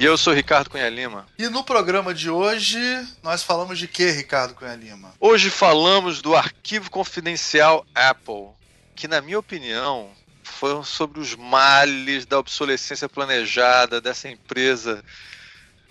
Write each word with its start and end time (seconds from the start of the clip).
E 0.00 0.04
eu 0.04 0.18
sou 0.18 0.32
Ricardo 0.32 0.68
Cunha 0.68 0.88
Lima. 0.88 1.24
E 1.38 1.48
no 1.48 1.62
programa 1.62 2.12
de 2.12 2.28
hoje, 2.28 2.78
nós 3.22 3.42
falamos 3.42 3.78
de 3.78 3.86
que, 3.86 4.10
Ricardo 4.10 4.52
Cunha 4.52 4.74
Lima? 4.74 5.14
Hoje 5.20 5.48
falamos 5.48 6.20
do 6.20 6.34
arquivo 6.34 6.90
confidencial 6.90 7.86
Apple, 7.94 8.48
que, 8.96 9.06
na 9.06 9.20
minha 9.20 9.38
opinião, 9.38 10.10
foi 10.42 10.82
sobre 10.82 11.20
os 11.20 11.36
males 11.36 12.26
da 12.26 12.36
obsolescência 12.36 13.08
planejada 13.08 14.00
dessa 14.00 14.28
empresa 14.28 15.04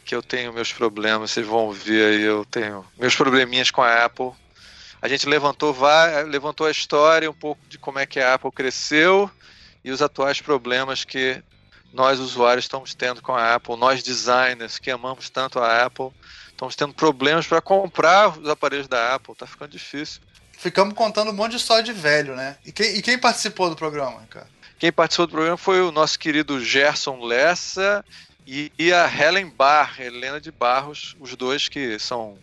que 0.03 0.13
eu 0.13 0.21
tenho 0.21 0.51
meus 0.51 0.73
problemas, 0.73 1.31
vocês 1.31 1.45
vão 1.45 1.71
ver 1.71 2.15
aí, 2.15 2.21
eu 2.23 2.43
tenho 2.43 2.85
meus 2.99 3.15
probleminhas 3.15 3.71
com 3.71 3.81
a 3.81 4.03
Apple. 4.03 4.31
A 5.01 5.07
gente 5.07 5.27
levantou, 5.27 5.73
levantou 6.27 6.67
a 6.67 6.71
história 6.71 7.29
um 7.29 7.33
pouco 7.33 7.61
de 7.69 7.77
como 7.77 7.97
é 7.97 8.05
que 8.05 8.19
a 8.19 8.33
Apple 8.33 8.51
cresceu 8.51 9.31
e 9.85 9.91
os 9.91 10.01
atuais 10.01 10.41
problemas 10.41 11.05
que 11.05 11.41
nós 11.93 12.19
usuários 12.19 12.65
estamos 12.65 12.93
tendo 12.93 13.21
com 13.21 13.33
a 13.33 13.55
Apple, 13.55 13.77
nós 13.77 14.03
designers 14.03 14.77
que 14.77 14.91
amamos 14.91 15.29
tanto 15.29 15.59
a 15.59 15.85
Apple, 15.85 16.11
estamos 16.49 16.75
tendo 16.75 16.93
problemas 16.93 17.47
para 17.47 17.61
comprar 17.61 18.37
os 18.37 18.49
aparelhos 18.49 18.87
da 18.87 19.15
Apple, 19.15 19.35
tá 19.35 19.45
ficando 19.45 19.71
difícil. 19.71 20.21
Ficamos 20.57 20.93
contando 20.95 21.29
um 21.29 21.33
monte 21.33 21.51
de 21.51 21.57
história 21.57 21.83
de 21.83 21.93
velho, 21.93 22.35
né? 22.35 22.57
E 22.65 22.71
quem, 22.71 22.95
e 22.95 23.01
quem 23.01 23.17
participou 23.17 23.69
do 23.69 23.75
programa, 23.75 24.25
cara? 24.29 24.47
Quem 24.79 24.91
participou 24.91 25.27
do 25.27 25.31
programa 25.31 25.57
foi 25.57 25.81
o 25.81 25.91
nosso 25.91 26.17
querido 26.17 26.63
Gerson 26.63 27.23
Lessa 27.23 28.03
e, 28.45 28.71
e 28.77 28.91
a 28.91 29.07
Helen 29.07 29.49
Barr, 29.49 30.01
Helena 30.01 30.41
de 30.41 30.51
Barros, 30.51 31.15
os 31.19 31.35
dois 31.35 31.67
que 31.69 31.99
são 31.99 32.37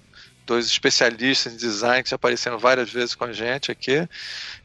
dois 0.47 0.67
especialistas 0.67 1.53
em 1.53 1.57
design 1.57 2.03
que 2.03 2.11
já 2.11 2.17
apareceram 2.17 2.59
várias 2.59 2.91
vezes 2.91 3.15
com 3.15 3.25
a 3.25 3.33
gente 3.33 3.71
aqui. 3.71 4.09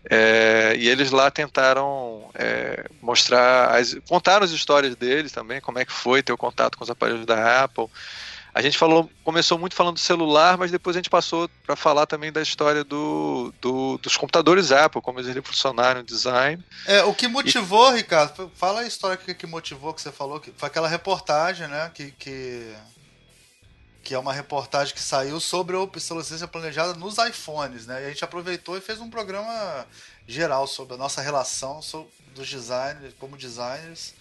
É, 0.09 0.75
e 0.77 0.87
eles 0.87 1.11
lá 1.11 1.29
tentaram 1.29 2.29
é, 2.33 2.85
mostrar, 3.01 3.75
as, 3.77 3.95
contaram 4.07 4.45
as 4.45 4.51
histórias 4.51 4.95
deles 4.95 5.31
também, 5.31 5.61
como 5.61 5.79
é 5.79 5.85
que 5.85 5.91
foi 5.91 6.23
ter 6.23 6.33
o 6.33 6.37
contato 6.37 6.77
com 6.77 6.83
os 6.83 6.89
aparelhos 6.89 7.25
da 7.25 7.63
Apple. 7.63 7.87
A 8.53 8.61
gente 8.61 8.77
falou, 8.77 9.09
começou 9.23 9.59
muito 9.59 9.75
falando 9.75 9.95
do 9.95 9.99
celular, 9.99 10.57
mas 10.57 10.71
depois 10.71 10.95
a 10.95 10.99
gente 10.99 11.09
passou 11.09 11.49
para 11.65 11.75
falar 11.75 12.07
também 12.07 12.31
da 12.31 12.41
história 12.41 12.83
do, 12.83 13.53
do, 13.61 13.97
dos 13.99 14.17
computadores 14.17 14.71
Apple, 14.71 15.01
como 15.01 15.19
eles 15.19 15.35
funcionaram, 15.45 16.03
design. 16.03 16.63
É, 16.87 17.03
o 17.03 17.13
que 17.13 17.27
motivou, 17.27 17.93
e... 17.93 17.97
Ricardo, 17.97 18.51
fala 18.55 18.81
a 18.81 18.87
história 18.87 19.17
que, 19.17 19.33
que 19.33 19.45
motivou 19.45 19.93
que 19.93 20.01
você 20.01 20.11
falou, 20.11 20.39
que 20.39 20.51
foi 20.57 20.67
aquela 20.67 20.87
reportagem, 20.87 21.67
né, 21.67 21.91
que, 21.93 22.11
que, 22.11 22.75
que 24.09 24.15
é 24.15 24.17
uma 24.17 24.33
reportagem 24.33 24.91
que 24.91 24.99
saiu 24.99 25.39
sobre 25.39 25.75
a 25.75 25.79
obsolescência 25.81 26.47
planejada 26.47 26.95
nos 26.95 27.19
iPhones, 27.19 27.85
né, 27.85 28.01
e 28.01 28.05
a 28.07 28.09
gente 28.09 28.25
aproveitou 28.25 28.75
e 28.75 28.81
fez 28.81 28.99
um 28.99 29.07
programa 29.07 29.85
geral 30.27 30.65
sobre 30.65 30.95
a 30.95 30.97
nossa 30.97 31.21
relação 31.21 31.79
dos 32.33 32.49
designers, 32.49 33.13
como 33.19 33.37
designers, 33.37 34.15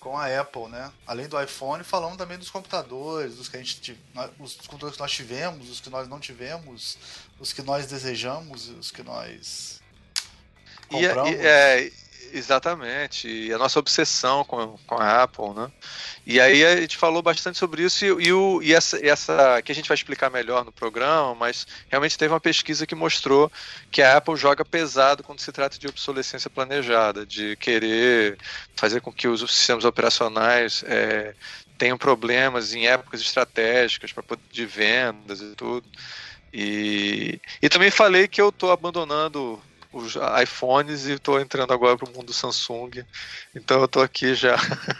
com 0.00 0.16
a 0.16 0.40
Apple, 0.40 0.68
né? 0.68 0.90
Além 1.06 1.28
do 1.28 1.38
iPhone, 1.38 1.84
falamos 1.84 2.16
também 2.16 2.38
dos 2.38 2.48
computadores, 2.48 3.34
dos 3.34 3.48
que 3.48 3.58
a 3.58 3.62
gente 3.62 4.00
os 4.38 4.54
computadores 4.54 4.96
que 4.96 5.02
nós 5.02 5.12
tivemos, 5.12 5.68
os 5.68 5.78
que 5.78 5.90
nós 5.90 6.08
não 6.08 6.18
tivemos, 6.18 6.96
os 7.38 7.52
que 7.52 7.60
nós 7.60 7.84
desejamos, 7.86 8.70
os 8.70 8.90
que 8.90 9.02
nós 9.02 9.82
compramos. 10.88 11.32
E, 11.32 11.34
e, 11.34 11.46
é, 11.46 11.92
Exatamente, 12.32 13.28
e 13.28 13.52
a 13.52 13.58
nossa 13.58 13.78
obsessão 13.78 14.44
com, 14.44 14.78
com 14.86 14.94
a 14.96 15.22
Apple, 15.22 15.50
né? 15.54 15.70
E 16.26 16.40
aí 16.40 16.64
a 16.64 16.80
gente 16.80 16.96
falou 16.96 17.22
bastante 17.22 17.56
sobre 17.56 17.82
isso 17.82 18.04
e, 18.04 18.08
e, 18.08 18.32
o, 18.32 18.60
e 18.62 18.74
essa, 18.74 19.04
essa 19.04 19.62
que 19.62 19.72
a 19.72 19.74
gente 19.74 19.88
vai 19.88 19.94
explicar 19.94 20.30
melhor 20.30 20.64
no 20.64 20.72
programa, 20.72 21.34
mas 21.34 21.66
realmente 21.88 22.18
teve 22.18 22.32
uma 22.32 22.40
pesquisa 22.40 22.86
que 22.86 22.94
mostrou 22.94 23.50
que 23.90 24.02
a 24.02 24.16
Apple 24.16 24.36
joga 24.36 24.64
pesado 24.64 25.22
quando 25.22 25.40
se 25.40 25.50
trata 25.52 25.78
de 25.78 25.86
obsolescência 25.86 26.50
planejada, 26.50 27.24
de 27.24 27.56
querer 27.56 28.38
fazer 28.76 29.00
com 29.00 29.12
que 29.12 29.26
os 29.26 29.40
sistemas 29.50 29.84
operacionais 29.84 30.84
é, 30.86 31.34
tenham 31.78 31.96
problemas 31.96 32.74
em 32.74 32.86
épocas 32.86 33.20
estratégicas 33.20 34.12
para 34.12 34.24
de 34.50 34.66
vendas 34.66 35.40
e 35.40 35.54
tudo. 35.54 35.86
E, 36.52 37.40
e 37.62 37.68
também 37.68 37.90
falei 37.90 38.26
que 38.26 38.40
eu 38.40 38.48
estou 38.48 38.72
abandonando 38.72 39.62
os 39.92 40.16
iPhones 40.42 41.06
e 41.06 41.12
estou 41.12 41.40
entrando 41.40 41.72
agora 41.72 41.96
para 41.96 42.08
o 42.08 42.12
mundo 42.12 42.32
Samsung. 42.32 43.04
Então 43.54 43.78
eu 43.78 43.86
estou 43.86 44.02
aqui 44.02 44.34
já 44.34 44.56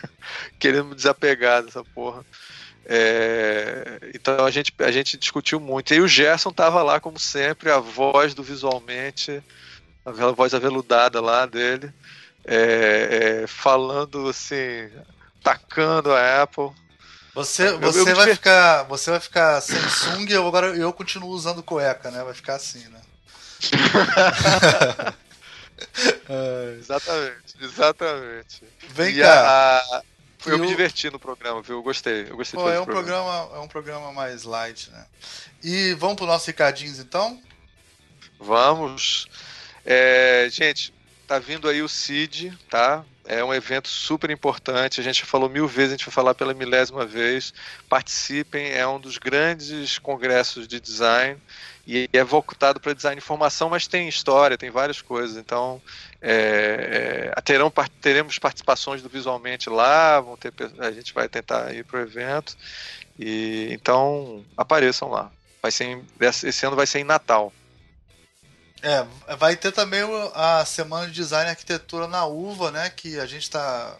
querendo 0.59 0.87
me 0.87 0.94
desapegar 0.94 1.62
dessa 1.62 1.84
porra. 1.84 2.25
É, 2.91 3.99
então 4.15 4.47
a 4.47 4.50
gente, 4.50 4.72
a 4.78 4.91
gente 4.91 5.19
discutiu 5.19 5.60
muito. 5.60 5.93
E 5.93 6.00
o 6.00 6.09
Gerson 6.09 6.50
tava 6.50 6.82
lá, 6.82 6.99
como 6.99 7.19
sempre, 7.19 7.71
a 7.71 7.78
voz 7.78 8.32
do 8.32 8.43
visualmente, 8.43 9.43
a 10.04 10.10
voz 10.10 10.54
aveludada 10.54 11.20
lá 11.20 11.44
dele, 11.44 11.93
é, 12.47 13.43
é, 13.43 13.47
falando 13.47 14.28
assim, 14.28 14.91
tacando 15.43 16.12
a 16.12 16.43
Apple. 16.43 16.70
Você, 17.34 17.70
você, 17.76 18.00
eu, 18.00 18.09
eu 18.09 18.16
vai 18.16 18.34
ficar, 18.34 18.84
você 18.84 19.10
vai 19.10 19.20
ficar 19.20 19.60
Samsung 19.60 20.26
e 20.26 20.32
eu, 20.32 20.49
agora 20.49 20.69
eu 20.69 20.93
continuo 20.93 21.28
usando 21.28 21.62
cueca, 21.62 22.10
né? 22.10 22.25
Vai 22.25 22.34
ficar 22.34 22.55
assim, 22.55 22.88
né? 22.88 23.00
Exatamente, 26.78 27.56
exatamente. 27.60 28.62
Vem 28.91 29.16
e 29.16 29.20
cá. 29.20 29.82
A, 29.91 30.02
eu, 30.46 30.52
eu 30.52 30.58
me 30.58 30.66
diverti 30.69 31.10
no 31.10 31.19
programa, 31.19 31.60
viu? 31.62 31.76
Eu 31.76 31.82
gostei. 31.82 32.26
Eu 32.28 32.36
gostei 32.36 32.58
Pô, 32.58 32.70
é 32.70 32.80
um 32.80 32.84
programa. 32.84 33.32
programa. 33.32 33.56
É 33.56 33.64
um 33.64 33.69
programa 33.69 34.12
mais 34.12 34.44
light, 34.44 34.91
né? 34.91 35.06
E 35.62 35.94
vamos 35.94 36.16
pro 36.16 36.26
nosso 36.26 36.46
recadinhos 36.46 36.98
então? 36.98 37.41
Vamos. 38.38 39.26
É, 39.84 40.48
gente, 40.50 40.94
tá 41.26 41.38
vindo 41.38 41.69
aí 41.69 41.82
o 41.82 41.88
CID, 41.88 42.56
tá? 42.70 43.04
É 43.25 43.44
um 43.44 43.52
evento 43.52 43.88
super 43.88 44.30
importante. 44.30 45.00
A 45.00 45.04
gente 45.04 45.25
falou 45.25 45.48
mil 45.50 45.66
vezes, 45.66 45.92
a 45.92 45.96
gente 45.96 46.06
vai 46.06 46.14
falar 46.14 46.34
pela 46.34 46.54
milésima 46.54 47.04
vez. 47.04 47.52
Participem, 47.88 48.70
é 48.72 48.86
um 48.86 49.00
dos 49.00 49.19
grandes 49.19 49.98
congressos 49.98 50.69
de 50.69 50.80
design 50.80 51.38
e 51.88 52.06
é 52.12 52.22
voltado 52.22 52.78
para 52.78 52.93
design 52.93 53.19
de 53.19 53.25
informação, 53.25 53.71
mas 53.71 53.87
tem 53.87 54.06
história, 54.06 54.59
tem 54.59 54.69
várias 54.69 55.00
coisas. 55.00 55.38
Então, 55.38 55.81
é, 56.21 57.32
é, 57.34 57.41
terão, 57.41 57.72
teremos 58.03 58.38
participações 58.38 59.00
do 59.00 59.09
Visualmente 59.09 59.71
lá, 59.71 60.21
vão 60.21 60.37
ter, 60.37 60.53
a 60.78 60.91
gente 60.91 61.15
vai 61.15 61.31
tentar 61.31 61.75
ir 61.75 61.87
para 61.87 62.00
o 62.00 62.03
evento. 62.03 62.54
E, 63.19 63.69
então, 63.71 64.44
apareçam 64.54 65.09
lá. 65.09 65.32
Vai 65.62 65.71
ser 65.71 65.84
em, 65.84 66.06
esse 66.21 66.66
ano 66.66 66.76
vai 66.76 66.87
ser 66.87 66.99
em 66.99 67.04
Natal. 67.04 67.50
É, 68.82 69.06
vai 69.37 69.56
ter 69.56 69.72
também 69.72 70.03
a 70.34 70.66
semana 70.66 71.06
de 71.06 71.15
design 71.15 71.49
e 71.49 71.50
arquitetura 71.50 72.06
na 72.06 72.26
UVA, 72.26 72.70
né? 72.70 72.91
Que 72.91 73.19
a 73.19 73.25
gente 73.25 73.44
está 73.44 73.97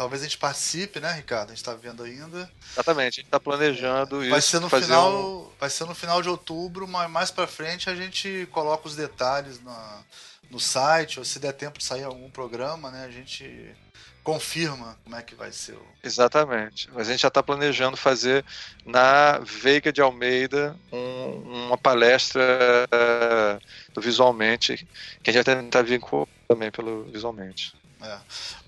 Talvez 0.00 0.22
a 0.22 0.24
gente 0.24 0.38
participe, 0.38 0.98
né, 0.98 1.12
Ricardo? 1.12 1.48
A 1.48 1.50
gente 1.50 1.58
está 1.58 1.74
vendo 1.74 2.02
ainda. 2.02 2.50
Exatamente, 2.72 3.20
a 3.20 3.20
gente 3.20 3.26
está 3.26 3.38
planejando 3.38 4.20
vai 4.30 4.38
isso. 4.38 4.48
Ser 4.48 4.58
no 4.58 4.70
final, 4.70 5.12
um... 5.12 5.50
Vai 5.60 5.68
ser 5.68 5.84
no 5.84 5.94
final 5.94 6.22
de 6.22 6.28
outubro, 6.30 6.88
mas 6.88 7.10
mais 7.10 7.30
para 7.30 7.46
frente 7.46 7.90
a 7.90 7.94
gente 7.94 8.48
coloca 8.50 8.88
os 8.88 8.96
detalhes 8.96 9.62
na, 9.62 10.02
no 10.50 10.58
site, 10.58 11.18
ou 11.18 11.24
se 11.26 11.38
der 11.38 11.52
tempo 11.52 11.76
de 11.76 11.84
sair 11.84 12.04
algum 12.04 12.30
programa, 12.30 12.90
né, 12.90 13.04
a 13.04 13.10
gente 13.10 13.76
confirma 14.24 14.96
como 15.04 15.16
é 15.16 15.22
que 15.22 15.34
vai 15.34 15.52
ser. 15.52 15.74
O... 15.74 15.86
Exatamente. 16.02 16.88
Mas 16.94 17.06
a 17.06 17.10
gente 17.10 17.20
já 17.20 17.28
está 17.28 17.42
planejando 17.42 17.94
fazer 17.94 18.42
na 18.86 19.38
Veiga 19.40 19.92
de 19.92 20.00
Almeida 20.00 20.74
um, 20.90 21.66
uma 21.66 21.76
palestra 21.76 22.42
uh, 22.88 23.92
do 23.92 24.00
Visualmente, 24.00 24.88
que 25.22 25.28
a 25.28 25.32
gente 25.34 25.44
vai 25.44 25.56
tentar 25.56 25.82
vincular 25.82 26.26
também 26.48 26.70
pelo 26.70 27.04
Visualmente. 27.04 27.78
É. 28.02 28.18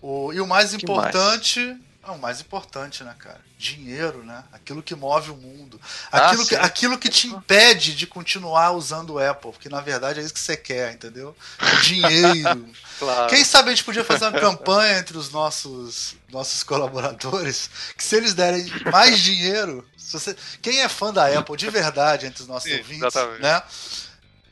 O, 0.01 0.33
e 0.33 0.41
o 0.41 0.47
mais 0.47 0.75
importante. 0.75 1.61
Mais? 1.61 1.93
É 2.05 2.11
o 2.11 2.19
mais 2.19 2.41
importante, 2.41 3.05
né, 3.05 3.15
cara? 3.17 3.41
Dinheiro, 3.57 4.25
né? 4.25 4.43
Aquilo 4.53 4.83
que 4.83 4.93
move 4.93 5.31
o 5.31 5.37
mundo. 5.37 5.81
Ah, 6.11 6.27
aquilo, 6.27 6.43
ah, 6.43 6.47
que, 6.47 6.55
aquilo 6.57 6.99
que 6.99 7.09
te 7.09 7.29
impede 7.29 7.95
de 7.95 8.09
continuar 8.09 8.73
usando 8.73 9.11
o 9.11 9.19
Apple, 9.21 9.53
porque 9.53 9.69
na 9.69 9.81
verdade 9.81 10.19
é 10.19 10.23
isso 10.25 10.35
que 10.35 10.41
você 10.41 10.57
quer, 10.57 10.93
entendeu? 10.93 11.37
Dinheiro. 11.81 12.69
claro. 12.99 13.29
Quem 13.29 13.45
sabe 13.45 13.69
a 13.69 13.71
gente 13.71 13.85
podia 13.85 14.03
fazer 14.03 14.25
uma 14.25 14.41
campanha 14.41 14.99
entre 14.99 15.17
os 15.17 15.31
nossos, 15.31 16.17
nossos 16.29 16.65
colaboradores, 16.65 17.71
que 17.97 18.03
se 18.03 18.17
eles 18.17 18.35
derem 18.35 18.67
mais 18.91 19.21
dinheiro, 19.21 19.89
você, 19.97 20.37
quem 20.61 20.81
é 20.81 20.89
fã 20.89 21.13
da 21.13 21.27
Apple 21.39 21.57
de 21.57 21.71
verdade 21.71 22.27
entre 22.27 22.43
os 22.43 22.49
nossos 22.49 22.69
Sim, 22.69 22.79
ouvintes, 22.79 23.15
exatamente. 23.15 23.43
né? 23.43 23.63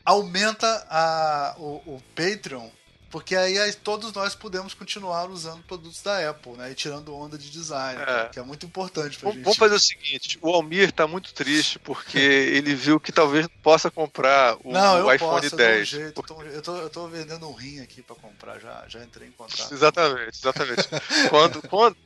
Aumenta 0.05 0.87
a, 0.89 1.55
o, 1.57 1.81
o 1.85 2.03
Patreon 2.15 2.69
porque 3.11 3.35
aí, 3.35 3.73
todos 3.73 4.13
nós 4.13 4.33
podemos 4.33 4.73
continuar 4.73 5.29
usando 5.29 5.61
produtos 5.63 6.01
da 6.01 6.29
Apple, 6.29 6.53
né? 6.53 6.71
E 6.71 6.73
tirando 6.75 7.13
onda 7.13 7.37
de 7.37 7.51
design, 7.51 8.01
é. 8.01 8.29
que 8.29 8.39
é 8.39 8.41
muito 8.41 8.65
importante 8.65 9.19
pra 9.19 9.25
vamos, 9.25 9.35
gente. 9.35 9.43
Vamos 9.43 9.57
fazer 9.57 9.75
o 9.75 9.79
seguinte: 9.79 10.39
o 10.41 10.49
Almir 10.49 10.93
tá 10.93 11.05
muito 11.05 11.33
triste 11.33 11.77
porque 11.77 12.17
ele 12.17 12.73
viu 12.73 13.01
que 13.01 13.11
talvez 13.11 13.47
possa 13.61 13.91
comprar 13.91 14.55
o, 14.63 14.71
não, 14.71 15.05
o 15.05 15.13
iPhone 15.13 15.41
posso, 15.41 15.55
10. 15.57 15.79
Eu, 15.79 15.85
jeito, 15.85 16.13
porque... 16.13 16.33
eu, 16.47 16.61
tô, 16.61 16.77
eu 16.77 16.89
tô 16.89 17.07
vendendo 17.07 17.47
um 17.49 17.53
rim 17.53 17.81
aqui 17.81 18.01
para 18.01 18.15
comprar, 18.15 18.59
já, 18.59 18.85
já 18.87 19.03
entrei 19.03 19.27
em 19.27 19.31
contato. 19.31 19.73
Exatamente, 19.73 20.39
exatamente. 20.39 20.87
quando, 21.29 21.61
quando, 21.67 21.97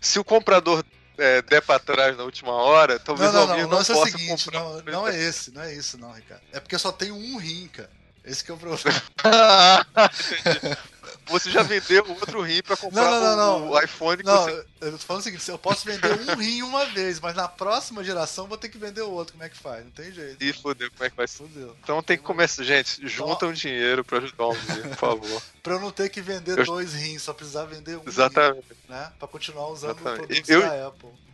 se 0.00 0.18
o 0.18 0.24
comprador 0.24 0.84
é, 1.16 1.40
der 1.42 1.62
para 1.62 1.78
trás 1.78 2.16
na 2.16 2.24
última 2.24 2.52
hora, 2.52 2.98
talvez 2.98 3.32
não, 3.32 3.40
não, 3.40 3.46
o 3.46 3.50
Almir 3.50 3.64
não, 3.68 3.70
não, 3.70 3.78
não 3.78 3.84
possa 3.84 4.08
é 4.08 4.10
seguinte, 4.10 4.44
comprar. 4.44 4.60
Não, 4.60 4.82
não 4.82 5.08
é 5.08 5.16
esse, 5.16 5.52
não 5.52 5.62
é 5.62 5.72
isso, 5.72 5.96
não, 5.96 6.10
Ricardo. 6.10 6.42
É 6.52 6.58
porque 6.58 6.76
só 6.76 6.90
tem 6.90 7.12
um 7.12 7.36
rim, 7.36 7.68
cara. 7.68 7.90
Esse 8.26 8.42
que 8.42 8.50
é 8.50 8.54
o 8.54 8.58
problema. 8.58 9.00
você 11.26 11.50
já 11.50 11.62
vendeu 11.62 12.04
outro 12.08 12.40
rim 12.40 12.62
para 12.62 12.76
comprar 12.76 13.04
não, 13.04 13.20
não, 13.20 13.36
não, 13.36 13.68
o, 13.68 13.70
o, 13.72 13.80
iPhone. 13.80 14.22
Não, 14.24 14.44
você... 14.44 14.64
eu 14.80 14.92
tô 14.92 14.98
falando 14.98 15.20
o 15.20 15.24
seguinte: 15.24 15.48
eu 15.48 15.58
posso 15.58 15.84
vender 15.86 16.12
um 16.12 16.34
rim 16.36 16.62
uma 16.62 16.86
vez, 16.86 17.20
mas 17.20 17.34
na 17.34 17.48
próxima 17.48 18.02
geração 18.02 18.46
vou 18.46 18.58
ter 18.58 18.68
que 18.68 18.78
vender 18.78 19.02
o 19.02 19.10
outro. 19.10 19.34
Como 19.34 19.44
é 19.44 19.48
que 19.48 19.56
faz? 19.56 19.84
Não 19.84 19.90
tem 19.90 20.12
jeito. 20.12 20.42
E 20.42 20.52
fodeu, 20.52 20.90
como 20.90 21.04
é 21.04 21.10
que 21.10 21.16
vai 21.16 21.28
ser? 21.28 21.44
Então 21.82 22.02
tem 22.02 22.16
que 22.16 22.24
começar. 22.24 22.64
Gente, 22.64 23.06
juntam 23.06 23.34
então... 23.34 23.52
dinheiro 23.52 24.04
para 24.04 24.18
ajudar 24.18 24.44
o 24.44 24.46
Almir, 24.48 24.88
por 24.88 24.96
favor. 24.96 25.42
pra 25.62 25.74
eu 25.74 25.80
não 25.80 25.90
ter 25.90 26.08
que 26.08 26.20
vender 26.20 26.58
eu... 26.58 26.64
dois 26.64 26.94
rins, 26.94 27.22
só 27.22 27.32
precisar 27.32 27.64
vender 27.64 27.96
um. 27.96 28.02
Exatamente. 28.06 28.66
Rim, 28.68 28.92
né? 28.92 29.12
Pra 29.18 29.28
continuar 29.28 29.68
usando 29.68 29.98
Exatamente. 30.00 30.24
o 30.24 30.26
produto 30.26 30.50
eu... 30.50 30.60
da 30.62 30.88
Apple. 30.88 31.26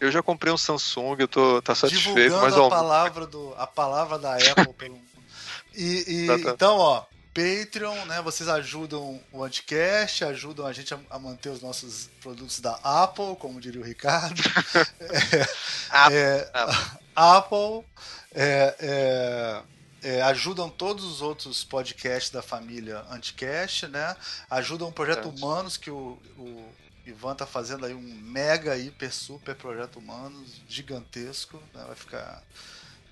Eu 0.00 0.12
já 0.12 0.22
comprei 0.22 0.52
um 0.52 0.56
Samsung, 0.56 1.16
eu 1.18 1.26
tô 1.26 1.60
tá 1.60 1.74
satisfeito, 1.74 2.36
mas 2.36 2.56
ó, 2.56 2.66
a 2.66 2.70
palavra 2.70 3.26
do 3.26 3.52
a 3.58 3.66
palavra 3.66 4.16
da 4.16 4.36
Apple 4.36 4.72
pelo 4.74 4.96
e, 5.78 6.04
e 6.08 6.26
então, 6.26 6.76
ó, 6.76 7.04
Patreon, 7.38 8.04
né? 8.06 8.20
Vocês 8.20 8.48
ajudam 8.48 9.20
o 9.32 9.44
Anticast, 9.44 10.24
ajudam 10.24 10.66
a 10.66 10.72
gente 10.72 10.92
a, 10.92 10.98
a, 11.08 11.18
manter 11.18 11.50
os 11.50 11.62
nossos 11.62 12.10
produtos 12.20 12.58
da 12.58 12.74
Apple, 12.82 13.36
como 13.36 13.60
diria 13.60 13.80
o 13.80 13.84
Ricardo. 13.84 14.42
é, 16.10 16.12
é, 16.12 16.50
Apple. 17.14 17.86
É, 18.34 18.76
é, 18.80 19.62
é, 20.02 20.22
ajudam 20.22 20.68
todos 20.68 21.04
os 21.04 21.22
outros 21.22 21.64
podcasts 21.64 22.30
da 22.30 22.42
família 22.42 23.04
Anticast, 23.10 23.86
né? 23.86 24.16
Ajudam 24.50 24.88
o 24.88 24.92
Projeto 24.92 25.28
Humanos, 25.28 25.76
que 25.76 25.90
o, 25.90 26.18
o 26.36 26.68
Ivan 27.06 27.34
tá 27.34 27.46
fazendo 27.46 27.86
aí 27.86 27.94
um 27.94 28.00
mega, 28.00 28.76
hiper, 28.76 29.12
super 29.12 29.54
Projeto 29.54 29.98
Humanos, 29.98 30.60
gigantesco. 30.68 31.62
Né? 31.74 31.84
Vai 31.86 31.96
ficar 31.96 32.42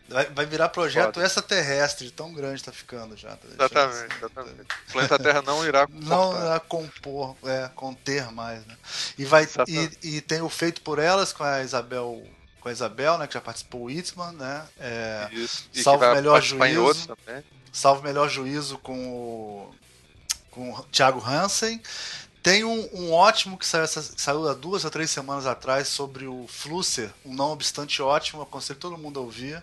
Vai, 0.08 0.26
vai 0.26 0.47
virar 0.47 0.69
projeto 0.69 1.14
Foda. 1.14 1.26
extraterrestre, 1.26 2.11
tão 2.11 2.32
grande 2.32 2.62
tá 2.62 2.70
ficando 2.70 3.17
já. 3.17 3.31
Tá 3.31 3.49
exatamente, 3.49 4.06
assim, 4.06 4.17
exatamente. 4.19 4.61
O 4.88 4.93
planeta 4.93 5.19
Terra 5.19 5.43
não 5.43 5.67
irá 5.67 5.88
Não 5.91 6.32
irá 6.32 6.61
compor, 6.61 7.37
é, 7.44 7.69
conter 7.75 8.31
mais, 8.31 8.64
né? 8.67 8.76
E, 9.19 9.25
vai, 9.25 9.49
e, 9.67 10.17
e, 10.17 10.20
tem 10.20 10.41
o 10.43 10.49
Feito 10.49 10.81
por 10.82 11.00
Elas 11.00 11.32
com 11.32 11.43
a 11.43 11.62
Isabel, 11.62 12.23
com 12.61 12.69
a 12.69 12.73
Isabel, 12.73 13.19
né? 13.19 13.26
Que 13.26 13.35
já 13.35 13.41
participou 13.41 13.82
o 13.82 13.85
Whitman, 13.87 14.32
né? 14.32 14.64
É, 14.79 15.29
Isso. 15.32 15.69
E 15.75 15.82
salvo 15.82 16.06
melhor 16.14 16.41
juízo. 16.41 17.17
Salvo 17.73 18.02
melhor 18.02 18.29
juízo 18.29 18.79
com 18.79 19.09
o, 19.09 19.75
com 20.52 20.73
o 20.73 20.82
Thiago 20.85 21.20
Hansen. 21.20 21.82
Tem 22.44 22.62
um, 22.62 22.88
um, 22.93 23.12
ótimo 23.12 23.59
que 23.59 23.67
saiu, 23.67 23.88
saiu 23.88 24.49
há 24.49 24.55
duas 24.55 24.85
ou 24.85 24.91
três 24.91 25.11
semanas 25.11 25.47
atrás 25.47 25.88
sobre 25.88 26.29
o 26.29 26.47
Flusser, 26.47 27.11
um 27.25 27.35
não 27.35 27.50
obstante 27.50 28.00
ótimo, 28.00 28.41
aconselho 28.41 28.79
todo 28.79 28.97
mundo 28.97 29.19
a 29.19 29.23
ouvir 29.25 29.61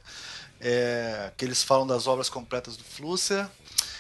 é, 0.63 1.31
que 1.35 1.43
eles 1.43 1.61
falam 1.61 1.85
das 1.85 2.07
obras 2.07 2.29
completas 2.29 2.77
do 2.77 2.83
Flusser. 2.83 3.45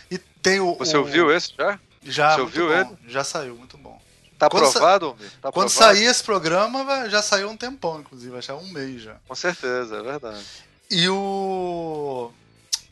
E 0.09 0.17
tem 0.17 0.59
o. 0.59 0.75
Você 0.75 0.95
o... 0.95 1.01
ouviu 1.01 1.35
esse 1.35 1.53
já? 1.57 1.79
Já, 2.01 2.35
Você 2.35 2.41
ouviu 2.41 2.67
bom. 2.67 2.73
ele? 2.73 3.11
Já 3.11 3.23
saiu, 3.23 3.55
muito 3.55 3.77
bom. 3.77 4.01
Tá 4.37 4.49
quando 4.49 4.65
aprovado, 4.65 5.15
sa... 5.19 5.37
tá 5.41 5.51
Quando 5.51 5.69
sair 5.69 6.03
esse 6.03 6.23
programa, 6.23 7.09
já 7.09 7.21
saiu 7.21 7.49
um 7.49 7.55
tempão, 7.55 8.01
inclusive, 8.01 8.37
acho 8.37 8.47
que 8.47 8.53
um 8.53 8.71
mês 8.71 9.01
já. 9.01 9.15
Com 9.27 9.35
certeza, 9.35 9.97
é 9.97 10.01
verdade. 10.01 10.43
E 10.89 11.07
o. 11.09 12.31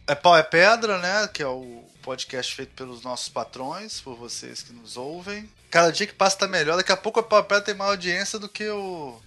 É 0.07 0.15
Pau 0.15 0.35
é 0.35 0.43
Pedra, 0.43 0.97
né? 0.97 1.27
Que 1.27 1.43
é 1.43 1.47
o 1.47 1.83
podcast 2.01 2.53
feito 2.55 2.73
pelos 2.73 3.01
nossos 3.03 3.29
patrões, 3.29 4.01
por 4.01 4.15
vocês 4.15 4.61
que 4.61 4.73
nos 4.73 4.97
ouvem. 4.97 5.49
Cada 5.69 5.91
dia 5.91 6.07
que 6.07 6.13
passa 6.13 6.37
tá 6.37 6.47
melhor. 6.47 6.77
Daqui 6.77 6.91
a 6.91 6.97
pouco 6.97 7.19
o 7.19 7.23
Pau 7.23 7.39
é 7.39 7.43
Pedra 7.43 7.61
tem 7.61 7.75
mais 7.75 7.91
audiência 7.91 8.39
do 8.39 8.49
que 8.49 8.67
o. 8.69 9.19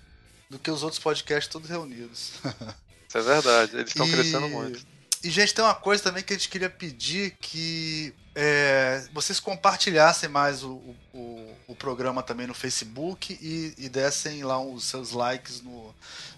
do 0.49 0.59
que 0.59 0.71
os 0.71 0.83
outros 0.83 1.01
podcasts 1.01 1.51
todos 1.53 1.69
reunidos. 1.69 2.33
Isso 3.15 3.19
é 3.19 3.35
verdade, 3.35 3.77
eles 3.77 3.89
estão 3.91 4.07
e... 4.07 4.11
crescendo 4.11 4.49
muito. 4.49 4.85
E, 5.23 5.31
gente, 5.31 5.55
tem 5.55 5.65
uma 5.65 5.75
coisa 5.75 6.03
também 6.03 6.23
que 6.23 6.35
a 6.35 6.37
gente 6.37 6.49
queria 6.51 6.69
pedir 6.69 7.35
que 7.41 8.13
é, 8.35 9.03
vocês 9.13 9.41
compartilhassem 9.41 10.29
mais 10.29 10.63
o, 10.63 10.83
o, 11.15 11.57
o, 11.69 11.75
programa 11.75 12.23
também 12.23 12.47
no 12.47 12.53
Facebook 12.53 13.39
e, 13.41 13.73
e 13.79 13.89
dessem 13.89 14.43
lá 14.43 14.61
os 14.61 14.85
seus 14.85 15.13
likes 15.13 15.63
no, 15.63 15.95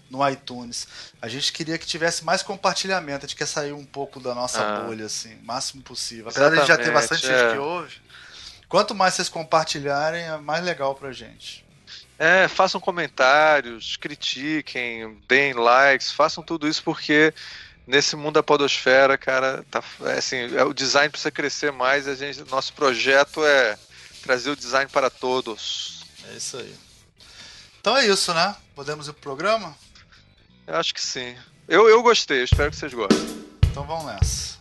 no 0.09 0.29
iTunes. 0.29 0.87
A 1.21 1.27
gente 1.27 1.51
queria 1.51 1.77
que 1.77 1.85
tivesse 1.85 2.23
mais 2.23 2.41
compartilhamento, 2.41 3.25
a 3.25 3.27
gente 3.27 3.37
quer 3.37 3.47
sair 3.47 3.73
um 3.73 3.83
pouco 3.83 4.21
da 4.21 4.33
nossa 4.33 4.61
ah. 4.61 4.81
bolha, 4.83 5.07
assim, 5.07 5.35
o 5.35 5.45
máximo 5.45 5.83
possível. 5.83 6.29
Apesar 6.29 6.49
de 6.49 6.65
já 6.65 6.77
ter 6.77 6.93
bastante 6.93 7.25
é. 7.25 7.29
gente 7.29 7.53
que 7.53 7.59
ouve, 7.59 7.95
quanto 8.69 8.95
mais 8.95 9.15
vocês 9.15 9.27
compartilharem, 9.27 10.23
é 10.23 10.37
mais 10.37 10.63
legal 10.63 10.95
pra 10.95 11.11
gente. 11.11 11.66
É, 12.19 12.47
façam 12.47 12.81
comentários, 12.81 13.95
critiquem, 13.95 15.21
deem 15.27 15.53
likes, 15.53 16.11
façam 16.11 16.43
tudo 16.43 16.67
isso 16.67 16.81
porque 16.83 17.33
nesse 17.85 18.15
mundo 18.15 18.35
da 18.35 18.43
podosfera, 18.43 19.17
cara, 19.17 19.63
tá, 19.69 19.83
é 20.01 20.17
assim, 20.17 20.55
é, 20.55 20.63
o 20.63 20.73
design 20.73 21.09
precisa 21.09 21.31
crescer 21.31 21.71
mais. 21.71 22.07
A 22.07 22.15
gente, 22.15 22.43
nosso 22.49 22.73
projeto 22.73 23.45
é 23.45 23.77
trazer 24.21 24.49
o 24.49 24.55
design 24.55 24.89
para 24.91 25.09
todos. 25.09 26.03
É 26.29 26.35
isso 26.35 26.57
aí. 26.57 26.75
Então 27.79 27.95
é 27.95 28.05
isso, 28.05 28.33
né? 28.33 28.55
Podemos 28.75 29.07
ir 29.07 29.13
pro 29.13 29.21
programa? 29.21 29.75
Eu 30.65 30.75
acho 30.75 30.93
que 30.93 31.01
sim. 31.01 31.35
Eu, 31.67 31.87
eu 31.87 32.03
gostei, 32.03 32.43
espero 32.43 32.69
que 32.69 32.77
vocês 32.77 32.93
gostem. 32.93 33.45
Então 33.69 33.85
vamos 33.85 34.05
nessa. 34.05 34.56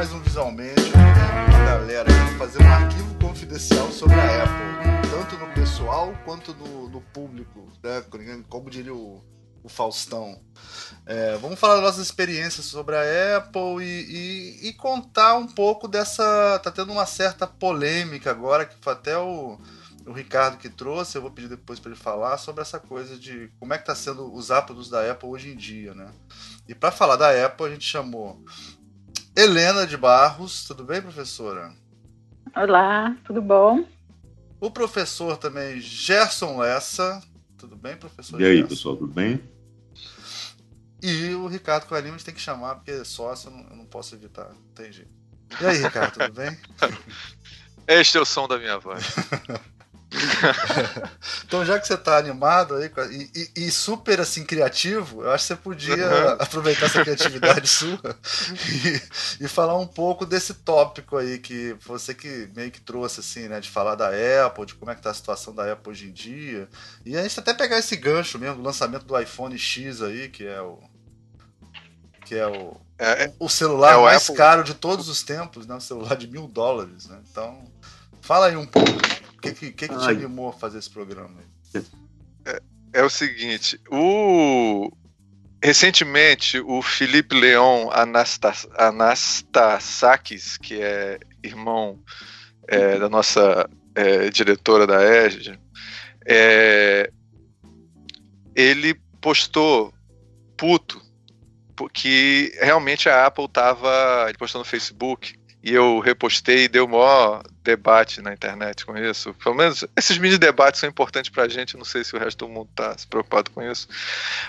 Mais 0.00 0.14
um 0.14 0.20
Visualmente. 0.20 0.80
Eu 0.80 1.56
a 1.56 1.64
galera 1.66 2.08
aqui 2.10 2.38
fazer 2.38 2.62
um 2.62 2.72
arquivo 2.72 3.14
confidencial 3.16 3.92
sobre 3.92 4.18
a 4.18 4.44
Apple, 4.44 5.10
tanto 5.10 5.36
no 5.36 5.52
pessoal 5.52 6.14
quanto 6.24 6.54
no, 6.54 6.88
no 6.88 7.02
público, 7.02 7.70
né? 7.82 8.02
como 8.48 8.70
diria 8.70 8.94
o, 8.94 9.22
o 9.62 9.68
Faustão. 9.68 10.40
É, 11.04 11.36
vamos 11.36 11.60
falar 11.60 11.74
das 11.74 11.82
nossas 11.82 12.06
experiências 12.06 12.64
sobre 12.64 12.96
a 12.96 13.36
Apple 13.36 13.84
e, 13.84 14.62
e, 14.62 14.68
e, 14.68 14.72
contar 14.72 15.34
um 15.34 15.46
pouco 15.46 15.86
dessa. 15.86 16.58
Tá 16.60 16.70
tendo 16.70 16.92
uma 16.92 17.04
certa 17.04 17.46
polêmica 17.46 18.30
agora, 18.30 18.64
que 18.64 18.76
foi 18.80 18.94
até 18.94 19.18
o, 19.18 19.58
o 20.06 20.12
Ricardo 20.12 20.56
que 20.56 20.70
trouxe, 20.70 21.18
eu 21.18 21.20
vou 21.20 21.30
pedir 21.30 21.48
depois 21.48 21.78
para 21.78 21.90
ele 21.90 22.00
falar 22.00 22.38
sobre 22.38 22.62
essa 22.62 22.78
coisa 22.78 23.18
de 23.18 23.50
como 23.60 23.74
é 23.74 23.76
que 23.76 23.82
está 23.82 23.94
sendo 23.94 24.32
os 24.32 24.50
Apples 24.50 24.88
da 24.88 25.10
Apple 25.10 25.28
hoje 25.28 25.50
em 25.50 25.56
dia, 25.56 25.92
né? 25.92 26.10
E 26.66 26.74
para 26.74 26.90
falar 26.90 27.16
da 27.16 27.44
Apple, 27.44 27.66
a 27.66 27.70
gente 27.70 27.84
chamou 27.84 28.42
Helena 29.40 29.86
de 29.86 29.96
Barros, 29.96 30.66
tudo 30.66 30.84
bem, 30.84 31.00
professora? 31.00 31.72
Olá, 32.54 33.16
tudo 33.24 33.40
bom? 33.40 33.86
O 34.60 34.70
professor 34.70 35.38
também, 35.38 35.80
Gerson 35.80 36.58
Lessa. 36.58 37.22
Tudo 37.56 37.74
bem, 37.74 37.96
professor? 37.96 38.38
E 38.38 38.44
aí, 38.44 38.56
Gerson? 38.56 38.68
pessoal, 38.68 38.96
tudo 38.98 39.14
bem? 39.14 39.42
E 41.02 41.32
o 41.32 41.46
Ricardo 41.46 41.86
Coelhinho 41.86 42.12
a 42.12 42.18
gente 42.18 42.26
tem 42.26 42.34
que 42.34 42.40
chamar, 42.40 42.74
porque 42.74 42.90
é 42.90 43.02
sócio, 43.02 43.48
eu 43.48 43.52
não, 43.56 43.70
eu 43.70 43.76
não 43.76 43.86
posso 43.86 44.14
evitar, 44.14 44.50
não 44.50 44.74
tem 44.74 44.92
jeito. 44.92 45.10
E 45.58 45.66
aí, 45.66 45.78
Ricardo, 45.78 46.12
tudo 46.12 46.34
bem? 46.34 46.58
Este 47.88 48.18
é 48.18 48.20
o 48.20 48.26
som 48.26 48.46
da 48.46 48.58
minha 48.58 48.78
voz. 48.78 49.02
então, 51.46 51.64
já 51.64 51.78
que 51.78 51.86
você 51.86 51.94
está 51.94 52.18
animado 52.18 52.74
aí 52.74 52.90
e, 53.10 53.50
e, 53.56 53.66
e, 53.66 53.70
super 53.70 54.20
assim 54.20 54.44
criativo, 54.44 55.22
eu 55.22 55.30
acho 55.30 55.44
que 55.44 55.54
você 55.54 55.56
podia 55.56 55.96
uhum. 55.96 56.36
aproveitar 56.40 56.86
essa 56.86 57.02
criatividade 57.02 57.66
sua 57.70 58.18
e, 58.68 59.44
e, 59.44 59.48
falar 59.48 59.78
um 59.78 59.86
pouco 59.86 60.26
desse 60.26 60.54
tópico 60.54 61.16
aí 61.16 61.38
que 61.38 61.76
você 61.86 62.12
que 62.12 62.50
meio 62.56 62.70
que 62.70 62.80
trouxe 62.80 63.20
assim, 63.20 63.46
né, 63.48 63.60
de 63.60 63.70
falar 63.70 63.94
da 63.94 64.10
Apple, 64.44 64.66
de 64.66 64.74
como 64.74 64.90
é 64.90 64.94
que 64.96 65.02
tá 65.02 65.10
a 65.10 65.14
situação 65.14 65.54
da 65.54 65.72
Apple 65.72 65.92
hoje 65.92 66.08
em 66.08 66.12
dia. 66.12 66.68
E 67.04 67.16
a 67.16 67.22
gente 67.22 67.38
até 67.38 67.54
pegar 67.54 67.78
esse 67.78 67.96
gancho 67.96 68.38
mesmo 68.38 68.56
do 68.56 68.62
lançamento 68.62 69.04
do 69.04 69.18
iPhone 69.18 69.56
X 69.56 70.02
aí, 70.02 70.28
que 70.28 70.46
é 70.46 70.60
o 70.60 70.78
que 72.24 72.36
é 72.36 72.46
o, 72.46 72.76
é, 72.96 73.32
o 73.40 73.48
celular 73.48 73.98
é 73.98 74.02
mais 74.02 74.24
Apple. 74.24 74.36
caro 74.36 74.62
de 74.62 74.74
todos 74.74 75.08
os 75.08 75.22
tempos, 75.22 75.66
né? 75.66 75.74
Um 75.74 75.80
celular 75.80 76.16
de 76.16 76.28
mil 76.28 76.46
dólares, 76.46 77.06
né? 77.06 77.18
Então, 77.28 77.64
fala 78.20 78.46
aí 78.46 78.56
um 78.56 78.66
pouco. 78.66 78.90
O 79.40 79.42
que, 79.42 79.52
que, 79.54 79.72
que, 79.72 79.88
que 79.88 79.98
te 79.98 80.10
animou 80.10 80.50
a 80.50 80.52
fazer 80.52 80.78
esse 80.78 80.90
programa? 80.90 81.34
É, 82.44 82.60
é, 82.92 83.02
o 83.02 83.08
seguinte, 83.08 83.80
o 83.90 84.92
recentemente 85.64 86.60
o 86.60 86.82
Felipe 86.82 87.34
Leon 87.34 87.88
Anastas, 87.90 88.68
Anastasakis, 88.76 90.58
que 90.58 90.82
é 90.82 91.18
irmão 91.42 91.98
é, 92.68 92.98
da 92.98 93.08
nossa 93.08 93.66
é, 93.94 94.28
diretora 94.28 94.86
da 94.86 95.02
ESG, 95.02 95.58
é, 96.26 97.10
ele 98.54 98.92
postou 99.22 99.94
puto 100.54 101.00
que 101.94 102.52
realmente 102.60 103.08
a 103.08 103.24
Apple 103.24 103.46
estava, 103.46 104.26
ele 104.28 104.36
postou 104.36 104.58
no 104.58 104.66
Facebook 104.66 105.39
e 105.62 105.74
eu 105.74 105.98
repostei 105.98 106.64
e 106.64 106.68
deu 106.68 106.88
maior 106.88 107.42
debate 107.62 108.22
na 108.22 108.32
internet 108.32 108.86
com 108.86 108.96
isso. 108.96 109.34
Pelo 109.34 109.54
menos 109.54 109.84
esses 109.94 110.16
mini 110.16 110.38
debates 110.38 110.80
são 110.80 110.88
importantes 110.88 111.30
para 111.30 111.42
a 111.42 111.48
gente. 111.48 111.76
Não 111.76 111.84
sei 111.84 112.02
se 112.02 112.16
o 112.16 112.18
resto 112.18 112.46
do 112.46 112.48
mundo 112.48 112.68
está 112.70 112.96
se 112.96 113.06
preocupado 113.06 113.50
com 113.50 113.62
isso. 113.62 113.86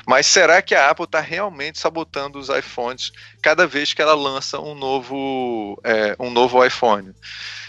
Mas 0.08 0.25
será 0.25 0.62
que 0.62 0.74
a 0.74 0.89
Apple 0.89 1.06
está 1.06 1.20
realmente 1.20 1.80
sabotando 1.80 2.39
os 2.39 2.48
iPhones 2.48 3.12
cada 3.41 3.68
vez 3.68 3.94
que 3.94 4.01
ela 4.01 4.13
lança 4.13 4.60
um 4.60 4.74
novo, 4.74 5.80
é, 5.84 6.15
um 6.18 6.30
novo 6.30 6.63
iPhone? 6.65 7.13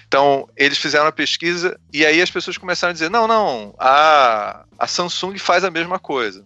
Então, 0.07 0.49
eles 0.57 0.79
fizeram 0.79 1.07
a 1.07 1.13
pesquisa 1.13 1.81
e 1.93 2.07
aí 2.07 2.23
as 2.23 2.31
pessoas 2.31 2.57
começaram 2.57 2.91
a 2.91 2.93
dizer: 2.93 3.11
não, 3.11 3.27
não, 3.27 3.75
a, 3.79 4.65
a 4.79 4.87
Samsung 4.87 5.37
faz 5.39 5.65
a 5.65 5.71
mesma 5.71 5.99
coisa. 5.99 6.45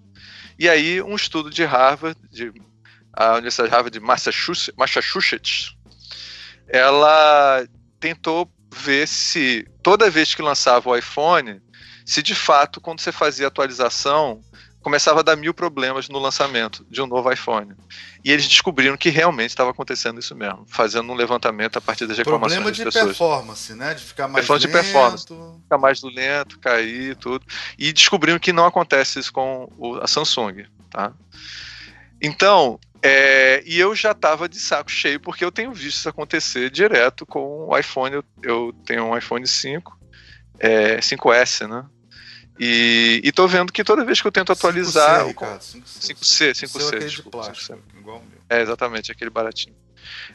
E 0.59 0.67
aí, 0.67 1.03
um 1.03 1.15
estudo 1.15 1.51
de 1.51 1.65
Harvard, 1.65 2.19
de, 2.31 2.51
a 3.13 3.33
Universidade 3.33 3.69
de 3.69 3.75
Harvard 3.75 3.99
de 3.99 4.05
Massachusetts, 4.05 4.75
Massachusetts, 4.79 5.76
ela 6.69 7.67
tentou 7.99 8.51
ver 8.75 9.07
se 9.09 9.67
toda 9.83 10.11
vez 10.11 10.35
que 10.35 10.43
lançava 10.43 10.91
o 10.91 10.97
iPhone, 10.97 11.61
se 12.05 12.23
de 12.23 12.35
fato, 12.35 12.81
quando 12.81 13.01
você 13.01 13.11
fazia 13.11 13.47
atualização, 13.47 14.41
começava 14.87 15.19
a 15.19 15.23
dar 15.25 15.35
mil 15.35 15.53
problemas 15.53 16.09
no 16.09 16.21
lançamento 16.21 16.87
de 16.89 17.03
um 17.03 17.09
novo 17.09 17.33
iPhone. 17.33 17.75
E 18.25 18.31
eles 18.31 18.47
descobriram 18.47 18.97
que 18.97 19.11
realmente 19.11 19.51
estava 19.51 19.71
acontecendo 19.71 20.21
isso 20.21 20.33
mesmo, 20.37 20.65
fazendo 20.69 21.11
um 21.11 21.15
levantamento 21.17 21.77
a 21.77 21.81
partir 21.81 22.07
das 22.07 22.17
reclamações 22.17 22.53
Problema 22.53 22.73
de 22.73 22.85
das 22.85 22.95
pessoas. 22.95 23.17
performance, 23.17 23.75
né? 23.75 23.95
De 23.95 24.05
ficar 24.05 24.29
mais 24.29 24.47
performance 24.47 24.67
lento. 24.67 24.77
de 24.77 24.93
performance. 24.93 25.61
Ficar 25.65 25.79
mais 25.79 26.03
lento, 26.03 26.59
cair, 26.61 27.17
tudo. 27.17 27.45
E 27.77 27.93
descobriram 27.93 28.39
que 28.39 28.53
não 28.53 28.65
acontece 28.65 29.19
isso 29.19 29.33
com 29.33 29.69
a 30.01 30.07
Samsung, 30.07 30.67
tá? 30.89 31.13
Então, 32.23 32.79
é, 33.03 33.63
e 33.67 33.79
eu 33.79 33.95
já 33.95 34.13
estava 34.13 34.49
de 34.49 34.59
saco 34.59 34.91
cheio, 34.91 35.21
porque 35.21 35.45
eu 35.45 35.53
tenho 35.53 35.73
visto 35.73 35.99
isso 35.99 36.09
acontecer 36.09 36.71
direto 36.71 37.25
com 37.27 37.67
o 37.69 37.79
iPhone. 37.79 38.17
Eu, 38.17 38.25
eu 38.43 38.73
tenho 38.85 39.05
um 39.05 39.17
iPhone 39.17 39.47
5, 39.47 39.99
é, 40.59 40.99
5S, 40.99 41.69
né? 41.69 41.85
E, 42.59 43.21
e 43.23 43.33
tô 43.33 43.47
vendo 43.47 43.71
que 43.73 43.85
toda 43.85 44.05
vez 44.05 44.21
que 44.21 44.27
eu 44.27 44.33
tento 44.33 44.51
atualizar. 44.51 45.25
5C, 45.25 45.29
Ricardo, 45.29 45.61
5C. 45.61 45.81
5C, 45.85 46.51
5C. 46.51 46.67
Seu 46.67 46.81
é 46.81 46.87
aquele 46.87 47.01
de 47.01 47.07
desculpa, 47.09 47.39
plástico, 47.39 47.75
5C. 47.75 47.99
igual 47.99 48.19
o 48.19 48.21
meu. 48.21 48.39
É, 48.49 48.63
exatamente, 48.63 49.13
aquele 49.13 49.31
baratinho. 49.31 49.77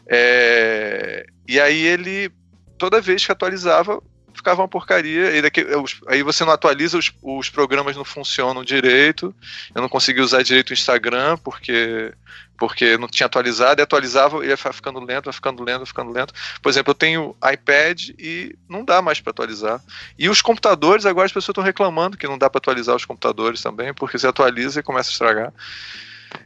É, 0.08 1.25
e 1.48 1.60
aí 1.60 1.82
ele, 1.82 2.32
toda 2.77 3.01
vez 3.01 3.25
que 3.25 3.32
atualizava, 3.32 4.01
ficava 4.41 4.62
uma 4.62 4.67
porcaria. 4.67 5.36
E 5.36 5.41
daqui, 5.41 5.65
aí 6.07 6.24
você 6.24 6.43
não 6.43 6.51
atualiza, 6.51 6.98
os, 6.98 7.12
os 7.21 7.50
programas 7.50 7.95
não 7.95 8.03
funcionam 8.03 8.63
direito. 8.63 9.33
Eu 9.74 9.81
não 9.81 9.89
consegui 9.89 10.19
usar 10.19 10.43
direito 10.43 10.71
o 10.71 10.74
Instagram, 10.74 11.38
porque 11.38 12.13
porque 12.57 12.95
não 12.95 13.07
tinha 13.07 13.25
atualizado, 13.25 13.81
e 13.81 13.83
atualizava 13.83 14.45
ia 14.45 14.55
ficando 14.55 15.00
lento, 15.00 15.25
vai 15.25 15.33
ficando 15.33 15.63
lento, 15.63 15.79
vai 15.79 15.88
ficando 15.88 16.12
lento. 16.12 16.31
Por 16.62 16.69
exemplo, 16.69 16.91
eu 16.91 16.95
tenho 16.95 17.36
iPad 17.51 18.10
e 18.19 18.55
não 18.69 18.86
dá 18.86 19.01
mais 19.01 19.19
para 19.19 19.31
atualizar. 19.31 19.81
E 20.15 20.29
os 20.29 20.43
computadores, 20.43 21.07
agora 21.07 21.25
as 21.25 21.31
pessoas 21.31 21.53
estão 21.53 21.63
reclamando 21.63 22.17
que 22.17 22.27
não 22.27 22.38
dá 22.38 22.51
para 22.51 22.60
atualizar 22.60 22.95
os 22.95 23.03
computadores 23.03 23.63
também, 23.63 23.91
porque 23.95 24.19
você 24.19 24.27
atualiza 24.27 24.79
e 24.79 24.83
começa 24.83 25.10
a 25.10 25.12
estragar. 25.12 25.51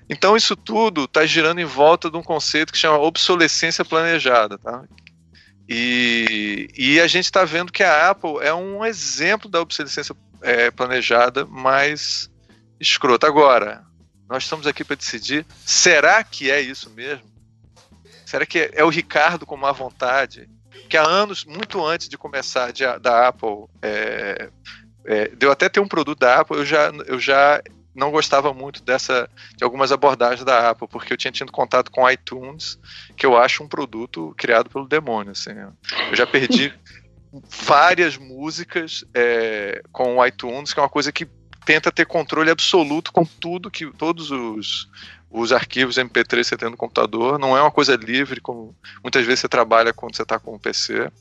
Então 0.10 0.38
isso 0.38 0.56
tudo 0.56 1.04
está 1.04 1.26
girando 1.26 1.60
em 1.60 1.66
volta 1.66 2.10
de 2.10 2.16
um 2.16 2.24
conceito 2.24 2.72
que 2.72 2.80
chama 2.80 2.98
obsolescência 2.98 3.84
planejada, 3.84 4.58
tá? 4.58 4.86
E, 5.68 6.70
e 6.78 7.00
a 7.00 7.08
gente 7.08 7.26
está 7.26 7.44
vendo 7.44 7.72
que 7.72 7.84
a 7.84 8.10
Apple 8.10 8.38
é 8.42 8.54
um 8.54 8.86
exemplo 8.86 9.50
da 9.50 9.60
obsolescência 9.60 10.16
é, 10.42 10.70
planejada 10.70 11.46
mais 11.46 12.30
escrota. 12.80 13.28
Agora, 13.28 13.84
nós 14.30 14.44
estamos 14.44 14.68
aqui 14.68 14.84
para 14.84 14.96
decidir: 14.96 15.46
será 15.66 16.24
que 16.24 16.52
é 16.52 16.62
isso 16.62 16.90
mesmo? 16.92 17.26
Será 18.26 18.46
que 18.46 18.70
é 18.74 18.84
o 18.84 18.90
Ricardo 18.90 19.46
com 19.46 19.58
má 19.58 19.72
vontade? 19.72 20.50
Que 20.90 20.98
há 20.98 21.04
anos, 21.04 21.46
muito 21.46 21.84
antes 21.84 22.08
de 22.08 22.18
começar 22.18 22.72
de, 22.72 22.84
da 23.00 23.28
Apple, 23.28 23.66
é, 23.82 24.50
é, 25.06 25.28
deu 25.30 25.52
até 25.52 25.70
ter 25.70 25.80
um 25.80 25.88
produto 25.88 26.20
da 26.20 26.42
Apple, 26.42 26.58
eu 26.58 26.66
já, 26.66 26.92
eu 27.08 27.20
já 27.20 27.62
não 27.96 28.12
gostava 28.12 28.54
muito 28.54 28.84
dessa 28.84 29.30
de 29.56 29.64
algumas 29.64 29.92
abordagens 29.92 30.44
da 30.44 30.70
Apple, 30.70 30.88
porque 30.88 31.14
eu 31.14 31.18
tinha 31.18 31.32
tido 31.32 31.52
contato 31.52 31.90
com 31.90 32.10
iTunes, 32.10 32.78
que 33.16 33.26
eu 33.26 33.38
acho 33.38 33.64
um 33.64 33.68
produto 33.68 34.34
criado 34.38 34.70
pelo 34.70 34.88
demônio. 34.88 35.32
Assim, 35.32 35.52
eu 35.52 36.16
já 36.16 36.28
perdi 36.28 36.74
várias 37.66 38.18
músicas 38.18 39.04
é, 39.14 39.82
com 39.92 40.18
o 40.18 40.26
iTunes, 40.26 40.74
que 40.74 40.80
é 40.80 40.84
uma 40.84 40.90
coisa 40.90 41.12
que 41.12 41.28
tenta 41.66 41.92
ter 41.92 42.06
controle 42.06 42.52
absoluto 42.52 43.12
com 43.12 43.26
tudo 43.26 43.72
que 43.72 43.88
todos 43.94 44.30
os, 44.30 44.88
os 45.32 45.52
arquivos 45.52 45.98
MP3 45.98 46.28
que 46.38 46.44
você 46.44 46.58
tem 46.58 46.70
no 46.70 46.78
computador. 46.78 47.40
Não 47.40 47.58
é 47.58 47.62
uma 47.62 47.72
coisa 47.72 47.96
livre, 47.96 48.40
como 48.40 48.76
muitas 49.04 49.26
vezes 49.26 49.40
você 49.40 49.50
trabalha 49.50 49.92
quando 49.94 50.16
você 50.16 50.22
está 50.22 50.38
com 50.38 50.54
o 50.56 50.60
PC. 50.60 51.12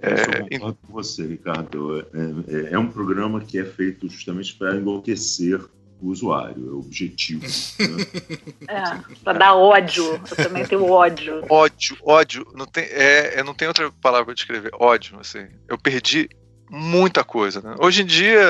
Eu 0.00 0.10
É, 0.10 0.48
concordo 0.50 0.78
com 0.86 0.92
você, 0.92 1.26
Ricardo. 1.26 2.06
É, 2.12 2.54
é- 2.54 2.72
é 2.74 2.78
um 2.78 2.88
programa 2.90 3.40
que 3.40 3.58
é 3.58 3.64
feito 3.64 4.08
justamente 4.08 4.54
para 4.54 4.76
enlouquecer 4.76 5.60
o 6.00 6.08
usuário, 6.10 6.68
é 6.68 6.72
o 6.72 6.78
objetivo. 6.80 7.42
né? 7.42 7.48
É, 8.68 8.82
pra 9.24 9.32
dar 9.32 9.54
ódio. 9.54 10.04
Eu 10.30 10.36
também 10.36 10.64
tenho 10.66 10.84
ódio. 10.84 11.42
ódio, 11.48 11.96
ódio, 12.02 12.46
não 12.54 12.66
tem, 12.66 12.84
é, 12.84 13.42
não 13.42 13.54
tenho 13.54 13.70
outra 13.70 13.90
palavra 14.00 14.26
para 14.26 14.34
descrever, 14.34 14.70
ódio, 14.74 15.18
assim. 15.18 15.46
Eu 15.66 15.78
perdi 15.78 16.28
muita 16.70 17.24
coisa, 17.24 17.62
né? 17.62 17.74
Hoje 17.80 18.02
em 18.02 18.06
dia 18.06 18.40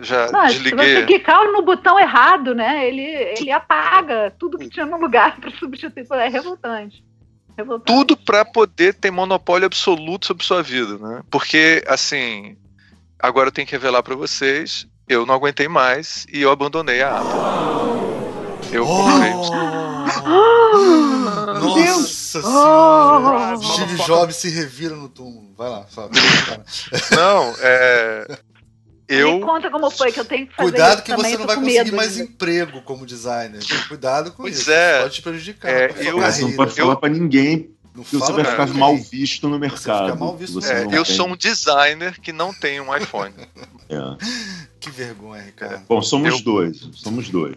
já 0.00 0.30
Não, 0.30 0.48
se 0.48 0.58
você 0.58 0.70
desliguei. 0.70 1.06
clicar 1.06 1.44
no 1.50 1.62
botão 1.62 1.98
errado, 1.98 2.54
né? 2.54 2.86
Ele, 2.86 3.02
ele 3.02 3.50
apaga 3.50 4.30
tudo 4.38 4.58
que 4.58 4.68
tinha 4.68 4.86
no 4.86 4.98
lugar 4.98 5.40
para 5.40 5.50
substituir. 5.52 6.06
É 6.10 6.28
revoltante. 6.28 7.04
revoltante. 7.56 7.86
tudo 7.86 8.16
para 8.16 8.44
poder 8.44 8.94
ter 8.94 9.10
monopólio 9.10 9.66
absoluto 9.66 10.26
sobre 10.26 10.44
sua 10.44 10.62
vida, 10.62 10.98
né? 10.98 11.22
Porque 11.30 11.82
assim, 11.86 12.56
agora 13.18 13.48
eu 13.48 13.52
tenho 13.52 13.66
que 13.66 13.72
revelar 13.72 14.02
para 14.02 14.14
vocês, 14.14 14.86
eu 15.12 15.24
não 15.26 15.34
aguentei 15.34 15.68
mais 15.68 16.26
e 16.32 16.42
eu 16.42 16.50
abandonei 16.50 17.02
a 17.02 17.18
Apple. 17.18 18.72
Eu 18.72 18.86
comprei. 18.86 19.32
Ah, 20.24 21.58
Nossa 21.60 22.42
senhora! 22.42 23.56
Steve 23.62 23.96
Jobs 24.04 24.36
se 24.36 24.48
revira 24.50 24.94
no 24.96 25.08
túmulo. 25.08 25.52
Vai 25.56 25.68
lá, 25.70 25.84
fala. 25.84 26.10
Não, 27.14 27.54
é 27.60 28.26
Me 29.10 29.16
eu 29.18 29.40
conta 29.40 29.70
como 29.70 29.90
foi 29.90 30.10
que 30.12 30.20
eu 30.20 30.24
tenho 30.24 30.46
que 30.46 30.54
fazer 30.54 30.70
Cuidado 30.70 30.94
isso 30.94 31.02
que 31.04 31.14
você 31.16 31.36
não 31.38 31.46
vai 31.46 31.56
conseguir 31.56 31.78
medo 31.78 31.96
mais 31.96 32.18
emprego 32.18 32.80
como 32.82 33.04
designer. 33.04 33.60
Cuidado 33.88 34.32
com 34.32 34.42
Pois 34.44 34.60
isso. 34.60 34.70
é. 34.70 34.92
Isso 34.94 35.02
pode 35.02 35.14
te 35.14 35.22
prejudicar. 35.22 35.68
É, 35.70 35.88
pra 35.88 36.02
eu- 36.02 36.16
Mas 36.18 36.38
não 36.40 36.52
pode 36.52 36.74
falar 36.74 36.96
para 36.96 37.10
ninguém, 37.10 37.70
Não 37.94 38.02
você 38.04 38.32
vai 38.32 38.44
ficar 38.44 38.66
mal 38.68 38.96
visto 38.96 39.48
no 39.48 39.56
Você 39.56 39.60
mercado. 39.60 40.06
fica 40.06 40.18
mal 40.24 40.36
visto 40.36 40.64
é, 40.64 40.84
eu 40.86 41.04
tem- 41.04 41.04
sou 41.04 41.28
um 41.28 41.36
designer 41.36 42.18
que 42.20 42.32
não 42.32 42.52
tem 42.54 42.80
um 42.80 42.94
iPhone. 42.96 43.34
é. 43.88 43.96
Que 44.80 44.90
vergonha, 44.90 45.42
Ricardo. 45.42 45.84
Bom, 45.86 46.00
somos 46.00 46.32
Eu- 46.38 46.40
dois. 46.42 46.88
Somos 46.94 47.28
dois. 47.28 47.54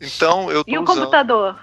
Então 0.00 0.50
eu 0.50 0.64
tô 0.64 0.70
E 0.70 0.78
o 0.78 0.82
usando... 0.82 0.96
computador? 1.00 1.58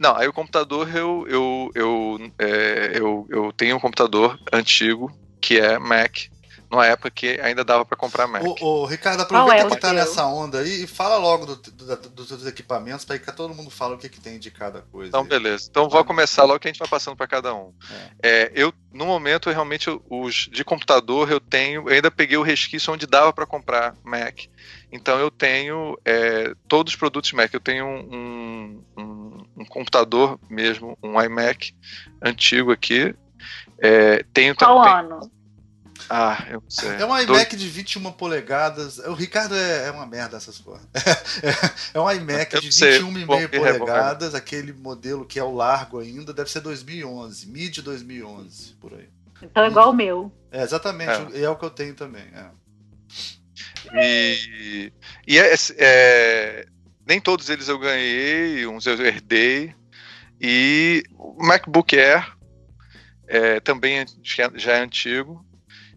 Não, 0.00 0.16
aí 0.16 0.26
o 0.26 0.32
computador 0.32 0.88
eu 0.96 1.24
eu, 1.28 1.70
eu, 1.74 2.32
é, 2.38 2.92
eu 2.96 3.26
eu 3.30 3.52
tenho 3.52 3.76
um 3.76 3.80
computador 3.80 4.36
antigo 4.52 5.12
que 5.40 5.58
é 5.60 5.78
Mac, 5.78 6.16
numa 6.74 6.86
época 6.86 7.10
que 7.10 7.40
ainda 7.40 7.64
dava 7.64 7.84
para 7.84 7.96
comprar 7.96 8.26
Mac. 8.26 8.42
Ô, 8.42 8.56
ô, 8.60 8.84
Ricardo, 8.84 9.22
aproveita 9.22 9.66
é 9.66 9.70
que 9.70 9.76
tá 9.76 9.88
teu? 9.88 9.96
nessa 9.96 10.26
onda 10.26 10.58
aí 10.58 10.82
e 10.82 10.86
fala 10.86 11.16
logo 11.16 11.46
do- 11.46 11.56
do- 11.56 11.86
da- 11.86 11.94
dos 11.94 12.28
seus 12.28 12.44
equipamentos 12.46 13.04
para 13.04 13.18
que 13.18 13.32
todo 13.32 13.54
mundo 13.54 13.70
fala 13.70 13.94
o 13.94 13.98
que, 13.98 14.08
que 14.08 14.20
tem 14.20 14.38
de 14.38 14.50
cada 14.50 14.82
coisa. 14.82 15.08
Então, 15.08 15.22
aí. 15.22 15.28
beleza. 15.28 15.68
Então, 15.70 15.88
vou 15.88 16.04
começar 16.04 16.42
logo 16.44 16.58
que 16.58 16.66
a 16.66 16.70
gente 16.72 16.80
vai 16.80 16.88
passando 16.88 17.16
para 17.16 17.28
cada 17.28 17.54
um. 17.54 17.72
É, 18.22 18.50
eu, 18.54 18.72
no 18.92 19.06
momento, 19.06 19.48
eu 19.48 19.52
realmente, 19.52 19.88
os 20.10 20.48
de 20.50 20.64
computador, 20.64 21.30
eu 21.30 21.40
tenho, 21.40 21.88
eu 21.88 21.94
ainda 21.94 22.10
peguei 22.10 22.36
o 22.36 22.42
resquício 22.42 22.92
onde 22.92 23.06
dava 23.06 23.32
para 23.32 23.46
comprar 23.46 23.94
Mac. 24.02 24.40
Então, 24.90 25.18
eu 25.18 25.30
tenho 25.30 25.96
é, 26.04 26.54
todos 26.68 26.92
os 26.92 26.98
produtos 26.98 27.32
Mac. 27.32 27.52
Eu 27.54 27.60
tenho 27.60 27.86
um, 27.86 28.82
um, 28.98 29.44
um 29.58 29.64
computador 29.64 30.38
mesmo, 30.48 30.98
um 31.02 31.20
iMac 31.20 31.72
antigo 32.22 32.72
aqui. 32.72 33.14
É, 33.78 34.24
tenho 34.32 34.54
Qual 34.56 34.82
também. 34.82 34.92
ano? 35.12 35.30
Ah, 36.10 36.44
eu 36.50 36.60
não 36.60 36.70
sei. 36.70 36.90
É 36.90 37.06
um 37.06 37.18
iMac 37.18 37.56
de 37.56 37.68
21 37.68 38.12
polegadas. 38.12 38.98
O 38.98 39.14
Ricardo 39.14 39.54
é, 39.54 39.86
é 39.86 39.90
uma 39.90 40.06
merda 40.06 40.36
essas 40.36 40.58
porra. 40.58 40.80
É 41.94 42.00
um 42.00 42.10
iMac 42.10 42.54
Eu 42.54 42.60
de 42.60 42.66
não 42.66 42.72
sei, 42.72 42.98
21,5 43.00 43.24
bom, 43.26 43.36
me 43.36 43.46
revolta. 43.46 43.78
polegadas, 43.78 44.34
aquele 44.34 44.72
modelo 44.72 45.24
que 45.24 45.38
é 45.38 45.42
o 45.44 45.54
largo 45.54 45.98
ainda, 46.00 46.32
deve 46.32 46.50
ser 46.50 46.60
2011, 46.60 47.46
mid 47.48 47.78
2011, 47.78 48.74
por 48.80 48.92
aí. 48.94 49.08
Então, 49.42 49.66
igual 49.66 49.90
o 49.90 49.94
meu. 49.94 50.32
É, 50.50 50.62
exatamente, 50.62 51.34
É. 51.34 51.40
e 51.40 51.44
é 51.44 51.48
o 51.50 51.56
que 51.56 51.64
eu 51.64 51.70
tenho 51.70 51.94
também. 51.94 52.24
é. 52.34 52.46
E, 53.94 54.92
e 55.26 55.38
é- 55.38 55.54
é- 55.76 56.66
nem 57.06 57.20
todos 57.20 57.48
eles 57.50 57.68
eu 57.68 57.78
ganhei, 57.78 58.66
uns 58.66 58.86
eu 58.86 58.94
herdei. 59.04 59.74
E 60.40 61.04
o 61.16 61.44
MacBook 61.44 61.96
Air 61.98 62.34
é, 63.28 63.60
também 63.60 63.98
é- 64.00 64.06
já 64.22 64.50
já 64.54 64.72
é 64.76 64.80
antigo. 64.80 65.44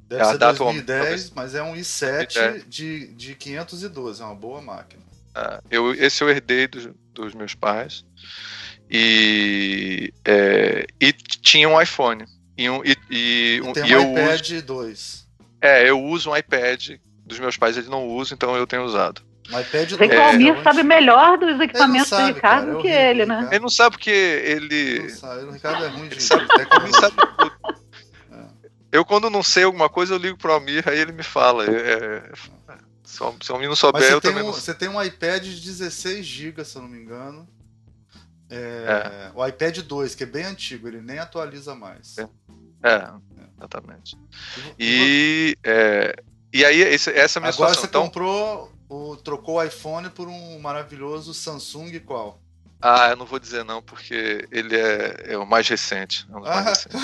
Deve 0.07 0.21
É, 0.21 0.25
a 0.25 0.31
ser 0.31 0.37
data 0.37 0.57
2010, 0.59 0.99
talvez. 0.99 1.31
mas 1.35 1.55
é 1.55 1.61
um 1.63 1.73
i7 1.75 2.33
2010. 2.33 2.65
de, 2.67 3.07
de 3.13 3.35
512, 3.35 4.21
é 4.21 4.25
uma 4.25 4.35
boa 4.35 4.61
máquina. 4.61 5.01
Ah, 5.35 5.61
eu, 5.69 5.93
esse 5.93 6.23
eu 6.23 6.29
herdei 6.29 6.67
dos, 6.67 6.89
dos 7.13 7.33
meus 7.35 7.53
pais. 7.53 8.05
E, 8.89 10.13
é, 10.25 10.85
e 10.99 11.11
tinha 11.13 11.67
um 11.69 11.79
iPhone. 11.81 12.25
E, 12.57 12.69
um, 12.69 12.81
e, 12.83 12.95
e, 13.09 13.61
um- 13.63 13.69
E 13.69 13.73
tem 13.73 13.85
e 13.87 13.95
um 13.95 14.01
eu 14.17 14.23
iPad 14.23 14.49
uso, 14.49 14.61
2. 14.63 15.27
é, 15.61 15.89
eu 15.89 16.01
uso 16.03 16.31
um 16.31 16.35
iPad 16.37 16.97
dos 17.25 17.39
meus 17.39 17.57
pais, 17.57 17.77
eles 17.77 17.89
não 17.89 18.07
usam, 18.07 18.35
então 18.35 18.55
eu 18.55 18.65
tenho 18.65 18.83
usado. 18.83 19.21
Um 19.51 19.59
iPad 19.59 19.89
2. 19.89 19.91
Vê 19.97 20.07
que 20.09 20.15
o 20.15 20.19
É, 20.19 20.27
Almir 20.31 20.55
é 20.57 20.63
sabe 20.63 20.83
melhor 20.83 21.37
dos 21.37 21.59
equipamentos 21.59 22.07
sabe, 22.09 22.31
do 22.31 22.35
Ricardo 22.35 22.65
cara, 22.65 22.71
é 22.71 22.73
do 22.75 22.81
que 22.81 22.87
horrível, 22.87 23.09
ele, 23.11 23.25
né? 23.25 23.47
Ele 23.51 23.59
não 23.59 23.69
sabe 23.69 23.91
porque 23.95 24.09
ele. 24.09 24.99
Não 25.01 25.09
sabe, 25.09 25.43
O 25.43 25.51
Ricardo 25.51 25.83
é 25.85 25.87
ruim 25.89 26.07
de 26.07 26.13
Ele 26.15 26.21
sabe- 26.21 26.47
Ele 26.83 26.93
sabe 26.93 27.15
tudo. 27.37 27.56
É. 28.97 28.99
Eu, 28.99 29.05
quando 29.05 29.29
não 29.29 29.43
sei 29.43 29.63
alguma 29.63 29.87
coisa, 29.89 30.13
eu 30.13 30.17
ligo 30.17 30.37
pro 30.37 30.51
Almir, 30.51 30.87
aí 30.87 30.99
ele 30.99 31.11
me 31.11 31.23
fala. 31.23 31.65
É, 31.65 32.31
Se 33.03 33.51
o 33.51 33.55
menino 33.55 33.75
souber, 33.75 34.11
eu 34.11 34.19
também 34.19 34.43
um, 34.43 34.47
não... 34.47 34.53
Você 34.53 34.73
tem 34.73 34.89
um 34.89 35.01
iPad 35.01 35.43
de 35.43 35.61
16 35.61 36.25
GB, 36.25 36.65
se 36.65 36.75
eu 36.75 36.81
não 36.81 36.89
me 36.89 36.99
engano. 36.99 37.47
É, 38.49 38.55
é. 38.55 39.31
O 39.35 39.45
iPad 39.45 39.79
2, 39.79 40.15
que 40.15 40.23
é 40.23 40.27
bem 40.27 40.45
antigo, 40.45 40.87
ele 40.87 41.01
nem 41.01 41.19
atualiza 41.19 41.75
mais. 41.75 42.17
É, 42.17 42.27
é 42.83 43.11
exatamente. 43.57 44.17
E, 44.79 45.57
é, 45.63 46.15
e 46.53 46.63
aí, 46.63 46.81
esse, 46.81 47.09
essa 47.11 47.37
é 47.37 47.39
a 47.39 47.41
minha 47.41 47.53
Agora 47.53 47.73
situação. 47.73 47.81
você 47.81 47.87
então... 47.87 48.03
comprou, 48.03 48.71
o, 48.89 49.17
trocou 49.17 49.55
o 49.55 49.63
iPhone 49.63 50.09
por 50.09 50.27
um 50.27 50.59
maravilhoso 50.59 51.33
Samsung 51.33 51.99
qual? 51.99 52.41
Ah, 52.79 53.09
eu 53.09 53.15
não 53.15 53.25
vou 53.25 53.39
dizer 53.39 53.65
não, 53.65 53.81
porque 53.81 54.47
ele 54.51 54.75
é, 54.75 55.33
é 55.33 55.37
o 55.37 55.47
mais 55.47 55.67
recente. 55.67 56.27
É 56.29 56.39
mais 56.39 56.65
recente. 56.65 56.95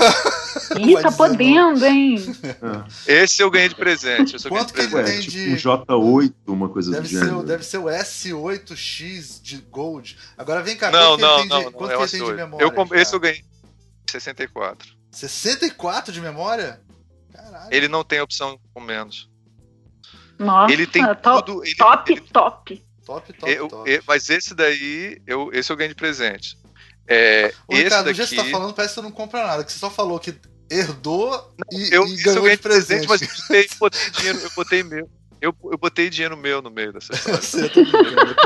Ih, 0.79 1.01
tá 1.01 1.11
podendo, 1.11 1.79
não. 1.79 1.87
hein? 1.87 2.15
Esse 3.07 3.41
eu 3.41 3.49
ganhei 3.49 3.69
de 3.69 3.75
presente. 3.75 4.37
Quanto 4.47 4.71
que 4.71 4.81
ele 4.81 5.03
tem 5.03 5.19
de. 5.19 5.53
Um 5.53 5.55
J8, 5.55 6.33
uma 6.45 6.69
coisa 6.69 6.91
deve 6.91 7.03
do 7.03 7.09
gênero. 7.09 7.43
deve 7.43 7.63
ser 7.63 7.79
o 7.79 7.85
S8X 7.85 9.41
de 9.41 9.57
Gold. 9.57 10.15
Agora 10.37 10.61
vem 10.61 10.77
cá, 10.77 10.91
não, 10.91 11.17
quanto 11.17 11.21
não, 11.21 11.35
que 11.35 11.41
ele 11.41 11.49
tem 11.49 11.57
não, 11.57 11.71
de, 11.71 11.75
quanto 11.75 11.91
é 11.91 11.95
que 11.95 12.01
ele 12.03 12.09
tem 12.11 12.25
de 12.25 12.33
memória? 12.33 12.65
Eu, 12.65 12.97
esse 12.97 13.15
eu 13.15 13.19
ganhei 13.19 13.43
64. 14.11 14.93
64 15.09 16.13
de 16.13 16.21
memória? 16.21 16.81
Caralho. 17.33 17.69
Ele 17.71 17.87
não 17.87 18.03
tem 18.03 18.21
opção 18.21 18.59
com 18.73 18.79
menos. 18.79 19.27
Nossa, 20.37 20.71
ele 20.71 20.85
tem 20.85 21.03
top, 21.15 21.45
tudo. 21.45 21.65
Ele, 21.65 21.75
top, 21.75 22.11
ele, 22.11 22.21
top. 22.21 22.85
Top, 23.05 23.33
top, 23.33 23.51
eu, 23.51 23.67
top. 23.67 23.89
Eu, 23.89 24.01
mas 24.07 24.29
esse 24.29 24.53
daí, 24.53 25.21
eu, 25.27 25.49
esse 25.53 25.71
eu 25.71 25.75
ganhei 25.75 25.89
de 25.89 25.95
presente. 25.95 26.57
É, 27.07 27.53
Ô, 27.67 27.75
Ricardo, 27.75 28.09
esse 28.09 28.19
daqui... 28.19 28.35
daqui... 28.35 28.35
você 28.35 28.51
tá 28.51 28.57
falando, 28.57 28.73
parece 28.73 28.93
que 28.93 29.01
você 29.01 29.05
não 29.05 29.11
compra 29.11 29.45
nada, 29.45 29.63
que 29.63 29.71
você 29.71 29.79
só 29.79 29.89
falou 29.89 30.19
que 30.19 30.33
herdou 30.71 31.31
não, 31.31 31.79
e, 31.79 31.93
eu, 31.93 32.07
e 32.07 32.15
ganhou 32.17 32.37
eu 32.37 32.43
ganhei 32.43 32.57
de 32.57 32.63
presente. 32.63 33.07
mas 33.07 33.21
eu 33.21 33.27
botei 33.79 34.11
dinheiro, 34.11 34.39
eu 34.39 34.51
botei 34.55 34.83
meu. 34.83 35.09
Eu, 35.43 35.53
eu 35.65 35.77
botei 35.77 36.09
dinheiro 36.09 36.37
meu 36.37 36.61
no 36.61 36.71
meio 36.71 36.93
dessa 36.93 37.11
história. 37.13 37.41
Você, 37.41 37.67
do 37.67 37.73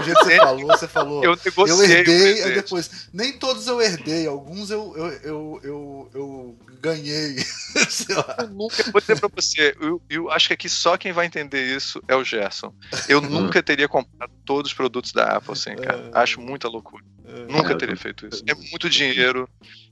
jeito 0.04 0.20
que 0.20 0.26
você 0.26 0.36
falou, 0.42 0.66
você 0.66 0.88
falou. 0.88 1.24
Eu, 1.24 1.38
eu 1.68 1.84
herdei, 1.84 2.42
aí 2.42 2.56
depois. 2.56 3.08
Nem 3.14 3.34
todos 3.34 3.68
eu 3.68 3.80
herdei, 3.80 4.26
alguns 4.26 4.72
eu, 4.72 4.98
eu, 4.98 5.12
eu, 5.22 5.60
eu, 5.64 6.12
eu 6.16 6.58
ganhei. 6.82 7.38
Sei 7.88 8.16
lá. 8.16 8.38
Eu 8.40 8.48
nunca, 8.48 8.82
vou 8.92 9.00
dizer 9.00 9.20
pra 9.20 9.30
você, 9.32 9.78
eu, 9.80 10.02
eu 10.10 10.32
acho 10.32 10.48
que 10.48 10.54
aqui 10.56 10.68
só 10.68 10.98
quem 10.98 11.12
vai 11.12 11.28
entender 11.28 11.64
isso 11.68 12.02
é 12.08 12.16
o 12.16 12.24
Gerson. 12.24 12.74
Eu 13.08 13.22
nunca 13.22 13.62
teria 13.62 13.88
comprado 13.88 14.32
todos 14.44 14.72
os 14.72 14.76
produtos 14.76 15.12
da 15.12 15.38
Apple 15.38 15.54
assim, 15.54 15.76
cara. 15.76 16.10
É. 16.12 16.18
Acho 16.18 16.42
muita 16.42 16.68
loucura. 16.68 17.06
É. 17.26 17.46
Nunca 17.46 17.78
teria 17.78 17.96
feito 17.96 18.28
isso. 18.28 18.44
É 18.48 18.56
muito 18.56 18.90
dinheiro. 18.90 19.48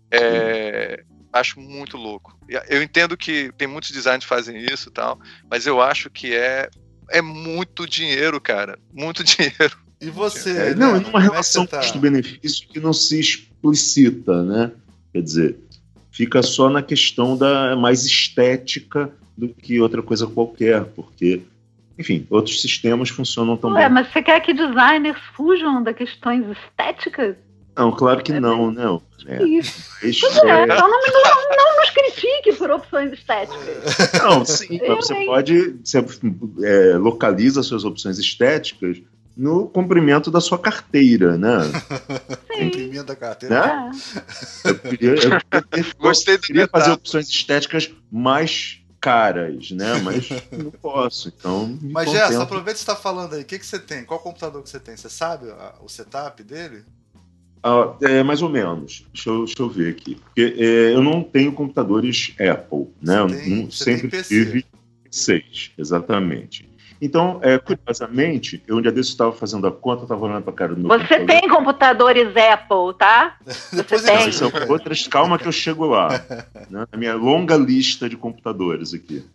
É, 0.10 1.04
acho 1.32 1.60
muito 1.60 1.98
louco. 1.98 2.36
Eu 2.68 2.82
entendo 2.82 3.16
que 3.16 3.52
tem 3.60 3.68
muitos 3.68 3.92
designers 3.92 4.24
que 4.24 4.30
fazem 4.30 4.58
isso 4.58 4.90
e 4.90 4.92
tal, 4.92 5.20
mas 5.48 5.68
eu 5.68 5.80
acho 5.80 6.10
que 6.10 6.34
é 6.34 6.68
é 7.10 7.22
muito 7.22 7.88
dinheiro, 7.88 8.40
cara. 8.40 8.78
Muito 8.94 9.24
dinheiro. 9.26 9.78
E 10.02 10.10
você? 10.10 10.52
É, 10.52 10.70
né? 10.70 10.76
não, 10.76 10.96
é 10.96 11.00
uma 11.00 11.20
relação 11.20 11.66
tá? 11.66 11.80
custo-benefício 11.80 12.68
que 12.68 12.80
não 12.80 12.94
se 12.94 13.20
explicita, 13.20 14.44
né? 14.44 14.72
Quer 15.14 15.22
dizer, 15.22 15.58
fica 16.12 16.44
só 16.44 16.70
na 16.70 16.82
questão 16.82 17.38
da 17.38 17.76
mais 17.76 18.06
estética 18.06 19.12
do 19.38 19.50
que 19.50 19.80
outra 19.80 20.02
coisa 20.02 20.28
qualquer, 20.28 20.84
porque, 20.86 21.42
enfim, 21.98 22.26
outros 22.30 22.62
sistemas 22.62 23.10
funcionam 23.10 23.58
também. 23.58 23.84
Ué, 23.84 23.90
mas 23.90 24.12
você 24.12 24.22
quer 24.22 24.40
que 24.42 24.54
designers 24.54 25.20
fujam 25.36 25.82
das 25.84 25.96
questões 25.96 26.46
estéticas? 26.58 27.36
Não, 27.76 27.92
claro 27.92 28.24
que 28.24 28.32
é 28.32 28.40
não, 28.40 28.72
né? 28.72 28.84
É. 29.28 29.44
Isso. 29.44 29.92
Mas, 30.02 30.38
é, 30.44 30.64
então 30.64 30.90
não, 30.90 31.02
não, 31.02 31.58
não, 31.58 31.78
nos 31.80 31.90
critique 31.90 32.54
por 32.54 32.70
opções 32.72 33.12
estéticas. 33.12 34.14
Não, 34.22 34.46
sim, 34.46 34.80
você 34.80 35.26
pode. 35.26 35.80
Você 35.84 36.06
é, 36.64 36.98
localiza 36.98 37.64
suas 37.64 37.84
opções 37.84 38.18
estéticas 38.20 39.02
no 39.36 39.68
comprimento 39.68 40.32
da 40.32 40.40
sua 40.40 40.58
carteira, 40.58 41.38
né? 41.38 41.58
Comprimento 42.48 43.06
da 43.06 43.16
carteira. 43.16 43.66
Né? 43.66 43.92
É. 44.64 44.70
Eu 44.70 44.80
queria, 44.80 45.10
eu 45.10 45.18
queria, 45.18 45.42
Gostei 46.00 46.36
eu 46.36 46.40
queria 46.40 46.68
fazer 46.68 46.92
opções 46.92 47.28
estéticas 47.28 47.92
mais 48.10 48.80
caras, 49.02 49.72
né? 49.72 50.00
Mas 50.02 50.30
não 50.52 50.72
posso, 50.72 51.28
então. 51.28 51.78
Mas, 51.82 52.10
Gerson, 52.10 52.42
aproveita 52.42 52.74
que 52.74 52.80
você 52.80 52.92
está 52.92 52.96
falando 52.96 53.34
aí. 53.34 53.42
O 53.42 53.46
que, 53.46 53.60
que 53.60 53.66
você 53.66 53.78
tem? 53.78 54.06
Qual 54.06 54.20
computador 54.20 54.64
que 54.64 54.70
você 54.70 54.80
tem? 54.80 54.96
Você 54.96 55.10
sabe 55.10 55.48
o 55.82 55.90
setup 55.90 56.42
dele? 56.42 56.86
Ah, 57.68 57.96
é, 58.04 58.22
mais 58.22 58.44
ou 58.44 58.50
menos. 58.50 59.04
Deixa 59.12 59.32
eu, 59.32 59.46
deixa 59.46 59.60
eu 59.60 59.68
ver 59.68 59.90
aqui. 59.90 60.16
Porque 60.24 60.56
é, 60.56 60.94
eu 60.94 61.02
não 61.02 61.24
tenho 61.24 61.52
computadores 61.52 62.36
Apple, 62.40 62.90
né? 63.02 63.26
Tem, 63.26 63.64
eu 63.64 63.72
sempre 63.72 64.22
tive 64.22 64.64
seis, 65.10 65.72
exatamente. 65.76 66.70
Então, 67.02 67.40
é, 67.42 67.58
curiosamente, 67.58 68.62
eu 68.68 68.78
um 68.78 68.82
dia 68.82 68.92
desse 68.92 69.10
estava 69.10 69.32
fazendo 69.32 69.66
a 69.66 69.72
conta, 69.72 70.04
estava 70.04 70.24
olhando 70.24 70.44
para 70.44 70.54
a 70.54 70.56
cara 70.56 70.76
do 70.76 70.82
meu 70.82 70.90
Você 70.90 71.00
computador. 71.00 71.28
tem 71.28 71.50
computadores 71.50 72.28
Apple, 72.38 72.98
tá? 73.00 73.36
Você 73.46 73.84
tem. 73.84 74.32
São 74.32 74.52
outras, 74.70 75.08
calma 75.08 75.40
que 75.40 75.48
eu 75.48 75.52
chego 75.52 75.88
lá. 75.88 76.10
Né? 76.70 76.86
A 76.92 76.98
minha 76.98 77.16
longa 77.16 77.58
lista 77.58 78.08
de 78.08 78.16
computadores 78.16 78.94
aqui. 78.94 79.26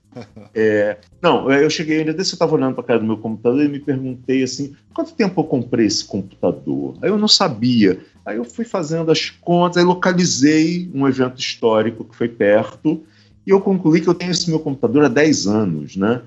É, 0.55 0.99
não, 1.23 1.51
é, 1.51 1.65
eu 1.65 1.71
cheguei 1.71 2.03
dia 2.03 2.13
desse, 2.13 2.33
eu 2.33 2.37
estava 2.37 2.55
olhando 2.55 2.75
para 2.75 2.83
a 2.83 2.87
cara 2.87 2.99
do 2.99 3.07
meu 3.07 3.17
computador 3.17 3.65
e 3.65 3.69
me 3.69 3.79
perguntei 3.79 4.43
assim, 4.43 4.75
quanto 4.93 5.15
tempo 5.15 5.41
eu 5.41 5.45
comprei 5.45 5.87
esse 5.87 6.05
computador? 6.05 6.97
Aí 7.01 7.09
eu 7.09 7.19
não 7.19 7.29
sabia. 7.29 8.01
Aí 8.25 8.37
eu 8.37 8.45
fui 8.45 8.65
fazendo 8.65 9.11
as 9.11 9.31
contas, 9.31 9.77
aí 9.77 9.85
localizei 9.85 10.91
um 10.95 11.07
evento 11.07 11.39
histórico 11.39 12.05
que 12.05 12.17
foi 12.17 12.29
perto, 12.29 13.03
e 13.47 13.51
eu 13.51 13.61
concluí 13.61 14.01
que 14.01 14.09
eu 14.09 14.15
tenho 14.15 14.33
esse 14.33 14.51
meu 14.51 14.59
computador 14.59 15.05
há 15.05 15.09
10 15.09 15.47
anos, 15.47 15.97
né? 15.97 16.23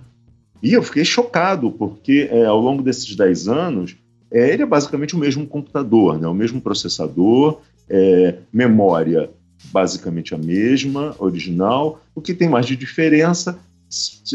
E 0.62 0.74
eu 0.74 0.82
fiquei 0.82 1.04
chocado, 1.04 1.72
porque 1.72 2.30
é, 2.32 2.46
ao 2.46 2.60
longo 2.60 2.82
desses 2.82 3.16
10 3.16 3.48
anos, 3.50 3.98
é, 4.32 4.52
ele 4.52 4.64
é 4.64 4.66
basicamente 4.66 5.16
o 5.16 5.20
mesmo 5.20 5.46
computador, 5.46 6.20
né? 6.20 6.28
o 6.28 6.34
mesmo 6.34 6.62
processador, 6.62 7.60
é, 7.90 8.38
memória 8.52 9.30
basicamente 9.72 10.34
a 10.34 10.38
mesma, 10.38 11.16
original. 11.20 12.02
O 12.16 12.22
que 12.22 12.34
tem 12.34 12.50
mais 12.50 12.66
de 12.66 12.76
diferença 12.76 13.60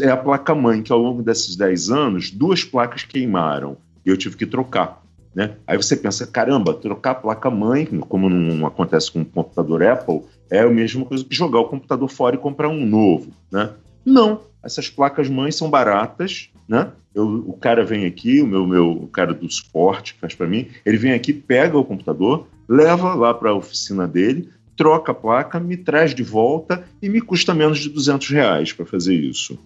é 0.01 0.09
a 0.09 0.17
placa-mãe, 0.17 0.81
que 0.81 0.91
ao 0.91 0.99
longo 0.99 1.21
desses 1.21 1.55
10 1.55 1.89
anos, 1.89 2.31
duas 2.31 2.63
placas 2.63 3.03
queimaram 3.03 3.77
e 4.05 4.09
eu 4.09 4.17
tive 4.17 4.37
que 4.37 4.45
trocar. 4.45 5.01
Né? 5.33 5.55
Aí 5.67 5.77
você 5.77 5.95
pensa, 5.95 6.25
caramba, 6.25 6.73
trocar 6.73 7.11
a 7.11 7.15
placa-mãe, 7.15 7.85
como 7.85 8.29
não 8.29 8.65
acontece 8.65 9.11
com 9.11 9.21
o 9.21 9.25
computador 9.25 9.83
Apple, 9.83 10.23
é 10.49 10.59
a 10.61 10.69
mesma 10.69 11.05
coisa 11.05 11.23
que 11.23 11.35
jogar 11.35 11.59
o 11.59 11.69
computador 11.69 12.09
fora 12.09 12.35
e 12.35 12.39
comprar 12.39 12.69
um 12.69 12.85
novo. 12.85 13.31
Né? 13.51 13.69
Não, 14.03 14.41
essas 14.63 14.89
placas-mães 14.89 15.55
são 15.55 15.69
baratas, 15.69 16.49
né? 16.67 16.91
Eu, 17.13 17.25
o 17.47 17.53
cara 17.53 17.83
vem 17.83 18.05
aqui, 18.05 18.41
o 18.41 18.47
meu, 18.47 18.67
meu 18.67 18.91
o 18.91 19.07
cara 19.07 19.33
do 19.33 19.49
suporte 19.49 20.15
faz 20.19 20.35
para 20.35 20.47
mim, 20.47 20.67
ele 20.85 20.97
vem 20.97 21.13
aqui, 21.13 21.33
pega 21.33 21.77
o 21.77 21.83
computador, 21.83 22.47
leva 22.67 23.15
lá 23.15 23.33
para 23.33 23.49
a 23.49 23.55
oficina 23.55 24.07
dele, 24.07 24.49
troca 24.79 25.11
a 25.11 25.15
placa, 25.15 25.59
me 25.59 25.75
traz 25.75 26.15
de 26.15 26.23
volta 26.23 26.85
e 27.01 27.09
me 27.09 27.19
custa 27.19 27.53
menos 27.53 27.79
de 27.79 27.89
200 27.89 28.29
reais 28.29 28.71
para 28.71 28.85
fazer 28.85 29.13
isso, 29.13 29.59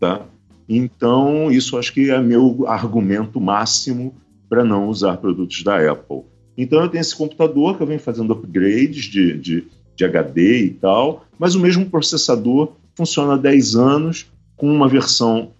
tá? 0.00 0.22
Então, 0.66 1.52
isso 1.52 1.76
acho 1.76 1.92
que 1.92 2.10
é 2.10 2.18
meu 2.18 2.64
argumento 2.66 3.38
máximo 3.38 4.14
para 4.48 4.64
não 4.64 4.88
usar 4.88 5.18
produtos 5.18 5.62
da 5.62 5.92
Apple. 5.92 6.22
Então, 6.56 6.80
eu 6.80 6.88
tenho 6.88 7.02
esse 7.02 7.14
computador 7.14 7.76
que 7.76 7.82
eu 7.82 7.86
venho 7.86 8.00
fazendo 8.00 8.32
upgrades 8.32 9.04
de, 9.04 9.36
de, 9.36 9.64
de 9.94 10.02
HD 10.02 10.64
e 10.64 10.70
tal, 10.70 11.26
mas 11.38 11.54
o 11.54 11.60
mesmo 11.60 11.84
processador 11.90 12.72
funciona 12.94 13.34
há 13.34 13.36
10 13.36 13.76
anos, 13.76 14.32
com 14.56 14.74
uma 14.74 14.88
versão 14.88 15.50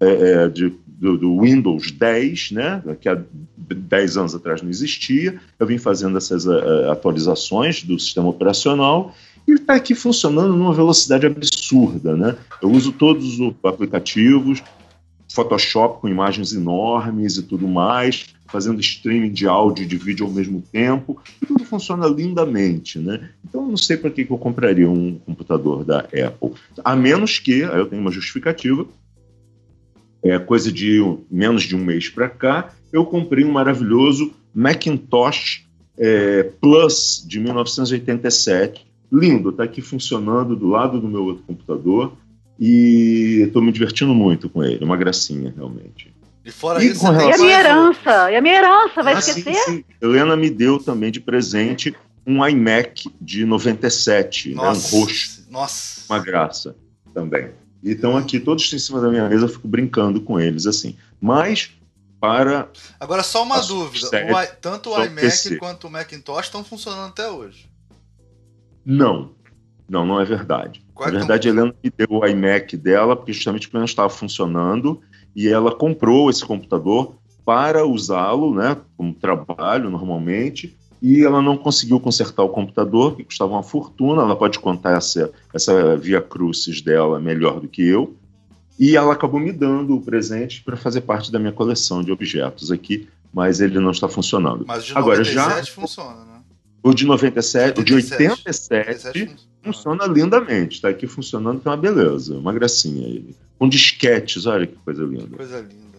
é, 0.00 0.32
é, 0.32 0.48
de, 0.48 0.74
do, 0.98 1.16
do, 1.16 1.40
Windows 1.40 1.90
10, 1.92 2.50
né, 2.52 2.82
que 3.00 3.08
há 3.08 3.20
10 3.56 4.16
anos 4.16 4.34
atrás 4.34 4.62
não 4.62 4.68
existia. 4.68 5.40
Eu 5.58 5.66
vim 5.66 5.78
fazendo 5.78 6.18
essas 6.18 6.44
uh, 6.44 6.90
atualizações 6.90 7.82
do 7.82 7.98
sistema 7.98 8.28
operacional 8.28 9.14
e 9.46 9.52
está 9.52 9.74
aqui 9.74 9.94
funcionando 9.94 10.56
numa 10.56 10.74
velocidade 10.74 11.24
absurda. 11.24 12.16
Né? 12.16 12.36
Eu 12.60 12.70
uso 12.70 12.92
todos 12.92 13.38
os 13.38 13.54
aplicativos, 13.64 14.62
Photoshop 15.32 16.00
com 16.00 16.08
imagens 16.08 16.52
enormes 16.52 17.36
e 17.36 17.42
tudo 17.42 17.68
mais, 17.68 18.26
fazendo 18.46 18.80
streaming 18.80 19.30
de 19.30 19.46
áudio 19.46 19.84
e 19.84 19.86
de 19.86 19.96
vídeo 19.96 20.26
ao 20.26 20.32
mesmo 20.32 20.62
tempo, 20.72 21.20
e 21.40 21.46
tudo 21.46 21.64
funciona 21.64 22.06
lindamente, 22.06 22.98
né? 22.98 23.28
Então 23.46 23.62
eu 23.62 23.68
não 23.68 23.76
sei 23.76 23.96
para 23.96 24.10
que, 24.10 24.24
que 24.24 24.32
eu 24.32 24.38
compraria 24.38 24.88
um 24.88 25.18
computador 25.18 25.84
da 25.84 26.00
Apple, 26.00 26.52
a 26.82 26.96
menos 26.96 27.38
que, 27.38 27.62
aí 27.62 27.78
eu 27.78 27.86
tenho 27.86 28.00
uma 28.00 28.10
justificativa, 28.10 28.86
é 30.22 30.38
coisa 30.38 30.72
de 30.72 31.00
menos 31.30 31.62
de 31.62 31.76
um 31.76 31.84
mês 31.84 32.08
para 32.08 32.28
cá, 32.28 32.72
eu 32.92 33.04
comprei 33.04 33.44
um 33.44 33.52
maravilhoso 33.52 34.32
Macintosh 34.54 35.66
é, 35.96 36.44
Plus 36.60 37.24
de 37.26 37.40
1987, 37.40 38.86
lindo, 39.12 39.50
está 39.50 39.64
aqui 39.64 39.80
funcionando 39.80 40.54
do 40.54 40.68
lado 40.68 41.00
do 41.00 41.08
meu 41.08 41.24
outro 41.24 41.44
computador, 41.44 42.12
e 42.58 43.44
estou 43.46 43.62
me 43.62 43.70
divertindo 43.70 44.14
muito 44.14 44.48
com 44.48 44.64
ele, 44.64 44.84
uma 44.84 44.96
gracinha, 44.96 45.52
realmente. 45.56 46.12
E 46.44 46.50
fora 46.50 46.82
e 46.82 46.88
isso, 46.88 47.00
com 47.00 47.10
relação... 47.10 47.30
e 47.30 47.32
a 47.32 47.38
minha 47.38 47.60
herança? 47.60 48.30
E 48.32 48.36
a 48.36 48.40
minha 48.40 48.54
herança, 48.56 49.02
vai 49.02 49.14
ah, 49.14 49.18
esquecer? 49.18 49.54
Sim, 49.54 49.72
sim. 49.72 49.84
Helena 50.00 50.36
me 50.36 50.50
deu 50.50 50.78
também 50.78 51.10
de 51.10 51.20
presente 51.20 51.94
um 52.26 52.46
iMac 52.46 53.10
de 53.20 53.44
97, 53.44 54.54
nossa, 54.54 54.80
né, 54.80 54.98
um 54.98 55.00
roxo. 55.00 55.46
Nossa. 55.50 56.12
Uma 56.12 56.18
graça 56.18 56.76
também. 57.14 57.50
E 57.82 57.92
estão 57.92 58.16
aqui 58.16 58.40
todos 58.40 58.72
em 58.72 58.78
cima 58.78 59.00
da 59.00 59.08
minha 59.08 59.28
mesa, 59.28 59.44
eu 59.44 59.48
fico 59.48 59.68
brincando 59.68 60.20
com 60.20 60.38
eles 60.38 60.66
assim. 60.66 60.96
Mas 61.20 61.70
para. 62.20 62.68
Agora, 62.98 63.22
só 63.22 63.42
uma 63.42 63.60
dúvida: 63.60 64.08
o 64.10 64.42
I, 64.42 64.46
tanto 64.60 64.90
o 64.90 65.04
iMac 65.04 65.20
PC. 65.20 65.56
quanto 65.56 65.86
o 65.86 65.90
Macintosh 65.90 66.46
estão 66.46 66.64
funcionando 66.64 67.08
até 67.08 67.30
hoje? 67.30 67.68
Não. 68.84 69.32
Não, 69.88 70.04
não 70.04 70.20
é 70.20 70.24
verdade. 70.24 70.84
Qual 70.94 71.08
Na 71.08 71.16
é 71.16 71.18
verdade, 71.18 71.48
a 71.48 71.50
Helena 71.50 71.74
me 71.82 71.90
deu 71.90 72.08
o 72.10 72.26
iMac 72.26 72.76
dela, 72.76 73.16
porque 73.16 73.32
justamente 73.32 73.68
porque 73.68 73.78
não 73.78 73.84
estava 73.84 74.10
funcionando, 74.10 75.00
e 75.34 75.48
ela 75.48 75.74
comprou 75.74 76.28
esse 76.28 76.44
computador 76.44 77.14
para 77.44 77.86
usá-lo, 77.86 78.54
né, 78.54 78.76
como 78.96 79.14
trabalho 79.14 79.88
normalmente, 79.88 80.76
e 81.00 81.24
ela 81.24 81.40
não 81.40 81.56
conseguiu 81.56 82.00
consertar 82.00 82.42
o 82.42 82.48
computador, 82.48 83.14
que 83.16 83.24
custava 83.24 83.52
uma 83.52 83.62
fortuna. 83.62 84.22
Ela 84.22 84.34
pode 84.34 84.58
contar 84.58 84.96
essa, 84.96 85.30
essa 85.54 85.96
via 85.96 86.20
crucis 86.20 86.80
dela 86.80 87.20
melhor 87.20 87.60
do 87.60 87.68
que 87.68 87.86
eu. 87.86 88.16
E 88.78 88.96
ela 88.96 89.12
acabou 89.12 89.40
me 89.40 89.52
dando 89.52 89.96
o 89.96 90.00
presente 90.00 90.62
para 90.62 90.76
fazer 90.76 91.02
parte 91.02 91.32
da 91.32 91.38
minha 91.38 91.52
coleção 91.52 92.02
de 92.02 92.12
objetos 92.12 92.70
aqui, 92.70 93.08
mas 93.32 93.60
ele 93.60 93.78
não 93.78 93.90
está 93.90 94.08
funcionando. 94.08 94.64
Mas 94.66 94.84
de 94.84 94.96
Agora, 94.96 95.22
já 95.24 95.64
funciona, 95.64 96.24
né? 96.24 96.40
O 96.82 96.94
de 96.94 97.04
97, 97.04 97.80
97 97.80 97.80
o 97.80 97.84
de 97.84 97.94
87, 97.94 98.88
87 98.88 99.36
funciona 99.64 100.06
lindamente. 100.06 100.76
Está 100.76 100.88
aqui 100.88 101.06
funcionando, 101.06 101.60
que 101.60 101.66
é 101.66 101.70
uma 101.70 101.76
beleza, 101.76 102.36
uma 102.36 102.52
gracinha 102.52 103.06
ele. 103.06 103.36
Com 103.58 103.68
disquetes, 103.68 104.46
olha 104.46 104.66
que 104.66 104.76
coisa 104.76 105.02
linda. 105.02 105.26
Que 105.26 105.36
coisa 105.36 105.60
linda. 105.60 105.98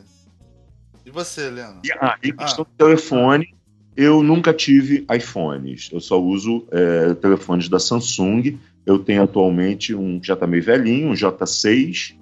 E 1.05 1.11
você, 1.11 1.49
Leandro? 1.49 1.81
E, 1.83 1.91
ah, 1.91 2.17
e 2.23 2.31
questão 2.31 2.65
ah. 2.65 2.71
do 2.71 2.77
telefone, 2.77 3.53
eu 3.99 4.23
nunca 4.23 4.53
tive 4.53 5.05
iPhones. 5.13 5.89
Eu 5.91 5.99
só 5.99 6.17
uso 6.21 6.65
é, 6.71 7.13
telefones 7.15 7.67
da 7.67 7.79
Samsung. 7.79 8.57
Eu 8.85 8.97
tenho 8.97 9.23
atualmente 9.23 9.93
um 9.93 10.21
já 10.23 10.35
está 10.35 10.47
meio 10.47 10.63
velhinho, 10.63 11.09
um 11.09 11.13
J6, 11.13 12.15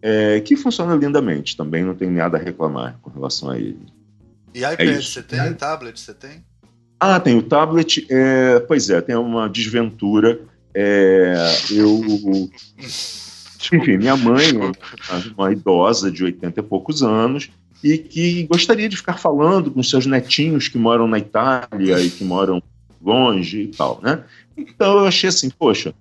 é, 0.00 0.40
que 0.40 0.54
funciona 0.54 0.94
lindamente. 0.94 1.56
Também 1.56 1.84
não 1.84 1.96
tenho 1.96 2.12
nada 2.12 2.38
a 2.38 2.40
reclamar 2.40 2.96
com 3.02 3.10
relação 3.10 3.50
a 3.50 3.58
ele. 3.58 3.80
E 4.54 4.60
iPad 4.60 4.80
é 4.80 5.02
você 5.02 5.20
tem? 5.20 5.40
É. 5.40 5.52
Tablet 5.52 5.98
você 5.98 6.14
tem? 6.14 6.44
Ah, 7.00 7.18
tem 7.18 7.36
o 7.36 7.42
tablet. 7.42 8.06
É, 8.08 8.60
pois 8.60 8.88
é, 8.88 9.00
tem 9.00 9.16
uma 9.16 9.48
desventura. 9.48 10.40
É, 10.72 11.34
eu. 11.72 12.00
Enfim, 13.72 13.96
minha 13.96 14.16
mãe, 14.16 14.44
uma 15.36 15.50
idosa 15.50 16.08
de 16.08 16.22
80 16.22 16.60
e 16.60 16.62
poucos 16.62 17.02
anos, 17.02 17.50
e 17.82 17.98
que 17.98 18.44
gostaria 18.44 18.88
de 18.88 18.96
ficar 18.96 19.18
falando 19.18 19.70
com 19.70 19.82
seus 19.82 20.06
netinhos 20.06 20.68
que 20.68 20.78
moram 20.78 21.06
na 21.06 21.18
Itália 21.18 22.00
e 22.00 22.10
que 22.10 22.24
moram 22.24 22.62
longe 23.00 23.62
e 23.62 23.68
tal, 23.68 24.00
né? 24.02 24.24
Então 24.56 24.98
eu 24.98 25.06
achei 25.06 25.28
assim, 25.28 25.50
poxa, 25.50 25.94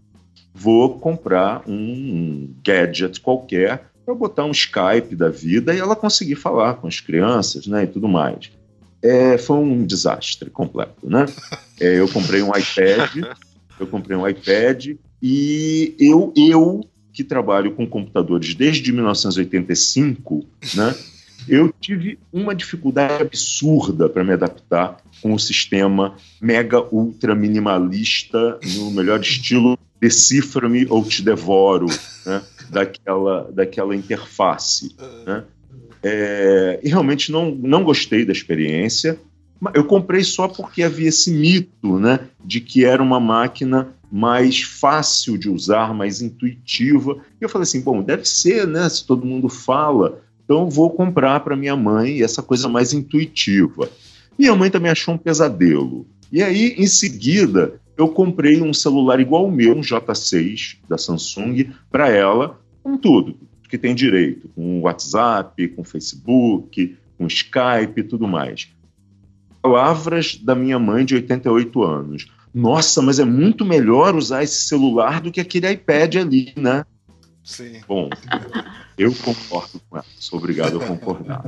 vou 0.53 0.97
comprar 0.99 1.61
um 1.67 2.53
gadget 2.63 3.19
qualquer 3.19 3.89
para 4.05 4.15
botar 4.15 4.45
um 4.45 4.51
Skype 4.51 5.15
da 5.15 5.29
vida 5.29 5.73
e 5.73 5.79
ela 5.79 5.95
conseguir 5.95 6.35
falar 6.35 6.75
com 6.75 6.87
as 6.87 6.99
crianças, 6.99 7.67
né, 7.67 7.83
e 7.83 7.87
tudo 7.87 8.07
mais. 8.07 8.51
É, 9.01 9.37
foi 9.37 9.57
um 9.57 9.85
desastre 9.85 10.49
completo, 10.49 11.09
né? 11.09 11.25
É, 11.77 11.99
eu 11.99 12.07
comprei 12.07 12.41
um 12.41 12.55
iPad, 12.55 13.35
eu 13.77 13.85
comprei 13.85 14.15
um 14.15 14.25
iPad 14.25 14.95
e 15.21 15.93
eu, 15.99 16.33
eu 16.37 16.89
que 17.11 17.21
trabalho 17.21 17.73
com 17.75 17.85
computadores 17.85 18.55
desde 18.55 18.93
1985, 18.93 20.45
né? 20.73 20.95
Eu 21.47 21.73
tive 21.79 22.17
uma 22.31 22.55
dificuldade 22.55 23.21
absurda 23.21 24.09
para 24.09 24.23
me 24.23 24.33
adaptar 24.33 24.97
com 25.21 25.33
o 25.33 25.39
sistema 25.39 26.15
mega 26.41 26.81
ultra 26.93 27.35
minimalista 27.35 28.59
no 28.77 28.91
melhor 28.91 29.19
estilo 29.19 29.77
decifra-me 29.99 30.85
ou 30.89 31.03
te 31.03 31.23
devoro, 31.23 31.87
né? 32.25 32.41
daquela, 32.69 33.51
daquela 33.51 33.95
interface. 33.95 34.95
Né? 35.25 35.43
É, 36.03 36.79
e 36.83 36.89
realmente 36.89 37.31
não, 37.31 37.51
não 37.51 37.83
gostei 37.83 38.25
da 38.25 38.31
experiência. 38.31 39.19
Eu 39.73 39.85
comprei 39.85 40.23
só 40.23 40.47
porque 40.47 40.83
havia 40.83 41.09
esse 41.09 41.31
mito 41.31 41.97
né, 41.97 42.19
de 42.43 42.59
que 42.59 42.85
era 42.85 43.01
uma 43.01 43.19
máquina 43.19 43.89
mais 44.11 44.61
fácil 44.61 45.37
de 45.37 45.49
usar, 45.49 45.93
mais 45.93 46.21
intuitiva. 46.21 47.17
E 47.41 47.43
eu 47.43 47.49
falei 47.49 47.63
assim: 47.63 47.81
bom, 47.81 48.03
deve 48.03 48.25
ser, 48.25 48.67
né? 48.67 48.87
Se 48.87 49.05
todo 49.05 49.25
mundo 49.25 49.49
fala, 49.49 50.21
então 50.45 50.69
vou 50.69 50.91
comprar 50.91 51.41
para 51.41 51.55
minha 51.55 51.75
mãe 51.75 52.21
essa 52.21 52.41
coisa 52.41 52.69
mais 52.69 52.93
intuitiva. 52.93 53.89
Minha 54.37 54.55
mãe 54.55 54.69
também 54.69 54.91
achou 54.91 55.15
um 55.15 55.17
pesadelo. 55.17 56.05
E 56.31 56.41
aí, 56.41 56.75
em 56.77 56.87
seguida, 56.87 57.81
eu 57.97 58.07
comprei 58.07 58.61
um 58.61 58.73
celular 58.73 59.19
igual 59.19 59.45
o 59.45 59.51
meu, 59.51 59.75
um 59.75 59.81
J6 59.81 60.77
da 60.87 60.97
Samsung, 60.97 61.71
para 61.89 62.09
ela, 62.09 62.59
com 62.83 62.97
tudo 62.97 63.35
que 63.67 63.77
tem 63.77 63.95
direito, 63.95 64.47
com 64.49 64.81
WhatsApp, 64.81 65.67
com 65.69 65.83
Facebook, 65.83 66.95
com 67.17 67.27
Skype 67.27 67.99
e 67.99 68.03
tudo 68.03 68.27
mais. 68.27 68.69
Palavras 69.61 70.35
da 70.35 70.53
minha 70.53 70.77
mãe 70.77 71.03
de 71.03 71.15
88 71.15 71.83
anos. 71.83 72.27
Nossa, 72.53 73.01
mas 73.01 73.19
é 73.19 73.25
muito 73.25 73.65
melhor 73.65 74.15
usar 74.15 74.43
esse 74.43 74.61
celular 74.61 75.19
do 75.19 75.31
que 75.31 75.41
aquele 75.41 75.69
iPad 75.71 76.15
ali, 76.15 76.53
né? 76.55 76.85
Sim. 77.45 77.79
Bom, 77.87 78.09
eu 78.97 79.13
concordo 79.13 79.79
com 79.87 79.97
ela, 79.97 80.05
sou 80.19 80.39
obrigado 80.39 80.81
a 80.81 80.87
concordar. 80.87 81.43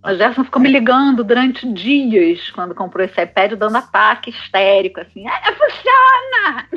A 0.00 0.14
Gerson 0.14 0.44
ficou 0.44 0.62
me 0.62 0.70
ligando 0.70 1.24
durante 1.24 1.70
dias 1.72 2.48
quando 2.52 2.76
comprou 2.76 3.04
esse 3.04 3.20
iPad, 3.20 3.54
dando 3.54 3.76
ataque 3.76 4.30
histérico, 4.30 5.00
assim, 5.00 5.26
ah, 5.26 5.52
funciona! 5.52 6.68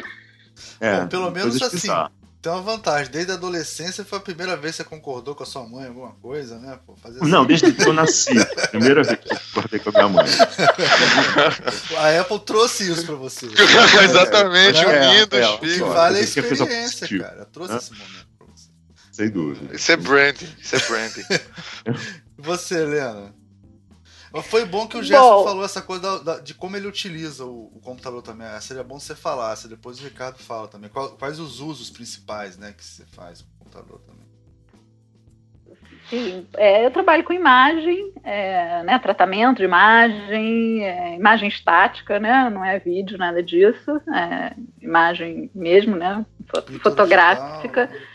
É, 0.82 1.02
Bom, 1.02 1.08
pelo 1.08 1.30
menos 1.30 1.62
assim, 1.62 1.76
bizarras. 1.76 2.12
tem 2.42 2.52
uma 2.52 2.62
vantagem. 2.64 3.12
Desde 3.12 3.32
a 3.32 3.36
adolescência 3.36 4.04
foi 4.04 4.18
a 4.18 4.22
primeira 4.22 4.58
vez 4.58 4.78
que 4.78 4.84
você 4.84 4.90
concordou 4.90 5.36
com 5.36 5.44
a 5.44 5.46
sua 5.46 5.68
mãe 5.68 5.86
alguma 5.86 6.14
coisa, 6.14 6.58
né? 6.58 6.80
Pô, 6.88 6.96
assim. 7.04 7.30
Não, 7.30 7.46
desde 7.46 7.72
que 7.72 7.88
eu 7.88 7.94
nasci. 7.94 8.34
primeira 8.72 9.04
vez 9.04 9.20
que 9.20 9.32
eu 9.32 9.38
concordei 9.38 9.80
com 9.80 9.90
a 9.90 9.92
minha 9.92 10.10
mãe. 10.10 10.26
a 12.00 12.22
Apple 12.22 12.40
trouxe 12.40 12.92
isso 12.92 13.06
pra 13.06 13.16
você. 13.16 13.46
Exatamente, 14.06 14.80
é, 14.80 15.12
unindo 15.12 15.38
é, 15.38 15.50
os 15.50 15.60
filhos. 15.60 15.80
Vale 15.94 16.18
a 16.18 16.22
experiência, 16.22 17.20
cara. 17.20 17.46
Trouxe 17.46 17.74
Hã? 17.74 17.78
esse 17.78 17.92
momento. 17.92 18.29
Sem 19.20 19.30
dúvida. 19.30 19.76
Isso 19.76 19.92
é 19.92 19.98
branding, 19.98 20.48
isso 20.58 20.78
é 20.78 20.80
branding. 20.80 21.26
e 22.38 22.42
você, 22.42 22.84
Helena? 22.84 23.36
Foi 24.44 24.64
bom 24.64 24.88
que 24.88 24.96
o 24.96 25.04
Gerson 25.04 25.44
falou 25.44 25.66
essa 25.66 25.82
coisa 25.82 26.02
da, 26.02 26.18
da, 26.20 26.40
de 26.40 26.54
como 26.54 26.78
ele 26.78 26.88
utiliza 26.88 27.44
o, 27.44 27.66
o, 27.76 27.82
computador 27.82 28.22
também. 28.22 28.48
Seria 28.62 28.82
bom 28.82 28.98
você 28.98 29.14
falar, 29.14 29.58
depois 29.68 30.00
o 30.00 30.06
Ricardo 30.06 30.38
fala 30.38 30.70
também. 30.70 30.90
Quais, 30.90 31.12
quais 31.20 31.38
os 31.38 31.60
usos 31.60 31.90
principais 31.90 32.58
né, 32.58 32.72
que 32.72 32.82
você 32.82 33.04
faz 33.08 33.42
com 33.42 33.48
o 33.50 33.58
computador 33.66 34.00
também? 34.08 34.26
Sim, 36.10 36.48
é, 36.56 36.86
eu 36.86 36.92
trabalho 36.92 37.26
com 37.26 37.34
imagem, 37.34 38.14
é, 38.24 38.84
né, 38.84 38.98
tratamento 39.00 39.58
de 39.58 39.66
imagem, 39.66 40.86
é, 40.86 41.16
imagem 41.18 41.50
estática, 41.50 42.22
né, 42.22 42.50
não 42.50 42.64
é 42.64 42.80
vídeo, 42.80 43.18
nada 43.18 43.44
disso, 43.44 44.02
é 44.16 44.56
imagem 44.82 45.52
mesmo, 45.54 45.98
né, 45.98 46.26
fotográfica. 46.82 47.88
Digital. 47.88 48.09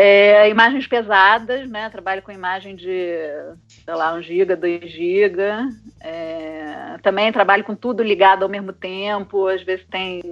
É, 0.00 0.48
imagens 0.48 0.86
pesadas, 0.86 1.68
né? 1.68 1.90
Trabalho 1.90 2.22
com 2.22 2.30
imagem 2.30 2.76
de, 2.76 3.18
sei 3.66 3.94
lá, 3.94 4.14
1 4.14 4.22
giga, 4.22 4.54
2 4.54 4.88
giga. 4.92 5.66
É, 6.00 6.96
também 7.02 7.32
trabalho 7.32 7.64
com 7.64 7.74
tudo 7.74 8.00
ligado 8.00 8.44
ao 8.44 8.48
mesmo 8.48 8.72
tempo. 8.72 9.48
Às 9.48 9.60
vezes 9.64 9.84
tem 9.90 10.22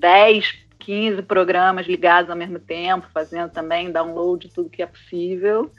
10, 0.00 0.66
15 0.80 1.22
programas 1.22 1.86
ligados 1.86 2.28
ao 2.28 2.36
mesmo 2.36 2.58
tempo, 2.58 3.06
fazendo 3.14 3.52
também 3.52 3.92
download 3.92 4.48
de 4.48 4.52
tudo 4.52 4.68
que 4.68 4.82
é 4.82 4.86
possível. 4.86 5.70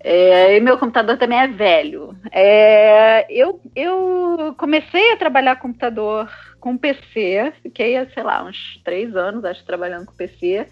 É, 0.00 0.56
e 0.56 0.60
meu 0.60 0.76
computador 0.76 1.16
também 1.16 1.38
é 1.38 1.46
velho. 1.46 2.16
É, 2.32 3.24
eu, 3.30 3.60
eu 3.76 4.52
comecei 4.58 5.12
a 5.12 5.16
trabalhar 5.16 5.54
com 5.56 5.68
computador 5.68 6.28
com 6.58 6.76
PC, 6.76 7.52
fiquei, 7.62 8.04
sei 8.06 8.22
lá, 8.24 8.42
uns 8.42 8.80
três 8.84 9.14
anos, 9.14 9.44
acho, 9.44 9.64
trabalhando 9.64 10.06
com 10.06 10.14
PC. 10.14 10.66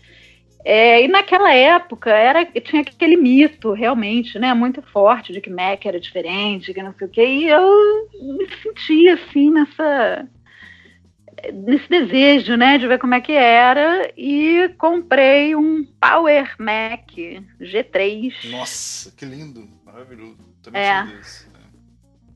É, 0.68 1.00
e 1.00 1.06
naquela 1.06 1.54
época 1.54 2.10
era, 2.10 2.44
tinha 2.44 2.82
aquele 2.82 3.16
mito 3.16 3.72
realmente, 3.72 4.36
né, 4.36 4.52
muito 4.52 4.82
forte 4.82 5.32
de 5.32 5.40
que 5.40 5.48
Mac 5.48 5.86
era 5.86 6.00
diferente, 6.00 6.74
que 6.74 6.82
não 6.82 6.92
sei 6.98 7.06
o 7.06 7.10
quê, 7.10 7.24
e 7.24 7.48
eu 7.48 8.08
me 8.20 8.48
sentia 8.60 9.14
assim 9.14 9.52
nessa 9.52 10.28
nesse 11.52 11.88
desejo, 11.88 12.56
né, 12.56 12.78
de 12.78 12.88
ver 12.88 12.98
como 12.98 13.14
é 13.14 13.20
que 13.20 13.30
era 13.30 14.10
e 14.16 14.68
comprei 14.76 15.54
um 15.54 15.84
Power 16.00 16.56
Mac 16.58 17.12
G3. 17.60 18.50
Nossa, 18.50 19.12
que 19.12 19.24
lindo, 19.24 19.68
maravilhoso. 19.84 20.38
Também 20.64 20.82
é. 20.82 21.06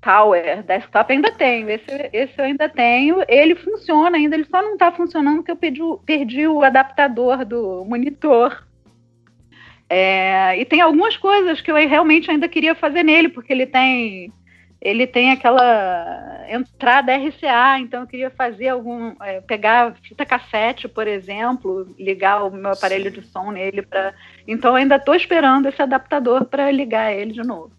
Tower, 0.00 0.62
desktop 0.62 1.12
ainda 1.12 1.30
tenho, 1.30 1.68
esse, 1.68 2.10
esse 2.12 2.32
eu 2.38 2.44
ainda 2.44 2.68
tenho. 2.68 3.22
Ele 3.28 3.54
funciona 3.54 4.16
ainda, 4.16 4.34
ele 4.34 4.46
só 4.46 4.62
não 4.62 4.74
está 4.74 4.90
funcionando 4.90 5.36
porque 5.36 5.50
eu 5.50 5.56
perdi, 5.56 5.80
perdi 6.06 6.46
o 6.46 6.62
adaptador 6.62 7.44
do 7.44 7.84
monitor. 7.84 8.64
É, 9.88 10.58
e 10.58 10.64
tem 10.64 10.80
algumas 10.80 11.16
coisas 11.16 11.60
que 11.60 11.70
eu 11.70 11.76
realmente 11.76 12.30
ainda 12.30 12.48
queria 12.48 12.74
fazer 12.74 13.02
nele, 13.02 13.28
porque 13.28 13.52
ele 13.52 13.66
tem 13.66 14.32
ele 14.80 15.06
tem 15.06 15.30
aquela 15.30 16.46
entrada 16.48 17.14
RCA, 17.14 17.78
então 17.80 18.00
eu 18.00 18.06
queria 18.06 18.30
fazer 18.30 18.68
algum. 18.68 19.14
É, 19.20 19.40
pegar 19.42 19.94
fita 20.02 20.24
cassete, 20.24 20.88
por 20.88 21.06
exemplo, 21.06 21.86
ligar 21.98 22.44
o 22.44 22.50
meu 22.50 22.72
aparelho 22.72 23.10
de 23.10 23.22
som 23.22 23.50
nele 23.50 23.82
para. 23.82 24.14
Então 24.48 24.70
eu 24.70 24.76
ainda 24.76 24.96
estou 24.96 25.14
esperando 25.14 25.68
esse 25.68 25.82
adaptador 25.82 26.46
para 26.46 26.70
ligar 26.70 27.12
ele 27.12 27.32
de 27.32 27.42
novo. 27.42 27.72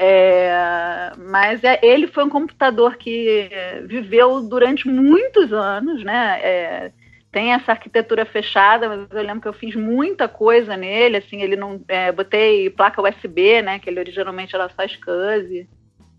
É, 0.00 1.12
mas 1.16 1.64
é, 1.64 1.80
ele 1.82 2.06
foi 2.06 2.24
um 2.24 2.30
computador 2.30 2.96
que 2.96 3.50
viveu 3.86 4.40
durante 4.42 4.86
muitos 4.86 5.52
anos, 5.52 6.04
né? 6.04 6.40
É, 6.40 6.92
tem 7.32 7.52
essa 7.52 7.72
arquitetura 7.72 8.24
fechada, 8.24 8.88
mas 8.88 9.06
eu 9.10 9.22
lembro 9.22 9.42
que 9.42 9.48
eu 9.48 9.52
fiz 9.52 9.74
muita 9.74 10.28
coisa 10.28 10.76
nele, 10.76 11.18
assim, 11.18 11.42
ele 11.42 11.56
não, 11.56 11.80
é, 11.86 12.10
botei 12.10 12.70
placa 12.70 13.02
USB, 13.02 13.60
né, 13.60 13.78
que 13.78 13.90
ele 13.90 14.00
originalmente 14.00 14.54
era 14.54 14.68
só 14.70 14.82
SCSI, 14.82 15.68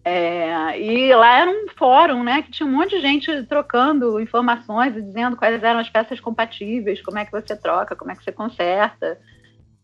É, 0.04 0.80
e 0.80 1.14
lá 1.14 1.40
era 1.40 1.50
um 1.50 1.68
fórum, 1.76 2.24
né, 2.24 2.42
que 2.42 2.50
tinha 2.50 2.66
um 2.66 2.72
monte 2.72 2.90
de 2.90 3.00
gente 3.00 3.44
trocando 3.44 4.20
informações 4.20 4.96
e 4.96 5.02
dizendo 5.02 5.36
quais 5.36 5.62
eram 5.62 5.78
as 5.78 5.88
peças 5.88 6.18
compatíveis, 6.18 7.00
como 7.00 7.18
é 7.18 7.24
que 7.24 7.30
você 7.30 7.56
troca, 7.56 7.94
como 7.94 8.10
é 8.10 8.16
que 8.16 8.24
você 8.24 8.32
conserta. 8.32 9.18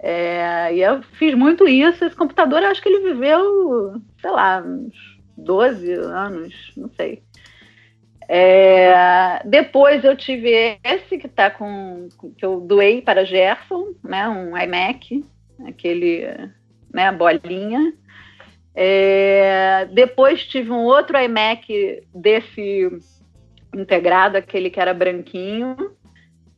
É, 0.00 0.74
e 0.74 0.80
eu 0.80 1.02
fiz 1.02 1.34
muito 1.34 1.68
isso. 1.68 2.04
Esse 2.04 2.16
computador, 2.16 2.62
eu 2.62 2.70
acho 2.70 2.82
que 2.82 2.88
ele 2.88 3.12
viveu, 3.12 4.00
sei 4.20 4.30
lá, 4.30 4.60
uns 4.60 4.94
12 5.36 5.92
anos, 5.92 6.72
não 6.76 6.88
sei. 6.90 7.22
É, 8.28 9.40
depois 9.44 10.04
eu 10.04 10.14
tive 10.14 10.78
esse 10.84 11.16
que 11.16 11.28
tá 11.28 11.50
com 11.50 12.08
que 12.36 12.44
eu 12.44 12.60
doei 12.60 13.00
para 13.00 13.24
Gerson, 13.24 13.94
né, 14.04 14.28
um 14.28 14.56
iMac, 14.56 15.24
aquele, 15.66 16.26
né, 16.92 17.10
bolinha. 17.10 17.94
É, 18.74 19.88
depois 19.92 20.44
tive 20.46 20.70
um 20.70 20.84
outro 20.84 21.18
iMac 21.18 22.02
desse 22.14 22.88
integrado, 23.74 24.36
aquele 24.36 24.70
que 24.70 24.80
era 24.80 24.94
branquinho. 24.94 25.76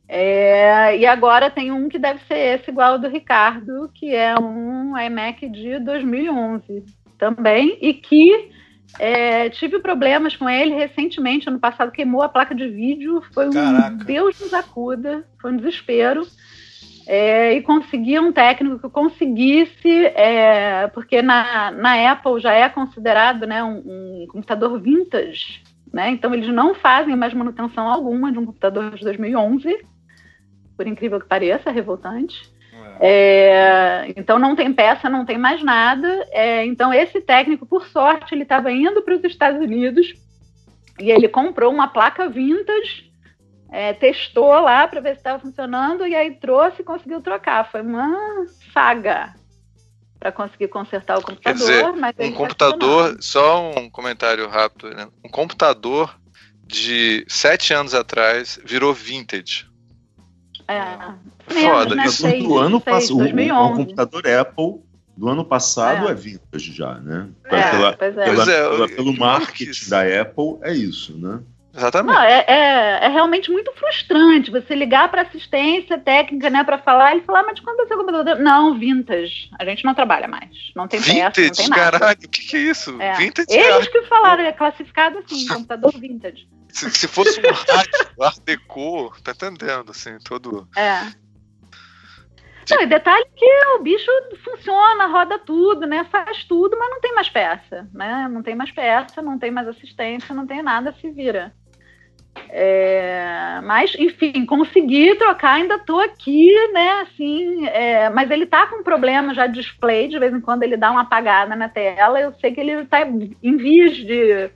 É, 0.07 0.97
e 0.97 1.05
agora 1.05 1.49
tem 1.49 1.71
um 1.71 1.87
que 1.87 1.97
deve 1.97 2.19
ser 2.25 2.37
esse, 2.37 2.69
igual 2.69 2.93
ao 2.93 2.99
do 2.99 3.07
Ricardo, 3.07 3.89
que 3.93 4.13
é 4.13 4.35
um 4.37 4.97
iMac 4.97 5.47
de 5.49 5.79
2011 5.79 6.83
também, 7.17 7.77
e 7.81 7.93
que 7.93 8.51
é, 8.99 9.49
tive 9.49 9.79
problemas 9.79 10.35
com 10.35 10.49
ele 10.49 10.75
recentemente, 10.75 11.47
ano 11.47 11.59
passado 11.59 11.91
queimou 11.91 12.21
a 12.21 12.29
placa 12.29 12.53
de 12.53 12.67
vídeo, 12.67 13.21
foi 13.33 13.47
um 13.47 13.53
Caraca. 13.53 14.03
Deus 14.03 14.39
nos 14.39 14.53
acuda, 14.53 15.25
foi 15.39 15.53
um 15.53 15.57
desespero 15.57 16.27
é, 17.07 17.53
e 17.53 17.61
conseguir 17.61 18.19
um 18.19 18.31
técnico 18.31 18.79
que 18.79 18.89
conseguisse, 18.89 20.05
é, 20.07 20.87
porque 20.87 21.21
na, 21.21 21.71
na 21.71 22.11
Apple 22.11 22.39
já 22.39 22.53
é 22.53 22.69
considerado 22.69 23.45
né, 23.45 23.63
um, 23.63 23.77
um, 23.77 24.27
computador 24.27 24.79
vintage, 24.79 25.63
né? 25.91 26.09
então 26.09 26.33
eles 26.33 26.47
não 26.49 26.73
fazem 26.73 27.15
mais 27.15 27.33
manutenção 27.33 27.87
alguma 27.87 28.31
de 28.31 28.39
um 28.39 28.45
computador 28.45 28.91
de 28.95 29.03
2011, 29.03 29.85
por 30.77 30.87
incrível 30.87 31.19
que 31.19 31.27
pareça, 31.27 31.69
é 31.69 31.73
revoltante. 31.73 32.49
É, 32.99 34.13
então 34.15 34.37
não 34.37 34.55
tem 34.55 34.71
peça, 34.71 35.09
não 35.09 35.25
tem 35.25 35.37
mais 35.37 35.63
nada. 35.63 36.07
É, 36.31 36.65
então 36.65 36.93
esse 36.93 37.19
técnico, 37.19 37.65
por 37.65 37.87
sorte, 37.87 38.33
ele 38.33 38.43
estava 38.43 38.71
indo 38.71 39.01
para 39.01 39.15
os 39.15 39.23
Estados 39.23 39.59
Unidos 39.59 40.13
e 40.99 41.09
ele 41.09 41.27
comprou 41.27 41.73
uma 41.73 41.87
placa 41.87 42.29
vintage 42.29 43.10
é, 43.71 43.93
testou 43.93 44.59
lá 44.59 44.85
para 44.85 44.99
ver 44.99 45.11
se 45.11 45.19
estava 45.19 45.39
funcionando 45.39 46.05
e 46.05 46.13
aí 46.13 46.35
trouxe 46.35 46.81
e 46.81 46.85
conseguiu 46.85 47.21
trocar. 47.21 47.71
Foi 47.71 47.81
uma 47.81 48.45
saga 48.73 49.33
para 50.19 50.31
conseguir 50.31 50.67
consertar 50.67 51.17
o 51.17 51.21
computador. 51.21 51.57
Quer 51.57 52.13
dizer, 52.13 52.29
um 52.29 52.33
computador, 52.33 53.17
só 53.21 53.71
um 53.71 53.89
comentário 53.89 54.47
rápido, 54.49 54.89
né? 54.93 55.07
um 55.25 55.29
computador 55.29 56.19
de 56.67 57.25
sete 57.27 57.73
anos 57.73 57.95
atrás 57.95 58.59
virou 58.63 58.93
vintage. 58.93 59.65
É, 60.67 60.83
foda. 61.47 61.95
Né? 61.95 62.03
Do 62.39 62.57
ano 62.59 62.79
passado, 62.79 63.17
o, 63.17 63.75
computador 63.75 64.27
Apple 64.27 64.81
do 65.17 65.27
ano 65.27 65.43
passado 65.43 66.07
é, 66.07 66.11
é 66.11 66.13
vintage 66.13 66.71
já, 66.71 66.95
né? 66.95 67.29
É, 67.45 67.71
pela, 67.71 67.93
pela, 67.93 68.23
é. 68.23 68.69
pela, 68.69 68.87
pelo 68.87 69.17
marketing 69.17 69.89
da 69.89 70.21
Apple 70.21 70.57
é 70.61 70.73
isso, 70.73 71.17
né? 71.17 71.41
Exatamente. 71.73 72.13
Não, 72.13 72.21
é, 72.21 72.45
é, 72.47 73.05
é, 73.05 73.07
realmente 73.07 73.49
muito 73.49 73.71
frustrante 73.73 74.51
você 74.51 74.75
ligar 74.75 75.09
para 75.09 75.21
assistência 75.21 75.97
técnica, 75.97 76.49
né, 76.49 76.63
para 76.63 76.77
falar 76.77 77.15
e 77.15 77.21
falar, 77.21 77.43
mas 77.43 77.59
quando 77.59 77.77
você 77.77 77.95
computador? 77.95 78.37
Não, 78.39 78.77
vintage. 78.77 79.49
A 79.57 79.63
gente 79.63 79.85
não 79.85 79.93
trabalha 79.93 80.27
mais. 80.27 80.49
Não 80.75 80.87
tem 80.87 80.99
vintage, 80.99 81.31
peça, 81.31 81.41
não 81.41 81.51
tem 81.51 81.69
nada. 81.69 81.99
Caralho, 81.99 82.19
o 82.25 82.29
que, 82.29 82.45
que 82.45 82.57
é 82.57 82.59
isso? 82.59 83.01
É. 83.01 83.13
Vintage. 83.13 83.47
Eles 83.49 83.87
que 83.87 84.01
falaram, 84.03 84.43
é 84.43 84.51
classificado 84.51 85.19
assim, 85.19 85.47
computador 85.47 85.91
vintage. 85.97 86.47
Se, 86.69 86.89
se 86.91 87.07
fosse 87.07 87.39
um 87.39 87.49
art, 87.49 87.89
art 88.19 88.37
deco, 88.45 89.13
tá 89.23 89.31
entendendo, 89.31 89.91
assim, 89.91 90.17
todo. 90.23 90.67
É. 90.75 91.21
Não, 92.69 92.81
e 92.81 92.85
detalhe 92.85 93.25
que 93.35 93.65
o 93.75 93.79
bicho 93.79 94.09
funciona, 94.43 95.07
roda 95.07 95.39
tudo, 95.39 95.85
né? 95.85 96.05
Faz 96.09 96.43
tudo, 96.45 96.77
mas 96.77 96.89
não 96.89 97.01
tem 97.01 97.13
mais 97.13 97.29
peça, 97.29 97.89
né? 97.93 98.27
Não 98.29 98.41
tem 98.41 98.55
mais 98.55 98.71
peça, 98.71 99.21
não 99.21 99.37
tem 99.37 99.51
mais 99.51 99.67
assistência, 99.67 100.33
não 100.33 100.47
tem 100.47 100.61
nada, 100.61 100.95
se 101.01 101.09
vira. 101.11 101.53
É, 102.49 103.61
mas, 103.63 103.95
enfim, 103.95 104.45
consegui 104.45 105.15
trocar, 105.15 105.53
ainda 105.53 105.79
tô 105.79 105.99
aqui, 105.99 106.49
né? 106.73 107.01
Assim, 107.01 107.65
é, 107.67 108.09
mas 108.09 108.29
ele 108.29 108.45
tá 108.45 108.67
com 108.67 108.83
problema 108.83 109.33
já 109.33 109.47
de 109.47 109.61
display, 109.61 110.07
de 110.07 110.19
vez 110.19 110.33
em 110.33 110.41
quando 110.41 110.63
ele 110.63 110.75
dá 110.75 110.91
uma 110.91 111.01
apagada 111.01 111.55
na 111.55 111.69
tela. 111.69 112.19
Eu 112.19 112.33
sei 112.33 112.53
que 112.53 112.59
ele 112.59 112.85
tá 112.85 113.01
em 113.01 113.57
vias 113.57 113.95
de 113.95 114.49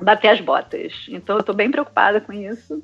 bater 0.00 0.28
as 0.28 0.40
botas. 0.40 1.06
Então 1.08 1.36
eu 1.36 1.42
tô 1.42 1.52
bem 1.52 1.70
preocupada 1.70 2.20
com 2.20 2.32
isso. 2.32 2.82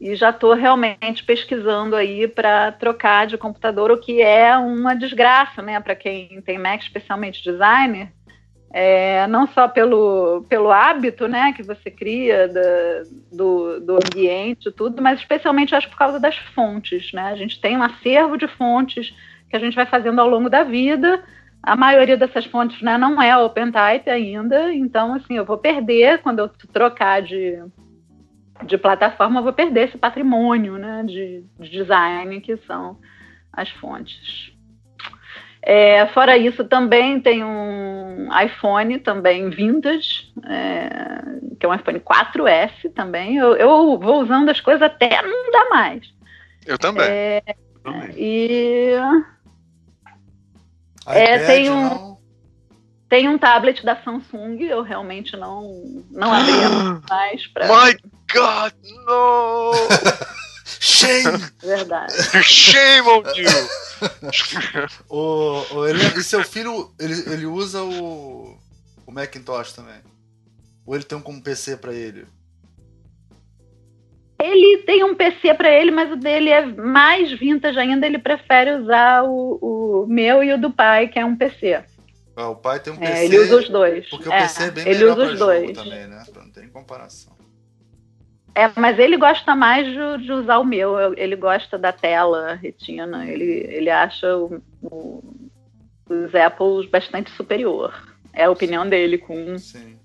E 0.00 0.14
já 0.14 0.30
estou 0.30 0.54
realmente 0.54 1.22
pesquisando 1.24 1.94
aí 1.94 2.26
para 2.26 2.72
trocar 2.72 3.26
de 3.26 3.36
computador, 3.36 3.90
o 3.90 3.98
que 3.98 4.22
é 4.22 4.56
uma 4.56 4.94
desgraça, 4.94 5.60
né, 5.60 5.78
para 5.78 5.94
quem 5.94 6.40
tem 6.40 6.58
Mac, 6.58 6.80
especialmente 6.80 7.44
designer, 7.44 8.10
é, 8.72 9.26
não 9.26 9.48
só 9.48 9.66
pelo, 9.66 10.44
pelo 10.48 10.70
hábito 10.70 11.26
né, 11.26 11.52
que 11.52 11.62
você 11.62 11.90
cria 11.90 12.46
da, 12.46 13.02
do, 13.32 13.80
do 13.80 13.94
ambiente 13.96 14.70
tudo, 14.70 15.02
mas 15.02 15.18
especialmente 15.18 15.74
acho 15.74 15.88
por 15.90 15.98
causa 15.98 16.20
das 16.20 16.36
fontes. 16.54 17.12
Né? 17.12 17.22
A 17.22 17.34
gente 17.34 17.60
tem 17.60 17.76
um 17.76 17.82
acervo 17.82 18.36
de 18.38 18.46
fontes 18.46 19.12
que 19.48 19.56
a 19.56 19.58
gente 19.58 19.74
vai 19.74 19.86
fazendo 19.86 20.20
ao 20.20 20.28
longo 20.28 20.48
da 20.48 20.62
vida. 20.62 21.22
A 21.60 21.74
maioria 21.74 22.16
dessas 22.16 22.46
fontes 22.46 22.80
né, 22.80 22.96
não 22.96 23.20
é 23.20 23.36
OpenType 23.36 24.08
ainda, 24.08 24.72
então 24.72 25.14
assim, 25.14 25.36
eu 25.36 25.44
vou 25.44 25.58
perder 25.58 26.22
quando 26.22 26.38
eu 26.38 26.48
trocar 26.72 27.20
de, 27.20 27.62
de 28.64 28.78
plataforma, 28.78 29.40
eu 29.40 29.44
vou 29.44 29.52
perder 29.52 29.88
esse 29.88 29.98
patrimônio 29.98 30.78
né, 30.78 31.02
de, 31.04 31.44
de 31.58 31.70
design 31.70 32.40
que 32.40 32.56
são 32.58 32.98
as 33.52 33.68
fontes. 33.68 34.49
É, 35.62 36.06
fora 36.08 36.38
isso, 36.38 36.64
também 36.64 37.20
tem 37.20 37.44
um 37.44 38.28
iPhone 38.44 38.98
também 38.98 39.50
vintage, 39.50 40.32
é, 40.46 41.22
que 41.58 41.66
é 41.66 41.68
um 41.68 41.74
iPhone 41.74 42.00
4S 42.00 42.92
também. 42.94 43.36
Eu, 43.36 43.56
eu, 43.56 43.98
vou 43.98 44.22
usando 44.22 44.48
as 44.48 44.60
coisas 44.60 44.82
até 44.82 45.22
não 45.22 45.50
dá 45.50 45.68
mais. 45.70 46.02
Eu 46.66 46.78
também. 46.78 47.06
É, 47.06 47.42
também. 47.84 48.10
E 48.16 48.94
é, 51.06 51.38
tem 51.46 51.70
um 51.70 52.16
tem 53.08 53.28
um 53.28 53.36
tablet 53.36 53.84
da 53.84 53.96
Samsung. 53.96 54.62
Eu 54.62 54.82
realmente 54.82 55.36
não 55.36 56.02
não 56.10 56.32
abri 56.32 56.52
mais 57.10 57.46
para. 57.48 57.66
My 57.66 57.96
God, 58.32 58.72
no! 59.06 59.72
Shame! 60.78 61.38
Verdade. 61.62 62.12
Shame 62.42 63.08
on 63.08 63.22
you! 63.36 63.48
o, 65.08 65.74
o, 65.74 65.86
ele, 65.86 66.04
e 66.16 66.22
seu 66.22 66.44
filho, 66.44 66.92
ele, 66.98 67.14
ele 67.32 67.46
usa 67.46 67.82
o, 67.82 68.56
o 69.06 69.12
Macintosh 69.12 69.72
também? 69.72 70.00
Ou 70.86 70.94
ele 70.94 71.04
tem 71.04 71.18
um 71.18 71.22
como 71.22 71.42
PC 71.42 71.76
para 71.76 71.92
ele? 71.92 72.26
Ele 74.42 74.78
tem 74.78 75.04
um 75.04 75.14
PC 75.14 75.52
para 75.52 75.70
ele, 75.70 75.90
mas 75.90 76.10
o 76.10 76.16
dele 76.16 76.48
é 76.48 76.64
mais 76.64 77.30
vintage 77.38 77.78
ainda. 77.78 78.06
Ele 78.06 78.18
prefere 78.18 78.72
usar 78.72 79.22
o, 79.24 79.58
o 79.60 80.06
meu 80.08 80.42
e 80.42 80.52
o 80.52 80.58
do 80.58 80.70
pai, 80.70 81.08
que 81.08 81.18
é 81.18 81.24
um 81.24 81.36
PC. 81.36 81.84
Ah, 82.34 82.48
o 82.48 82.56
pai 82.56 82.80
tem 82.80 82.90
um 82.90 82.96
PC. 82.96 83.12
É, 83.12 83.24
ele 83.26 83.38
usa 83.38 83.56
os 83.56 83.68
dois. 83.68 84.08
Porque 84.08 84.28
o 84.28 84.32
PC 84.32 84.62
é 84.62 84.70
bem 84.70 84.88
ele 84.88 84.98
melhor 85.00 85.18
usa 85.18 85.32
os 85.32 85.38
dois. 85.38 85.72
também, 85.72 86.06
né? 86.06 86.24
Não 86.34 86.50
tem 86.50 86.68
comparação. 86.68 87.39
É, 88.54 88.70
mas 88.76 88.98
ele 88.98 89.16
gosta 89.16 89.54
mais 89.54 89.86
de, 89.86 90.24
de, 90.24 90.32
usar 90.32 90.58
o 90.58 90.64
meu. 90.64 91.14
Ele 91.16 91.36
gosta 91.36 91.78
da 91.78 91.92
tela 91.92 92.54
retina. 92.54 93.26
Ele, 93.26 93.44
ele 93.44 93.90
acha 93.90 94.36
o, 94.36 94.62
o, 94.82 95.50
os 96.08 96.34
Apples 96.34 96.90
bastante 96.90 97.30
superior. 97.32 97.94
É 98.32 98.44
a 98.44 98.50
opinião 98.50 98.88
dele 98.88 99.18
com 99.18 99.56
Sim. 99.58 99.98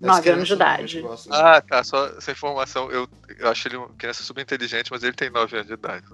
9 0.00 0.30
anos 0.30 0.48
de 0.48 0.54
idade. 0.54 1.04
Ah, 1.30 1.60
tá. 1.60 1.82
Só 1.82 2.06
essa 2.06 2.30
informação. 2.30 2.90
Eu, 2.90 3.08
eu 3.38 3.48
acho 3.48 3.66
ele 3.66 3.76
uma 3.76 3.88
criança 3.90 4.22
super 4.22 4.42
inteligente, 4.42 4.90
mas 4.90 5.02
ele 5.02 5.14
tem 5.14 5.30
9 5.30 5.56
anos 5.56 5.66
de 5.66 5.74
idade. 5.74 6.04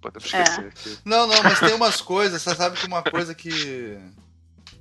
Podemos 0.00 0.32
é. 0.32 0.42
esquecer. 0.42 0.64
É. 0.64 0.68
Aqui. 0.68 0.98
Não, 1.04 1.26
não, 1.26 1.42
mas 1.42 1.58
tem 1.58 1.74
umas 1.74 2.00
coisas. 2.00 2.40
Você 2.40 2.54
sabe 2.54 2.78
que 2.78 2.86
uma 2.86 3.02
coisa 3.02 3.34
que 3.34 3.98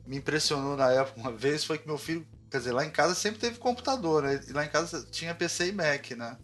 me 0.05 0.17
impressionou 0.17 0.75
na 0.75 0.91
época 0.91 1.19
uma 1.19 1.31
vez 1.31 1.63
foi 1.63 1.77
que 1.77 1.87
meu 1.87 1.97
filho. 1.97 2.25
Quer 2.49 2.57
dizer, 2.57 2.73
lá 2.73 2.85
em 2.85 2.89
casa 2.89 3.15
sempre 3.15 3.39
teve 3.39 3.57
computador, 3.57 4.23
né? 4.23 4.41
E 4.45 4.51
lá 4.51 4.65
em 4.65 4.67
casa 4.67 5.07
tinha 5.09 5.33
PC 5.33 5.69
e 5.69 5.71
Mac, 5.71 6.11
né? 6.11 6.35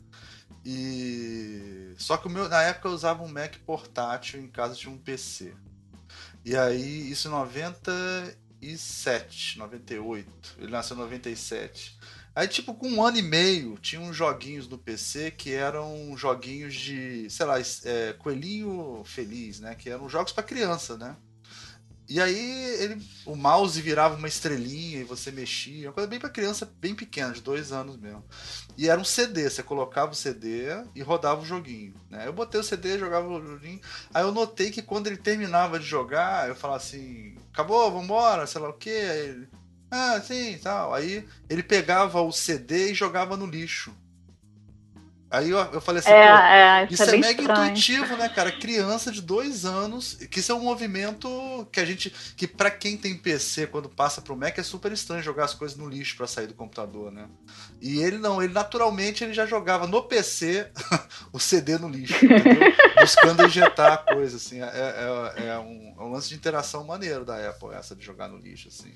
E 0.70 1.94
só 1.98 2.18
que 2.18 2.28
o 2.28 2.30
meu, 2.30 2.50
na 2.50 2.62
época 2.62 2.90
eu 2.90 2.92
usava 2.92 3.24
um 3.24 3.28
Mac 3.30 3.56
portátil 3.66 4.42
em 4.42 4.50
casa 4.50 4.76
tinha 4.76 4.94
um 4.94 4.98
PC. 4.98 5.54
E 6.44 6.58
aí 6.58 7.10
isso 7.10 7.30
em 7.30 7.32
97, 7.32 9.60
98. 9.60 10.58
Ele 10.58 10.70
nasceu 10.70 10.98
em 10.98 11.00
97. 11.00 11.98
Aí 12.36 12.50
tipo 12.50 12.74
com 12.74 12.90
um 12.90 13.02
ano 13.02 13.18
e 13.18 13.22
meio 13.22 13.78
tinha 13.78 14.02
uns 14.02 14.18
joguinhos 14.18 14.68
no 14.68 14.78
PC 14.78 15.32
que 15.32 15.54
eram 15.54 16.18
joguinhos 16.18 16.76
de, 16.76 17.30
sei 17.30 17.46
lá, 17.46 17.56
é, 17.86 18.12
coelhinho 18.20 19.04
feliz, 19.06 19.62
né? 19.62 19.74
Que 19.74 19.90
eram 19.90 20.10
jogos 20.10 20.34
para 20.34 20.44
criança, 20.44 20.98
né? 20.98 21.16
E 22.10 22.22
aí 22.22 22.64
ele, 22.80 23.06
o 23.26 23.36
mouse 23.36 23.82
virava 23.82 24.16
uma 24.16 24.30
estrelinha 24.30 25.00
e 25.00 25.04
você 25.04 25.30
mexia, 25.30 25.90
uma 25.90 25.94
coisa 25.94 26.08
bem 26.08 26.20
para 26.20 26.30
criança, 26.30 26.72
bem 26.80 26.96
pequena, 26.96 27.34
de 27.34 27.42
dois 27.42 27.74
anos 27.74 27.98
mesmo. 27.98 28.24
E 28.78 28.88
era 28.88 29.00
um 29.00 29.04
CD, 29.04 29.50
você 29.50 29.62
colocava 29.62 30.14
o 30.14 30.16
CD 30.16 30.68
e 30.96 31.02
rodava 31.02 31.42
o 31.42 31.46
joguinho. 31.46 31.94
Né? 32.10 32.26
Eu 32.26 32.32
botei 32.32 32.62
o 32.62 32.64
CD, 32.64 32.98
jogava 32.98 33.28
o 33.28 33.46
joguinho. 33.46 33.82
Aí 34.14 34.24
eu 34.24 34.32
notei 34.32 34.72
que 34.72 34.82
quando 34.82 35.08
ele 35.08 35.18
terminava 35.18 35.78
de 35.78 35.86
jogar, 35.86 36.48
eu 36.48 36.56
falava 36.56 36.78
assim, 36.78 37.36
acabou, 37.52 37.92
vambora, 37.92 38.48
sei 38.48 38.62
lá 38.62 38.70
o 38.70 38.74
que. 38.74 38.90
Aí 38.90 39.20
ele, 39.20 39.48
ah, 39.92 40.22
sim, 40.22 40.58
tal. 40.64 40.94
Aí 40.94 41.28
ele 41.50 41.64
pegava 41.64 42.22
o 42.22 42.32
CD 42.32 42.92
e 42.92 42.96
jogava 42.96 43.36
no 43.36 43.46
lixo. 43.46 43.94
Aí 45.30 45.50
eu, 45.50 45.58
eu 45.58 45.82
falei 45.82 46.00
assim, 46.00 46.10
é, 46.10 46.82
é, 46.82 46.84
isso, 46.86 46.94
isso 46.94 47.04
é, 47.04 47.16
é 47.16 47.20
mega 47.20 47.42
estranho. 47.42 47.66
intuitivo, 47.66 48.16
né, 48.16 48.30
cara? 48.30 48.50
Criança 48.50 49.12
de 49.12 49.22
dois 49.22 49.66
anos, 49.66 50.14
que 50.32 50.40
isso 50.40 50.54
é 50.54 50.56
um 50.56 50.62
movimento 50.62 51.68
que 51.70 51.82
a 51.82 51.86
gente, 51.86 52.10
que 52.38 52.48
para 52.48 52.72
quem 52.72 52.96
tem 52.96 53.18
PC, 53.18 53.68
quando 53.68 53.90
passa 53.90 54.22
pro 54.22 54.38
Mac, 54.38 54.58
é 54.58 54.64
super 54.64 54.90
estranho 54.94 55.22
jogar 55.22 55.44
as 55.44 55.54
coisas 55.54 55.78
no 55.78 55.88
lixo 55.88 56.16
para 56.16 56.28
sair 56.28 56.48
do 56.48 56.54
computador, 56.54 57.12
né? 57.12 57.28
E 57.82 58.00
ele 58.00 58.18
não, 58.18 58.42
ele 58.42 58.54
naturalmente 58.54 59.22
ele 59.22 59.34
já 59.34 59.46
jogava 59.46 59.86
no 59.86 60.02
PC 60.02 60.72
o 61.34 61.40
CD 61.40 61.78
no 61.78 61.90
lixo, 61.90 62.16
buscando 62.98 63.46
injetar 63.46 63.94
a 63.94 63.98
coisa, 63.98 64.38
assim. 64.38 64.62
É, 64.62 64.66
é, 64.66 65.48
é, 65.48 65.60
um, 65.60 65.96
é 65.98 66.04
um 66.04 66.12
lance 66.12 66.30
de 66.30 66.36
interação 66.36 66.86
maneiro 66.86 67.26
da 67.26 67.50
Apple, 67.50 67.74
essa 67.74 67.94
de 67.94 68.06
jogar 68.06 68.30
no 68.30 68.38
lixo, 68.38 68.70
assim. 68.70 68.94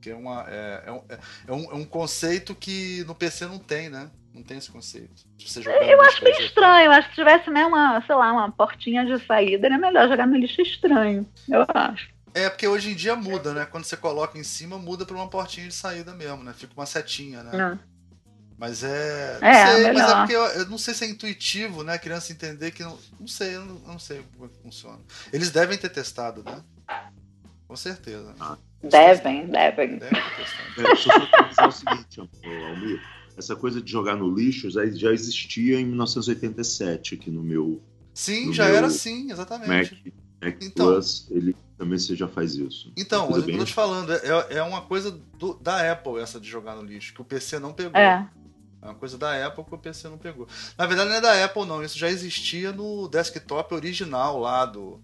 Que 0.00 0.10
é, 0.10 0.14
uma, 0.14 0.44
é, 0.48 0.84
é, 0.86 0.92
um, 0.92 1.02
é, 1.08 1.52
um, 1.52 1.72
é 1.72 1.74
um 1.74 1.84
conceito 1.84 2.54
que 2.54 3.02
no 3.08 3.14
PC 3.14 3.46
não 3.46 3.58
tem, 3.58 3.88
né? 3.88 4.08
Não 4.34 4.42
tem 4.42 4.58
esse 4.58 4.68
conceito. 4.68 5.24
eu 5.88 6.02
acho 6.02 6.24
meio 6.24 6.40
estranho. 6.40 6.86
Eu 6.86 6.92
acho 6.92 7.08
que 7.08 7.14
se 7.14 7.20
tivesse, 7.20 7.50
né, 7.50 7.64
uma, 7.64 8.02
sei 8.04 8.16
lá, 8.16 8.32
uma 8.32 8.50
portinha 8.50 9.06
de 9.06 9.24
saída, 9.24 9.68
era 9.68 9.78
melhor 9.78 10.08
jogar 10.08 10.26
no 10.26 10.36
lixo 10.36 10.60
estranho. 10.60 11.24
Eu 11.48 11.64
acho. 11.72 12.12
É, 12.34 12.50
porque 12.50 12.66
hoje 12.66 12.90
em 12.90 12.96
dia 12.96 13.14
muda, 13.14 13.54
né? 13.54 13.64
Quando 13.64 13.84
você 13.84 13.96
coloca 13.96 14.36
em 14.36 14.42
cima, 14.42 14.76
muda 14.76 15.06
para 15.06 15.14
uma 15.14 15.28
portinha 15.28 15.68
de 15.68 15.74
saída 15.74 16.12
mesmo, 16.12 16.42
né? 16.42 16.52
Fica 16.52 16.72
uma 16.76 16.84
setinha, 16.84 17.44
né? 17.44 17.56
Não. 17.56 17.78
Mas 18.58 18.82
é. 18.82 19.38
Não 19.40 19.48
é, 19.48 19.66
sei, 19.66 19.92
mas 19.92 20.10
é 20.10 20.14
porque 20.16 20.32
eu, 20.34 20.42
eu, 20.46 20.68
não 20.68 20.78
sei 20.78 20.94
se 20.94 21.04
é 21.04 21.08
intuitivo, 21.08 21.84
né? 21.84 21.94
A 21.94 21.98
criança 21.98 22.32
entender 22.32 22.72
que. 22.72 22.82
Não, 22.82 22.98
não 23.20 23.28
sei, 23.28 23.54
eu 23.54 23.64
não, 23.64 23.76
eu 23.76 23.88
não 23.92 23.98
sei 24.00 24.24
como 24.32 24.46
é 24.46 24.48
que 24.48 24.62
funciona. 24.62 24.98
Eles 25.32 25.52
devem 25.52 25.78
ter 25.78 25.90
testado, 25.90 26.42
né? 26.42 26.60
Com 27.68 27.76
certeza. 27.76 28.34
Ah, 28.40 28.58
devem, 28.82 29.46
devem. 29.46 29.98
Devem 29.98 29.98
ter 29.98 30.36
testado. 30.36 30.90
É, 30.90 30.96
só 30.96 31.26
pra 31.26 31.42
dizer 31.42 31.66
o 31.66 31.70
seguinte, 31.70 32.20
Almir 32.20 33.00
essa 33.36 33.56
coisa 33.56 33.80
de 33.80 33.90
jogar 33.90 34.16
no 34.16 34.32
lixo 34.32 34.70
já, 34.70 34.86
já 34.86 35.12
existia 35.12 35.80
em 35.80 35.86
1987 35.86 37.14
aqui 37.14 37.30
no 37.30 37.42
meu. 37.42 37.82
Sim, 38.12 38.46
no 38.46 38.52
já 38.52 38.66
meu 38.66 38.76
era 38.76 38.86
assim, 38.86 39.30
exatamente. 39.30 39.68
Mac, 39.94 40.52
Mac 40.52 40.62
então, 40.62 40.86
Plus, 40.86 41.26
ele 41.30 41.56
também 41.76 41.98
você 41.98 42.14
já 42.14 42.28
faz 42.28 42.54
isso. 42.54 42.92
Então, 42.96 43.30
eu 43.34 43.42
bem... 43.42 43.58
tô 43.58 43.64
te 43.64 43.74
falando, 43.74 44.12
é, 44.12 44.56
é 44.56 44.62
uma 44.62 44.82
coisa 44.82 45.10
do, 45.38 45.54
da 45.54 45.90
Apple 45.90 46.18
essa 46.18 46.38
de 46.38 46.48
jogar 46.48 46.76
no 46.76 46.82
lixo, 46.82 47.12
que 47.14 47.20
o 47.20 47.24
PC 47.24 47.58
não 47.58 47.72
pegou. 47.72 48.00
É. 48.00 48.28
É 48.84 48.86
uma 48.88 48.94
coisa 48.94 49.16
da 49.16 49.46
Apple 49.46 49.64
que 49.64 49.74
o 49.74 49.78
PC 49.78 50.08
não 50.08 50.18
pegou. 50.18 50.46
Na 50.76 50.86
verdade, 50.86 51.08
não 51.08 51.16
é 51.16 51.20
da 51.20 51.42
Apple, 51.42 51.64
não. 51.64 51.82
Isso 51.82 51.98
já 51.98 52.10
existia 52.10 52.70
no 52.70 53.08
desktop 53.08 53.72
original 53.74 54.38
lá 54.38 54.66
do 54.66 55.00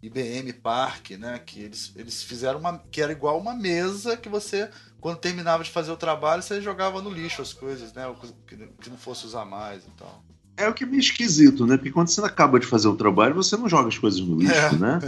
IBM 0.00 0.52
Park, 0.52 1.10
né? 1.12 1.40
Que 1.44 1.62
eles, 1.62 1.92
eles 1.96 2.22
fizeram 2.22 2.60
uma. 2.60 2.78
que 2.78 3.02
era 3.02 3.10
igual 3.10 3.36
uma 3.36 3.52
mesa 3.52 4.16
que 4.16 4.28
você 4.28 4.70
quando 5.04 5.18
terminava 5.18 5.62
de 5.62 5.70
fazer 5.70 5.92
o 5.92 5.98
trabalho, 5.98 6.42
você 6.42 6.62
jogava 6.62 7.02
no 7.02 7.10
lixo 7.10 7.42
as 7.42 7.52
coisas, 7.52 7.92
né? 7.92 8.10
Que, 8.46 8.56
que 8.56 8.88
não 8.88 8.96
fosse 8.96 9.26
usar 9.26 9.44
mais 9.44 9.84
e 9.84 9.90
tal. 9.98 10.24
É 10.56 10.66
o 10.66 10.72
que 10.72 10.82
é 10.82 10.86
meio 10.86 11.00
esquisito, 11.00 11.66
né? 11.66 11.76
Porque 11.76 11.90
quando 11.90 12.08
você 12.08 12.22
acaba 12.22 12.58
de 12.58 12.64
fazer 12.64 12.88
o 12.88 12.96
trabalho, 12.96 13.34
você 13.34 13.54
não 13.54 13.68
joga 13.68 13.88
as 13.88 13.98
coisas 13.98 14.18
no 14.18 14.40
lixo, 14.40 14.54
é, 14.54 14.72
né? 14.72 14.98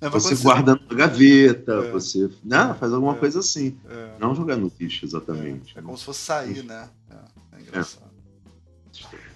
É. 0.00 0.08
você 0.08 0.34
guarda 0.36 0.74
na 0.74 0.96
gaveta, 0.96 1.70
é. 1.70 1.90
você 1.90 2.30
né? 2.42 2.74
faz 2.80 2.94
alguma 2.94 3.12
é. 3.12 3.18
coisa 3.18 3.40
assim. 3.40 3.76
É. 3.90 4.12
Não 4.18 4.34
jogar 4.34 4.56
no 4.56 4.72
lixo, 4.80 5.04
exatamente. 5.04 5.78
É, 5.78 5.82
como 5.82 5.98
se 5.98 6.04
fosse 6.04 6.20
sair, 6.20 6.64
né? 6.64 6.88
É, 7.10 7.60
engraçado. 7.60 8.10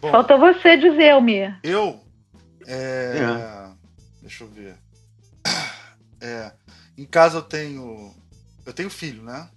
Bom, 0.00 0.12
Falta 0.12 0.38
você 0.38 0.78
dizer, 0.78 1.10
Almir. 1.10 1.60
Eu? 1.62 2.00
Deixa 4.22 4.44
eu 4.44 4.48
ver. 4.48 4.76
Em 6.96 7.04
casa 7.04 7.36
eu 7.36 7.42
tenho. 7.42 8.14
Eu 8.64 8.72
tenho 8.72 8.88
filho, 8.88 9.22
né? 9.22 9.50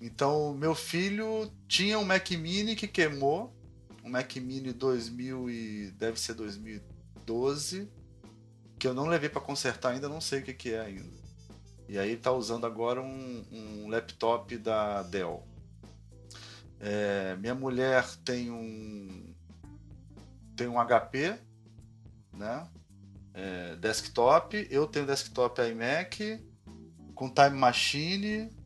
Então, 0.00 0.54
meu 0.54 0.74
filho 0.74 1.52
tinha 1.68 1.98
um 1.98 2.04
Mac 2.04 2.30
Mini 2.30 2.74
que 2.74 2.88
queimou, 2.88 3.54
um 4.02 4.08
Mac 4.08 4.34
Mini 4.36 4.72
2000 4.72 5.50
e 5.50 5.90
deve 5.90 6.18
ser 6.18 6.32
2012, 6.34 7.86
que 8.78 8.86
eu 8.86 8.94
não 8.94 9.06
levei 9.06 9.28
para 9.28 9.42
consertar 9.42 9.92
ainda, 9.92 10.08
não 10.08 10.20
sei 10.20 10.40
o 10.40 10.42
que, 10.42 10.54
que 10.54 10.72
é 10.72 10.80
ainda. 10.80 11.20
E 11.86 11.98
aí 11.98 12.12
está 12.12 12.32
usando 12.32 12.66
agora 12.66 13.02
um, 13.02 13.44
um, 13.52 13.88
laptop 13.88 14.56
da 14.56 15.02
Dell. 15.02 15.44
É, 16.78 17.36
minha 17.36 17.54
mulher 17.54 18.06
tem 18.24 18.50
um 18.50 19.34
tem 20.56 20.66
um 20.66 20.76
HP, 20.78 21.36
né? 22.32 22.66
É, 23.34 23.76
desktop. 23.76 24.66
Eu 24.70 24.86
tenho 24.86 25.06
desktop 25.06 25.60
iMac 25.60 26.40
com 27.14 27.28
Time 27.28 27.58
Machine 27.58 28.59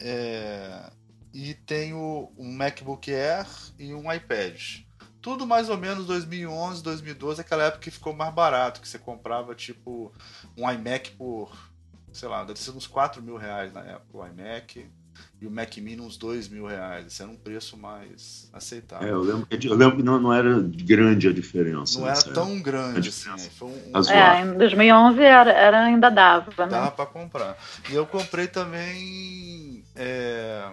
é, 0.00 0.90
e 1.32 1.54
tenho 1.54 2.32
um 2.36 2.52
MacBook 2.52 3.12
Air 3.12 3.46
e 3.78 3.94
um 3.94 4.12
iPad. 4.12 4.80
Tudo 5.20 5.46
mais 5.46 5.68
ou 5.68 5.76
menos 5.76 6.06
2011, 6.06 6.82
2012, 6.82 7.40
aquela 7.40 7.64
época 7.64 7.82
que 7.82 7.90
ficou 7.90 8.14
mais 8.14 8.32
barato, 8.32 8.80
que 8.80 8.88
você 8.88 8.98
comprava 8.98 9.54
tipo 9.54 10.12
um 10.56 10.70
iMac 10.70 11.10
por, 11.12 11.52
sei 12.12 12.28
lá, 12.28 12.44
deve 12.44 12.60
ser 12.60 12.70
uns 12.70 12.86
4 12.86 13.22
mil 13.22 13.36
reais 13.36 13.72
na 13.72 13.80
época, 13.80 14.18
o 14.18 14.26
iMac 14.26 14.88
e 15.40 15.46
o 15.46 15.50
Mac 15.50 15.76
Mini 15.76 16.00
uns 16.00 16.16
2 16.16 16.48
mil 16.48 16.66
reais. 16.66 17.06
Esse 17.06 17.22
era 17.22 17.30
um 17.30 17.36
preço 17.36 17.76
mais 17.76 18.48
aceitável. 18.52 19.06
É, 19.06 19.10
eu, 19.10 19.20
lembro 19.20 19.46
que, 19.46 19.66
eu 19.66 19.74
lembro 19.74 19.96
que 19.98 20.02
não, 20.02 20.18
não 20.18 20.32
era 20.32 20.60
grande 20.60 21.28
a 21.28 21.32
diferença. 21.32 22.00
Não 22.00 22.08
era 22.08 22.22
tão 22.22 22.60
grande 22.60 23.10
assim. 23.10 23.50
Foi 23.50 23.68
um, 23.68 23.98
um... 23.98 24.10
É, 24.10 24.42
em 24.42 24.56
2011 24.56 25.22
era, 25.22 25.50
era 25.52 25.84
ainda 25.84 26.10
dava. 26.10 26.50
Né? 26.64 26.70
Dava 26.70 26.90
para 26.90 27.06
comprar. 27.06 27.56
E 27.90 27.94
eu 27.94 28.06
comprei 28.06 28.46
também. 28.46 29.84
É... 29.96 30.72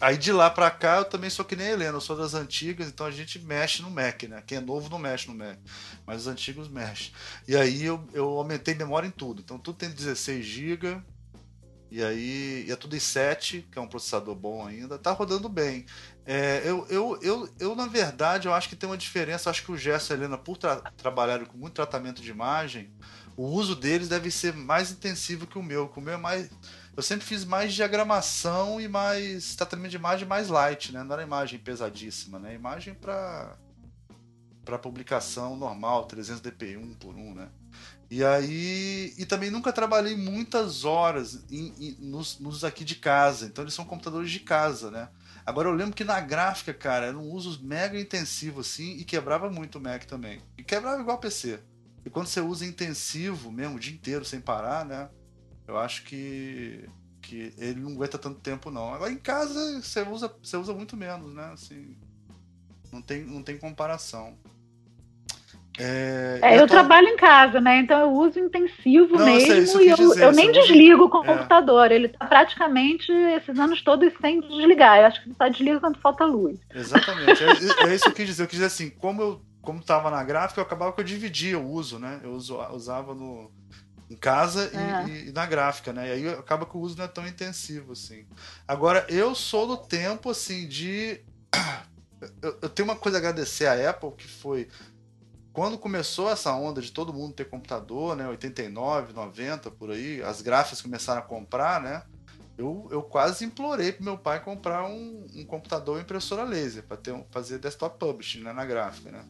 Aí 0.00 0.18
de 0.18 0.32
lá 0.32 0.50
para 0.50 0.70
cá 0.70 0.98
eu 0.98 1.04
também 1.04 1.30
sou 1.30 1.44
que 1.44 1.54
nem 1.54 1.68
Helena, 1.68 1.96
eu 1.96 2.00
sou 2.00 2.16
das 2.16 2.34
antigas, 2.34 2.88
então 2.88 3.06
a 3.06 3.10
gente 3.10 3.38
mexe 3.38 3.80
no 3.80 3.90
Mac, 3.90 4.24
né? 4.24 4.42
Quem 4.44 4.58
é 4.58 4.60
novo 4.60 4.90
não 4.90 4.98
mexe 4.98 5.28
no 5.28 5.34
Mac, 5.34 5.56
mas 6.04 6.22
os 6.22 6.26
antigos 6.26 6.68
mexem. 6.68 7.12
E 7.46 7.56
aí 7.56 7.84
eu, 7.84 8.06
eu 8.12 8.26
aumentei 8.30 8.74
memória 8.74 9.06
em 9.06 9.12
tudo, 9.12 9.40
então 9.40 9.56
tudo 9.56 9.78
tem 9.78 9.88
16 9.88 10.44
GB, 10.44 11.00
e 11.94 12.02
aí, 12.02 12.64
e 12.66 12.72
é 12.72 12.74
tudo 12.74 12.96
i7, 12.96 13.66
que 13.70 13.78
é 13.78 13.80
um 13.80 13.86
processador 13.86 14.34
bom 14.34 14.66
ainda, 14.66 14.98
tá 14.98 15.12
rodando 15.12 15.48
bem. 15.48 15.86
É, 16.26 16.60
eu, 16.64 16.84
eu, 16.90 17.16
eu, 17.22 17.48
eu, 17.60 17.76
na 17.76 17.86
verdade, 17.86 18.48
eu 18.48 18.52
acho 18.52 18.68
que 18.68 18.74
tem 18.74 18.88
uma 18.88 18.96
diferença. 18.96 19.48
Acho 19.48 19.62
que 19.62 19.70
o 19.70 19.76
Gerson 19.76 20.12
e 20.12 20.16
a 20.16 20.18
Helena, 20.18 20.36
por 20.36 20.56
tra 20.56 20.80
trabalharem 20.96 21.46
com 21.46 21.56
muito 21.56 21.74
tratamento 21.74 22.20
de 22.20 22.32
imagem, 22.32 22.92
o 23.36 23.44
uso 23.44 23.76
deles 23.76 24.08
deve 24.08 24.28
ser 24.32 24.52
mais 24.54 24.90
intensivo 24.90 25.46
que 25.46 25.56
o 25.56 25.62
meu. 25.62 25.88
Que 25.88 26.00
o 26.00 26.02
meu 26.02 26.14
é 26.14 26.16
mais. 26.16 26.50
Eu 26.96 27.02
sempre 27.02 27.26
fiz 27.26 27.44
mais 27.44 27.74
diagramação 27.74 28.80
e 28.80 28.86
mais 28.86 29.56
tratamento 29.56 29.90
de 29.90 29.96
imagem 29.96 30.28
mais 30.28 30.48
light, 30.48 30.92
né? 30.92 31.02
Não 31.02 31.12
era 31.12 31.22
imagem 31.22 31.58
pesadíssima, 31.58 32.38
né? 32.38 32.54
Imagem 32.54 32.94
para 32.94 33.56
para 34.64 34.78
publicação 34.78 35.56
normal, 35.56 36.06
300 36.06 36.40
dpi, 36.40 36.76
1 36.76 36.94
por 36.94 37.14
1, 37.14 37.34
né? 37.34 37.48
E 38.10 38.24
aí. 38.24 39.12
E 39.18 39.26
também 39.26 39.50
nunca 39.50 39.72
trabalhei 39.72 40.16
muitas 40.16 40.84
horas 40.84 41.44
em, 41.50 41.74
em, 41.78 41.96
nos, 42.00 42.38
nos, 42.38 42.64
aqui 42.64 42.84
de 42.84 42.94
casa. 42.94 43.46
Então 43.46 43.62
eles 43.62 43.74
são 43.74 43.84
computadores 43.84 44.30
de 44.30 44.40
casa, 44.40 44.90
né? 44.90 45.08
Agora 45.44 45.68
eu 45.68 45.74
lembro 45.74 45.94
que 45.94 46.04
na 46.04 46.20
gráfica, 46.20 46.72
cara, 46.72 47.06
era 47.06 47.18
um 47.18 47.30
uso 47.30 47.62
mega 47.62 48.00
intensivo 48.00 48.60
assim 48.60 48.96
e 48.96 49.04
quebrava 49.04 49.50
muito 49.50 49.78
o 49.78 49.80
Mac 49.80 50.04
também. 50.04 50.40
E 50.56 50.62
quebrava 50.62 51.00
igual 51.00 51.18
PC. 51.18 51.60
E 52.04 52.10
quando 52.10 52.26
você 52.26 52.40
usa 52.40 52.64
intensivo 52.64 53.50
mesmo, 53.50 53.76
o 53.76 53.80
dia 53.80 53.92
inteiro 53.92 54.24
sem 54.24 54.40
parar, 54.40 54.84
né? 54.84 55.08
Eu 55.66 55.78
acho 55.78 56.04
que 56.04 56.88
que 57.24 57.54
ele 57.56 57.80
não 57.80 57.92
aguenta 57.92 58.18
tanto 58.18 58.40
tempo 58.40 58.70
não. 58.70 58.92
Agora 58.92 59.10
em 59.10 59.16
casa 59.16 59.80
você 59.80 60.02
usa, 60.02 60.30
você 60.42 60.56
usa 60.56 60.74
muito 60.74 60.96
menos, 60.96 61.34
né? 61.34 61.50
Assim, 61.52 61.96
não 62.92 63.00
tem, 63.00 63.24
não 63.24 63.42
tem 63.42 63.56
comparação. 63.56 64.36
É, 65.76 66.38
é, 66.40 66.56
eu, 66.56 66.60
eu 66.60 66.66
tô... 66.68 66.74
trabalho 66.74 67.08
em 67.08 67.16
casa, 67.16 67.60
né? 67.60 67.78
Então 67.78 67.98
eu 67.98 68.12
uso 68.12 68.38
intensivo 68.38 69.16
não, 69.16 69.24
mesmo 69.24 69.80
e 69.80 69.88
eu, 69.88 69.96
dizer, 69.96 70.22
eu 70.22 70.32
nem 70.32 70.52
desligo 70.52 71.08
com 71.08 71.18
o 71.18 71.24
é. 71.24 71.26
computador. 71.26 71.90
Ele 71.90 72.08
tá 72.08 72.26
praticamente 72.26 73.10
esses 73.10 73.58
anos 73.58 73.82
todos 73.82 74.12
sem 74.20 74.40
desligar. 74.40 75.00
Eu 75.00 75.06
acho 75.06 75.22
que 75.22 75.34
só 75.34 75.48
desliga 75.48 75.80
quando 75.80 75.98
falta 75.98 76.24
luz. 76.24 76.60
Exatamente. 76.72 77.42
é, 77.42 77.88
é, 77.88 77.94
isso 77.94 78.04
que 78.04 78.10
eu 78.10 78.14
quis 78.14 78.26
dizer. 78.26 78.42
Eu 78.44 78.46
quis 78.46 78.56
dizer 78.58 78.66
assim, 78.66 78.90
como 78.90 79.22
eu 79.22 79.40
como 79.60 79.80
estava 79.80 80.10
na 80.10 80.22
gráfica, 80.22 80.60
eu 80.60 80.64
acabava 80.64 80.92
que 80.92 81.00
eu 81.00 81.04
dividia 81.04 81.58
o 81.58 81.66
uso, 81.66 81.98
né? 81.98 82.20
Eu 82.22 82.32
usava 82.32 83.14
no, 83.14 83.50
em 84.10 84.16
casa 84.16 84.70
é. 84.72 85.08
e, 85.08 85.28
e, 85.28 85.32
na 85.32 85.46
gráfica, 85.46 85.92
né? 85.92 86.08
E 86.08 86.12
aí 86.12 86.28
acaba 86.28 86.66
que 86.66 86.76
o 86.76 86.80
uso 86.80 86.96
não 86.96 87.04
é 87.04 87.08
tão 87.08 87.26
intensivo, 87.26 87.92
assim. 87.92 88.26
Agora, 88.66 89.06
eu 89.08 89.34
sou 89.34 89.66
do 89.66 89.76
tempo, 89.76 90.30
assim, 90.30 90.68
de... 90.68 91.20
Eu, 92.40 92.56
eu 92.62 92.70
tenho 92.70 92.88
uma 92.88 92.96
coisa 92.96 93.18
a 93.18 93.20
agradecer 93.20 93.66
à 93.66 93.90
Apple, 93.90 94.10
que 94.12 94.26
foi 94.26 94.66
quando 95.54 95.78
começou 95.78 96.28
essa 96.28 96.52
onda 96.52 96.82
de 96.82 96.90
todo 96.90 97.12
mundo 97.12 97.32
ter 97.32 97.44
computador, 97.44 98.16
né, 98.16 98.26
89, 98.26 99.12
90 99.12 99.70
por 99.70 99.92
aí, 99.92 100.20
as 100.20 100.42
gráficas 100.42 100.82
começaram 100.82 101.20
a 101.20 101.24
comprar, 101.24 101.80
né? 101.80 102.02
Eu, 102.58 102.88
eu 102.90 103.02
quase 103.02 103.44
implorei 103.44 103.92
pro 103.92 104.04
meu 104.04 104.18
pai 104.18 104.42
comprar 104.42 104.84
um, 104.84 105.26
um 105.34 105.44
computador 105.44 106.00
impressora 106.00 106.42
laser 106.42 106.82
para 106.82 106.96
ter 106.96 107.12
um, 107.12 107.24
fazer 107.30 107.58
desktop 107.58 107.98
publishing 107.98 108.42
né, 108.42 108.52
na 108.52 108.64
gráfica, 108.64 109.12
né? 109.12 109.24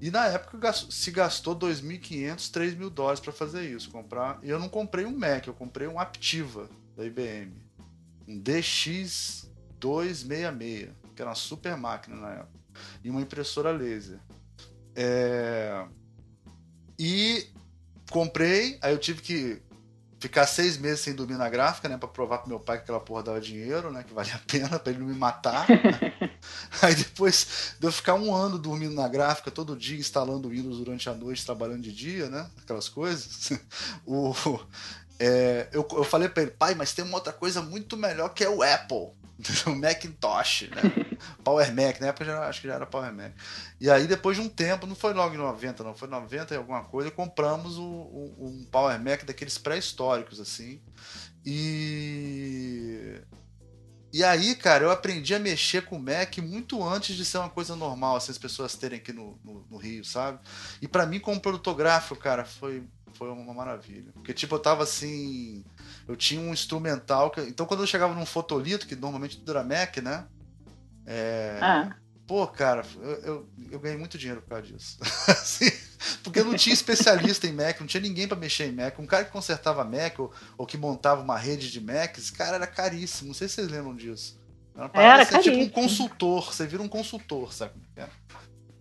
E 0.00 0.10
na 0.10 0.26
época 0.26 0.72
se 0.72 1.10
gastou 1.10 1.54
2.500, 1.56 2.50
3.000 2.50 2.90
dólares 2.90 3.20
para 3.20 3.32
fazer 3.32 3.70
isso, 3.70 3.90
comprar. 3.90 4.38
E 4.42 4.50
eu 4.50 4.58
não 4.58 4.68
comprei 4.68 5.06
um 5.06 5.16
Mac, 5.16 5.46
eu 5.46 5.54
comprei 5.54 5.88
um 5.88 5.98
Aptiva 5.98 6.68
da 6.96 7.04
IBM, 7.04 7.52
um 8.28 8.38
DX266, 8.40 10.90
que 11.14 11.22
era 11.22 11.30
uma 11.30 11.34
super 11.34 11.74
máquina 11.76 12.16
na 12.16 12.30
época, 12.32 12.60
e 13.02 13.10
uma 13.10 13.22
impressora 13.22 13.70
laser. 13.70 14.18
É... 14.94 15.86
E 16.98 17.46
comprei, 18.10 18.78
aí 18.82 18.92
eu 18.92 18.98
tive 18.98 19.22
que 19.22 19.62
ficar 20.18 20.46
seis 20.46 20.76
meses 20.76 21.00
sem 21.00 21.14
dormir 21.14 21.36
na 21.36 21.48
gráfica, 21.48 21.88
né? 21.88 21.96
Pra 21.96 22.08
provar 22.08 22.38
pro 22.38 22.48
meu 22.48 22.60
pai 22.60 22.78
que 22.78 22.84
aquela 22.84 23.00
porra 23.00 23.22
dava 23.22 23.40
dinheiro, 23.40 23.90
né? 23.90 24.02
Que 24.02 24.14
valia 24.14 24.34
a 24.34 24.38
pena 24.38 24.78
pra 24.78 24.92
ele 24.92 25.00
não 25.00 25.08
me 25.08 25.14
matar. 25.14 25.68
Né? 25.68 26.30
Aí 26.82 26.94
depois 26.94 27.74
de 27.78 27.86
eu 27.86 27.92
ficar 27.92 28.14
um 28.14 28.34
ano 28.34 28.58
dormindo 28.58 28.94
na 28.94 29.08
gráfica, 29.08 29.50
todo 29.50 29.76
dia 29.76 29.98
instalando 29.98 30.48
Windows 30.48 30.78
durante 30.78 31.08
a 31.08 31.14
noite, 31.14 31.44
trabalhando 31.44 31.82
de 31.82 31.92
dia, 31.92 32.28
né? 32.28 32.48
Aquelas 32.62 32.88
coisas. 32.88 33.52
O, 34.06 34.32
é, 35.18 35.68
eu, 35.72 35.86
eu 35.92 36.04
falei 36.04 36.28
pra 36.28 36.42
ele, 36.42 36.52
pai, 36.52 36.74
mas 36.74 36.92
tem 36.92 37.04
uma 37.04 37.16
outra 37.16 37.32
coisa 37.32 37.60
muito 37.60 37.96
melhor 37.96 38.28
que 38.30 38.44
é 38.44 38.48
o 38.48 38.62
Apple. 38.62 39.10
O 39.66 39.74
Macintosh, 39.76 40.68
né? 40.70 40.82
Power 41.44 41.74
Mac, 41.74 42.00
na 42.00 42.08
época 42.08 42.24
já, 42.24 42.48
acho 42.48 42.60
que 42.60 42.68
já 42.68 42.74
era 42.74 42.86
Power 42.86 43.12
Mac. 43.12 43.32
E 43.80 43.90
aí, 43.90 44.06
depois 44.06 44.36
de 44.36 44.42
um 44.42 44.48
tempo, 44.48 44.86
não 44.86 44.94
foi 44.94 45.12
logo 45.12 45.34
em 45.34 45.38
90, 45.38 45.84
não, 45.84 45.94
foi 45.94 46.08
90 46.08 46.54
e 46.54 46.56
alguma 46.56 46.84
coisa, 46.84 47.10
compramos 47.10 47.76
um, 47.76 48.66
Power 48.70 48.98
Mac 48.98 49.24
daqueles 49.24 49.58
pré-históricos, 49.58 50.40
assim. 50.40 50.80
E. 51.44 53.20
E 54.12 54.24
aí, 54.24 54.54
cara, 54.54 54.84
eu 54.84 54.90
aprendi 54.90 55.34
a 55.34 55.38
mexer 55.38 55.84
com 55.84 55.96
o 55.96 56.02
Mac 56.02 56.38
muito 56.38 56.82
antes 56.82 57.14
de 57.14 57.24
ser 57.24 57.36
uma 57.36 57.50
coisa 57.50 57.76
normal, 57.76 58.16
assim, 58.16 58.32
as 58.32 58.38
pessoas 58.38 58.74
terem 58.74 58.98
aqui 58.98 59.12
no, 59.12 59.38
no, 59.44 59.66
no 59.70 59.76
Rio, 59.76 60.04
sabe? 60.06 60.38
E 60.80 60.88
para 60.88 61.04
mim, 61.04 61.20
como 61.20 61.38
produtor 61.38 61.74
gráfico, 61.74 62.16
cara, 62.16 62.44
foi, 62.44 62.88
foi 63.12 63.28
uma 63.28 63.52
maravilha. 63.52 64.12
Porque, 64.14 64.32
tipo, 64.32 64.54
eu 64.54 64.58
tava 64.58 64.84
assim 64.84 65.62
eu 66.06 66.16
tinha 66.16 66.40
um 66.40 66.52
instrumental. 66.52 67.30
Que, 67.30 67.40
então, 67.42 67.66
quando 67.66 67.80
eu 67.82 67.86
chegava 67.86 68.14
num 68.14 68.26
fotolito, 68.26 68.86
que 68.86 68.96
normalmente 68.96 69.38
tudo 69.38 69.50
era 69.50 69.64
Mac, 69.64 69.96
né? 69.98 70.24
É, 71.06 71.58
ah. 71.60 71.96
Pô, 72.26 72.44
cara, 72.46 72.84
eu, 73.00 73.12
eu, 73.22 73.48
eu, 73.70 73.78
ganhei 73.78 73.96
muito 73.96 74.18
dinheiro 74.18 74.42
por 74.42 74.48
causa 74.48 74.64
disso. 74.64 74.98
assim, 75.28 75.70
porque 76.24 76.40
eu 76.40 76.44
não 76.44 76.54
tinha 76.54 76.74
especialista 76.74 77.46
em 77.46 77.52
Mac, 77.52 77.78
não 77.78 77.86
tinha 77.86 78.00
ninguém 78.00 78.26
para 78.26 78.36
mexer 78.36 78.66
em 78.66 78.72
Mac. 78.72 78.98
Um 78.98 79.06
cara 79.06 79.24
que 79.24 79.30
consertava 79.30 79.84
Mac 79.84 80.18
ou, 80.18 80.32
ou, 80.58 80.66
que 80.66 80.76
montava 80.76 81.22
uma 81.22 81.38
rede 81.38 81.70
de 81.70 81.80
Macs, 81.80 82.30
cara, 82.30 82.56
era 82.56 82.66
caríssimo. 82.66 83.28
Não 83.28 83.34
sei 83.34 83.48
se 83.48 83.54
vocês 83.54 83.68
lembram 83.68 83.94
disso. 83.94 84.40
Era, 84.92 85.22
era 85.22 85.40
tipo 85.40 85.56
um 85.56 85.68
consultor. 85.68 86.52
Você 86.52 86.66
vira 86.66 86.82
um 86.82 86.88
consultor, 86.88 87.52
sabe? 87.52 87.74
É. 87.96 88.06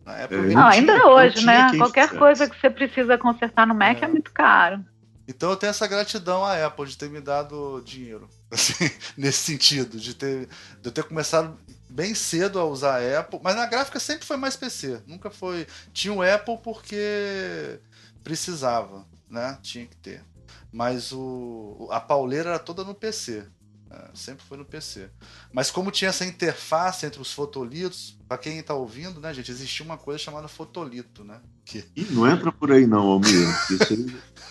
Na 0.03 0.17
época, 0.17 0.41
não, 0.41 0.67
ainda 0.67 1.07
hoje, 1.07 1.43
né? 1.45 1.75
Qualquer 1.77 2.09
coisa 2.09 2.47
que 2.47 2.59
você 2.59 2.69
precisa 2.69 3.17
consertar 3.17 3.65
no 3.65 3.73
Mac 3.73 4.01
é, 4.01 4.05
é 4.05 4.07
muito 4.07 4.31
caro. 4.31 4.83
Então 5.27 5.49
eu 5.49 5.55
tenho 5.55 5.71
essa 5.71 5.87
gratidão 5.87 6.45
à 6.45 6.65
Apple 6.65 6.85
de 6.87 6.97
ter 6.97 7.09
me 7.09 7.19
dado 7.19 7.81
dinheiro, 7.83 8.29
assim, 8.51 8.89
nesse 9.17 9.39
sentido, 9.39 9.99
de 9.99 10.13
ter, 10.13 10.47
de 10.81 10.89
eu 10.89 10.91
ter 10.91 11.03
começado 11.03 11.57
bem 11.89 12.13
cedo 12.13 12.59
a 12.59 12.65
usar 12.65 13.01
a 13.01 13.19
Apple, 13.19 13.39
mas 13.41 13.55
na 13.55 13.65
gráfica 13.65 13.99
sempre 13.99 14.25
foi 14.25 14.37
mais 14.37 14.55
PC, 14.55 15.01
nunca 15.07 15.31
foi. 15.31 15.65
Tinha 15.93 16.13
o 16.13 16.21
Apple 16.21 16.57
porque 16.63 17.79
precisava, 18.23 19.05
né? 19.29 19.57
Tinha 19.61 19.85
que 19.85 19.95
ter. 19.95 20.23
Mas 20.71 21.13
o, 21.13 21.87
a 21.89 22.01
pauleira 22.01 22.49
era 22.49 22.59
toda 22.59 22.83
no 22.83 22.93
PC. 22.93 23.45
Né? 23.89 24.09
Sempre 24.13 24.43
foi 24.45 24.57
no 24.57 24.65
PC. 24.65 25.09
Mas 25.53 25.71
como 25.71 25.91
tinha 25.91 26.09
essa 26.09 26.25
interface 26.25 27.05
entre 27.05 27.21
os 27.21 27.31
fotolitos, 27.31 28.17
para 28.27 28.37
quem 28.37 28.57
está 28.57 28.73
ouvindo, 28.73 29.19
né, 29.19 29.33
gente, 29.33 29.51
existia 29.51 29.85
uma 29.85 29.97
coisa 29.97 30.17
chamada 30.17 30.47
fotolito, 30.47 31.23
né? 31.23 31.39
Que... 31.63 31.83
Ih, 31.95 32.07
não 32.09 32.27
entra 32.27 32.51
por 32.51 32.71
aí 32.71 32.87
não, 32.87 33.01
Almir. 33.01 33.47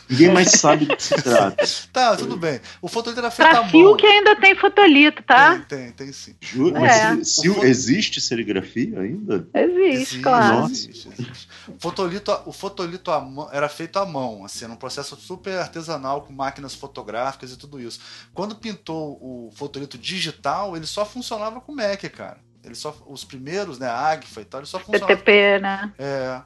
Ninguém 0.08 0.32
mais 0.32 0.50
sabe 0.50 0.86
do 0.86 0.96
que 0.96 1.02
se 1.02 1.14
trata. 1.22 1.64
tá, 1.92 2.16
tudo 2.16 2.36
bem. 2.36 2.60
O 2.80 2.88
fotolito 2.88 3.20
era 3.20 3.30
feito 3.30 3.50
pra 3.50 3.60
à 3.60 3.62
mão. 3.62 3.96
que 3.96 4.06
ainda 4.06 4.36
tem 4.36 4.54
fotolito, 4.54 5.22
tá? 5.22 5.58
Tem, 5.60 5.78
tem, 5.78 5.92
tem 5.92 6.12
sim. 6.12 6.36
Juro, 6.40 6.76
é. 6.76 6.80
mas 6.80 7.34
se, 7.34 7.42
se, 7.42 7.60
existe 7.60 8.20
serigrafia 8.20 9.00
ainda? 9.00 9.48
Existe, 9.54 9.88
existe 9.88 10.20
claro. 10.20 10.66
Existe, 10.66 11.08
existe. 11.08 11.48
O 11.66 11.80
fotolito, 11.80 12.40
o 12.46 12.52
fotolito 12.52 13.10
era 13.50 13.68
feito 13.68 13.98
à 13.98 14.04
mão, 14.06 14.44
assim, 14.44 14.66
num 14.66 14.76
processo 14.76 15.16
super 15.16 15.58
artesanal, 15.58 16.22
com 16.22 16.32
máquinas 16.32 16.74
fotográficas 16.74 17.52
e 17.52 17.56
tudo 17.56 17.80
isso. 17.80 17.98
Quando 18.32 18.54
pintou 18.54 19.18
o 19.20 19.50
fotolito 19.54 19.96
digital, 19.96 20.76
ele 20.76 20.86
só 20.86 21.04
funcionava 21.04 21.60
com 21.60 21.74
Mac, 21.74 22.02
cara. 22.10 22.38
Ele 22.64 22.74
só, 22.74 22.96
os 23.06 23.24
primeiros, 23.24 23.78
né, 23.78 23.86
a 23.86 24.12
Agfa 24.12 24.40
e 24.40 24.44
tal, 24.44 24.60
ele 24.60 24.66
só 24.66 24.78
funcionava. 24.78 25.06
PTP, 25.06 25.58
né? 25.60 25.92
É. 25.98 26.42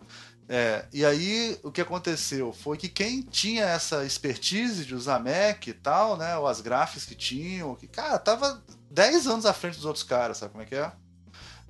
É, 0.51 0.87
e 0.95 1.05
aí 1.05 1.59
o 1.62 1.71
que 1.71 1.83
aconteceu 1.83 2.55
foi 2.55 2.79
que 2.79 2.89
quem 2.89 3.21
tinha 3.21 3.64
essa 3.66 4.07
expertise 4.07 4.83
de 4.87 4.95
usar 4.95 5.19
Mac 5.19 5.66
e 5.66 5.75
tal, 5.75 6.16
né, 6.16 6.39
ou 6.39 6.47
as 6.47 6.62
gráficas 6.62 7.05
que 7.05 7.14
tinham, 7.14 7.75
que, 7.75 7.87
cara, 7.87 8.19
tava 8.19 8.62
10 8.91 9.27
anos 9.27 9.45
à 9.45 9.53
frente 9.53 9.77
dos 9.77 9.85
outros 9.85 10.03
caras, 10.03 10.39
sabe 10.39 10.53
como 10.53 10.64
é 10.64 10.66
que 10.66 10.75
é? 10.75 10.91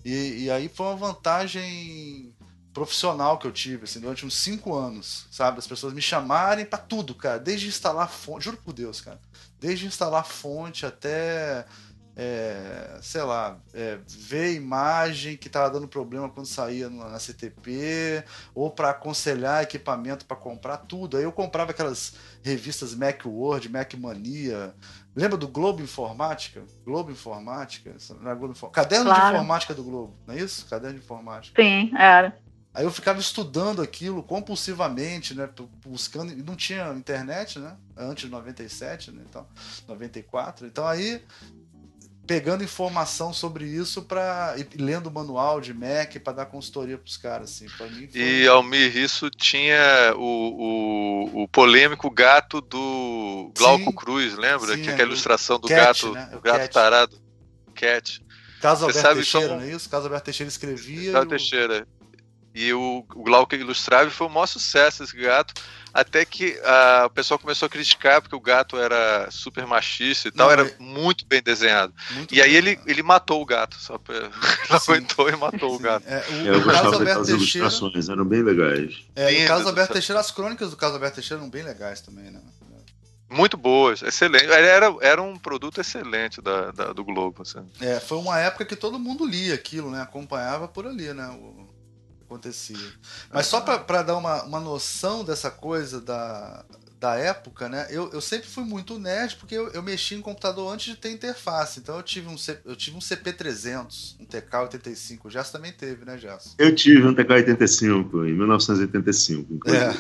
E, 0.05 0.45
e 0.45 0.51
aí 0.51 0.69
foi 0.69 0.87
uma 0.87 0.97
vantagem 0.97 2.33
profissional 2.73 3.37
que 3.37 3.49
eu 3.49 3.53
tive, 3.53 3.83
assim, 3.83 3.99
durante 3.99 4.25
uns 4.25 4.37
5 4.37 4.73
anos, 4.73 5.27
sabe? 5.29 5.59
As 5.59 5.67
pessoas 5.67 5.93
me 5.93 6.01
chamarem 6.01 6.65
para 6.65 6.79
tudo, 6.79 7.17
cara, 7.17 7.41
desde 7.41 7.67
instalar 7.67 8.09
fonte, 8.09 8.45
juro 8.45 8.59
por 8.59 8.73
Deus, 8.73 9.01
cara, 9.01 9.21
desde 9.59 9.87
instalar 9.87 10.25
fonte 10.25 10.87
até 10.87 11.67
é, 12.21 12.99
sei 13.01 13.23
lá, 13.23 13.57
é, 13.73 13.97
ver 14.05 14.53
imagem 14.53 15.37
que 15.37 15.47
estava 15.47 15.71
dando 15.71 15.87
problema 15.87 16.29
quando 16.29 16.47
saía 16.47 16.91
na 16.91 17.17
CTP, 17.17 18.25
ou 18.53 18.73
para 18.73 18.91
aconselhar 18.91 19.63
equipamento 19.63 20.25
para 20.27 20.37
comprar 20.37 20.79
tudo. 20.79 21.17
Aí 21.17 21.23
eu 21.23 21.31
comprava 21.31 21.71
aquelas 21.71 22.17
revistas 22.43 22.93
Macworld, 22.93 23.69
Macmania. 23.69 24.75
Lembra 25.15 25.39
do 25.39 25.47
Globo 25.47 25.81
Informática? 25.81 26.65
Globo 26.85 27.13
Informática? 27.13 27.95
Não 28.21 28.37
Globo. 28.37 28.69
Caderno 28.71 29.05
claro. 29.05 29.25
de 29.25 29.35
Informática 29.35 29.73
do 29.73 29.85
Globo, 29.85 30.17
não 30.27 30.35
é 30.35 30.39
isso? 30.39 30.67
Caderno 30.67 30.99
de 30.99 31.05
Informática. 31.05 31.63
Sim, 31.63 31.93
era. 31.97 32.37
Aí 32.75 32.85
eu 32.85 32.91
ficava 32.91 33.19
estudando 33.19 33.81
aquilo 33.81 34.23
compulsivamente, 34.23 35.35
né? 35.35 35.49
Buscando. 35.85 36.37
Não 36.45 36.55
tinha 36.55 36.93
internet, 36.93 37.59
né? 37.59 37.77
Antes 37.97 38.27
de 38.27 38.31
97, 38.31 39.11
né? 39.11 39.23
Então, 39.29 39.47
94. 39.89 40.67
Então 40.67 40.87
aí 40.87 41.23
pegando 42.29 42.63
informação 42.63 43.33
sobre 43.33 43.65
isso 43.65 44.03
para 44.03 44.55
lendo 44.79 45.07
o 45.07 45.11
manual 45.11 45.61
de 45.61 45.73
Mac 45.73 46.15
para 46.23 46.35
dar 46.35 46.47
consultoria 46.47 46.99
para 46.99 47.09
os 47.09 47.17
caras 47.17 47.51
assim 47.51 47.67
para 47.77 47.87
mim 47.87 48.07
foi... 48.07 48.21
e 48.21 48.47
Almir 48.47 48.95
isso 48.97 49.31
tinha 49.31 50.13
o, 50.15 50.21
o, 50.21 51.43
o, 51.43 51.49
polêmico 51.49 52.11
gato 52.11 52.61
do 52.61 53.51
Glauco 53.57 53.85
sim, 53.85 53.93
Cruz 53.93 54.37
lembra 54.37 54.77
sim, 54.77 54.83
que 54.83 54.91
é 54.91 54.93
aquela 54.93 55.09
ilustração 55.09 55.59
do 55.59 55.67
Cat, 55.67 55.81
gato 55.81 56.13
né? 56.13 56.27
do 56.27 56.41
gato 56.41 56.59
Cat. 56.59 56.73
tarado 56.75 57.19
Cat 57.75 58.23
Caso 58.61 58.87
Alberto 58.87 59.15
Teixeira, 59.15 59.57
não 59.57 59.63
é 59.63 59.71
isso? 59.71 59.89
Caso 59.89 60.07
Alberto 60.07 60.25
Teixeira 60.25 60.49
escrevia. 60.49 61.13
Caso 61.13 61.27
o... 61.27 61.29
Teixeira. 61.29 61.87
E 62.59 62.73
o, 62.73 63.05
o 63.15 63.23
Glauco 63.23 63.55
ilustrava 63.55 64.09
e 64.09 64.11
foi 64.11 64.27
o 64.27 64.31
maior 64.31 64.47
sucesso 64.47 65.05
esse 65.05 65.17
gato. 65.17 65.55
Até 65.95 66.25
que 66.25 66.61
a, 66.65 67.05
o 67.07 67.11
pessoal 67.11 67.39
começou 67.39 67.67
a 67.67 67.69
criticar 67.69 68.21
porque 68.21 68.35
o 68.35 68.41
gato 68.41 68.77
era 68.77 69.31
super 69.31 69.65
machista 69.65 70.27
e 70.27 70.33
tal, 70.33 70.47
Não, 70.47 70.53
era 70.53 70.67
é... 70.67 70.75
muito 70.77 71.25
bem 71.25 71.41
desenhado. 71.41 71.95
Muito 72.11 72.35
e 72.35 72.43
aí 72.43 72.57
ele, 72.57 72.77
ele 72.85 73.01
matou 73.01 73.41
o 73.41 73.47
gato, 73.47 73.77
só 73.77 73.97
pra... 73.97 74.17
ele 74.19 74.33
aguentou 74.71 75.29
e 75.29 75.37
matou 75.37 75.71
Sim. 75.71 75.77
o 75.77 75.79
gato. 75.79 76.05
É, 76.09 76.25
o, 76.31 76.47
eu 76.47 76.61
gostava 76.61 76.99
daquelas 76.99 77.29
ilustrações, 77.29 78.09
eram 78.09 78.25
bem 78.25 78.43
legais. 78.43 79.05
É, 79.15 79.45
o 79.45 79.47
caso 79.47 79.69
Alberto 79.69 79.93
Teixeira, 79.93 80.19
as 80.21 80.33
crônicas 80.33 80.71
do 80.71 80.77
caso 80.77 80.95
Alberto 80.95 81.15
Teixeira 81.15 81.41
eram 81.41 81.49
bem 81.49 81.63
legais 81.63 82.01
também, 82.01 82.29
né? 82.29 82.41
Muito 83.31 83.57
boas, 83.57 84.03
excelente. 84.03 84.47
Era, 84.47 84.97
era 85.01 85.23
um 85.23 85.39
produto 85.39 85.81
excelente 85.81 86.41
da, 86.41 86.73
da, 86.73 86.93
do 86.93 87.05
Globo. 87.05 87.43
Assim. 87.43 87.65
É, 87.81 88.01
foi 88.01 88.19
uma 88.19 88.39
época 88.41 88.65
que 88.65 88.75
todo 88.75 88.99
mundo 88.99 89.25
lia 89.25 89.55
aquilo, 89.55 89.91
né? 89.91 90.01
Acompanhava 90.01 90.67
por 90.67 90.87
ali, 90.87 91.13
né? 91.13 91.29
O 91.29 91.78
acontecia. 92.29 92.93
Mas 93.33 93.47
só 93.47 93.61
para 93.61 94.03
dar 94.03 94.17
uma, 94.17 94.43
uma 94.45 94.61
noção 94.61 95.25
dessa 95.25 95.51
coisa 95.51 96.01
da, 96.01 96.65
da 97.01 97.15
época, 97.17 97.69
né? 97.69 97.87
Eu, 97.91 98.11
eu 98.13 98.21
sempre 98.21 98.49
fui 98.49 98.65
muito 98.65 98.99
nerd 98.99 99.37
porque 99.37 99.55
eu, 99.55 99.69
eu 99.69 99.83
mexi 99.83 100.15
em 100.15 100.21
computador 100.21 100.73
antes 100.73 100.95
de 100.95 101.01
ter 101.01 101.11
interface. 101.11 101.81
Então 101.81 101.97
eu 101.97 102.03
tive 102.03 102.29
um, 102.29 102.37
eu 102.65 102.77
tive 102.77 102.97
um 102.97 103.01
CP300, 103.01 104.17
um 104.21 104.27
TK85. 104.27 105.21
O 105.25 105.31
Jasso 105.31 105.53
também 105.53 105.73
teve, 105.73 106.05
né, 106.05 106.19
Jasso? 106.19 106.55
Eu 106.59 106.75
tive 106.75 107.07
um 107.07 107.15
TK85 107.15 108.29
em 108.29 108.33
1985. 108.35 109.55
Inclusive. 109.55 109.85
É. 109.85 109.95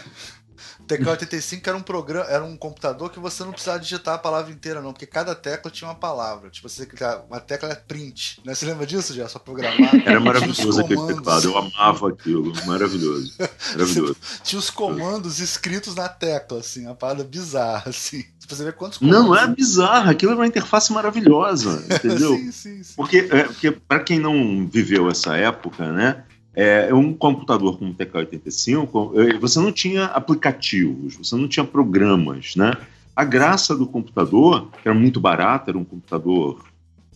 TK85 0.89 1.67
era 1.67 1.77
um 1.77 1.83
programa, 1.83 2.27
era 2.29 2.43
um 2.43 2.57
computador 2.57 3.11
que 3.11 3.21
você 3.21 3.45
não 3.45 3.53
precisava 3.53 3.79
digitar 3.79 4.15
a 4.15 4.19
palavra 4.19 4.51
inteira, 4.51 4.81
não, 4.81 4.93
porque 4.93 5.07
cada 5.07 5.35
tecla 5.35 5.71
tinha 5.71 5.89
uma 5.89 5.95
palavra. 5.95 6.49
Tipo, 6.49 6.69
você 6.69 6.89
uma 7.29 7.41
tecla 7.41 7.69
é 7.69 7.75
print. 7.75 8.41
Né? 8.45 8.55
Você 8.55 8.67
lembra 8.67 8.87
disso, 8.87 9.15
já? 9.15 9.29
Só 9.29 9.39
programar. 9.39 9.91
Era 10.07 10.19
maravilhoso 10.19 10.81
aquele 10.81 11.07
teclado, 11.07 11.45
eu 11.45 11.57
amava 11.57 12.09
aquilo. 12.09 12.53
Maravilhoso. 12.67 13.35
Maravilhoso. 13.73 14.17
tinha 14.43 14.59
os 14.59 14.71
comandos 14.71 15.39
escritos 15.39 15.95
na 15.95 16.09
tecla, 16.09 16.61
assim, 16.61 16.87
uma 16.87 16.95
parada 16.95 17.23
bizarra, 17.23 17.91
assim. 17.91 18.25
Você 18.49 18.65
vê 18.65 18.73
quantos 18.73 18.97
comandos. 18.99 19.21
Não, 19.21 19.37
é 19.37 19.47
bizarra, 19.47 20.11
aquilo 20.11 20.33
é 20.33 20.35
uma 20.35 20.47
interface 20.47 20.91
maravilhosa, 20.91 21.85
entendeu? 21.95 22.35
sim, 22.35 22.51
sim, 22.51 22.83
sim. 22.83 22.95
Porque, 22.97 23.29
é, 23.31 23.45
porque 23.45 23.71
para 23.71 24.01
quem 24.01 24.19
não 24.19 24.67
viveu 24.67 25.09
essa 25.11 25.37
época, 25.37 25.93
né? 25.93 26.25
É, 26.59 26.93
um 26.93 27.15
computador 27.15 27.79
como 27.79 27.93
o 27.93 27.95
TK-85, 27.95 29.13
é, 29.17 29.39
você 29.39 29.61
não 29.61 29.71
tinha 29.71 30.07
aplicativos, 30.07 31.15
você 31.15 31.37
não 31.37 31.47
tinha 31.47 31.65
programas, 31.65 32.57
né? 32.57 32.73
A 33.15 33.25
graça 33.25 33.77
do 33.77 33.87
computador, 33.87 34.69
que 34.83 34.89
era 34.89 34.99
muito 34.99 35.21
barato, 35.21 35.71
era 35.71 35.79
um 35.79 35.85
computador, 35.85 36.65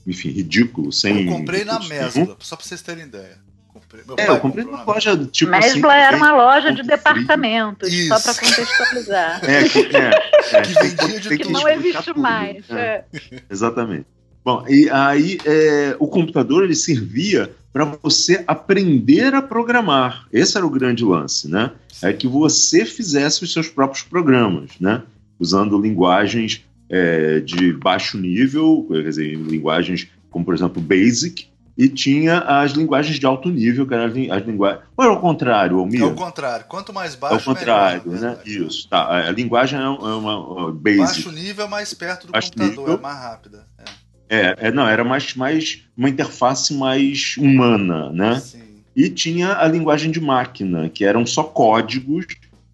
enfim, 0.06 0.30
ridículo, 0.30 0.92
sem... 0.92 1.26
Eu 1.26 1.32
comprei 1.38 1.64
na 1.64 1.80
Mesbla, 1.80 2.36
só 2.38 2.54
para 2.54 2.64
vocês 2.64 2.82
terem 2.82 3.06
ideia. 3.06 3.38
Comprei, 3.66 4.04
é, 4.16 4.28
eu 4.28 4.38
comprei 4.38 4.64
numa 4.64 4.84
loja 4.84 5.16
tipo 5.26 5.50
Mesbla 5.50 5.92
assim, 5.92 6.02
era 6.02 6.16
uma 6.16 6.32
loja 6.32 6.72
de 6.72 6.84
departamentos, 6.84 7.88
só 8.06 8.20
para 8.20 8.34
contextualizar. 8.34 9.44
É, 9.44 9.68
que, 9.68 9.96
é, 9.96 10.56
é, 10.56 10.62
que 10.62 10.74
vendia 10.74 11.20
de 11.20 11.38
tudo. 11.38 11.50
Não 11.50 11.68
existe 11.68 12.04
tudo, 12.04 12.20
mais. 12.20 12.68
Né? 12.68 12.80
É. 12.80 13.04
Exatamente. 13.50 14.06
Bom, 14.44 14.64
e 14.68 14.88
aí 14.90 15.38
é, 15.44 15.96
o 15.98 16.06
computador 16.06 16.64
ele 16.64 16.74
servia 16.76 17.50
para 17.72 17.84
você 17.84 18.44
aprender 18.46 19.34
a 19.34 19.42
programar. 19.42 20.26
Esse 20.32 20.56
era 20.56 20.66
o 20.66 20.70
grande 20.70 21.04
lance, 21.04 21.48
né? 21.48 21.70
É 22.02 22.12
que 22.12 22.26
você 22.26 22.84
fizesse 22.84 23.42
os 23.42 23.52
seus 23.52 23.68
próprios 23.68 24.02
programas, 24.02 24.72
né? 24.78 25.02
Usando 25.38 25.80
linguagens 25.80 26.64
é, 26.88 27.40
de 27.40 27.72
baixo 27.72 28.18
nível, 28.18 28.86
quer 28.90 29.02
dizer, 29.02 29.34
linguagens 29.34 30.08
como, 30.30 30.44
por 30.44 30.54
exemplo, 30.54 30.80
BASIC, 30.80 31.46
e 31.76 31.88
tinha 31.88 32.38
as 32.40 32.72
linguagens 32.72 33.18
de 33.18 33.24
alto 33.24 33.48
nível, 33.48 33.86
que 33.86 33.94
eram 33.94 34.04
as 34.04 34.46
linguagens. 34.46 34.82
Ou 34.96 35.04
era 35.04 35.12
o 35.12 35.20
contrário, 35.20 35.78
Almir? 35.78 36.02
É 36.02 36.04
o 36.04 36.14
contrário. 36.14 36.66
Quanto 36.66 36.92
mais 36.92 37.14
baixo, 37.14 37.34
É 37.34 37.38
o 37.38 37.44
contrário, 37.44 38.02
melhor, 38.06 38.20
né? 38.20 38.38
Isso. 38.44 38.88
Tá. 38.88 39.28
A 39.28 39.30
linguagem 39.30 39.80
é 39.80 39.88
uma, 39.88 40.38
uma 40.38 40.72
basic. 40.72 41.24
Baixo 41.24 41.32
nível 41.32 41.64
é 41.64 41.68
mais 41.68 41.94
perto 41.94 42.26
do 42.26 42.32
baixo 42.32 42.50
computador, 42.50 42.88
nível, 42.88 42.98
é 42.98 43.00
mais 43.00 43.18
rápida. 43.18 43.66
É. 43.78 43.84
É, 44.32 44.68
é, 44.68 44.72
não, 44.72 44.88
era 44.88 45.04
mais, 45.04 45.34
mais 45.34 45.82
uma 45.94 46.08
interface 46.08 46.72
mais 46.72 47.34
humana, 47.36 48.10
né? 48.10 48.40
Sim. 48.40 48.62
E 48.96 49.10
tinha 49.10 49.58
a 49.58 49.68
linguagem 49.68 50.10
de 50.10 50.22
máquina, 50.22 50.88
que 50.88 51.04
eram 51.04 51.26
só 51.26 51.42
códigos 51.42 52.24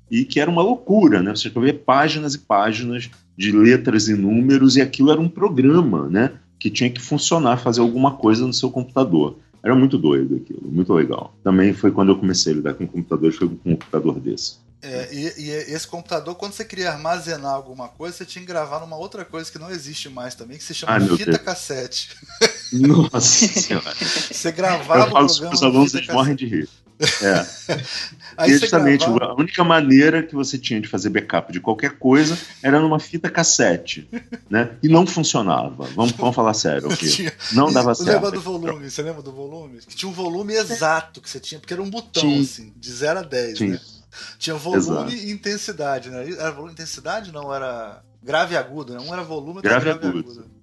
e 0.09 0.25
que 0.25 0.39
era 0.39 0.49
uma 0.49 0.63
loucura, 0.63 1.21
né? 1.21 1.35
Você 1.35 1.49
escrevia 1.49 1.75
páginas 1.75 2.37
e 2.37 2.39
páginas 2.39 3.11
de 3.37 3.51
letras 3.51 4.07
e 4.07 4.15
números 4.15 4.77
e 4.77 4.81
aquilo 4.81 5.11
era 5.11 5.21
um 5.21 5.29
programa, 5.29 6.09
né? 6.09 6.31
Que 6.61 6.71
tinha 6.71 6.89
que 6.89 7.01
funcionar, 7.01 7.57
fazer 7.57 7.81
alguma 7.81 8.13
coisa 8.13 8.47
no 8.47 8.53
seu 8.53 8.71
computador. 8.71 9.37
Era 9.61 9.75
muito 9.75 9.99
doido 9.99 10.37
aquilo, 10.37 10.63
muito 10.71 10.95
legal. 10.95 11.35
Também 11.43 11.73
foi 11.73 11.91
quando 11.91 12.11
eu 12.11 12.17
comecei 12.19 12.53
a 12.53 12.57
lidar 12.57 12.75
com 12.75 12.87
computadores, 12.87 13.35
foi 13.35 13.49
com 13.49 13.55
um 13.55 13.75
computador 13.75 14.21
desse. 14.21 14.59
É, 14.81 15.09
e, 15.13 15.43
e, 15.43 15.51
esse 15.51 15.87
computador, 15.87 16.37
quando 16.37 16.53
você 16.53 16.65
queria 16.65 16.91
armazenar 16.93 17.53
alguma 17.53 17.89
coisa, 17.89 18.17
você 18.17 18.25
tinha 18.25 18.43
que 18.43 18.47
gravar 18.47 18.79
numa 18.79 18.97
outra 18.97 19.25
coisa 19.25 19.51
que 19.51 19.59
não 19.59 19.71
existe 19.71 20.09
mais 20.09 20.37
também, 20.37 20.57
que 20.57 20.63
se 20.63 20.73
chama 20.73 20.93
Ai, 20.93 21.01
fita 21.01 21.33
Deus. 21.33 21.39
cassete. 21.39 22.17
Nossa 22.73 23.21
senhora. 23.49 23.95
Você 23.95 24.53
gravava 24.53 25.07
Eu 25.07 25.11
falo 25.11 25.27
o 25.27 25.29
programa. 25.29 25.55
Os 25.55 25.63
alunos 25.63 25.95
eles 25.95 26.09
morrem 26.09 26.37
de 26.37 26.47
rir. 26.47 26.69
É. 27.01 27.75
Aí 28.37 28.57
justamente, 28.57 29.05
gravava... 29.05 29.33
a 29.33 29.35
única 29.35 29.65
maneira 29.65 30.23
que 30.23 30.35
você 30.35 30.57
tinha 30.57 30.81
de 30.81 30.89
fazer 30.89 31.11
backup 31.11 31.53
de 31.53 31.61
qualquer 31.61 31.99
coisa 31.99 32.39
era 32.63 32.79
numa 32.81 33.01
fita 33.01 33.29
cassete, 33.29 34.09
né? 34.49 34.77
E 34.81 34.89
não 34.89 35.05
funcionava. 35.07 35.87
Vamos, 35.95 36.13
vamos 36.13 36.37
falar 36.37 36.55
sério 36.55 36.87
aqui. 36.93 37.09
Tinha... 37.09 37.33
Não 37.53 37.73
dava 37.73 37.97
certo. 37.97 38.11
Lembra 38.11 38.31
do 38.31 38.41
volume? 38.41 38.91
Você 38.91 39.03
lembra 39.03 39.23
do 39.23 39.33
volume? 39.33 39.79
Que 39.79 39.97
tinha 39.97 40.09
um 40.09 40.15
volume 40.15 40.55
exato 40.55 41.21
que 41.21 41.29
você 41.29 41.41
tinha, 41.41 41.61
porque 41.61 41.73
era 41.73 41.83
um 41.83 41.91
botão, 41.91 42.23
tinha. 42.23 42.41
assim, 42.41 42.73
de 42.77 42.93
0 42.93 43.19
a 43.19 43.23
10, 43.23 43.59
tinha. 43.59 43.71
né? 43.71 43.81
Tinha 44.39 44.57
volume 44.57 44.81
Exato. 44.81 45.13
e 45.13 45.31
intensidade, 45.31 46.11
né? 46.11 46.31
Era 46.33 46.51
volume 46.51 46.71
e 46.71 46.73
intensidade? 46.73 47.33
Não, 47.33 47.55
era 47.55 48.03
grave 48.23 48.55
e 48.55 48.57
agudo, 48.57 48.95
né? 48.95 49.01
Um 49.01 49.13
era 49.13 49.23
volume, 49.23 49.61
grave, 49.61 49.85
grave 49.85 50.07
agudo. 50.07 50.31
agudo. 50.31 50.59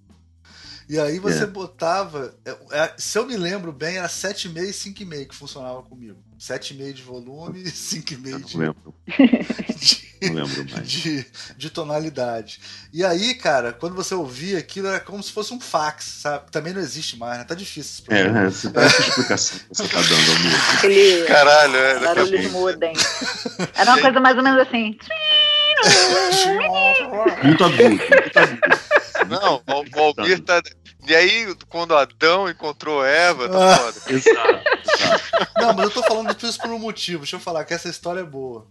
E 0.88 1.00
aí 1.00 1.20
você 1.20 1.44
é. 1.44 1.48
botava. 1.48 2.36
É, 2.46 2.58
é, 2.72 2.94
se 2.98 3.18
eu 3.18 3.26
me 3.26 3.36
lembro 3.36 3.72
bem, 3.72 3.98
era 3.98 4.08
7,5 4.08 4.58
e 4.64 4.94
5,5 5.06 5.28
que 5.28 5.36
funcionava 5.36 5.82
comigo. 5.84 6.24
7,5 6.40 6.94
de 6.94 7.02
volume 7.02 7.62
e 7.66 7.72
5,5 7.72 8.46
de. 8.46 8.58
Não 8.58 8.66
lembro. 8.66 8.96
de, 9.78 10.30
não 10.30 10.44
lembro 10.44 10.72
mais. 10.72 10.90
De, 10.90 11.26
de, 11.58 11.70
tonalidade. 11.70 12.60
E 12.94 13.04
aí, 13.04 13.36
cara, 13.36 13.74
quando 13.74 13.96
você 13.96 14.14
ouvia 14.14 14.58
aquilo, 14.60 14.88
era 14.88 15.00
como 15.00 15.22
se 15.22 15.32
fosse 15.32 15.54
um 15.54 15.60
fax, 15.60 16.06
sabe? 16.06 16.52
Também 16.52 16.74
não 16.74 16.82
existe 16.82 17.18
mais, 17.18 17.40
né? 17.40 17.44
Tá 17.44 17.56
difícil. 17.56 18.04
É, 18.10 18.22
é, 18.22 18.46
você 18.46 18.70
tá 18.70 18.84
essa 18.84 19.02
explicação 19.02 19.60
que 19.60 19.66
você 19.70 19.88
tá 19.88 20.02
dando 20.02 20.32
ao 20.32 20.40
mesmo. 20.40 20.58
Aquele 20.78 21.26
Caralho, 21.26 21.76
é. 21.76 22.00
Barulho 22.00 22.40
de 22.40 22.50
modem. 22.50 22.94
Era 23.74 23.92
uma 23.94 24.02
coisa 24.02 24.20
mais 24.20 24.38
ou 24.38 24.44
menos 24.44 24.60
assim. 24.62 24.98
muito 27.44 27.64
adulto, 27.64 27.84
muito 27.84 28.40
adulto. 28.40 28.96
Não, 29.30 29.62
o 29.68 30.00
Almir 30.00 30.40
tá. 30.42 30.62
E 31.08 31.16
aí, 31.16 31.56
quando 31.70 31.96
Adão 31.96 32.50
encontrou 32.50 33.06
Eva, 33.06 33.48
tá 33.48 33.74
ah. 33.74 33.78
foda. 33.78 34.00
Exato, 34.08 34.64
exato. 34.96 35.24
Não, 35.58 35.74
mas 35.74 35.86
eu 35.86 35.92
tô 35.92 36.04
falando 36.04 36.34
disso 36.36 36.60
por 36.60 36.70
um 36.70 36.80
motivo. 36.80 37.20
Deixa 37.20 37.36
eu 37.36 37.40
falar 37.40 37.64
que 37.66 37.74
essa 37.74 37.90
história 37.90 38.22
é 38.22 38.24
boa. 38.24 38.68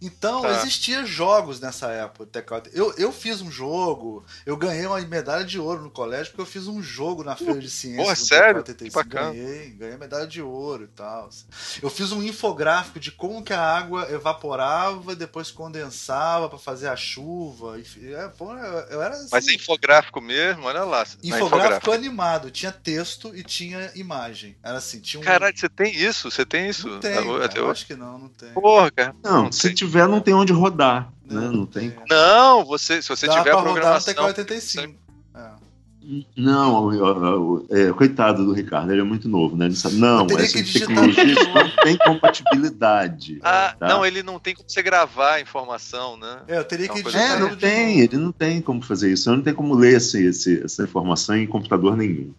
Então, 0.00 0.42
tá. 0.42 0.50
existia 0.52 1.04
jogos 1.04 1.60
nessa 1.60 1.88
época. 1.88 2.28
Eu, 2.72 2.94
eu 2.96 3.12
fiz 3.12 3.40
um 3.40 3.50
jogo, 3.50 4.24
eu 4.46 4.56
ganhei 4.56 4.86
uma 4.86 5.00
medalha 5.00 5.44
de 5.44 5.58
ouro 5.58 5.82
no 5.82 5.90
colégio 5.90 6.32
porque 6.32 6.42
eu 6.42 6.46
fiz 6.46 6.66
um 6.68 6.82
jogo 6.82 7.24
na 7.24 7.34
feira 7.34 7.58
de 7.58 7.68
ciências. 7.68 8.04
Porra, 8.04 8.16
sério? 8.16 8.62
Que 8.62 8.90
bacana. 8.90 9.32
Ganhei, 9.32 9.70
ganhei 9.70 9.96
medalha 9.96 10.26
de 10.26 10.40
ouro 10.40 10.84
e 10.84 10.88
tal. 10.88 11.28
Eu 11.82 11.90
fiz 11.90 12.12
um 12.12 12.22
infográfico 12.22 13.00
de 13.00 13.10
como 13.10 13.42
que 13.42 13.52
a 13.52 13.60
água 13.60 14.10
evaporava 14.10 15.12
e 15.12 15.16
depois 15.16 15.50
condensava 15.50 16.48
para 16.48 16.58
fazer 16.58 16.88
a 16.88 16.96
chuva. 16.96 17.78
É, 17.78 18.30
eu 18.90 19.02
era 19.02 19.14
assim. 19.14 19.28
Mas 19.32 19.48
é 19.48 19.54
infográfico 19.54 20.20
mesmo? 20.20 20.64
Olha 20.64 20.84
lá. 20.84 21.02
Infográfico, 21.02 21.36
infográfico, 21.46 21.92
animado. 21.92 22.50
Tinha 22.50 22.72
texto 22.72 23.34
e 23.34 23.42
tinha 23.42 23.90
imagem. 23.94 24.56
Era 24.62 24.78
assim, 24.78 25.00
tinha 25.00 25.20
um... 25.20 25.24
Caralho, 25.24 25.56
você 25.56 25.68
tem 25.68 25.94
isso? 25.94 26.30
Você 26.30 26.46
tem 26.46 26.68
isso? 26.68 26.88
Não 26.88 27.00
tem, 27.00 27.14
cara, 27.14 27.58
eu 27.58 27.70
acho 27.70 27.86
que 27.86 27.94
não, 27.94 28.18
não 28.18 28.28
tem. 28.28 28.50
Porra, 28.50 28.90
cara. 28.90 29.16
Não, 29.22 29.44
não 29.44 29.52
se 29.52 29.74
tiver, 29.88 30.08
não 30.08 30.20
tem 30.20 30.34
onde 30.34 30.52
rodar. 30.52 31.12
Não, 31.24 31.40
né? 31.40 31.48
não 31.48 31.66
tem. 31.66 31.92
Não, 32.08 32.64
você, 32.64 33.02
se 33.02 33.08
você 33.08 33.26
Dá 33.26 33.38
tiver 33.38 33.52
a 33.52 33.62
programação. 33.62 34.14
Rodar 34.14 34.38
no 34.38 34.44
TK85. 34.44 34.94
É. 35.34 35.68
Não, 36.34 37.60
é, 37.68 37.92
coitado 37.92 38.42
do 38.42 38.54
Ricardo, 38.54 38.90
ele 38.90 39.02
é 39.02 39.04
muito 39.04 39.28
novo, 39.28 39.54
né? 39.54 39.66
Ele 39.66 39.76
sabe, 39.76 39.96
não, 39.96 40.26
essas 40.38 40.72
tecnologias 40.72 41.36
não 41.48 41.84
tem 41.84 41.98
compatibilidade. 41.98 43.38
Ah, 43.42 43.74
tá? 43.78 43.88
não, 43.88 44.06
ele 44.06 44.22
não 44.22 44.38
tem 44.38 44.54
como 44.54 44.66
você 44.66 44.82
gravar 44.82 45.34
a 45.34 45.40
informação, 45.42 46.16
né? 46.16 46.38
É, 46.48 46.56
eu 46.56 46.64
teria 46.64 46.88
que 46.88 47.02
digitar. 47.02 47.36
É, 47.36 47.38
não 47.38 47.54
tem, 47.54 48.00
ele 48.00 48.16
não 48.16 48.32
tem 48.32 48.62
como 48.62 48.80
fazer 48.80 49.12
isso. 49.12 49.30
Não 49.30 49.42
tem 49.42 49.52
como 49.52 49.74
ler 49.74 49.98
esse, 49.98 50.24
esse, 50.24 50.64
essa 50.64 50.84
informação 50.84 51.36
em 51.36 51.46
computador 51.46 51.94
nenhum. 51.94 52.32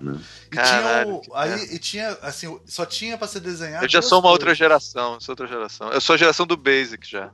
Né? 0.00 0.20
E 0.46 0.56
Caralho, 0.56 1.20
tinha, 1.20 1.34
o, 1.34 1.36
aí, 1.36 1.74
e 1.74 1.78
tinha, 1.78 2.18
assim, 2.22 2.60
só 2.66 2.86
tinha 2.86 3.18
para 3.18 3.28
ser 3.28 3.40
desenhado. 3.40 3.84
Eu 3.84 3.88
já 3.88 4.02
sou 4.02 4.18
uma 4.18 4.22
coisas. 4.22 4.40
outra 4.40 4.54
geração, 4.54 5.20
sou 5.20 5.32
outra 5.32 5.46
geração. 5.46 5.92
Eu 5.92 6.00
sou 6.00 6.14
a 6.14 6.16
geração 6.16 6.46
do 6.46 6.56
Basic 6.56 7.08
já. 7.08 7.30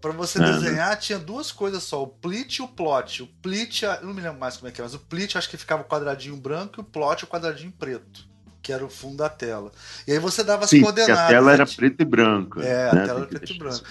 Pra 0.00 0.10
você 0.10 0.42
é, 0.42 0.44
desenhar, 0.44 0.90
né? 0.90 0.96
tinha 0.96 1.18
duas 1.18 1.52
coisas 1.52 1.82
só: 1.82 2.02
o 2.02 2.06
plit 2.08 2.58
e 2.58 2.62
o 2.62 2.68
plot. 2.68 3.22
O 3.22 3.26
plit, 3.40 3.82
eu 3.82 4.06
não 4.06 4.12
me 4.14 4.20
lembro 4.20 4.40
mais 4.40 4.56
como 4.56 4.68
é 4.68 4.72
que 4.72 4.80
é, 4.80 4.84
mas 4.84 4.94
o 4.94 4.98
plit 4.98 5.36
acho 5.36 5.48
que 5.48 5.56
ficava 5.56 5.82
o 5.82 5.84
quadradinho 5.84 6.36
branco 6.36 6.78
e 6.78 6.80
o 6.80 6.84
plot 6.84 7.24
o 7.24 7.28
quadradinho 7.28 7.72
preto. 7.72 8.28
que 8.62 8.72
era 8.72 8.84
o 8.84 8.88
fundo 8.90 9.18
da 9.18 9.28
tela. 9.28 9.70
E 10.06 10.12
aí 10.12 10.18
você 10.18 10.42
dava 10.42 10.64
as 10.64 10.70
Sim, 10.70 10.80
coordenadas. 10.82 11.18
a 11.18 11.28
tela 11.28 11.52
era 11.52 11.66
preta 11.66 12.02
e 12.02 12.06
branca. 12.06 12.62
É, 12.62 12.92
né? 12.94 13.02
a 13.02 13.06
tela 13.06 13.18
era 13.20 13.26
preta 13.26 13.52
e 13.52 13.58
branca. 13.58 13.84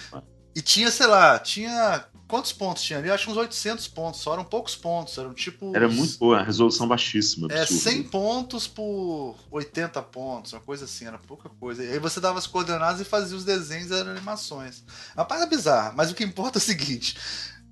E 0.54 0.60
tinha, 0.60 0.90
sei 0.90 1.06
lá, 1.06 1.38
tinha 1.38 2.04
Quantos 2.32 2.50
pontos 2.50 2.82
tinha 2.82 2.98
ali? 2.98 3.10
Acho 3.10 3.30
uns 3.30 3.36
800 3.36 3.88
pontos, 3.88 4.22
só 4.22 4.32
eram 4.32 4.42
poucos 4.42 4.74
pontos, 4.74 5.18
eram 5.18 5.34
tipo. 5.34 5.76
Era 5.76 5.86
muito 5.86 6.16
boa, 6.16 6.38
a 6.38 6.42
resolução 6.42 6.88
baixíssima. 6.88 7.46
É, 7.50 7.66
100 7.66 8.04
pontos 8.04 8.66
por 8.66 9.36
80 9.50 10.00
pontos, 10.04 10.54
uma 10.54 10.62
coisa 10.62 10.86
assim, 10.86 11.04
era 11.04 11.18
pouca 11.18 11.50
coisa. 11.50 11.84
E 11.84 11.92
aí 11.92 11.98
você 11.98 12.20
dava 12.20 12.38
as 12.38 12.46
coordenadas 12.46 13.02
e 13.02 13.04
fazia 13.04 13.36
os 13.36 13.44
desenhos 13.44 13.90
e 13.90 13.92
as 13.92 14.00
animações. 14.00 14.82
A 15.14 15.26
parte 15.26 15.42
é 15.42 15.46
bizarra, 15.46 15.92
mas 15.94 16.10
o 16.10 16.14
que 16.14 16.24
importa 16.24 16.56
é 16.56 16.60
o 16.60 16.62
seguinte: 16.62 17.18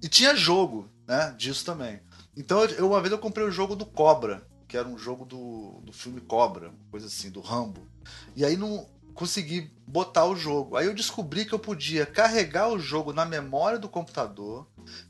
e 0.02 0.08
tinha 0.10 0.36
jogo, 0.36 0.86
né, 1.08 1.34
disso 1.38 1.64
também. 1.64 1.98
Então, 2.36 2.62
eu, 2.62 2.88
uma 2.88 3.00
vez 3.00 3.12
eu 3.12 3.18
comprei 3.18 3.46
o 3.46 3.50
jogo 3.50 3.74
do 3.74 3.86
Cobra, 3.86 4.46
que 4.68 4.76
era 4.76 4.86
um 4.86 4.98
jogo 4.98 5.24
do, 5.24 5.80
do 5.86 5.92
filme 5.94 6.20
Cobra, 6.20 6.70
coisa 6.90 7.06
assim, 7.06 7.30
do 7.30 7.40
Rambo. 7.40 7.88
E 8.36 8.44
aí 8.44 8.58
não, 8.58 8.86
consegui 9.14 9.70
botar 9.86 10.24
o 10.26 10.36
jogo. 10.36 10.76
Aí 10.76 10.86
eu 10.86 10.94
descobri 10.94 11.44
que 11.44 11.52
eu 11.52 11.58
podia 11.58 12.06
carregar 12.06 12.68
o 12.68 12.78
jogo 12.78 13.12
na 13.12 13.24
memória 13.24 13.78
do 13.78 13.88
computador, 13.88 14.66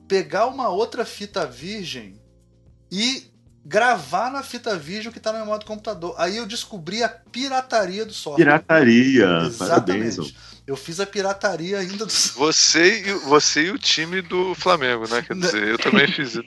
pegar 0.09 0.47
uma 0.47 0.69
outra 0.69 1.05
fita 1.05 1.47
virgem 1.47 2.21
e 2.91 3.31
gravar 3.65 4.31
na 4.31 4.43
fita 4.43 4.77
virgem 4.77 5.13
que 5.13 5.19
está 5.19 5.33
na 5.33 5.41
memória 5.41 5.61
do 5.61 5.67
computador. 5.67 6.15
Aí 6.19 6.37
eu 6.37 6.47
descobri 6.47 7.03
a 7.03 7.09
pirataria 7.09 8.05
do 8.05 8.13
software. 8.13 8.45
Pirataria, 8.45 9.43
Exatamente. 9.47 10.17
parabéns. 10.17 10.35
Eu 10.67 10.77
fiz 10.77 11.01
a 11.01 11.07
pirataria 11.07 11.79
ainda 11.79 12.07
do. 12.07 12.13
Você 12.13 13.01
e, 13.01 13.13
você 13.13 13.63
e 13.63 13.71
o 13.71 13.79
time 13.79 14.23
do 14.23 14.55
Flamengo, 14.55 15.09
né? 15.09 15.23
Quer 15.23 15.35
dizer, 15.35 15.69
eu 15.69 15.79
também 15.79 16.07
fiz 16.13 16.35
isso. 16.35 16.45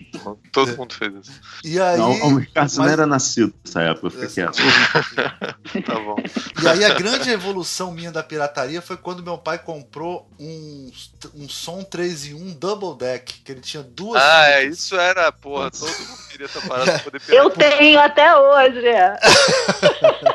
Todo 0.52 0.72
é. 0.72 0.76
mundo 0.76 0.94
fez 0.94 1.14
isso. 1.14 1.42
E 1.64 1.80
aí. 1.80 1.98
Não, 1.98 2.12
o 2.12 2.38
Ricardo 2.38 2.68
mas... 2.70 2.78
não 2.78 2.88
era 2.88 3.06
nascido 3.06 3.54
nessa 3.66 3.82
época, 3.82 4.10
fica 4.12 4.28
quieto. 4.28 4.58
tá 5.86 5.96
bom. 6.00 6.16
E 6.62 6.68
aí 6.68 6.86
a 6.86 6.94
grande 6.94 7.30
evolução 7.30 7.92
minha 7.92 8.12
da 8.12 8.24
pirataria 8.24 8.82
foi 8.82 8.98
quando 8.98 9.24
meu 9.24 9.38
pai 9.38 9.58
comprou 9.58 10.30
um, 10.40 10.92
um 11.36 11.50
som 11.50 11.84
3 11.84 12.28
em 12.28 12.34
1 12.34 12.54
double 12.54 12.98
deck, 12.98 13.42
que 13.42 13.52
ele 13.52 13.62
tinha 13.62 13.84
duas. 13.84 14.22
Ah, 14.22 14.50
é, 14.50 14.66
isso 14.66 14.96
era, 14.96 15.32
porra, 15.32 15.70
todo 15.72 15.90
mundo 15.90 16.28
queria 16.30 16.46
estar 16.46 16.62
parado 16.68 16.92
pra 16.92 17.00
poder 17.00 17.20
piratar. 17.20 17.46
Eu 17.46 17.50
tenho 17.50 18.00
até 18.00 18.36
hoje. 18.36 18.88
É. 18.88 19.16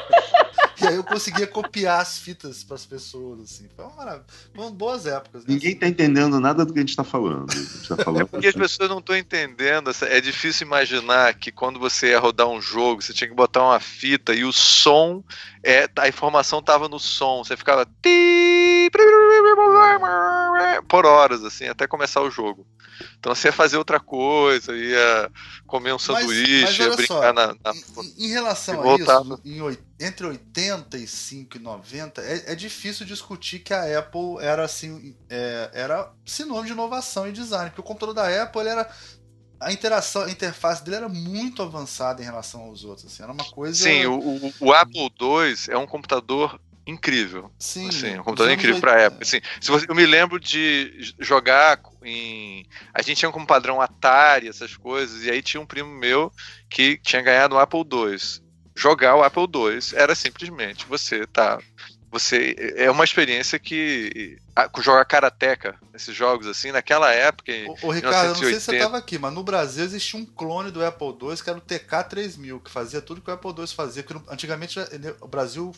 Aí 0.89 0.97
eu 0.97 1.05
conseguia 1.05 1.47
copiar 1.47 2.01
as 2.01 2.19
fitas 2.19 2.65
para 2.65 2.75
as 2.75 2.87
pessoas, 2.87 3.41
assim. 3.41 3.69
Foi 3.77 3.85
uma 3.85 3.95
maravilha. 3.95 4.25
Foram 4.55 4.73
boas 4.73 5.07
épocas. 5.07 5.45
Né? 5.45 5.55
Ninguém 5.55 5.77
tá 5.77 5.87
entendendo 5.87 6.41
nada 6.41 6.65
do 6.65 6.73
que 6.73 6.79
a 6.79 6.83
gente 6.83 6.97
tá 6.97 7.05
falando. 7.05 7.53
Gente 7.53 7.89
tá 7.89 7.97
falando 7.97 8.23
é 8.23 8.25
porque 8.27 8.47
as 8.47 8.55
pessoas 8.55 8.89
não 8.89 8.99
estão 8.99 9.17
entendendo. 9.17 9.91
É 10.03 10.21
difícil 10.21 10.67
imaginar 10.67 11.35
que 11.35 11.53
quando 11.53 11.79
você 11.79 12.09
ia 12.09 12.19
rodar 12.19 12.49
um 12.49 12.61
jogo, 12.61 13.03
você 13.03 13.13
tinha 13.13 13.29
que 13.29 13.35
botar 13.35 13.63
uma 13.63 13.79
fita 13.79 14.35
e 14.35 14.45
o 14.45 14.53
som, 14.53 15.23
é, 15.63 15.89
a 15.99 16.09
informação 16.09 16.63
tava 16.63 16.89
no 16.89 16.99
som. 16.99 17.45
Você 17.45 17.57
ficava 17.57 17.87
por 20.89 21.05
horas, 21.05 21.45
assim, 21.45 21.67
até 21.67 21.87
começar 21.87 22.23
o 22.23 22.31
jogo. 22.31 22.67
Então 23.19 23.35
você 23.35 23.49
ia 23.49 23.53
fazer 23.53 23.77
outra 23.77 24.01
coisa, 24.01 24.77
ia 24.77 25.31
comer 25.67 25.93
um 25.93 25.99
sanduíche, 25.99 26.63
mas, 26.63 26.79
mas 26.79 26.89
ia 26.89 26.97
brincar 26.97 27.15
só, 27.15 27.33
na, 27.33 27.47
na, 27.47 27.73
Em, 28.03 28.25
em 28.25 28.29
relação 28.29 28.83
a 28.83 28.97
isso, 28.97 29.41
em, 29.45 29.79
entre 30.01 30.27
85 30.27 31.57
e 31.57 31.61
90, 31.61 32.23
é, 32.23 32.53
é, 32.53 32.55
difícil 32.55 33.05
discutir 33.05 33.59
que 33.59 33.75
a 33.75 33.99
Apple 33.99 34.37
era 34.41 34.65
assim, 34.65 35.17
é, 35.29 35.71
era 35.73 36.13
sinônimo 36.25 36.67
de 36.67 36.73
inovação 36.73 37.29
e 37.29 37.33
design, 37.33 37.71
porque 37.71 37.81
o 37.81 37.85
computador 37.85 38.15
da 38.15 38.43
Apple 38.43 38.67
era 38.67 38.89
a 39.61 39.73
interação, 39.73 40.23
a 40.23 40.31
interface 40.31 40.85
dele 40.85 40.99
era 40.99 41.09
muito 41.09 41.63
avançada 41.63 42.23
em 42.23 42.25
relação 42.25 42.61
aos 42.63 42.85
outros. 42.85 43.07
Assim, 43.07 43.23
era 43.23 43.33
uma 43.33 43.45
coisa. 43.45 43.83
Sim, 43.83 44.07
o, 44.07 44.53
o 44.61 44.73
Apple 44.73 45.11
II 45.21 45.55
é 45.69 45.77
um 45.77 45.87
computador 45.87 46.61
incrível. 46.87 47.51
Sim. 47.59 47.89
Assim, 47.89 48.19
um 48.19 48.23
computador 48.23 48.53
incrível 48.53 48.81
para 48.81 49.01
época. 49.01 49.23
Assim, 49.23 49.41
se 49.61 49.71
você, 49.71 49.87
eu 49.89 49.95
me 49.95 50.07
lembro 50.07 50.41
de 50.41 51.13
jogar 51.19 51.81
em. 52.03 52.67
A 52.95 53.03
gente 53.03 53.19
tinha 53.19 53.31
como 53.31 53.47
padrão 53.47 53.81
Atari, 53.81 54.49
essas 54.49 54.77
coisas, 54.77 55.25
e 55.25 55.31
aí 55.31 55.43
tinha 55.43 55.61
um 55.61 55.67
primo 55.67 55.91
meu 55.91 56.33
que 56.71 56.99
tinha 56.99 57.21
ganhado 57.21 57.57
um 57.57 57.59
Apple 57.59 57.81
II. 57.81 58.17
Jogar 58.79 59.17
o 59.17 59.25
Apple 59.25 59.43
II 59.43 59.81
era 59.95 60.15
simplesmente 60.15 60.87
você 60.87 61.27
tá. 61.27 61.59
Você 62.13 62.55
é 62.77 62.89
uma 62.89 63.05
experiência 63.05 63.59
que 63.59 64.39
jogar 64.79 65.05
karateca, 65.05 65.75
esses 65.93 66.15
jogos 66.15 66.47
assim, 66.47 66.71
naquela 66.71 67.13
época. 67.13 67.53
Ô, 67.83 67.91
Ricardo, 67.91 68.35
1980, 68.35 68.35
não 68.35 68.35
sei 68.37 68.55
se 68.55 68.61
você 68.61 68.77
estava 68.77 68.97
aqui, 68.97 69.19
mas 69.19 69.35
no 69.35 69.43
Brasil 69.43 69.85
existia 69.85 70.19
um 70.19 70.25
clone 70.25 70.71
do 70.71 70.83
Apple 70.83 71.09
II 71.09 71.37
que 71.37 71.51
era 71.51 71.59
o 71.59 71.63
TK3000, 71.63 72.63
que 72.63 72.71
fazia 72.71 73.03
tudo 73.03 73.21
que 73.21 73.29
o 73.29 73.35
Apple 73.35 73.53
II 73.59 73.67
fazia. 73.67 74.05
Que 74.05 74.15
antigamente 74.29 74.79
o 75.21 75.27
Brasil 75.27 75.75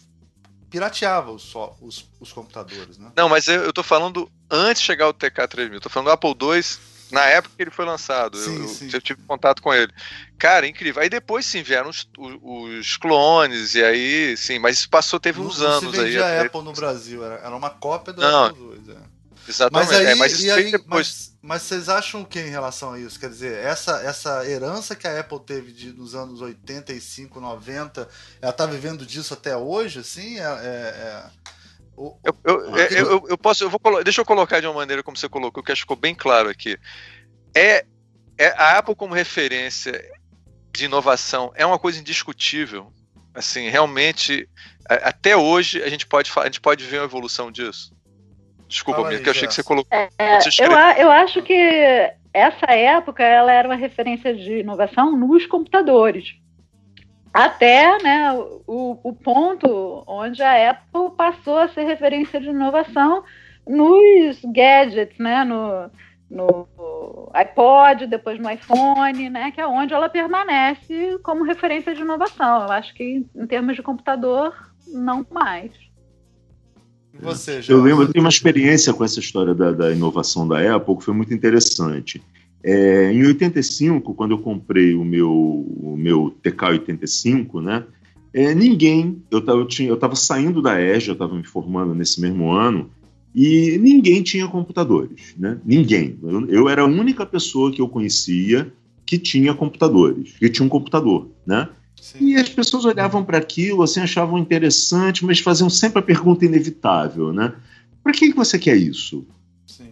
pirateava 0.71 1.33
os, 1.33 1.53
os, 1.81 2.07
os 2.21 2.33
computadores, 2.33 2.99
né? 2.99 3.11
Não, 3.17 3.29
mas 3.29 3.49
eu, 3.49 3.63
eu 3.63 3.73
tô 3.73 3.83
falando 3.83 4.31
antes 4.49 4.83
de 4.83 4.87
chegar 4.87 5.09
o 5.09 5.15
TK3000, 5.15 5.73
eu 5.73 5.81
tô 5.81 5.89
falando 5.89 6.07
do 6.09 6.13
Apple 6.13 6.31
II 6.31 6.63
na 7.11 7.25
época 7.25 7.55
que 7.57 7.63
ele 7.63 7.71
foi 7.71 7.85
lançado. 7.85 8.37
Sim, 8.37 8.63
eu, 8.63 8.69
sim. 8.69 8.91
eu, 8.93 9.01
tive 9.01 9.21
contato 9.27 9.63
com 9.63 9.73
ele. 9.73 9.93
Cara, 10.39 10.67
incrível. 10.67 11.03
Aí 11.03 11.09
depois 11.09 11.47
sim 11.47 11.63
vieram 11.63 11.91
os, 11.91 12.09
os, 12.19 12.97
clones, 12.97 13.75
e 13.75 13.83
aí 13.83 14.37
sim, 14.37 14.59
mas 14.59 14.79
isso 14.79 14.89
passou, 14.89 15.21
teve 15.21 15.41
uns 15.41 15.61
anos 15.61 15.93
aí. 15.95 15.99
Não 15.99 16.05
vendia 16.05 16.25
a 16.25 16.43
Apple 16.43 16.63
no 16.63 16.73
Brasil, 16.73 17.25
era, 17.25 17.37
era 17.37 17.55
uma 17.55 17.71
cópia 17.71 18.13
do 18.13 18.21
Não, 18.21 18.47
Apple 18.47 18.81
II. 18.87 18.97
É. 18.97 19.21
Exatamente. 19.49 19.89
Mas, 19.89 19.99
aí, 19.99 20.07
é, 20.07 20.15
mas, 20.15 20.49
aí, 20.49 20.71
depois... 20.71 20.89
mas, 20.89 21.37
mas, 21.43 21.63
vocês 21.63 21.89
acham 21.89 22.23
o 22.23 22.27
que 22.27 22.39
em 22.39 22.51
relação 22.51 22.93
a 22.93 22.99
isso? 22.99 23.19
Quer 23.19 23.31
dizer, 23.31 23.65
essa, 23.65 24.01
essa 24.03 24.49
herança 24.49 24.95
que 24.95 25.07
a 25.07 25.19
Apple 25.21 25.41
teve 25.41 25.73
de, 25.73 25.93
nos 25.93 26.15
anos 26.15 26.41
85, 26.41 27.41
90, 27.41 28.09
ela 28.41 28.51
está 28.51 28.67
vivendo 28.67 29.05
disso 29.05 29.35
até 29.35 29.57
hoje, 29.57 30.01
assim? 30.01 30.39
É, 30.39 30.43
é, 30.43 30.45
é... 30.45 31.25
eu, 32.25 32.37
eu, 32.45 32.77
eu, 32.77 33.27
eu, 33.29 33.39
posso, 33.39 33.65
eu 33.65 33.71
vou 33.71 33.81
deixa 34.03 34.21
eu 34.21 34.25
colocar 34.25 34.61
de 34.61 34.67
uma 34.67 34.75
maneira 34.75 35.03
como 35.03 35.17
você 35.17 35.29
colocou, 35.29 35.63
que 35.63 35.71
acho 35.71 35.81
que 35.81 35.85
ficou 35.85 35.97
bem 35.97 36.15
claro 36.15 36.49
aqui. 36.49 36.79
É, 37.55 37.85
é 38.39 38.49
a 38.57 38.79
Apple 38.79 38.95
como 38.95 39.15
referência 39.15 39.93
de 40.73 40.85
inovação 40.87 41.53
é 41.55 41.67
uma 41.67 41.79
coisa 41.79 42.01
indiscutível. 42.01 42.93
Assim, 43.35 43.69
realmente, 43.69 44.49
até 44.89 45.37
hoje 45.37 45.83
a 45.83 45.89
gente 45.89 46.07
pode 46.07 46.31
a 46.37 46.45
gente 46.45 46.61
pode 46.61 46.85
ver 46.85 46.99
uma 46.99 47.05
evolução 47.05 47.51
disso. 47.51 47.93
Desculpa, 48.67 49.07
Mia, 49.09 49.19
que 49.19 49.29
eu 49.29 49.33
achei 49.33 49.49
que 49.49 49.55
você 49.55 49.63
colocou. 49.63 49.97
É, 49.97 50.09
eu, 50.61 50.71
eu 51.03 51.11
acho 51.11 51.43
que 51.43 51.55
essa 52.33 52.73
época 52.73 53.23
ela 53.23 53.53
era 53.53 53.69
uma 53.69 53.77
referência 53.77 54.35
de 54.35 54.61
inovação 54.61 55.17
nos 55.17 55.45
computadores. 55.47 56.40
Até 57.33 58.03
né, 58.03 58.33
o, 58.67 58.99
o 59.03 59.13
ponto 59.13 60.03
onde 60.07 60.43
a 60.43 60.71
Apple 60.71 61.15
passou 61.17 61.59
a 61.59 61.69
ser 61.69 61.85
referência 61.85 62.41
de 62.41 62.49
inovação 62.49 63.23
nos 63.67 64.41
gadgets, 64.53 65.17
né, 65.19 65.45
no, 65.45 65.91
no 66.29 67.31
iPod, 67.33 68.09
depois 68.09 68.41
no 68.41 68.51
iPhone, 68.51 69.31
né, 69.31 69.53
que 69.53 69.61
é 69.61 69.67
onde 69.67 69.95
ela 69.95 70.09
permanece 70.09 71.19
como 71.23 71.45
referência 71.45 71.95
de 71.95 72.01
inovação. 72.01 72.63
Eu 72.63 72.73
acho 72.73 72.93
que 72.95 73.25
em 73.35 73.47
termos 73.47 73.77
de 73.77 73.83
computador, 73.83 74.53
não 74.89 75.25
mais. 75.31 75.71
Você, 77.21 77.61
eu 77.69 77.83
lembro, 77.83 78.05
eu 78.05 78.13
tenho 78.13 78.25
uma 78.25 78.31
experiência 78.31 78.93
com 78.93 79.05
essa 79.05 79.21
história 79.21 79.55
da, 79.55 79.73
da 79.73 79.93
inovação 79.93 80.49
da 80.49 80.77
Apple 80.77 80.97
que 80.97 81.05
foi 81.05 81.15
muito 81.15 81.35
interessante. 81.35 82.23
É, 82.63 83.13
em 83.13 83.25
85, 83.25 84.15
quando 84.15 84.33
eu 84.33 84.39
comprei 84.39 84.95
o 84.95 85.05
meu, 85.05 85.31
o 85.33 85.97
meu 85.97 86.35
TK-85, 86.43 87.63
né, 87.63 87.85
é, 88.33 88.55
ninguém, 88.55 89.23
eu 89.31 89.39
estava 89.39 90.15
saindo 90.15 90.63
da 90.63 90.81
EJA, 90.81 91.11
eu 91.11 91.13
estava 91.15 91.35
me 91.35 91.45
formando 91.45 91.95
nesse 91.95 92.21
mesmo 92.21 92.51
ano, 92.53 92.91
e 93.35 93.79
ninguém 93.79 94.23
tinha 94.23 94.47
computadores, 94.49 95.35
né? 95.39 95.59
Ninguém. 95.65 96.19
Eu, 96.23 96.49
eu, 96.49 96.69
era 96.69 96.83
a 96.83 96.87
única 96.87 97.25
pessoa 97.25 97.73
que 97.73 97.81
eu 97.81 97.89
conhecia 97.89 98.73
que 99.07 99.19
tinha 99.19 99.55
computadores, 99.55 100.33
que 100.39 100.49
tinha 100.49 100.67
um 100.67 100.69
computador, 100.69 101.29
né? 101.47 101.69
Sim. 102.01 102.31
E 102.31 102.37
as 102.37 102.49
pessoas 102.49 102.85
olhavam 102.85 103.25
para 103.25 103.39
aquilo, 103.39 103.83
assim, 103.83 104.01
achavam 104.01 104.39
interessante, 104.39 105.25
mas 105.25 105.39
faziam 105.39 105.69
sempre 105.69 105.99
a 105.99 106.03
pergunta 106.03 106.45
inevitável, 106.45 107.33
né? 107.33 107.53
Para 108.03 108.13
que, 108.13 108.31
que 108.31 108.37
você 108.37 108.59
quer 108.59 108.77
isso? 108.77 109.27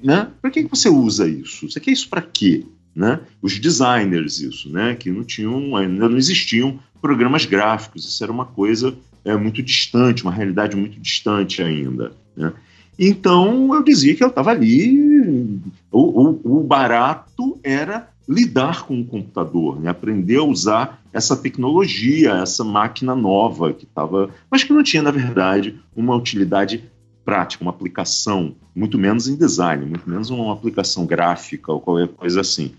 Né? 0.03 0.28
Para 0.40 0.51
que, 0.51 0.64
que 0.64 0.70
você 0.70 0.88
usa 0.88 1.28
isso? 1.28 1.68
Você 1.68 1.80
quer 1.80 1.92
isso 1.92 2.09
para 2.09 2.22
quê? 2.22 2.64
Né? 2.94 3.20
Os 3.40 3.59
designers, 3.59 4.40
isso, 4.40 4.70
né? 4.70 4.94
Que 4.94 5.11
não 5.11 5.22
tinham, 5.22 5.76
ainda 5.76 6.09
não 6.09 6.16
existiam 6.16 6.78
programas 7.01 7.44
gráficos, 7.44 8.05
isso 8.05 8.22
era 8.22 8.32
uma 8.32 8.44
coisa 8.44 8.94
é, 9.24 9.36
muito 9.36 9.62
distante, 9.62 10.22
uma 10.22 10.32
realidade 10.32 10.76
muito 10.76 10.99
distante 10.99 11.62
ainda. 11.62 12.12
Né? 12.36 12.53
Então 12.99 13.74
eu 13.74 13.82
dizia 13.82 14.14
que 14.14 14.24
eu 14.24 14.28
estava 14.28 14.51
ali, 14.51 15.61
o, 15.90 16.01
o, 16.01 16.59
o 16.59 16.64
barato 16.64 17.59
era 17.62 18.09
lidar 18.28 18.84
com 18.84 19.01
o 19.01 19.05
computador, 19.05 19.80
né? 19.80 19.88
aprender 19.88 20.36
a 20.36 20.44
usar 20.44 21.01
essa 21.12 21.36
tecnologia, 21.36 22.32
essa 22.32 22.62
máquina 22.62 23.14
nova 23.14 23.72
que 23.72 23.84
estava, 23.84 24.30
mas 24.51 24.64
que 24.64 24.72
não 24.72 24.82
tinha 24.82 25.03
na 25.03 25.11
verdade 25.11 25.76
uma 25.96 26.14
utilidade 26.14 26.84
prática, 27.29 27.62
uma 27.62 27.70
aplicação, 27.70 28.57
muito 28.74 28.97
menos 28.97 29.29
em 29.29 29.37
design, 29.37 29.85
muito 29.85 30.09
menos 30.09 30.31
uma 30.31 30.55
aplicação 30.55 31.05
gráfica 31.05 31.70
ou 31.70 31.79
qualquer 31.79 32.09
coisa 32.09 32.41
assim. 32.41 32.72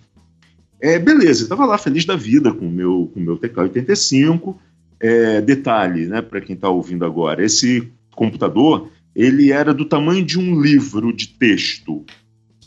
É, 0.82 0.98
beleza, 0.98 1.44
estava 1.44 1.68
lá 1.68 1.78
feliz 1.78 2.04
da 2.04 2.16
vida 2.16 2.52
com 2.52 2.66
o 2.66 2.72
meu, 2.72 3.12
com 3.14 3.20
o 3.20 3.24
meu 3.24 3.38
TK-85 3.38 4.56
é, 5.00 5.40
detalhe, 5.40 6.08
né, 6.08 6.20
para 6.20 6.42
quem 6.42 6.56
está 6.56 6.68
ouvindo 6.68 7.06
agora, 7.06 7.46
esse 7.46 7.92
computador 8.16 8.90
ele 9.16 9.52
era 9.52 9.72
do 9.72 9.86
tamanho 9.86 10.26
de 10.26 10.40
um 10.40 10.60
livro 10.60 11.14
de 11.14 11.28
texto, 11.28 12.04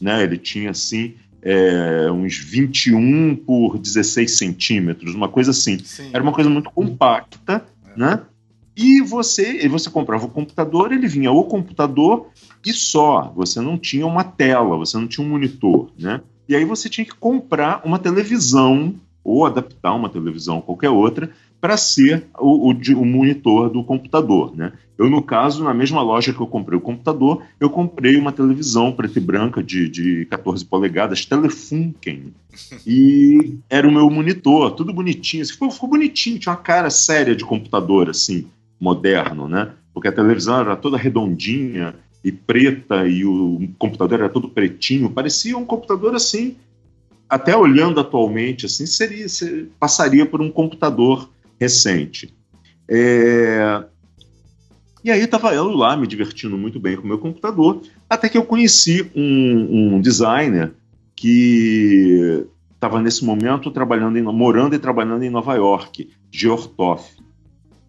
né? 0.00 0.22
Ele 0.22 0.36
tinha 0.36 0.70
assim 0.70 1.14
é, 1.42 2.10
uns 2.12 2.36
21 2.36 3.34
por 3.36 3.76
16 3.76 4.36
centímetros, 4.36 5.14
uma 5.14 5.28
coisa 5.28 5.50
assim. 5.50 5.78
Sim. 5.78 6.10
Era 6.12 6.22
uma 6.22 6.32
coisa 6.32 6.48
muito 6.48 6.70
compacta, 6.70 7.64
é. 7.86 7.98
né? 7.98 8.20
E 8.76 9.00
você, 9.02 9.68
você 9.68 9.90
comprava 9.90 10.26
o 10.26 10.30
computador, 10.30 10.92
ele 10.92 11.06
vinha 11.06 11.30
o 11.30 11.44
computador 11.44 12.28
e 12.64 12.72
só. 12.72 13.32
Você 13.36 13.60
não 13.60 13.76
tinha 13.76 14.06
uma 14.06 14.24
tela, 14.24 14.76
você 14.76 14.96
não 14.96 15.06
tinha 15.06 15.26
um 15.26 15.30
monitor, 15.30 15.90
né? 15.98 16.20
E 16.48 16.56
aí 16.56 16.64
você 16.64 16.88
tinha 16.88 17.04
que 17.04 17.14
comprar 17.14 17.82
uma 17.84 17.98
televisão 17.98 18.94
ou 19.24 19.46
adaptar 19.46 19.94
uma 19.94 20.08
televisão 20.08 20.60
qualquer 20.60 20.90
outra 20.90 21.30
para 21.60 21.76
ser 21.76 22.26
o, 22.40 22.70
o, 22.70 22.72
o, 22.72 23.04
monitor 23.06 23.70
do 23.70 23.84
computador. 23.84 24.52
Né? 24.56 24.72
Eu, 24.98 25.08
no 25.08 25.22
caso, 25.22 25.62
na 25.62 25.72
mesma 25.72 26.02
loja 26.02 26.32
que 26.32 26.40
eu 26.40 26.46
comprei 26.46 26.76
o 26.76 26.80
computador, 26.82 27.44
eu 27.60 27.70
comprei 27.70 28.16
uma 28.16 28.32
televisão 28.32 28.90
preta 28.90 29.20
e 29.20 29.22
branca 29.22 29.62
de, 29.62 29.88
de 29.88 30.26
14 30.26 30.64
polegadas, 30.64 31.24
Telefunken, 31.24 32.34
e 32.84 33.58
era 33.70 33.86
o 33.86 33.92
meu 33.92 34.10
monitor, 34.10 34.72
tudo 34.72 34.92
bonitinho. 34.92 35.46
Ficou, 35.46 35.70
ficou 35.70 35.88
bonitinho, 35.88 36.38
tinha 36.40 36.52
uma 36.52 36.60
cara 36.60 36.90
séria 36.90 37.36
de 37.36 37.44
computador, 37.44 38.10
assim, 38.10 38.48
moderno, 38.82 39.48
né? 39.48 39.70
Porque 39.94 40.08
a 40.08 40.12
televisão 40.12 40.58
era 40.58 40.74
toda 40.74 40.96
redondinha 40.96 41.94
e 42.24 42.32
preta 42.32 43.06
e 43.06 43.24
o 43.24 43.68
computador 43.78 44.18
era 44.18 44.28
todo 44.28 44.48
pretinho, 44.48 45.08
parecia 45.08 45.56
um 45.56 45.64
computador 45.64 46.16
assim, 46.16 46.56
até 47.28 47.56
olhando 47.56 48.00
atualmente, 48.00 48.66
assim, 48.66 48.84
seria, 48.84 49.26
passaria 49.78 50.26
por 50.26 50.40
um 50.40 50.50
computador 50.50 51.30
recente. 51.60 52.34
É... 52.88 53.84
E 55.04 55.12
aí 55.12 55.20
estava 55.20 55.54
eu 55.54 55.68
lá 55.68 55.96
me 55.96 56.06
divertindo 56.06 56.58
muito 56.58 56.80
bem 56.80 56.96
com 56.96 57.04
o 57.04 57.06
meu 57.06 57.18
computador, 57.18 57.82
até 58.10 58.28
que 58.28 58.36
eu 58.36 58.44
conheci 58.44 59.08
um, 59.14 59.94
um 59.94 60.00
designer 60.00 60.72
que 61.14 62.44
estava 62.74 63.00
nesse 63.00 63.24
momento 63.24 63.70
trabalhando 63.70 64.18
em, 64.18 64.22
morando 64.22 64.74
e 64.74 64.78
trabalhando 64.78 65.22
em 65.22 65.30
Nova 65.30 65.54
York, 65.54 66.10
Geortoff. 66.32 67.21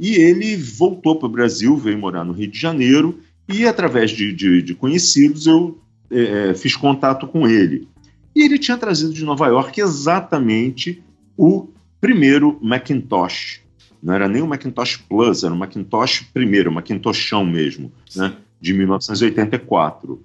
E 0.04 0.16
ele 0.16 0.58
voltou 0.58 1.16
para 1.16 1.28
o 1.28 1.32
Brasil, 1.32 1.78
veio 1.78 1.97
morar 1.97 2.26
no 2.26 2.34
Rio 2.34 2.51
de 2.51 2.60
Janeiro, 2.60 3.22
e 3.47 3.66
através 3.66 4.12
de, 4.12 4.34
de, 4.34 4.62
de 4.62 4.76
conhecidos 4.76 5.47
eu 5.47 5.80
é, 6.12 6.49
é 6.49 6.54
fiz 6.54 6.76
contato 6.76 7.26
com 7.26 7.47
ele. 7.47 7.88
E 8.36 8.43
ele 8.43 8.60
tinha 8.60 8.78
trazido 8.78 9.14
de 9.14 9.24
Nova 9.24 9.47
York 9.47 9.80
exatamente 9.80 11.01
o 11.38 11.70
primeiro 12.01 12.60
Macintosh, 12.62 13.62
não 14.04 14.14
era 14.14 14.28
nem 14.28 14.41
o 14.41 14.47
Macintosh 14.47 14.97
Plus, 14.97 15.45
era 15.45 15.54
o 15.54 15.58
Macintosh 15.58 16.28
primeiro, 16.34 16.70
o 16.70 16.74
Macintoshão 16.74 17.45
mesmo, 17.45 17.89
né, 18.14 18.36
de 18.60 18.74
1984, 18.74 20.22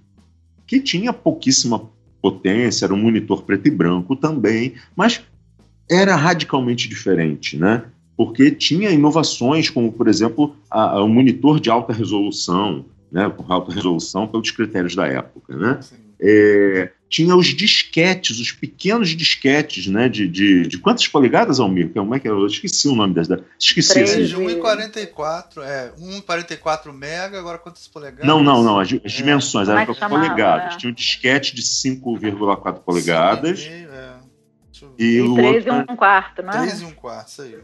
que 0.67 0.81
tinha 0.81 1.13
pouquíssima 1.13 1.89
potência, 2.21 2.85
era 2.85 2.95
um 2.95 3.01
monitor 3.01 3.45
preto 3.45 3.69
e 3.69 3.71
branco 3.71 4.17
também, 4.17 4.75
mas 4.97 5.23
era 5.89 6.17
radicalmente 6.17 6.89
diferente, 6.89 7.57
né? 7.57 7.85
Porque 8.19 8.51
tinha 8.51 8.91
inovações 8.91 9.71
como, 9.71 9.93
por 9.93 10.09
exemplo, 10.09 10.57
a, 10.69 10.97
a, 10.97 11.05
o 11.05 11.09
monitor 11.09 11.61
de 11.61 11.71
alta 11.71 11.93
resolução, 11.93 12.85
né, 13.13 13.31
com 13.31 13.51
alta 13.53 13.73
resolução 13.73 14.27
pelos 14.27 14.51
critérios 14.51 14.97
da 14.97 15.07
época, 15.07 15.57
né? 15.57 15.79
É, 16.21 16.91
tinha 17.09 17.37
os 17.37 17.47
disquetes, 17.47 18.41
os 18.41 18.51
pequenos 18.51 19.11
disquetes, 19.11 19.87
né? 19.87 20.09
De, 20.09 20.27
de, 20.27 20.67
de 20.67 20.79
quantas 20.79 21.07
polegadas, 21.07 21.61
Almir? 21.61 21.93
Como 21.93 22.13
é 22.13 22.19
que 22.19 22.27
é? 22.27 22.33
eu 22.33 22.45
esqueci 22.45 22.89
o 22.89 22.97
nome 22.97 23.15
dessa. 23.15 23.41
Esqueci. 23.57 23.95
3, 23.95 24.35
assim. 24.35 24.45
1,44, 24.45 25.63
é, 25.63 25.93
1,44 25.97 26.93
mega, 26.93 27.39
agora 27.39 27.57
quantas 27.59 27.87
polegadas? 27.87 28.27
Não, 28.27 28.43
não, 28.43 28.65
não, 28.65 28.81
as, 28.81 28.93
as 29.05 29.13
dimensões, 29.13 29.69
é. 29.69 29.81
eram 29.81 29.95
polegadas. 29.95 30.75
É. 30.75 30.77
Tinha 30.79 30.91
um 30.91 30.95
disquete 30.95 31.55
de 31.55 31.63
5,4 31.63 32.81
polegadas. 32.81 33.61
Sim, 33.61 33.87
é. 33.87 34.15
E, 34.99 35.05
e 35.05 35.23
o 35.23 35.35
3 35.37 35.67
outro, 35.69 35.87
e 35.89 35.93
1 35.93 35.97
quarto, 35.97 36.43
não 36.43 36.51
é? 36.51 36.67
3 36.67 36.81
e 36.81 36.85
1 36.85 36.91
quarto, 36.95 37.29
isso 37.29 37.43
aí. 37.43 37.57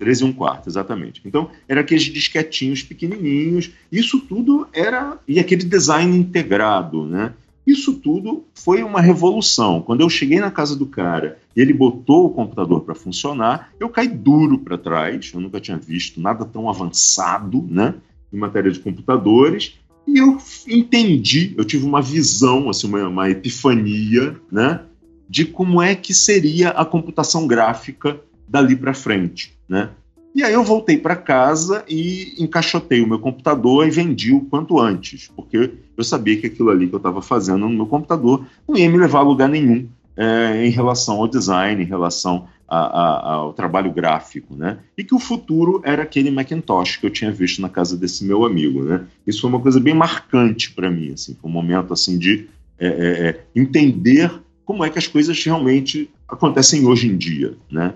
13 0.00 0.24
e 0.24 0.26
um 0.26 0.32
quarto, 0.32 0.66
exatamente. 0.66 1.20
Então, 1.26 1.50
eram 1.68 1.82
aqueles 1.82 2.04
disquetinhos 2.04 2.82
pequenininhos, 2.82 3.70
isso 3.92 4.18
tudo 4.18 4.66
era. 4.72 5.18
E 5.28 5.38
aquele 5.38 5.62
design 5.62 6.16
integrado, 6.16 7.04
né? 7.04 7.34
Isso 7.66 7.92
tudo 7.94 8.44
foi 8.54 8.82
uma 8.82 9.00
revolução. 9.00 9.82
Quando 9.82 10.00
eu 10.00 10.08
cheguei 10.08 10.40
na 10.40 10.50
casa 10.50 10.74
do 10.74 10.86
cara 10.86 11.38
e 11.54 11.60
ele 11.60 11.74
botou 11.74 12.26
o 12.26 12.30
computador 12.30 12.80
para 12.80 12.94
funcionar, 12.94 13.70
eu 13.78 13.90
caí 13.90 14.08
duro 14.08 14.58
para 14.58 14.78
trás. 14.78 15.30
Eu 15.34 15.40
nunca 15.40 15.60
tinha 15.60 15.76
visto 15.76 16.18
nada 16.18 16.46
tão 16.46 16.68
avançado, 16.70 17.64
né, 17.70 17.94
em 18.32 18.38
matéria 18.38 18.70
de 18.70 18.80
computadores. 18.80 19.78
E 20.08 20.18
eu 20.18 20.38
entendi, 20.66 21.52
eu 21.58 21.64
tive 21.64 21.84
uma 21.84 22.00
visão, 22.00 22.70
assim, 22.70 22.88
uma, 22.88 23.06
uma 23.06 23.30
epifania, 23.30 24.34
né, 24.50 24.80
de 25.28 25.44
como 25.44 25.80
é 25.82 25.94
que 25.94 26.14
seria 26.14 26.70
a 26.70 26.86
computação 26.86 27.46
gráfica 27.46 28.18
dali 28.50 28.74
para 28.74 28.92
frente, 28.92 29.56
né? 29.68 29.90
E 30.34 30.44
aí 30.44 30.52
eu 30.52 30.62
voltei 30.62 30.96
para 30.96 31.16
casa 31.16 31.84
e 31.88 32.34
encaixotei 32.38 33.00
o 33.00 33.06
meu 33.06 33.18
computador 33.18 33.86
e 33.86 33.90
vendi 33.90 34.32
o 34.32 34.42
quanto 34.42 34.78
antes, 34.78 35.28
porque 35.34 35.72
eu 35.96 36.04
sabia 36.04 36.36
que 36.36 36.46
aquilo 36.46 36.70
ali 36.70 36.86
que 36.86 36.94
eu 36.94 36.98
estava 36.98 37.20
fazendo 37.20 37.68
no 37.68 37.74
meu 37.74 37.86
computador 37.86 38.44
não 38.68 38.76
ia 38.76 38.88
me 38.88 38.96
levar 38.96 39.20
a 39.20 39.22
lugar 39.22 39.48
nenhum 39.48 39.88
é, 40.16 40.66
em 40.66 40.70
relação 40.70 41.16
ao 41.16 41.26
design, 41.26 41.82
em 41.82 41.86
relação 41.86 42.46
a, 42.68 42.78
a, 42.78 43.32
ao 43.34 43.52
trabalho 43.52 43.92
gráfico, 43.92 44.54
né? 44.54 44.78
E 44.96 45.02
que 45.02 45.14
o 45.14 45.18
futuro 45.18 45.80
era 45.84 46.04
aquele 46.04 46.30
Macintosh 46.30 46.96
que 46.96 47.06
eu 47.06 47.10
tinha 47.10 47.32
visto 47.32 47.60
na 47.60 47.68
casa 47.68 47.96
desse 47.96 48.24
meu 48.24 48.44
amigo, 48.44 48.84
né? 48.84 49.04
Isso 49.26 49.40
foi 49.40 49.50
uma 49.50 49.60
coisa 49.60 49.80
bem 49.80 49.94
marcante 49.94 50.72
para 50.72 50.90
mim, 50.90 51.12
assim, 51.12 51.36
foi 51.40 51.50
um 51.50 51.52
momento 51.52 51.92
assim 51.92 52.16
de 52.16 52.48
é, 52.78 52.86
é, 52.86 53.28
é, 53.28 53.40
entender 53.54 54.32
como 54.70 54.84
é 54.84 54.88
que 54.88 55.00
as 55.00 55.08
coisas 55.08 55.44
realmente 55.44 56.08
acontecem 56.28 56.86
hoje 56.86 57.08
em 57.08 57.16
dia, 57.16 57.56
né? 57.68 57.94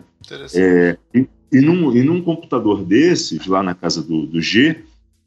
É, 0.52 0.98
e, 1.14 1.24
e, 1.52 1.60
num, 1.60 1.94
e 1.94 2.02
num 2.02 2.20
computador 2.20 2.82
desses, 2.82 3.46
lá 3.46 3.62
na 3.62 3.76
casa 3.76 4.02
do, 4.02 4.26
do 4.26 4.42
G, 4.42 4.80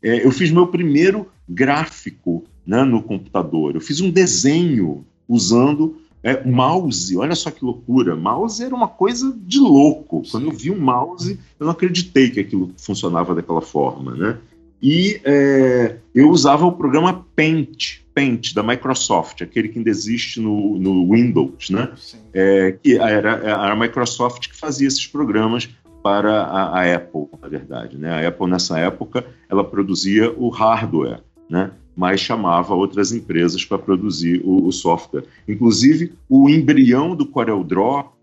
é, 0.03 0.25
eu 0.25 0.29
fiz 0.29 0.51
meu 0.51 0.67
primeiro 0.67 1.25
gráfico 1.47 2.43
né, 2.65 2.83
no 2.83 3.01
computador. 3.01 3.75
Eu 3.75 3.79
fiz 3.79 4.01
um 4.01 4.09
desenho 4.09 5.05
usando 5.25 6.01
é, 6.21 6.43
mouse. 6.45 7.15
Olha 7.15 7.33
só 7.33 7.49
que 7.49 7.63
loucura. 7.63 8.13
Mouse 8.13 8.61
era 8.61 8.75
uma 8.75 8.89
coisa 8.89 9.33
de 9.45 9.57
louco. 9.57 10.23
Quando 10.29 10.47
eu 10.47 10.51
vi 10.51 10.69
um 10.69 10.77
mouse, 10.77 11.39
eu 11.57 11.65
não 11.65 11.71
acreditei 11.71 12.29
que 12.29 12.41
aquilo 12.41 12.73
funcionava 12.75 13.33
daquela 13.33 13.61
forma. 13.61 14.13
Né? 14.13 14.37
E 14.83 15.21
é, 15.23 15.95
eu 16.13 16.29
usava 16.29 16.65
o 16.65 16.73
programa 16.73 17.25
Paint, 17.37 18.01
Paint 18.17 18.55
da 18.55 18.63
Microsoft, 18.63 19.43
aquele 19.43 19.69
que 19.69 19.77
ainda 19.77 19.91
existe 19.91 20.41
no, 20.41 20.79
no 20.79 21.13
Windows, 21.13 21.69
né? 21.69 21.91
É, 22.33 22.71
que 22.71 22.97
era, 22.97 23.33
era 23.43 23.71
a 23.71 23.75
Microsoft 23.75 24.49
que 24.49 24.55
fazia 24.55 24.87
esses 24.87 25.05
programas 25.05 25.69
para 26.01 26.41
a, 26.41 26.79
a, 26.79 26.95
Apple, 26.95 27.27
na 27.39 27.47
verdade. 27.47 27.95
Né? 27.95 28.09
A 28.09 28.27
Apple, 28.27 28.47
nessa 28.47 28.79
época, 28.79 29.23
ela 29.47 29.63
produzia 29.63 30.33
o 30.35 30.49
hardware, 30.49 31.21
né? 31.47 31.69
mas 31.95 32.19
chamava 32.19 32.73
outras 32.73 33.11
empresas 33.11 33.63
para 33.63 33.77
produzir 33.77 34.41
o, 34.43 34.65
o, 34.65 34.71
software. 34.71 35.25
Inclusive, 35.47 36.13
o 36.27 36.49
embrião 36.49 37.15
do 37.15 37.27
CorelDRAW 37.27 38.17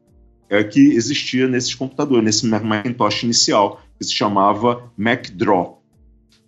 é 0.49 0.65
que 0.65 0.81
existia 0.81 1.47
nesses 1.47 1.73
computadores, 1.73 2.25
nesse 2.25 2.47
Macintosh 2.49 3.23
inicial, 3.23 3.81
que 3.97 4.05
se 4.05 4.13
chamava 4.13 4.91
MacDraw, 4.97 5.81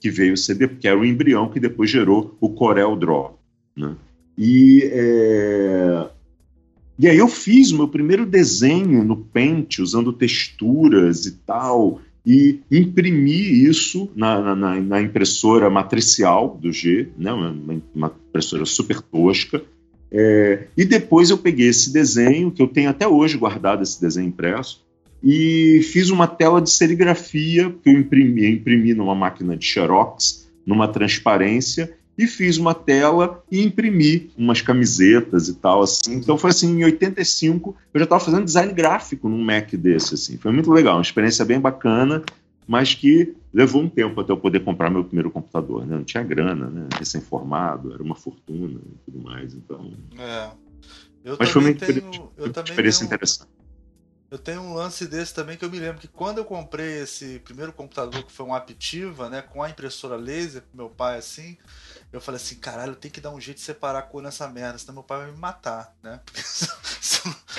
que 0.00 0.10
veio 0.10 0.36
ser, 0.36 0.56
que 0.78 0.88
era 0.88 0.98
o 0.98 1.04
embrião 1.04 1.48
que 1.48 1.60
depois 1.60 1.88
gerou 1.88 2.36
o 2.40 2.48
CorelDRAW. 2.48 3.35
Né? 3.76 3.94
E 4.38 4.88
é, 4.92 6.08
e 6.98 7.06
aí 7.08 7.18
eu 7.18 7.28
fiz 7.28 7.72
meu 7.72 7.88
primeiro 7.88 8.24
desenho 8.24 9.04
no 9.04 9.16
Paint, 9.16 9.80
usando 9.80 10.12
texturas 10.14 11.26
e 11.26 11.32
tal, 11.32 12.00
e 12.24 12.60
imprimi 12.70 13.64
isso 13.64 14.10
na, 14.16 14.56
na, 14.56 14.80
na 14.80 15.02
impressora 15.02 15.68
matricial 15.68 16.58
do 16.60 16.72
G, 16.72 17.08
né, 17.18 17.32
uma, 17.32 17.80
uma 17.94 18.12
impressora 18.28 18.64
super 18.64 19.00
tosca, 19.02 19.62
é, 20.10 20.68
e 20.76 20.84
depois 20.84 21.28
eu 21.28 21.36
peguei 21.36 21.68
esse 21.68 21.92
desenho, 21.92 22.50
que 22.50 22.62
eu 22.62 22.66
tenho 22.66 22.88
até 22.88 23.06
hoje 23.06 23.36
guardado 23.36 23.82
esse 23.82 24.00
desenho 24.00 24.28
impresso, 24.28 24.84
e 25.22 25.82
fiz 25.82 26.08
uma 26.08 26.26
tela 26.26 26.62
de 26.62 26.70
serigrafia 26.70 27.74
que 27.82 27.90
eu 27.90 27.92
imprimi, 27.92 28.48
imprimi 28.48 28.94
numa 28.94 29.14
máquina 29.14 29.56
de 29.56 29.66
Xerox, 29.66 30.48
numa 30.64 30.88
transparência, 30.88 31.95
e 32.18 32.26
fiz 32.26 32.56
uma 32.56 32.74
tela 32.74 33.42
e 33.50 33.62
imprimi 33.62 34.30
umas 34.36 34.60
camisetas 34.62 35.48
e 35.48 35.54
tal, 35.54 35.82
assim. 35.82 36.14
Então 36.14 36.38
foi 36.38 36.50
assim, 36.50 36.80
em 36.80 36.84
85, 36.84 37.76
eu 37.92 38.00
já 38.00 38.04
estava 38.04 38.24
fazendo 38.24 38.44
design 38.44 38.72
gráfico 38.72 39.28
num 39.28 39.42
Mac 39.42 39.72
desse, 39.72 40.14
assim. 40.14 40.38
Foi 40.38 40.50
muito 40.50 40.70
legal, 40.72 40.96
uma 40.96 41.02
experiência 41.02 41.44
bem 41.44 41.60
bacana, 41.60 42.22
mas 42.66 42.94
que 42.94 43.34
levou 43.52 43.82
um 43.82 43.88
tempo 43.88 44.20
até 44.20 44.32
eu 44.32 44.36
poder 44.36 44.60
comprar 44.60 44.90
meu 44.90 45.04
primeiro 45.04 45.30
computador, 45.30 45.86
né? 45.86 45.96
Não 45.96 46.04
tinha 46.04 46.22
grana, 46.22 46.68
né? 46.68 46.88
Recém-formado, 46.98 47.92
era 47.92 48.02
uma 48.02 48.14
fortuna 48.14 48.80
e 48.80 48.98
tudo 49.04 49.22
mais, 49.22 49.54
então... 49.54 49.92
É. 50.18 50.50
Eu 51.24 51.36
mas 51.40 51.50
foi 51.50 51.60
uma, 51.60 51.74
tenho, 51.74 52.02
uma 52.02 52.62
experiência 52.62 53.00
tenho, 53.00 53.08
interessante. 53.08 53.50
Eu 54.30 54.38
tenho 54.38 54.60
um 54.60 54.74
lance 54.74 55.06
desse 55.06 55.34
também 55.34 55.56
que 55.56 55.64
eu 55.64 55.70
me 55.70 55.78
lembro 55.78 56.00
que 56.00 56.08
quando 56.08 56.38
eu 56.38 56.44
comprei 56.44 57.02
esse 57.02 57.40
primeiro 57.40 57.72
computador 57.72 58.22
que 58.24 58.30
foi 58.30 58.46
um 58.46 58.54
Aptiva, 58.54 59.28
né, 59.28 59.42
com 59.42 59.62
a 59.62 59.70
impressora 59.70 60.16
laser 60.16 60.62
pro 60.62 60.76
meu 60.76 60.88
pai 60.88 61.18
assim, 61.18 61.56
eu 62.16 62.20
falei 62.20 62.40
assim, 62.40 62.56
caralho, 62.56 62.92
eu 62.92 62.96
tenho 62.96 63.12
que 63.12 63.20
dar 63.20 63.30
um 63.30 63.40
jeito 63.40 63.58
de 63.58 63.64
separar 63.64 64.00
a 64.00 64.02
cor 64.02 64.22
nessa 64.22 64.48
merda, 64.48 64.78
senão 64.78 64.94
meu 64.94 65.02
pai 65.02 65.18
vai 65.18 65.30
me 65.30 65.38
matar, 65.38 65.94
né? 66.02 66.20
Porque 66.24 66.42
se, 66.42 66.66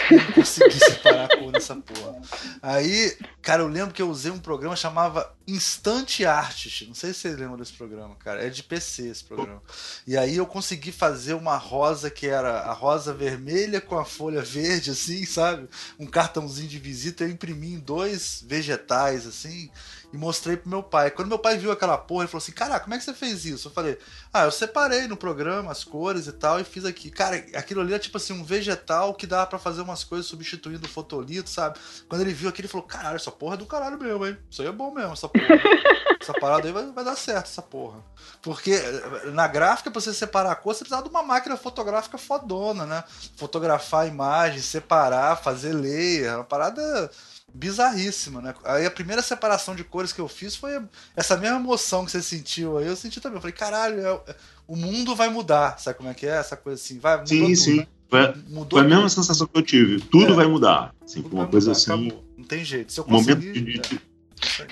eu 0.09 0.17
não 0.17 0.31
conseguir 0.33 0.79
separar 0.79 1.25
a 1.25 1.37
cor 1.37 1.51
nessa 1.51 1.75
porra. 1.75 2.21
Aí, 2.61 3.17
cara, 3.41 3.61
eu 3.61 3.67
lembro 3.67 3.93
que 3.93 4.01
eu 4.01 4.09
usei 4.09 4.31
um 4.31 4.39
programa 4.39 4.75
chamava 4.75 5.35
Instant 5.47 6.21
Artist. 6.21 6.87
Não 6.87 6.95
sei 6.95 7.13
se 7.13 7.21
vocês 7.21 7.37
lembram 7.37 7.57
desse 7.57 7.73
programa, 7.73 8.15
cara. 8.15 8.45
É 8.45 8.49
de 8.49 8.63
PC 8.63 9.07
esse 9.07 9.23
programa. 9.23 9.61
E 10.05 10.17
aí 10.17 10.35
eu 10.37 10.45
consegui 10.45 10.91
fazer 10.91 11.33
uma 11.33 11.57
rosa 11.57 12.09
que 12.09 12.27
era 12.27 12.61
a 12.61 12.73
rosa 12.73 13.13
vermelha 13.13 13.81
com 13.81 13.97
a 13.97 14.05
folha 14.05 14.41
verde, 14.41 14.91
assim, 14.91 15.25
sabe? 15.25 15.67
Um 15.99 16.05
cartãozinho 16.05 16.67
de 16.67 16.79
visita. 16.79 17.23
Eu 17.23 17.29
imprimi 17.29 17.73
em 17.73 17.79
dois 17.79 18.43
vegetais, 18.45 19.25
assim 19.25 19.69
e 20.11 20.17
mostrei 20.17 20.55
pro 20.55 20.69
meu 20.69 20.81
pai. 20.81 21.11
Quando 21.11 21.27
meu 21.27 21.39
pai 21.39 21.57
viu 21.57 21.71
aquela 21.71 21.97
porra, 21.97 22.23
ele 22.23 22.31
falou 22.31 22.41
assim: 22.41 22.51
Caraca, 22.51 22.81
como 22.81 22.93
é 22.93 22.97
que 22.97 23.03
você 23.03 23.13
fez 23.13 23.45
isso? 23.45 23.67
Eu 23.67 23.71
falei: 23.71 23.97
Ah, 24.33 24.45
eu 24.45 24.51
separei 24.51 25.07
no 25.07 25.17
programa 25.17 25.71
as 25.71 25.83
cores 25.83 26.27
e 26.27 26.31
tal 26.31 26.59
e 26.59 26.63
fiz 26.63 26.85
aqui. 26.85 27.09
Cara, 27.09 27.35
aquilo 27.55 27.81
ali 27.81 27.93
é 27.93 27.99
tipo 27.99 28.17
assim, 28.17 28.33
um 28.33 28.43
vegetal 28.43 29.13
que 29.13 29.27
dá 29.27 29.45
para 29.45 29.59
fazer 29.59 29.81
umas 29.81 30.03
coisas 30.03 30.25
substituindo 30.25 30.85
o 30.85 30.89
fotolito, 30.89 31.49
sabe? 31.49 31.77
Quando 32.07 32.21
ele 32.21 32.33
viu 32.33 32.49
aquilo, 32.49 32.65
ele 32.65 32.71
falou: 32.71 32.87
Caralho, 32.87 33.17
essa 33.17 33.31
porra 33.31 33.55
é 33.55 33.57
do 33.57 33.65
caralho 33.65 33.99
mesmo, 33.99 34.25
hein? 34.25 34.37
Isso 34.49 34.61
aí 34.61 34.67
é 34.67 34.71
bom 34.71 34.91
mesmo, 34.93 35.13
essa 35.13 35.27
porra. 35.27 35.47
essa 36.21 36.33
parada 36.33 36.67
aí 36.67 36.73
vai, 36.73 36.85
vai 36.91 37.03
dar 37.03 37.15
certo, 37.15 37.45
essa 37.45 37.61
porra. 37.61 38.03
Porque 38.41 38.71
eh, 38.71 39.31
na 39.31 39.47
gráfica, 39.47 39.91
pra 39.91 39.99
você 40.01 40.13
separar 40.13 40.51
a 40.51 40.55
cor, 40.55 40.73
você 40.73 40.83
precisa 40.83 41.01
de 41.01 41.09
uma 41.09 41.23
máquina 41.23 41.57
fotográfica 41.57 42.17
fodona, 42.17 42.85
né? 42.85 43.03
Fotografar 43.35 44.03
a 44.03 44.07
imagem, 44.07 44.61
separar, 44.61 45.35
fazer 45.37 45.73
layer, 45.73 46.35
uma 46.35 46.43
parada 46.43 47.11
bizarríssima, 47.57 48.41
né? 48.41 48.53
Aí 48.63 48.85
a 48.85 48.91
primeira 48.91 49.21
separação 49.21 49.75
de 49.75 49.83
cores 49.83 50.13
que 50.13 50.21
eu 50.21 50.27
fiz 50.27 50.55
foi 50.55 50.81
essa 51.15 51.35
mesma 51.35 51.57
emoção 51.57 52.05
que 52.05 52.11
você 52.11 52.21
sentiu 52.21 52.77
aí, 52.77 52.87
eu 52.87 52.95
senti 52.95 53.19
também. 53.19 53.37
Eu 53.37 53.41
falei, 53.41 53.55
caralho, 53.55 53.99
é, 53.99 54.35
o 54.67 54.75
mundo 54.75 55.15
vai 55.15 55.29
mudar, 55.29 55.79
sabe 55.79 55.97
como 55.97 56.09
é 56.09 56.13
que 56.13 56.27
é? 56.27 56.37
Essa 56.37 56.55
coisa 56.55 56.81
assim, 56.81 56.99
vai 56.99 57.25
Sim, 57.25 57.41
tudo, 57.41 57.55
sim. 57.55 57.77
Né? 57.77 57.87
Foi, 58.09 58.33
mudou 58.47 58.79
foi 58.79 58.85
a 58.85 58.89
mesma 58.89 59.09
sensação 59.09 59.47
que 59.47 59.57
eu 59.57 59.61
tive. 59.61 59.99
Tudo 59.99 60.33
é, 60.33 60.35
vai 60.35 60.47
mudar. 60.47 60.93
Assim, 61.03 61.21
uma 61.31 61.47
coisa 61.47 61.69
mudar, 61.69 61.79
assim. 61.79 61.91
Acabou. 61.91 62.23
Não 62.37 62.45
tem 62.45 62.63
jeito. 62.63 62.93
Se 62.93 62.99
eu 62.99 63.03
conseguir, 63.03 63.47
momento 63.47 63.89
de, 63.89 64.01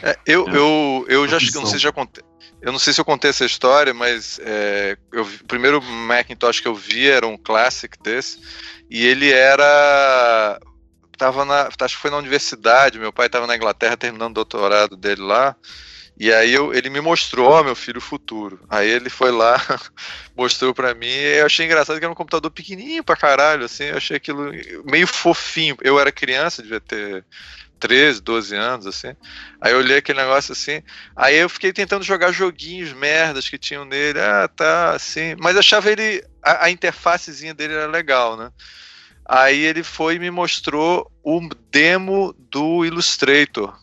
é. 0.04 0.12
É, 0.12 0.20
eu, 0.26 0.48
é. 0.48 0.56
eu, 0.56 1.06
eu 1.10 1.28
já 1.28 1.38
acho 1.38 1.52
que 1.52 1.56
não 1.56 1.66
sei 1.66 1.80
se 1.80 1.84
já 1.84 1.92
contei. 1.92 2.24
Eu 2.62 2.72
não 2.72 2.80
sei 2.80 2.94
se 2.94 3.02
eu 3.02 3.06
contei 3.06 3.30
essa 3.30 3.46
história, 3.46 3.94
mas 3.94 4.40
é, 4.42 4.98
eu, 5.12 5.24
o 5.24 5.46
primeiro 5.46 5.82
Macintosh 5.82 6.60
que 6.60 6.68
eu 6.68 6.76
vi 6.76 7.08
era 7.08 7.28
um 7.28 7.38
Classic 7.38 7.96
desse, 8.02 8.40
e 8.90 9.06
ele 9.06 9.32
era 9.32 10.60
tava 11.16 11.46
na, 11.46 11.70
acho 11.80 11.96
que 11.96 12.02
foi 12.02 12.12
na 12.12 12.18
universidade, 12.18 13.00
meu 13.00 13.14
pai 13.14 13.28
estava 13.28 13.48
na 13.48 13.56
Inglaterra 13.56 13.98
terminando 13.98 14.32
o 14.32 14.36
doutorado 14.36 14.96
dele 14.96 15.22
lá, 15.22 15.56
e 16.18 16.32
aí 16.32 16.54
eu, 16.54 16.74
ele 16.74 16.90
me 16.90 17.02
mostrou, 17.02 17.50
ó, 17.50 17.64
meu 17.64 17.76
filho, 17.76 17.98
o 17.98 18.02
futuro. 18.02 18.66
Aí 18.70 18.90
ele 18.90 19.10
foi 19.10 19.32
lá, 19.32 19.62
mostrou 20.36 20.74
para 20.74 20.94
mim, 20.94 21.08
e 21.08 21.40
eu 21.40 21.46
achei 21.46 21.66
engraçado 21.66 22.00
que 22.00 22.06
era 22.06 22.12
um 22.12 22.16
computador 22.16 22.50
pequenininho 22.52 23.04
pra 23.04 23.18
caralho, 23.18 23.66
assim, 23.66 23.86
eu 23.86 23.98
achei 23.98 24.16
aquilo 24.16 24.52
meio 24.86 25.08
fofinho. 25.08 25.76
Eu 25.82 26.00
era 26.00 26.14
criança, 26.14 26.64
devia 26.64 26.80
ter 26.80 27.26
13, 27.80 28.22
12 28.22 28.56
anos, 28.56 28.88
assim. 28.88 29.16
Aí 29.60 29.74
eu 29.74 29.80
olhei 29.80 29.98
aquele 29.98 30.20
negócio 30.20 30.54
assim. 30.54 30.82
Aí 31.16 31.36
eu 31.36 31.50
fiquei 31.50 31.74
tentando 31.74 32.04
jogar 32.04 32.32
joguinhos 32.32 32.94
merdas 32.94 33.50
que 33.50 33.58
tinham 33.58 33.86
nele. 33.86 34.20
Ah, 34.20 34.48
tá, 34.48 34.92
assim. 34.92 35.36
Mas 35.38 35.58
achava 35.58 35.92
ele. 35.92 36.24
A, 36.42 36.66
a 36.66 36.72
interfacezinha 36.72 37.54
dele 37.54 37.74
era 37.74 37.88
legal, 37.88 38.38
né? 38.38 38.52
Aí 39.26 39.60
ele 39.60 39.84
foi 39.84 40.16
e 40.16 40.20
me 40.20 40.30
mostrou 40.30 41.12
o 41.24 41.42
demo 41.72 42.34
do 42.38 42.86
Illustrator. 42.86 43.76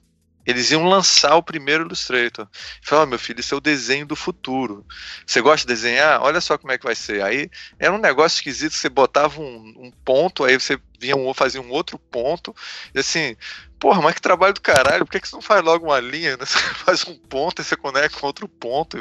Eles 0.45 0.70
iam 0.72 0.84
lançar 0.84 1.36
o 1.36 1.43
primeiro 1.43 1.84
Illustrator. 1.84 2.49
Falei, 2.82 3.05
oh, 3.05 3.07
meu 3.07 3.18
filho, 3.18 3.40
isso 3.40 3.55
é 3.55 3.59
o 3.59 3.61
desenho 3.61 4.05
do 4.05 4.16
futuro. 4.16 4.84
Você 5.24 5.40
gosta 5.40 5.66
de 5.66 5.72
desenhar? 5.72 6.20
Olha 6.20 6.40
só 6.40 6.59
como 6.59 6.72
é 6.72 6.78
que 6.78 6.84
vai 6.84 6.95
ser. 6.95 7.22
Aí 7.22 7.49
era 7.78 7.93
um 7.93 7.99
negócio 7.99 8.36
esquisito, 8.36 8.74
você 8.74 8.88
botava 8.88 9.40
um, 9.40 9.74
um 9.76 9.93
ponto, 10.05 10.45
aí 10.45 10.59
você 10.59 10.78
vinha 10.99 11.16
um, 11.16 11.32
fazia 11.32 11.61
um 11.61 11.70
outro 11.70 11.99
ponto, 11.99 12.55
e 12.95 13.01
assim, 13.01 13.36
porra, 13.78 14.01
mas 14.01 14.14
que 14.14 14.20
trabalho 14.20 14.55
do 14.55 14.61
caralho, 14.61 15.05
por 15.05 15.11
que, 15.11 15.20
que 15.20 15.28
você 15.28 15.34
não 15.34 15.43
faz 15.43 15.62
logo 15.62 15.86
uma 15.86 15.99
linha? 15.99 16.36
Né? 16.36 16.45
Você 16.47 16.59
faz 16.74 17.05
um 17.07 17.16
ponto 17.16 17.61
e 17.61 17.64
você 17.64 17.76
conecta 17.76 18.20
com 18.20 18.26
outro 18.26 18.47
ponto. 18.47 18.97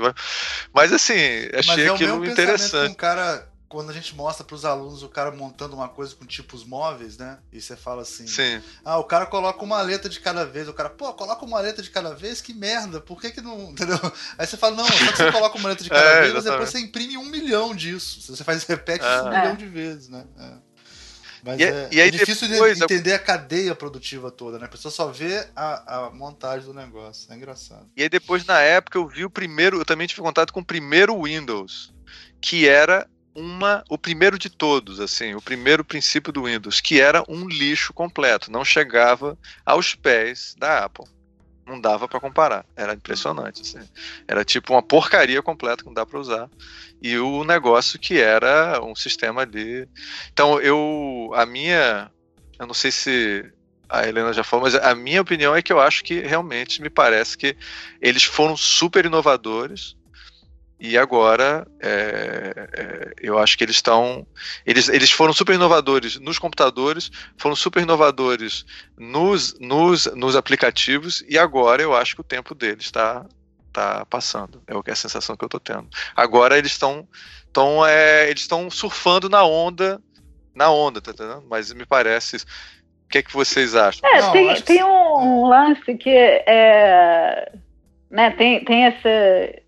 Mas 0.73 0.91
assim, 0.91 1.13
achei 1.53 1.75
mas 1.75 1.77
é 1.77 1.89
aquilo 1.89 2.25
interessante. 2.25 2.91
Um 2.91 2.95
cara 2.95 3.50
quando 3.71 3.89
a 3.89 3.93
gente 3.93 4.13
mostra 4.13 4.43
para 4.43 4.53
os 4.53 4.65
alunos 4.65 5.01
o 5.01 5.07
cara 5.07 5.31
montando 5.31 5.77
uma 5.77 5.87
coisa 5.87 6.13
com 6.13 6.25
tipos 6.25 6.65
móveis, 6.65 7.17
né? 7.17 7.37
E 7.53 7.61
você 7.61 7.77
fala 7.77 8.01
assim: 8.01 8.27
Sim. 8.27 8.61
Ah, 8.83 8.97
o 8.97 9.05
cara 9.05 9.25
coloca 9.25 9.63
uma 9.63 9.81
letra 9.81 10.09
de 10.09 10.19
cada 10.19 10.45
vez. 10.45 10.67
O 10.67 10.73
cara, 10.73 10.89
pô, 10.89 11.13
coloca 11.13 11.45
uma 11.45 11.57
letra 11.61 11.81
de 11.81 11.89
cada 11.89 12.13
vez, 12.13 12.41
que 12.41 12.53
merda, 12.53 12.99
por 12.99 13.21
que 13.21 13.31
que 13.31 13.39
não. 13.39 13.57
Entendeu? 13.71 13.97
Aí 14.37 14.45
você 14.45 14.57
fala: 14.57 14.75
Não, 14.75 14.85
só 14.85 15.11
que 15.11 15.17
você 15.17 15.31
coloca 15.31 15.57
uma 15.57 15.69
letra 15.69 15.85
de 15.85 15.89
cada 15.89 16.03
é, 16.03 16.21
vez, 16.21 16.33
mas 16.33 16.43
depois 16.43 16.69
você 16.69 16.79
imprime 16.79 17.17
um 17.17 17.25
milhão 17.25 17.73
disso. 17.73 18.35
Você 18.35 18.43
faz, 18.43 18.63
repete 18.67 19.05
é. 19.05 19.21
um 19.21 19.29
milhão 19.29 19.55
de 19.55 19.65
vezes, 19.65 20.09
né? 20.09 20.25
É. 20.37 20.71
Mas 21.41 21.59
e, 21.59 21.63
é, 21.63 21.89
e 21.93 22.01
aí 22.01 22.09
é 22.09 22.11
difícil 22.11 22.49
depois, 22.49 22.77
de 22.77 22.83
entender 22.83 23.13
a 23.13 23.19
cadeia 23.19 23.73
produtiva 23.73 24.29
toda, 24.29 24.59
né? 24.59 24.65
A 24.65 24.69
pessoa 24.69 24.91
só 24.91 25.07
vê 25.07 25.47
a, 25.55 26.07
a, 26.07 26.09
montagem 26.11 26.67
do 26.67 26.73
negócio. 26.73 27.31
É 27.31 27.35
engraçado. 27.37 27.87
E 27.95 28.03
aí 28.03 28.09
depois, 28.09 28.45
na 28.45 28.59
época, 28.59 28.97
eu 28.97 29.07
vi 29.07 29.23
o 29.23 29.29
primeiro, 29.29 29.79
eu 29.79 29.85
também 29.85 30.05
tive 30.05 30.21
contato 30.21 30.51
com 30.51 30.59
o 30.59 30.65
primeiro 30.65 31.23
Windows, 31.23 31.93
que 32.41 32.67
era 32.67 33.07
uma, 33.35 33.83
o 33.89 33.97
primeiro 33.97 34.37
de 34.37 34.49
todos, 34.49 34.99
assim, 34.99 35.33
o 35.33 35.41
primeiro 35.41 35.83
princípio 35.83 36.33
do 36.33 36.45
Windows, 36.45 36.81
que 36.81 36.99
era 36.99 37.23
um 37.27 37.47
lixo 37.47 37.93
completo, 37.93 38.51
não 38.51 38.65
chegava 38.65 39.37
aos 39.65 39.95
pés 39.95 40.55
da 40.57 40.85
Apple. 40.85 41.05
Não 41.65 41.79
dava 41.79 42.07
para 42.07 42.19
comparar, 42.19 42.65
era 42.75 42.93
impressionante. 42.93 43.61
Assim. 43.61 43.79
Era 44.27 44.43
tipo 44.43 44.73
uma 44.73 44.81
porcaria 44.81 45.41
completa 45.41 45.83
que 45.83 45.85
não 45.85 45.93
dá 45.93 46.05
para 46.05 46.19
usar. 46.19 46.49
E 47.01 47.17
o 47.17 47.43
negócio 47.43 47.99
que 47.99 48.19
era 48.19 48.83
um 48.83 48.95
sistema 48.95 49.43
ali. 49.43 49.87
Então, 50.33 50.59
eu. 50.59 51.31
A 51.33 51.45
minha. 51.45 52.11
Eu 52.59 52.67
não 52.67 52.73
sei 52.73 52.91
se 52.91 53.53
a 53.87 54.07
Helena 54.07 54.33
já 54.33 54.43
falou, 54.43 54.65
mas 54.65 54.75
a 54.75 54.95
minha 54.95 55.21
opinião 55.21 55.55
é 55.55 55.61
que 55.61 55.71
eu 55.71 55.79
acho 55.79 56.03
que 56.03 56.19
realmente 56.19 56.81
me 56.81 56.89
parece 56.89 57.37
que 57.37 57.55
eles 58.01 58.23
foram 58.23 58.57
super 58.57 59.05
inovadores 59.05 59.95
e 60.83 60.97
agora 60.97 61.67
é, 61.79 62.53
é, 62.73 63.13
eu 63.21 63.37
acho 63.37 63.55
que 63.55 63.63
eles 63.63 63.75
estão. 63.75 64.25
Eles, 64.65 64.89
eles 64.89 65.11
foram 65.11 65.31
super 65.31 65.53
inovadores 65.53 66.19
nos 66.19 66.39
computadores, 66.39 67.11
foram 67.37 67.55
super 67.55 67.83
inovadores 67.83 68.65
nos, 68.97 69.55
nos, 69.59 70.07
nos 70.15 70.35
aplicativos, 70.35 71.23
e 71.29 71.37
agora 71.37 71.83
eu 71.83 71.95
acho 71.95 72.15
que 72.15 72.21
o 72.21 72.23
tempo 72.23 72.55
deles 72.55 72.85
está 72.85 73.23
tá 73.71 74.03
passando. 74.09 74.63
É 74.65 74.75
o 74.75 74.81
que 74.81 74.89
é 74.89 74.93
a 74.93 74.95
sensação 74.95 75.37
que 75.37 75.43
eu 75.43 75.47
estou 75.47 75.59
tendo. 75.59 75.87
Agora 76.15 76.57
eles 76.57 76.71
estão. 76.71 77.07
Tão, 77.53 77.85
é, 77.85 78.27
eles 78.27 78.41
estão 78.41 78.67
surfando 78.71 79.29
na 79.29 79.43
onda. 79.43 80.01
Na 80.55 80.71
onda, 80.71 80.99
tá 80.99 81.11
entendendo? 81.11 81.43
Mas 81.47 81.71
me 81.71 81.85
parece. 81.85 82.37
O 82.37 83.09
que 83.11 83.19
é 83.19 83.21
que 83.21 83.31
vocês 83.31 83.75
acham? 83.75 84.09
É, 84.09 84.19
Não, 84.19 84.31
tem, 84.31 84.61
tem 84.61 84.83
um 84.83 85.45
lance 85.45 85.95
que 85.95 86.09
é. 86.09 87.51
Né, 88.09 88.31
tem, 88.31 88.65
tem 88.65 88.85
essa 88.85 89.60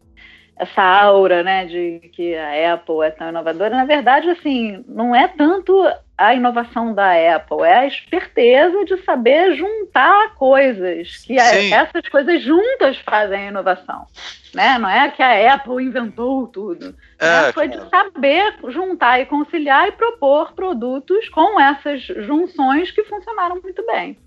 essa 0.64 0.82
aura, 0.82 1.44
né, 1.44 1.66
de 1.66 2.10
que 2.14 2.36
a 2.36 2.74
Apple 2.74 3.04
é 3.04 3.12
tão 3.12 3.30
inovadora. 3.30 3.76
Na 3.76 3.86
verdade, 3.86 4.30
assim, 4.30 4.84
não 4.88 5.16
é 5.16 5.28
tanto 5.28 5.74
a 6.18 6.34
inovação 6.34 6.94
da 6.94 7.12
Apple, 7.36 7.64
é 7.64 7.78
a 7.80 7.88
esperteza 7.88 8.86
de 8.86 8.98
saber 9.04 9.56
juntar 9.56 10.36
coisas, 10.36 11.18
que 11.26 11.40
a, 11.40 11.76
essas 11.76 12.08
coisas 12.10 12.42
juntas 12.42 12.98
fazem 13.00 13.48
a 13.48 13.50
inovação. 13.50 14.06
Né? 14.54 14.78
Não 14.78 14.90
é 14.90 15.10
que 15.10 15.24
a 15.24 15.56
Apple 15.56 15.84
inventou 15.84 16.48
tudo. 16.48 16.96
É, 17.20 17.26
né? 17.26 17.52
Foi 17.52 17.68
de 17.68 17.80
saber 17.90 18.56
juntar 18.70 19.20
e 19.20 19.26
conciliar 19.26 19.88
e 19.88 19.92
propor 19.92 20.54
produtos 20.54 21.28
com 21.30 21.60
essas 21.60 22.02
junções 22.04 22.92
que 22.92 23.04
funcionaram 23.04 23.60
muito 23.62 23.84
bem. 23.86 24.18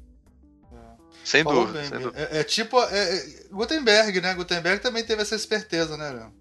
Sem 1.27 1.43
dúvida, 1.43 1.85
sem 1.85 1.99
dúvida. 1.99 2.29
É, 2.31 2.39
é 2.39 2.45
tipo 2.45 2.81
é, 2.81 3.16
é, 3.16 3.22
Gutenberg, 3.51 4.20
né? 4.20 4.33
Gutenberg 4.35 4.81
também 4.81 5.03
teve 5.03 5.22
essa 5.22 5.35
esperteza, 5.35 5.97
né, 5.97 6.11
Léo? 6.11 6.33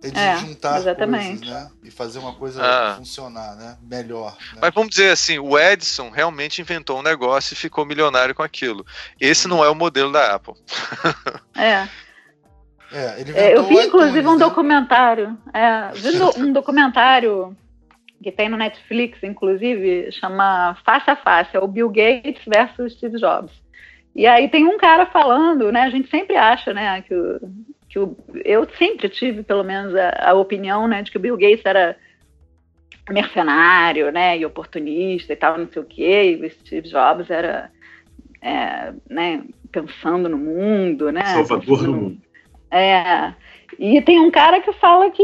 É 0.00 0.10
de 0.10 0.18
é, 0.20 0.36
juntar 0.36 0.78
exatamente. 0.78 1.40
coisas, 1.40 1.48
né? 1.48 1.70
E 1.82 1.90
fazer 1.90 2.20
uma 2.20 2.32
coisa 2.32 2.62
ah. 2.62 2.94
funcionar, 2.98 3.56
né? 3.56 3.76
Melhor. 3.82 4.36
Né? 4.52 4.60
Mas 4.62 4.72
vamos 4.72 4.90
dizer 4.90 5.10
assim, 5.10 5.40
o 5.40 5.58
Edison 5.58 6.10
realmente 6.10 6.60
inventou 6.60 7.00
um 7.00 7.02
negócio 7.02 7.52
e 7.52 7.56
ficou 7.56 7.84
milionário 7.84 8.32
com 8.32 8.44
aquilo. 8.44 8.86
Esse 9.20 9.48
não 9.48 9.64
é 9.64 9.68
o 9.68 9.74
modelo 9.74 10.12
da 10.12 10.34
Apple. 10.36 10.54
É. 11.56 11.88
É, 12.92 13.24
é, 13.34 13.56
eu 13.56 13.64
vi 13.64 13.74
inclusive 13.74 14.28
um 14.28 14.36
né? 14.36 14.38
documentário, 14.38 15.36
é, 15.52 15.90
vi 15.98 16.40
um 16.40 16.52
documentário 16.52 17.56
que 18.22 18.30
tem 18.30 18.48
no 18.48 18.56
Netflix, 18.56 19.20
inclusive, 19.24 20.12
chama 20.12 20.76
Face 20.84 21.10
a 21.10 21.16
Face, 21.16 21.56
é 21.56 21.58
o 21.58 21.66
Bill 21.66 21.88
Gates 21.88 22.44
versus 22.46 22.92
Steve 22.92 23.18
Jobs. 23.18 23.50
E 24.16 24.26
aí 24.26 24.48
tem 24.48 24.66
um 24.66 24.78
cara 24.78 25.04
falando, 25.04 25.70
né? 25.70 25.82
A 25.82 25.90
gente 25.90 26.08
sempre 26.08 26.36
acha, 26.36 26.72
né, 26.72 27.02
que 27.02 27.14
o, 27.14 27.40
que 27.86 27.98
o, 27.98 28.16
eu 28.46 28.66
sempre 28.78 29.10
tive, 29.10 29.42
pelo 29.42 29.62
menos, 29.62 29.94
a, 29.94 30.30
a 30.30 30.34
opinião, 30.34 30.88
né, 30.88 31.02
de 31.02 31.10
que 31.10 31.18
o 31.18 31.20
Bill 31.20 31.36
Gates 31.36 31.66
era 31.66 31.94
mercenário, 33.10 34.10
né, 34.10 34.38
e 34.38 34.46
oportunista 34.46 35.34
e 35.34 35.36
tal, 35.36 35.58
não 35.58 35.68
sei 35.68 35.82
o 35.82 35.84
quê, 35.84 36.32
e 36.32 36.46
o 36.46 36.50
Steve 36.50 36.88
Jobs 36.88 37.30
era 37.30 37.70
é, 38.40 38.94
né, 39.08 39.44
pensando 39.70 40.30
no 40.30 40.38
mundo, 40.38 41.12
né? 41.12 41.26
Salvador 41.26 41.84
do 41.84 41.92
mundo. 41.92 42.22
É. 42.70 43.34
E 43.78 44.00
tem 44.00 44.18
um 44.18 44.30
cara 44.30 44.60
que 44.60 44.72
fala 44.74 45.10
que, 45.10 45.22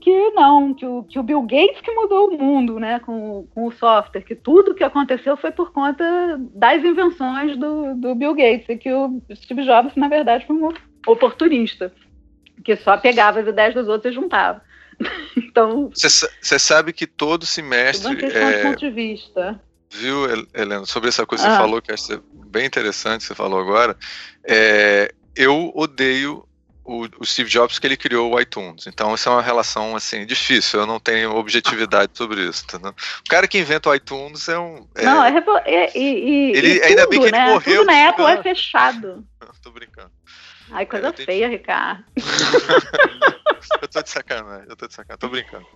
que 0.00 0.30
não, 0.30 0.72
que 0.72 0.86
o, 0.86 1.02
que 1.04 1.18
o 1.18 1.22
Bill 1.22 1.42
Gates 1.42 1.80
que 1.82 1.92
mudou 1.92 2.28
o 2.28 2.38
mundo, 2.38 2.78
né, 2.78 2.98
com, 3.00 3.46
com 3.54 3.66
o 3.66 3.72
software, 3.72 4.22
que 4.22 4.34
tudo 4.34 4.74
que 4.74 4.82
aconteceu 4.82 5.36
foi 5.36 5.50
por 5.50 5.70
conta 5.72 6.04
das 6.54 6.82
invenções 6.82 7.56
do, 7.58 7.94
do 7.94 8.14
Bill 8.14 8.34
Gates, 8.34 8.68
e 8.68 8.76
que 8.76 8.90
o 8.92 9.20
Steve 9.34 9.64
Jobs, 9.64 9.94
na 9.96 10.08
verdade, 10.08 10.46
foi 10.46 10.56
um 10.56 10.68
oportunista, 11.06 11.92
que 12.64 12.74
só 12.76 12.96
pegava 12.96 13.40
as 13.40 13.46
ideias 13.46 13.74
dos 13.74 13.86
outros 13.86 14.12
e 14.12 14.14
juntava. 14.14 14.62
então. 15.36 15.90
Você 15.94 16.58
sabe 16.58 16.92
que 16.92 17.06
todo 17.06 17.44
semestre. 17.44 18.24
É... 18.24 18.56
de 18.56 18.62
ponto 18.62 18.78
de 18.78 18.90
vista. 18.90 19.60
Viu, 19.92 20.24
Helena, 20.54 20.86
sobre 20.86 21.08
essa 21.08 21.26
coisa 21.26 21.44
que 21.44 21.50
ah. 21.50 21.54
você 21.54 21.60
falou, 21.60 21.82
que 21.82 21.92
acho 21.92 22.22
bem 22.46 22.64
interessante, 22.64 23.24
você 23.24 23.34
falou 23.34 23.58
agora. 23.58 23.96
É, 24.44 25.12
eu 25.34 25.72
odeio 25.74 26.46
o, 26.84 27.06
o, 27.18 27.26
Steve 27.26 27.48
Jobs 27.48 27.78
que 27.78 27.86
ele 27.86 27.96
criou 27.96 28.34
o 28.34 28.40
iTunes. 28.40 28.86
Então, 28.86 29.14
isso 29.14 29.28
é 29.28 29.32
uma 29.32 29.42
relação 29.42 29.94
assim 29.94 30.26
difícil. 30.26 30.80
Eu 30.80 30.86
não 30.86 30.98
tenho 30.98 31.34
objetividade 31.36 32.12
sobre 32.14 32.42
isso. 32.48 32.64
Entendeu? 32.64 32.90
O 32.90 33.28
cara 33.28 33.46
que 33.46 33.58
inventa 33.58 33.88
o 33.88 33.94
iTunes 33.94 34.48
é 34.48 34.58
um. 34.58 34.86
É, 34.94 35.04
não, 35.04 35.24
é, 35.24 35.32
é, 35.66 35.98
e, 35.98 36.52
ele, 36.56 36.78
e 36.78 36.82
ainda 36.82 37.02
tudo, 37.02 37.10
bem 37.10 37.20
que 37.20 37.26
ele 37.26 37.36
né? 37.36 37.52
morreu. 37.52 37.78
Tudo 37.78 37.86
na 37.86 38.08
Apple 38.08 38.24
é 38.24 38.42
fechado. 38.42 39.24
Tô 39.62 39.70
brincando. 39.70 40.10
Ai, 40.70 40.86
coisa 40.86 41.08
é, 41.08 41.12
feia, 41.12 41.26
tenho... 41.26 41.50
Ricardo. 41.50 42.04
eu 43.82 43.88
tô 43.88 44.02
de 44.02 44.10
sacanagem, 44.10 44.66
eu 44.68 44.76
tô 44.76 44.86
de 44.86 44.94
sacanagem, 44.94 45.18
tô 45.18 45.28
brincando. 45.28 45.66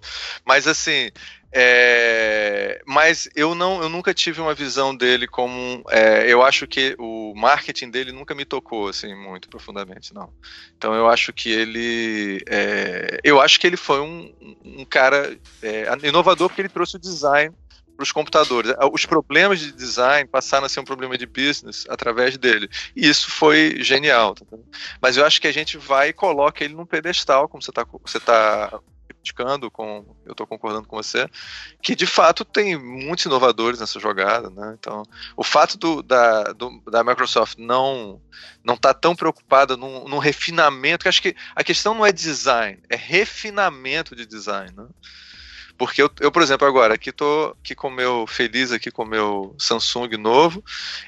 Mas 0.45 0.67
assim, 0.67 1.11
é... 1.53 2.81
mas 2.87 3.29
eu 3.35 3.55
não, 3.55 3.83
eu 3.83 3.89
nunca 3.89 4.15
tive 4.15 4.41
uma 4.41 4.55
visão 4.55 4.95
dele 4.95 5.27
como, 5.27 5.85
é... 5.91 6.31
eu 6.31 6.43
acho 6.43 6.67
que 6.67 6.95
o 6.99 7.35
marketing 7.35 7.91
dele 7.91 8.13
nunca 8.13 8.35
me 8.35 8.45
tocou 8.45 8.89
assim 8.89 9.15
muito 9.15 9.49
profundamente, 9.49 10.15
não. 10.15 10.33
Então 10.77 10.95
eu 10.95 11.09
acho 11.09 11.33
que 11.33 11.51
ele, 11.51 12.43
é... 12.49 13.19
eu 13.25 13.41
acho 13.41 13.59
que 13.59 13.67
ele 13.67 13.77
foi 13.77 14.01
um, 14.01 14.33
um 14.65 14.85
cara 14.85 15.37
é, 15.63 15.87
inovador 16.07 16.49
porque 16.49 16.63
ele 16.63 16.69
trouxe 16.69 16.97
o 16.97 17.01
design 17.01 17.55
para 17.97 18.03
os 18.03 18.13
computadores. 18.13 18.75
Os 18.93 19.07
problemas 19.07 19.61
de 19.61 19.73
design 19.73 20.29
passaram 20.29 20.67
a 20.67 20.69
ser 20.69 20.81
um 20.81 20.85
problema 20.85 21.17
de 21.17 21.27
business 21.27 21.87
através 21.89 22.37
dele. 22.37 22.69
E 22.95 23.09
isso 23.09 23.31
foi 23.31 23.83
genial. 23.83 24.35
Tá 24.35 24.45
Mas 25.01 25.17
eu 25.17 25.25
acho 25.25 25.41
que 25.41 25.47
a 25.47 25.53
gente 25.53 25.77
vai 25.79 26.09
e 26.09 26.13
coloca 26.13 26.65
ele 26.65 26.75
num 26.75 26.87
pedestal, 26.87 27.49
como 27.49 27.63
você 27.63 27.71
está 27.71 27.85
você 28.05 28.21
tá 28.21 28.81
criticando, 29.25 29.71
com, 29.71 30.05
eu 30.27 30.33
estou 30.33 30.47
concordando 30.47 30.87
com 30.87 30.97
você, 30.97 31.27
que 31.83 31.97
de 31.97 32.07
fato 32.07 32.45
tem 32.45 32.77
muitos 32.77 33.25
inovadores 33.25 33.81
nessa 33.81 33.99
jogada. 33.99 34.51
Né? 34.51 34.77
Então, 34.79 35.03
o 35.35 35.43
fato 35.43 35.79
do, 35.79 36.03
da, 36.03 36.53
do, 36.53 36.83
da 36.91 37.03
Microsoft 37.03 37.59
não 37.59 38.21
não 38.63 38.75
estar 38.75 38.93
tá 38.93 39.01
tão 39.01 39.17
preocupada 39.17 39.77
num, 39.77 40.09
num 40.09 40.19
refinamento, 40.19 41.03
que 41.03 41.09
acho 41.09 41.23
que 41.23 41.35
a 41.55 41.65
questão 41.65 41.95
não 41.95 42.05
é 42.05 42.13
design, 42.13 42.83
é 42.89 42.97
refinamento 42.97 44.15
de 44.15 44.27
design. 44.27 44.73
Né? 44.77 44.87
Porque 45.77 46.03
eu, 46.03 46.11
eu, 46.21 46.31
por 46.31 46.43
exemplo, 46.43 46.67
agora 46.67 46.95
aqui 46.95 47.11
tô 47.11 47.57
aqui 47.61 47.75
com 47.75 47.91
meu 47.91 48.27
feliz 48.27 48.71
aqui 48.71 48.91
com 48.91 49.05
meu 49.05 49.55
Samsung 49.59 50.17
novo, 50.17 50.63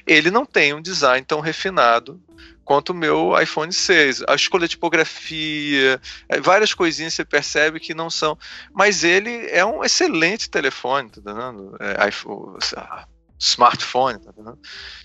ele 0.05 0.29
não 0.29 0.45
tem 0.45 0.73
um 0.73 0.81
design 0.81 1.25
tão 1.25 1.39
refinado 1.39 2.19
quanto 2.67 2.89
o 2.89 2.93
meu 2.93 3.33
iPhone 3.41 3.71
6. 3.71 4.23
A 4.27 4.35
escolha 4.35 4.67
de 4.67 4.71
tipografia, 4.71 6.01
é, 6.27 6.41
várias 6.41 6.73
coisinhas 6.73 7.13
você 7.13 7.23
percebe 7.23 7.79
que 7.79 7.93
não 7.93 8.09
são. 8.09 8.37
Mas 8.73 9.05
ele 9.05 9.47
é 9.49 9.65
um 9.65 9.85
excelente 9.85 10.49
telefone, 10.49 11.09
tá 11.09 11.21
entendendo? 11.21 11.77
É, 11.79 12.09
iPhone, 12.09 12.57
smartphone, 13.39 14.19
tá 14.19 14.31
entendendo? 14.31 14.59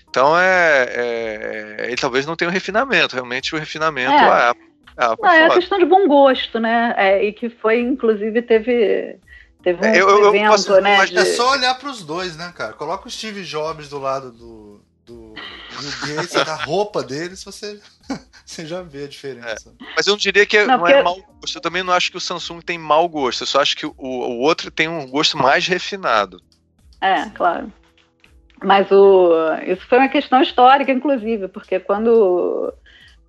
Então 0.09 0.37
é, 0.37 0.89
é, 0.89 1.85
ele 1.87 1.95
talvez 1.95 2.25
não 2.25 2.35
tenha 2.35 2.49
um 2.49 2.53
refinamento. 2.53 3.15
Realmente 3.15 3.55
o 3.55 3.57
refinamento 3.57 4.11
é. 4.11 4.19
a 4.19 4.49
Apple. 4.49 4.73
A 4.97 5.05
Apple 5.13 5.25
não, 5.25 5.33
é 5.33 5.45
a 5.45 5.49
questão 5.49 5.79
de 5.79 5.85
bom 5.85 6.05
gosto, 6.05 6.59
né? 6.59 6.93
É, 6.97 7.23
e 7.23 7.31
que 7.31 7.49
foi, 7.49 7.79
inclusive, 7.79 8.41
teve 8.41 9.17
Teve 9.63 9.81
um 9.81 9.93
eu, 9.93 10.09
eu, 10.09 10.29
evento, 10.35 10.49
posso, 10.49 10.81
né? 10.81 11.05
De... 11.05 11.17
É 11.17 11.25
só 11.25 11.51
olhar 11.51 11.73
para 11.75 11.89
os 11.89 12.03
dois, 12.03 12.35
né, 12.35 12.51
cara? 12.55 12.73
Coloca 12.73 13.07
o 13.07 13.11
Steve 13.11 13.43
Jobs 13.43 13.87
do 13.87 13.97
lado 13.97 14.29
do, 14.29 14.81
do 15.05 15.33
Bill 15.79 16.15
Gates, 16.15 16.33
da 16.33 16.55
roupa 16.55 17.01
deles, 17.01 17.41
você, 17.41 17.79
você 18.45 18.65
já 18.65 18.81
vê 18.81 19.05
a 19.05 19.07
diferença. 19.07 19.73
É. 19.81 19.85
Mas 19.95 20.05
eu 20.05 20.11
não 20.11 20.17
diria 20.17 20.45
que 20.45 20.61
não, 20.65 20.79
não 20.79 20.87
é 20.87 21.01
mau 21.01 21.15
gosto. 21.15 21.55
Eu 21.55 21.61
também 21.61 21.81
não 21.81 21.93
acho 21.93 22.11
que 22.11 22.17
o 22.17 22.21
Samsung 22.21 22.59
tem 22.59 22.77
mau 22.77 23.07
gosto. 23.07 23.43
Eu 23.43 23.47
só 23.47 23.61
acho 23.61 23.77
que 23.77 23.85
o, 23.85 23.93
o 23.97 24.39
outro 24.39 24.69
tem 24.69 24.89
um 24.89 25.07
gosto 25.07 25.37
mais 25.37 25.65
refinado. 25.65 26.41
É, 26.99 27.29
claro. 27.29 27.71
Mas 28.61 28.91
o, 28.91 29.31
isso 29.65 29.85
foi 29.87 29.97
uma 29.97 30.09
questão 30.09 30.41
histórica, 30.41 30.91
inclusive, 30.91 31.47
porque 31.47 31.79
quando 31.79 32.73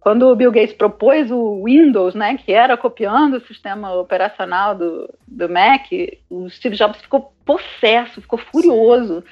quando 0.05 0.29
o 0.29 0.37
Bill 0.37 0.53
Gates 0.53 0.77
propôs 0.77 1.31
o 1.31 1.65
Windows, 1.65 2.15
né, 2.15 2.37
que 2.37 2.53
era 2.53 2.77
copiando 2.77 3.39
o 3.39 3.47
sistema 3.47 3.95
operacional 3.95 4.75
do, 4.75 5.09
do 5.27 5.49
Mac, 5.49 5.87
o 6.29 6.47
Steve 6.51 6.77
Jobs 6.77 7.01
ficou 7.01 7.33
possesso, 7.43 8.21
ficou 8.21 8.39
furioso. 8.39 9.25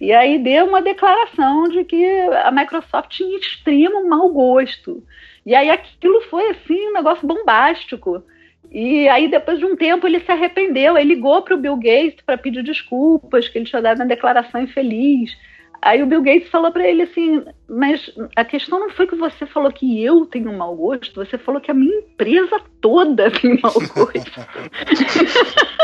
E 0.00 0.12
aí 0.12 0.38
deu 0.38 0.66
uma 0.66 0.80
declaração 0.80 1.68
de 1.70 1.82
que 1.82 2.04
a 2.44 2.52
Microsoft 2.52 3.10
tinha 3.10 3.36
extremo 3.36 4.08
mau 4.08 4.28
gosto. 4.30 5.02
E 5.44 5.52
aí 5.52 5.68
aquilo 5.68 6.20
foi 6.30 6.50
assim 6.50 6.90
um 6.90 6.92
negócio 6.92 7.26
bombástico. 7.26 8.22
E 8.70 9.08
aí 9.08 9.26
depois 9.28 9.58
de 9.58 9.64
um 9.64 9.74
tempo 9.74 10.06
ele 10.06 10.20
se 10.20 10.30
arrependeu, 10.30 10.96
ele 10.96 11.12
ligou 11.12 11.42
para 11.42 11.56
o 11.56 11.58
Bill 11.58 11.74
Gates 11.74 12.22
para 12.24 12.38
pedir 12.38 12.62
desculpas, 12.62 13.48
que 13.48 13.58
ele 13.58 13.64
tinha 13.64 13.82
dado 13.82 13.96
uma 13.96 14.06
declaração 14.06 14.62
infeliz. 14.62 15.36
Aí 15.82 16.02
o 16.02 16.06
Bill 16.06 16.22
Gates 16.22 16.50
falou 16.50 16.70
para 16.70 16.86
ele 16.86 17.02
assim: 17.02 17.44
Mas 17.68 18.10
a 18.36 18.44
questão 18.44 18.78
não 18.78 18.90
foi 18.90 19.06
que 19.06 19.16
você 19.16 19.46
falou 19.46 19.72
que 19.72 20.02
eu 20.02 20.26
tenho 20.26 20.52
mau 20.52 20.74
gosto, 20.76 21.24
você 21.24 21.38
falou 21.38 21.60
que 21.60 21.70
a 21.70 21.74
minha 21.74 21.98
empresa 21.98 22.60
toda 22.80 23.30
tem 23.40 23.58
mau 23.60 23.72
gosto. 23.72 24.30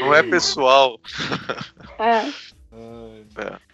Não 0.00 0.14
é 0.14 0.22
pessoal. 0.22 1.00
É. 1.98 2.28
é. 3.40 3.72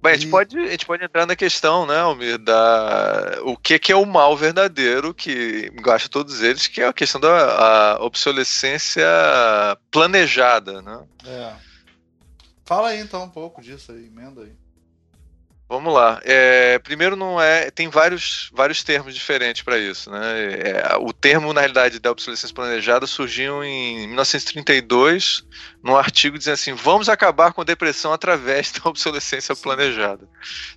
Bem, 0.00 0.12
a 0.12 0.16
gente, 0.16 0.30
pode, 0.30 0.56
a 0.56 0.70
gente 0.70 0.86
pode 0.86 1.04
entrar 1.04 1.26
na 1.26 1.34
questão, 1.34 1.84
né, 1.84 1.98
Almir, 1.98 2.38
da 2.38 3.40
o 3.42 3.56
que, 3.56 3.76
que 3.80 3.90
é 3.90 3.96
o 3.96 4.06
mal 4.06 4.36
verdadeiro, 4.36 5.12
que 5.12 5.68
gosta 5.82 6.08
todos 6.08 6.40
eles, 6.40 6.68
que 6.68 6.80
é 6.80 6.86
a 6.86 6.92
questão 6.92 7.20
da 7.20 7.96
a 7.96 8.04
obsolescência 8.04 9.04
planejada, 9.90 10.80
né? 10.80 11.04
É. 11.26 11.67
Fala 12.68 12.88
aí 12.88 13.00
então 13.00 13.24
um 13.24 13.30
pouco 13.30 13.62
disso 13.62 13.92
aí, 13.92 14.08
emenda 14.08 14.42
aí. 14.42 14.54
Vamos 15.68 15.92
lá. 15.92 16.18
É, 16.24 16.78
primeiro 16.78 17.14
não 17.14 17.38
é, 17.38 17.70
tem 17.70 17.88
vários, 17.88 18.50
vários 18.54 18.82
termos 18.82 19.14
diferentes 19.14 19.60
para 19.60 19.78
isso, 19.78 20.10
né? 20.10 20.52
É, 20.52 20.96
o 20.98 21.12
termo 21.12 21.52
na 21.52 21.60
realidade 21.60 21.98
da 21.98 22.10
obsolescência 22.10 22.54
planejada 22.54 23.06
surgiu 23.06 23.62
em 23.62 24.06
1932 24.06 25.44
num 25.82 25.94
artigo 25.94 26.38
dizendo 26.38 26.54
assim: 26.54 26.72
vamos 26.72 27.10
acabar 27.10 27.52
com 27.52 27.60
a 27.60 27.64
depressão 27.64 28.14
através 28.14 28.72
da 28.80 28.88
obsolescência 28.88 29.54
planejada. 29.54 30.26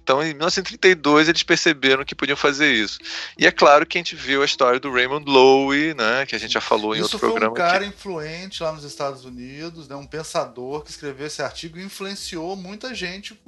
Então, 0.04 0.22
em 0.22 0.34
1932 0.34 1.30
eles 1.30 1.44
perceberam 1.44 2.04
que 2.04 2.14
podiam 2.14 2.36
fazer 2.36 2.74
isso. 2.74 3.00
E 3.38 3.48
é 3.48 3.52
claro 3.52 3.86
que 3.86 3.98
a 3.98 4.00
gente 4.00 4.16
viu 4.16 4.42
a 4.42 4.46
história 4.46 4.80
do 4.80 4.92
Raymond 4.92 5.24
Loewy, 5.26 5.94
né? 5.94 6.26
Que 6.26 6.36
a 6.36 6.40
gente 6.40 6.52
já 6.52 6.62
falou 6.62 6.94
em 6.94 7.00
isso 7.00 7.16
outro 7.16 7.20
programa. 7.20 7.54
Isso 7.54 7.56
foi 7.56 7.66
um 7.66 7.70
cara 7.72 7.86
aqui. 7.86 7.96
influente 7.96 8.62
lá 8.62 8.74
nos 8.74 8.84
Estados 8.84 9.24
Unidos, 9.24 9.88
né? 9.88 9.96
Um 9.96 10.06
pensador 10.06 10.84
que 10.84 10.92
escreveu 10.92 11.28
esse 11.28 11.42
artigo 11.42 11.80
e 11.80 11.84
influenciou 11.84 12.58
muita 12.58 12.94
gente 12.94 13.40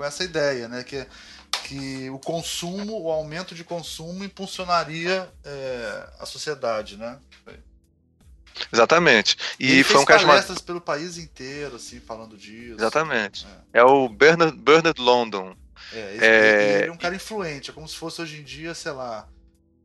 com 0.00 0.04
essa 0.04 0.24
ideia, 0.24 0.66
né? 0.66 0.82
Que, 0.82 1.06
que 1.64 2.08
o 2.08 2.18
consumo, 2.18 3.02
o 3.02 3.12
aumento 3.12 3.54
de 3.54 3.62
consumo 3.62 4.24
impulsionaria 4.24 5.30
é, 5.44 6.08
a 6.18 6.24
sociedade, 6.24 6.96
né? 6.96 7.18
Exatamente. 8.72 9.36
E 9.58 9.72
Ele 9.72 9.84
foi 9.84 10.00
um 10.00 10.04
caso 10.06 10.26
palestras 10.26 10.58
pelo 10.58 10.80
país 10.80 11.18
inteiro, 11.18 11.76
assim, 11.76 12.00
falando 12.00 12.34
disso. 12.34 12.76
Exatamente. 12.78 13.46
É, 13.74 13.80
é 13.80 13.84
o 13.84 14.08
Bernard, 14.08 14.56
Bernard 14.56 14.98
London. 14.98 15.54
É, 15.92 16.14
esse, 16.14 16.24
é... 16.24 16.78
Ele 16.78 16.88
é 16.88 16.92
um 16.92 16.96
cara 16.96 17.14
influente, 17.14 17.68
é 17.70 17.72
como 17.74 17.86
se 17.86 17.96
fosse 17.96 18.22
hoje 18.22 18.40
em 18.40 18.42
dia, 18.42 18.74
sei 18.74 18.92
lá, 18.92 19.28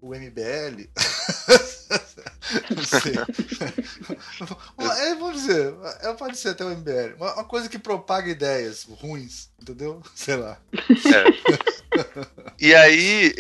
o 0.06 0.16
MBL. 0.16 0.88
não 2.76 2.84
sei. 2.84 3.14
é, 5.10 5.16
vamos 5.16 5.42
dizer, 5.42 5.74
é, 6.02 6.14
pode 6.14 6.38
ser 6.38 6.50
até 6.50 6.64
o 6.64 6.70
MBL. 6.70 7.16
Uma, 7.18 7.34
uma, 7.34 7.44
coisa 7.44 7.68
que 7.68 7.80
propaga 7.80 8.30
ideias 8.30 8.84
ruins, 8.84 9.50
entendeu? 9.60 10.04
Sei 10.14 10.36
lá. 10.36 10.60
É. 10.74 11.86
E 12.60 12.76
aí. 12.76 13.34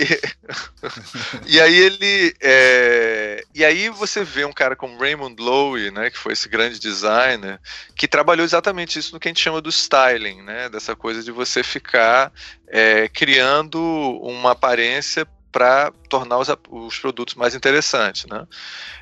e 1.45 1.61
aí 1.61 1.76
ele. 1.76 2.36
É, 2.41 3.43
e 3.53 3.63
aí 3.63 3.89
você 3.89 4.24
vê 4.24 4.43
um 4.43 4.53
cara 4.53 4.76
como 4.76 4.97
Raymond 4.97 5.41
Loewy, 5.41 5.91
né? 5.91 6.09
Que 6.09 6.18
foi 6.18 6.34
esse 6.34 6.49
grande 6.49 6.80
designer, 6.80 7.59
que 7.95 8.07
trabalhou 8.07 8.43
exatamente 8.43 8.97
isso 8.97 9.13
no 9.13 9.20
que 9.20 9.28
a 9.28 9.30
gente 9.30 9.41
chama 9.41 9.61
do 9.61 9.70
styling, 9.70 10.41
né? 10.41 10.70
Dessa 10.70 10.95
coisa 10.95 11.22
de 11.22 11.32
você 11.32 11.63
ficar 11.63 12.32
é, 12.68 13.07
criando 13.07 13.80
uma 14.22 14.51
aparência 14.51 15.28
para 15.56 15.89
tornar 16.10 16.38
os, 16.38 16.49
os, 16.70 16.99
produtos 16.99 17.34
mais 17.34 17.56
interessantes. 17.56 18.26
Né? 18.26 18.45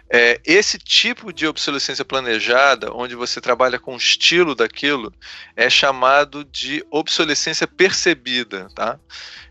É, 0.07 0.39
esse 0.45 0.77
tipo 0.77 1.33
de 1.33 1.47
obsolescência 1.47 2.05
planejada, 2.05 2.93
onde 2.93 3.15
você 3.15 3.41
trabalha 3.41 3.79
com 3.79 3.95
o 3.95 3.97
estilo 3.97 4.53
daquilo, 4.53 5.11
é 5.55 5.67
chamado 5.67 6.45
de 6.45 6.85
obsolescência 6.91 7.65
percebida. 7.65 8.67
Tá? 8.75 8.99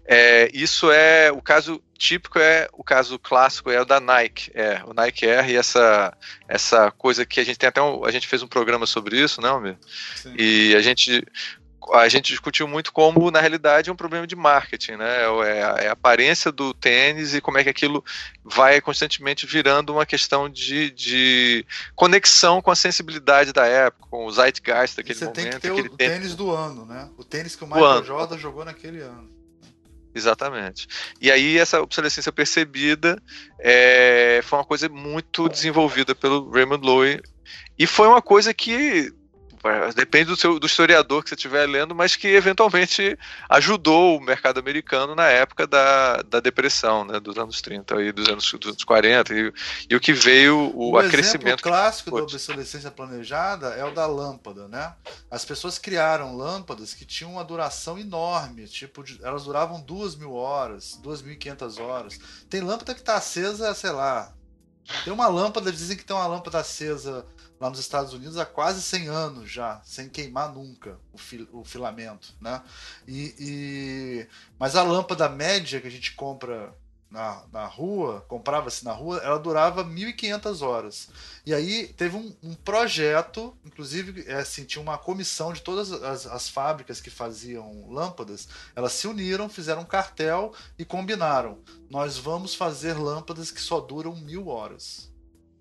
É, 0.06 0.48
isso 0.54 0.92
é 0.92 1.32
o 1.32 1.42
caso 1.42 1.82
típico 1.98 2.38
é 2.38 2.68
o 2.72 2.84
caso 2.84 3.18
clássico 3.18 3.70
é 3.70 3.80
o 3.80 3.84
da 3.84 4.00
Nike, 4.00 4.50
é 4.54 4.82
o 4.84 4.92
Nike 4.92 5.24
Air 5.24 5.50
e 5.50 5.56
essa 5.56 6.12
essa 6.48 6.90
coisa 6.90 7.24
que 7.24 7.38
a 7.38 7.44
gente 7.44 7.56
tem 7.56 7.68
até 7.68 7.80
um, 7.80 8.04
a 8.04 8.10
gente 8.10 8.26
fez 8.26 8.42
um 8.42 8.48
programa 8.48 8.86
sobre 8.86 9.20
isso, 9.20 9.40
não, 9.40 9.60
né, 9.60 9.76
E 10.36 10.74
a 10.74 10.80
gente 10.80 11.24
a 11.92 12.08
gente 12.08 12.28
discutiu 12.28 12.68
muito 12.68 12.92
como, 12.92 13.30
na 13.30 13.40
realidade, 13.40 13.90
é 13.90 13.92
um 13.92 13.96
problema 13.96 14.26
de 14.26 14.36
marketing, 14.36 14.92
né? 14.92 15.22
É, 15.44 15.84
é 15.84 15.88
a 15.88 15.92
aparência 15.92 16.52
do 16.52 16.72
tênis 16.72 17.34
e 17.34 17.40
como 17.40 17.58
é 17.58 17.64
que 17.64 17.70
aquilo 17.70 18.04
vai 18.44 18.80
constantemente 18.80 19.46
virando 19.46 19.92
uma 19.92 20.06
questão 20.06 20.48
de, 20.48 20.90
de 20.90 21.66
conexão 21.94 22.62
com 22.62 22.70
a 22.70 22.76
sensibilidade 22.76 23.52
da 23.52 23.66
época, 23.66 24.06
com 24.10 24.26
o 24.26 24.32
zeitgeist 24.32 24.96
daquele 24.96 25.18
você 25.18 25.24
momento. 25.24 25.44
Você 25.44 25.60
tem 25.60 25.74
que 25.74 25.82
ter 25.82 25.92
o 25.92 25.96
tênis, 25.96 26.14
tênis 26.14 26.34
do 26.34 26.50
ano, 26.50 26.84
né? 26.84 27.08
O 27.16 27.24
tênis 27.24 27.56
que 27.56 27.64
o 27.64 27.66
Michael 27.66 28.04
Jordan 28.04 28.38
jogou 28.38 28.64
naquele 28.64 29.00
ano. 29.00 29.30
Exatamente. 30.14 30.86
E 31.20 31.30
aí 31.30 31.58
essa 31.58 31.80
obsolescência 31.80 32.30
percebida 32.30 33.20
é, 33.58 34.40
foi 34.44 34.58
uma 34.58 34.64
coisa 34.64 34.88
muito 34.88 35.48
desenvolvida 35.48 36.14
pelo 36.14 36.50
Raymond 36.50 36.84
Loewy 36.84 37.22
e 37.78 37.86
foi 37.86 38.06
uma 38.06 38.20
coisa 38.20 38.52
que 38.52 39.10
depende 39.94 40.26
do, 40.26 40.36
seu, 40.36 40.58
do 40.58 40.66
historiador 40.66 41.22
que 41.22 41.28
você 41.28 41.34
estiver 41.36 41.66
lendo, 41.66 41.94
mas 41.94 42.16
que 42.16 42.26
eventualmente 42.28 43.16
ajudou 43.48 44.18
o 44.18 44.20
mercado 44.20 44.58
americano 44.58 45.14
na 45.14 45.28
época 45.28 45.66
da, 45.66 46.16
da 46.22 46.40
depressão, 46.40 47.04
né, 47.04 47.20
dos 47.20 47.36
anos 47.38 47.60
30 47.60 48.02
e 48.02 48.12
dos 48.12 48.28
anos, 48.28 48.52
dos 48.52 48.70
anos 48.70 48.84
40, 48.84 49.32
e, 49.32 49.52
e 49.88 49.96
o 49.96 50.00
que 50.00 50.12
veio 50.12 50.72
o, 50.74 50.92
o 50.92 50.98
acrescimento. 50.98 51.60
O 51.60 51.62
clássico 51.62 52.10
da 52.10 52.22
obsolescência 52.22 52.90
planejada 52.90 53.68
é 53.68 53.84
o 53.84 53.92
da 53.92 54.06
lâmpada, 54.06 54.66
né? 54.66 54.94
As 55.30 55.44
pessoas 55.44 55.78
criaram 55.78 56.36
lâmpadas 56.36 56.92
que 56.92 57.04
tinham 57.04 57.32
uma 57.32 57.44
duração 57.44 57.98
enorme, 57.98 58.66
tipo, 58.66 59.04
elas 59.22 59.44
duravam 59.44 59.80
duas 59.80 60.16
mil 60.16 60.34
horas, 60.34 60.98
duas 61.02 61.22
mil 61.22 61.34
e 61.34 61.36
quinhentas 61.36 61.78
horas. 61.78 62.18
Tem 62.50 62.60
lâmpada 62.60 62.94
que 62.94 63.00
está 63.00 63.14
acesa, 63.14 63.72
sei 63.74 63.90
lá. 63.90 64.32
Tem 65.04 65.12
uma 65.12 65.28
lâmpada, 65.28 65.70
dizem 65.70 65.96
que 65.96 66.04
tem 66.04 66.14
uma 66.14 66.26
lâmpada 66.26 66.58
acesa 66.58 67.24
lá 67.62 67.70
nos 67.70 67.78
Estados 67.78 68.12
Unidos 68.12 68.36
há 68.38 68.44
quase 68.44 68.82
100 68.82 69.06
anos 69.06 69.48
já, 69.48 69.80
sem 69.84 70.08
queimar 70.08 70.52
nunca 70.52 70.98
o, 71.12 71.16
fil 71.16 71.48
o 71.52 71.64
filamento, 71.64 72.34
né? 72.40 72.60
E, 73.06 73.34
e, 73.38 74.26
mas 74.58 74.74
a 74.74 74.82
lâmpada 74.82 75.28
média 75.28 75.80
que 75.80 75.86
a 75.86 75.90
gente 75.90 76.12
compra 76.14 76.74
na, 77.08 77.44
na 77.52 77.66
rua, 77.66 78.24
comprava-se 78.26 78.84
na 78.84 78.90
rua, 78.90 79.18
ela 79.18 79.38
durava 79.38 79.84
1.500 79.84 80.60
horas. 80.60 81.08
E 81.46 81.54
aí 81.54 81.86
teve 81.86 82.16
um, 82.16 82.34
um 82.42 82.52
projeto, 82.52 83.56
inclusive 83.64 84.24
é, 84.26 84.40
assim, 84.40 84.64
tinha 84.64 84.82
uma 84.82 84.98
comissão 84.98 85.52
de 85.52 85.62
todas 85.62 85.92
as, 85.92 86.26
as 86.26 86.48
fábricas 86.48 87.00
que 87.00 87.10
faziam 87.10 87.88
lâmpadas, 87.88 88.48
elas 88.74 88.92
se 88.92 89.06
uniram, 89.06 89.48
fizeram 89.48 89.82
um 89.82 89.84
cartel 89.84 90.52
e 90.76 90.84
combinaram. 90.84 91.60
Nós 91.88 92.18
vamos 92.18 92.56
fazer 92.56 92.94
lâmpadas 92.94 93.52
que 93.52 93.60
só 93.60 93.78
duram 93.78 94.16
mil 94.16 94.48
horas. 94.48 95.11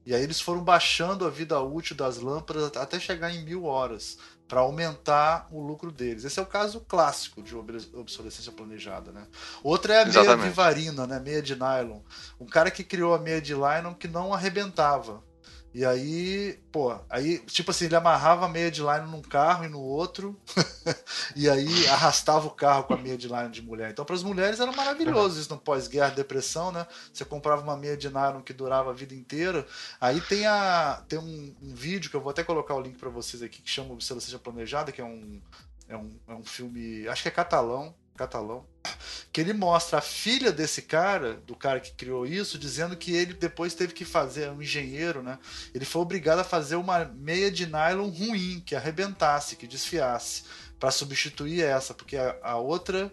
E 0.05 0.15
aí 0.15 0.23
eles 0.23 0.41
foram 0.41 0.63
baixando 0.63 1.25
a 1.25 1.29
vida 1.29 1.59
útil 1.61 1.95
das 1.95 2.17
lâmpadas 2.17 2.71
até 2.75 2.99
chegar 2.99 3.31
em 3.31 3.43
mil 3.43 3.65
horas 3.65 4.17
para 4.47 4.59
aumentar 4.59 5.47
o 5.51 5.61
lucro 5.61 5.91
deles. 5.91 6.25
Esse 6.25 6.39
é 6.39 6.43
o 6.43 6.45
caso 6.45 6.81
clássico 6.81 7.41
de 7.41 7.55
obsolescência 7.55 8.51
planejada, 8.51 9.11
né? 9.11 9.25
Outra 9.63 9.93
é 9.93 10.01
a 10.01 10.05
meia 10.05 10.35
vivarina, 10.35 11.07
né? 11.07 11.19
Meia 11.19 11.41
de 11.41 11.55
nylon. 11.55 12.01
Um 12.39 12.45
cara 12.45 12.69
que 12.69 12.83
criou 12.83 13.13
a 13.13 13.19
meia 13.19 13.41
de 13.41 13.53
nylon 13.53 13.93
que 13.93 14.07
não 14.07 14.33
arrebentava. 14.33 15.23
E 15.73 15.85
aí, 15.85 16.59
pô, 16.69 16.93
aí, 17.09 17.39
tipo 17.39 17.71
assim, 17.71 17.85
ele 17.85 17.95
amarrava 17.95 18.45
a 18.45 18.49
meia 18.49 18.69
de 18.69 18.81
line 18.81 19.09
num 19.09 19.21
carro 19.21 19.63
e 19.63 19.69
no 19.69 19.79
outro, 19.79 20.37
e 21.33 21.49
aí 21.49 21.87
arrastava 21.87 22.45
o 22.45 22.51
carro 22.51 22.83
com 22.83 22.93
a 22.93 22.97
meia 22.97 23.17
de 23.17 23.29
line 23.29 23.49
de 23.49 23.61
mulher. 23.61 23.89
Então, 23.89 24.03
para 24.03 24.15
as 24.15 24.23
mulheres 24.23 24.59
era 24.59 24.71
maravilhoso 24.73 25.39
isso 25.39 25.49
no 25.49 25.57
pós-guerra, 25.57 26.09
depressão, 26.09 26.73
né? 26.73 26.85
Você 27.13 27.23
comprava 27.23 27.61
uma 27.61 27.77
meia 27.77 27.95
de 27.95 28.09
nylon 28.09 28.41
que 28.41 28.51
durava 28.51 28.89
a 28.89 28.93
vida 28.93 29.15
inteira. 29.15 29.65
Aí 29.99 30.19
tem, 30.19 30.45
a, 30.45 31.03
tem 31.07 31.17
um, 31.17 31.55
um 31.61 31.73
vídeo 31.73 32.09
que 32.09 32.17
eu 32.17 32.21
vou 32.21 32.31
até 32.31 32.43
colocar 32.43 32.75
o 32.75 32.81
link 32.81 32.97
para 32.97 33.09
vocês 33.09 33.41
aqui, 33.41 33.61
que 33.61 33.69
chama 33.69 33.93
Obsolescência 33.93 34.39
Planejada, 34.39 34.91
que 34.91 34.99
é 34.99 35.05
um, 35.05 35.41
é 35.87 35.95
um, 35.95 36.19
é 36.27 36.33
um 36.33 36.43
filme, 36.43 37.07
acho 37.07 37.21
que 37.21 37.29
é 37.29 37.31
catalão, 37.31 37.95
catalão, 38.15 38.65
que 39.31 39.41
ele 39.41 39.53
mostra 39.53 39.99
a 39.99 40.01
filha 40.01 40.51
desse 40.51 40.81
cara, 40.81 41.35
do 41.45 41.55
cara 41.55 41.79
que 41.79 41.93
criou 41.93 42.25
isso, 42.25 42.57
dizendo 42.57 42.95
que 42.95 43.15
ele 43.15 43.33
depois 43.33 43.73
teve 43.73 43.93
que 43.93 44.05
fazer, 44.05 44.49
um 44.49 44.61
engenheiro, 44.61 45.23
né? 45.23 45.39
Ele 45.73 45.85
foi 45.85 46.01
obrigado 46.01 46.39
a 46.39 46.43
fazer 46.43 46.75
uma 46.75 47.05
meia 47.05 47.51
de 47.51 47.65
nylon 47.65 48.09
ruim, 48.09 48.61
que 48.65 48.75
arrebentasse, 48.75 49.55
que 49.55 49.67
desfiasse, 49.67 50.43
para 50.79 50.91
substituir 50.91 51.63
essa, 51.63 51.93
porque 51.93 52.17
a, 52.17 52.35
a 52.41 52.57
outra 52.57 53.11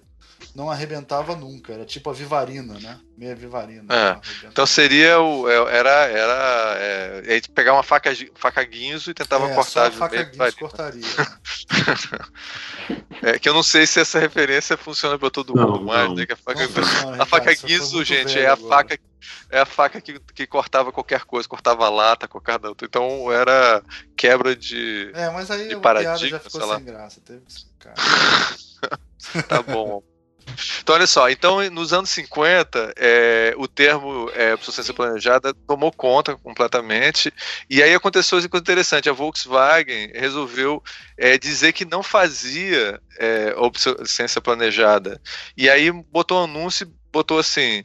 não 0.54 0.70
arrebentava 0.70 1.36
nunca. 1.36 1.72
Era 1.72 1.84
tipo 1.84 2.10
a 2.10 2.12
Vivarina, 2.12 2.78
né? 2.80 2.98
Meia 3.16 3.34
Vivarina. 3.34 3.94
É. 3.94 4.20
Então 4.46 4.66
seria 4.66 5.20
o. 5.20 5.48
É, 5.48 5.76
era. 5.76 5.90
era 5.90 6.76
é, 6.78 7.22
a 7.26 7.34
gente 7.34 7.50
pegava 7.50 7.76
uma 7.76 7.82
faca, 7.82 8.10
faca 8.34 8.62
guinzo 8.64 9.10
e 9.10 9.14
tentava 9.14 9.50
é, 9.50 9.54
cortar. 9.54 9.70
Só 9.70 9.86
a 9.86 9.90
faca 9.90 10.22
guinzo 10.22 10.56
cortaria. 10.56 11.02
é, 13.22 13.38
que 13.38 13.48
eu 13.48 13.54
não 13.54 13.62
sei 13.62 13.86
se 13.86 14.00
essa 14.00 14.18
referência 14.18 14.76
funciona 14.76 15.18
para 15.18 15.30
todo 15.30 15.54
mundo, 15.54 15.78
não, 15.78 15.84
mas 15.84 16.14
Né, 16.14 16.26
a 16.30 16.36
faca, 16.36 16.68
não, 16.68 17.22
a 17.22 17.26
faca 17.26 17.54
guinzo, 17.54 18.04
gente, 18.04 18.38
é 18.38 18.46
a 18.46 18.54
agora. 18.54 18.68
faca. 18.68 18.98
É 19.50 19.60
a 19.60 19.66
faca 19.66 20.00
que, 20.00 20.20
que 20.34 20.46
cortava 20.46 20.92
qualquer 20.92 21.24
coisa, 21.24 21.48
cortava 21.48 21.88
lata, 21.88 22.28
qualquer. 22.28 22.60
Então 22.82 23.32
era 23.32 23.82
quebra 24.16 24.54
de. 24.54 25.10
É, 25.14 25.30
mas 25.30 25.50
aí 25.50 25.68
de 25.68 25.74
a 25.74 25.80
piada 25.80 26.16
já 26.16 26.38
ficou 26.38 26.74
sem 26.74 26.84
graça, 26.84 27.20
teve 27.24 27.40
que 27.40 27.50
explicar. 27.50 27.94
tá 29.48 29.62
bom. 29.62 30.02
Então, 30.80 30.94
olha 30.94 31.06
só, 31.06 31.28
então 31.28 31.68
nos 31.70 31.92
anos 31.92 32.10
50, 32.10 32.94
é, 32.96 33.54
o 33.56 33.68
termo 33.68 34.30
é, 34.34 34.54
obsolescência 34.54 34.94
planejada 34.94 35.52
tomou 35.66 35.92
conta 35.92 36.36
completamente, 36.36 37.32
e 37.68 37.82
aí 37.82 37.94
aconteceu 37.94 38.38
uma 38.38 38.48
coisa 38.48 38.62
interessante, 38.62 39.08
a 39.08 39.12
Volkswagen 39.12 40.10
resolveu 40.14 40.82
é, 41.16 41.36
dizer 41.38 41.72
que 41.72 41.84
não 41.84 42.02
fazia 42.02 43.00
é, 43.18 43.54
obsolescência 43.56 44.40
planejada, 44.40 45.20
e 45.56 45.68
aí 45.68 45.90
botou 45.90 46.40
um 46.40 46.44
anúncio, 46.44 46.92
botou 47.12 47.38
assim, 47.38 47.84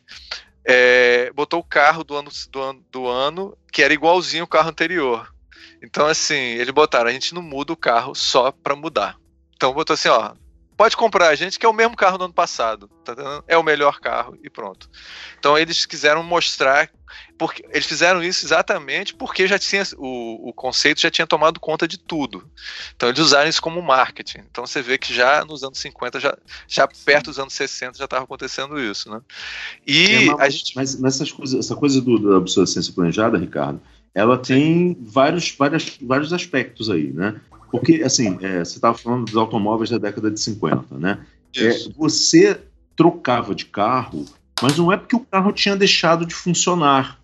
é, 0.66 1.32
botou 1.34 1.60
o 1.60 1.64
carro 1.64 2.04
do 2.04 2.16
ano, 2.16 2.30
do, 2.50 2.62
ano, 2.62 2.86
do 2.92 3.08
ano 3.08 3.58
que 3.72 3.84
era 3.84 3.94
igualzinho 3.94 4.46
o 4.46 4.48
carro 4.48 4.70
anterior. 4.70 5.34
Então, 5.82 6.08
assim, 6.08 6.34
eles 6.34 6.74
botaram, 6.74 7.10
a 7.10 7.12
gente 7.12 7.34
não 7.34 7.42
muda 7.42 7.74
o 7.74 7.78
carro 7.78 8.16
só 8.16 8.52
para 8.52 8.74
mudar. 8.74 9.18
Então 9.56 9.74
botou 9.74 9.94
assim, 9.94 10.10
ó, 10.10 10.34
pode 10.76 10.98
comprar 10.98 11.30
a 11.30 11.36
gente, 11.36 11.60
que 11.60 11.66
é 11.66 11.70
o 11.70 11.74
mesmo 11.74 11.96
carro 11.96 12.18
do 12.18 12.26
ano 12.26 12.34
passado. 12.34 12.90
Tá 13.04 13.44
é 13.48 13.58
o 13.58 13.64
melhor 13.64 14.00
carro 14.00 14.38
e 14.44 14.50
pronto. 14.50 14.90
Então 15.40 15.58
eles 15.58 15.86
quiseram 15.86 16.24
mostrar. 16.24 16.90
Porque, 17.38 17.64
eles 17.70 17.86
fizeram 17.86 18.24
isso 18.24 18.44
exatamente 18.44 19.14
porque 19.14 19.46
já 19.48 19.60
tinha 19.60 19.84
o, 19.98 20.50
o 20.50 20.54
conceito 20.54 21.02
já 21.02 21.12
tinha 21.12 21.28
tomado 21.28 21.60
conta 21.60 21.88
de 21.88 21.98
tudo. 21.98 22.44
Então 22.96 23.10
eles 23.10 23.20
usaram 23.20 23.48
isso 23.48 23.62
como 23.62 23.82
marketing. 23.82 24.40
Então 24.50 24.66
você 24.66 24.82
vê 24.82 24.98
que 24.98 25.14
já 25.14 25.46
nos 25.46 25.64
anos 25.64 25.78
50, 25.78 26.20
já, 26.20 26.36
já 26.68 26.88
perto 26.88 27.26
dos 27.26 27.38
anos 27.38 27.54
60 27.54 27.98
já 28.00 28.06
estava 28.06 28.24
acontecendo 28.24 28.80
isso. 28.80 29.12
Né? 29.12 29.22
E 29.86 30.30
é, 30.30 30.36
mas, 30.36 30.54
gente... 30.54 30.76
mas, 30.76 31.00
mas 31.00 31.32
coisas, 31.32 31.60
essa 31.60 31.76
coisa 31.76 32.02
do, 32.02 32.18
da 32.18 32.38
obsolescência 32.38 32.94
planejada, 32.94 33.38
Ricardo, 33.38 33.80
ela 34.14 34.38
tem 34.38 34.98
vários, 35.02 35.52
vários, 35.52 35.98
vários 36.02 36.34
aspectos 36.34 36.90
aí, 36.90 37.12
né? 37.12 37.40
Porque, 37.74 38.04
assim, 38.04 38.38
é, 38.40 38.64
você 38.64 38.76
estava 38.76 38.96
falando 38.96 39.26
dos 39.26 39.36
automóveis 39.36 39.90
da 39.90 39.98
década 39.98 40.30
de 40.30 40.40
50, 40.40 40.96
né? 41.00 41.26
É, 41.58 41.72
você 41.98 42.62
trocava 42.96 43.56
de 43.56 43.66
carro, 43.66 44.26
mas 44.62 44.78
não 44.78 44.92
é 44.92 44.96
porque 44.96 45.16
o 45.16 45.22
carro 45.22 45.52
tinha 45.52 45.76
deixado 45.76 46.24
de 46.24 46.36
funcionar. 46.36 47.20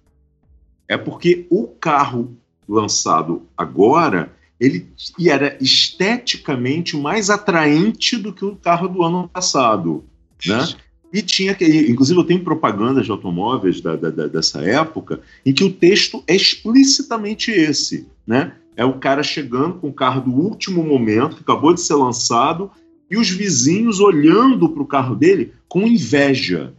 É 0.88 0.98
porque 0.98 1.46
o 1.52 1.68
carro 1.68 2.36
lançado 2.68 3.44
agora 3.56 4.34
ele 4.60 4.92
era 5.24 5.56
esteticamente 5.62 6.98
mais 6.98 7.30
atraente 7.30 8.18
do 8.18 8.34
que 8.34 8.44
o 8.44 8.56
carro 8.56 8.88
do 8.88 9.04
ano 9.04 9.30
passado, 9.30 10.04
né? 10.44 10.68
E 11.14 11.22
tinha 11.22 11.54
que, 11.54 11.64
inclusive 11.64 12.20
eu 12.20 12.24
tenho 12.24 12.44
propagandas 12.44 13.06
de 13.06 13.12
automóveis 13.12 13.82
da, 13.82 13.96
da, 13.96 14.26
dessa 14.26 14.64
época 14.64 15.22
em 15.46 15.54
que 15.54 15.64
o 15.64 15.72
texto 15.72 16.24
é 16.26 16.36
explicitamente 16.36 17.52
esse, 17.52 18.08
né? 18.26 18.54
É 18.76 18.86
o 18.86 18.94
cara 18.94 19.24
chegando 19.24 19.76
com 19.76 19.90
o 19.90 19.94
carro 19.94 20.22
do 20.22 20.32
último 20.32 20.84
momento, 20.84 21.36
que 21.36 21.42
acabou 21.42 21.74
de 21.74 21.82
ser 21.82 21.96
lançado, 21.96 22.72
e 23.10 23.18
os 23.18 23.30
vizinhos 23.30 24.00
olhando 24.00 24.70
para 24.70 24.84
o 24.84 24.88
carro 24.88 25.16
dele 25.16 25.54
com 25.68 25.88
inveja, 25.88 26.74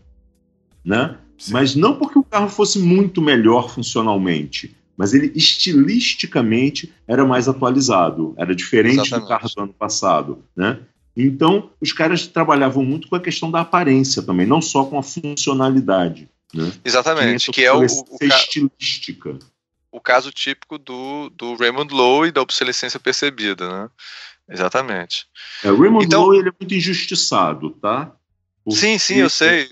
né? 0.85 1.17
Mas 1.49 1.75
não 1.75 1.97
porque 1.97 2.19
o 2.19 2.23
carro 2.23 2.49
fosse 2.49 2.79
muito 2.79 3.23
melhor 3.23 3.71
funcionalmente, 3.71 4.77
mas 4.97 5.15
ele 5.15 5.33
estilisticamente 5.35 6.93
era 7.09 7.25
mais 7.25 7.49
atualizado, 7.49 8.35
era 8.37 8.55
diferente 8.55 9.01
Exatamente. 9.01 9.25
do 9.25 9.29
carro 9.29 9.49
do 9.49 9.63
ano 9.63 9.73
passado, 9.73 10.39
né? 10.55 10.79
Então, 11.17 11.71
os 11.81 11.93
caras 11.93 12.27
trabalhavam 12.27 12.85
muito 12.85 13.09
com 13.09 13.17
a 13.17 13.21
questão 13.21 13.51
da 13.51 13.61
aparência 13.61 14.23
também, 14.23 14.47
não 14.47 14.63
só 14.63 14.85
com 14.85 14.99
a 14.99 15.03
funcionalidade. 15.03 16.29
Né? 16.55 16.71
Exatamente, 16.85 17.51
que 17.51 17.65
é 17.65 17.73
o, 17.73 17.81
o, 17.81 17.83
o 17.83 18.25
estilística. 18.25 19.39
O 19.93 20.01
caso 20.01 20.31
típico 20.31 20.79
do, 20.79 21.31
do 21.31 21.55
Raymond 21.55 21.93
Lowe 21.93 22.29
e 22.29 22.33
da 22.33 22.41
obsolescência 22.41 23.01
percebida, 23.01 23.69
né? 23.69 23.91
Exatamente. 24.49 25.27
É, 25.63 25.71
o 25.71 25.81
Raymond 25.81 26.07
então, 26.07 26.25
Lowe 26.25 26.39
ele 26.39 26.49
é 26.49 26.53
muito 26.59 26.75
injustiçado, 26.75 27.71
tá? 27.71 28.13
Porque 28.65 28.81
sim, 28.81 28.99
sim, 28.99 29.15
eu 29.17 29.31
sei. 29.31 29.69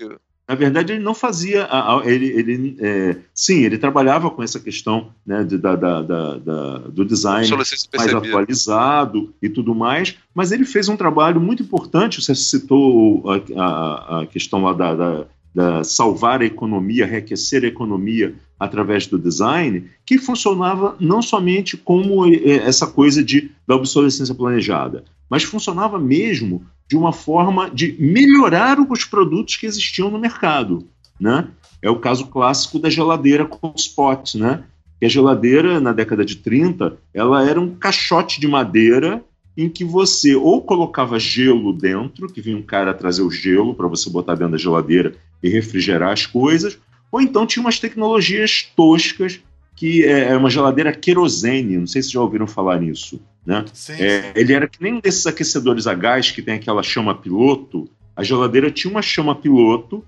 Na 0.49 0.55
verdade, 0.55 0.93
ele 0.93 1.03
não 1.03 1.13
fazia. 1.13 1.69
Ele, 2.03 2.25
ele, 2.25 2.77
é, 2.79 3.17
sim, 3.35 3.63
ele 3.65 3.77
trabalhava 3.77 4.31
com 4.31 4.41
essa 4.41 4.59
questão 4.59 5.13
né, 5.23 5.43
de, 5.43 5.59
da, 5.59 5.75
da, 5.75 6.01
da, 6.01 6.77
do 6.79 7.05
design 7.05 7.47
mais 7.55 8.13
atualizado 8.15 9.31
e 9.39 9.47
tudo 9.47 9.75
mais, 9.75 10.17
mas 10.33 10.51
ele 10.51 10.65
fez 10.65 10.89
um 10.89 10.97
trabalho 10.97 11.39
muito 11.39 11.61
importante. 11.61 12.19
Você 12.19 12.33
citou 12.33 13.23
a, 13.29 13.61
a, 13.61 14.21
a 14.21 14.25
questão 14.25 14.63
lá 14.63 14.73
da, 14.73 14.95
da, 14.95 15.25
da, 15.53 15.83
salvar 15.83 16.41
a 16.41 16.45
economia, 16.45 17.05
reaquecer 17.05 17.63
a 17.63 17.67
economia 17.67 18.33
através 18.59 19.07
do 19.07 19.17
design, 19.17 19.85
que 20.05 20.17
funcionava 20.17 20.95
não 20.99 21.21
somente 21.21 21.77
como 21.77 22.25
é, 22.25 22.57
essa 22.67 22.85
coisa 22.85 23.23
de, 23.23 23.51
da 23.65 23.75
obsolescência 23.75 24.35
planejada, 24.35 25.05
mas 25.29 25.43
funcionava 25.43 25.97
mesmo 25.97 26.65
de 26.87 26.97
uma 26.97 27.13
forma 27.13 27.69
de 27.69 27.95
melhorar 27.99 28.79
os 28.79 29.05
produtos 29.05 29.55
que 29.55 29.65
existiam 29.65 30.09
no 30.09 30.19
mercado, 30.19 30.87
né? 31.19 31.47
É 31.81 31.89
o 31.89 31.99
caso 31.99 32.27
clássico 32.27 32.79
da 32.79 32.89
geladeira 32.89 33.45
com 33.45 33.73
spot, 33.75 34.35
né? 34.35 34.63
Que 34.99 35.05
a 35.05 35.09
geladeira, 35.09 35.79
na 35.79 35.93
década 35.93 36.25
de 36.25 36.35
30, 36.37 36.97
ela 37.13 37.47
era 37.47 37.61
um 37.61 37.75
caixote 37.75 38.41
de 38.41 38.47
madeira 38.47 39.23
em 39.55 39.69
que 39.69 39.83
você 39.83 40.35
ou 40.35 40.61
colocava 40.61 41.19
gelo 41.19 41.73
dentro, 41.73 42.27
que 42.27 42.41
vinha 42.41 42.57
um 42.57 42.61
cara 42.61 42.93
trazer 42.93 43.21
o 43.21 43.31
gelo 43.31 43.75
para 43.75 43.87
você 43.87 44.09
botar 44.09 44.35
dentro 44.35 44.53
da 44.53 44.57
geladeira 44.57 45.15
e 45.43 45.49
refrigerar 45.49 46.11
as 46.11 46.25
coisas, 46.25 46.79
ou 47.11 47.21
então 47.21 47.45
tinha 47.45 47.61
umas 47.61 47.79
tecnologias 47.79 48.71
toscas 48.75 49.39
que 49.75 50.03
é, 50.03 50.29
é 50.31 50.37
uma 50.37 50.49
geladeira 50.49 50.91
querosene, 50.93 51.77
não 51.77 51.87
sei 51.87 52.01
se 52.01 52.11
já 52.11 52.21
ouviram 52.21 52.45
falar 52.45 52.81
nisso. 52.81 53.21
Né? 53.45 53.63
Sim, 53.73 53.93
é, 53.93 54.21
sim. 54.21 54.27
Ele 54.35 54.53
era 54.53 54.67
que 54.67 54.81
nem 54.81 54.93
um 54.93 54.99
desses 54.99 55.25
aquecedores 55.25 55.87
a 55.87 55.93
gás 55.93 56.31
que 56.31 56.41
tem 56.41 56.55
aquela 56.55 56.83
chama 56.83 57.15
piloto. 57.15 57.89
A 58.15 58.23
geladeira 58.23 58.69
tinha 58.69 58.91
uma 58.91 59.01
chama 59.01 59.33
piloto 59.33 60.03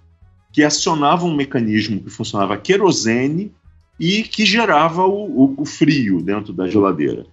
que 0.52 0.64
acionava 0.64 1.26
um 1.26 1.34
mecanismo 1.34 2.02
que 2.02 2.10
funcionava 2.10 2.58
querosene 2.58 3.54
e 3.98 4.24
que 4.24 4.46
gerava 4.46 5.06
o, 5.06 5.46
o, 5.46 5.62
o 5.62 5.66
frio 5.66 6.22
dentro 6.22 6.52
da 6.52 6.68
geladeira. 6.68 7.26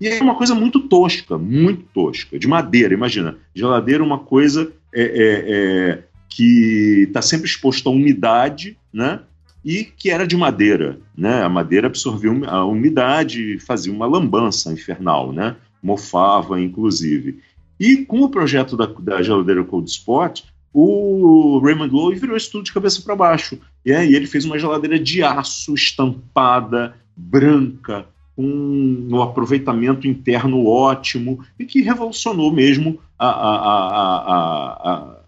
E 0.00 0.08
é 0.08 0.20
uma 0.20 0.34
coisa 0.34 0.54
muito 0.54 0.80
tosca, 0.80 1.38
muito 1.38 1.84
tosca, 1.94 2.38
de 2.38 2.48
madeira. 2.48 2.94
Imagina, 2.94 3.36
geladeira 3.54 4.02
é 4.02 4.06
uma 4.06 4.18
coisa 4.18 4.72
é, 4.92 5.02
é, 5.02 5.52
é 5.52 6.02
que 6.28 7.04
está 7.06 7.20
sempre 7.20 7.46
exposta 7.46 7.88
à 7.88 7.92
umidade, 7.92 8.76
né? 8.92 9.20
e 9.64 9.84
que 9.84 10.10
era 10.10 10.26
de 10.26 10.36
madeira. 10.36 10.98
Né? 11.16 11.42
A 11.42 11.48
madeira 11.48 11.86
absorvia 11.86 12.30
a 12.48 12.64
umidade 12.64 13.58
fazia 13.60 13.92
uma 13.92 14.06
lambança 14.06 14.72
infernal, 14.72 15.32
né? 15.32 15.56
mofava, 15.82 16.60
inclusive. 16.60 17.40
E 17.78 18.04
com 18.04 18.22
o 18.22 18.28
projeto 18.28 18.76
da, 18.76 18.86
da 18.86 19.22
geladeira 19.22 19.64
Cold 19.64 19.88
Spot, 19.90 20.42
o 20.72 21.60
Raymond 21.62 21.92
Lowe 21.92 22.14
virou 22.14 22.36
isso 22.36 22.50
tudo 22.50 22.64
de 22.64 22.72
cabeça 22.72 23.02
para 23.02 23.16
baixo. 23.16 23.58
E 23.84 23.92
aí 23.92 24.14
ele 24.14 24.26
fez 24.26 24.44
uma 24.44 24.58
geladeira 24.58 24.98
de 24.98 25.22
aço 25.22 25.74
estampada, 25.74 26.94
branca, 27.16 28.06
com 28.34 28.44
um 28.44 29.20
aproveitamento 29.20 30.08
interno 30.08 30.66
ótimo 30.66 31.44
e 31.58 31.66
que 31.66 31.82
revolucionou 31.82 32.50
mesmo 32.50 32.98
a, 33.18 33.28
a, 33.28 33.56
a, 33.58 35.18
a 35.18 35.22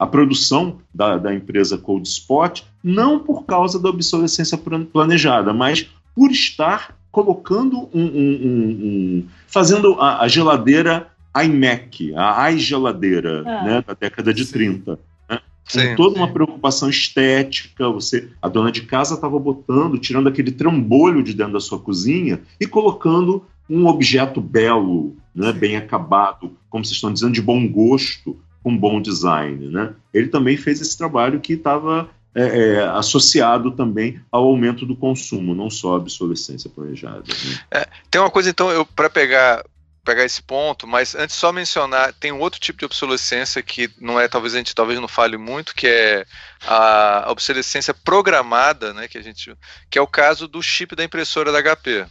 a 0.00 0.06
produção 0.06 0.78
da, 0.94 1.18
da 1.18 1.34
empresa 1.34 1.76
Cold 1.76 2.08
Spot, 2.08 2.62
não 2.82 3.18
por 3.18 3.44
causa 3.44 3.78
da 3.78 3.88
obsolescência 3.88 4.58
planejada, 4.92 5.52
mas 5.52 5.86
por 6.14 6.30
estar 6.30 6.96
colocando 7.10 7.88
um, 7.92 8.02
um, 8.02 8.04
um, 8.04 8.68
um 8.82 9.26
fazendo 9.46 9.94
a, 10.00 10.22
a, 10.22 10.28
geladeira 10.28 11.08
iMac, 11.44 12.14
a 12.16 12.50
iGeladeira, 12.52 13.40
é. 13.40 13.64
né, 13.64 13.84
da 13.86 13.94
década 13.94 14.32
de 14.32 14.44
Sim. 14.44 14.52
30. 14.52 14.98
Né, 15.28 15.40
com 15.72 15.96
toda 15.96 16.16
uma 16.16 16.32
preocupação 16.32 16.88
estética, 16.88 17.88
você, 17.88 18.28
a 18.40 18.48
dona 18.48 18.72
de 18.72 18.82
casa 18.82 19.14
estava 19.14 19.38
botando, 19.38 19.98
tirando 19.98 20.28
aquele 20.28 20.50
trambolho 20.50 21.22
de 21.22 21.34
dentro 21.34 21.54
da 21.54 21.60
sua 21.60 21.78
cozinha 21.78 22.40
e 22.60 22.66
colocando 22.66 23.44
um 23.68 23.86
objeto 23.86 24.40
belo, 24.40 25.16
né, 25.34 25.52
bem 25.52 25.76
acabado, 25.76 26.56
como 26.68 26.84
vocês 26.84 26.96
estão 26.96 27.12
dizendo, 27.12 27.32
de 27.32 27.42
bom 27.42 27.68
gosto, 27.68 28.36
com 28.62 28.76
bom 28.76 29.00
design. 29.00 29.68
Né? 29.68 29.92
Ele 30.12 30.28
também 30.28 30.56
fez 30.56 30.80
esse 30.80 30.98
trabalho 30.98 31.40
que 31.40 31.52
estava 31.52 32.08
é, 32.34 32.42
é, 32.42 32.82
associado 32.90 33.72
também 33.72 34.20
ao 34.30 34.44
aumento 34.44 34.86
do 34.86 34.96
consumo, 34.96 35.54
não 35.54 35.68
só 35.68 35.94
a 35.94 35.96
obsolescência 35.96 36.70
planejada. 36.70 37.24
Né? 37.26 37.58
É, 37.70 37.88
tem 38.10 38.20
uma 38.20 38.30
coisa, 38.30 38.48
então, 38.50 38.70
eu 38.70 38.84
para 38.86 39.10
pegar 39.10 39.64
pegar 40.04 40.24
esse 40.24 40.42
ponto, 40.42 40.86
mas 40.86 41.14
antes 41.14 41.36
só 41.36 41.52
mencionar, 41.52 42.12
tem 42.14 42.32
um 42.32 42.40
outro 42.40 42.58
tipo 42.58 42.78
de 42.78 42.84
obsolescência 42.84 43.62
que 43.62 43.90
não 44.00 44.18
é, 44.18 44.26
talvez 44.28 44.54
a 44.54 44.58
gente 44.58 44.74
talvez 44.74 44.98
não 44.98 45.06
fale 45.06 45.36
muito, 45.36 45.74
que 45.74 45.86
é 45.86 46.24
a 46.66 47.26
obsolescência 47.28 47.92
programada, 47.92 48.94
né, 48.94 49.06
que 49.06 49.18
a 49.18 49.22
gente, 49.22 49.54
que 49.90 49.98
é 49.98 50.02
o 50.02 50.06
caso 50.06 50.48
do 50.48 50.62
chip 50.62 50.96
da 50.96 51.04
impressora 51.04 51.52
da 51.52 51.62
HP, 51.62 52.06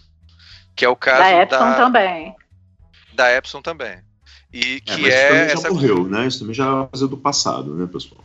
que 0.75 0.85
é 0.85 0.89
o 0.89 0.95
caso 0.95 1.23
da 1.23 1.41
Epson 1.41 1.57
da, 1.57 1.75
também. 1.75 2.35
Da 3.13 3.35
Epson 3.35 3.61
também. 3.61 3.99
E 4.53 4.75
é, 4.75 4.79
que 4.79 5.09
é. 5.09 5.13
é 5.13 5.45
isso 5.47 5.53
essa... 5.57 5.63
já 5.63 5.69
morreu, 5.69 6.07
né? 6.07 6.27
Isso 6.27 6.39
também 6.39 6.53
já 6.53 6.87
é 6.93 6.97
do 6.99 7.17
passado, 7.17 7.75
né, 7.75 7.87
pessoal? 7.91 8.23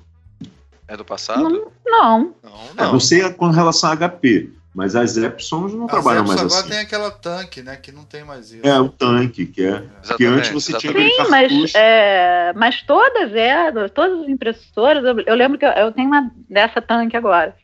É 0.87 0.97
do 0.97 1.05
passado? 1.05 1.43
Não. 1.43 1.73
Não, 1.87 2.35
não. 2.43 2.69
É, 2.77 2.93
não 2.93 3.01
sei 3.01 3.31
com 3.33 3.49
relação 3.51 3.91
a 3.91 3.97
HP, 3.97 4.51
mas 4.75 4.97
as 4.97 5.17
Epsons 5.17 5.73
não 5.73 5.85
as 5.85 5.91
trabalham 5.91 6.23
Epson 6.23 6.35
mais 6.35 6.41
agora 6.41 6.61
assim. 6.61 6.71
tem 6.71 6.79
aquela 6.81 7.11
tanque, 7.11 7.63
né? 7.63 7.77
Que 7.77 7.93
não 7.93 8.05
tem 8.05 8.25
mais 8.25 8.51
isso. 8.53 8.67
É, 8.67 8.79
o 8.79 8.89
tanque, 8.89 9.47
que 9.47 9.65
é. 9.65 9.85
é. 10.11 10.15
Que 10.15 10.27
antes 10.27 10.51
você 10.51 10.73
exatamente. 10.73 11.15
tinha 11.15 11.25
Sim, 11.25 11.31
mas, 11.31 11.73
é, 11.75 12.53
mas 12.55 12.83
todas 12.83 13.33
é, 13.33 13.71
todas 13.89 14.23
as 14.23 14.29
impressoras, 14.29 15.05
eu, 15.05 15.21
eu 15.21 15.35
lembro 15.35 15.59
que 15.59 15.65
eu, 15.65 15.71
eu, 15.71 15.93
tenho 15.93 16.09
uma 16.09 16.31
dessa 16.51 16.83
tanque 16.83 17.17
agora. 17.17 17.55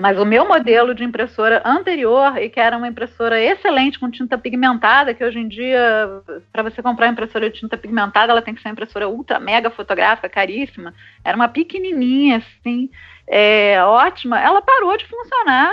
Mas 0.00 0.16
o 0.18 0.24
meu 0.24 0.46
modelo 0.46 0.94
de 0.94 1.02
impressora 1.02 1.60
anterior, 1.64 2.38
e 2.38 2.48
que 2.48 2.60
era 2.60 2.76
uma 2.76 2.86
impressora 2.86 3.40
excelente 3.40 3.98
com 3.98 4.08
tinta 4.08 4.38
pigmentada, 4.38 5.12
que 5.12 5.24
hoje 5.24 5.40
em 5.40 5.48
dia, 5.48 6.22
para 6.52 6.62
você 6.62 6.80
comprar 6.80 7.08
impressora 7.08 7.50
de 7.50 7.58
tinta 7.58 7.76
pigmentada, 7.76 8.30
ela 8.30 8.42
tem 8.42 8.54
que 8.54 8.62
ser 8.62 8.68
uma 8.68 8.72
impressora 8.72 9.08
ultra 9.08 9.40
mega 9.40 9.70
fotográfica, 9.70 10.28
caríssima. 10.28 10.94
Era 11.24 11.36
uma 11.36 11.48
pequenininha, 11.48 12.36
assim, 12.36 12.88
é, 13.26 13.82
ótima. 13.82 14.40
Ela 14.40 14.62
parou 14.62 14.96
de 14.96 15.06
funcionar 15.06 15.72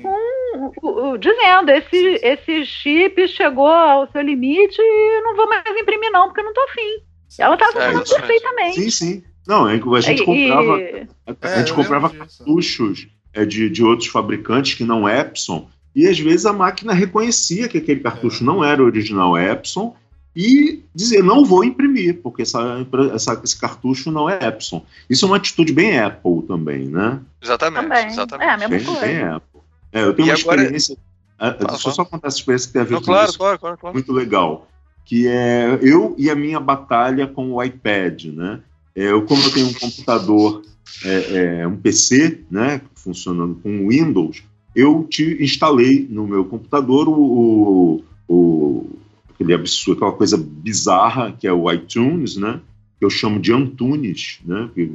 com, 0.00 0.72
o, 0.82 1.10
o, 1.10 1.18
dizendo: 1.18 1.70
esse, 1.70 2.20
esse 2.22 2.64
chip 2.64 3.26
chegou 3.28 3.66
ao 3.66 4.10
seu 4.12 4.22
limite 4.22 4.80
e 4.80 5.22
não 5.22 5.34
vou 5.34 5.48
mais 5.48 5.64
imprimir, 5.76 6.12
não, 6.12 6.26
porque 6.26 6.40
eu 6.40 6.44
não 6.44 6.52
estou 6.52 6.64
afim. 6.64 7.02
Ela 7.38 7.54
estava 7.54 7.72
funcionando 7.72 8.06
é, 8.06 8.18
perfeitamente. 8.18 8.80
Sim, 8.80 8.90
sim. 8.90 9.24
Não, 9.46 9.66
a 9.66 10.00
gente 10.00 10.24
comprava, 10.24 10.80
e... 10.80 11.08
a 11.42 11.56
gente 11.58 11.72
é, 11.72 11.74
comprava 11.74 12.10
cartuchos 12.10 13.08
é, 13.32 13.44
de, 13.44 13.70
de 13.70 13.82
outros 13.82 14.08
fabricantes 14.08 14.74
que 14.74 14.84
não 14.84 15.08
Epson, 15.08 15.68
e 15.94 16.06
às 16.06 16.18
vezes 16.18 16.46
a 16.46 16.52
máquina 16.52 16.92
reconhecia 16.92 17.68
que 17.68 17.78
aquele 17.78 18.00
cartucho 18.00 18.42
é. 18.42 18.46
não 18.46 18.64
era 18.64 18.82
original 18.82 19.36
Epson 19.36 19.96
e 20.34 20.84
dizia, 20.94 21.22
não 21.22 21.44
vou 21.44 21.64
imprimir, 21.64 22.20
porque 22.22 22.42
essa, 22.42 22.86
essa, 23.12 23.40
esse 23.42 23.58
cartucho 23.58 24.10
não 24.10 24.30
é 24.30 24.38
Epson. 24.46 24.84
Isso 25.08 25.24
é 25.24 25.28
uma 25.28 25.36
atitude 25.36 25.72
bem 25.72 25.98
Apple 25.98 26.42
também, 26.46 26.86
né? 26.86 27.20
Exatamente, 27.42 27.82
também. 27.82 28.06
exatamente. 28.06 28.48
É, 28.48 28.50
a 28.52 28.58
mesma 28.58 28.76
bem, 28.76 28.84
coisa. 28.84 29.00
Bem 29.00 29.22
Apple. 29.22 29.60
É, 29.92 30.02
eu 30.04 30.14
tenho 30.14 30.28
e 30.28 30.30
uma 30.30 30.38
agora... 30.38 30.60
experiência, 30.60 30.96
ah, 31.38 31.50
deixa 31.50 31.88
eu 31.88 31.92
só 31.92 32.04
contar 32.04 32.28
essa 32.28 32.36
experiência 32.36 32.68
que 32.68 32.72
tem 32.74 32.82
a 32.82 32.84
ver 32.84 32.92
não, 32.92 33.00
com 33.00 33.06
claro, 33.06 33.28
isso, 33.28 33.38
claro, 33.38 33.58
claro, 33.58 33.78
claro. 33.78 33.94
muito 33.94 34.12
legal, 34.12 34.68
que 35.04 35.26
é 35.26 35.78
eu 35.82 36.14
e 36.16 36.30
a 36.30 36.36
minha 36.36 36.60
batalha 36.60 37.26
com 37.26 37.52
o 37.52 37.62
iPad, 37.62 38.26
né? 38.26 38.60
É, 38.94 39.10
eu, 39.10 39.22
como 39.22 39.42
eu 39.42 39.52
tenho 39.52 39.66
um 39.66 39.72
computador 39.72 40.62
é, 41.04 41.60
é, 41.60 41.66
um 41.66 41.76
PC, 41.76 42.40
né, 42.50 42.80
funcionando 42.94 43.56
com 43.56 43.88
Windows, 43.88 44.42
eu 44.74 45.06
te 45.08 45.42
instalei 45.42 46.06
no 46.08 46.26
meu 46.26 46.44
computador 46.44 47.08
o, 47.08 48.04
o, 48.28 48.90
aquele 49.32 49.54
absurdo, 49.54 49.98
aquela 49.98 50.12
coisa 50.12 50.36
bizarra 50.36 51.32
que 51.32 51.46
é 51.46 51.52
o 51.52 51.70
iTunes, 51.72 52.36
né, 52.36 52.60
que 52.98 53.04
eu 53.04 53.10
chamo 53.10 53.40
de 53.40 53.52
Antunes, 53.52 54.40
né, 54.44 54.68
que, 54.74 54.92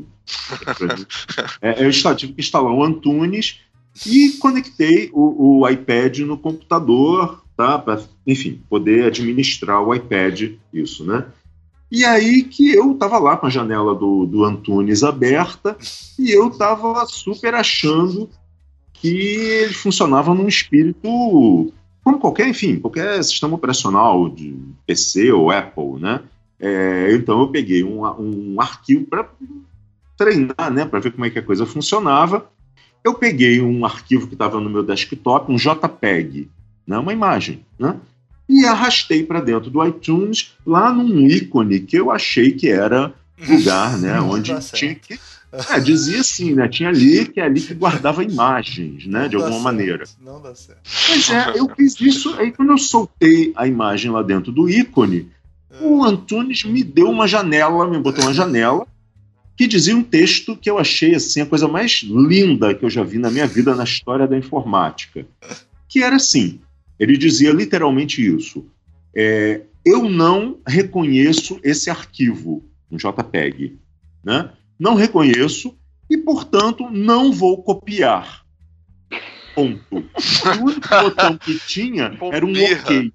é, 1.62 1.86
eu 1.86 1.92
tive 2.16 2.34
que 2.34 2.42
instalar 2.42 2.72
o 2.72 2.84
Antunes 2.84 3.60
e 4.06 4.32
conectei 4.40 5.10
o, 5.14 5.62
o 5.62 5.70
iPad 5.70 6.20
no 6.20 6.38
computador, 6.38 7.44
tá, 7.56 7.84
enfim, 8.28 8.62
poder 8.70 9.06
administrar 9.06 9.82
o 9.82 9.94
iPad, 9.94 10.52
isso, 10.74 11.06
né. 11.06 11.26
E 11.96 12.04
aí 12.04 12.44
que 12.44 12.74
eu 12.74 12.92
estava 12.92 13.18
lá 13.18 13.38
com 13.38 13.46
a 13.46 13.50
janela 13.50 13.96
do, 13.96 14.26
do 14.26 14.44
Antunes 14.44 15.02
aberta 15.02 15.78
e 16.20 16.30
eu 16.30 16.50
estava 16.50 17.06
super 17.06 17.56
achando 17.56 18.30
que 18.92 19.08
ele 19.08 19.74
funcionava 19.74 20.34
num 20.34 20.46
espírito 20.46 21.72
como 22.04 22.20
qualquer, 22.20 22.50
enfim, 22.50 22.82
qualquer 22.82 23.24
sistema 23.24 23.56
operacional 23.56 24.28
de 24.28 24.58
PC 24.86 25.32
ou 25.32 25.50
Apple, 25.50 26.02
né? 26.02 26.22
É, 26.60 27.14
então 27.14 27.40
eu 27.40 27.48
peguei 27.48 27.82
um, 27.82 28.02
um 28.02 28.60
arquivo 28.60 29.06
para 29.06 29.30
treinar, 30.18 30.70
né, 30.74 30.84
para 30.84 31.00
ver 31.00 31.14
como 31.14 31.26
é 31.26 31.30
que 31.30 31.40
a 31.40 31.44
coisa 31.44 31.66
funcionava. 31.66 32.46
eu 33.06 33.14
peguei 33.14 33.62
um 33.62 33.86
arquivo 33.86 34.28
que 34.28 34.34
estava 34.34 34.60
no 34.60 34.70
meu 34.70 34.84
desktop, 34.84 35.50
um 35.50 35.56
JPEG, 35.56 36.50
né, 36.86 36.98
uma 36.98 37.14
imagem, 37.14 37.66
né, 37.80 37.98
e 38.48 38.66
arrastei 38.66 39.24
para 39.24 39.42
dentro 39.42 39.70
do 39.70 39.86
iTunes, 39.86 40.54
lá 40.66 40.94
num 40.94 41.28
ícone 41.28 41.80
que 41.80 41.98
eu 41.98 42.12
achei 42.12 42.52
que 42.52 42.70
era 42.70 43.14
lugar, 43.48 43.98
né, 43.98 44.20
onde 44.22 44.54
tinha 44.72 44.96
que 44.96 45.20
é, 45.70 45.80
dizia 45.80 46.20
assim, 46.20 46.54
né? 46.54 46.68
Tinha 46.68 46.90
ali 46.90 47.26
que 47.26 47.40
é 47.40 47.44
ali 47.44 47.62
que 47.62 47.74
guardava 47.74 48.24
imagens, 48.24 49.06
né? 49.06 49.22
Não 49.22 49.30
de 49.30 49.36
alguma 49.36 49.54
certo, 49.54 49.64
maneira. 49.64 50.04
Não 50.22 50.42
dá 50.42 50.54
certo. 50.54 50.82
Pois 51.08 51.30
é, 51.30 51.54
eu 51.56 51.70
fiz 51.76 52.00
isso, 52.02 52.34
aí 52.38 52.52
quando 52.52 52.72
eu 52.72 52.78
soltei 52.78 53.54
a 53.56 53.66
imagem 53.68 54.12
lá 54.12 54.22
dentro 54.22 54.52
do 54.52 54.70
ícone, 54.70 55.30
é. 55.72 55.78
o 55.82 56.04
Antunes 56.04 56.64
me 56.66 56.84
deu 56.84 57.10
uma 57.10 57.28
janela, 57.28 57.88
me 57.88 58.00
botou 58.00 58.26
uma 58.26 58.34
janela, 58.34 58.86
que 59.56 59.68
dizia 59.68 59.96
um 59.96 60.04
texto 60.04 60.58
que 60.58 60.70
eu 60.70 60.78
achei 60.78 61.16
assim 61.16 61.42
a 61.42 61.46
coisa 61.46 61.68
mais 61.68 62.04
linda 62.04 62.74
que 62.74 62.84
eu 62.84 62.90
já 62.90 63.04
vi 63.04 63.18
na 63.18 63.32
minha 63.32 63.48
vida 63.48 63.74
na 63.74 63.86
história 63.86 64.28
da 64.28 64.38
informática. 64.38 65.26
Que 65.88 66.04
era 66.04 66.18
assim: 66.18 66.60
ele 67.00 67.18
dizia 67.18 67.52
literalmente 67.52 68.26
isso. 68.26 68.66
É, 69.16 69.62
eu 69.86 70.10
não 70.10 70.60
reconheço 70.68 71.60
esse 71.64 71.90
arquivo, 71.90 72.64
um 72.92 72.98
JPEG. 72.98 73.80
Né? 74.24 74.52
Não 74.80 74.96
reconheço 74.96 75.78
e, 76.10 76.18
portanto, 76.18 76.90
não 76.90 77.32
vou 77.32 77.62
copiar. 77.64 78.44
Ponto. 79.54 79.82
O 79.92 80.64
único 80.64 80.90
botão 80.90 81.38
que 81.38 81.58
tinha 81.60 82.18
era 82.32 82.46
um 82.46 82.52
OK. 82.52 83.14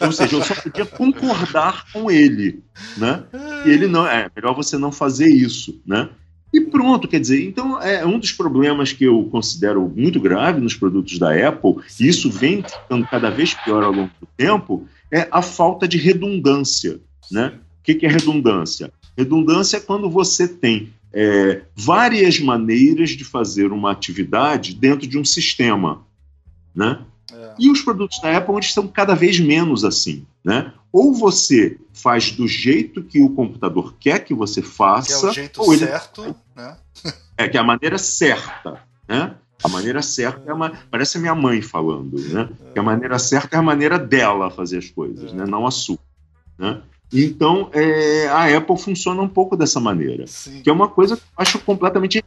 Ou 0.00 0.12
seja, 0.12 0.36
eu 0.36 0.42
só 0.42 0.54
podia 0.54 0.84
concordar 0.84 1.86
com 1.92 2.10
ele, 2.10 2.62
né? 2.98 3.24
E 3.64 3.70
ele 3.70 3.86
não, 3.86 4.06
é 4.06 4.30
melhor 4.34 4.54
você 4.54 4.76
não 4.76 4.92
fazer 4.92 5.28
isso, 5.28 5.80
né? 5.86 6.10
E 6.52 6.60
pronto, 6.60 7.06
quer 7.06 7.20
dizer, 7.20 7.44
então 7.46 7.80
é 7.80 8.04
um 8.04 8.18
dos 8.18 8.32
problemas 8.32 8.92
que 8.92 9.04
eu 9.04 9.24
considero 9.30 9.92
muito 9.94 10.20
grave 10.20 10.60
nos 10.60 10.74
produtos 10.74 11.18
da 11.18 11.32
Apple, 11.48 11.76
e 11.98 12.08
isso 12.08 12.28
vem 12.28 12.62
ficando 12.62 13.06
cada 13.06 13.30
vez 13.30 13.54
pior 13.54 13.84
ao 13.84 13.92
longo 13.92 14.10
do 14.20 14.26
tempo, 14.36 14.86
é 15.12 15.28
a 15.30 15.42
falta 15.42 15.86
de 15.86 15.96
redundância, 15.96 17.00
né? 17.30 17.54
O 17.80 17.82
que, 17.82 18.04
é 18.04 18.08
redundância? 18.08 18.92
Redundância 19.16 19.76
é 19.76 19.80
quando 19.80 20.10
você 20.10 20.46
tem 20.46 20.92
é, 21.12 21.62
várias 21.74 22.38
maneiras 22.40 23.10
de 23.10 23.24
fazer 23.24 23.72
uma 23.72 23.90
atividade 23.90 24.74
dentro 24.74 25.06
de 25.06 25.18
um 25.18 25.24
sistema, 25.24 26.02
né? 26.74 27.00
É. 27.32 27.54
E 27.58 27.70
os 27.70 27.82
produtos 27.82 28.20
da 28.20 28.36
Apple 28.36 28.58
estão 28.58 28.86
cada 28.88 29.14
vez 29.14 29.38
menos 29.38 29.84
assim, 29.84 30.26
né? 30.44 30.72
Ou 30.92 31.14
você 31.14 31.78
faz 31.92 32.32
do 32.32 32.48
jeito 32.48 33.02
que 33.02 33.22
o 33.22 33.30
computador 33.30 33.94
quer 33.98 34.24
que 34.24 34.34
você 34.34 34.60
faça, 34.62 35.18
que 35.20 35.26
é 35.26 35.30
o 35.30 35.32
jeito 35.32 35.62
ou 35.62 35.72
ele... 35.72 35.86
certo, 35.86 36.34
né? 36.54 36.76
É 37.36 37.48
que 37.48 37.56
é 37.56 37.60
a 37.60 37.64
maneira 37.64 37.96
certa, 37.96 38.82
né? 39.08 39.34
A 39.64 39.68
maneira 39.68 40.02
certa 40.02 40.42
é 40.46 40.52
uma. 40.52 40.72
Parece 40.90 41.16
a 41.16 41.20
minha 41.20 41.34
mãe 41.34 41.62
falando, 41.62 42.18
né? 42.18 42.50
É. 42.68 42.72
Que 42.72 42.78
a 42.78 42.82
maneira 42.82 43.18
certa 43.18 43.56
é 43.56 43.58
a 43.58 43.62
maneira 43.62 43.98
dela 43.98 44.50
fazer 44.50 44.76
as 44.76 44.90
coisas, 44.90 45.32
é. 45.32 45.34
né? 45.34 45.46
Não 45.46 45.66
a 45.66 45.70
sua. 45.70 45.98
Né? 46.58 46.82
Então, 47.12 47.70
é, 47.72 48.28
a 48.28 48.56
Apple 48.56 48.78
funciona 48.78 49.20
um 49.20 49.28
pouco 49.28 49.56
dessa 49.56 49.80
maneira, 49.80 50.26
Sim. 50.26 50.62
que 50.62 50.70
é 50.70 50.72
uma 50.72 50.88
coisa 50.88 51.16
que 51.16 51.22
eu 51.22 51.28
acho 51.36 51.58
completamente 51.60 52.22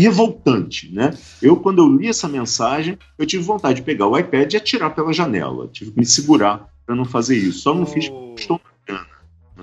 revoltante, 0.00 0.92
né? 0.92 1.16
Eu, 1.40 1.56
quando 1.56 1.82
eu 1.82 1.96
li 1.96 2.08
essa 2.08 2.28
mensagem, 2.28 2.98
eu 3.18 3.26
tive 3.26 3.44
vontade 3.44 3.76
de 3.76 3.82
pegar 3.82 4.06
o 4.06 4.18
iPad 4.18 4.52
e 4.52 4.56
atirar 4.56 4.94
pela 4.94 5.12
janela. 5.12 5.68
Tive 5.68 5.92
que 5.92 5.98
me 5.98 6.06
segurar 6.06 6.68
para 6.84 6.94
não 6.94 7.04
fazer 7.04 7.36
isso. 7.36 7.60
Só 7.60 7.74
não 7.74 7.84
o... 7.84 7.86
fiz 7.86 8.08
porque 8.08 8.42
estou 8.42 8.60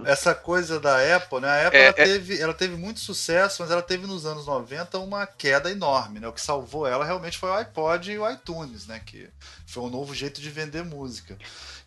essa 0.05 0.33
coisa 0.33 0.79
da 0.79 0.95
Apple, 1.15 1.41
né? 1.41 1.49
A 1.49 1.67
Apple 1.67 1.79
é, 1.79 1.83
ela, 1.83 1.95
é... 1.97 2.05
Teve, 2.05 2.41
ela 2.41 2.53
teve 2.53 2.75
muito 2.75 2.99
sucesso, 2.99 3.61
mas 3.61 3.71
ela 3.71 3.81
teve 3.81 4.07
nos 4.07 4.25
anos 4.25 4.47
90 4.47 4.97
uma 4.99 5.27
queda 5.27 5.69
enorme, 5.69 6.19
né? 6.19 6.27
O 6.27 6.33
que 6.33 6.41
salvou 6.41 6.87
ela 6.87 7.05
realmente 7.05 7.37
foi 7.37 7.49
o 7.49 7.53
iPod 7.53 8.11
e 8.11 8.17
o 8.17 8.29
iTunes, 8.29 8.87
né? 8.87 9.01
Que 9.05 9.27
foi 9.65 9.83
um 9.83 9.89
novo 9.89 10.13
jeito 10.15 10.41
de 10.41 10.49
vender 10.49 10.83
música. 10.83 11.37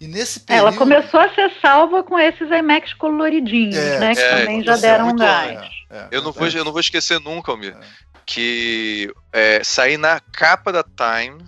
E 0.00 0.06
nesse 0.06 0.40
período... 0.40 0.68
Ela 0.68 0.76
começou 0.76 1.18
a 1.18 1.34
ser 1.34 1.50
salva 1.60 2.02
com 2.02 2.18
esses 2.18 2.48
iMacs 2.50 2.94
coloridinhos, 2.94 3.76
é, 3.76 3.98
né? 3.98 4.14
Que 4.14 4.20
é, 4.20 4.40
também 4.40 4.62
já 4.62 4.76
deram 4.76 5.08
um 5.08 5.16
gás. 5.16 5.68
É, 5.90 6.08
eu, 6.10 6.22
não 6.22 6.32
vou, 6.32 6.46
eu 6.46 6.64
não 6.64 6.72
vou 6.72 6.80
esquecer 6.80 7.18
nunca, 7.20 7.52
Almir, 7.52 7.76
que 8.26 9.12
sair 9.62 9.96
na 9.96 10.20
capa 10.20 10.72
da 10.72 10.82
Time, 10.82 11.44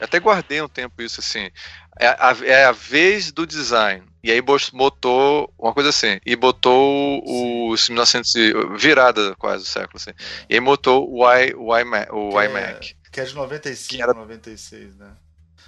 até 0.00 0.18
guardei 0.18 0.62
um 0.62 0.68
tempo 0.68 1.02
isso 1.02 1.20
assim, 1.20 1.50
é 1.98 2.06
a, 2.06 2.36
é 2.42 2.64
a 2.64 2.72
vez 2.72 3.30
do 3.30 3.46
design. 3.46 4.04
E 4.22 4.30
aí 4.30 4.40
botou 4.42 5.52
uma 5.58 5.72
coisa 5.72 5.88
assim, 5.88 6.20
e 6.26 6.36
botou 6.36 7.22
o 7.24 7.74
1900 7.74 8.32
virada 8.78 9.34
quase 9.36 9.64
o 9.64 9.66
século 9.66 9.96
assim. 9.96 10.10
E 10.48 10.54
aí 10.54 10.60
botou 10.60 11.10
o, 11.10 11.24
I, 11.30 11.54
o, 11.54 11.76
iMac, 11.78 12.12
o 12.12 12.30
que 12.30 12.44
iMac. 12.44 12.96
É, 13.06 13.10
que 13.10 13.20
é 13.20 13.24
de 13.24 13.34
95 13.34 13.88
que 13.88 14.02
era... 14.02 14.12
96, 14.12 14.96
né? 14.96 15.12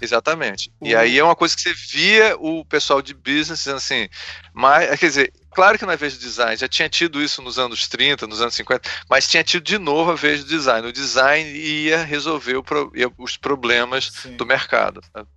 Exatamente. 0.00 0.72
E 0.80 0.94
aí 0.94 1.18
é 1.18 1.24
uma 1.24 1.36
coisa 1.36 1.54
que 1.54 1.62
você 1.62 1.72
via 1.72 2.36
o 2.38 2.64
pessoal 2.64 3.00
de 3.00 3.14
business 3.14 3.60
dizendo 3.60 3.76
assim, 3.76 4.08
mas, 4.52 4.98
quer 4.98 5.06
dizer, 5.06 5.32
claro 5.50 5.78
que 5.78 5.86
na 5.86 5.96
vez 5.96 6.14
do 6.14 6.20
design, 6.20 6.56
já 6.56 6.68
tinha 6.68 6.88
tido 6.88 7.22
isso 7.22 7.40
nos 7.40 7.58
anos 7.58 7.86
30, 7.88 8.26
nos 8.26 8.40
anos 8.40 8.54
50, 8.54 8.88
mas 9.08 9.28
tinha 9.28 9.44
tido 9.44 9.62
de 9.62 9.78
novo 9.78 10.10
a 10.10 10.16
vez 10.16 10.42
do 10.42 10.48
design. 10.48 10.88
O 10.88 10.92
design 10.92 11.48
ia 11.50 12.02
resolver 12.04 12.62
pro, 12.62 12.92
ia, 12.94 13.10
os 13.18 13.36
problemas 13.36 14.10
Sim. 14.22 14.36
do 14.36 14.44
mercado. 14.44 15.00
Sabe? 15.12 15.28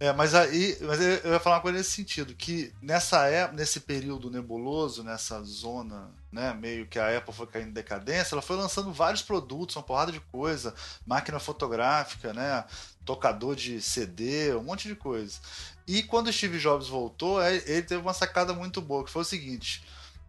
É, 0.00 0.12
mas 0.12 0.32
aí 0.32 0.78
mas 0.82 1.00
eu 1.00 1.32
ia 1.32 1.40
falar 1.40 1.56
uma 1.56 1.62
coisa 1.62 1.78
nesse 1.78 1.90
sentido, 1.90 2.32
que 2.32 2.72
nessa 2.80 3.26
época, 3.26 3.56
nesse 3.56 3.80
período 3.80 4.30
nebuloso, 4.30 5.02
nessa 5.02 5.42
zona, 5.42 6.08
né, 6.30 6.54
meio 6.54 6.86
que 6.86 7.00
a 7.00 7.18
Apple 7.18 7.34
foi 7.34 7.48
caindo 7.48 7.70
em 7.70 7.72
decadência, 7.72 8.34
ela 8.34 8.42
foi 8.42 8.54
lançando 8.54 8.92
vários 8.92 9.22
produtos, 9.22 9.74
uma 9.74 9.82
porrada 9.82 10.12
de 10.12 10.20
coisa, 10.20 10.72
máquina 11.04 11.40
fotográfica, 11.40 12.32
né, 12.32 12.64
tocador 13.08 13.56
de 13.56 13.80
CD, 13.80 14.54
um 14.54 14.62
monte 14.62 14.86
de 14.86 14.94
coisa. 14.94 15.40
E 15.86 16.02
quando 16.02 16.26
o 16.26 16.32
Steve 16.32 16.58
Jobs 16.58 16.88
voltou, 16.88 17.42
ele 17.42 17.80
teve 17.80 18.02
uma 18.02 18.12
sacada 18.12 18.52
muito 18.52 18.82
boa, 18.82 19.02
que 19.02 19.10
foi 19.10 19.22
o 19.22 19.24
seguinte: 19.24 19.82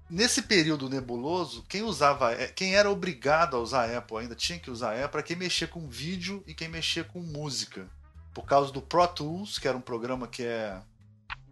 nesse 0.09 0.43
período 0.43 0.89
nebuloso, 0.89 1.65
quem 1.67 1.81
usava, 1.81 2.33
quem 2.55 2.77
era 2.77 2.89
obrigado 2.89 3.57
a 3.57 3.59
usar 3.59 3.93
Apple 3.93 4.19
ainda 4.19 4.33
tinha 4.33 4.57
que 4.57 4.71
usar 4.71 4.93
Apple, 4.93 5.09
para 5.09 5.23
quem 5.23 5.35
mexia 5.35 5.67
com 5.67 5.89
vídeo 5.89 6.41
e 6.47 6.53
quem 6.53 6.69
mexia 6.69 7.03
com 7.03 7.19
música 7.19 7.85
por 8.33 8.45
causa 8.45 8.71
do 8.71 8.81
Pro 8.81 9.05
Tools, 9.09 9.59
que 9.59 9.67
era 9.67 9.75
um 9.75 9.81
programa 9.81 10.25
que 10.25 10.43
é 10.43 10.79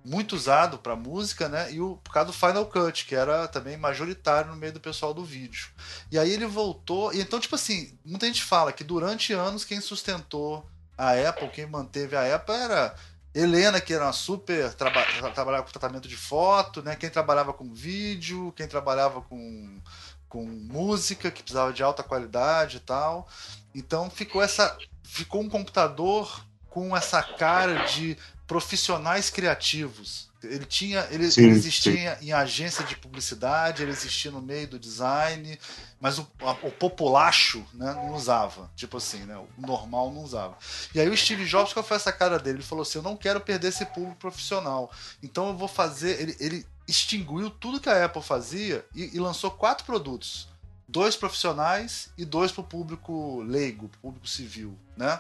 muito 0.06 0.34
usado 0.34 0.78
para 0.78 0.96
música, 0.96 1.50
né? 1.50 1.74
E 1.74 1.82
o, 1.82 1.98
por 1.98 2.14
causa 2.14 2.28
do 2.28 2.34
Final 2.34 2.66
Cut, 2.68 3.06
que 3.06 3.14
era 3.14 3.50
também 3.50 3.76
majoritário 3.76 4.52
no 4.52 4.56
meio 4.56 4.72
do 4.72 4.80
pessoal 4.80 5.14
do 5.14 5.26
vídeo. 5.26 5.68
E 6.10 6.18
aí 6.18 6.32
ele 6.32 6.46
voltou. 6.46 7.14
E 7.14 7.20
então, 7.20 7.38
tipo 7.38 7.56
assim, 7.56 8.00
muita 8.06 8.28
gente 8.28 8.42
fala 8.42 8.72
que 8.72 8.86
durante 8.86 9.34
anos 9.34 9.66
quem 9.66 9.82
sustentou 9.82 10.66
a 10.98 11.12
Apple, 11.30 11.50
quem 11.50 11.68
manteve 11.68 12.16
a 12.16 12.36
Apple 12.36 12.56
era 12.56 12.96
Helena, 13.34 13.80
que 13.80 13.94
era 13.94 14.06
uma 14.06 14.14
super. 14.14 14.74
Traba, 14.74 15.04
trabalhava 15.32 15.64
com 15.64 15.72
tratamento 15.72 16.08
de 16.08 16.18
foto, 16.18 16.82
né? 16.82 16.96
Quem 16.96 17.10
trabalhava 17.10 17.54
com 17.54 17.74
vídeo, 17.74 18.52
quem 18.56 18.68
trabalhava 18.68 19.22
com, 19.22 19.80
com 20.28 20.44
música, 20.44 21.30
que 21.30 21.44
precisava 21.44 21.72
de 21.72 21.84
alta 21.84 22.02
qualidade 22.02 22.78
e 22.78 22.80
tal. 22.80 23.28
Então 23.76 24.10
ficou 24.10 24.42
essa. 24.42 24.76
Ficou 25.04 25.42
um 25.42 25.50
computador 25.50 26.44
com 26.70 26.98
essa 26.98 27.22
cara 27.22 27.86
de 27.86 28.18
profissionais 28.46 29.30
criativos. 29.30 30.27
Ele 30.44 30.66
tinha, 30.66 31.08
ele, 31.10 31.32
sim, 31.32 31.44
ele 31.44 31.52
existia 31.52 32.16
sim. 32.16 32.28
em 32.28 32.32
agência 32.32 32.86
de 32.86 32.96
publicidade, 32.96 33.82
ele 33.82 33.92
existia 33.92 34.30
no 34.30 34.42
meio 34.42 34.68
do 34.68 34.80
design, 34.80 35.58
mas 36.00 36.20
o, 36.20 36.28
a, 36.42 36.52
o 36.52 36.72
populacho 36.72 37.66
né, 37.74 37.92
não 37.94 38.14
usava. 38.14 38.70
Tipo 38.76 38.98
assim, 38.98 39.20
né, 39.20 39.36
o 39.36 39.48
normal 39.58 40.12
não 40.12 40.22
usava. 40.22 40.58
E 40.94 41.00
aí 41.00 41.10
o 41.10 41.18
Steve 41.18 41.46
Jobs, 41.46 41.74
qual 41.74 41.84
foi 41.84 41.98
essa 41.98 42.12
cara 42.12 42.38
dele? 42.38 42.58
Ele 42.58 42.64
falou 42.64 42.84
assim: 42.84 43.00
eu 43.00 43.04
não 43.04 43.18
quero 43.18 43.42
perder 43.42 43.70
esse 43.70 43.86
público 43.86 44.18
profissional. 44.18 44.92
Então 45.24 45.48
eu 45.48 45.58
vou 45.58 45.68
fazer. 45.68 46.22
Ele, 46.22 46.36
ele 46.40 46.66
extinguiu 46.88 47.50
tudo 47.50 47.80
que 47.80 47.90
a 47.90 48.06
Apple 48.06 48.22
fazia 48.22 48.86
e, 48.96 49.16
e 49.16 49.20
lançou 49.20 49.52
quatro 49.52 49.86
produtos. 49.86 50.48
Dois 50.88 51.16
profissionais 51.16 52.10
e 52.18 52.24
dois 52.24 52.52
para 52.52 52.62
o 52.62 52.64
público 52.64 53.42
leigo, 53.42 53.90
público 54.02 54.28
civil, 54.28 54.78
né? 54.96 55.20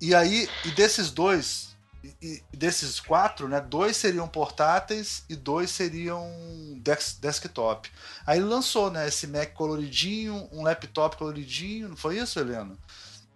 E 0.00 0.14
aí, 0.14 0.48
e 0.64 0.70
desses 0.72 1.10
dois, 1.10 1.73
e, 2.20 2.42
e 2.52 2.56
desses 2.56 3.00
quatro, 3.00 3.48
né, 3.48 3.60
dois 3.60 3.96
seriam 3.96 4.28
portáteis 4.28 5.24
e 5.28 5.36
dois 5.36 5.70
seriam 5.70 6.28
desk, 6.78 7.20
desktop. 7.20 7.90
Aí 8.26 8.38
ele 8.38 8.46
lançou, 8.46 8.90
né, 8.90 9.08
esse 9.08 9.26
Mac 9.26 9.52
coloridinho, 9.52 10.48
um 10.52 10.62
laptop 10.62 11.16
coloridinho, 11.16 11.88
não 11.88 11.96
foi 11.96 12.18
isso, 12.18 12.38
Helena? 12.38 12.76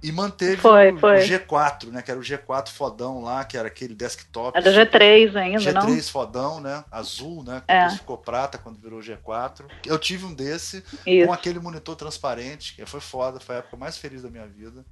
E 0.01 0.13
manteve 0.13 0.59
foi, 0.59 0.93
o, 0.93 0.99
foi. 0.99 1.25
o, 1.25 1.27
G4, 1.27 1.87
né? 1.89 2.03
Que 2.03 2.11
era 2.13 2.21
o 2.21 2.23
G4 2.23 2.69
fodão 2.69 3.21
lá, 3.21 3.45
que 3.45 3.57
era 3.57 3.67
aquele 3.67 3.95
desktop. 3.95 4.57
É 4.57 4.63
do 4.63 4.71
G3 4.71 5.37
ainda, 5.37 5.59
G3 5.59 5.73
não? 5.73 5.87
G3 5.87 6.11
fodão, 6.11 6.61
né? 6.61 6.85
Azul, 6.91 7.43
né? 7.43 7.63
Que 7.67 7.73
é. 7.73 7.91
ficou 7.91 8.17
prata 8.17 8.59
quando 8.59 8.79
virou 8.79 9.01
G4. 9.01 9.65
Eu 9.85 9.99
tive 9.99 10.25
um 10.25 10.33
desse 10.33 10.85
Isso. 11.05 11.27
com 11.27 11.33
aquele 11.33 11.59
monitor 11.59 11.97
transparente, 11.97 12.77
que 12.77 12.87
foi 12.87 13.01
foda, 13.01 13.41
foi 13.41 13.57
a 13.57 13.59
época 13.59 13.77
mais 13.77 13.99
feliz 13.99 14.23
da 14.23 14.31
minha 14.31 14.47
vida. 14.47 14.85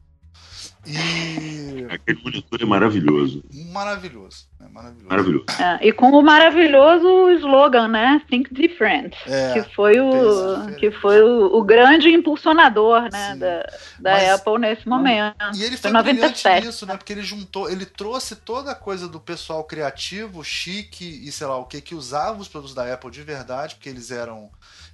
E... 0.86 1.86
Aquele 1.90 2.22
monitor 2.22 2.62
é 2.62 2.64
maravilhoso. 2.64 3.44
Maravilhoso. 3.72 4.48
É 4.60 4.68
maravilhoso. 4.68 5.08
maravilhoso. 5.08 5.44
É, 5.60 5.88
e 5.88 5.92
com 5.92 6.10
o 6.10 6.22
maravilhoso 6.22 7.30
slogan, 7.32 7.88
né? 7.88 8.22
Think 8.28 8.52
Different. 8.52 9.14
É, 9.26 9.52
que 9.52 9.74
foi 9.74 9.98
o, 10.00 10.74
que 10.76 10.90
foi 10.90 11.22
o, 11.22 11.56
o 11.56 11.64
grande 11.64 12.08
impulsionador 12.08 13.02
né, 13.12 13.36
da, 13.36 13.60
da 14.00 14.12
Mas, 14.12 14.28
Apple 14.30 14.58
nesse 14.58 14.88
momento. 14.88 15.36
E 15.54 15.62
ele 15.62 15.76
foi, 15.76 15.90
foi 15.90 15.92
97. 15.92 16.66
nisso, 16.66 16.86
né? 16.86 16.96
Porque 16.96 17.12
ele 17.12 17.22
juntou, 17.22 17.70
ele 17.70 17.86
trouxe 17.86 18.36
toda 18.36 18.72
a 18.72 18.74
coisa 18.74 19.08
do 19.08 19.20
pessoal 19.20 19.64
criativo, 19.64 20.42
chique 20.44 21.04
e 21.04 21.30
sei 21.30 21.46
lá 21.46 21.56
o 21.58 21.66
que, 21.66 21.80
que 21.80 21.94
usava 21.94 22.40
os 22.40 22.48
produtos 22.48 22.74
da 22.74 22.92
Apple 22.92 23.10
de 23.10 23.22
verdade, 23.22 23.74
porque 23.74 23.88
eles 23.88 24.10
eram 24.10 24.50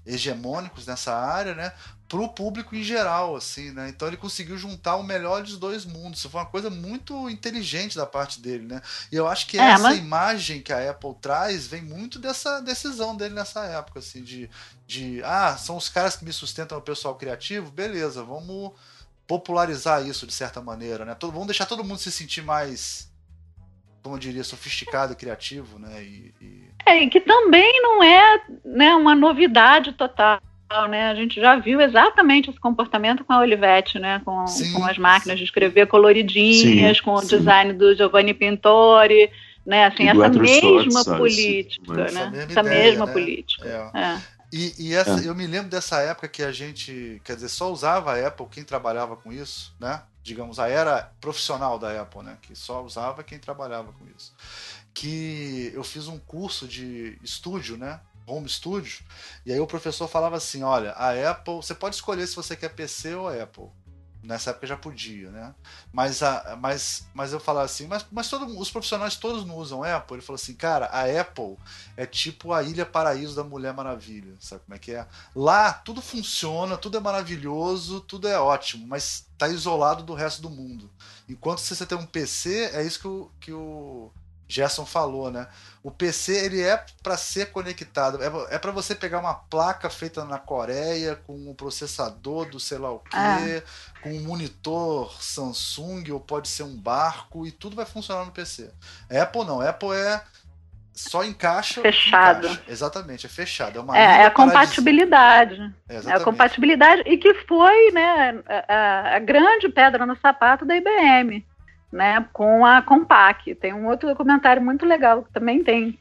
hegemônicos 0.06 0.86
nessa 0.86 1.14
área, 1.14 1.54
né? 1.54 1.72
Pro 2.12 2.28
público 2.28 2.76
em 2.76 2.82
geral, 2.82 3.34
assim, 3.34 3.70
né? 3.70 3.88
Então 3.88 4.06
ele 4.06 4.18
conseguiu 4.18 4.58
juntar 4.58 4.96
o 4.96 5.02
melhor 5.02 5.42
dos 5.42 5.56
dois 5.56 5.86
mundos. 5.86 6.18
Isso 6.18 6.28
foi 6.28 6.42
uma 6.42 6.46
coisa 6.46 6.68
muito 6.68 7.30
inteligente 7.30 7.96
da 7.96 8.04
parte 8.04 8.38
dele, 8.38 8.66
né? 8.66 8.82
E 9.10 9.16
eu 9.16 9.26
acho 9.26 9.46
que 9.46 9.58
é, 9.58 9.62
essa 9.62 9.82
mas... 9.82 9.96
imagem 9.96 10.60
que 10.60 10.74
a 10.74 10.90
Apple 10.90 11.14
traz 11.22 11.66
vem 11.66 11.80
muito 11.80 12.18
dessa 12.18 12.60
decisão 12.60 13.16
dele 13.16 13.34
nessa 13.34 13.64
época, 13.64 14.00
assim, 14.00 14.22
de, 14.22 14.50
de 14.86 15.22
ah, 15.24 15.56
são 15.56 15.74
os 15.74 15.88
caras 15.88 16.14
que 16.14 16.22
me 16.22 16.34
sustentam 16.34 16.76
o 16.76 16.82
pessoal 16.82 17.14
criativo, 17.14 17.70
beleza, 17.70 18.22
vamos 18.22 18.72
popularizar 19.26 20.06
isso 20.06 20.26
de 20.26 20.34
certa 20.34 20.60
maneira, 20.60 21.06
né? 21.06 21.14
Todo, 21.14 21.32
vamos 21.32 21.46
deixar 21.46 21.64
todo 21.64 21.82
mundo 21.82 21.98
se 21.98 22.12
sentir 22.12 22.42
mais, 22.42 23.10
como 24.02 24.16
eu 24.16 24.18
diria, 24.18 24.44
sofisticado 24.44 25.14
e 25.14 25.16
criativo, 25.16 25.78
né? 25.78 26.04
E, 26.04 26.34
e... 26.42 26.68
É, 26.84 27.06
que 27.06 27.22
também 27.22 27.80
não 27.80 28.02
é 28.02 28.44
né, 28.62 28.94
uma 28.94 29.14
novidade 29.14 29.94
total. 29.94 30.42
Né? 30.88 31.10
A 31.10 31.14
gente 31.14 31.40
já 31.40 31.56
viu 31.56 31.80
exatamente 31.80 32.50
esse 32.50 32.58
comportamento 32.58 33.24
com 33.24 33.32
a 33.32 33.40
Olivetti, 33.40 33.98
né? 33.98 34.20
com, 34.24 34.46
sim, 34.46 34.72
com 34.72 34.84
as 34.84 34.98
máquinas 34.98 35.36
sim. 35.36 35.38
de 35.38 35.44
escrever 35.44 35.86
coloridinhas, 35.86 36.98
sim, 36.98 37.02
com 37.02 37.14
o 37.14 37.24
design 37.24 37.72
do 37.72 37.94
Giovanni 37.94 38.34
Pintori, 38.34 39.30
né? 39.64 39.86
assim, 39.86 40.08
essa 40.08 40.28
mesma 40.28 41.04
política, 41.04 41.94
né? 41.94 42.04
essa, 42.04 42.30
mesma, 42.30 42.52
essa 42.52 42.60
ideia, 42.60 42.84
mesma 42.84 43.06
né? 43.06 43.12
política. 43.12 43.90
É. 43.94 44.00
É. 44.00 44.20
E, 44.52 44.74
e 44.78 44.94
essa, 44.94 45.24
é. 45.24 45.28
eu 45.28 45.34
me 45.34 45.46
lembro 45.46 45.70
dessa 45.70 46.00
época 46.00 46.28
que 46.28 46.42
a 46.42 46.52
gente, 46.52 47.20
quer 47.24 47.34
dizer, 47.34 47.48
só 47.48 47.72
usava 47.72 48.12
a 48.12 48.26
Apple 48.26 48.46
quem 48.50 48.64
trabalhava 48.64 49.16
com 49.16 49.32
isso, 49.32 49.74
né? 49.80 50.02
Digamos, 50.22 50.60
a 50.60 50.68
era 50.68 51.10
profissional 51.20 51.78
da 51.78 52.02
Apple, 52.02 52.22
né? 52.22 52.36
Que 52.42 52.54
só 52.54 52.84
usava 52.84 53.24
quem 53.24 53.38
trabalhava 53.38 53.92
com 53.92 54.04
isso 54.14 54.32
que 54.94 55.70
eu 55.74 55.82
fiz 55.82 56.06
um 56.08 56.18
curso 56.18 56.66
de 56.66 57.18
estúdio, 57.22 57.76
né? 57.76 58.00
Home 58.26 58.48
Studio, 58.48 59.04
e 59.44 59.52
aí 59.52 59.60
o 59.60 59.66
professor 59.66 60.08
falava 60.08 60.36
assim: 60.36 60.62
olha, 60.62 60.92
a 60.92 61.30
Apple, 61.30 61.56
você 61.56 61.74
pode 61.74 61.96
escolher 61.96 62.26
se 62.26 62.36
você 62.36 62.56
quer 62.56 62.70
PC 62.70 63.14
ou 63.14 63.28
Apple. 63.28 63.70
Nessa 64.22 64.50
época 64.50 64.68
já 64.68 64.76
podia, 64.76 65.30
né? 65.32 65.52
Mas, 65.92 66.22
a, 66.22 66.56
mas, 66.60 67.08
mas 67.12 67.32
eu 67.32 67.40
falava 67.40 67.64
assim, 67.64 67.88
mas, 67.88 68.06
mas 68.12 68.30
todo, 68.30 68.46
os 68.56 68.70
profissionais 68.70 69.16
todos 69.16 69.44
não 69.44 69.56
usam 69.56 69.82
Apple. 69.82 70.14
Ele 70.14 70.22
falou 70.22 70.36
assim, 70.36 70.54
cara, 70.54 70.86
a 70.86 71.20
Apple 71.20 71.56
é 71.96 72.06
tipo 72.06 72.52
a 72.52 72.62
Ilha 72.62 72.86
Paraíso 72.86 73.34
da 73.34 73.42
Mulher 73.42 73.74
Maravilha. 73.74 74.36
Sabe 74.38 74.62
como 74.64 74.76
é 74.76 74.78
que 74.78 74.92
é? 74.92 75.08
Lá 75.34 75.72
tudo 75.72 76.00
funciona, 76.00 76.78
tudo 76.78 76.98
é 76.98 77.00
maravilhoso, 77.00 78.00
tudo 78.00 78.28
é 78.28 78.38
ótimo, 78.38 78.86
mas 78.86 79.26
tá 79.36 79.48
isolado 79.48 80.04
do 80.04 80.14
resto 80.14 80.40
do 80.40 80.48
mundo. 80.48 80.88
Enquanto 81.28 81.58
você 81.58 81.84
tem 81.84 81.98
um 81.98 82.06
PC, 82.06 82.70
é 82.74 82.84
isso 82.84 83.00
que 83.00 83.08
o, 83.08 83.30
que 83.40 83.52
o 83.52 84.12
Gerson 84.52 84.84
falou, 84.84 85.30
né? 85.30 85.46
O 85.82 85.90
PC 85.90 86.44
ele 86.44 86.60
é 86.60 86.84
para 87.02 87.16
ser 87.16 87.50
conectado, 87.50 88.22
é, 88.22 88.54
é 88.54 88.58
para 88.58 88.70
você 88.70 88.94
pegar 88.94 89.18
uma 89.18 89.34
placa 89.34 89.88
feita 89.88 90.24
na 90.24 90.38
Coreia 90.38 91.16
com 91.26 91.34
um 91.34 91.54
processador 91.54 92.48
do 92.48 92.60
sei 92.60 92.78
lá 92.78 92.92
o 92.92 92.98
quê, 92.98 93.16
ah. 93.16 93.62
com 94.02 94.10
um 94.10 94.20
monitor 94.20 95.10
Samsung 95.20 96.04
ou 96.12 96.20
pode 96.20 96.48
ser 96.48 96.64
um 96.64 96.76
barco 96.76 97.46
e 97.46 97.50
tudo 97.50 97.74
vai 97.74 97.86
funcionar 97.86 98.24
no 98.24 98.30
PC. 98.30 98.70
Apple 99.10 99.44
não, 99.44 99.60
Apple 99.60 99.92
é 99.92 100.20
só 100.92 101.24
encaixa. 101.24 101.80
Fechado. 101.80 102.46
Encaixa. 102.46 102.62
Exatamente, 102.68 103.26
é 103.26 103.28
fechado. 103.28 103.78
É, 103.78 103.82
uma 103.82 103.98
é, 103.98 104.02
é 104.02 104.26
a 104.26 104.30
compatibilidade. 104.30 105.74
É, 105.88 105.96
é, 105.96 106.12
a 106.12 106.20
compatibilidade 106.20 107.02
e 107.06 107.16
que 107.16 107.32
foi 107.46 107.90
né, 107.90 108.42
a, 108.68 109.16
a 109.16 109.18
grande 109.18 109.68
pedra 109.70 110.04
no 110.04 110.16
sapato 110.18 110.66
da 110.66 110.76
IBM 110.76 111.44
né, 111.92 112.26
com 112.32 112.64
a 112.64 112.80
Compaq. 112.80 113.54
Tem 113.56 113.74
um 113.74 113.86
outro 113.88 114.08
documentário 114.08 114.62
muito 114.62 114.86
legal 114.86 115.22
que 115.22 115.32
também 115.32 115.62
tem 115.62 115.98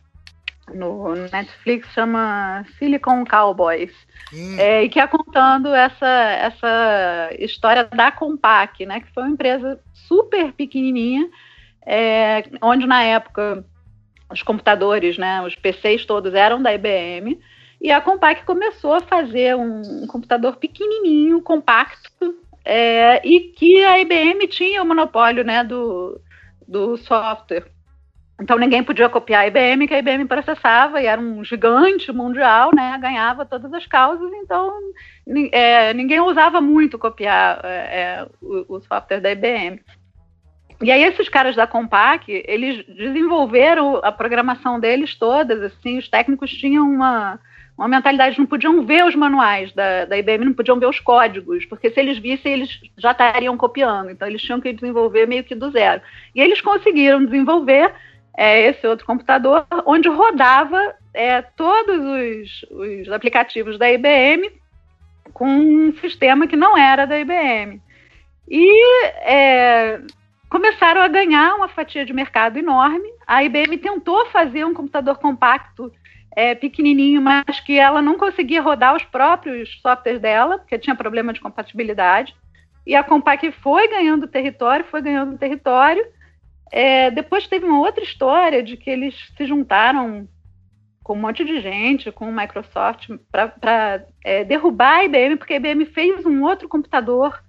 no 0.73 1.13
Netflix, 1.31 1.89
chama 1.89 2.65
Silicon 2.77 3.26
Cowboys, 3.26 3.91
hum. 4.34 4.55
é, 4.57 4.84
e 4.84 4.89
que 4.89 4.99
é 4.99 5.07
contando 5.07 5.73
essa, 5.73 6.07
essa 6.07 7.30
história 7.38 7.84
da 7.84 8.11
Compaq, 8.11 8.85
né, 8.85 9.01
que 9.01 9.11
foi 9.13 9.23
uma 9.23 9.34
empresa 9.34 9.80
super 9.93 10.53
pequenininha, 10.53 11.30
é, 11.85 12.43
onde 12.61 12.88
na 12.88 13.03
época 13.03 13.65
os 14.31 14.41
computadores, 14.41 15.18
né, 15.18 15.41
os 15.41 15.55
PCs 15.55 16.05
todos 16.05 16.34
eram 16.34 16.61
da 16.61 16.73
IBM, 16.73 17.38
e 17.81 17.91
a 17.91 17.99
Compaq 17.99 18.45
começou 18.45 18.93
a 18.93 19.01
fazer 19.01 19.55
um, 19.55 19.81
um 20.03 20.07
computador 20.07 20.55
pequenininho, 20.57 21.41
compacto, 21.41 22.35
é, 22.64 23.26
e 23.28 23.52
que 23.52 23.84
a 23.84 24.00
IBM 24.00 24.48
tinha 24.48 24.82
o 24.82 24.86
monopólio 24.86 25.44
né, 25.44 25.64
do, 25.64 26.20
do 26.68 26.98
software. 26.98 27.66
Então 28.42 28.58
ninguém 28.58 28.84
podia 28.84 29.08
copiar 29.08 29.44
a 29.44 29.48
IBM, 29.48 29.88
que 29.88 29.94
a 29.94 30.00
IBM 30.00 30.26
processava 30.26 31.00
e 31.00 31.06
era 31.06 31.22
um 31.22 31.44
gigante 31.44 32.12
mundial, 32.12 32.72
né? 32.74 32.98
Ganhava 33.00 33.46
todas 33.46 33.72
as 33.72 33.86
causas, 33.86 34.32
então 34.34 34.74
é, 35.52 35.94
ninguém 35.94 36.20
usava 36.20 36.60
muito 36.60 36.98
copiar 36.98 37.62
é, 37.64 37.70
é, 37.70 38.28
o, 38.42 38.78
o, 38.78 38.82
software 38.82 39.20
da 39.20 39.32
IBM. 39.32 39.80
E 40.82 40.92
aí 40.92 41.04
esses 41.04 41.30
caras 41.30 41.56
da 41.56 41.68
Compaq, 41.68 42.44
eles 42.48 42.84
desenvolveram 42.88 44.02
a 44.04 44.12
programação 44.12 44.80
deles 44.80 45.14
todas, 45.14 45.62
assim, 45.62 46.00
os 46.00 46.10
técnicos 46.10 46.50
tinham 46.50 46.90
uma, 46.90 47.40
uma 47.77 47.88
mentalidade, 47.88 48.38
não 48.38 48.45
podiam 48.45 48.85
ver 48.85 49.06
os 49.06 49.15
manuais 49.15 49.72
da, 49.73 50.06
da 50.06 50.18
IBM, 50.18 50.45
não 50.45 50.53
podiam 50.53 50.80
ver 50.80 50.88
os 50.88 50.99
códigos, 50.99 51.65
porque 51.65 51.89
se 51.89 51.99
eles 51.99 52.18
vissem, 52.18 52.53
eles 52.53 52.80
já 52.98 53.11
estariam 53.11 53.57
copiando, 53.57 54.11
então 54.11 54.27
eles 54.27 54.41
tinham 54.41 54.61
que 54.61 54.72
desenvolver 54.72 55.26
meio 55.27 55.43
que 55.43 55.56
do 55.56 55.72
zero. 55.72 56.02
E 56.35 56.41
eles 56.41 56.61
conseguiram 56.61 57.26
desenvolver 57.26 57.91
é, 58.38 58.68
esse 58.69 58.85
outro 58.85 59.06
computador, 59.06 59.65
onde 59.85 60.10
rodava 60.10 60.93
é, 61.14 61.41
todos 61.41 61.98
os, 61.98 62.65
os 62.72 63.11
aplicativos 63.11 63.77
da 63.77 63.91
IBM 63.91 64.52
com 65.34 65.48
um 65.48 65.93
sistema 65.98 66.48
que 66.48 66.56
não 66.56 66.77
era 66.77 67.06
da 67.06 67.19
IBM. 67.19 67.81
E 68.48 69.06
é, 69.22 70.02
começaram 70.49 71.02
a 71.02 71.07
ganhar 71.07 71.56
uma 71.56 71.69
fatia 71.69 72.06
de 72.06 72.14
mercado 72.14 72.57
enorme. 72.57 73.10
A 73.26 73.43
IBM 73.43 73.77
tentou 73.77 74.26
fazer 74.27 74.65
um 74.65 74.73
computador 74.73 75.18
compacto 75.18 75.91
é, 76.36 76.56
pequenininho, 76.56 77.22
mas 77.22 77.60
que 77.60 77.78
ela 77.78 78.02
não 78.02 78.18
conseguia 78.18 78.62
rodar 78.62 78.95
os 78.95 79.03
próprios 79.03 79.80
softwares 79.82 80.22
dela, 80.22 80.58
porque 80.58 80.80
tinha 80.80 80.95
problema 80.95 81.34
de 81.34 81.41
compatibilidade. 81.41 82.36
E 82.86 82.95
a 82.95 83.03
Compaq 83.03 83.52
foi 83.52 83.88
ganhando 83.88 84.28
território, 84.28 84.86
foi 84.86 85.02
ganhando 85.02 85.38
território. 85.38 86.03
É, 86.72 87.12
depois 87.12 87.48
teve 87.48 87.66
uma 87.66 87.80
outra 87.80 88.03
história 88.03 88.64
de 88.64 88.78
que 88.78 88.90
eles 88.90 89.16
se 89.38 89.45
juntaram 89.45 90.28
com 91.03 91.14
um 91.14 91.22
monte 91.22 91.44
de 91.44 91.60
gente, 91.60 92.12
com 92.12 92.30
o 92.30 92.36
Microsoft, 92.36 93.10
para 93.32 94.06
é, 94.24 94.44
derrubar 94.44 94.99
a 94.99 95.03
IBM, 95.03 95.36
porque 95.36 95.53
a 95.53 95.58
IBM 95.58 95.86
fez 95.86 96.26
um 96.26 96.44
outro 96.44 96.70
computador 96.70 97.41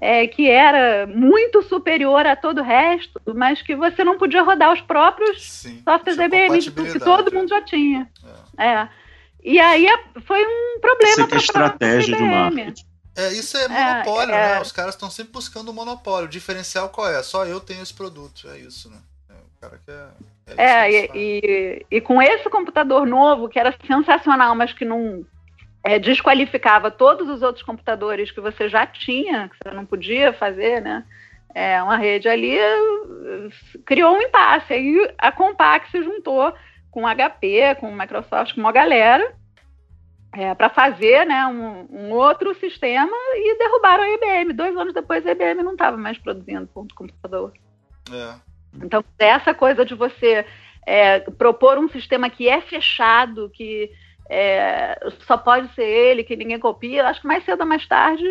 é, 0.00 0.26
que 0.26 0.50
era 0.50 1.06
muito 1.06 1.62
superior 1.62 2.26
a 2.26 2.34
todo 2.34 2.58
o 2.58 2.64
resto, 2.64 3.20
mas 3.34 3.62
que 3.62 3.76
você 3.76 4.02
não 4.02 4.18
podia 4.18 4.42
rodar 4.42 4.72
os 4.72 4.80
próprios 4.80 5.42
Sim, 5.42 5.82
softwares 5.84 6.16
da 6.16 6.26
IBM, 6.26 6.58
que 6.60 6.98
todo 6.98 7.32
mundo 7.32 7.48
já 7.48 7.62
tinha. 7.62 8.08
É. 8.58 8.66
é. 8.66 8.88
E 9.42 9.60
aí 9.60 9.86
é, 9.86 10.20
foi 10.22 10.42
um 10.42 10.80
problema 10.80 11.28
para 11.28 11.36
a 11.36 11.40
estratégia 11.40 12.16
de 12.16 12.22
marketing. 12.22 12.84
É, 13.16 13.28
isso 13.32 13.56
é 13.56 13.68
monopólio, 13.68 14.34
é, 14.34 14.54
né? 14.54 14.60
Os 14.60 14.72
caras 14.72 14.94
estão 14.94 15.08
sempre 15.08 15.32
buscando 15.32 15.68
o 15.68 15.70
um 15.70 15.74
monopólio. 15.74 16.26
O 16.26 16.30
diferencial 16.30 16.88
qual 16.88 17.08
é? 17.08 17.22
Só 17.22 17.44
eu 17.44 17.60
tenho 17.60 17.82
esse 17.82 17.94
produto. 17.94 18.48
É 18.48 18.58
isso, 18.58 18.90
né? 18.90 18.96
É, 19.30 19.34
o 19.34 19.60
cara 19.60 19.80
quer. 19.86 20.56
É, 20.56 20.64
é 20.64 20.90
e, 20.90 21.10
e, 21.14 21.86
e, 21.90 22.00
com 22.00 22.20
esse 22.20 22.48
computador 22.50 23.06
novo, 23.06 23.48
que 23.48 23.58
era 23.58 23.74
sensacional, 23.86 24.54
mas 24.56 24.72
que 24.72 24.84
não 24.84 25.24
é, 25.84 25.98
desqualificava 25.98 26.90
todos 26.90 27.28
os 27.28 27.40
outros 27.42 27.64
computadores 27.64 28.32
que 28.32 28.40
você 28.40 28.68
já 28.68 28.84
tinha, 28.86 29.48
que 29.48 29.56
você 29.62 29.74
não 29.74 29.86
podia 29.86 30.32
fazer, 30.32 30.80
né? 30.80 31.04
É, 31.54 31.80
uma 31.80 31.96
rede 31.96 32.28
ali 32.28 32.58
criou 33.86 34.16
um 34.16 34.22
impasse. 34.22 34.72
Aí 34.72 35.14
a 35.18 35.30
Compaq 35.30 35.88
se 35.90 36.02
juntou 36.02 36.52
com 36.94 37.02
HP, 37.08 37.74
com 37.80 37.90
o 37.90 37.98
Microsoft, 37.98 38.54
com 38.54 38.60
uma 38.60 38.70
galera, 38.70 39.34
é, 40.32 40.54
para 40.54 40.70
fazer 40.70 41.26
né, 41.26 41.44
um, 41.46 41.88
um, 41.90 42.12
outro 42.12 42.54
sistema 42.60 43.16
e 43.34 43.58
derrubaram 43.58 44.04
a 44.04 44.10
IBM. 44.10 44.52
Dois 44.52 44.76
anos 44.76 44.94
depois 44.94 45.26
a 45.26 45.32
IBM 45.32 45.64
não 45.64 45.72
estava 45.72 45.96
mais 45.96 46.16
produzindo 46.18 46.68
ponto 46.68 46.94
computador. 46.94 47.52
É. 48.12 48.34
Então, 48.80 49.04
essa 49.18 49.52
coisa 49.52 49.84
de 49.84 49.96
você 49.96 50.46
é, 50.86 51.18
propor 51.18 51.78
um 51.78 51.88
sistema 51.88 52.30
que 52.30 52.48
é 52.48 52.60
fechado, 52.60 53.50
que 53.52 53.90
é, 54.30 54.96
só 55.26 55.36
pode 55.36 55.74
ser 55.74 55.82
ele, 55.82 56.22
que 56.22 56.36
ninguém 56.36 56.60
copia. 56.60 57.08
Acho 57.08 57.22
que 57.22 57.26
mais 57.26 57.44
cedo 57.44 57.62
ou 57.62 57.66
mais 57.66 57.84
tarde 57.88 58.24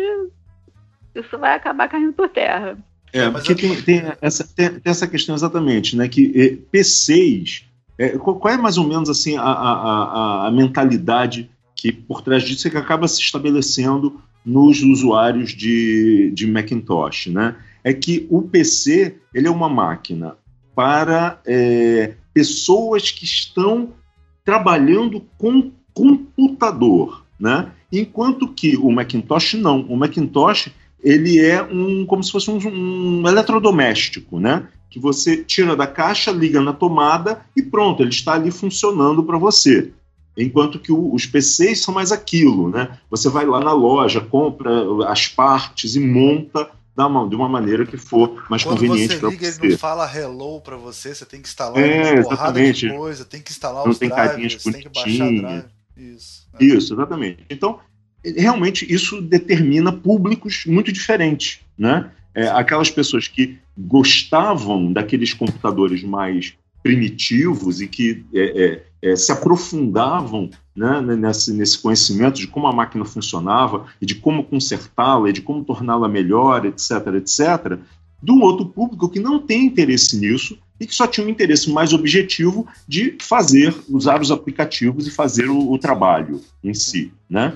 isso 1.14 1.38
vai 1.38 1.54
acabar 1.54 1.86
caindo 1.88 2.14
por 2.14 2.30
terra. 2.30 2.78
É, 3.12 3.30
porque 3.30 3.54
tem, 3.54 3.82
tem, 3.82 4.02
essa, 4.22 4.48
tem, 4.56 4.80
tem, 4.80 4.90
essa 4.90 5.06
questão 5.06 5.34
exatamente, 5.34 5.96
né? 5.96 6.08
Que 6.08 6.66
PCs, 6.72 7.66
é, 7.98 8.10
qual 8.18 8.52
é 8.52 8.56
mais 8.56 8.76
ou 8.78 8.86
menos 8.86 9.08
assim 9.08 9.36
a, 9.36 9.42
a, 9.42 9.72
a, 9.72 10.46
a 10.48 10.50
mentalidade 10.50 11.50
que 11.76 11.92
por 11.92 12.22
trás 12.22 12.42
disso 12.42 12.66
é 12.66 12.70
que 12.70 12.78
acaba 12.78 13.06
se 13.06 13.20
estabelecendo 13.20 14.20
nos 14.44 14.82
usuários 14.82 15.52
de, 15.52 16.30
de 16.34 16.46
Macintosh, 16.46 17.28
né? 17.28 17.56
É 17.82 17.92
que 17.92 18.26
o 18.30 18.42
PC 18.42 19.16
ele 19.32 19.48
é 19.48 19.50
uma 19.50 19.68
máquina 19.68 20.36
para 20.74 21.40
é, 21.46 22.14
pessoas 22.32 23.10
que 23.10 23.24
estão 23.24 23.90
trabalhando 24.44 25.24
com 25.38 25.70
computador, 25.92 27.24
né? 27.38 27.70
Enquanto 27.92 28.48
que 28.48 28.76
o 28.76 28.90
Macintosh 28.90 29.54
não. 29.54 29.82
O 29.82 29.96
Macintosh 29.96 30.70
ele 31.02 31.38
é 31.38 31.62
um 31.62 32.04
como 32.06 32.22
se 32.22 32.32
fosse 32.32 32.50
um, 32.50 32.58
um 32.58 33.28
eletrodoméstico, 33.28 34.40
né? 34.40 34.68
Que 34.94 35.00
você 35.00 35.36
tira 35.36 35.74
da 35.74 35.88
caixa, 35.88 36.30
liga 36.30 36.60
na 36.60 36.72
tomada 36.72 37.44
e 37.56 37.60
pronto, 37.60 38.00
ele 38.00 38.10
está 38.10 38.34
ali 38.34 38.52
funcionando 38.52 39.24
para 39.24 39.36
você. 39.36 39.90
Enquanto 40.38 40.78
que 40.78 40.92
o, 40.92 41.12
os 41.12 41.26
PCs 41.26 41.82
são 41.82 41.92
mais 41.92 42.12
aquilo, 42.12 42.70
né? 42.70 42.96
Você 43.10 43.28
vai 43.28 43.44
lá 43.44 43.58
na 43.58 43.72
loja, 43.72 44.20
compra 44.20 44.70
as 45.08 45.26
partes 45.26 45.96
e 45.96 46.00
monta 46.00 46.70
da 46.94 47.08
mão, 47.08 47.28
de 47.28 47.34
uma 47.34 47.48
maneira 47.48 47.84
que 47.84 47.96
for 47.96 48.44
mais 48.48 48.62
Quando 48.62 48.76
conveniente 48.76 49.16
para 49.16 49.30
você. 49.30 49.36
Quando 49.36 49.40
você 49.40 49.46
liga, 49.46 49.64
ele 49.64 49.72
não 49.72 49.78
fala 49.78 50.16
hello 50.16 50.60
para 50.60 50.76
você, 50.76 51.12
você 51.12 51.26
tem 51.26 51.42
que 51.42 51.48
instalar 51.48 51.82
é, 51.82 52.12
uma 52.12 52.22
porrada 52.22 52.72
de 52.72 52.88
coisa, 52.90 53.24
tem 53.24 53.42
que 53.42 53.50
instalar 53.50 53.82
não 53.82 53.90
os 53.90 53.98
tem 53.98 54.08
drivers, 54.08 54.62
tem 54.62 54.72
que 54.74 54.88
baixar 54.90 55.26
drive. 55.26 55.64
Isso, 55.96 56.46
é. 56.54 56.64
isso, 56.64 56.94
exatamente. 56.94 57.44
Então, 57.50 57.80
realmente, 58.24 58.86
isso 58.88 59.20
determina 59.20 59.92
públicos 59.92 60.62
muito 60.68 60.92
diferentes, 60.92 61.62
né? 61.76 62.12
É, 62.34 62.48
aquelas 62.48 62.90
pessoas 62.90 63.28
que 63.28 63.58
gostavam 63.76 64.92
daqueles 64.92 65.32
computadores 65.32 66.02
mais 66.02 66.54
primitivos 66.82 67.80
e 67.80 67.86
que 67.86 68.24
é, 68.34 68.64
é, 68.64 69.10
é, 69.10 69.16
se 69.16 69.32
aprofundavam 69.32 70.50
né, 70.76 71.00
nesse, 71.00 71.52
nesse, 71.54 71.78
conhecimento 71.78 72.38
de 72.38 72.46
como 72.46 72.66
a 72.66 72.72
máquina 72.72 73.06
funcionava 73.06 73.86
e 74.02 74.04
de 74.04 74.16
como 74.16 74.44
consertá-la 74.44 75.30
e 75.30 75.32
de 75.32 75.40
como 75.40 75.64
torná-la 75.64 76.08
melhor, 76.08 76.66
etc., 76.66 76.90
etc., 77.16 77.78
do 78.22 78.34
outro 78.40 78.66
público 78.66 79.08
que 79.08 79.20
não 79.20 79.38
tem 79.38 79.66
interesse 79.66 80.18
nisso 80.18 80.58
e 80.78 80.86
que 80.86 80.94
só 80.94 81.06
tinha 81.06 81.26
um 81.26 81.30
interesse 81.30 81.70
mais 81.70 81.92
objetivo 81.92 82.66
de 82.86 83.16
fazer, 83.20 83.74
usar 83.88 84.20
os 84.20 84.30
aplicativos 84.30 85.06
e 85.06 85.10
fazer 85.10 85.48
o, 85.48 85.72
o 85.72 85.78
trabalho 85.78 86.40
em 86.62 86.74
si, 86.74 87.12
né? 87.28 87.54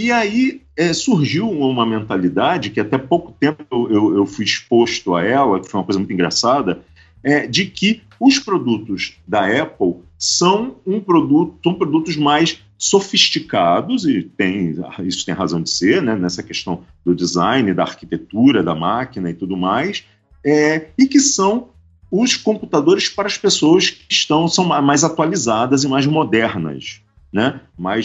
E 0.00 0.12
aí 0.12 0.62
é, 0.76 0.92
surgiu 0.92 1.50
uma 1.50 1.84
mentalidade 1.84 2.70
que 2.70 2.78
até 2.78 2.96
pouco 2.96 3.32
tempo 3.32 3.64
eu, 3.90 4.14
eu, 4.14 4.26
fui 4.26 4.44
exposto 4.44 5.12
a 5.16 5.24
ela, 5.24 5.58
que 5.58 5.68
foi 5.68 5.80
uma 5.80 5.84
coisa 5.84 5.98
muito 5.98 6.12
engraçada, 6.12 6.82
é, 7.20 7.48
de 7.48 7.66
que 7.66 8.00
os 8.20 8.38
produtos 8.38 9.16
da 9.26 9.44
Apple 9.60 9.96
são 10.16 10.76
um 10.86 11.00
produto, 11.00 11.58
são 11.64 11.74
produtos 11.74 12.16
mais 12.16 12.62
sofisticados 12.78 14.04
e 14.04 14.22
tem 14.22 14.72
isso 15.00 15.26
tem 15.26 15.34
razão 15.34 15.60
de 15.60 15.68
ser, 15.68 16.00
né, 16.00 16.14
nessa 16.14 16.44
questão 16.44 16.84
do 17.04 17.12
design, 17.12 17.74
da 17.74 17.82
arquitetura 17.82 18.62
da 18.62 18.76
máquina 18.76 19.28
e 19.30 19.34
tudo 19.34 19.56
mais, 19.56 20.04
é, 20.46 20.90
e 20.96 21.08
que 21.08 21.18
são 21.18 21.70
os 22.08 22.36
computadores 22.36 23.08
para 23.08 23.26
as 23.26 23.36
pessoas 23.36 23.90
que 23.90 24.04
estão 24.08 24.46
são 24.46 24.64
mais 24.64 25.02
atualizadas 25.02 25.82
e 25.82 25.88
mais 25.88 26.06
modernas, 26.06 27.02
né, 27.32 27.60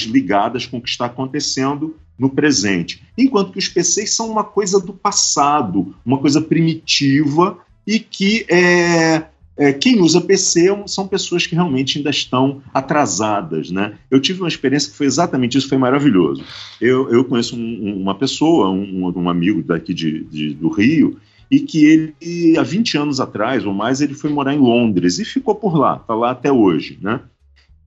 ligadas 0.05 0.65
com 0.65 0.77
o 0.77 0.81
que 0.81 0.89
está 0.89 1.05
acontecendo 1.05 1.95
no 2.17 2.29
presente, 2.29 3.01
enquanto 3.17 3.51
que 3.51 3.59
os 3.59 3.67
PCs 3.67 4.11
são 4.11 4.29
uma 4.29 4.43
coisa 4.43 4.79
do 4.79 4.93
passado, 4.93 5.95
uma 6.05 6.19
coisa 6.19 6.39
primitiva 6.39 7.57
e 7.87 7.99
que 7.99 8.45
é, 8.49 9.23
é, 9.57 9.73
quem 9.73 9.99
usa 9.99 10.21
PC 10.21 10.83
são 10.87 11.07
pessoas 11.07 11.45
que 11.45 11.55
realmente 11.55 11.97
ainda 11.97 12.09
estão 12.09 12.61
atrasadas, 12.73 13.69
né? 13.69 13.95
Eu 14.09 14.19
tive 14.19 14.41
uma 14.41 14.47
experiência 14.47 14.91
que 14.91 14.97
foi 14.97 15.05
exatamente 15.05 15.57
isso, 15.57 15.69
foi 15.69 15.77
maravilhoso. 15.77 16.43
Eu, 16.79 17.09
eu 17.09 17.23
conheço 17.25 17.55
um, 17.55 18.01
uma 18.01 18.15
pessoa, 18.15 18.69
um, 18.69 19.11
um 19.15 19.29
amigo 19.29 19.61
daqui 19.61 19.93
de, 19.93 20.23
de, 20.25 20.53
do 20.53 20.69
Rio, 20.69 21.17
e 21.51 21.59
que 21.59 21.85
ele, 21.85 22.57
há 22.57 22.63
20 22.63 22.97
anos 22.97 23.19
atrás 23.19 23.63
ou 23.63 23.73
mais, 23.73 24.01
ele 24.01 24.15
foi 24.15 24.31
morar 24.31 24.55
em 24.55 24.59
Londres 24.59 25.19
e 25.19 25.25
ficou 25.25 25.53
por 25.53 25.77
lá, 25.77 25.97
está 25.97 26.15
lá 26.15 26.31
até 26.31 26.51
hoje, 26.51 26.97
né? 26.99 27.19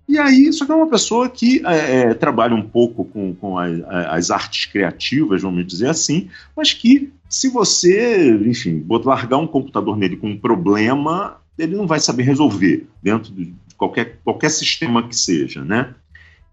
E 0.09 0.19
aí, 0.19 0.53
só 0.53 0.65
que 0.65 0.73
é 0.73 0.75
uma 0.75 0.89
pessoa 0.89 1.29
que 1.29 1.63
é, 1.67 2.11
é 2.11 2.15
trabalha 2.15 2.55
um 2.55 2.63
pouco 2.63 3.05
com, 3.05 3.35
com 3.35 3.59
a, 3.59 3.67
a, 3.67 4.17
as 4.17 4.31
artes 4.31 4.67
criativas, 4.67 5.43
vamos 5.43 5.67
dizer 5.67 5.89
assim, 5.89 6.29
mas 6.57 6.73
que 6.73 7.13
se 7.29 7.49
você, 7.49 8.31
enfim, 8.47 8.85
largar 9.05 9.39
um 9.39 9.47
computador 9.47 9.97
nele 9.97 10.17
com 10.17 10.29
um 10.29 10.39
problema, 10.39 11.39
ele 11.59 11.75
não 11.75 11.87
vai 11.87 11.99
saber 11.99 12.23
resolver 12.23 12.87
dentro 13.03 13.33
de 13.33 13.53
qualquer, 13.77 14.19
qualquer 14.25 14.51
sistema 14.51 15.07
que 15.07 15.17
seja, 15.17 15.65
né? 15.65 15.95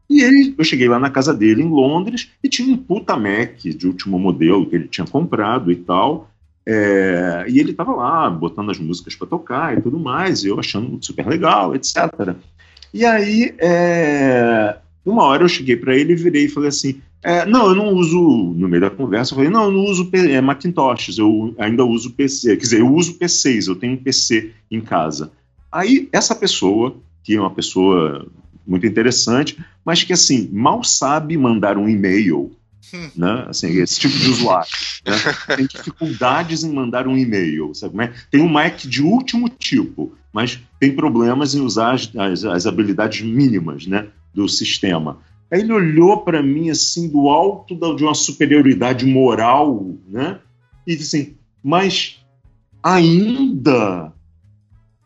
E 0.09 0.21
ele, 0.21 0.55
eu 0.57 0.63
cheguei 0.63 0.87
lá 0.87 0.99
na 0.99 1.09
casa 1.09 1.33
dele 1.33 1.61
em 1.61 1.69
Londres 1.69 2.31
e 2.43 2.49
tinha 2.49 2.71
um 2.73 2.77
puta 2.77 3.15
Mac 3.15 3.57
de 3.59 3.87
último 3.87 4.19
modelo 4.19 4.65
que 4.69 4.75
ele 4.75 4.87
tinha 4.87 5.07
comprado 5.07 5.71
e 5.71 5.75
tal. 5.75 6.29
É, 6.65 7.45
e 7.49 7.59
ele 7.59 7.71
estava 7.71 7.91
lá 7.91 8.29
botando 8.29 8.71
as 8.71 8.79
músicas 8.79 9.15
para 9.15 9.27
tocar 9.27 9.77
e 9.77 9.81
tudo 9.81 9.99
mais, 9.99 10.43
e 10.43 10.47
eu 10.47 10.59
achando 10.59 10.97
super 11.03 11.27
legal, 11.27 11.75
etc. 11.75 12.35
E 12.93 13.05
aí, 13.05 13.55
é, 13.59 14.77
uma 15.05 15.23
hora 15.23 15.43
eu 15.43 15.49
cheguei 15.49 15.75
para 15.75 15.95
ele 15.95 16.13
e 16.13 16.15
virei 16.15 16.45
e 16.45 16.49
falei 16.49 16.69
assim: 16.69 17.01
é, 17.23 17.45
não, 17.45 17.67
eu 17.67 17.75
não 17.75 17.93
uso, 17.93 18.19
no 18.19 18.67
meio 18.67 18.81
da 18.81 18.89
conversa, 18.89 19.33
eu 19.33 19.37
falei: 19.37 19.49
não, 19.49 19.65
eu 19.65 19.71
não 19.71 19.85
uso 19.85 20.09
é, 20.13 20.39
Macintoshes, 20.41 21.17
eu 21.17 21.55
ainda 21.57 21.83
uso 21.83 22.11
PC. 22.11 22.55
Quer 22.55 22.63
dizer, 22.63 22.79
eu 22.81 22.93
uso 22.93 23.15
PCs, 23.15 23.67
eu 23.67 23.75
tenho 23.75 23.93
um 23.93 24.03
PC 24.03 24.51
em 24.69 24.81
casa. 24.81 25.31
Aí, 25.71 26.07
essa 26.11 26.35
pessoa, 26.35 26.95
que 27.23 27.35
é 27.35 27.39
uma 27.39 27.49
pessoa 27.49 28.27
muito 28.65 28.85
interessante, 28.85 29.57
mas 29.83 30.03
que, 30.03 30.13
assim, 30.13 30.49
mal 30.53 30.83
sabe 30.83 31.35
mandar 31.35 31.77
um 31.77 31.89
e-mail 31.89 32.51
hum. 32.93 33.09
né? 33.15 33.45
Assim, 33.47 33.81
esse 33.81 33.99
tipo 33.99 34.17
de 34.17 34.29
usuário. 34.29 34.69
Né? 35.05 35.15
Tem 35.55 35.65
dificuldades 35.65 36.63
em 36.63 36.71
mandar 36.71 37.07
um 37.07 37.17
e-mail, 37.17 37.73
sabe? 37.73 38.03
É? 38.03 38.13
Tem 38.29 38.41
um 38.41 38.47
Mac 38.47 38.77
de 38.81 39.01
último 39.01 39.49
tipo, 39.49 40.15
mas 40.33 40.59
tem 40.79 40.95
problemas 40.95 41.53
em 41.53 41.61
usar 41.61 41.93
as, 41.93 42.11
as, 42.15 42.43
as 42.43 42.65
habilidades 42.65 43.21
mínimas 43.21 43.85
né, 43.85 44.07
do 44.33 44.49
sistema. 44.49 45.19
Aí 45.51 45.61
ele 45.61 45.71
olhou 45.71 46.21
para 46.21 46.41
mim 46.41 46.71
assim, 46.71 47.07
do 47.07 47.29
alto 47.29 47.75
de 47.95 48.03
uma 48.03 48.15
superioridade 48.15 49.05
moral, 49.05 49.87
né? 50.07 50.39
E 50.85 50.95
disse 50.95 51.15
assim, 51.15 51.37
mas 51.63 52.19
ainda, 52.81 54.11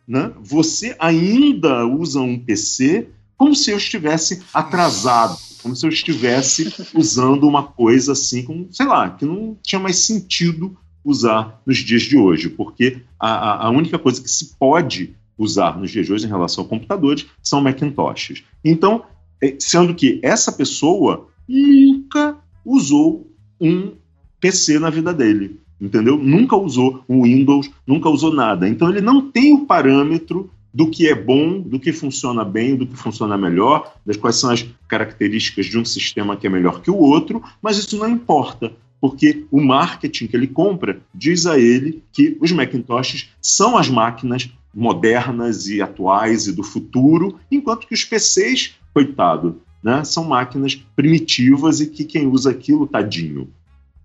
né? 0.07 0.31
Você 0.41 0.95
ainda 0.97 1.85
usa 1.85 2.21
um 2.21 2.39
PC 2.39 3.09
como 3.37 3.53
se 3.53 3.69
eu 3.71 3.77
estivesse 3.77 4.41
atrasado, 4.53 5.37
como 5.61 5.75
se 5.75 5.85
eu 5.85 5.89
estivesse 5.89 6.73
usando 6.95 7.47
uma 7.47 7.63
coisa 7.63 8.13
assim, 8.13 8.43
como, 8.43 8.67
sei 8.71 8.85
lá, 8.85 9.09
que 9.11 9.25
não 9.25 9.55
tinha 9.61 9.79
mais 9.79 9.99
sentido 9.99 10.75
usar 11.03 11.61
nos 11.65 11.77
dias 11.77 12.03
de 12.03 12.17
hoje, 12.17 12.49
porque 12.49 13.01
a, 13.19 13.67
a 13.67 13.69
única 13.69 13.97
coisa 13.97 14.21
que 14.21 14.29
se 14.29 14.55
pode 14.57 15.15
usar 15.37 15.77
nos 15.77 15.91
dias 15.91 16.05
de 16.05 16.13
hoje 16.13 16.25
em 16.25 16.29
relação 16.29 16.63
a 16.63 16.67
computadores 16.67 17.27
são 17.41 17.61
Macintoshes. 17.61 18.43
Então, 18.63 19.03
é, 19.41 19.55
sendo 19.59 19.93
que 19.93 20.19
essa 20.23 20.51
pessoa 20.51 21.27
nunca 21.47 22.37
usou 22.65 23.31
um 23.61 23.93
PC 24.39 24.79
na 24.79 24.89
vida 24.89 25.13
dele, 25.13 25.59
entendeu? 25.79 26.17
Nunca 26.17 26.55
usou 26.55 27.03
um 27.07 27.23
Windows, 27.23 27.69
nunca 27.85 28.09
usou 28.09 28.33
nada. 28.33 28.67
Então 28.67 28.89
ele 28.89 29.01
não 29.01 29.31
tem 29.31 29.53
o 29.53 29.65
parâmetro 29.65 30.49
do 30.73 30.89
que 30.89 31.07
é 31.07 31.15
bom, 31.15 31.59
do 31.59 31.79
que 31.79 31.91
funciona 31.91 32.43
bem, 32.43 32.75
do 32.75 32.85
que 32.85 32.95
funciona 32.95 33.37
melhor, 33.37 33.95
das 34.05 34.17
quais 34.17 34.35
são 34.35 34.51
as 34.51 34.63
características 34.87 35.65
de 35.65 35.77
um 35.77 35.85
sistema 35.85 36.37
que 36.37 36.45
é 36.45 36.49
melhor 36.49 36.81
que 36.81 36.91
o 36.91 36.97
outro, 36.97 37.41
mas 37.61 37.77
isso 37.77 37.97
não 37.97 38.07
importa, 38.07 38.71
porque 38.99 39.45
o 39.51 39.61
marketing 39.61 40.27
que 40.27 40.35
ele 40.35 40.47
compra 40.47 40.99
diz 41.13 41.45
a 41.45 41.59
ele 41.59 42.03
que 42.11 42.37
os 42.41 42.51
Macintoshes 42.51 43.29
são 43.41 43.77
as 43.77 43.89
máquinas 43.89 44.49
modernas 44.73 45.67
e 45.67 45.81
atuais 45.81 46.47
e 46.47 46.51
do 46.51 46.63
futuro, 46.63 47.39
enquanto 47.51 47.87
que 47.87 47.93
os 47.93 48.03
PCs, 48.03 48.75
coitado, 48.93 49.61
né, 49.83 50.03
são 50.03 50.23
máquinas 50.23 50.75
primitivas 50.95 51.79
e 51.79 51.87
que 51.87 52.03
quem 52.03 52.27
usa 52.27 52.51
aquilo, 52.51 52.87
tadinho. 52.87 53.49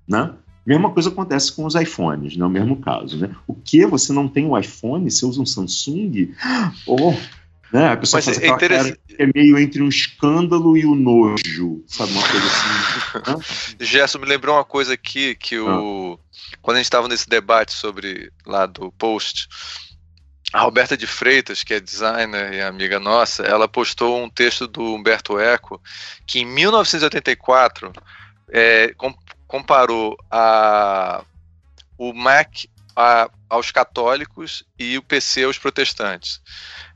Né? 0.06 0.32
Mesma 0.64 0.90
coisa 0.90 1.08
acontece 1.08 1.52
com 1.52 1.64
os 1.64 1.74
iPhones, 1.74 2.36
né? 2.36 2.44
o 2.44 2.50
mesmo 2.50 2.76
caso. 2.76 3.18
Né? 3.18 3.34
O 3.46 3.54
que? 3.54 3.84
Você 3.86 4.12
não 4.12 4.28
tem 4.28 4.46
um 4.46 4.56
iPhone? 4.56 5.10
Você 5.10 5.26
usa 5.26 5.40
um 5.40 5.46
Samsung? 5.46 6.30
Oh, 6.86 7.14
né? 7.72 7.92
A 7.92 7.96
pessoa 7.96 8.18
Mas 8.18 8.24
faz 8.26 8.38
é 8.38 8.48
cara 8.48 8.92
que 8.92 9.22
é 9.22 9.26
meio 9.34 9.58
entre 9.58 9.82
um 9.82 9.88
escândalo 9.88 10.76
e 10.76 10.84
o 10.84 10.92
um 10.92 10.94
nojo, 10.94 11.82
sabe? 11.86 12.12
Uma 12.12 12.28
coisa 12.28 12.46
assim. 12.46 13.30
né? 13.30 13.44
Gerson, 13.80 14.18
me 14.18 14.26
lembrou 14.26 14.56
uma 14.56 14.64
coisa 14.64 14.92
aqui 14.94 15.34
que 15.34 15.58
o. 15.58 16.18
Ah. 16.20 16.56
Quando 16.60 16.76
a 16.76 16.80
gente 16.80 16.86
estava 16.86 17.08
nesse 17.08 17.28
debate 17.28 17.72
sobre 17.72 18.30
lá 18.46 18.66
do 18.66 18.92
post, 18.92 19.48
a 20.52 20.60
Roberta 20.60 20.96
de 20.96 21.06
Freitas, 21.06 21.64
que 21.64 21.72
é 21.72 21.80
designer 21.80 22.52
e 22.52 22.60
amiga 22.60 23.00
nossa, 23.00 23.42
ela 23.42 23.66
postou 23.66 24.22
um 24.22 24.28
texto 24.28 24.68
do 24.68 24.94
Humberto 24.94 25.38
Eco 25.38 25.80
que 26.26 26.40
em 26.40 26.44
1984 26.44 27.90
é, 28.50 28.92
com, 28.94 29.14
comparou 29.46 30.16
a, 30.30 31.24
o 31.96 32.12
Mac 32.12 32.66
a, 32.94 33.30
aos 33.48 33.70
católicos 33.70 34.64
e 34.78 34.96
o 34.98 35.02
PC 35.02 35.44
aos 35.44 35.58
protestantes. 35.58 36.40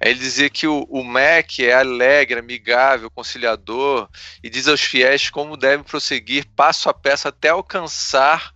Ele 0.00 0.18
dizia 0.18 0.50
que 0.50 0.66
o, 0.66 0.86
o 0.90 1.02
Mac 1.02 1.58
é 1.60 1.72
alegre, 1.72 2.38
amigável, 2.38 3.10
conciliador 3.10 4.08
e 4.42 4.50
diz 4.50 4.68
aos 4.68 4.80
fiéis 4.80 5.30
como 5.30 5.56
devem 5.56 5.84
prosseguir 5.84 6.46
passo 6.54 6.88
a 6.88 6.94
passo 6.94 7.28
até 7.28 7.48
alcançar 7.48 8.52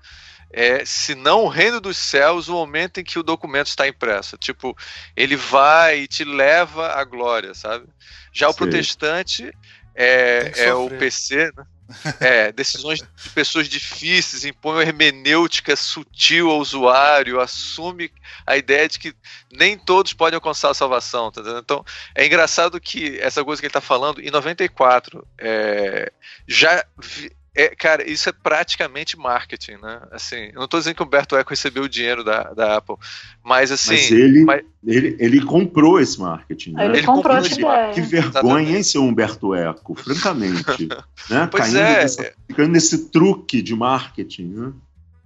é, 0.52 0.84
se 0.84 1.14
não 1.14 1.44
o 1.44 1.48
reino 1.48 1.80
dos 1.80 1.96
céus, 1.96 2.48
o 2.48 2.52
momento 2.52 2.98
em 2.98 3.04
que 3.04 3.18
o 3.18 3.22
documento 3.22 3.68
está 3.68 3.86
impresso. 3.86 4.36
Tipo, 4.36 4.76
ele 5.16 5.36
vai 5.36 6.00
e 6.00 6.08
te 6.08 6.24
leva 6.24 6.88
à 6.88 7.04
glória, 7.04 7.54
sabe? 7.54 7.86
Já 8.32 8.48
Sim. 8.48 8.52
o 8.52 8.56
protestante 8.56 9.52
é, 9.94 10.52
é 10.56 10.74
o 10.74 10.90
PC, 10.90 11.52
né? 11.56 11.64
É, 12.20 12.52
decisões 12.52 13.00
de 13.00 13.30
pessoas 13.30 13.68
difíceis, 13.68 14.44
impõe 14.44 14.76
uma 14.76 14.82
hermenêutica 14.82 15.74
sutil 15.74 16.50
ao 16.50 16.58
usuário, 16.58 17.40
assume 17.40 18.12
a 18.46 18.56
ideia 18.56 18.88
de 18.88 18.98
que 18.98 19.14
nem 19.50 19.78
todos 19.78 20.12
podem 20.12 20.36
alcançar 20.36 20.70
a 20.70 20.74
salvação, 20.74 21.30
tá 21.30 21.42
Então, 21.58 21.84
é 22.14 22.26
engraçado 22.26 22.80
que 22.80 23.18
essa 23.20 23.44
coisa 23.44 23.60
que 23.60 23.66
ele 23.66 23.70
está 23.70 23.80
falando, 23.80 24.20
em 24.20 24.30
94, 24.30 25.26
é, 25.38 26.12
já 26.46 26.84
vi, 26.98 27.32
é, 27.54 27.74
cara, 27.74 28.08
isso 28.08 28.28
é 28.28 28.32
praticamente 28.32 29.18
marketing, 29.18 29.76
né? 29.82 30.00
Assim, 30.12 30.46
eu 30.46 30.54
não 30.54 30.64
estou 30.64 30.78
dizendo 30.78 30.94
que 30.94 31.02
o 31.02 31.06
Humberto 31.06 31.36
Eco 31.36 31.50
recebeu 31.50 31.82
o 31.82 31.88
dinheiro 31.88 32.22
da, 32.22 32.44
da 32.52 32.76
Apple, 32.76 32.94
mas 33.42 33.72
assim. 33.72 33.94
Mas 33.94 34.10
ele, 34.10 34.44
mas... 34.44 34.62
ele, 34.86 35.16
ele 35.18 35.44
comprou 35.44 36.00
esse 36.00 36.20
marketing. 36.20 36.72
Né? 36.72 36.84
Ele, 36.84 36.98
ele 36.98 37.06
comprou, 37.06 37.34
comprou 37.34 37.38
esse 37.38 37.60
marketing. 37.60 38.00
Que 38.00 38.06
vergonha, 38.06 38.76
hein, 38.76 38.82
seu 38.82 39.02
Humberto 39.02 39.54
Eco, 39.54 39.94
francamente. 39.96 40.88
né? 41.28 41.48
Pois 41.50 41.64
Caindo 41.64 41.78
é. 41.78 42.02
Nessa, 42.02 42.32
ficando 42.46 42.68
nesse 42.68 43.10
truque 43.10 43.60
de 43.60 43.74
marketing, 43.74 44.44
né? 44.44 44.72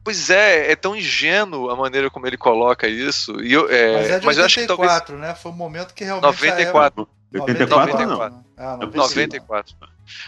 Pois 0.02 0.28
é, 0.28 0.70
é 0.72 0.76
tão 0.76 0.94
ingênuo 0.94 1.70
a 1.70 1.76
maneira 1.76 2.10
como 2.10 2.26
ele 2.26 2.36
coloca 2.36 2.86
isso. 2.86 3.40
E 3.42 3.52
eu, 3.52 3.70
é, 3.70 3.94
mas 3.96 4.10
é 4.10 4.18
de 4.20 4.26
mas 4.26 4.38
84, 4.38 4.38
eu 4.38 4.44
acho 4.44 4.60
que 4.60 5.06
talvez... 5.06 5.20
né? 5.20 5.34
Foi 5.34 5.52
um 5.52 5.56
momento 5.56 5.94
que 5.94 6.05
realmente. 6.05 6.24
94. 6.24 7.09
84, 7.32 7.98
94 7.98 8.06
não. 8.06 8.44
Ah, 8.56 8.76
94. 8.76 9.74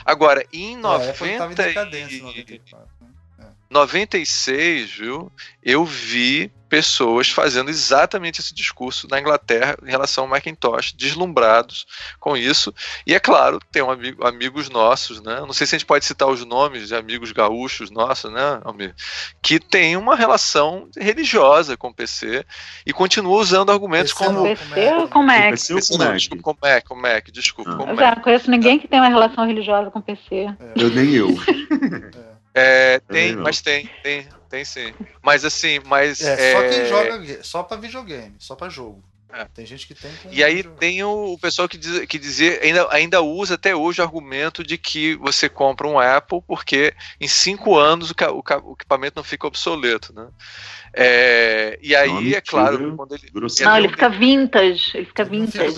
Agora, 0.05 0.45
em 0.53 0.77
90 0.77 1.63
é, 1.63 1.75
e... 2.11 2.63
96, 3.71 4.91
viu? 4.91 5.33
Eu 5.63 5.85
vi 5.85 6.51
pessoas 6.69 7.31
fazendo 7.31 7.71
exatamente 7.71 8.41
esse 8.41 8.55
discurso 8.55 9.09
na 9.09 9.21
Inglaterra 9.21 9.77
em 9.85 9.91
relação 9.91 10.25
ao 10.25 10.31
Macintosh, 10.31 10.93
deslumbrados 10.93 11.87
com 12.19 12.37
isso. 12.37 12.75
E 13.07 13.15
é 13.15 13.21
claro, 13.21 13.61
tem 13.71 13.83
um 13.83 13.91
amigo, 13.91 14.27
amigos 14.27 14.69
nossos, 14.69 15.23
né? 15.23 15.41
Não 15.41 15.53
sei 15.53 15.67
se 15.67 15.75
a 15.75 15.79
gente 15.79 15.87
pode 15.87 16.05
citar 16.05 16.29
os 16.29 16.45
nomes 16.45 16.89
de 16.89 16.95
amigos 16.95 17.33
gaúchos 17.33 17.91
nossos, 17.91 18.33
né, 18.33 18.61
Almir? 18.65 18.95
Que 19.41 19.59
tem 19.59 19.97
uma 19.97 20.17
relação 20.17 20.89
religiosa 20.97 21.77
com 21.77 21.89
o 21.89 21.95
PC 21.95 22.45
e 22.85 22.93
continua 22.93 23.39
usando 23.39 23.71
argumentos 23.71 24.13
PC 24.13 24.25
como. 24.25 24.43
PC 24.43 24.95
ou 24.95 25.09
com 25.09 25.23
Mac? 25.23 25.51
PC 25.51 25.75
ou 25.75 25.81
com 25.81 25.99
Mac? 25.99 26.17
Desculpa, 26.17 26.43
com 26.43 26.67
Mac, 26.67 26.85
com 26.85 26.95
Mac, 26.95 27.31
desculpa. 27.31 27.71
Ah. 27.73 27.77
Com 27.77 27.91
eu 27.91 27.97
já 27.97 28.15
não 28.15 28.23
conheço 28.23 28.51
ninguém 28.51 28.79
que 28.79 28.89
tem 28.89 29.01
uma 29.01 29.09
relação 29.09 29.47
religiosa 29.47 29.91
com 29.91 30.01
PC. 30.01 30.35
É. 30.35 30.55
Eu 30.77 30.91
nem 30.91 31.11
eu. 31.11 31.29
É, 32.17 32.36
tem, 33.09 33.37
mas 33.37 33.61
tem, 33.61 33.91
tem, 34.03 34.29
tem 34.49 34.65
sim. 34.65 34.95
Mas 35.23 35.45
assim, 35.45 35.81
mas. 35.85 36.21
É, 36.21 36.53
só 36.53 36.69
quem 36.69 36.81
é, 36.81 36.87
joga 36.87 37.45
só 37.45 37.63
pra 37.63 37.77
videogame, 37.77 38.35
só 38.39 38.55
pra 38.55 38.69
jogo. 38.69 39.03
É. 39.33 39.45
Tem 39.47 39.67
gente 39.67 39.87
que 39.87 39.95
tem. 39.95 40.11
E 40.31 40.43
aí 40.43 40.63
tem 40.63 41.03
o, 41.03 41.33
o, 41.33 41.39
pessoal 41.39 41.69
que, 41.69 41.77
diz, 41.77 42.07
que 42.07 42.19
dizia, 42.19 42.61
ainda, 42.63 42.89
ainda 42.91 43.21
usa 43.21 43.55
até 43.55 43.75
hoje 43.75 44.01
o 44.01 44.05
argumento 44.05 44.65
de 44.65 44.79
que 44.79 45.17
você 45.17 45.49
compra 45.49 45.87
um 45.87 45.99
Apple 45.99 46.41
porque 46.47 46.95
em 47.21 47.29
cinco 47.29 47.77
anos 47.77 48.11
o, 48.11 48.15
o, 48.15 48.71
o 48.71 48.73
equipamento 48.73 49.17
não 49.17 49.25
fica 49.25 49.47
obsoleto, 49.47 50.15
né? 50.15 50.29
É, 50.99 51.79
e 51.83 51.95
aí, 51.95 52.09
não, 52.09 52.39
é 52.39 52.41
claro, 52.41 52.97
quando 52.97 53.15
ele. 53.15 53.31
Não, 53.35 53.77
ele 53.77 53.89
fica 53.91 54.09
vintage. 54.09 54.93
Ele 54.95 55.05
fica 55.05 55.25
vintage. 55.25 55.75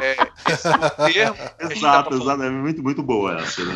é, 0.00 0.14
termo, 1.12 1.36
exato, 1.58 2.14
exato. 2.14 2.42
É 2.44 2.50
muito, 2.50 2.84
muito 2.84 3.02
boa 3.02 3.40
essa, 3.40 3.64
né? 3.64 3.74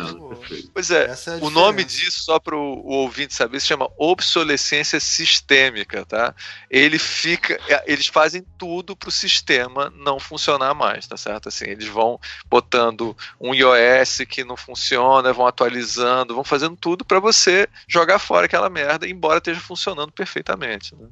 Pois 0.73 0.89
é, 0.89 1.07
é 1.07 1.15
o 1.41 1.49
nome 1.49 1.83
disso, 1.83 2.23
só 2.23 2.39
para 2.39 2.55
o 2.55 2.85
ouvinte 2.85 3.35
saber, 3.35 3.59
se 3.59 3.67
chama 3.67 3.89
obsolescência 3.97 5.01
sistêmica, 5.01 6.05
tá? 6.05 6.33
Ele 6.71 6.97
fica. 6.97 7.59
É, 7.67 7.83
eles 7.85 8.07
fazem 8.07 8.45
tudo 8.57 8.95
para 8.95 9.09
o 9.09 9.11
sistema 9.11 9.91
não 9.97 10.17
funcionar 10.17 10.73
mais, 10.73 11.05
tá 11.05 11.17
certo? 11.17 11.49
Assim, 11.49 11.65
eles 11.65 11.87
vão 11.87 12.17
botando 12.49 13.17
um 13.37 13.53
iOS 13.53 14.19
que 14.29 14.45
não 14.45 14.55
funciona, 14.55 15.33
vão 15.33 15.45
atualizando, 15.45 16.33
vão 16.33 16.43
fazendo 16.45 16.77
tudo 16.77 17.03
para 17.03 17.19
você 17.19 17.67
jogar 17.85 18.17
fora 18.17 18.44
aquela 18.45 18.69
merda, 18.69 19.07
embora 19.07 19.37
esteja 19.37 19.59
funcionando 19.59 20.11
perfeitamente. 20.11 20.95
Né? 20.95 21.07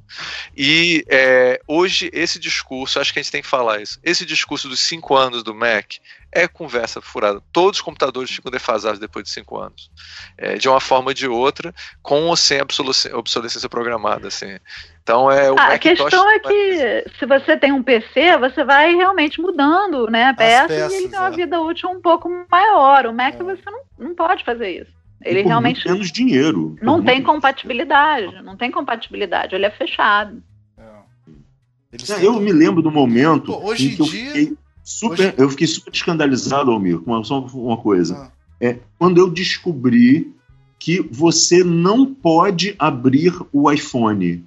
E 0.56 1.04
é, 1.08 1.60
hoje, 1.66 2.10
esse 2.12 2.38
discurso, 2.38 2.98
acho 2.98 3.12
que 3.12 3.18
a 3.18 3.22
gente 3.22 3.32
tem 3.32 3.42
que 3.42 3.48
falar 3.48 3.80
isso, 3.80 3.98
esse 4.02 4.24
discurso 4.24 4.68
dos 4.68 4.80
cinco 4.80 5.16
anos 5.16 5.42
do 5.42 5.54
Mac 5.54 5.94
é 6.34 6.48
conversa 6.48 7.00
furada. 7.00 7.40
Todos 7.52 7.78
os 7.78 7.80
computadores 7.80 8.30
ficam 8.30 8.50
defasados 8.50 8.98
depois 8.98 9.24
de 9.24 9.30
cinco 9.30 9.56
anos. 9.56 9.90
É, 10.36 10.54
de 10.54 10.68
uma 10.68 10.80
forma 10.80 11.10
ou 11.10 11.14
de 11.14 11.28
outra, 11.28 11.72
com 12.02 12.24
ou 12.24 12.36
sem 12.36 12.60
obsolescência 12.60 13.68
programada. 13.68 14.26
Assim. 14.26 14.58
Então 15.02 15.30
é 15.30 15.50
o 15.50 15.54
ah, 15.56 15.74
A 15.74 15.78
questão 15.78 16.28
é 16.30 16.38
que 16.40 17.04
se 17.18 17.24
você 17.24 17.56
tem 17.56 17.70
um 17.70 17.82
PC, 17.82 18.36
você 18.38 18.64
vai 18.64 18.94
realmente 18.96 19.40
mudando 19.40 20.10
né, 20.10 20.24
a 20.24 20.34
peça 20.34 20.68
peças, 20.68 20.92
e 20.92 20.96
ele 20.96 21.08
tem 21.08 21.18
uma 21.18 21.28
é. 21.28 21.30
vida 21.30 21.60
útil 21.60 21.88
um 21.90 22.00
pouco 22.00 22.28
maior. 22.50 23.06
O 23.06 23.14
Mac 23.14 23.34
é. 23.34 23.42
você 23.42 23.62
não, 23.70 23.80
não 23.98 24.14
pode 24.14 24.44
fazer 24.44 24.82
isso. 24.82 25.03
Ele 25.24 25.42
realmente. 25.42 25.86
menos 25.88 26.12
dinheiro. 26.12 26.76
Não 26.82 27.02
tem 27.02 27.22
compatibilidade. 27.22 28.42
Não 28.42 28.56
tem 28.56 28.70
compatibilidade. 28.70 29.54
Ele 29.54 29.64
é 29.64 29.70
fechado. 29.70 30.42
É. 30.78 32.24
eu 32.24 32.38
me 32.40 32.52
lembro 32.52 32.82
do 32.82 32.90
momento 32.90 33.52
Pô, 33.52 33.68
hoje 33.68 33.92
em 33.92 33.96
que 33.96 34.02
eu 34.02 34.06
dia, 34.06 34.26
fiquei 34.26 34.56
super, 34.82 35.28
hoje... 35.28 35.34
eu 35.38 35.48
fiquei 35.50 35.66
super 35.66 35.92
escandalizado, 35.92 36.70
Almir, 36.70 36.98
com 36.98 37.12
uma, 37.12 37.24
só 37.24 37.40
uma 37.40 37.76
coisa. 37.76 38.16
Ah. 38.16 38.32
É 38.60 38.78
quando 38.98 39.18
eu 39.18 39.30
descobri 39.30 40.34
que 40.78 41.00
você 41.10 41.64
não 41.64 42.14
pode 42.14 42.74
abrir 42.78 43.34
o 43.52 43.70
iPhone. 43.70 44.44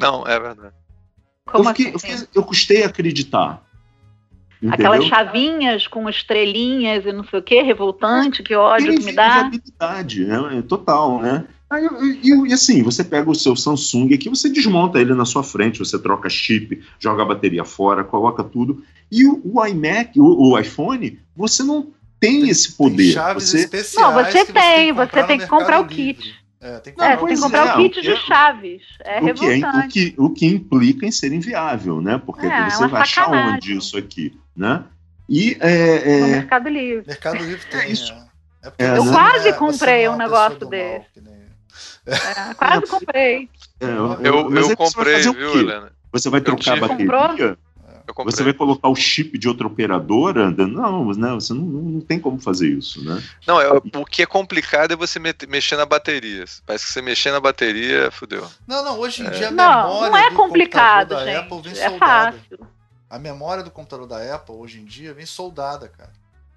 Não, 0.00 0.26
é 0.26 0.40
verdade. 0.40 0.74
Eu, 1.52 1.64
fiquei, 1.64 1.86
assim? 1.86 1.92
eu, 1.92 1.98
fiquei, 1.98 2.28
eu 2.34 2.42
custei 2.42 2.82
acreditar. 2.82 3.62
Entendeu? 4.62 4.92
Aquelas 4.92 5.04
chavinhas 5.04 5.86
com 5.86 6.08
estrelinhas 6.08 7.04
e 7.04 7.12
não 7.12 7.24
sei 7.24 7.38
o 7.38 7.42
que, 7.42 7.60
revoltante, 7.62 8.42
que 8.42 8.54
ódio 8.54 8.94
que 8.96 9.04
me 9.04 9.12
dá. 9.12 9.50
né? 10.24 10.62
Total, 10.66 11.20
né? 11.20 11.44
E, 12.22 12.48
e, 12.48 12.52
assim, 12.52 12.82
você 12.82 13.02
pega 13.02 13.28
o 13.28 13.34
seu 13.34 13.56
Samsung 13.56 14.14
aqui, 14.14 14.28
você 14.28 14.48
desmonta 14.48 15.00
ele 15.00 15.14
na 15.14 15.24
sua 15.24 15.42
frente, 15.42 15.80
você 15.80 15.98
troca 15.98 16.28
chip, 16.28 16.80
joga 16.98 17.22
a 17.22 17.26
bateria 17.26 17.64
fora, 17.64 18.04
coloca 18.04 18.44
tudo. 18.44 18.84
E 19.10 19.26
o, 19.26 19.40
o 19.44 19.66
iMac, 19.66 20.18
o, 20.18 20.52
o, 20.52 20.58
iPhone, 20.58 21.18
você 21.36 21.64
não 21.64 21.88
tem 22.20 22.48
esse 22.48 22.72
poder. 22.72 22.96
Tem 22.96 23.12
chaves 23.12 23.48
você... 23.48 23.58
especiais. 23.58 23.94
Não, 24.06 24.24
você 24.24 24.44
tem, 24.44 24.92
você 24.92 25.10
tem 25.10 25.22
que, 25.22 25.28
tem 25.28 25.38
que 25.40 25.46
comprar 25.48 25.80
o 25.80 25.86
kit. 25.86 26.34
É, 26.60 26.78
tem 26.78 26.92
que 26.92 26.98
comprar, 26.98 27.12
é, 27.12 27.16
tem 27.16 27.34
que 27.34 27.40
comprar 27.40 27.66
é, 27.66 27.74
o 27.74 27.76
kit 27.76 28.02
de 28.02 28.16
chaves. 28.16 28.82
É 29.00 29.20
o 29.20 29.34
que, 29.34 29.46
é, 29.46 29.58
o, 29.68 29.88
que, 29.88 30.14
o 30.16 30.30
que 30.30 30.46
implica 30.46 31.06
em 31.06 31.10
ser 31.10 31.32
inviável, 31.32 32.00
né? 32.00 32.20
Porque 32.24 32.46
é, 32.46 32.70
você 32.70 32.86
vai 32.88 33.02
achar 33.02 33.30
onde 33.30 33.76
isso 33.76 33.96
aqui 33.96 34.38
né? 34.56 34.84
E 35.28 35.56
é, 35.60 36.18
é... 36.18 36.26
Mercado 36.28 36.68
Livre. 36.68 37.04
Mercado 37.06 37.36
Livre 37.36 37.66
tem. 37.70 37.80
É 37.80 37.90
isso. 37.90 38.12
É. 38.12 38.26
É, 38.78 38.98
eu 38.98 39.04
quase 39.04 39.52
comprei 39.52 40.08
um 40.08 40.16
negócio 40.16 40.66
desse. 40.66 41.22
É, 42.06 42.54
quase 42.54 42.86
comprei. 42.90 43.48
eu, 43.78 44.12
eu, 44.22 44.56
eu 44.56 44.76
comprei, 44.76 45.20
viu, 45.20 45.60
Helena? 45.60 45.92
Você 46.10 46.30
vai 46.30 46.40
trocar 46.40 46.78
a 46.78 46.88
bateria? 46.88 47.58
Você 48.24 48.42
vai 48.42 48.52
colocar 48.52 48.88
o 48.88 48.94
chip 48.94 49.36
de 49.38 49.48
outra 49.48 49.66
operadora? 49.66 50.50
Não, 50.50 51.12
né, 51.14 51.32
você 51.32 51.52
não, 51.52 51.62
não 51.62 52.00
tem 52.00 52.20
como 52.20 52.38
fazer 52.40 52.68
isso, 52.68 53.04
né? 53.04 53.22
Não, 53.46 53.60
é, 53.60 53.68
o 53.70 54.04
que 54.04 54.22
é 54.22 54.26
complicado 54.26 54.92
é 54.92 54.96
você 54.96 55.18
mexer 55.18 55.76
na 55.76 55.84
bateria. 55.84 56.44
Parece 56.64 56.86
que 56.86 56.92
você 56.92 57.02
mexer 57.02 57.32
na 57.32 57.40
bateria, 57.40 58.10
fudeu. 58.10 58.48
Não, 58.66 58.84
não, 58.84 58.98
hoje 58.98 59.22
em 59.22 59.30
dia 59.30 59.48
a 59.48 59.50
memória 59.50 59.82
não, 59.82 60.10
não 60.10 60.16
é 60.16 60.30
complicado, 60.30 61.18
gente. 61.18 61.36
Apple 61.36 61.62
vem 61.62 61.82
é 61.82 61.98
fácil. 61.98 62.66
A 63.08 63.18
memória 63.18 63.62
do 63.62 63.70
computador 63.70 64.06
da 64.06 64.34
Apple 64.34 64.54
hoje 64.56 64.80
em 64.80 64.84
dia 64.84 65.14
vem 65.14 65.26
soldada, 65.26 65.88
cara. 65.88 66.12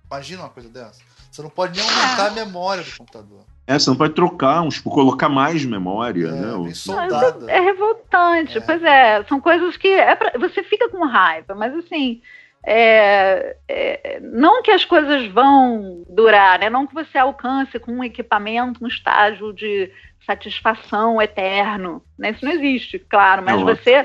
Imagina 0.10 0.44
uma 0.44 0.50
coisa 0.50 0.70
dessa. 0.70 1.00
Você 1.32 1.42
não 1.42 1.50
pode 1.50 1.80
nem 1.80 1.88
aumentar 1.88 2.28
a 2.28 2.32
memória 2.32 2.84
do 2.84 2.92
computador. 2.98 3.46
É, 3.70 3.78
você 3.78 3.88
não 3.88 3.98
pode 3.98 4.16
trocar, 4.16 4.64
uns, 4.64 4.78
tipo, 4.78 4.90
colocar 4.90 5.30
mais 5.30 5.64
memória, 5.64 6.26
é, 6.26 6.32
né? 6.32 6.74
Soldada. 6.74 7.52
É 7.52 7.60
revoltante, 7.60 8.58
é. 8.58 8.62
pois 8.62 8.82
é. 8.82 9.24
São 9.26 9.40
coisas 9.40 9.78
que 9.78 9.88
é 9.90 10.16
pra, 10.16 10.32
você 10.40 10.64
fica 10.64 10.90
com 10.90 11.06
raiva, 11.06 11.54
mas 11.54 11.76
assim. 11.76 12.20
É, 12.66 13.56
é, 13.70 14.20
não 14.22 14.62
que 14.64 14.72
as 14.72 14.84
coisas 14.84 15.28
vão 15.28 16.04
durar, 16.10 16.60
né? 16.60 16.70
não 16.70 16.86
que 16.86 16.94
você 16.94 17.18
alcance 17.18 17.80
com 17.80 17.94
um 17.94 18.04
equipamento 18.04 18.84
um 18.84 18.88
estágio 18.88 19.54
de 19.54 19.90
satisfação 20.26 21.22
eterno. 21.22 22.04
Né? 22.18 22.32
Isso 22.32 22.44
não 22.44 22.52
existe, 22.52 22.98
claro, 22.98 23.44
mas 23.44 23.62
você 23.62 24.04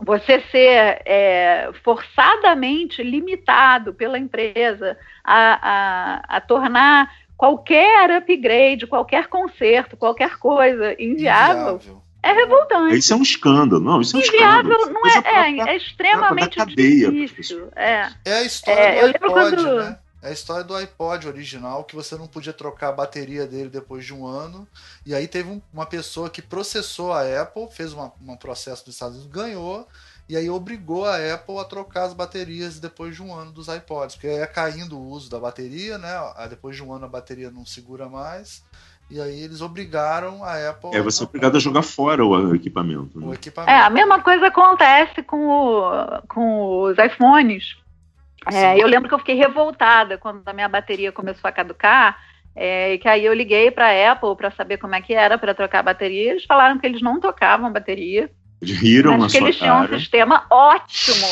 você 0.00 0.40
ser 0.50 1.02
é, 1.06 1.70
forçadamente 1.82 3.02
limitado 3.02 3.94
pela 3.94 4.18
empresa 4.18 4.96
a, 5.24 5.58
a, 5.62 6.36
a, 6.36 6.40
tornar 6.40 7.10
qualquer 7.36 8.10
upgrade, 8.10 8.86
qualquer 8.86 9.28
conserto, 9.28 9.96
qualquer 9.96 10.38
coisa 10.38 10.92
inviável. 10.98 11.76
inviável. 11.76 12.02
É 12.22 12.32
revoltante. 12.32 12.96
Isso 12.96 13.12
é 13.12 13.16
um 13.16 13.22
escândalo. 13.22 13.84
Não, 13.84 14.00
isso 14.00 14.16
é 14.16 14.20
um 14.20 14.22
Inviável 14.22 14.72
escândalo. 14.72 14.94
Não 14.94 15.06
é, 15.06 15.50
é, 15.50 15.72
é, 15.72 15.76
extremamente 15.76 16.64
difícil. 16.64 17.68
É. 17.76 18.10
é 18.24 18.32
a 18.32 18.42
história 18.42 18.80
é, 18.80 19.00
do 19.00 19.06
iPod, 19.08 19.32
quando... 19.32 19.76
né? 19.76 19.98
É 20.22 20.28
a 20.28 20.32
história 20.32 20.64
do 20.64 20.74
iPod 20.74 21.28
original, 21.28 21.84
que 21.84 21.94
você 21.94 22.16
não 22.16 22.26
podia 22.26 22.54
trocar 22.54 22.88
a 22.88 22.92
bateria 22.92 23.46
dele 23.46 23.68
depois 23.68 24.06
de 24.06 24.14
um 24.14 24.26
ano. 24.26 24.66
E 25.04 25.14
aí 25.14 25.28
teve 25.28 25.60
uma 25.70 25.84
pessoa 25.84 26.30
que 26.30 26.40
processou 26.40 27.12
a 27.12 27.42
Apple, 27.42 27.68
fez 27.70 27.92
uma, 27.92 28.10
um 28.26 28.34
processo 28.34 28.86
dos 28.86 28.94
Estados 28.94 29.18
Unidos, 29.18 29.30
ganhou, 29.30 29.86
e 30.28 30.36
aí 30.36 30.48
obrigou 30.48 31.04
a 31.04 31.16
Apple 31.34 31.58
a 31.58 31.64
trocar 31.64 32.04
as 32.04 32.14
baterias 32.14 32.80
depois 32.80 33.14
de 33.14 33.22
um 33.22 33.34
ano 33.34 33.52
dos 33.52 33.68
iPods, 33.68 34.16
porque 34.16 34.26
ia 34.26 34.46
caindo 34.46 34.98
o 34.98 35.06
uso 35.08 35.30
da 35.30 35.38
bateria, 35.38 35.98
né? 35.98 36.08
Depois 36.48 36.76
de 36.76 36.82
um 36.82 36.92
ano 36.92 37.04
a 37.04 37.08
bateria 37.08 37.50
não 37.50 37.66
segura 37.66 38.08
mais. 38.08 38.64
E 39.10 39.20
aí 39.20 39.42
eles 39.42 39.60
obrigaram 39.60 40.42
a 40.42 40.70
Apple. 40.70 40.94
É, 40.94 41.02
você 41.02 41.22
é 41.22 41.26
obrigado 41.26 41.56
a 41.56 41.60
jogar 41.60 41.82
fora 41.82 42.24
o 42.24 42.54
equipamento. 42.54 43.20
Né? 43.20 43.26
O 43.26 43.34
equipamento. 43.34 43.70
É, 43.70 43.78
a 43.78 43.90
mesma 43.90 44.22
coisa 44.22 44.46
acontece 44.46 45.22
com, 45.22 45.46
o, 45.46 46.22
com 46.26 46.82
os 46.84 46.96
iPhones. 46.98 47.76
É, 48.50 48.82
eu 48.82 48.86
lembro 48.86 49.08
que 49.08 49.14
eu 49.14 49.18
fiquei 49.18 49.34
revoltada 49.34 50.16
quando 50.16 50.46
a 50.46 50.52
minha 50.54 50.68
bateria 50.68 51.12
começou 51.12 51.48
a 51.48 51.52
caducar. 51.52 52.18
É, 52.56 52.94
e 52.94 52.98
que 52.98 53.08
aí 53.08 53.24
eu 53.24 53.34
liguei 53.34 53.70
para 53.70 53.88
a 53.88 54.12
Apple 54.12 54.36
para 54.36 54.50
saber 54.52 54.78
como 54.78 54.94
é 54.94 55.02
que 55.02 55.12
era 55.12 55.36
para 55.36 55.54
trocar 55.54 55.80
a 55.80 55.84
bateria. 55.84 56.30
Eles 56.30 56.44
falaram 56.44 56.78
que 56.78 56.86
eles 56.86 57.02
não 57.02 57.20
tocavam 57.20 57.70
bateria. 57.70 58.30
Eles 58.60 58.78
riram 58.78 59.18
mas 59.18 59.32
que 59.32 59.38
eles 59.38 59.56
tinham 59.56 59.82
um 59.82 59.88
sistema 59.88 60.46
ótimo 60.50 61.26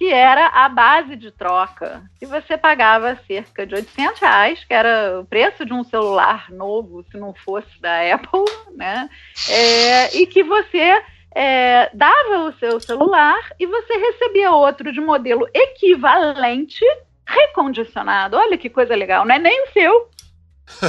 que 0.00 0.10
era 0.10 0.46
a 0.46 0.66
base 0.66 1.14
de 1.14 1.30
troca, 1.30 2.02
que 2.18 2.24
você 2.24 2.56
pagava 2.56 3.20
cerca 3.26 3.66
de 3.66 3.74
800 3.74 4.18
reais, 4.18 4.64
que 4.64 4.72
era 4.72 5.20
o 5.20 5.26
preço 5.26 5.66
de 5.66 5.74
um 5.74 5.84
celular 5.84 6.50
novo, 6.50 7.04
se 7.10 7.18
não 7.18 7.34
fosse 7.34 7.68
da 7.82 8.00
Apple, 8.14 8.46
né? 8.74 9.10
É, 9.46 10.16
e 10.16 10.26
que 10.26 10.42
você 10.42 11.02
é, 11.34 11.90
dava 11.92 12.44
o 12.44 12.52
seu 12.58 12.80
celular 12.80 13.52
e 13.58 13.66
você 13.66 13.92
recebia 13.92 14.52
outro 14.52 14.90
de 14.90 15.02
modelo 15.02 15.46
equivalente, 15.52 16.82
recondicionado. 17.26 18.38
Olha 18.38 18.56
que 18.56 18.70
coisa 18.70 18.96
legal, 18.96 19.26
não 19.26 19.34
é 19.34 19.38
nem 19.38 19.64
o 19.64 19.72
seu, 19.72 20.08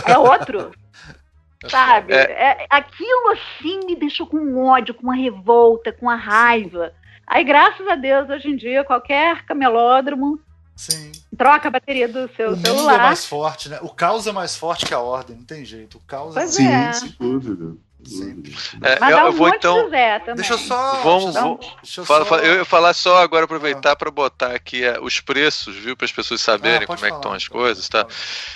é 0.07 0.17
outro. 0.17 0.71
Sabe? 1.69 2.13
É. 2.13 2.63
é. 2.63 2.67
aquilo 2.69 3.29
assim 3.29 3.79
me 3.85 3.95
deixou 3.95 4.25
com 4.25 4.63
ódio, 4.63 4.93
com 4.93 5.03
uma 5.03 5.15
revolta, 5.15 5.91
com 5.91 6.05
uma 6.05 6.15
raiva. 6.15 6.93
Aí, 7.27 7.43
graças 7.43 7.87
a 7.87 7.95
Deus, 7.95 8.29
hoje 8.29 8.49
em 8.49 8.55
dia, 8.55 8.83
qualquer 8.83 9.45
camelódromo 9.45 10.39
Sim. 10.75 11.11
troca 11.37 11.67
a 11.67 11.71
bateria 11.71 12.07
do 12.07 12.27
seu 12.35 12.51
o 12.51 12.57
celular. 12.57 12.93
O 12.93 12.95
é 12.95 13.03
mais 13.03 13.25
forte, 13.25 13.69
né? 13.69 13.79
O 13.81 13.89
caos 13.89 14.27
é 14.27 14.31
mais 14.31 14.55
forte 14.55 14.85
que 14.85 14.93
a 14.93 14.99
ordem, 14.99 15.37
não 15.37 15.45
tem 15.45 15.63
jeito. 15.63 15.97
O 15.97 16.01
caos 16.01 16.33
pois 16.33 16.59
é... 16.59 16.61
Sim, 16.61 16.67
é. 16.67 16.93
sem 16.93 17.15
dúvida. 17.19 17.77
É, 18.81 18.99
Mas 18.99 19.11
eu, 19.11 19.17
eu 19.19 19.31
vou 19.33 19.49
então. 19.49 19.89
Deixa 20.35 20.53
eu 20.53 20.57
só. 20.57 21.01
Vamos, 21.03 21.35
vou, 21.35 21.59
deixa 21.81 22.01
eu, 22.01 22.05
fala, 22.05 22.25
só... 22.25 22.37
eu 22.39 22.55
ia 22.55 22.65
falar 22.65 22.93
só 22.93 23.21
agora, 23.21 23.45
aproveitar 23.45 23.91
ah. 23.91 23.95
para 23.95 24.09
botar 24.09 24.55
aqui 24.55 24.83
é, 24.83 24.99
os 24.99 25.19
preços, 25.19 25.75
viu? 25.75 25.95
Para 25.95 26.05
as 26.05 26.11
pessoas 26.11 26.41
saberem 26.41 26.83
ah, 26.83 26.87
como 26.87 26.97
falar, 26.97 27.07
é 27.07 27.11
que 27.11 27.17
estão 27.17 27.33
as 27.33 27.47
coisas, 27.47 27.87
tá? 27.87 28.05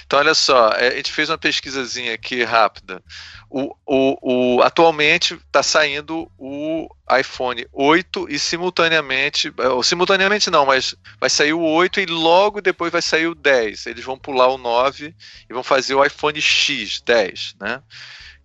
Então, 0.06 0.20
olha 0.20 0.34
só, 0.34 0.70
é, 0.70 0.88
a 0.90 0.96
gente 0.96 1.12
fez 1.12 1.30
uma 1.30 1.38
pesquisazinha 1.38 2.14
aqui 2.14 2.44
rápida. 2.44 3.04
O, 3.50 3.76
o, 3.86 4.56
o, 4.58 4.62
atualmente 4.64 5.36
está 5.36 5.62
saindo 5.62 6.30
o 6.38 6.90
iPhone 7.18 7.66
8 7.72 8.28
e 8.30 8.40
simultaneamente, 8.40 9.54
ou 9.58 9.84
simultaneamente 9.84 10.50
não, 10.50 10.66
mas 10.66 10.96
vai 11.20 11.30
sair 11.30 11.54
o 11.54 11.62
8 11.62 12.02
e 12.02 12.06
logo 12.08 12.62
depois 12.62 12.92
vai 12.92 13.02
sair 13.02 13.28
o 13.28 13.36
10. 13.36 13.86
Eles 13.86 14.04
vão 14.04 14.18
pular 14.18 14.48
o 14.48 14.58
9 14.58 15.16
e 15.50 15.54
vão 15.54 15.64
fazer 15.64 15.94
o 15.94 16.04
iPhone 16.04 16.42
X 16.42 17.00
10, 17.02 17.56
né? 17.62 17.82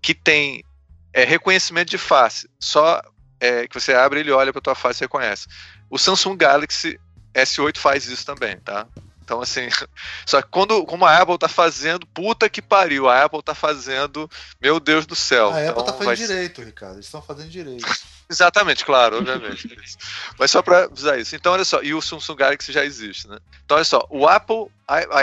Que 0.03 0.15
tem 0.15 0.63
é 1.13 1.25
reconhecimento 1.25 1.91
de 1.91 1.99
face. 1.99 2.49
Só 2.59 3.03
é, 3.41 3.67
que 3.67 3.75
você 3.75 3.95
abre, 3.95 4.21
ele 4.21 4.31
olha 4.31 4.53
para 4.53 4.63
tua 4.63 4.75
face 4.75 5.03
e 5.03 5.05
reconhece. 5.05 5.47
O 5.89 5.99
Samsung 5.99 6.37
Galaxy 6.37 7.01
S8 7.35 7.79
faz 7.79 8.07
isso 8.07 8.25
também, 8.25 8.59
tá? 8.61 8.87
Então, 9.23 9.41
assim, 9.41 9.69
só 10.27 10.43
que 10.43 10.49
quando, 10.49 10.85
como 10.85 11.05
a 11.05 11.17
Apple 11.17 11.39
tá 11.39 11.49
fazendo, 11.49 12.07
puta 12.09 12.49
que 12.49 12.61
pariu, 12.61 13.09
a 13.09 13.25
Apple 13.25 13.43
tá 13.43 13.55
fazendo, 13.55 14.29
meu 14.61 14.81
Deus 14.81 15.07
do 15.07 15.15
céu. 15.15 15.53
A 15.53 15.63
então, 15.63 15.73
Apple 15.73 15.85
tá 15.85 15.93
fazendo 15.93 16.27
direito, 16.27 16.63
Ricardo, 16.63 16.97
eles 16.97 17.07
estão 17.07 17.23
fazendo 17.23 17.49
direito. 17.49 17.87
Exatamente, 18.31 18.85
claro, 18.85 19.19
obviamente. 19.19 19.77
Mas 20.39 20.53
só 20.53 20.63
para 20.63 20.85
avisar 20.85 21.19
isso. 21.19 21.35
Então, 21.35 21.53
olha 21.53 21.65
só, 21.65 21.83
e 21.83 21.93
o 21.93 22.01
Samsung 22.01 22.37
Galaxy 22.37 22.73
já 22.73 22.85
existe, 22.85 23.27
né? 23.27 23.39
Então, 23.65 23.77
olha 23.77 23.85
só, 23.85 24.07
o 24.09 24.29
Apple 24.29 24.67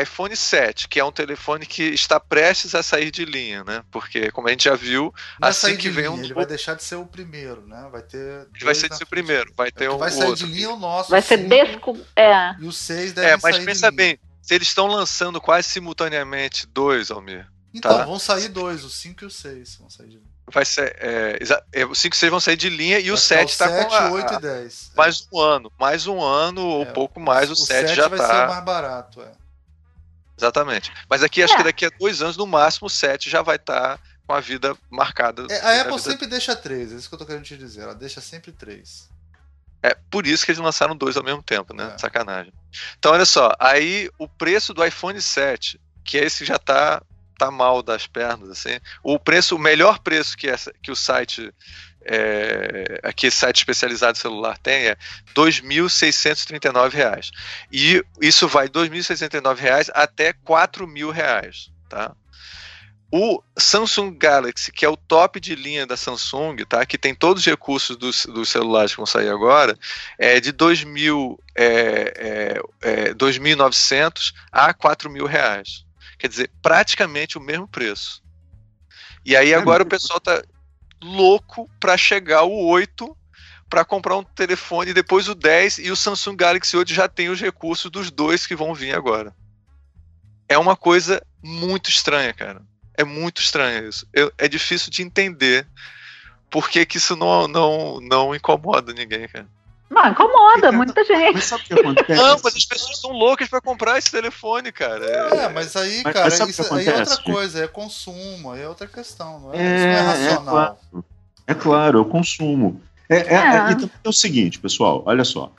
iPhone 0.02 0.36
7, 0.36 0.90
que 0.90 1.00
é 1.00 1.04
um 1.06 1.12
telefone 1.12 1.66
que 1.66 1.84
está 1.84 2.20
prestes 2.20 2.76
a 2.76 2.84
sair 2.84 3.10
de 3.10 3.24
linha, 3.24 3.64
né? 3.64 3.82
Porque, 3.90 4.30
como 4.32 4.50
a 4.50 4.52
gente 4.52 4.66
já 4.66 4.76
viu, 4.76 5.14
Não 5.40 5.48
assim 5.48 5.78
que 5.78 5.90
vem 5.90 6.04
linha, 6.04 6.12
um. 6.12 6.24
Ele 6.24 6.34
vai 6.34 6.46
deixar 6.46 6.74
de 6.74 6.84
ser 6.84 6.96
o 6.96 7.06
primeiro, 7.06 7.66
né? 7.66 7.88
Vai 7.90 8.02
ter. 8.02 8.48
Ele 8.54 8.66
vai 8.66 8.76
ser 8.76 8.90
de 8.90 8.98
ser 8.98 9.06
o 9.06 9.08
primeiro, 9.08 9.54
vai 9.56 9.72
ter 9.72 9.86
é, 9.86 9.90
um. 9.90 9.98
Vai 9.98 10.12
sair 10.12 10.28
outro. 10.28 10.46
de 10.46 10.52
linha 10.52 10.72
o 10.72 10.78
nosso. 10.78 11.10
Vai 11.10 11.22
ser 11.22 11.38
desco... 11.38 11.98
É. 12.14 12.56
E 12.60 12.66
o 12.66 12.74
6 12.74 13.14
deve 13.14 13.28
É, 13.28 13.38
mas 13.42 13.58
pensa 13.60 13.90
bem, 13.90 14.20
se 14.42 14.54
eles 14.54 14.68
estão 14.68 14.88
lançando 14.88 15.40
quase 15.40 15.70
simultaneamente 15.70 16.68
dois, 16.68 17.10
Almir. 17.10 17.48
Então, 17.74 17.96
tá? 17.96 18.04
vão 18.04 18.20
sair 18.20 18.50
dois, 18.50 18.84
o 18.84 18.90
5 18.90 19.24
e 19.24 19.28
o 19.28 19.32
6 19.32 19.78
vão 19.78 19.90
sair 19.90 20.10
de 20.10 20.18
linha 20.18 20.37
vai 20.52 20.66
ser. 20.66 20.96
É, 21.00 21.40
é, 21.74 21.86
os 21.86 22.00
5 22.00 22.16
e 22.16 22.18
6 22.18 22.30
vão 22.30 22.40
sair 22.40 22.56
de 22.56 22.70
linha 22.70 23.00
e 23.00 23.04
vai 23.04 23.12
o 23.12 23.18
7 23.18 23.50
está 23.50 23.68
com. 23.68 23.90
7, 23.90 24.12
8 24.12 24.34
e 24.34 24.40
10. 24.40 24.92
Mais 24.96 25.28
um 25.32 25.40
ano. 25.40 25.72
Mais 25.78 26.08
um 26.08 26.22
ano 26.22 26.66
ou 26.66 26.84
é, 26.84 26.86
pouco 26.86 27.20
mais, 27.20 27.50
o, 27.50 27.54
o 27.54 27.56
7 27.56 27.94
já 27.94 28.08
vai 28.08 28.20
tá. 28.20 28.28
ser 28.28 28.48
mais 28.48 28.66
barato, 28.66 29.22
é. 29.22 29.32
Exatamente. 30.38 30.92
Mas 31.10 31.24
aqui, 31.24 31.42
acho 31.42 31.56
que 31.56 31.62
é. 31.62 31.66
daqui 31.66 31.86
a 31.86 31.90
dois 31.90 32.22
anos, 32.22 32.38
no 32.38 32.46
máximo, 32.46 32.88
o 32.88 32.90
7 32.90 33.30
já 33.30 33.42
vai 33.42 33.56
estar 33.56 33.98
tá 33.98 34.04
com 34.26 34.34
a 34.34 34.40
vida 34.40 34.76
marcada. 34.90 35.46
É, 35.50 35.60
a 35.60 35.82
Apple 35.82 35.98
vida... 35.98 36.12
sempre 36.12 36.28
deixa 36.28 36.56
3, 36.56 36.94
é 36.94 36.96
isso 36.96 37.10
que 37.10 37.16
eu 37.16 37.20
tô 37.20 37.26
querendo 37.26 37.44
te 37.44 37.58
dizer. 37.58 37.82
Ela 37.82 37.96
deixa 37.96 38.22
sempre 38.22 38.52
3. 38.52 39.10
É 39.82 39.96
por 40.10 40.26
isso 40.26 40.46
que 40.46 40.52
eles 40.52 40.62
lançaram 40.62 40.96
dois 40.96 41.18
ao 41.18 41.24
mesmo 41.24 41.42
tempo, 41.44 41.74
né? 41.74 41.94
É. 41.94 41.98
Sacanagem. 41.98 42.54
Então, 42.98 43.12
olha 43.12 43.26
só, 43.26 43.54
aí 43.60 44.10
o 44.18 44.28
preço 44.28 44.74
do 44.74 44.86
iPhone 44.86 45.22
7, 45.22 45.80
que 46.04 46.18
é 46.18 46.26
esse 46.26 46.40
que 46.40 46.46
já 46.46 46.58
tá 46.58 47.02
tá 47.38 47.52
mal 47.52 47.84
das 47.84 48.08
pernas, 48.08 48.50
assim. 48.50 48.80
O 49.04 49.20
preço, 49.20 49.56
o 49.56 49.60
melhor 49.60 50.00
preço 50.00 50.36
que, 50.38 50.48
essa, 50.48 50.74
que 50.82 50.92
o 50.92 50.96
site 50.96 51.54
é, 52.10 53.00
aqui 53.04 53.28
esse 53.28 53.38
site 53.38 53.58
especializado 53.58 54.18
celular 54.18 54.58
tem 54.58 54.88
é 54.88 54.92
R$ 54.92 54.98
2.639. 55.36 57.30
E 57.72 58.02
isso 58.22 58.48
vai 58.48 58.66
R$ 58.66 58.72
2.639 58.72 59.90
até 59.94 60.28
R$ 60.28 60.36
4.000, 60.46 61.70
tá? 61.90 62.16
O 63.10 63.42
Samsung 63.58 64.18
Galaxy, 64.18 64.70
que 64.70 64.84
é 64.84 64.90
o 64.90 64.98
top 64.98 65.40
de 65.40 65.56
linha 65.56 65.86
da 65.86 65.96
Samsung, 65.96 66.58
tá? 66.68 66.86
que 66.86 66.98
tem 66.98 67.16
todos 67.16 67.42
os 67.42 67.46
recursos 67.48 67.96
dos, 67.96 68.26
dos 68.26 68.50
celulares 68.50 68.92
que 68.92 68.98
vão 68.98 69.06
sair 69.06 69.30
agora, 69.30 69.80
é 70.20 70.42
de 70.42 70.52
2.000, 70.52 71.38
é, 71.56 72.60
é, 72.84 73.10
é, 73.10 73.14
2.900 73.14 74.34
a 74.52 74.74
4.000 74.74 75.26
reais. 75.26 75.87
Quer 76.18 76.28
dizer, 76.28 76.52
praticamente 76.62 77.38
o 77.38 77.42
mesmo 77.42 77.68
preço. 77.68 78.24
E 79.26 79.36
aí 79.36 79.54
agora 79.54 79.84
o 79.84 79.88
pessoal 79.88 80.20
tá 80.20 80.42
louco 81.02 81.70
para 81.80 81.98
chegar 81.98 82.44
o 82.44 82.66
8 82.66 83.16
para 83.70 83.84
comprar 83.84 84.16
um 84.16 84.24
telefone, 84.24 84.94
depois 84.94 85.28
o 85.28 85.36
10 85.36 85.80
e 85.80 85.92
o 85.92 85.96
Samsung 85.96 86.36
Galaxy 86.36 86.78
8 86.78 86.94
já 86.94 87.08
tem 87.08 87.30
os 87.30 87.42
recursos 87.42 87.92
dos 87.92 88.10
dois 88.10 88.48
que 88.48 88.56
vão 88.56 88.74
vir 88.74 88.96
agora. 88.96 89.36
É 90.48 90.58
uma 90.58 90.76
coisa 90.78 91.22
muito 91.44 91.90
estranha, 91.90 92.34
cara. 92.34 92.62
É 92.96 93.04
muito 93.04 93.42
estranho 93.42 93.88
isso. 93.88 94.08
Eu, 94.14 94.32
é 94.38 94.48
difícil 94.48 94.90
de 94.90 95.02
entender 95.02 95.68
por 96.50 96.70
que, 96.70 96.86
que 96.86 96.98
isso 96.98 97.16
não, 97.16 97.48
não, 97.48 98.00
não 98.00 98.34
incomoda 98.34 98.94
ninguém, 98.94 99.28
cara. 99.28 99.48
Não, 99.90 100.10
incomoda 100.10 100.72
muita 100.72 101.04
gente. 101.04 101.34
Mas 101.34 101.46
sabe 101.46 101.64
o 101.64 101.66
que 101.66 101.74
acontece? 101.74 102.22
Não, 102.22 102.40
mas 102.44 102.56
as 102.56 102.66
pessoas 102.66 103.00
são 103.00 103.12
loucas 103.12 103.48
para 103.48 103.62
comprar 103.62 103.98
esse 103.98 104.12
telefone, 104.12 104.72
cara. 104.72 105.06
É, 105.06 105.46
é 105.46 105.50
mas 105.50 105.76
aí, 105.76 106.02
mas, 106.04 106.14
cara, 106.14 106.26
mas 106.26 106.50
isso 106.50 106.74
aí 106.74 106.88
é 106.88 106.98
outra 106.98 107.18
coisa, 107.18 107.64
é 107.64 107.68
consumo, 107.68 108.56
é 108.56 108.68
outra 108.68 108.88
questão, 108.88 109.40
não 109.40 109.54
é, 109.54 109.58
é, 109.58 109.76
isso 109.76 109.86
não 109.86 109.92
é, 109.92 109.94
é 109.94 110.02
racional. 110.02 110.42
É 110.42 110.50
claro, 110.50 111.06
é 111.48 111.54
claro, 111.54 111.98
é 112.00 112.02
o 112.02 112.06
consumo. 112.06 112.82
É, 113.10 113.18
é, 113.18 113.34
é. 113.34 113.38
é, 113.38 113.90
é 114.04 114.10
o 114.10 114.14
seguinte, 114.14 114.60
pessoal, 114.60 115.04
olha 115.06 115.24
só. 115.24 115.52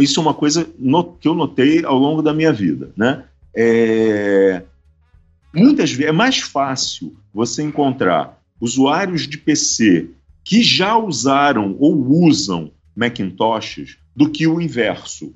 isso 0.00 0.18
é 0.18 0.22
uma 0.22 0.34
coisa 0.34 0.68
no, 0.78 1.04
que 1.04 1.28
eu 1.28 1.34
notei 1.34 1.84
ao 1.84 1.96
longo 1.96 2.20
da 2.20 2.34
minha 2.34 2.52
vida, 2.52 2.90
né? 2.96 3.24
muitas 5.54 5.90
vezes 5.90 6.08
é 6.08 6.12
mais 6.12 6.38
fácil 6.38 7.14
você 7.34 7.62
encontrar 7.62 8.38
usuários 8.58 9.28
de 9.28 9.36
PC 9.36 10.08
que 10.42 10.62
já 10.62 10.96
usaram 10.96 11.76
ou 11.78 11.94
usam 12.24 12.70
Macintoshes 12.94 13.98
do 14.14 14.30
que 14.30 14.46
o 14.46 14.60
inverso. 14.60 15.34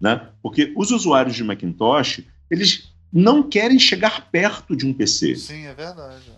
Né? 0.00 0.28
Porque 0.42 0.72
os 0.76 0.90
usuários 0.90 1.36
de 1.36 1.44
Macintosh, 1.44 2.22
eles 2.50 2.92
não 3.12 3.42
querem 3.42 3.78
chegar 3.78 4.30
perto 4.30 4.76
de 4.76 4.86
um 4.86 4.92
PC. 4.92 5.36
Sim, 5.36 5.66
é 5.66 5.74
verdade. 5.74 6.32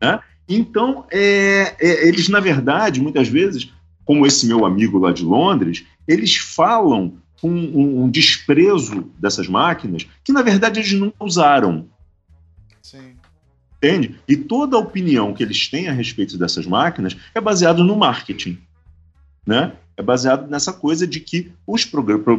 Né? 0.00 0.20
Então, 0.48 1.06
é, 1.10 1.74
é, 1.80 2.08
eles, 2.08 2.28
na 2.28 2.40
verdade, 2.40 3.00
muitas 3.00 3.28
vezes, 3.28 3.72
como 4.04 4.26
esse 4.26 4.46
meu 4.46 4.64
amigo 4.64 4.98
lá 4.98 5.12
de 5.12 5.24
Londres, 5.24 5.84
eles 6.06 6.36
falam 6.36 7.18
com 7.40 7.50
um, 7.50 8.04
um 8.04 8.10
desprezo 8.10 9.10
dessas 9.18 9.48
máquinas 9.48 10.06
que, 10.22 10.32
na 10.32 10.42
verdade, 10.42 10.80
eles 10.80 10.92
não 10.92 11.12
usaram. 11.18 11.88
Sim. 12.82 13.16
Entende? 13.76 14.18
E 14.26 14.36
toda 14.36 14.76
a 14.76 14.80
opinião 14.80 15.34
que 15.34 15.42
eles 15.42 15.68
têm 15.68 15.88
a 15.88 15.92
respeito 15.92 16.38
dessas 16.38 16.66
máquinas 16.66 17.16
é 17.34 17.40
baseado 17.40 17.84
no 17.84 17.96
marketing. 17.96 18.58
Né? 19.46 19.72
É 19.96 20.02
baseado 20.02 20.48
nessa 20.50 20.72
coisa 20.72 21.06
de 21.06 21.20
que 21.20 21.50
os, 21.66 21.88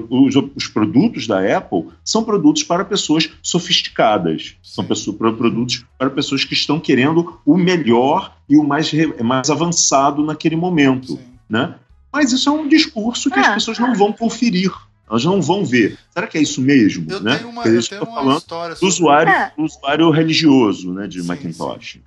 os, 0.10 0.36
os 0.56 0.68
produtos 0.68 1.26
da 1.26 1.58
Apple 1.58 1.88
são 2.06 2.24
produtos 2.24 2.62
para 2.62 2.86
pessoas 2.86 3.30
sofisticadas, 3.42 4.56
são 4.62 4.86
pessoas, 4.86 5.18
produtos 5.18 5.84
para 5.98 6.10
pessoas 6.10 6.46
que 6.46 6.54
estão 6.54 6.80
querendo 6.80 7.40
o 7.44 7.58
melhor 7.58 8.36
e 8.48 8.58
o 8.58 8.64
mais, 8.64 8.92
mais 9.24 9.50
avançado 9.50 10.24
naquele 10.24 10.56
momento. 10.56 11.20
Né? 11.50 11.74
Mas 12.14 12.32
isso 12.32 12.48
é 12.48 12.52
um 12.52 12.68
discurso 12.68 13.32
que 13.32 13.40
as 13.40 13.48
ah, 13.48 13.54
pessoas 13.56 13.80
não 13.80 13.96
vão 13.96 14.14
conferir. 14.14 14.72
Elas 15.10 15.24
não 15.24 15.42
vão 15.42 15.66
ver. 15.66 15.98
Será 16.12 16.28
que 16.28 16.38
é 16.38 16.42
isso 16.42 16.62
mesmo? 16.62 17.10
Eu 17.10 17.22
né? 17.22 17.38
tenho 17.38 17.50
uma, 17.50 17.66
eu 17.66 17.88
tenho 17.88 18.04
uma 18.04 18.16
falando 18.16 18.38
história 18.38 18.76
do 18.76 18.86
usuário, 18.86 19.32
é. 19.32 19.52
do 19.58 19.64
usuário 19.64 20.10
religioso 20.12 20.94
né, 20.94 21.08
de 21.08 21.22
sim, 21.22 21.28
Macintosh. 21.28 21.94
Sim. 21.94 22.02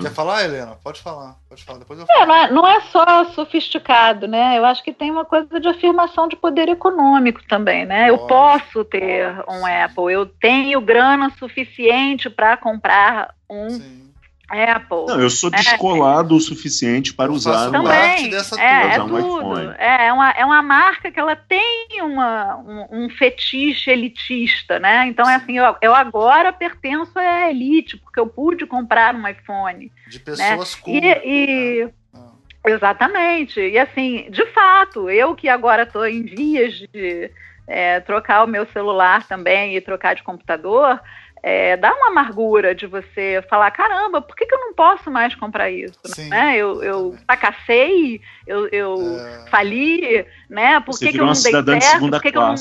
Quer 0.00 0.10
falar, 0.10 0.44
Helena? 0.44 0.76
Pode 0.82 1.00
falar. 1.00 1.36
Pode 1.48 1.64
falar. 1.64 1.78
Depois 1.78 1.98
eu 1.98 2.06
falo. 2.06 2.20
É, 2.20 2.26
não, 2.26 2.34
é, 2.34 2.50
não 2.50 2.66
é 2.66 2.80
só 2.82 3.24
sofisticado, 3.32 4.28
né? 4.28 4.58
Eu 4.58 4.64
acho 4.66 4.84
que 4.84 4.92
tem 4.92 5.10
uma 5.10 5.24
coisa 5.24 5.58
de 5.58 5.66
afirmação 5.66 6.28
de 6.28 6.36
poder 6.36 6.68
econômico 6.68 7.40
também, 7.48 7.86
né? 7.86 8.10
Eu 8.10 8.18
posso 8.26 8.84
ter 8.84 9.32
um 9.48 9.64
Apple, 9.64 10.12
eu 10.12 10.26
tenho 10.26 10.80
grana 10.80 11.30
suficiente 11.38 12.28
para 12.28 12.56
comprar 12.56 13.34
um 13.48 13.70
Sim. 13.70 14.07
Apple. 14.50 15.06
Não, 15.06 15.20
eu 15.20 15.28
sou 15.28 15.50
descolado 15.50 16.34
é, 16.34 16.36
o 16.38 16.40
suficiente 16.40 17.12
para 17.12 17.30
usar 17.30 17.70
também, 17.70 18.30
dessa 18.30 18.58
é, 18.58 18.94
é 18.94 19.02
um 19.02 19.08
tudo. 19.08 19.18
iPhone. 19.18 19.74
É, 19.78 20.06
é 20.06 20.12
uma, 20.12 20.30
é 20.30 20.44
uma 20.44 20.62
marca 20.62 21.10
que 21.10 21.20
ela 21.20 21.36
tem 21.36 21.88
uma, 22.00 22.56
um, 22.56 23.04
um 23.04 23.10
fetiche 23.10 23.90
elitista, 23.90 24.78
né? 24.78 25.06
Então 25.06 25.28
é 25.28 25.34
assim, 25.34 25.58
eu, 25.58 25.76
eu, 25.82 25.94
agora 25.94 26.50
pertenço 26.50 27.18
à 27.18 27.50
elite, 27.50 27.98
porque 27.98 28.18
eu 28.18 28.26
pude 28.26 28.64
comprar 28.66 29.14
um 29.14 29.28
iPhone. 29.28 29.92
De 30.08 30.18
pessoas 30.18 30.74
né? 30.74 30.80
cool. 30.82 30.94
E, 30.94 31.00
e 31.24 31.84
né? 31.84 31.92
ah. 32.14 32.70
Exatamente. 32.70 33.60
E 33.60 33.78
assim, 33.78 34.28
de 34.30 34.46
fato, 34.46 35.10
eu 35.10 35.34
que 35.34 35.48
agora 35.48 35.82
estou 35.82 36.06
em 36.06 36.22
vias 36.22 36.72
de 36.74 37.30
é, 37.66 38.00
trocar 38.00 38.44
o 38.44 38.48
meu 38.48 38.66
celular 38.72 39.26
também 39.28 39.76
e 39.76 39.80
trocar 39.80 40.14
de 40.14 40.22
computador, 40.22 40.98
é, 41.42 41.76
dá 41.76 41.92
uma 41.94 42.08
amargura 42.08 42.74
de 42.74 42.86
você 42.86 43.44
falar, 43.48 43.70
caramba, 43.70 44.20
por 44.20 44.34
que, 44.34 44.46
que 44.46 44.54
eu 44.54 44.58
não 44.58 44.74
posso 44.74 45.10
mais 45.10 45.34
comprar 45.34 45.70
isso? 45.70 45.98
Sim, 46.04 46.28
né? 46.28 46.56
Eu, 46.56 46.82
eu 46.82 47.18
fracassei, 47.24 48.20
eu, 48.46 48.66
eu 48.68 49.18
é... 49.18 49.50
fali, 49.50 50.26
né? 50.48 50.80
Por 50.80 50.98
que, 50.98 51.12
que 51.12 51.20
eu 51.20 51.26
não 51.26 51.32
dei 51.32 51.80
certo? 51.80 52.10
Por 52.10 52.22
que, 52.22 52.32
que 52.32 52.38
eu 52.38 52.42
não... 52.42 52.54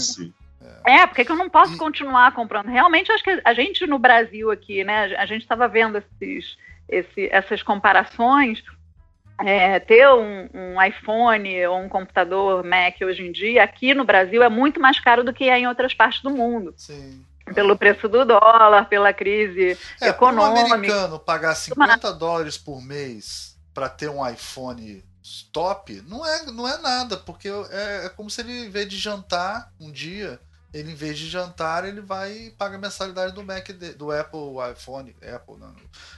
É, 0.86 1.06
por 1.06 1.16
que 1.16 1.30
eu 1.30 1.36
não 1.36 1.50
posso 1.50 1.78
continuar 1.78 2.32
comprando? 2.34 2.68
Realmente, 2.68 3.12
acho 3.12 3.24
que 3.24 3.42
a 3.44 3.54
gente 3.54 3.86
no 3.86 4.00
Brasil 4.00 4.50
aqui, 4.50 4.84
né? 4.84 5.16
A 5.18 5.26
gente 5.26 5.42
estava 5.42 5.68
vendo 5.68 5.98
esses, 5.98 6.58
esse, 6.88 7.28
essas 7.32 7.62
comparações. 7.62 8.64
É, 9.40 9.80
ter 9.80 10.08
um, 10.10 10.50
um, 10.52 10.82
iPhone 10.82 11.68
ou 11.68 11.78
um 11.80 11.90
computador 11.90 12.64
Mac 12.64 12.96
hoje 13.04 13.22
em 13.22 13.32
dia, 13.32 13.64
aqui 13.64 13.94
no 13.94 14.04
Brasil, 14.04 14.42
é 14.42 14.50
muito 14.50 14.80
mais 14.80 15.00
caro 15.00 15.24
do 15.24 15.32
que 15.32 15.48
é 15.48 15.60
em 15.60 15.68
outras 15.68 15.94
partes 15.94 16.24
do 16.24 16.32
mundo. 16.32 16.74
Sim 16.76 17.24
pelo 17.54 17.78
preço 17.78 18.08
do 18.08 18.26
dólar, 18.26 18.88
pela 18.88 19.14
crise 19.14 19.78
é, 20.02 20.10
econômica. 20.10 20.62
Um 20.62 20.74
americano 20.74 21.20
pagar 21.20 21.56
50 21.56 22.14
dólares 22.14 22.58
por 22.58 22.82
mês 22.82 23.58
para 23.74 23.90
ter 23.90 24.10
um 24.10 24.28
iPhone 24.28 25.04
top 25.52 26.02
não 26.08 26.26
é, 26.26 26.46
não 26.46 26.68
é 26.68 26.78
nada, 26.78 27.18
porque 27.18 27.50
é, 27.50 28.06
é, 28.06 28.10
como 28.10 28.30
se 28.30 28.42
ele, 28.42 28.66
em 28.66 28.70
vez 28.70 28.88
de 28.88 28.98
jantar 28.98 29.72
um 29.80 29.92
dia, 29.92 30.40
ele, 30.74 30.92
em 30.92 30.96
vez 30.96 31.18
de 31.18 31.30
jantar, 31.30 31.86
ele 31.86 32.02
vai 32.02 32.32
e 32.32 32.52
paga 32.52 32.76
a 32.76 32.80
mensalidade 32.80 33.34
do 33.34 33.44
Mac, 33.44 33.68
de, 33.68 33.94
do 33.94 34.12
Apple 34.12 34.40
iPhone, 34.72 35.16
Apple, 35.34 35.58
não, 35.58 35.76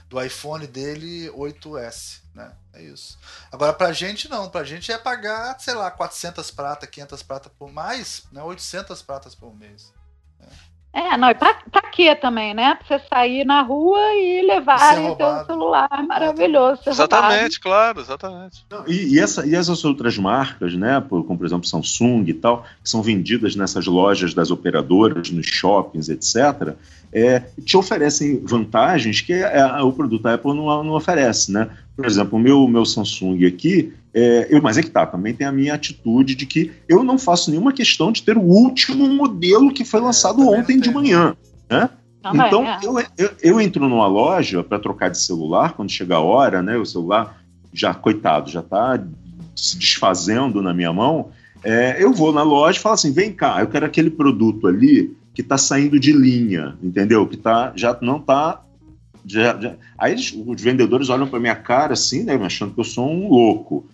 do 0.08 0.22
iPhone 0.22 0.66
dele 0.66 1.30
8S, 1.30 2.20
né? 2.34 2.52
É 2.72 2.82
isso. 2.82 3.18
Agora, 3.50 3.72
pra 3.72 3.92
gente, 3.92 4.28
não. 4.28 4.48
Pra 4.48 4.64
gente 4.64 4.92
é 4.92 4.98
pagar, 4.98 5.58
sei 5.58 5.74
lá, 5.74 5.90
400 5.90 6.50
prata, 6.50 6.86
500 6.86 7.22
prata 7.22 7.50
por 7.50 7.72
mais, 7.72 8.24
né? 8.30 8.42
800 8.42 9.02
pratas 9.02 9.34
por 9.34 9.56
mês. 9.56 9.92
É, 10.92 11.16
não, 11.16 11.30
e 11.30 11.34
pra, 11.34 11.54
pra 11.70 11.82
quê 11.82 12.16
também, 12.16 12.52
né? 12.52 12.74
Pra 12.74 12.98
você 12.98 13.04
sair 13.08 13.44
na 13.44 13.62
rua 13.62 14.00
e 14.14 14.42
levar 14.42 14.98
o 14.98 15.16
seu 15.16 15.46
celular 15.46 15.88
maravilhoso. 16.06 16.82
Exatamente, 16.84 17.58
roubado. 17.58 17.60
claro, 17.62 18.00
exatamente. 18.00 18.64
Não, 18.68 18.84
e, 18.88 19.14
e, 19.14 19.20
essa, 19.20 19.46
e 19.46 19.54
essas 19.54 19.84
outras 19.84 20.18
marcas, 20.18 20.74
né? 20.74 21.00
Como 21.08 21.38
por 21.38 21.46
exemplo 21.46 21.66
Samsung 21.66 22.24
e 22.26 22.34
tal, 22.34 22.64
que 22.82 22.90
são 22.90 23.02
vendidas 23.02 23.54
nessas 23.54 23.86
lojas 23.86 24.34
das 24.34 24.50
operadoras, 24.50 25.30
nos 25.30 25.46
shoppings, 25.46 26.08
etc., 26.08 26.74
é, 27.12 27.42
te 27.64 27.76
oferecem 27.76 28.40
vantagens 28.44 29.20
que 29.20 29.32
é, 29.32 29.64
o 29.82 29.92
produto 29.92 30.22
da 30.22 30.34
Apple 30.34 30.54
não, 30.54 30.84
não 30.84 30.94
oferece, 30.94 31.52
né? 31.52 31.68
Por 31.96 32.06
exemplo, 32.06 32.38
o 32.38 32.42
meu, 32.42 32.66
meu 32.66 32.84
Samsung 32.84 33.46
aqui, 33.46 33.92
é, 34.12 34.48
eu, 34.50 34.60
mas 34.60 34.76
é 34.76 34.82
que 34.82 34.90
tá, 34.90 35.06
também 35.06 35.32
tem 35.34 35.46
a 35.46 35.52
minha 35.52 35.74
atitude 35.74 36.34
de 36.34 36.44
que 36.44 36.72
eu 36.88 37.04
não 37.04 37.18
faço 37.18 37.50
nenhuma 37.50 37.72
questão 37.72 38.10
de 38.10 38.22
ter 38.22 38.36
o 38.36 38.42
último 38.42 39.08
modelo 39.08 39.72
que 39.72 39.84
foi 39.84 40.00
é, 40.00 40.02
lançado 40.02 40.48
ontem 40.48 40.80
de 40.80 40.90
manhã. 40.90 41.36
Né? 41.68 41.88
Também, 42.22 42.46
então, 42.46 42.66
é. 42.66 42.78
eu, 42.82 42.98
eu, 43.16 43.30
eu, 43.40 43.60
entro 43.60 43.88
numa 43.88 44.06
loja 44.06 44.62
para 44.62 44.78
trocar 44.78 45.10
de 45.10 45.18
celular, 45.18 45.72
quando 45.72 45.90
chega 45.90 46.16
a 46.16 46.20
hora, 46.20 46.60
né? 46.60 46.76
O 46.76 46.84
celular 46.84 47.40
já, 47.72 47.94
coitado, 47.94 48.50
já 48.50 48.60
está 48.60 49.02
se 49.56 49.78
desfazendo 49.78 50.60
na 50.60 50.74
minha 50.74 50.92
mão. 50.92 51.30
É, 51.62 52.02
eu 52.02 52.12
vou 52.12 52.32
na 52.32 52.42
loja 52.42 52.78
e 52.78 52.82
falo 52.82 52.94
assim: 52.94 53.12
vem 53.12 53.32
cá, 53.32 53.60
eu 53.60 53.68
quero 53.68 53.86
aquele 53.86 54.10
produto 54.10 54.66
ali 54.66 55.16
que 55.32 55.40
está 55.40 55.56
saindo 55.56 55.98
de 55.98 56.12
linha, 56.12 56.76
entendeu? 56.82 57.26
Que 57.26 57.36
tá, 57.36 57.72
já 57.74 57.96
não 58.02 58.18
está. 58.18 58.62
Já, 59.24 59.58
já... 59.58 59.74
Aí 59.96 60.14
os 60.14 60.60
vendedores 60.60 61.08
olham 61.08 61.26
para 61.26 61.40
minha 61.40 61.54
cara 61.54 61.92
assim, 61.92 62.24
né, 62.24 62.34
achando 62.34 62.74
que 62.74 62.80
eu 62.80 62.84
sou 62.84 63.08
um 63.08 63.28
louco. 63.28 63.86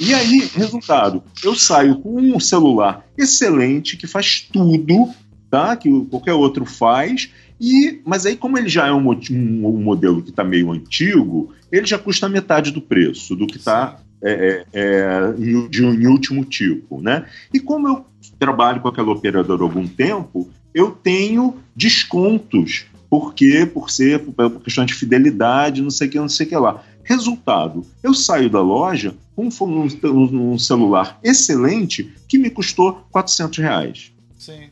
E 0.00 0.14
aí, 0.14 0.50
resultado, 0.54 1.22
eu 1.44 1.54
saio 1.54 1.98
com 1.98 2.18
um 2.18 2.40
celular 2.40 3.04
excelente 3.18 3.98
que 3.98 4.06
faz 4.06 4.40
tudo, 4.40 5.10
tá? 5.50 5.76
Que 5.76 5.90
qualquer 6.06 6.32
outro 6.32 6.64
faz. 6.64 7.30
E, 7.60 8.00
mas 8.06 8.24
aí, 8.24 8.34
como 8.34 8.56
ele 8.56 8.70
já 8.70 8.86
é 8.86 8.92
um, 8.92 9.10
um, 9.10 9.66
um 9.66 9.82
modelo 9.82 10.22
que 10.22 10.30
está 10.30 10.42
meio 10.42 10.72
antigo, 10.72 11.52
ele 11.70 11.86
já 11.86 11.98
custa 11.98 12.30
metade 12.30 12.70
do 12.70 12.80
preço 12.80 13.36
do 13.36 13.46
que 13.46 13.58
está 13.58 14.00
é, 14.22 14.64
é, 14.72 14.80
é 14.80 15.68
de 15.68 15.84
um 15.84 16.10
último 16.10 16.46
tipo, 16.46 17.02
né? 17.02 17.26
E 17.52 17.60
como 17.60 17.86
eu 17.86 18.06
trabalho 18.38 18.80
com 18.80 18.88
aquela 18.88 19.12
operadora 19.12 19.62
há 19.62 19.64
algum 19.66 19.86
tempo, 19.86 20.48
eu 20.74 20.92
tenho 20.92 21.58
descontos 21.76 22.86
porque 23.10 23.66
por 23.66 23.90
ser 23.90 24.20
por 24.20 24.62
questão 24.62 24.86
de 24.86 24.94
fidelidade, 24.94 25.82
não 25.82 25.90
sei 25.90 26.06
o 26.06 26.10
que, 26.10 26.18
não 26.18 26.28
sei 26.28 26.46
o 26.46 26.48
que 26.48 26.56
lá. 26.56 26.82
Resultado, 27.02 27.84
eu 28.02 28.14
saio 28.14 28.48
da 28.48 28.62
loja 28.62 29.14
com 29.48 30.08
um, 30.08 30.52
um 30.52 30.58
celular 30.58 31.18
excelente 31.22 32.12
que 32.28 32.38
me 32.38 32.50
custou 32.50 33.06
400 33.10 33.58
reais. 33.58 34.12
Sim. 34.38 34.70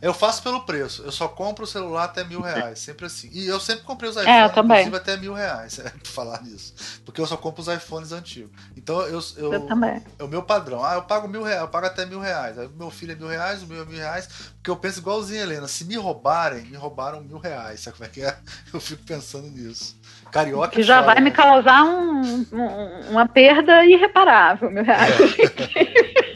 Eu 0.00 0.14
faço 0.14 0.42
pelo 0.42 0.60
preço. 0.60 1.02
Eu 1.02 1.10
só 1.10 1.26
compro 1.26 1.64
o 1.64 1.66
celular 1.66 2.04
até 2.04 2.22
mil 2.22 2.40
reais. 2.40 2.78
Sempre 2.78 3.06
assim. 3.06 3.28
E 3.32 3.46
eu 3.46 3.58
sempre 3.58 3.84
comprei 3.84 4.08
os 4.08 4.16
iPhones, 4.16 4.56
é, 4.56 4.60
inclusive, 4.60 4.96
até 4.96 5.16
mil 5.16 5.34
reais, 5.34 5.78
é, 5.80 5.90
pra 5.90 6.12
falar 6.12 6.42
nisso. 6.42 7.00
Porque 7.04 7.20
eu 7.20 7.26
só 7.26 7.36
compro 7.36 7.60
os 7.60 7.68
iPhones 7.68 8.12
antigos. 8.12 8.50
Então 8.76 9.00
eu. 9.02 9.20
Eu, 9.36 9.52
eu 9.52 9.60
também. 9.66 10.02
É 10.18 10.24
o 10.24 10.28
meu 10.28 10.42
padrão. 10.42 10.84
Ah, 10.84 10.94
eu 10.94 11.02
pago 11.02 11.26
mil 11.26 11.42
reais, 11.42 11.62
eu 11.62 11.68
pago 11.68 11.86
até 11.86 12.06
mil 12.06 12.20
reais. 12.20 12.58
Aí, 12.58 12.68
meu 12.76 12.90
filho 12.90 13.12
é 13.12 13.16
mil 13.16 13.28
reais, 13.28 13.62
o 13.62 13.66
meu 13.66 13.82
é 13.82 13.84
mil 13.84 13.98
reais. 13.98 14.28
Porque 14.54 14.70
eu 14.70 14.76
penso 14.76 15.00
igualzinho, 15.00 15.40
Helena. 15.40 15.66
Se 15.66 15.84
me 15.84 15.96
roubarem, 15.96 16.64
me 16.66 16.76
roubaram 16.76 17.20
mil 17.20 17.38
reais. 17.38 17.80
Sabe 17.80 17.96
como 17.96 18.08
é 18.08 18.12
que 18.12 18.22
é? 18.22 18.38
Eu 18.72 18.80
fico 18.80 19.02
pensando 19.04 19.48
nisso. 19.48 19.96
Carioca. 20.30 20.68
Que 20.68 20.82
já 20.82 21.00
vai 21.00 21.16
né? 21.16 21.20
me 21.22 21.30
causar 21.30 21.84
um, 21.84 22.46
um, 22.52 23.10
uma 23.10 23.26
perda 23.26 23.84
irreparável, 23.84 24.70
mil 24.70 24.84
reais. 24.84 25.14
É. 25.20 26.28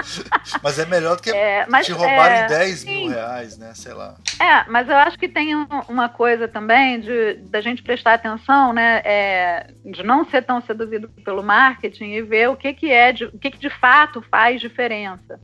mas 0.62 0.78
é 0.78 0.86
melhor 0.86 1.16
do 1.16 1.22
que 1.22 1.30
é, 1.30 1.66
mas, 1.68 1.86
te 1.86 1.92
roubarem 1.92 2.38
é, 2.38 2.46
10 2.46 2.84
mil 2.84 3.08
reais, 3.08 3.58
né? 3.58 3.72
Sei 3.74 3.92
lá. 3.92 4.16
É, 4.40 4.64
mas 4.68 4.88
eu 4.88 4.96
acho 4.96 5.18
que 5.18 5.28
tem 5.28 5.54
uma 5.88 6.08
coisa 6.08 6.48
também 6.48 7.00
de 7.00 7.34
da 7.50 7.60
gente 7.60 7.82
prestar 7.82 8.14
atenção, 8.14 8.72
né? 8.72 9.02
É, 9.04 9.66
de 9.84 10.02
não 10.02 10.24
ser 10.24 10.42
tão 10.42 10.60
seduzido 10.60 11.08
pelo 11.24 11.42
marketing 11.42 12.12
e 12.12 12.22
ver 12.22 12.48
o 12.48 12.56
que, 12.56 12.72
que 12.72 12.90
é, 12.90 13.12
de, 13.12 13.24
o 13.24 13.38
que, 13.38 13.50
que 13.50 13.58
de 13.58 13.70
fato 13.70 14.22
faz 14.30 14.60
diferença. 14.60 15.38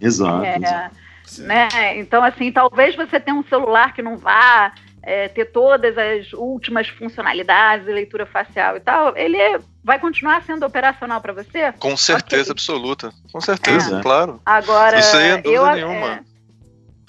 Exato. 0.00 0.44
É, 0.44 0.56
exato. 0.56 0.96
Né? 1.38 1.98
Então, 1.98 2.22
assim, 2.22 2.50
talvez 2.52 2.94
você 2.94 3.18
tenha 3.18 3.36
um 3.36 3.44
celular 3.44 3.94
que 3.94 4.02
não 4.02 4.18
vá 4.18 4.72
é, 5.02 5.28
ter 5.28 5.46
todas 5.46 5.96
as 5.98 6.32
últimas 6.32 6.88
funcionalidades, 6.88 7.86
leitura 7.86 8.24
facial 8.24 8.76
e 8.76 8.80
tal, 8.80 9.16
ele 9.16 9.36
vai 9.82 9.98
continuar 9.98 10.42
sendo 10.42 10.64
operacional 10.64 11.20
para 11.20 11.32
você? 11.32 11.72
Com 11.72 11.96
certeza 11.96 12.42
okay. 12.42 12.52
absoluta. 12.52 13.12
Com 13.32 13.40
certeza, 13.40 13.98
é. 13.98 14.02
claro. 14.02 14.40
Agora, 14.46 14.98
Isso 14.98 15.16
aí 15.16 15.30
é 15.30 15.36
dúvida 15.38 15.50
eu, 15.50 15.74
nenhuma. 15.74 16.20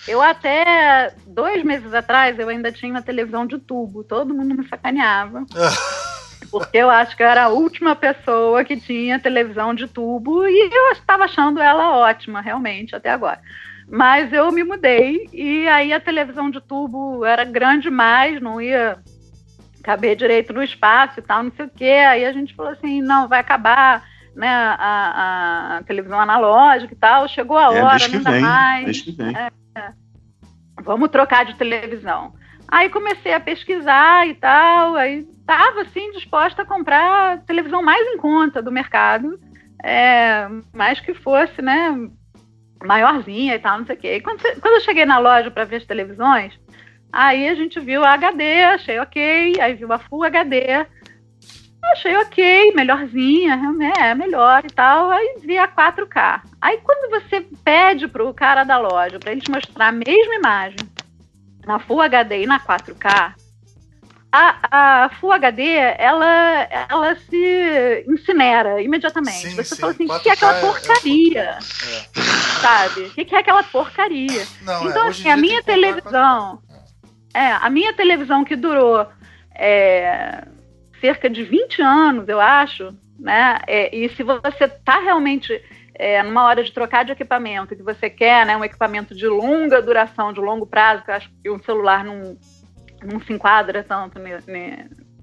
Eu 0.07 0.21
até 0.21 1.13
dois 1.25 1.63
meses 1.63 1.93
atrás 1.93 2.37
eu 2.37 2.49
ainda 2.49 2.71
tinha 2.71 2.91
uma 2.91 3.01
televisão 3.01 3.45
de 3.45 3.57
tubo. 3.57 4.03
Todo 4.03 4.33
mundo 4.33 4.55
me 4.55 4.67
sacaneava. 4.67 5.45
porque 6.51 6.77
eu 6.77 6.89
acho 6.89 7.15
que 7.15 7.23
eu 7.23 7.27
era 7.27 7.45
a 7.45 7.49
última 7.49 7.95
pessoa 7.95 8.63
que 8.63 8.79
tinha 8.79 9.19
televisão 9.19 9.73
de 9.73 9.87
tubo 9.87 10.45
e 10.47 10.69
eu 10.71 10.91
estava 10.91 11.23
achando 11.23 11.59
ela 11.59 11.97
ótima, 11.97 12.41
realmente, 12.41 12.95
até 12.95 13.09
agora. 13.09 13.39
Mas 13.89 14.31
eu 14.31 14.51
me 14.51 14.63
mudei 14.63 15.27
e 15.31 15.67
aí 15.67 15.93
a 15.93 15.99
televisão 15.99 16.49
de 16.49 16.61
tubo 16.61 17.25
era 17.25 17.43
grande 17.43 17.83
demais, 17.83 18.41
não 18.41 18.61
ia 18.61 18.97
caber 19.83 20.15
direito 20.15 20.53
no 20.53 20.63
espaço 20.63 21.19
e 21.19 21.21
tal, 21.21 21.43
não 21.43 21.51
sei 21.51 21.65
o 21.65 21.69
quê. 21.69 22.05
Aí 22.07 22.25
a 22.25 22.31
gente 22.31 22.55
falou 22.55 22.71
assim, 22.71 23.01
não, 23.01 23.27
vai 23.27 23.39
acabar 23.39 24.03
né, 24.35 24.47
a, 24.47 25.77
a 25.77 25.83
televisão 25.83 26.19
analógica 26.19 26.93
e 26.93 26.97
tal. 26.97 27.27
Chegou 27.27 27.57
a 27.57 27.75
é, 27.75 27.83
hora, 27.83 28.07
não 28.07 28.23
dá 28.23 28.39
mais. 28.39 29.05
É, 29.19 29.79
é, 29.79 29.91
vamos 30.81 31.09
trocar 31.09 31.45
de 31.45 31.55
televisão. 31.55 32.33
Aí 32.67 32.89
comecei 32.89 33.33
a 33.33 33.39
pesquisar 33.39 34.27
e 34.27 34.33
tal, 34.33 34.95
aí 34.95 35.27
estava 35.39 35.81
assim 35.81 36.11
disposta 36.11 36.63
a 36.63 36.65
comprar 36.65 37.33
a 37.33 37.37
televisão 37.37 37.83
mais 37.83 38.07
em 38.07 38.17
conta 38.17 38.63
do 38.63 38.71
mercado, 38.71 39.39
é, 39.83 40.47
mais 40.73 40.99
que 40.99 41.13
fosse, 41.13 41.61
né, 41.61 41.91
maiorzinha 42.85 43.55
e 43.55 43.59
tal, 43.59 43.79
não 43.79 43.85
sei 43.85 43.95
o 43.95 43.99
quê. 43.99 44.21
Quando, 44.21 44.41
quando 44.59 44.75
eu 44.75 44.81
cheguei 44.81 45.05
na 45.05 45.19
loja 45.19 45.51
para 45.51 45.65
ver 45.65 45.77
as 45.77 45.85
televisões, 45.85 46.59
aí 47.11 47.47
a 47.47 47.55
gente 47.55 47.79
viu 47.79 48.03
a 48.03 48.13
HD, 48.13 48.63
achei 48.63 48.99
ok, 48.99 49.53
aí 49.59 49.73
viu 49.73 49.91
a 49.91 49.99
Full 49.99 50.23
HD, 50.23 50.85
achei 51.83 52.15
ok, 52.17 52.73
melhorzinha, 52.73 53.59
é 53.99 54.15
melhor 54.15 54.63
e 54.65 54.73
tal, 54.73 55.09
aí 55.09 55.35
vi 55.41 55.57
a 55.57 55.67
4K. 55.67 56.41
Aí 56.61 56.79
quando 56.83 57.09
você 57.09 57.41
pede 57.63 58.07
pro 58.07 58.33
cara 58.33 58.63
da 58.63 58.77
loja 58.77 59.19
para 59.19 59.31
ele 59.31 59.41
te 59.41 59.51
mostrar 59.51 59.87
a 59.87 59.91
mesma 59.91 60.35
imagem 60.35 60.79
na 61.65 61.79
Full 61.79 62.01
HD 62.01 62.43
e 62.43 62.47
na 62.47 62.59
4K, 62.59 63.35
a, 64.35 65.03
a 65.03 65.09
Full 65.09 65.31
HD, 65.31 65.63
ela, 65.99 66.67
ela 66.89 67.15
se 67.15 68.03
incinera 68.07 68.81
imediatamente. 68.81 69.49
Sim, 69.49 69.55
Você 69.55 69.75
sim. 69.75 69.81
fala 69.81 69.93
assim, 69.93 70.05
o 70.05 70.19
que 70.19 70.29
é 70.29 70.31
aquela 70.31 70.57
é 70.57 70.61
porcaria? 70.61 71.41
É, 71.41 72.19
é. 72.19 72.23
Sabe? 72.59 73.01
O 73.01 73.11
que 73.11 73.35
é 73.35 73.37
aquela 73.37 73.61
porcaria? 73.61 74.43
Não, 74.63 74.87
é, 74.87 74.89
então, 74.89 75.07
assim, 75.07 75.29
a 75.29 75.37
minha 75.37 75.61
televisão... 75.61 76.59
É, 77.35 77.51
a 77.51 77.69
minha 77.69 77.93
televisão 77.93 78.43
que 78.43 78.55
durou 78.55 79.07
é, 79.55 80.45
cerca 80.99 81.29
de 81.29 81.43
20 81.43 81.81
anos, 81.81 82.29
eu 82.29 82.39
acho, 82.39 82.89
né? 83.19 83.59
É, 83.67 83.95
e 83.95 84.07
se 84.09 84.23
você 84.23 84.65
está 84.65 84.99
realmente 84.99 85.59
é, 85.95 86.21
numa 86.23 86.43
hora 86.43 86.63
de 86.63 86.71
trocar 86.71 87.05
de 87.05 87.11
equipamento, 87.11 87.75
que 87.75 87.83
você 87.83 88.09
quer 88.09 88.45
né, 88.45 88.57
um 88.57 88.63
equipamento 88.63 89.15
de 89.15 89.27
longa 89.27 89.81
duração, 89.81 90.33
de 90.33 90.39
longo 90.39 90.65
prazo, 90.65 91.03
que 91.03 91.11
eu 91.11 91.15
acho 91.15 91.29
que 91.41 91.49
um 91.49 91.61
celular 91.61 92.03
não, 92.03 92.37
não 93.03 93.21
se 93.21 93.33
enquadra 93.33 93.83
tanto 93.83 94.19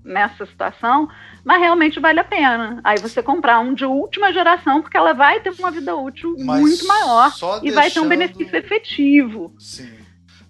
nessa 0.05 0.47
situação, 0.47 1.09
mas 1.44 1.61
realmente 1.61 2.01
vale 2.01 2.20
a 2.20 2.24
pena. 2.24 2.81
Aí 2.82 2.98
você 2.98 3.23
comprar 3.23 3.61
um 3.61 3.74
de 3.74 3.85
última 3.85 4.32
geração, 4.32 4.82
porque 4.82 4.97
ela 4.97 5.12
vai 5.12 5.40
ter 5.40 5.51
uma 5.59 5.70
vida 5.70 5.94
útil 5.94 6.35
mas 6.39 6.61
muito 6.61 6.86
maior 6.86 7.28
e 7.28 7.70
deixando... 7.70 7.74
vai 7.74 7.90
ter 7.90 8.01
um 8.01 8.09
benefício 8.09 8.57
efetivo. 8.57 9.55
Sim. 9.59 9.98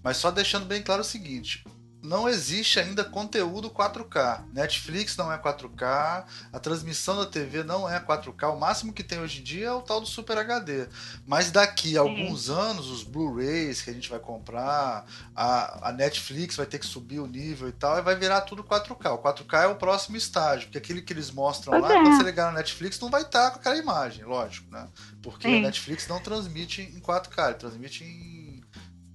Mas 0.02 0.16
só 0.16 0.30
deixando 0.30 0.66
bem 0.66 0.82
claro 0.82 1.02
o 1.02 1.04
seguinte: 1.04 1.64
não 2.02 2.28
existe 2.28 2.80
ainda 2.80 3.04
conteúdo 3.04 3.70
4K. 3.70 4.44
Netflix 4.52 5.16
não 5.16 5.32
é 5.32 5.38
4K, 5.38 6.24
a 6.52 6.58
transmissão 6.58 7.16
da 7.16 7.26
TV 7.26 7.62
não 7.62 7.88
é 7.88 8.00
4K. 8.00 8.54
O 8.54 8.58
máximo 8.58 8.92
que 8.92 9.04
tem 9.04 9.20
hoje 9.20 9.40
em 9.40 9.42
dia 9.44 9.66
é 9.66 9.72
o 9.72 9.82
tal 9.82 10.00
do 10.00 10.06
Super 10.06 10.38
HD. 10.38 10.86
Mas 11.26 11.50
daqui 11.50 11.96
a 11.96 12.00
alguns 12.00 12.48
anos, 12.48 12.88
os 12.88 13.02
Blu-rays 13.02 13.82
que 13.82 13.90
a 13.90 13.92
gente 13.92 14.08
vai 14.08 14.18
comprar, 14.18 15.04
a, 15.34 15.88
a, 15.88 15.92
Netflix 15.92 16.56
vai 16.56 16.66
ter 16.66 16.78
que 16.78 16.86
subir 16.86 17.20
o 17.20 17.26
nível 17.26 17.68
e 17.68 17.72
tal, 17.72 17.98
e 17.98 18.02
vai 18.02 18.16
virar 18.16 18.42
tudo 18.42 18.64
4K. 18.64 19.14
O 19.14 19.18
4K 19.18 19.64
é 19.64 19.66
o 19.66 19.76
próximo 19.76 20.16
estágio, 20.16 20.66
porque 20.66 20.78
aquele 20.78 21.02
que 21.02 21.12
eles 21.12 21.30
mostram 21.30 21.80
lá, 21.80 21.92
é. 21.92 22.02
quando 22.02 22.16
você 22.16 22.22
ligar 22.22 22.46
na 22.46 22.58
Netflix, 22.58 22.98
não 22.98 23.10
vai 23.10 23.22
estar 23.22 23.50
com 23.50 23.58
aquela 23.58 23.76
imagem, 23.76 24.24
lógico, 24.24 24.70
né? 24.70 24.88
Porque 25.22 25.48
Sim. 25.48 25.58
a 25.58 25.62
Netflix 25.62 26.08
não 26.08 26.20
transmite 26.20 26.82
em 26.82 27.00
4K, 27.00 27.48
ele 27.48 27.54
transmite 27.54 28.04
em 28.04 28.62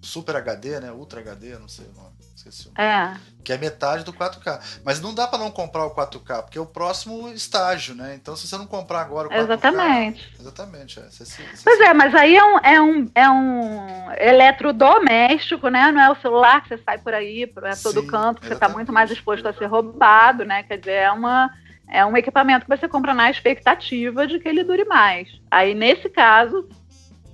Super 0.02 0.36
HD, 0.36 0.80
né? 0.80 0.92
Ultra 0.92 1.22
HD, 1.22 1.58
não 1.58 1.68
sei 1.68 1.88
o 1.88 1.94
nome 1.94 2.15
esqueci. 2.36 2.70
É. 2.78 3.16
Que 3.44 3.54
é 3.54 3.58
metade 3.58 4.04
do 4.04 4.12
4K. 4.12 4.82
Mas 4.84 5.00
não 5.00 5.14
dá 5.14 5.28
para 5.28 5.40
não 5.40 5.52
comprar 5.52 5.86
o 5.86 5.96
4K, 5.96 6.44
porque 6.44 6.58
é 6.58 6.62
o 6.62 6.66
próximo 6.66 7.30
estágio, 7.30 7.96
né? 7.96 8.16
Então, 8.16 8.36
se 8.36 8.48
você 8.48 8.58
não 8.58 8.68
comprar 8.68 9.02
agora 9.02 9.28
o 9.28 9.32
4K. 9.32 9.44
Exatamente. 9.44 10.36
Exatamente, 10.40 11.00
é. 11.00 11.04
Você, 11.04 11.26
você, 11.26 11.44
pois 11.64 11.80
é, 11.80 11.94
mas 11.94 12.14
aí 12.14 12.36
é 12.36 12.44
um, 12.44 12.58
é, 12.60 12.82
um, 12.82 13.12
é 13.16 13.30
um 13.30 14.12
eletrodoméstico, 14.18 15.70
né? 15.70 15.92
Não 15.92 16.02
é 16.02 16.12
o 16.12 16.22
celular 16.22 16.62
que 16.62 16.70
você 16.70 16.78
sai 16.84 16.98
por 16.98 17.14
aí, 17.14 17.48
para 17.48 17.76
todo 17.76 18.02
Sim, 18.02 18.08
canto, 18.08 18.42
que 18.42 18.48
você 18.48 18.54
está 18.54 18.70
muito 18.70 18.92
mais 18.92 19.10
exposto 19.12 19.48
a 19.48 19.54
ser 19.54 19.66
roubado, 19.66 20.44
né? 20.44 20.64
Quer 20.64 20.78
dizer, 20.78 20.94
é 20.94 21.12
uma 21.12 21.52
é 21.88 22.04
um 22.04 22.18
equipamento 22.18 22.66
que 22.66 22.76
você 22.76 22.88
compra 22.88 23.14
na 23.14 23.30
expectativa 23.30 24.26
de 24.26 24.40
que 24.40 24.50
ele 24.50 24.64
dure 24.64 24.86
mais. 24.86 25.30
Aí, 25.52 25.76
nesse 25.76 26.10
caso, 26.10 26.68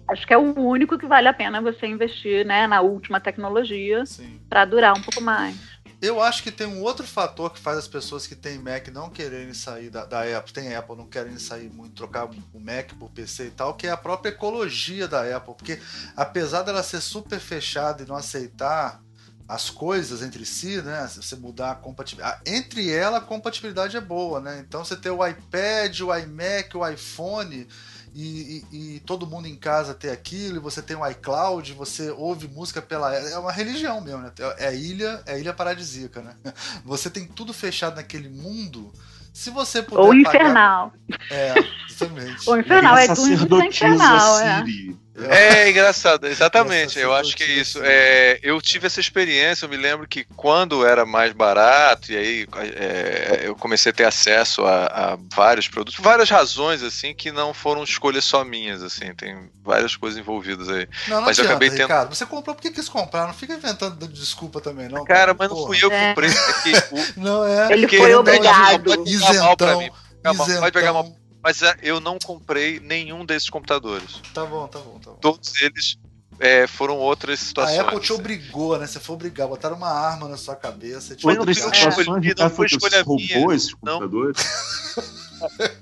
acho 0.07 0.25
que 0.25 0.33
é 0.33 0.37
o 0.37 0.59
único 0.59 0.97
que 0.97 1.05
vale 1.05 1.27
a 1.27 1.33
pena 1.33 1.61
você 1.61 1.87
investir 1.87 2.45
né, 2.45 2.67
na 2.67 2.81
última 2.81 3.19
tecnologia 3.19 4.03
para 4.49 4.65
durar 4.65 4.97
um 4.97 5.01
pouco 5.01 5.21
mais. 5.21 5.55
Eu 6.01 6.19
acho 6.19 6.41
que 6.41 6.49
tem 6.49 6.65
um 6.65 6.81
outro 6.81 7.05
fator 7.05 7.53
que 7.53 7.59
faz 7.59 7.77
as 7.77 7.87
pessoas 7.87 8.25
que 8.25 8.35
têm 8.35 8.57
Mac 8.57 8.87
não 8.87 9.07
quererem 9.07 9.53
sair 9.53 9.91
da, 9.91 10.03
da 10.03 10.23
Apple, 10.35 10.51
tem 10.51 10.75
Apple, 10.75 10.95
não 10.95 11.05
querem 11.05 11.37
sair 11.37 11.69
muito, 11.69 11.93
trocar 11.93 12.25
o 12.25 12.59
Mac 12.59 12.93
por 12.97 13.11
PC 13.11 13.47
e 13.47 13.51
tal, 13.51 13.75
que 13.75 13.85
é 13.85 13.91
a 13.91 13.97
própria 13.97 14.31
ecologia 14.31 15.07
da 15.07 15.37
Apple. 15.37 15.53
Porque 15.53 15.79
apesar 16.17 16.63
dela 16.63 16.81
ser 16.81 17.01
super 17.01 17.39
fechada 17.39 18.01
e 18.01 18.07
não 18.07 18.15
aceitar 18.15 18.99
as 19.47 19.69
coisas 19.69 20.23
entre 20.23 20.43
si, 20.43 20.81
né? 20.81 21.07
Se 21.07 21.21
você 21.21 21.35
mudar 21.35 21.71
a 21.71 21.75
compatibilidade. 21.75 22.41
Entre 22.47 22.89
ela, 22.89 23.17
a 23.17 23.21
compatibilidade 23.21 23.95
é 23.97 24.01
boa, 24.01 24.39
né? 24.39 24.63
Então 24.65 24.83
você 24.83 24.95
tem 24.95 25.11
o 25.11 25.27
iPad, 25.27 25.99
o 25.99 26.15
iMac, 26.15 26.75
o 26.75 26.87
iPhone 26.87 27.67
e, 28.13 28.63
e, 28.71 28.95
e, 28.95 28.99
todo 29.01 29.25
mundo 29.25 29.47
em 29.47 29.55
casa 29.55 29.93
ter 29.93 30.11
aquilo, 30.11 30.57
e 30.57 30.59
você 30.59 30.81
tem 30.81 30.97
o 30.97 31.07
iCloud, 31.07 31.73
você 31.73 32.11
ouve 32.11 32.47
música 32.47 32.81
pela. 32.81 33.13
É 33.15 33.37
uma 33.37 33.51
religião 33.51 34.01
mesmo, 34.01 34.21
né? 34.21 34.31
É 34.57 34.75
ilha, 34.75 35.21
é 35.25 35.39
ilha 35.39 35.53
paradisíaca, 35.53 36.21
né? 36.21 36.35
Você 36.83 37.09
tem 37.09 37.25
tudo 37.25 37.53
fechado 37.53 37.95
naquele 37.95 38.27
mundo. 38.27 38.91
Se 39.33 39.49
você 39.49 39.81
puder. 39.81 40.01
Ou 40.01 40.13
infernal. 40.13 40.93
Pagar... 41.09 41.31
É, 41.31 41.55
exatamente. 41.89 42.49
Ou 42.49 42.59
infernal, 42.59 42.97
é 42.97 43.07
tudo 43.07 43.63
infernal. 43.63 44.39
É. 44.39 44.63
É 45.13 45.69
engraçado, 45.69 46.25
exatamente. 46.25 46.97
Eu 46.97 47.13
acho 47.13 47.35
que 47.35 47.43
é 47.43 47.47
isso. 47.47 47.79
É, 47.83 48.39
eu 48.41 48.61
tive 48.61 48.87
essa 48.87 48.99
experiência. 48.99 49.65
Eu 49.65 49.69
me 49.69 49.75
lembro 49.75 50.07
que 50.07 50.23
quando 50.35 50.85
era 50.85 51.05
mais 51.05 51.33
barato, 51.33 52.11
e 52.11 52.17
aí 52.17 52.47
é, 52.55 53.41
eu 53.43 53.55
comecei 53.55 53.89
a 53.91 53.93
ter 53.93 54.05
acesso 54.05 54.65
a, 54.65 54.85
a, 54.85 55.17
vários 55.33 55.67
produtos, 55.67 55.99
várias 55.99 56.29
razões, 56.29 56.81
assim, 56.81 57.13
que 57.13 57.31
não 57.31 57.53
foram 57.53 57.83
escolhas 57.83 58.23
só 58.23 58.45
minhas, 58.45 58.81
assim. 58.81 59.13
Tem 59.13 59.49
várias 59.61 59.95
coisas 59.97 60.17
envolvidas 60.17 60.69
aí. 60.69 60.87
Não, 61.07 61.17
não 61.17 61.23
mas 61.23 61.37
adianta, 61.37 61.41
eu 61.41 61.45
acabei 61.51 61.69
tendo. 61.69 61.81
Ricardo, 61.81 62.15
você 62.15 62.25
comprou, 62.25 62.55
por 62.55 62.61
que 62.61 62.71
quis 62.71 62.87
comprar? 62.87 63.27
Não 63.27 63.33
fica 63.33 63.53
inventando 63.53 64.07
desculpa 64.07 64.61
também, 64.61 64.87
não. 64.87 65.03
Cara, 65.03 65.35
mas 65.37 65.49
não 65.49 65.67
fui 65.67 65.77
eu 65.81 65.89
que 65.89 65.95
é. 65.95 66.09
comprei. 66.09 66.29
É 66.29 67.03
não 67.19 67.45
é. 67.45 67.73
Ele 67.73 67.87
foi 67.87 68.15
obrigado. 68.15 69.07
Isentão. 69.07 69.89
Pode 70.59 70.71
pegar 70.71 70.93
uma 70.93 71.20
mas 71.43 71.61
é, 71.61 71.75
eu 71.81 71.99
não 71.99 72.17
comprei 72.19 72.79
nenhum 72.79 73.25
desses 73.25 73.49
computadores. 73.49 74.21
Tá 74.33 74.45
bom, 74.45 74.67
tá 74.67 74.79
bom, 74.79 74.99
tá 74.99 75.11
bom. 75.11 75.17
Todos 75.17 75.61
eles 75.61 75.97
é, 76.39 76.65
foram 76.67 76.97
outras 76.97 77.39
situações. 77.39 77.79
A 77.79 77.83
Apple 77.83 77.99
te 77.99 78.13
obrigou, 78.13 78.77
né? 78.77 78.87
Você 78.87 78.99
foi 78.99 79.15
obrigado, 79.15 79.49
botaram 79.49 79.75
uma 79.75 79.89
arma 79.89 80.27
na 80.27 80.37
sua 80.37 80.55
cabeça. 80.55 81.15
Te 81.15 81.27
outras 81.27 81.57
situações, 81.57 82.07
é, 82.07 82.43
não 82.43 82.49
foi 82.49 82.65
escolha 82.65 83.03
roubou 83.03 83.53
esses 83.53 83.73
computadores? 83.73 84.37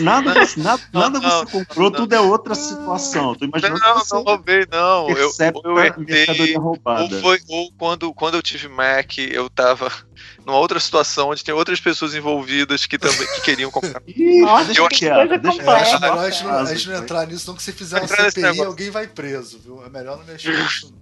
nada, 0.00 0.34
nada, 0.56 0.82
não, 0.92 1.00
nada 1.00 1.20
não, 1.20 1.30
você 1.30 1.52
comprou, 1.52 1.90
tudo 1.90 2.14
é 2.14 2.20
outra 2.20 2.54
situação. 2.54 3.34
Tô 3.34 3.44
imaginando 3.44 3.80
não, 3.80 4.02
não 4.10 4.22
roubei, 4.22 4.66
não. 4.70 5.08
Eu, 5.10 5.30
eu 5.64 5.78
herdei. 5.78 6.56
Ou, 6.56 6.78
foi, 7.20 7.40
ou 7.48 7.72
quando, 7.72 8.12
quando 8.14 8.34
eu 8.34 8.42
tive 8.42 8.68
Mac, 8.68 9.18
eu 9.18 9.48
tava 9.50 9.90
numa 10.44 10.58
outra 10.58 10.80
situação 10.80 11.28
onde 11.28 11.44
tem 11.44 11.54
outras 11.54 11.80
pessoas 11.80 12.14
envolvidas 12.14 12.86
que 12.86 12.98
também 12.98 13.26
que 13.34 13.40
queriam 13.42 13.70
comprar. 13.70 14.02
Nossa, 14.40 14.72
eu 14.72 14.88
que 14.88 15.08
coisa 15.08 15.38
complexa. 15.38 15.96
É, 15.96 16.00
melhor 16.00 16.18
a 16.18 16.30
gente, 16.30 16.44
não, 16.44 16.52
a 16.52 16.64
gente 16.64 16.88
não 16.88 16.96
entrar 16.96 17.26
nisso, 17.26 17.48
não, 17.48 17.56
que 17.56 17.62
se 17.62 17.72
fizer 17.72 18.00
uma 18.00 18.08
CPI, 18.08 18.62
alguém 18.62 18.90
vai 18.90 19.06
preso, 19.06 19.58
viu? 19.58 19.84
É 19.84 19.90
melhor 19.90 20.16
não 20.16 20.24
mexer 20.24 20.56
nisso. 20.56 20.94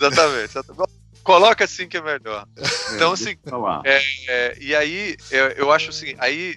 Exatamente. 0.00 0.44
exatamente. 0.44 0.98
Coloca 1.22 1.64
assim 1.64 1.86
que 1.86 1.98
é 1.98 2.00
melhor. 2.00 2.48
Então, 2.94 3.12
assim, 3.12 3.36
é, 3.84 4.00
é, 4.28 4.56
e 4.58 4.74
aí 4.74 5.16
eu, 5.30 5.48
eu 5.48 5.72
acho 5.72 5.90
assim, 5.90 6.14
aí 6.18 6.56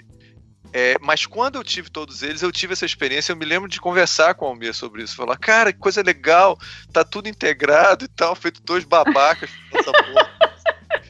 é, 0.73 0.95
mas 1.01 1.25
quando 1.25 1.55
eu 1.55 1.63
tive 1.63 1.89
todos 1.89 2.23
eles, 2.23 2.41
eu 2.41 2.51
tive 2.51 2.73
essa 2.73 2.85
experiência. 2.85 3.31
Eu 3.31 3.35
me 3.35 3.45
lembro 3.45 3.67
de 3.69 3.81
conversar 3.81 4.35
com 4.35 4.45
o 4.45 4.47
Almir 4.49 4.73
sobre 4.73 5.03
isso. 5.03 5.15
Falar, 5.15 5.37
cara, 5.37 5.73
que 5.73 5.79
coisa 5.79 6.01
legal, 6.01 6.57
tá 6.93 7.03
tudo 7.03 7.27
integrado 7.27 8.05
e 8.05 8.07
tal, 8.07 8.35
feito 8.35 8.61
dois 8.63 8.85
babacas 8.85 9.49
nessa 9.73 9.91
porra. 9.91 10.31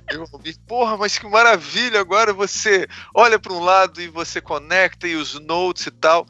Eu 0.10 0.26
ouvi, 0.34 0.58
porra, 0.68 0.98
mas 0.98 1.18
que 1.18 1.26
maravilha! 1.26 2.00
Agora 2.00 2.34
você 2.34 2.86
olha 3.16 3.40
para 3.40 3.54
um 3.54 3.64
lado 3.64 4.02
e 4.02 4.10
você 4.10 4.42
conecta 4.42 5.08
e 5.08 5.16
os 5.16 5.40
notes 5.40 5.88
e 5.88 5.92
tal. 5.92 6.26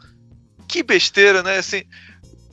Que 0.68 0.84
besteira, 0.84 1.42
né? 1.42 1.58
Assim, 1.58 1.84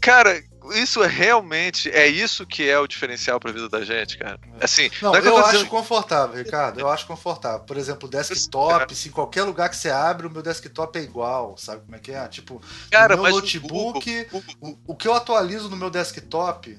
cara, 0.00 0.42
isso 0.72 1.02
é 1.02 1.06
realmente 1.06 1.90
é 1.90 2.06
isso 2.06 2.46
que 2.46 2.68
é 2.68 2.78
o 2.78 2.86
diferencial 2.86 3.38
para 3.38 3.50
a 3.50 3.52
vida 3.52 3.68
da 3.68 3.84
gente, 3.84 4.18
cara. 4.18 4.38
Assim, 4.60 4.90
não, 5.02 5.12
não 5.12 5.18
é 5.18 5.20
eu, 5.20 5.26
eu 5.26 5.38
acho 5.38 5.52
dizendo... 5.52 5.68
confortável, 5.68 6.36
Ricardo. 6.36 6.80
Eu 6.80 6.88
acho 6.88 7.06
confortável. 7.06 7.60
Por 7.60 7.76
exemplo, 7.76 8.08
desktop, 8.08 8.94
se 8.94 9.08
em 9.08 9.12
qualquer 9.12 9.44
lugar 9.44 9.68
que 9.68 9.76
você 9.76 9.90
abre, 9.90 10.26
o 10.26 10.30
meu 10.30 10.42
desktop 10.42 10.98
é 10.98 11.02
igual, 11.02 11.56
sabe 11.56 11.82
como 11.82 11.96
é 11.96 11.98
que 11.98 12.12
é? 12.12 12.26
Tipo, 12.28 12.60
cara, 12.90 13.16
o 13.16 13.22
meu 13.22 13.32
notebook, 13.32 14.26
o, 14.32 14.36
o, 14.36 14.68
o, 14.70 14.78
o, 14.88 14.96
que 14.96 15.08
eu 15.08 15.14
atualizo 15.14 15.68
no 15.68 15.76
meu 15.76 15.90
desktop 15.90 16.78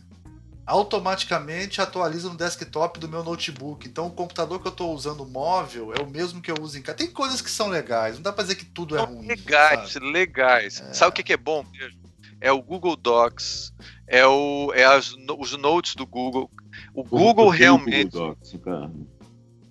automaticamente 0.70 1.82
atualiza 1.82 2.30
no 2.30 2.38
desktop 2.38 3.00
do 3.00 3.10
meu 3.10 3.24
notebook. 3.24 3.88
Então 3.88 4.06
o 4.06 4.12
computador 4.12 4.62
que 4.62 4.68
eu 4.68 4.72
estou 4.72 4.94
usando 4.94 5.26
móvel 5.26 5.92
é 5.98 6.02
o 6.02 6.08
mesmo 6.08 6.42
que 6.42 6.52
eu 6.52 6.56
uso 6.62 6.78
em 6.78 6.82
casa. 6.82 7.00
Tem 7.00 7.08
coisas 7.08 7.42
que 7.42 7.50
são 7.50 7.68
legais, 7.68 8.16
não 8.16 8.22
dá 8.22 8.32
para 8.32 8.44
dizer 8.44 8.56
que 8.56 8.66
tudo 8.66 8.96
é 8.96 9.02
ruim. 9.02 9.28
Legais, 9.28 9.94
sabe? 9.94 10.12
legais. 10.12 10.82
É. 10.82 10.94
Sabe 10.94 11.10
o 11.10 11.24
que 11.24 11.34
é 11.34 11.38
bom 11.38 11.66
mesmo? 11.72 11.99
É 12.42 12.52
o 12.52 12.62
Google 12.62 12.96
Docs, 12.96 13.74
é, 14.08 14.26
o, 14.26 14.72
é 14.74 14.86
as, 14.86 15.14
os 15.38 15.58
notes 15.58 15.96
do 15.96 16.06
Google. 16.06 16.50
O 16.94 17.04
Google 17.04 17.50
realmente. 17.50 18.12
Google 18.12 18.36
Docs, 18.36 18.54
cara. 18.64 18.92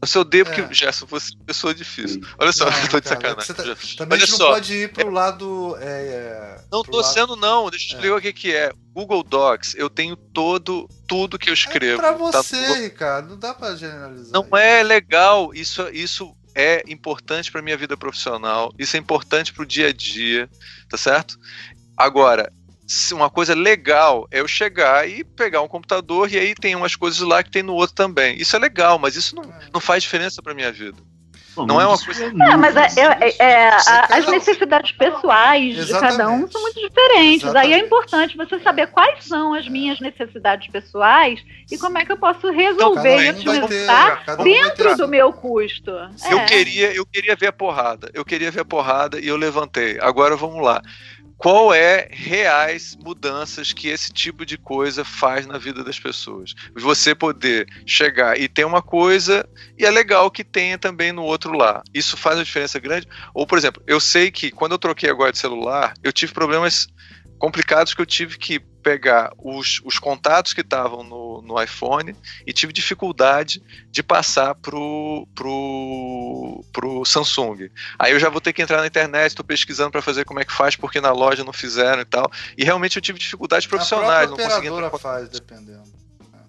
Eu 0.00 0.20
odeio 0.20 0.44
porque 0.44 0.60
é. 0.60 0.72
Gerson 0.72 1.06
fosse 1.08 1.36
pessoa 1.38 1.74
difícil. 1.74 2.20
Olha 2.38 2.52
só, 2.52 2.70
não, 2.70 2.78
eu 2.78 2.88
tô 2.88 3.00
de 3.00 3.08
sacanagem. 3.08 3.54
Tá, 3.54 3.62
também 3.96 4.16
Olha 4.16 4.22
a 4.22 4.26
gente 4.26 4.30
só. 4.30 4.44
não 4.44 4.54
pode 4.54 4.74
ir 4.74 4.92
pro 4.92 5.10
lado. 5.10 5.76
É, 5.80 5.84
é 5.84 6.60
não 6.70 6.84
tô 6.84 6.98
lado... 6.98 7.12
sendo, 7.12 7.34
não. 7.34 7.68
Deixa 7.68 7.86
eu 7.86 7.88
te 7.88 7.94
explicar 7.94 8.16
o 8.16 8.20
que, 8.20 8.32
que 8.32 8.54
é. 8.54 8.72
Google 8.92 9.24
Docs, 9.24 9.74
eu 9.74 9.90
tenho 9.90 10.14
todo, 10.16 10.88
tudo 11.08 11.38
que 11.38 11.50
eu 11.50 11.54
escrevo. 11.54 12.00
É 12.00 12.04
pra 12.04 12.12
você, 12.12 12.66
tá 12.66 12.74
Ricardo. 12.74 13.30
Não 13.30 13.38
dá 13.38 13.54
pra 13.54 13.74
generalizar. 13.74 14.32
Não 14.32 14.56
é 14.56 14.82
legal. 14.84 15.52
Isso, 15.52 15.88
isso 15.88 16.32
é 16.54 16.82
importante 16.88 17.50
pra 17.50 17.62
minha 17.62 17.76
vida 17.76 17.96
profissional. 17.96 18.72
Isso 18.78 18.96
é 18.96 19.00
importante 19.00 19.52
pro 19.52 19.66
dia 19.66 19.88
a 19.88 19.92
dia. 19.92 20.48
Tá 20.88 20.96
certo? 20.96 21.36
Agora, 21.96 22.52
uma 23.12 23.28
coisa 23.28 23.54
legal 23.54 24.26
é 24.30 24.40
eu 24.40 24.48
chegar 24.48 25.08
e 25.08 25.22
pegar 25.22 25.60
um 25.60 25.68
computador 25.68 26.32
e 26.32 26.38
aí 26.38 26.54
tem 26.54 26.74
umas 26.74 26.96
coisas 26.96 27.20
lá 27.20 27.42
que 27.42 27.50
tem 27.50 27.62
no 27.62 27.74
outro 27.74 27.94
também. 27.94 28.36
Isso 28.40 28.56
é 28.56 28.58
legal, 28.58 28.98
mas 28.98 29.16
isso 29.16 29.36
não, 29.36 29.42
não 29.72 29.80
faz 29.80 30.02
diferença 30.02 30.42
para 30.42 30.54
minha 30.54 30.72
vida. 30.72 30.96
Não 31.66 31.80
é 31.80 31.86
uma 31.86 31.98
coisa. 31.98 32.24
É, 32.26 32.56
mas 32.56 32.76
é, 32.76 32.86
é, 32.96 33.36
é 33.38 33.68
as 33.68 34.26
necessidades 34.26 34.92
pessoais 34.92 35.76
Exatamente. 35.76 36.12
de 36.12 36.18
cada 36.18 36.30
um 36.30 36.50
são 36.50 36.60
muito 36.60 36.80
diferentes. 36.80 37.42
Exatamente. 37.42 37.74
Aí 37.74 37.80
é 37.80 37.84
importante 37.84 38.36
você 38.36 38.58
saber 38.60 38.88
quais 38.88 39.24
são 39.24 39.54
as 39.54 39.68
minhas 39.68 39.98
necessidades 40.00 40.68
pessoais 40.70 41.42
e 41.70 41.76
como 41.76 41.98
é 41.98 42.04
que 42.04 42.12
eu 42.12 42.16
posso 42.16 42.50
resolver 42.50 43.24
e 43.24 43.30
otimizar 43.30 44.24
um 44.38 44.44
dentro 44.44 44.96
do 44.96 45.08
meu 45.08 45.32
custo. 45.32 45.90
Eu, 46.30 46.44
queria, 46.46 46.94
eu 46.94 47.04
queria 47.04 47.34
ver 47.34 47.48
a 47.48 47.52
porrada. 47.52 48.10
Eu 48.14 48.24
queria 48.24 48.50
ver 48.50 48.60
a 48.60 48.64
porrada 48.64 49.18
e 49.18 49.26
eu 49.26 49.36
levantei. 49.36 49.98
Agora 50.00 50.36
vamos 50.36 50.62
lá 50.62 50.80
qual 51.38 51.72
é 51.72 52.08
reais 52.10 52.98
mudanças 53.00 53.72
que 53.72 53.88
esse 53.88 54.12
tipo 54.12 54.44
de 54.44 54.58
coisa 54.58 55.04
faz 55.04 55.46
na 55.46 55.56
vida 55.56 55.84
das 55.84 55.98
pessoas. 55.98 56.52
Você 56.74 57.14
poder 57.14 57.68
chegar 57.86 58.38
e 58.38 58.48
ter 58.48 58.66
uma 58.66 58.82
coisa 58.82 59.48
e 59.78 59.86
é 59.86 59.90
legal 59.90 60.32
que 60.32 60.42
tenha 60.42 60.76
também 60.76 61.12
no 61.12 61.22
outro 61.22 61.52
lá. 61.52 61.82
Isso 61.94 62.16
faz 62.16 62.36
uma 62.36 62.44
diferença 62.44 62.80
grande. 62.80 63.06
Ou, 63.32 63.46
por 63.46 63.56
exemplo, 63.56 63.80
eu 63.86 64.00
sei 64.00 64.32
que 64.32 64.50
quando 64.50 64.72
eu 64.72 64.78
troquei 64.78 65.08
agora 65.08 65.30
de 65.30 65.38
celular, 65.38 65.94
eu 66.02 66.12
tive 66.12 66.32
problemas 66.32 66.88
complicados 67.38 67.94
que 67.94 68.02
eu 68.02 68.06
tive 68.06 68.36
que 68.36 68.58
pegar 68.88 69.34
os, 69.36 69.82
os 69.84 69.98
contatos 69.98 70.54
que 70.54 70.62
estavam 70.62 71.02
no, 71.02 71.42
no 71.42 71.62
iPhone 71.62 72.16
e 72.46 72.54
tive 72.54 72.72
dificuldade 72.72 73.62
de 73.90 74.02
passar 74.02 74.54
pro, 74.54 75.28
pro, 75.34 76.64
pro 76.72 77.04
Samsung. 77.04 77.68
Aí 77.98 78.12
eu 78.12 78.18
já 78.18 78.30
vou 78.30 78.40
ter 78.40 78.54
que 78.54 78.62
entrar 78.62 78.78
na 78.78 78.86
internet, 78.86 79.28
estou 79.28 79.44
pesquisando 79.44 79.90
para 79.90 80.00
fazer 80.00 80.24
como 80.24 80.40
é 80.40 80.44
que 80.44 80.52
faz, 80.52 80.74
porque 80.74 81.02
na 81.02 81.12
loja 81.12 81.44
não 81.44 81.52
fizeram 81.52 82.00
e 82.00 82.06
tal. 82.06 82.32
E 82.56 82.64
realmente 82.64 82.96
eu 82.96 83.02
tive 83.02 83.18
dificuldades 83.18 83.66
profissionais. 83.66 84.28
A 84.28 84.30
não 84.30 84.38
consegui 84.38 84.68
entrar... 84.68 84.98
faz, 84.98 85.28
dependendo. 85.28 85.98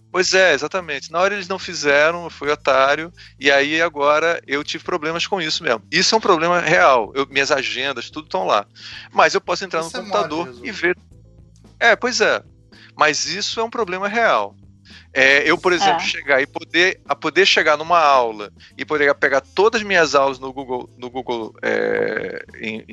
Pois 0.10 0.34
é, 0.34 0.54
exatamente. 0.54 1.12
Na 1.12 1.20
hora 1.20 1.36
eles 1.36 1.48
não 1.48 1.60
fizeram, 1.60 2.24
eu 2.24 2.30
fui 2.30 2.50
otário, 2.50 3.14
e 3.40 3.52
aí 3.52 3.82
agora 3.82 4.42
eu 4.48 4.64
tive 4.64 4.84
problemas 4.84 5.28
com 5.28 5.42
isso 5.42 5.62
mesmo. 5.62 5.84
Isso 5.92 6.16
é 6.16 6.18
um 6.18 6.22
problema 6.22 6.60
real. 6.62 7.12
Eu, 7.14 7.28
minhas 7.28 7.52
agendas, 7.52 8.10
tudo 8.10 8.26
estão 8.26 8.46
lá. 8.46 8.66
Mas 9.12 9.34
eu 9.34 9.42
posso 9.42 9.66
entrar 9.66 9.82
isso 9.82 9.92
no 9.92 10.00
é 10.00 10.02
computador 10.04 10.56
e 10.64 10.72
ver. 10.72 10.98
É, 11.80 11.96
pois 11.96 12.22
é. 12.22 12.44
Mas 12.96 13.26
isso 13.26 13.60
é 13.60 13.64
um 13.64 13.70
problema 13.70 14.08
real. 14.08 14.56
É, 15.12 15.50
eu, 15.50 15.58
por 15.58 15.74
exemplo, 15.74 16.02
é. 16.02 16.06
chegar 16.06 16.42
e 16.42 16.46
poder, 16.46 17.02
a 17.08 17.16
poder 17.16 17.46
chegar 17.46 17.76
numa 17.76 18.00
aula 18.00 18.52
e 18.78 18.86
poder 18.86 19.14
pegar 19.16 19.42
todas 19.42 19.82
as 19.82 19.88
minhas 19.88 20.14
aulas 20.14 20.38
no 20.38 20.54
Google, 20.54 20.88
no 20.98 21.10
Google, 21.10 21.54
é, 21.64 22.46
em, 22.62 22.86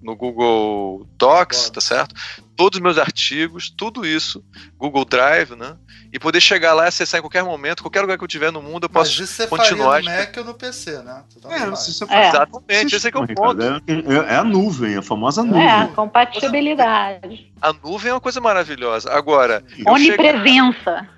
no 0.00 0.14
Google 0.14 1.04
Docs, 1.16 1.70
tá 1.70 1.80
certo? 1.80 2.14
Todos 2.54 2.78
os 2.78 2.82
meus 2.82 2.96
artigos, 2.96 3.70
tudo 3.70 4.06
isso, 4.06 4.44
Google 4.78 5.04
Drive, 5.04 5.56
né? 5.56 5.76
E 6.12 6.18
poder 6.18 6.40
chegar 6.40 6.74
lá 6.74 6.84
e 6.84 6.88
acessar 6.88 7.18
em 7.18 7.22
qualquer 7.22 7.42
momento, 7.42 7.82
qualquer 7.82 8.02
lugar 8.02 8.16
que 8.16 8.22
eu 8.22 8.28
tiver 8.28 8.52
no 8.52 8.62
mundo, 8.62 8.84
eu 8.84 8.88
posso 8.88 9.10
Mas 9.10 9.28
isso 9.28 9.42
você 9.42 9.48
continuar. 9.48 9.94
Faria 9.94 10.10
no 10.10 10.16
Mac 10.16 10.36
ou 10.36 10.44
no 10.44 10.54
PC, 10.54 11.02
né? 11.02 11.24
É, 11.50 11.66
você 11.66 12.04
é. 12.08 12.28
Exatamente, 12.28 12.94
esse 12.94 13.08
é, 13.08 13.10
que 13.10 13.16
é 13.16 13.20
o 13.20 13.26
ponto. 13.26 13.60
É, 13.60 14.30
é, 14.30 14.36
a 14.36 14.44
nuvem, 14.44 14.96
a 14.96 15.02
famosa 15.02 15.40
é, 15.40 15.44
nuvem. 15.44 15.66
É, 15.66 15.70
a 15.70 15.88
compatibilidade. 15.88 17.52
A 17.60 17.72
nuvem 17.72 18.10
é 18.10 18.14
uma 18.14 18.20
coisa 18.20 18.40
maravilhosa. 18.40 19.10
Agora. 19.10 19.64
Onipresença. 19.84 21.08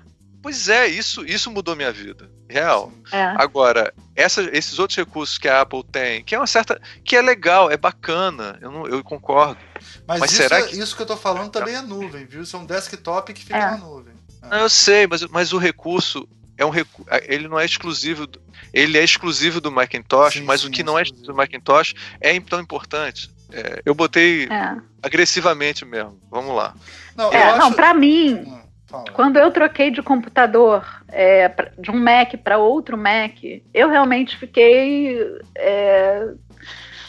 Pois 0.41 0.69
é, 0.69 0.87
isso, 0.87 1.25
isso 1.25 1.51
mudou 1.51 1.75
minha 1.75 1.91
vida. 1.91 2.29
Real. 2.49 2.91
É. 3.11 3.23
Agora, 3.37 3.93
essa, 4.15 4.41
esses 4.55 4.79
outros 4.79 4.97
recursos 4.97 5.37
que 5.37 5.47
a 5.47 5.61
Apple 5.61 5.83
tem, 5.83 6.23
que 6.23 6.33
é 6.33 6.39
uma 6.39 6.47
certa. 6.47 6.79
que 7.03 7.15
é 7.15 7.21
legal, 7.21 7.69
é 7.69 7.75
bacana, 7.75 8.57
eu, 8.61 8.71
não, 8.71 8.87
eu 8.87 9.03
concordo. 9.03 9.57
Mas, 10.07 10.19
mas 10.21 10.31
isso, 10.31 10.41
será 10.41 10.61
que... 10.61 10.79
isso 10.79 10.95
que 10.95 11.01
eu 11.01 11.05
tô 11.05 11.17
falando 11.17 11.51
também 11.51 11.75
é 11.75 11.81
nuvem, 11.81 12.25
viu? 12.25 12.41
Isso 12.41 12.55
é 12.55 12.59
um 12.59 12.65
desktop 12.65 13.33
que 13.33 13.43
fica 13.43 13.57
é. 13.57 13.71
na 13.71 13.77
nuvem. 13.77 14.13
É. 14.43 14.47
Não, 14.47 14.57
eu 14.59 14.69
sei, 14.69 15.05
mas, 15.07 15.23
mas 15.25 15.51
o 15.51 15.57
recurso 15.57 16.27
é 16.57 16.65
um 16.65 16.69
recu... 16.69 17.05
ele 17.23 17.47
não 17.47 17.59
é 17.59 17.65
exclusivo 17.65 18.25
do... 18.25 18.41
ele 18.73 18.97
é 18.97 19.03
exclusivo 19.03 19.59
do 19.59 19.71
Macintosh, 19.71 20.35
sim, 20.35 20.41
mas 20.41 20.61
sim, 20.61 20.67
o 20.67 20.71
que 20.71 20.83
não 20.83 20.97
é 20.97 21.01
exclusivo 21.01 21.33
do 21.33 21.35
Macintosh 21.35 21.93
é 22.21 22.39
tão 22.39 22.61
importante. 22.61 23.29
É, 23.51 23.81
eu 23.85 23.95
botei 23.95 24.45
é. 24.45 24.75
agressivamente 25.01 25.85
mesmo. 25.85 26.19
Vamos 26.29 26.55
lá. 26.55 26.73
Não, 27.15 27.31
é, 27.31 27.43
acho... 27.43 27.59
não 27.59 27.73
para 27.73 27.93
mim, 27.93 28.33
hum. 28.35 28.66
Quando 29.13 29.37
eu 29.37 29.51
troquei 29.51 29.91
de 29.91 30.01
computador 30.01 30.85
é, 31.09 31.49
de 31.77 31.91
um 31.91 31.99
Mac 31.99 32.35
para 32.41 32.57
outro 32.57 32.97
Mac, 32.97 33.35
eu 33.73 33.89
realmente 33.89 34.37
fiquei 34.37 35.19
é, 35.55 36.29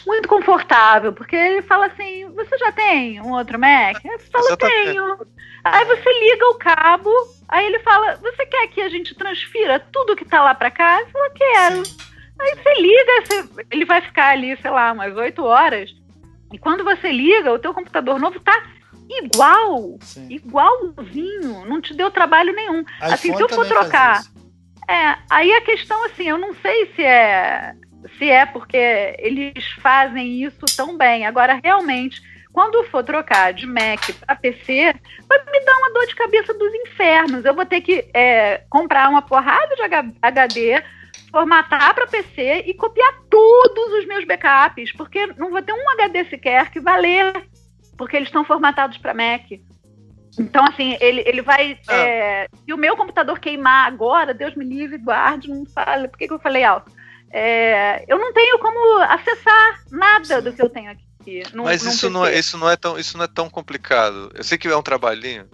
muito 0.05 0.27
confortável, 0.27 1.13
porque 1.13 1.35
ele 1.35 1.61
fala 1.61 1.85
assim: 1.85 2.27
você 2.35 2.57
já 2.57 2.71
tem 2.73 3.21
um 3.21 3.31
outro 3.31 3.57
Mac? 3.57 4.03
Eu 4.03 4.19
falo, 4.19 4.57
tenho. 4.57 5.17
Aí 5.63 5.85
você 5.85 6.19
liga 6.19 6.45
o 6.49 6.55
cabo, 6.55 7.09
aí 7.47 7.65
ele 7.65 7.79
fala: 7.79 8.17
você 8.17 8.45
quer 8.45 8.67
que 8.67 8.81
a 8.81 8.89
gente 8.89 9.15
transfira 9.15 9.79
tudo 9.79 10.15
que 10.15 10.23
está 10.23 10.43
lá 10.43 10.53
para 10.53 10.71
cá? 10.71 10.99
Eu 10.99 11.07
falo, 11.07 11.31
quero. 11.33 11.83
Aí 12.39 12.55
você 12.55 12.81
liga, 12.81 13.25
você, 13.25 13.65
ele 13.71 13.85
vai 13.85 14.01
ficar 14.01 14.29
ali, 14.29 14.57
sei 14.61 14.71
lá, 14.71 14.91
umas 14.91 15.15
oito 15.15 15.43
horas. 15.43 15.89
E 16.51 16.57
quando 16.57 16.83
você 16.83 17.11
liga, 17.11 17.53
o 17.53 17.59
teu 17.59 17.73
computador 17.73 18.19
novo 18.19 18.37
está 18.37 18.53
igual, 19.09 19.97
Sim. 20.01 20.27
igualzinho, 20.29 21.65
não 21.65 21.81
te 21.81 21.93
deu 21.93 22.11
trabalho 22.11 22.53
nenhum. 22.53 22.81
IPhone 22.81 23.13
assim, 23.13 23.35
se 23.35 23.41
eu 23.41 23.49
for 23.49 23.67
trocar, 23.67 24.23
é, 24.87 25.17
aí 25.29 25.51
a 25.53 25.61
questão 25.61 26.05
assim, 26.05 26.29
eu 26.29 26.37
não 26.37 26.53
sei 26.55 26.91
se 26.95 27.03
é 27.03 27.73
se 28.17 28.29
é 28.29 28.45
porque 28.45 28.77
eles 29.19 29.65
fazem 29.81 30.43
isso 30.43 30.65
tão 30.75 30.97
bem. 30.97 31.25
Agora, 31.25 31.59
realmente, 31.61 32.21
quando 32.51 32.83
for 32.85 33.03
trocar 33.03 33.53
de 33.53 33.65
Mac 33.65 34.09
para 34.25 34.35
PC, 34.35 34.93
vai 35.27 35.45
me 35.45 35.65
dar 35.65 35.77
uma 35.77 35.93
dor 35.93 36.05
de 36.07 36.15
cabeça 36.15 36.53
dos 36.53 36.73
infernos. 36.73 37.45
Eu 37.45 37.53
vou 37.53 37.65
ter 37.65 37.81
que 37.81 38.09
é, 38.13 38.63
comprar 38.69 39.09
uma 39.09 39.21
porrada 39.21 39.75
de 39.75 39.81
HD, 40.21 40.83
formatar 41.31 41.93
para 41.93 42.07
PC 42.07 42.63
e 42.65 42.73
copiar 42.73 43.13
todos 43.29 43.93
os 43.99 44.05
meus 44.07 44.25
backups, 44.25 44.91
porque 44.93 45.27
não 45.37 45.51
vou 45.51 45.61
ter 45.61 45.73
um 45.73 45.89
HD 45.91 46.25
sequer 46.25 46.71
que 46.71 46.79
valer 46.79 47.33
porque 47.99 48.15
eles 48.15 48.29
estão 48.29 48.45
formatados 48.45 48.97
para 48.97 49.13
Mac. 49.13 49.51
Então, 50.39 50.63
assim, 50.63 50.97
ele, 51.01 51.21
ele 51.27 51.41
vai. 51.41 51.77
Ah. 51.85 51.95
É, 51.95 52.47
se 52.65 52.73
o 52.73 52.77
meu 52.77 52.95
computador 52.95 53.37
queimar 53.39 53.87
agora, 53.87 54.33
Deus 54.33 54.55
me 54.55 54.63
livre, 54.63 54.97
guarde, 54.97 55.49
não 55.49 55.65
fale. 55.65 56.07
Por 56.07 56.17
que, 56.17 56.27
que 56.27 56.33
eu 56.33 56.39
falei 56.39 56.63
alto? 56.63 56.89
É, 57.29 58.05
eu 58.07 58.17
não 58.17 58.31
tenho 58.31 58.57
como 58.57 58.99
acessar 59.01 59.83
nada 59.91 60.37
Sim. 60.37 60.41
do 60.41 60.53
que 60.53 60.61
eu 60.61 60.69
tenho 60.69 60.91
aqui. 60.91 61.43
Num, 61.53 61.65
Mas 61.65 61.83
isso, 61.83 62.09
não 62.09 62.25
é, 62.25 62.39
isso, 62.39 62.57
não 62.57 62.69
é 62.69 62.77
tão, 62.77 62.97
isso 62.97 63.17
não 63.17 63.25
é 63.25 63.27
tão 63.27 63.49
complicado. 63.49 64.31
Eu 64.33 64.43
sei 64.43 64.57
que 64.57 64.69
é 64.69 64.77
um 64.77 64.81
trabalhinho. 64.81 65.45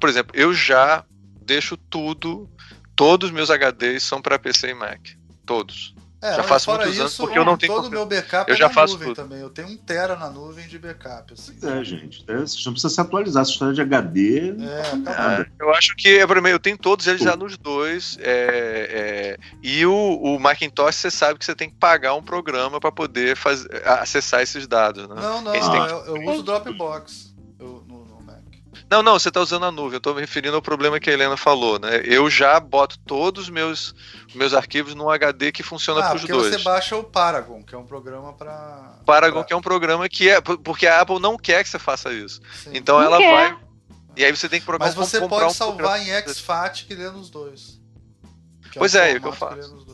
Por 0.00 0.08
exemplo, 0.08 0.34
eu 0.34 0.54
já 0.54 1.04
deixo 1.44 1.76
tudo, 1.76 2.50
todos 2.96 3.28
os 3.28 3.34
meus 3.34 3.50
HDs 3.50 4.02
são 4.02 4.22
para 4.22 4.38
PC 4.38 4.70
e 4.70 4.74
Mac. 4.74 5.00
Todos. 5.44 5.91
É, 6.22 6.36
já 6.36 6.42
faço 6.44 6.70
muitos 6.70 6.92
isso, 6.92 7.00
anos 7.00 7.16
porque 7.16 7.36
eu 7.36 7.44
não 7.44 7.56
tenho. 7.56 7.74
Todo 7.74 7.86
o 7.88 7.90
meu 7.90 8.06
backup 8.06 8.48
eu 8.48 8.54
é 8.54 8.56
já 8.56 8.68
na 8.68 8.74
faço 8.74 8.92
nuvem 8.92 9.08
tudo. 9.08 9.16
também. 9.16 9.40
Eu 9.40 9.50
tenho 9.50 9.66
um 9.66 9.76
tera 9.76 10.14
na 10.14 10.30
nuvem 10.30 10.68
de 10.68 10.78
backup. 10.78 11.34
Assim. 11.34 11.58
É, 11.60 11.82
gente. 11.82 12.24
É, 12.28 12.36
você 12.36 12.62
não 12.64 12.72
precisa 12.72 12.94
se 12.94 13.00
atualizar. 13.00 13.42
Essa 13.42 13.50
história 13.50 13.74
de 13.74 13.80
HD. 13.80 14.50
É, 14.50 15.42
é, 15.42 15.46
eu 15.58 15.74
acho 15.74 15.96
que 15.96 16.18
é 16.18 16.22
eu 16.22 16.58
tenho 16.60 16.78
todos 16.78 17.08
eles 17.08 17.22
já 17.22 17.34
nos 17.34 17.58
dois. 17.58 18.16
É, 18.20 19.36
é, 19.36 19.38
e 19.60 19.84
o, 19.84 19.92
o, 19.92 20.38
Macintosh, 20.38 20.94
você 20.94 21.10
sabe 21.10 21.40
que 21.40 21.44
você 21.44 21.56
tem 21.56 21.68
que 21.68 21.74
pagar 21.74 22.14
um 22.14 22.22
programa 22.22 22.78
para 22.78 22.92
poder 22.92 23.36
fazer, 23.36 23.68
acessar 23.84 24.42
esses 24.42 24.68
dados. 24.68 25.08
Né? 25.08 25.16
Não, 25.16 25.40
não. 25.40 25.54
eu, 25.54 26.16
eu 26.16 26.30
uso 26.30 26.44
Dropbox. 26.44 27.31
Não, 28.92 29.02
não, 29.02 29.18
você 29.18 29.28
está 29.28 29.40
usando 29.40 29.64
a 29.64 29.70
nuvem. 29.70 29.94
Eu 29.94 29.96
estou 29.96 30.14
me 30.14 30.20
referindo 30.20 30.54
ao 30.54 30.60
problema 30.60 31.00
que 31.00 31.08
a 31.08 31.14
Helena 31.14 31.34
falou, 31.34 31.78
né? 31.78 32.02
Eu 32.04 32.28
já 32.28 32.60
boto 32.60 32.98
todos 32.98 33.44
os 33.44 33.48
meus, 33.48 33.94
meus 34.34 34.52
arquivos 34.52 34.94
num 34.94 35.08
HD 35.08 35.50
que 35.50 35.62
funciona 35.62 36.00
ah, 36.00 36.08
para 36.10 36.16
os 36.16 36.24
dois. 36.26 36.54
você 36.54 36.62
baixa 36.62 36.94
o 36.94 37.02
Paragon, 37.02 37.62
que 37.62 37.74
é 37.74 37.78
um 37.78 37.86
programa 37.86 38.34
para. 38.34 39.00
Paragon, 39.06 39.38
pra... 39.38 39.44
que 39.44 39.52
é 39.54 39.56
um 39.56 39.62
programa 39.62 40.06
que 40.10 40.28
é. 40.28 40.42
Porque 40.42 40.86
a 40.86 41.00
Apple 41.00 41.18
não 41.20 41.38
quer 41.38 41.64
que 41.64 41.70
você 41.70 41.78
faça 41.78 42.12
isso. 42.12 42.42
Sim. 42.52 42.72
Então 42.74 42.98
não 42.98 43.06
ela 43.06 43.16
quer. 43.16 43.32
vai. 43.32 43.58
E 44.14 44.26
aí 44.26 44.30
você 44.30 44.46
tem 44.46 44.60
que 44.60 44.66
programar. 44.66 44.94
Mas 44.94 45.08
você 45.08 45.26
pode 45.26 45.46
um 45.46 45.54
salvar 45.54 45.98
em 45.98 46.10
exFAT 46.10 46.84
que 46.84 46.94
lê 46.94 47.08
nos 47.08 47.30
dois. 47.30 47.80
pois 48.74 48.94
é, 48.94 49.12
é 49.12 49.16
o 49.16 49.22
que 49.22 49.28
eu 49.28 49.32
faço. 49.32 49.86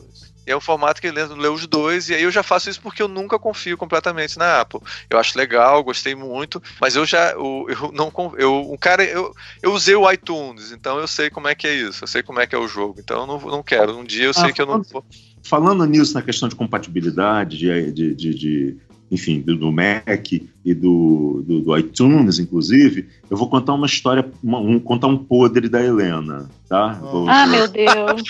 É 0.49 0.55
o 0.55 0.61
formato 0.61 0.99
que 0.99 1.07
ele 1.07 1.23
lê 1.23 1.47
os 1.47 1.67
dois, 1.67 2.09
e 2.09 2.15
aí 2.15 2.23
eu 2.23 2.31
já 2.31 2.41
faço 2.41 2.69
isso 2.69 2.81
porque 2.81 3.01
eu 3.01 3.07
nunca 3.07 3.37
confio 3.37 3.77
completamente 3.77 4.37
na 4.37 4.61
Apple. 4.61 4.81
Eu 5.09 5.19
acho 5.19 5.37
legal, 5.37 5.83
gostei 5.83 6.15
muito, 6.15 6.61
mas 6.79 6.95
eu 6.95 7.05
já. 7.05 7.31
Eu, 7.31 7.67
eu 7.69 7.91
não. 7.91 8.11
Eu, 8.37 8.71
um 8.71 8.77
cara, 8.77 9.03
eu, 9.03 9.33
eu 9.61 9.71
usei 9.73 9.95
o 9.95 10.11
iTunes, 10.11 10.71
então 10.71 10.97
eu 10.97 11.07
sei 11.07 11.29
como 11.29 11.47
é 11.47 11.55
que 11.55 11.67
é 11.67 11.75
isso, 11.75 12.03
eu 12.03 12.07
sei 12.07 12.23
como 12.23 12.39
é 12.39 12.47
que 12.47 12.55
é 12.55 12.57
o 12.57 12.67
jogo. 12.67 12.95
Então 12.99 13.21
eu 13.21 13.27
não, 13.27 13.39
não 13.39 13.63
quero. 13.63 13.97
Um 13.97 14.03
dia 14.03 14.25
eu 14.25 14.33
sei 14.33 14.49
ah, 14.49 14.51
que 14.51 14.61
eu 14.61 14.65
não 14.65 14.81
vou. 14.81 15.05
Falando 15.43 15.85
nisso, 15.85 16.13
na 16.13 16.21
questão 16.21 16.49
de 16.49 16.55
compatibilidade, 16.55 17.57
de, 17.57 17.91
de, 17.91 18.15
de, 18.15 18.33
de 18.33 18.77
enfim, 19.11 19.41
do, 19.41 19.55
do, 19.55 19.71
Mac 19.71 20.31
e 20.31 20.73
do, 20.73 21.43
do, 21.45 21.61
do, 21.61 21.77
iTunes, 21.77 22.37
inclusive, 22.39 23.09
eu 23.29 23.35
vou 23.35 23.49
contar 23.49 23.73
uma 23.73 23.87
história, 23.87 24.29
uma, 24.43 24.59
um, 24.59 24.79
contar 24.79 25.07
um 25.07 25.17
podre 25.17 25.67
da 25.67 25.83
Helena, 25.83 26.49
tá? 26.67 26.99
Oh. 27.01 27.25
Ah, 27.27 27.47
meu 27.47 27.67
Deus! 27.67 28.23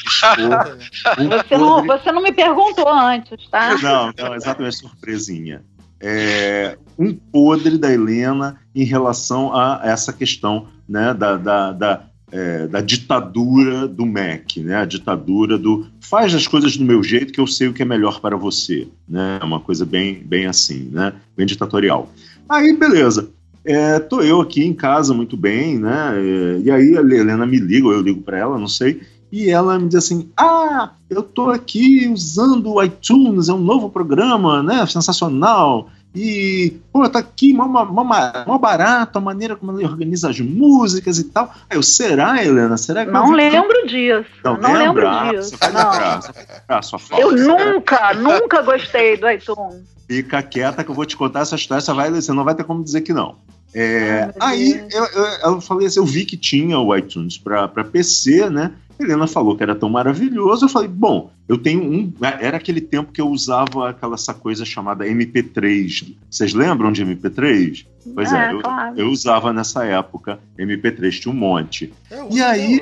Um 1.18 1.30
você, 1.30 1.58
não, 1.58 1.86
você 1.86 2.12
não 2.12 2.24
me 2.24 2.32
perguntou 2.32 2.88
antes, 2.88 3.48
tá? 3.50 3.78
Não, 3.78 4.14
não, 4.18 4.36
exatamente, 4.36 4.78
surpresinha. 4.78 5.64
É, 6.02 6.78
um 6.98 7.14
podre 7.14 7.78
da 7.78 7.92
Helena 7.92 8.62
em 8.74 8.86
relação 8.86 9.54
a 9.54 9.82
essa 9.84 10.14
questão 10.14 10.68
né, 10.88 11.14
da, 11.14 11.36
da, 11.36 11.72
da 11.74 12.09
é, 12.32 12.68
da 12.68 12.82
ditadura 12.82 13.88
do 13.88 14.06
Mac, 14.06 14.58
né? 14.58 14.78
A 14.78 14.86
ditadura 14.86 15.58
do 15.58 15.88
faz 16.02 16.34
as 16.34 16.48
coisas 16.48 16.76
do 16.78 16.84
meu 16.84 17.04
jeito 17.04 17.34
que 17.34 17.40
eu 17.40 17.48
sei 17.48 17.68
o 17.68 17.74
que 17.74 17.82
é 17.82 17.86
melhor 17.86 18.20
para 18.20 18.36
você, 18.36 18.88
né? 19.08 19.40
É 19.42 19.46
uma 19.46 19.60
coisa 19.60 19.86
bem, 19.86 20.24
bem 20.24 20.46
assim, 20.46 20.90
né? 20.92 21.14
Bem 21.36 21.46
ditatorial. 21.46 22.12
Aí, 22.48 22.76
beleza. 22.76 23.30
É, 23.64 24.00
tô 24.00 24.22
eu 24.22 24.42
aqui 24.42 24.64
em 24.64 24.74
casa 24.74 25.14
muito 25.14 25.36
bem, 25.36 25.78
né? 25.78 26.14
É, 26.16 26.60
e 26.64 26.72
aí 26.72 26.98
a 26.98 27.02
Helena 27.02 27.46
me 27.46 27.58
liga, 27.58 27.88
ou 27.88 27.94
eu 27.94 28.02
ligo 28.02 28.22
para 28.22 28.38
ela, 28.38 28.58
não 28.58 28.68
sei. 28.68 29.02
E 29.32 29.50
ela 29.50 29.78
me 29.78 29.88
diz 29.88 29.96
assim: 29.96 30.30
Ah, 30.36 30.94
eu 31.10 31.22
tô 31.22 31.50
aqui 31.50 32.10
usando 32.12 32.72
o 32.72 32.84
iTunes, 32.84 33.50
é 33.50 33.54
um 33.54 33.60
novo 33.60 33.90
programa, 33.90 34.64
né? 34.64 34.86
Sensacional. 34.88 35.90
E, 36.14 36.78
pô, 36.92 37.08
tá 37.08 37.20
aqui 37.20 37.54
mó, 37.54 37.68
mó, 37.68 37.86
mó 37.86 38.58
barato 38.58 39.20
a 39.20 39.22
maneira 39.22 39.56
como 39.56 39.74
ele 39.74 39.86
organiza 39.86 40.30
as 40.30 40.40
músicas 40.40 41.20
e 41.20 41.26
tal. 41.26 41.54
Aí 41.70 41.78
eu, 41.78 41.84
será, 41.84 42.44
Helena? 42.44 42.78
Será 42.78 43.06
que 43.06 43.12
Não 43.12 43.32
lembro 43.32 43.86
disso. 43.86 44.26
Não, 44.44 44.58
não 44.58 44.74
lembro 44.74 45.08
ah, 45.08 45.32
disso. 45.32 45.56
Não. 45.62 45.92
Lembrar, 45.92 46.84
sua 46.84 46.98
falta, 46.98 47.24
eu 47.24 47.32
nunca, 47.32 48.14
nunca 48.16 48.62
gostei 48.64 49.18
do 49.18 49.30
iTunes. 49.30 49.84
Fica 50.08 50.42
quieta 50.42 50.84
que 50.84 50.90
eu 50.90 50.96
vou 50.96 51.06
te 51.06 51.16
contar 51.16 51.42
essa 51.42 51.56
história, 51.56 51.82
você, 51.82 51.94
vai, 51.94 52.10
você 52.10 52.34
não 52.34 52.44
vai 52.44 52.56
ter 52.56 52.64
como 52.64 52.84
dizer 52.84 53.02
que 53.02 53.14
não. 53.14 53.36
É, 53.72 54.34
aí 54.40 54.84
eu, 54.92 55.06
eu, 55.06 55.26
eu, 55.44 55.62
falei 55.62 55.86
assim, 55.86 56.00
eu 56.00 56.06
vi 56.06 56.26
que 56.26 56.36
tinha 56.36 56.80
o 56.80 56.96
iTunes 56.96 57.38
para 57.38 57.68
PC, 57.68 58.50
né? 58.50 58.72
Helena 59.00 59.28
falou 59.28 59.56
que 59.56 59.64
era 59.64 59.76
tão 59.76 59.90
maravilhoso. 59.90 60.66
Eu 60.66 60.70
falei, 60.70 60.90
bom, 60.90 61.32
eu 61.48 61.58
tenho 61.58 61.82
um. 61.82 62.14
Era 62.22 62.58
aquele 62.58 62.82
tempo 62.82 63.12
que 63.14 63.22
eu 63.22 63.30
usava 63.30 63.90
aquela 63.90 64.16
essa 64.16 64.34
coisa 64.34 64.66
chamada 64.66 65.06
MP3. 65.06 66.16
Vocês 66.30 66.54
lembram 66.54 66.92
de 66.92 67.06
MP3? 67.06 67.86
Pois 68.14 68.32
é, 68.32 68.50
é 68.50 68.54
eu, 68.54 68.62
claro. 68.62 69.00
eu, 69.00 69.08
usava 69.08 69.54
nessa 69.54 69.86
época 69.86 70.40
MP3, 70.58 71.20
tinha 71.20 71.34
um 71.34 71.38
monte. 71.38 71.94
Eu 72.12 72.28
e 72.30 72.42
aí. 72.42 72.82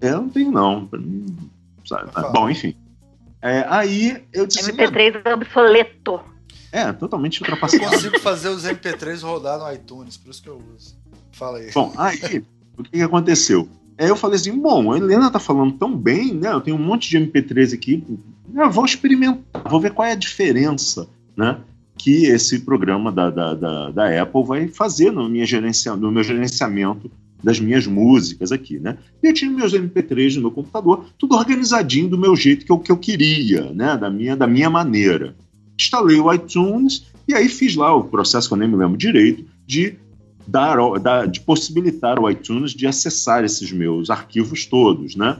É, 0.00 0.10
eu 0.10 0.22
não 0.22 0.28
tenho, 0.30 0.50
não. 0.50 0.88
Bom, 2.32 2.48
enfim. 2.48 2.74
É, 3.42 3.66
aí 3.68 4.24
eu 4.32 4.46
disse. 4.46 4.72
MP3 4.72 5.20
é 5.24 5.34
obsoleto. 5.34 6.20
É, 6.72 6.92
totalmente 6.92 7.40
ultrapassado. 7.42 7.82
Eu 7.82 7.90
consigo 7.90 8.18
fazer 8.20 8.48
os 8.48 8.64
MP3 8.64 9.22
rodar 9.22 9.58
no 9.58 9.70
iTunes, 9.70 10.16
por 10.16 10.30
isso 10.30 10.42
que 10.42 10.48
eu 10.48 10.62
uso. 10.74 10.96
Fala 11.32 11.58
aí. 11.58 11.70
Bom, 11.72 11.92
aí, 11.96 12.42
o 12.78 12.82
que, 12.82 12.90
que 12.90 13.02
aconteceu? 13.02 13.68
Aí 14.00 14.08
eu 14.08 14.16
falei 14.16 14.36
assim, 14.36 14.58
bom, 14.58 14.90
a 14.90 14.96
Helena 14.96 15.30
tá 15.30 15.38
falando 15.38 15.72
tão 15.72 15.94
bem, 15.94 16.32
né? 16.32 16.50
Eu 16.50 16.62
tenho 16.62 16.78
um 16.78 16.82
monte 16.82 17.10
de 17.10 17.18
MP3 17.18 17.74
aqui, 17.74 18.02
eu 18.56 18.70
vou 18.70 18.86
experimentar, 18.86 19.62
vou 19.68 19.78
ver 19.78 19.92
qual 19.92 20.08
é 20.08 20.12
a 20.12 20.16
diferença, 20.16 21.06
né? 21.36 21.58
Que 21.98 22.24
esse 22.24 22.60
programa 22.60 23.12
da, 23.12 23.28
da, 23.28 23.52
da, 23.52 23.90
da 23.90 24.22
Apple 24.22 24.42
vai 24.42 24.68
fazer 24.68 25.12
no, 25.12 25.28
minha 25.28 25.44
gerencia, 25.44 25.94
no 25.94 26.10
meu 26.10 26.22
gerenciamento 26.22 27.10
das 27.44 27.60
minhas 27.60 27.86
músicas 27.86 28.50
aqui, 28.52 28.78
né? 28.78 28.96
E 29.22 29.26
eu 29.26 29.34
tinha 29.34 29.50
meus 29.50 29.74
MP3 29.74 30.36
no 30.36 30.40
meu 30.40 30.50
computador, 30.50 31.04
tudo 31.18 31.34
organizadinho 31.36 32.08
do 32.08 32.16
meu 32.16 32.34
jeito 32.34 32.64
que 32.64 32.72
eu, 32.72 32.78
que 32.78 32.90
eu 32.90 32.96
queria, 32.96 33.70
né? 33.74 33.98
Da 33.98 34.08
minha, 34.08 34.34
da 34.34 34.46
minha 34.46 34.70
maneira. 34.70 35.36
Instalei 35.78 36.18
o 36.18 36.32
iTunes 36.32 37.04
e 37.28 37.34
aí 37.34 37.50
fiz 37.50 37.76
lá 37.76 37.94
o 37.94 38.04
processo 38.04 38.48
que 38.48 38.54
eu 38.54 38.58
nem 38.58 38.68
me 38.68 38.76
lembro 38.76 38.96
direito 38.96 39.44
de 39.66 39.98
dar, 40.46 40.76
dar, 40.98 41.28
de 41.28 41.40
possibilitar 41.40 42.18
o 42.18 42.28
iTunes 42.28 42.72
de 42.72 42.86
acessar 42.86 43.44
esses 43.44 43.70
meus 43.72 44.10
arquivos 44.10 44.66
todos, 44.66 45.14
né? 45.14 45.38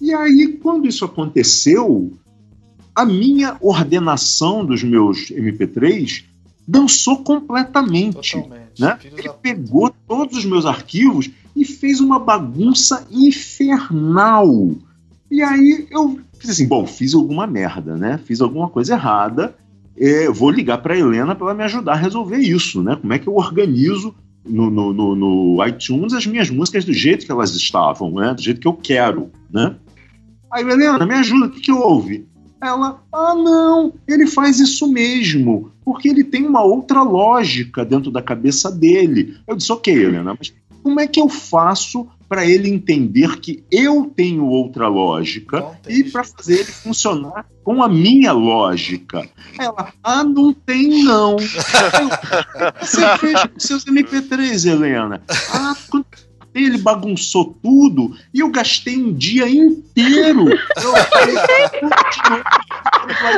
E 0.00 0.12
aí, 0.12 0.58
quando 0.60 0.86
isso 0.86 1.04
aconteceu, 1.04 2.12
a 2.94 3.04
minha 3.04 3.56
ordenação 3.60 4.64
dos 4.64 4.82
meus 4.82 5.30
MP3 5.30 6.24
dançou 6.66 7.22
completamente. 7.22 8.36
Né? 8.78 8.98
Ele 9.16 9.28
pegou 9.40 9.94
todos 10.08 10.38
os 10.38 10.44
meus 10.44 10.66
arquivos 10.66 11.30
e 11.54 11.64
fez 11.64 12.00
uma 12.00 12.18
bagunça 12.18 13.06
infernal. 13.10 14.74
E 15.30 15.42
aí 15.42 15.86
eu 15.90 16.18
fiz 16.38 16.50
assim, 16.50 16.66
bom, 16.66 16.86
fiz 16.86 17.14
alguma 17.14 17.46
merda, 17.46 17.96
né? 17.96 18.18
Fiz 18.18 18.40
alguma 18.40 18.68
coisa 18.68 18.94
errada 18.94 19.54
vou 20.32 20.50
ligar 20.50 20.78
para 20.78 20.98
Helena 20.98 21.34
para 21.34 21.48
ela 21.48 21.54
me 21.54 21.64
ajudar 21.64 21.92
a 21.92 21.96
resolver 21.96 22.38
isso, 22.38 22.82
né? 22.82 22.96
Como 22.96 23.12
é 23.12 23.18
que 23.18 23.28
eu 23.28 23.34
organizo 23.34 24.14
no, 24.44 24.70
no, 24.70 24.92
no, 24.92 25.14
no, 25.14 25.66
iTunes 25.66 26.12
as 26.12 26.26
minhas 26.26 26.50
músicas 26.50 26.84
do 26.84 26.92
jeito 26.92 27.24
que 27.24 27.32
elas 27.32 27.54
estavam, 27.54 28.12
né? 28.12 28.34
Do 28.34 28.42
jeito 28.42 28.60
que 28.60 28.68
eu 28.68 28.74
quero, 28.74 29.30
né? 29.50 29.76
Aí, 30.50 30.62
Helena, 30.62 31.06
me 31.06 31.14
ajuda, 31.14 31.46
o 31.46 31.50
que, 31.50 31.60
que 31.60 31.72
houve? 31.72 32.26
Ela, 32.60 33.02
ah, 33.12 33.34
não, 33.34 33.92
ele 34.06 34.26
faz 34.26 34.60
isso 34.60 34.86
mesmo, 34.86 35.70
porque 35.84 36.08
ele 36.08 36.22
tem 36.22 36.46
uma 36.46 36.62
outra 36.62 37.02
lógica 37.02 37.84
dentro 37.84 38.10
da 38.10 38.22
cabeça 38.22 38.70
dele. 38.70 39.36
Eu 39.48 39.56
disse, 39.56 39.72
ok, 39.72 39.92
Helena, 39.92 40.36
mas 40.38 40.54
como 40.82 41.00
é 41.00 41.06
que 41.06 41.20
eu 41.20 41.28
faço 41.28 42.06
para 42.32 42.46
ele 42.46 42.70
entender 42.70 43.38
que 43.40 43.62
eu 43.70 44.10
tenho 44.16 44.46
outra 44.46 44.88
lógica 44.88 45.78
e 45.86 46.02
para 46.02 46.24
fazer 46.24 46.60
ele 46.60 46.72
funcionar 46.72 47.44
com 47.62 47.82
a 47.82 47.88
minha 47.90 48.32
lógica. 48.32 49.28
Ela, 49.58 49.92
ah, 50.02 50.24
não 50.24 50.50
tem 50.54 51.04
não. 51.04 51.36
Você 52.80 53.18
fez 53.18 53.42
com 53.42 53.60
seus 53.60 53.84
MP3, 53.84 54.66
Helena. 54.66 55.22
Ah, 55.52 55.76
quando 55.90 56.06
ele 56.54 56.78
bagunçou 56.78 57.54
tudo 57.62 58.16
e 58.32 58.40
eu 58.40 58.48
gastei 58.48 58.96
um 58.96 59.12
dia 59.12 59.46
inteiro. 59.46 60.48
Eu 60.48 60.92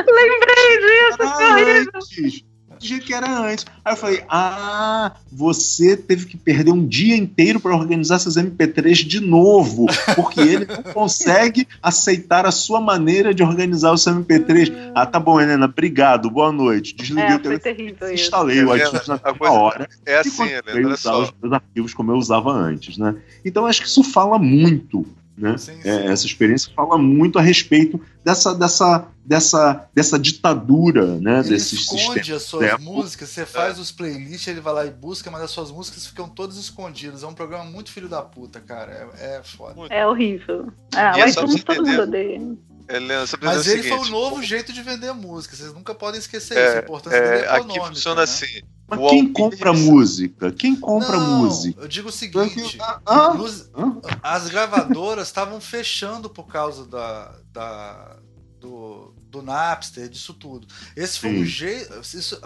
Lembrei 0.07 0.79
disso, 0.79 2.54
do 2.79 2.85
jeito 2.85 3.05
que 3.05 3.13
era 3.13 3.39
antes. 3.39 3.65
Aí 3.83 3.93
eu 3.93 3.97
falei: 3.97 4.23
ah, 4.29 5.13
você 5.31 5.95
teve 5.97 6.25
que 6.25 6.37
perder 6.37 6.71
um 6.71 6.85
dia 6.85 7.15
inteiro 7.15 7.59
para 7.59 7.75
organizar 7.75 8.19
seus 8.19 8.35
MP3 8.35 8.93
de 9.05 9.19
novo, 9.19 9.85
porque 10.15 10.39
ele 10.41 10.65
não 10.65 10.83
consegue 10.93 11.67
aceitar 11.81 12.45
a 12.45 12.51
sua 12.51 12.79
maneira 12.79 13.33
de 13.33 13.43
organizar 13.43 13.91
o 13.91 13.97
seu 13.97 14.13
MP3. 14.13 14.91
ah, 14.93 15.05
tá 15.05 15.19
bom, 15.19 15.39
Helena, 15.39 15.65
obrigado, 15.65 16.29
boa 16.29 16.51
noite. 16.51 16.95
Desliguei 16.95 17.33
é, 17.33 17.35
o 17.35 17.39
telefone, 17.39 17.95
instalei 18.13 18.63
o 18.63 18.75
iTunes 18.75 19.07
na 19.07 19.19
hora. 19.41 19.89
É 20.05 20.17
assim, 20.17 20.43
Helena, 20.43 20.89
usar 20.89 20.97
só. 20.97 21.23
os 21.23 21.33
meus 21.41 21.53
arquivos 21.53 21.93
como 21.93 22.11
eu 22.11 22.15
usava 22.15 22.51
antes, 22.51 22.97
né? 22.97 23.15
Então 23.43 23.65
acho 23.65 23.81
que 23.81 23.87
isso 23.87 24.03
fala 24.03 24.37
muito 24.37 25.05
né? 25.37 25.57
Sim, 25.57 25.81
sim. 25.81 25.89
É, 25.89 26.07
essa 26.07 26.25
experiência 26.25 26.71
fala 26.75 26.97
muito 26.97 27.37
a 27.37 27.41
respeito 27.41 27.99
dessa, 28.23 28.53
dessa, 28.53 29.07
dessa, 29.23 29.87
dessa 29.93 30.17
ditadura, 30.17 31.19
né? 31.19 31.39
Ele 31.39 31.49
desse 31.49 31.75
esconde 31.75 32.33
as 32.33 32.43
suas 32.43 32.69
tempo. 32.69 32.81
músicas, 32.81 33.29
você 33.29 33.45
faz 33.45 33.77
é. 33.77 33.81
os 33.81 33.91
playlists, 33.91 34.47
ele 34.47 34.61
vai 34.61 34.73
lá 34.73 34.85
e 34.85 34.91
busca, 34.91 35.29
mas 35.29 35.41
as 35.41 35.51
suas 35.51 35.71
músicas 35.71 36.07
ficam 36.07 36.29
todas 36.29 36.57
escondidas. 36.57 37.23
É 37.23 37.27
um 37.27 37.33
programa 37.33 37.65
muito 37.65 37.91
filho 37.91 38.07
da 38.07 38.21
puta, 38.21 38.59
cara. 38.59 39.09
É, 39.17 39.37
é 39.37 39.41
foda. 39.43 39.87
É 39.89 40.07
horrível. 40.07 40.71
É, 40.95 41.23
o 41.23 41.27
iTunes 41.27 41.63
todo 41.63 41.85
mundo 41.85 42.01
odeia. 42.01 42.41
Helena, 42.87 43.25
Mas 43.41 43.67
ele 43.67 43.81
seguinte, 43.81 43.97
foi 43.97 44.07
o 44.07 44.11
novo 44.11 44.43
jeito 44.43 44.71
de 44.71 44.81
vender 44.81 45.11
música. 45.13 45.55
Vocês 45.55 45.73
nunca 45.73 45.95
podem 45.95 46.19
esquecer 46.19 46.57
é, 46.57 46.67
isso. 46.67 46.77
A 46.77 46.81
importância 46.81 47.17
é, 47.17 47.21
dele 47.21 47.33
é 47.33 47.55
econômica. 47.55 47.79
Aqui 47.79 47.95
funciona 47.95 48.15
né? 48.17 48.23
assim. 48.23 48.61
Mas 48.87 48.99
o 48.99 49.07
quem 49.07 49.33
compra 49.33 49.73
música? 49.73 50.51
Quem 50.51 50.75
compra 50.75 51.17
não, 51.17 51.39
música? 51.39 51.81
Eu 51.81 51.87
digo 51.87 52.09
o 52.09 52.11
seguinte: 52.11 52.77
ah, 52.79 53.01
ah, 53.05 53.33
nos, 53.33 53.69
ah, 53.73 54.19
as 54.21 54.47
gravadoras 54.47 55.27
estavam 55.27 55.59
fechando 55.59 56.29
por 56.29 56.45
causa 56.45 56.85
da, 56.85 57.35
da 57.51 58.17
do, 58.59 59.13
do 59.29 59.41
Napster, 59.41 60.09
disso 60.09 60.33
tudo. 60.33 60.67
Esse 60.95 61.19
foi 61.19 61.31
Sim. 61.31 61.41
um 61.41 61.45
jeito. 61.45 61.99
Isso, 62.01 62.39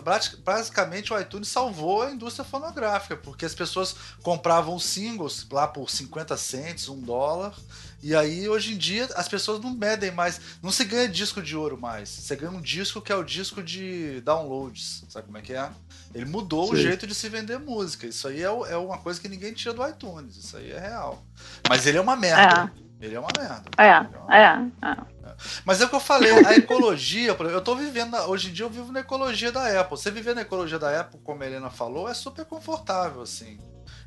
basicamente, 0.43 1.13
o 1.13 1.19
iTunes 1.19 1.47
salvou 1.47 2.03
a 2.03 2.11
indústria 2.11 2.45
fonográfica, 2.45 3.15
porque 3.15 3.45
as 3.45 3.55
pessoas 3.55 3.95
compravam 4.21 4.77
singles 4.79 5.45
lá 5.51 5.67
por 5.67 5.89
50 5.89 6.35
cents, 6.37 6.89
um 6.89 6.99
dólar. 6.99 7.53
E 8.01 8.15
aí, 8.15 8.47
hoje 8.47 8.73
em 8.73 8.77
dia, 8.77 9.09
as 9.15 9.27
pessoas 9.27 9.59
não 9.61 9.71
medem 9.71 10.11
mais. 10.11 10.39
Não 10.63 10.71
se 10.71 10.85
ganha 10.85 11.07
disco 11.07 11.41
de 11.41 11.55
ouro 11.55 11.80
mais. 11.80 12.07
Você 12.09 12.35
ganha 12.35 12.51
um 12.51 12.61
disco 12.61 13.01
que 13.01 13.11
é 13.11 13.15
o 13.15 13.23
disco 13.23 13.61
de 13.61 14.21
downloads. 14.21 15.03
Sabe 15.09 15.26
como 15.26 15.38
é 15.38 15.41
que 15.41 15.53
é? 15.53 15.69
Ele 16.13 16.26
mudou 16.26 16.67
Sim. 16.67 16.73
o 16.73 16.76
jeito 16.77 17.05
de 17.05 17.13
se 17.13 17.27
vender 17.27 17.59
música. 17.59 18.07
Isso 18.07 18.27
aí 18.27 18.41
é, 18.41 18.45
é, 18.45 18.77
uma 18.77 18.97
coisa 18.99 19.19
que 19.19 19.27
ninguém 19.27 19.53
tira 19.53 19.73
do 19.73 19.85
iTunes. 19.85 20.38
Isso 20.38 20.55
aí 20.55 20.71
é 20.71 20.80
real. 20.80 21.23
Mas 21.67 21.85
ele 21.85 21.97
é 21.97 22.01
uma 22.01 22.15
merda. 22.15 22.71
É. 22.76 23.05
Ele 23.05 23.15
é 23.15 23.19
uma 23.19 23.30
merda. 23.38 23.63
É, 23.77 23.88
é, 23.88 24.41
é, 24.41 24.91
é. 24.91 25.19
Mas 25.63 25.80
é 25.80 25.85
o 25.85 25.89
que 25.89 25.95
eu 25.95 26.01
falei, 26.01 26.31
a 26.45 26.55
ecologia, 26.55 27.35
eu 27.39 27.61
tô 27.61 27.73
vivendo, 27.73 28.13
hoje 28.27 28.49
em 28.49 28.53
dia 28.53 28.65
eu 28.65 28.69
vivo 28.69 28.91
na 28.91 28.99
ecologia 28.99 29.51
da 29.53 29.80
Apple. 29.80 29.97
Você 29.97 30.11
viver 30.11 30.35
na 30.35 30.41
ecologia 30.41 30.77
da 30.77 30.99
Apple, 30.99 31.19
como 31.23 31.41
a 31.41 31.45
Helena 31.45 31.69
falou, 31.69 32.09
é 32.09 32.13
super 32.13 32.43
confortável, 32.43 33.21
assim. 33.21 33.57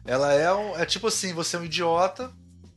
Ela 0.05 0.35
é, 0.35 0.53
um, 0.53 0.77
é 0.77 0.85
tipo 0.85 1.07
assim, 1.07 1.33
você 1.33 1.57
é 1.57 1.59
um 1.59 1.65
idiota, 1.65 2.31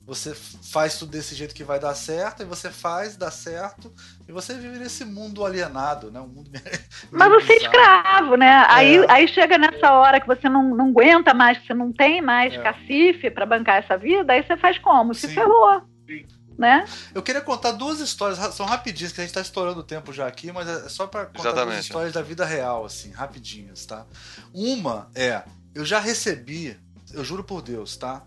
você 0.05 0.35
faz 0.35 0.99
tudo 0.99 1.11
desse 1.11 1.33
jeito 1.33 1.55
que 1.55 1.63
vai 1.63 1.79
dar 1.79 1.95
certo, 1.95 2.43
e 2.43 2.45
você 2.45 2.69
faz, 2.69 3.17
dá 3.17 3.31
certo, 3.31 3.91
e 4.27 4.31
você 4.31 4.53
vive 4.53 4.77
nesse 4.77 5.03
mundo 5.03 5.43
alienado, 5.43 6.11
né? 6.11 6.19
Um 6.19 6.27
mundo 6.27 6.51
Mas 7.11 7.29
você 7.31 7.53
é 7.53 7.57
escravo, 7.57 8.35
né? 8.35 8.45
É. 8.45 8.65
Aí, 8.69 9.05
aí 9.09 9.27
chega 9.27 9.57
nessa 9.57 9.93
hora 9.93 10.19
que 10.19 10.27
você 10.27 10.47
não, 10.47 10.75
não 10.75 10.89
aguenta 10.89 11.33
mais, 11.33 11.57
que 11.57 11.67
você 11.67 11.73
não 11.73 11.91
tem 11.91 12.21
mais 12.21 12.53
é. 12.53 12.61
cacife 12.61 13.31
para 13.31 13.47
bancar 13.47 13.77
essa 13.77 13.97
vida, 13.97 14.33
aí 14.33 14.43
você 14.43 14.55
faz 14.55 14.77
como? 14.77 15.13
Se 15.13 15.27
Sim. 15.27 15.33
ferrou. 15.33 15.81
Sim. 16.05 16.25
Né? 16.57 16.85
Eu 17.13 17.21
queria 17.21 17.41
contar 17.41 17.73
duas 17.73 17.99
histórias, 17.99 18.37
são 18.55 18.65
rapidinhas, 18.65 19.11
que 19.11 19.19
a 19.19 19.23
gente 19.23 19.31
está 19.31 19.41
estourando 19.41 19.81
o 19.81 19.83
tempo 19.83 20.13
já 20.13 20.25
aqui, 20.25 20.53
mas 20.53 20.69
é 20.69 20.87
só 20.87 21.05
para 21.05 21.25
contar 21.25 21.49
Exatamente. 21.49 21.73
duas 21.73 21.85
histórias 21.85 22.13
da 22.13 22.21
vida 22.21 22.45
real, 22.45 22.85
assim, 22.85 23.11
rapidinhas, 23.11 23.85
tá? 23.85 24.05
Uma 24.53 25.09
é, 25.13 25.43
eu 25.73 25.83
já 25.83 25.99
recebi, 25.99 26.79
eu 27.11 27.25
juro 27.25 27.43
por 27.43 27.61
Deus, 27.61 27.97
tá? 27.97 28.23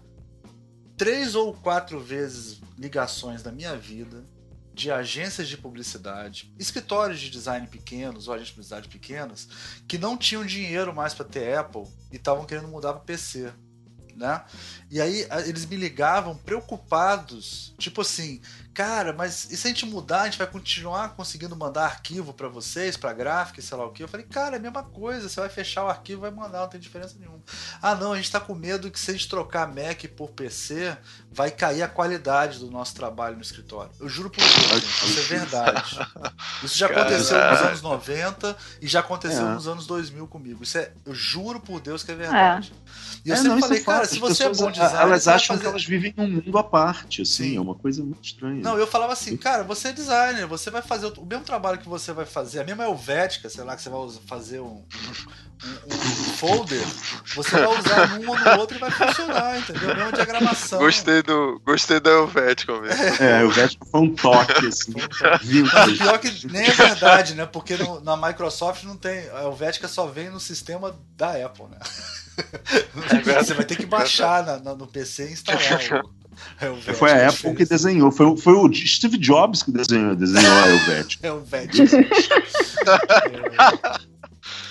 Três 0.98 1.36
ou 1.36 1.54
quatro 1.54 2.00
vezes 2.00 2.60
ligações 2.76 3.40
da 3.42 3.52
minha 3.52 3.76
vida 3.76 4.24
de 4.74 4.90
agências 4.90 5.48
de 5.48 5.56
publicidade, 5.56 6.52
escritórios 6.58 7.20
de 7.20 7.30
design 7.30 7.66
pequenos 7.66 8.28
ou 8.28 8.34
agências 8.34 8.48
de 8.48 8.54
publicidade 8.54 8.88
pequenas 8.88 9.48
que 9.88 9.96
não 9.96 10.16
tinham 10.16 10.44
dinheiro 10.44 10.94
mais 10.94 11.14
para 11.14 11.24
ter 11.24 11.56
Apple 11.56 11.84
e 12.12 12.16
estavam 12.16 12.44
querendo 12.44 12.68
mudar 12.68 12.92
para 12.92 13.02
PC 13.02 13.52
né? 14.18 14.42
E 14.90 15.00
aí 15.00 15.26
eles 15.46 15.64
me 15.64 15.76
ligavam 15.76 16.36
preocupados, 16.36 17.74
tipo 17.78 18.00
assim, 18.00 18.40
cara, 18.74 19.12
mas 19.12 19.50
e 19.50 19.56
se 19.56 19.66
a 19.66 19.70
gente 19.70 19.86
mudar, 19.86 20.22
a 20.22 20.24
gente 20.26 20.38
vai 20.38 20.46
continuar 20.46 21.10
conseguindo 21.10 21.56
mandar 21.56 21.84
arquivo 21.84 22.32
para 22.32 22.48
vocês, 22.48 22.96
para 22.96 23.12
gráfica, 23.12 23.60
sei 23.60 23.76
lá 23.76 23.84
o 23.84 23.90
que? 23.90 24.02
Eu 24.02 24.08
falei, 24.08 24.26
cara, 24.26 24.56
é 24.56 24.58
a 24.58 24.62
mesma 24.62 24.82
coisa, 24.82 25.28
você 25.28 25.40
vai 25.40 25.48
fechar 25.48 25.84
o 25.84 25.88
arquivo, 25.88 26.20
vai 26.22 26.30
mandar, 26.30 26.60
não 26.60 26.68
tem 26.68 26.80
diferença 26.80 27.16
nenhuma. 27.18 27.40
Ah, 27.82 27.94
não, 27.94 28.12
a 28.12 28.16
gente 28.16 28.30
tá 28.30 28.40
com 28.40 28.54
medo 28.54 28.90
que 28.90 28.98
se 28.98 29.10
a 29.10 29.14
gente 29.14 29.28
trocar 29.28 29.66
Mac 29.66 30.04
por 30.16 30.30
PC, 30.30 30.96
vai 31.30 31.50
cair 31.50 31.82
a 31.82 31.88
qualidade 31.88 32.58
do 32.58 32.70
nosso 32.70 32.94
trabalho 32.94 33.36
no 33.36 33.42
escritório. 33.42 33.90
Eu 34.00 34.08
juro 34.08 34.30
por 34.30 34.42
Deus, 34.42 34.84
isso 34.84 35.18
é 35.18 35.22
verdade. 35.22 35.98
Isso 36.62 36.76
já 36.76 36.86
aconteceu 36.86 37.38
nos 37.50 37.60
anos 37.60 37.82
90 37.82 38.56
e 38.80 38.88
já 38.88 39.00
aconteceu 39.00 39.46
é. 39.46 39.54
nos 39.54 39.68
anos 39.68 39.86
2000 39.86 40.26
comigo. 40.26 40.62
Isso 40.62 40.78
é, 40.78 40.92
eu 41.04 41.14
juro 41.14 41.60
por 41.60 41.80
Deus 41.80 42.02
que 42.02 42.12
é 42.12 42.14
verdade. 42.14 42.72
É. 42.74 42.87
E 43.24 43.30
eu 43.30 43.34
é, 43.34 43.36
sempre 43.36 43.52
não, 43.52 43.60
falei, 43.60 43.80
cara, 43.80 44.04
se 44.06 44.18
você 44.18 44.44
é 44.44 44.52
bom 44.52 44.70
designer. 44.70 45.00
Elas 45.00 45.28
acham 45.28 45.56
fazer... 45.56 45.60
que 45.60 45.66
elas 45.66 45.84
vivem 45.84 46.14
num 46.16 46.28
mundo 46.28 46.58
à 46.58 46.64
parte, 46.64 47.22
assim, 47.22 47.50
Sim. 47.50 47.56
é 47.56 47.60
uma 47.60 47.74
coisa 47.74 48.02
muito 48.02 48.24
estranha. 48.24 48.62
Não, 48.62 48.78
eu 48.78 48.86
falava 48.86 49.12
assim, 49.12 49.36
cara, 49.36 49.62
você 49.62 49.88
é 49.88 49.92
designer, 49.92 50.46
você 50.46 50.70
vai 50.70 50.82
fazer 50.82 51.06
o 51.06 51.26
mesmo 51.26 51.44
trabalho 51.44 51.78
que 51.78 51.88
você 51.88 52.12
vai 52.12 52.24
fazer, 52.24 52.60
a 52.60 52.64
mesma 52.64 52.84
Helvética, 52.84 53.48
sei 53.48 53.64
lá, 53.64 53.76
que 53.76 53.82
você 53.82 53.90
vai 53.90 54.08
fazer 54.26 54.60
um, 54.60 54.66
um, 54.66 55.94
um 55.94 56.32
folder, 56.34 56.84
você 57.34 57.50
vai 57.50 57.78
usar 57.78 58.18
num 58.18 58.28
ou 58.28 58.38
no 58.38 58.58
outro 58.58 58.76
e 58.76 58.80
vai 58.80 58.90
funcionar, 58.90 59.58
entendeu? 59.58 59.90
A 59.90 59.94
mesma 59.94 60.12
diagramação. 60.12 60.78
Gostei, 60.78 61.22
do, 61.22 61.60
gostei 61.64 62.00
da 62.00 62.10
Helvética 62.10 62.80
mesmo. 62.80 63.02
É, 63.20 63.38
a 63.38 63.40
Helvética 63.40 63.84
foi 63.86 64.00
um 64.00 64.14
toque, 64.14 64.66
assim. 64.66 64.92
Um 64.92 65.08
toque. 65.08 65.62
Não, 65.62 65.96
pior 65.96 66.18
que 66.18 66.46
nem 66.46 66.66
é 66.66 66.70
verdade, 66.70 67.34
né? 67.34 67.46
Porque 67.46 67.76
no, 67.76 68.00
na 68.00 68.16
Microsoft 68.16 68.84
não 68.84 68.96
tem. 68.96 69.28
A 69.30 69.42
Helvética 69.42 69.88
só 69.88 70.06
vem 70.06 70.30
no 70.30 70.40
sistema 70.40 70.96
da 71.16 71.32
Apple, 71.44 71.66
né? 71.66 71.78
É 73.28 73.42
você 73.42 73.54
vai 73.54 73.64
ter 73.64 73.76
que 73.76 73.86
baixar 73.86 74.44
na, 74.44 74.58
na, 74.58 74.74
no 74.74 74.86
PC 74.86 75.28
e 75.28 75.32
instalar. 75.32 76.04
O, 76.62 76.80
foi 76.94 77.10
a 77.10 77.28
Apple 77.28 77.54
que 77.54 77.64
desenhou, 77.64 78.10
foi, 78.10 78.36
foi 78.36 78.54
o 78.54 78.72
Steve 78.72 79.18
Jobs 79.18 79.62
que 79.62 79.72
desenhou, 79.72 80.14
desenhou 80.14 80.52
a 80.52 80.68
Helvetic. 80.68 81.18
É 81.24 81.32
o 81.32 81.36
Helvetic. 81.36 81.92
é. 81.92 82.08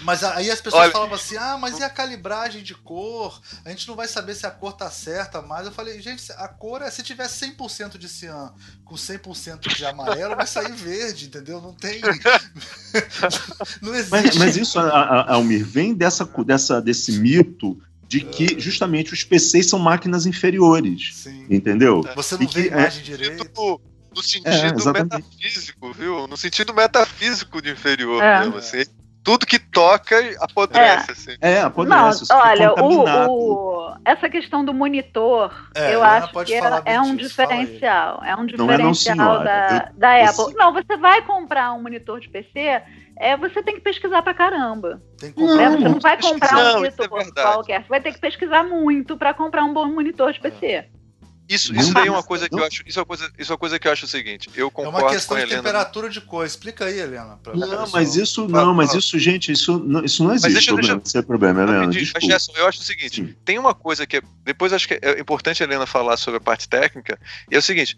Mas 0.08 0.24
aí 0.24 0.50
as 0.50 0.62
pessoas 0.62 0.84
Olha... 0.84 0.92
falavam 0.94 1.16
assim: 1.16 1.36
ah, 1.36 1.58
mas 1.60 1.80
e 1.80 1.84
a 1.84 1.90
calibragem 1.90 2.64
de 2.64 2.74
cor? 2.74 3.42
A 3.66 3.70
gente 3.72 3.86
não 3.90 3.94
vai 3.94 4.08
saber 4.08 4.36
se 4.36 4.48
a 4.48 4.50
cor 4.50 4.72
tá 4.72 4.90
certa 4.90 5.42
mais. 5.42 5.66
Eu 5.66 5.74
falei: 5.74 6.02
gente, 6.02 6.32
a 6.32 6.48
cor 6.48 6.82
é 6.82 6.90
se 6.90 7.04
tiver 7.04 7.28
100% 7.28 7.98
de 7.98 8.08
cian 8.08 8.54
com 8.86 8.96
100% 8.96 9.68
de 9.76 9.86
amarelo, 9.86 10.38
vai 10.38 10.48
sair 10.48 10.72
verde, 10.72 11.26
entendeu? 11.26 11.60
Não 11.60 11.74
tem. 11.74 12.00
não 13.84 13.94
existe. 13.94 14.12
Mas, 14.12 14.36
mas 14.38 14.56
isso, 14.56 14.80
Almir, 14.80 15.66
vem 15.66 15.94
dessa, 15.94 16.24
dessa, 16.24 16.82
desse 16.82 17.12
mito 17.20 17.78
de 18.08 18.22
que 18.22 18.56
é. 18.56 18.60
justamente 18.60 19.14
os 19.14 19.26
PCs 19.26 19.66
são 19.66 19.78
máquinas 19.78 20.26
inferiores. 20.26 21.16
Sim. 21.16 21.48
Entendeu? 21.50 22.02
Você 22.16 22.36
não 22.36 22.44
e 22.44 22.46
vê 22.46 22.52
que, 22.54 22.60
é 22.60 22.78
imagem 22.80 23.02
é... 23.02 23.04
direito. 23.04 23.82
No 24.16 24.24
sentido 24.24 24.90
é, 24.90 24.94
metafísico, 25.04 25.94
viu? 25.94 26.28
No 26.28 26.38
sentido 26.38 26.74
metafísico 26.74 27.62
de 27.62 27.72
inferior 27.72 28.24
é. 28.24 28.40
mesmo, 28.40 28.56
assim 28.56 28.86
tudo 29.28 29.46
que 29.46 29.60
toca 29.60 30.16
apodrece, 30.40 31.10
é. 31.10 31.12
assim. 31.12 31.38
É, 31.42 31.60
apodrece. 31.60 32.24
Não, 32.30 32.40
olha, 32.40 32.74
o, 32.82 33.04
o, 33.30 33.96
essa 34.06 34.30
questão 34.30 34.64
do 34.64 34.74
monitor, 34.74 35.54
é, 35.76 35.94
eu 35.94 36.02
acho 36.02 36.32
que 36.46 36.54
é, 36.54 36.62
é, 36.86 37.02
um 37.02 37.14
diferencial. 37.14 38.24
É 38.24 38.34
um 38.38 38.46
diferencial 38.46 39.18
não, 39.18 39.44
da, 39.44 39.92
eu, 39.94 40.00
da 40.00 40.30
Apple. 40.30 40.54
Não, 40.56 40.72
você 40.72 40.96
vai 40.96 41.22
comprar 41.24 41.74
um 41.74 41.84
monitor 41.84 42.22
de 42.22 42.30
PC, 42.30 42.82
é, 43.18 43.36
você 43.36 43.62
tem 43.62 43.76
que 43.76 43.82
pesquisar 43.82 44.22
pra 44.22 44.34
caramba. 44.34 45.02
Tem 45.20 45.34
que 45.34 45.42
comprar. 45.42 45.72
Não, 45.72 45.78
você 45.78 45.90
não 45.90 46.00
vai 46.00 46.22
comprar 46.22 46.58
um 46.58 46.74
monitor 46.80 47.06
é 47.06 47.42
qualquer. 47.42 47.82
Você 47.82 47.90
vai 47.90 48.00
ter 48.00 48.14
que 48.14 48.22
pesquisar 48.22 48.64
muito 48.64 49.18
para 49.18 49.34
comprar 49.34 49.66
um 49.66 49.74
bom 49.74 49.88
monitor 49.88 50.32
de 50.32 50.40
PC. 50.40 50.86
Isso, 51.50 51.74
isso 51.74 51.94
daí 51.94 52.08
é 52.08 52.12
uma 52.12 52.24
coisa 52.24 52.50
que 52.50 52.56
eu 52.56 52.64
acho. 52.64 52.84
Isso 52.86 53.00
é 53.00 53.02
uma 53.02 53.06
coisa, 53.06 53.32
isso 53.38 53.52
é 53.52 53.54
uma 53.54 53.58
coisa 53.58 53.80
que 53.80 53.88
eu 53.88 53.92
acho 53.92 54.06
o 54.06 54.08
seguinte. 54.08 54.50
Eu 54.56 54.70
concordo 54.70 55.00
é 55.00 55.04
uma 55.04 55.12
questão 55.12 55.38
de 55.38 55.44
Helena. 55.44 55.62
temperatura 55.62 56.10
de 56.10 56.22
cor. 56.22 56.46
Explica 56.46 56.86
aí, 56.86 57.00
Helena. 57.00 57.40
não, 57.54 57.90
mas 57.90 58.16
isso 58.16 58.48
não, 58.48 58.74
mas 58.74 58.94
isso, 58.94 59.18
gente, 59.20 59.52
isso 59.52 59.80
não, 59.80 60.04
isso 60.04 60.24
não 60.24 60.32
existe. 60.32 60.48
Mas 60.48 60.54
deixa, 60.54 60.74
problema, 60.74 61.02
deixa, 61.02 61.20
é 61.20 61.22
problema, 61.22 61.64
Helena. 61.64 61.86
Mas, 61.88 62.24
Gerson, 62.24 62.54
eu 62.56 62.68
acho 62.68 62.80
o 62.80 62.84
seguinte: 62.84 63.24
Sim. 63.24 63.36
tem 63.46 63.60
uma 63.60 63.74
coisa 63.74 64.08
que 64.08 64.18
é, 64.18 64.22
depois 64.44 64.74
acho 64.74 64.88
que 64.88 65.00
é 65.02 65.20
importante 65.20 65.62
a 65.62 65.66
Helena 65.66 65.86
falar 65.86 66.18
sobre 66.18 66.38
a 66.38 66.42
parte 66.42 66.68
técnica. 66.68 67.20
E 67.52 67.56
é 67.56 67.60
o 67.60 67.62
seguinte: 67.62 67.98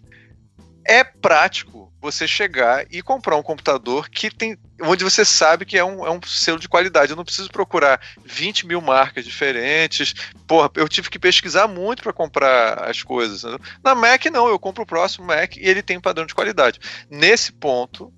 é 0.86 1.04
prático 1.04 1.79
você 2.02 2.28
chegar 2.28 2.86
e 2.90 3.02
comprar 3.02 3.36
um 3.36 3.44
computador 3.44 4.10
que 4.10 4.30
tem. 4.32 4.58
onde 4.82 5.04
você 5.04 5.26
sabe 5.26 5.66
que 5.66 5.78
é 5.78 5.84
um, 5.84 6.06
é 6.06 6.12
um 6.12 6.20
selo 6.26 6.60
de 6.60 6.70
qualidade. 6.70 7.12
Eu 7.12 7.18
não 7.18 7.26
preciso 7.26 7.50
procurar 7.50 8.00
20 8.26 8.66
mil 8.66 8.82
marcas 8.82 9.26
diferentes. 9.26 10.14
Porra, 10.48 10.70
eu 10.76 10.88
tive 10.88 11.10
que 11.10 11.20
pesquisar 11.20 11.68
muito 11.68 12.02
para 12.02 12.14
comprar 12.14 12.90
as 12.90 13.04
coisas. 13.04 13.44
Na 13.84 13.94
Mac, 13.94 14.26
não, 14.26 14.48
eu 14.48 14.58
compro 14.58 14.84
o 14.84 14.88
próximo 14.88 15.28
Mac 15.28 15.58
e 15.58 15.68
ele 15.68 15.82
tem 15.82 15.98
um 15.98 16.02
padrão 16.02 16.26
de 16.26 16.36
qualidade. 16.36 16.80
Nesse 17.10 17.52
ponto, 17.52 18.14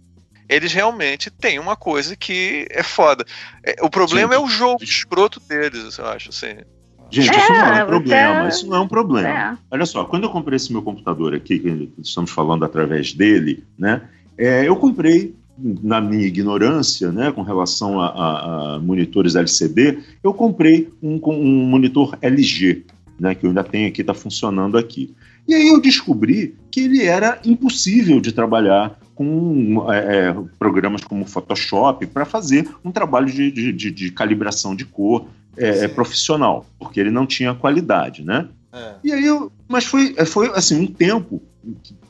eles 0.47 0.73
realmente 0.73 1.31
têm 1.31 1.57
uma 1.59 1.77
coisa 1.77 2.15
que 2.15 2.67
é 2.69 2.83
foda. 2.83 3.25
É, 3.63 3.75
o 3.81 3.89
problema 3.89 4.33
Sim. 4.33 4.41
é 4.41 4.43
o 4.43 4.49
jogo 4.49 4.83
escroto 4.83 5.39
deles, 5.39 5.97
eu 5.97 6.05
acho, 6.05 6.29
assim. 6.29 6.57
Gente, 7.11 7.29
é, 7.29 7.37
isso 7.37 7.51
não 7.51 7.65
é 7.65 7.83
um 7.83 7.87
problema. 7.87 8.47
Isso 8.47 8.67
não 8.67 8.77
é 8.77 8.79
um 8.79 8.87
problema. 8.87 9.29
É. 9.29 9.57
Olha 9.69 9.85
só, 9.85 10.05
quando 10.05 10.23
eu 10.23 10.29
comprei 10.29 10.55
esse 10.55 10.71
meu 10.71 10.81
computador 10.81 11.35
aqui, 11.35 11.59
que 11.59 11.91
estamos 11.99 12.31
falando 12.31 12.63
através 12.63 13.13
dele, 13.13 13.63
né? 13.77 14.01
É, 14.37 14.67
eu 14.67 14.75
comprei 14.77 15.35
na 15.57 16.01
minha 16.01 16.25
ignorância, 16.25 17.11
né, 17.11 17.31
com 17.31 17.41
relação 17.41 17.99
a, 17.99 18.07
a, 18.07 18.75
a 18.75 18.79
monitores 18.79 19.35
LCD, 19.35 19.99
eu 20.23 20.33
comprei 20.33 20.89
um, 21.01 21.19
um, 21.27 21.65
monitor 21.65 22.17
LG, 22.21 22.85
né, 23.19 23.35
que 23.35 23.45
eu 23.45 23.49
ainda 23.49 23.63
tenho 23.63 23.87
aqui, 23.87 24.01
está 24.01 24.13
funcionando 24.13 24.77
aqui. 24.77 25.13
E 25.47 25.53
aí 25.53 25.67
eu 25.67 25.79
descobri 25.79 26.55
que 26.71 26.81
ele 26.81 27.03
era 27.03 27.39
impossível 27.45 28.19
de 28.19 28.31
trabalhar 28.31 28.97
com 29.13 29.85
é, 29.91 30.29
é 30.29 30.35
programas 30.57 31.03
como 31.03 31.25
Photoshop 31.25 32.07
para 32.07 32.25
fazer 32.25 32.67
um 32.83 32.91
trabalho 32.91 33.27
de, 33.27 33.51
de, 33.51 33.71
de, 33.71 33.91
de 33.91 34.11
calibração 34.11 34.75
de 34.75 34.85
cor, 34.85 35.27
é, 35.57 35.85
é, 35.85 35.87
profissional, 35.87 36.65
porque 36.79 36.99
ele 36.99 37.11
não 37.11 37.25
tinha 37.25 37.53
qualidade, 37.53 38.23
né? 38.23 38.47
É. 38.71 38.95
E 39.03 39.11
aí 39.11 39.25
eu, 39.25 39.51
mas 39.67 39.85
foi, 39.85 40.13
é, 40.17 40.25
foi 40.25 40.49
assim 40.55 40.79
um 40.79 40.87
tempo 40.87 41.41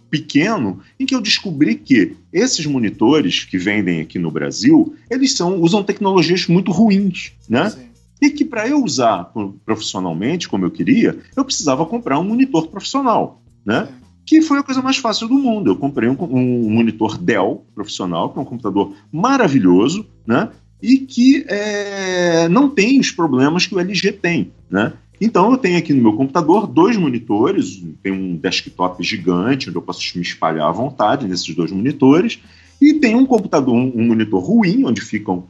pequeno 0.09 0.81
em 0.99 1.05
que 1.05 1.15
eu 1.15 1.21
descobri 1.21 1.75
que 1.75 2.17
esses 2.33 2.65
monitores 2.65 3.45
que 3.45 3.57
vendem 3.57 4.01
aqui 4.01 4.19
no 4.19 4.29
Brasil, 4.29 4.93
eles 5.09 5.33
são 5.33 5.59
usam 5.59 5.83
tecnologias 5.83 6.45
muito 6.47 6.71
ruins, 6.71 7.31
né? 7.49 7.69
Sim. 7.69 7.91
E 8.21 8.29
que 8.29 8.45
para 8.45 8.67
eu 8.67 8.83
usar 8.83 9.31
profissionalmente 9.65 10.47
como 10.47 10.65
eu 10.65 10.69
queria, 10.69 11.17
eu 11.35 11.43
precisava 11.43 11.85
comprar 11.85 12.19
um 12.19 12.23
monitor 12.23 12.67
profissional, 12.67 13.41
né? 13.65 13.87
Que 14.23 14.41
foi 14.43 14.59
a 14.59 14.63
coisa 14.63 14.81
mais 14.81 14.97
fácil 14.97 15.27
do 15.27 15.33
mundo. 15.33 15.71
Eu 15.71 15.75
comprei 15.75 16.07
um, 16.07 16.17
um 16.19 16.69
monitor 16.69 17.17
Dell 17.17 17.65
profissional, 17.73 18.29
que 18.29 18.37
é 18.37 18.41
um 18.41 18.45
computador 18.45 18.93
maravilhoso, 19.11 20.05
né? 20.27 20.49
E 20.81 20.99
que 20.99 21.45
é, 21.47 22.49
não 22.49 22.69
tem 22.69 22.99
os 22.99 23.11
problemas 23.11 23.67
que 23.67 23.75
o 23.75 23.79
LG 23.79 24.13
tem, 24.13 24.51
né? 24.69 24.93
Então 25.19 25.51
eu 25.51 25.57
tenho 25.57 25.77
aqui 25.77 25.93
no 25.93 26.01
meu 26.01 26.13
computador 26.13 26.65
dois 26.65 26.97
monitores, 26.97 27.83
tem 28.01 28.11
um 28.11 28.35
desktop 28.35 29.03
gigante 29.03 29.69
onde 29.69 29.77
eu 29.77 29.81
posso 29.81 30.01
me 30.17 30.23
espalhar 30.23 30.67
à 30.67 30.71
vontade 30.71 31.27
nesses 31.27 31.53
dois 31.55 31.71
monitores, 31.71 32.39
e 32.81 32.95
tem 32.95 33.15
um 33.15 33.27
computador, 33.27 33.75
um, 33.75 33.91
um 33.95 34.07
monitor 34.07 34.43
ruim, 34.43 34.83
onde 34.83 34.99
ficam 34.99 35.43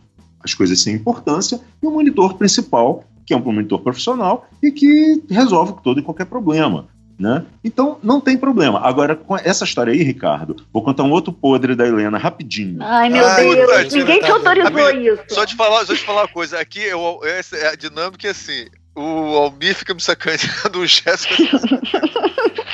as 0.43 0.53
coisas 0.53 0.81
sem 0.81 0.95
importância, 0.95 1.61
e 1.81 1.87
um 1.87 1.91
monitor 1.91 2.33
principal, 2.33 3.05
que 3.25 3.33
é 3.33 3.37
um 3.37 3.41
monitor 3.41 3.79
profissional 3.79 4.49
e 4.61 4.71
que 4.71 5.23
resolve 5.29 5.75
todo 5.81 6.01
e 6.01 6.03
qualquer 6.03 6.25
problema. 6.25 6.89
Né? 7.21 7.45
Então, 7.63 7.99
não 8.01 8.19
tem 8.19 8.35
problema. 8.35 8.79
Agora, 8.79 9.15
com 9.15 9.37
essa 9.37 9.63
história 9.63 9.93
aí, 9.93 10.01
Ricardo, 10.01 10.55
vou 10.73 10.81
contar 10.81 11.03
um 11.03 11.11
outro 11.11 11.31
podre 11.31 11.75
da 11.75 11.87
Helena 11.87 12.17
rapidinho. 12.17 12.79
Ai, 12.81 13.09
meu 13.09 13.23
Ai, 13.23 13.53
Deus, 13.53 13.93
ninguém 13.93 14.19
te 14.21 14.31
autorizou 14.31 14.89
isso. 14.89 15.21
Só 15.29 15.45
te 15.45 15.55
falar, 15.55 15.85
só 15.85 15.93
te 15.93 16.03
falar 16.03 16.21
uma 16.21 16.27
coisa. 16.27 16.59
Aqui, 16.59 16.81
eu, 16.81 17.19
essa, 17.23 17.55
é 17.55 17.67
a 17.67 17.75
dinâmica 17.75 18.27
é 18.27 18.31
assim: 18.31 18.65
o 18.95 19.37
Almir 19.37 19.75
fica 19.75 19.93
me 19.93 20.01
sacaneando, 20.01 20.79
o 20.79 20.87
Jéssica. 20.87 21.35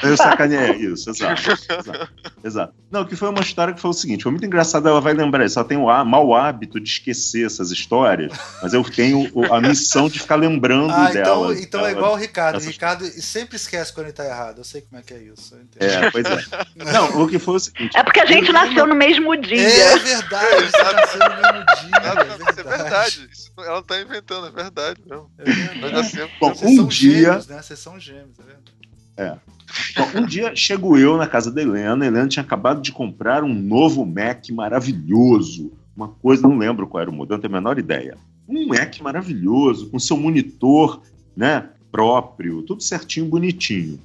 Eu 0.03 0.15
sacaneei, 0.15 0.76
isso, 0.76 1.10
exato, 1.10 1.52
exato, 1.52 2.10
exato. 2.44 2.73
Não, 2.91 3.03
que 3.03 3.15
foi 3.15 3.30
uma 3.30 3.41
história 3.41 3.73
que 3.73 3.81
foi 3.81 3.91
o 3.91 3.94
seguinte: 3.94 4.23
foi 4.23 4.31
muito 4.31 4.45
engraçado, 4.45 4.88
ela 4.88 5.02
vai 5.02 5.14
lembrar 5.14 5.45
isso. 5.45 5.57
Ela 5.57 5.68
tem 5.68 5.77
o 5.77 6.06
mau 6.06 6.35
hábito 6.35 6.80
de 6.80 6.89
esquecer 6.89 7.45
essas 7.45 7.72
histórias, 7.72 8.31
mas 8.61 8.73
eu 8.73 8.84
tenho 8.84 9.30
a 9.52 9.60
missão 9.60 10.07
de 10.07 10.19
ficar 10.19 10.35
lembrando 10.35 10.94
ah, 10.94 11.07
então, 11.10 11.23
dela. 11.23 11.60
Então 11.60 11.85
é 11.85 11.91
igual 11.91 12.14
o 12.14 12.15
Ricardo. 12.15 12.57
O 12.57 12.61
Ricardo 12.61 13.06
sempre 13.22 13.56
esquece 13.56 13.91
quando 13.91 14.07
ele 14.07 14.14
tá 14.14 14.26
errado. 14.26 14.60
Eu 14.60 14.64
sei 14.64 14.81
como 14.81 14.99
é 14.99 15.03
que 15.03 15.14
é 15.14 15.18
isso. 15.18 15.57
É, 15.80 16.11
pois 16.11 16.26
é. 16.26 16.44
Não, 16.94 17.23
o 17.23 17.27
que 17.27 17.39
foi 17.39 17.56
o 17.56 17.60
seguinte. 17.60 17.98
É 17.98 18.03
porque 18.03 18.19
a 18.19 18.26
gente 18.26 18.52
nasceu 18.52 18.85
no 18.85 18.95
mesmo 18.95 19.35
dia. 19.35 19.68
É 19.68 19.98
verdade, 19.98 20.72
você 20.72 20.94
nasceu 20.94 21.19
no 21.19 21.35
mesmo 21.35 21.65
dia. 21.65 21.98
É 21.98 22.23
verdade. 22.23 22.60
É 22.60 22.64
verdade. 22.64 23.30
Isso, 23.31 23.52
ela 23.57 23.76
não 23.76 23.84
tá 23.84 23.99
inventando, 23.99 24.48
é 24.48 24.52
verdade. 24.52 25.02
Não. 25.07 25.30
É 25.39 25.44
verdade 25.44 26.06
Bom, 26.39 26.53
um 26.63 26.88
dia. 26.88 27.23
Gêmeos, 27.23 27.47
né? 27.47 27.61
Vocês 27.61 27.79
são 27.79 27.99
gêmeos, 27.99 28.38
tá 28.38 28.43
vendo? 28.43 28.71
É. 29.17 29.38
Bom, 29.95 30.21
um 30.21 30.25
dia 30.25 30.55
chego 30.55 30.97
eu 30.97 31.17
na 31.17 31.27
casa 31.27 31.51
da 31.51 31.61
Helena. 31.61 32.05
A 32.05 32.07
Helena 32.07 32.27
tinha 32.27 32.43
acabado 32.43 32.81
de 32.81 32.91
comprar 32.91 33.43
um 33.43 33.53
novo 33.53 34.05
Mac 34.05 34.49
maravilhoso. 34.51 35.71
Uma 35.95 36.09
coisa, 36.09 36.47
não 36.47 36.57
lembro 36.57 36.88
qual 36.88 37.01
era 37.01 37.09
o 37.09 37.13
modelo, 37.13 37.38
não 37.38 37.41
tenho 37.41 37.55
a 37.55 37.59
menor 37.59 37.79
ideia. 37.79 38.17
Um 38.47 38.67
Mac 38.67 38.99
maravilhoso, 39.01 39.89
com 39.89 39.99
seu 39.99 40.15
monitor 40.15 41.01
né, 41.35 41.69
próprio, 41.91 42.61
tudo 42.63 42.84
certinho, 42.84 43.27
bonitinho. 43.27 43.99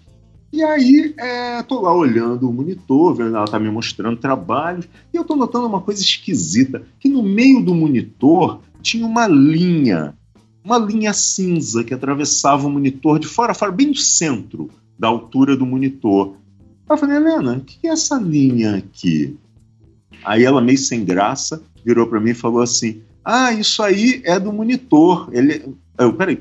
E 0.52 0.62
aí, 0.62 1.14
é, 1.16 1.62
tô 1.62 1.80
lá 1.80 1.94
olhando 1.94 2.48
o 2.48 2.52
monitor, 2.52 3.14
vendo 3.14 3.36
ela 3.36 3.46
tá 3.46 3.58
me 3.58 3.70
mostrando 3.70 4.18
trabalhos, 4.18 4.86
e 5.12 5.16
eu 5.16 5.24
tô 5.24 5.34
notando 5.34 5.66
uma 5.66 5.80
coisa 5.80 6.02
esquisita, 6.02 6.82
que 7.00 7.08
no 7.08 7.22
meio 7.22 7.62
do 7.64 7.74
monitor 7.74 8.60
tinha 8.82 9.06
uma 9.06 9.26
linha 9.26 10.14
uma 10.64 10.78
linha 10.78 11.12
cinza 11.12 11.82
que 11.82 11.94
atravessava 11.94 12.66
o 12.66 12.70
monitor 12.70 13.18
de 13.18 13.26
fora 13.26 13.52
a 13.52 13.54
fora, 13.54 13.72
bem 13.72 13.88
no 13.88 13.96
centro 13.96 14.70
da 14.98 15.08
altura 15.08 15.56
do 15.56 15.66
monitor. 15.66 16.36
Eu 16.88 16.96
falei, 16.96 17.16
Helena, 17.16 17.54
o 17.54 17.60
que 17.60 17.86
é 17.86 17.90
essa 17.90 18.16
linha 18.16 18.76
aqui? 18.76 19.36
Aí 20.24 20.44
ela, 20.44 20.60
meio 20.60 20.78
sem 20.78 21.04
graça, 21.04 21.62
virou 21.84 22.06
para 22.06 22.20
mim 22.20 22.30
e 22.30 22.34
falou 22.34 22.62
assim: 22.62 23.02
Ah, 23.24 23.52
isso 23.52 23.82
aí 23.82 24.22
é 24.24 24.38
do 24.38 24.52
monitor. 24.52 25.28
Ele, 25.32 25.74
eu, 25.98 26.12
peraí, 26.14 26.38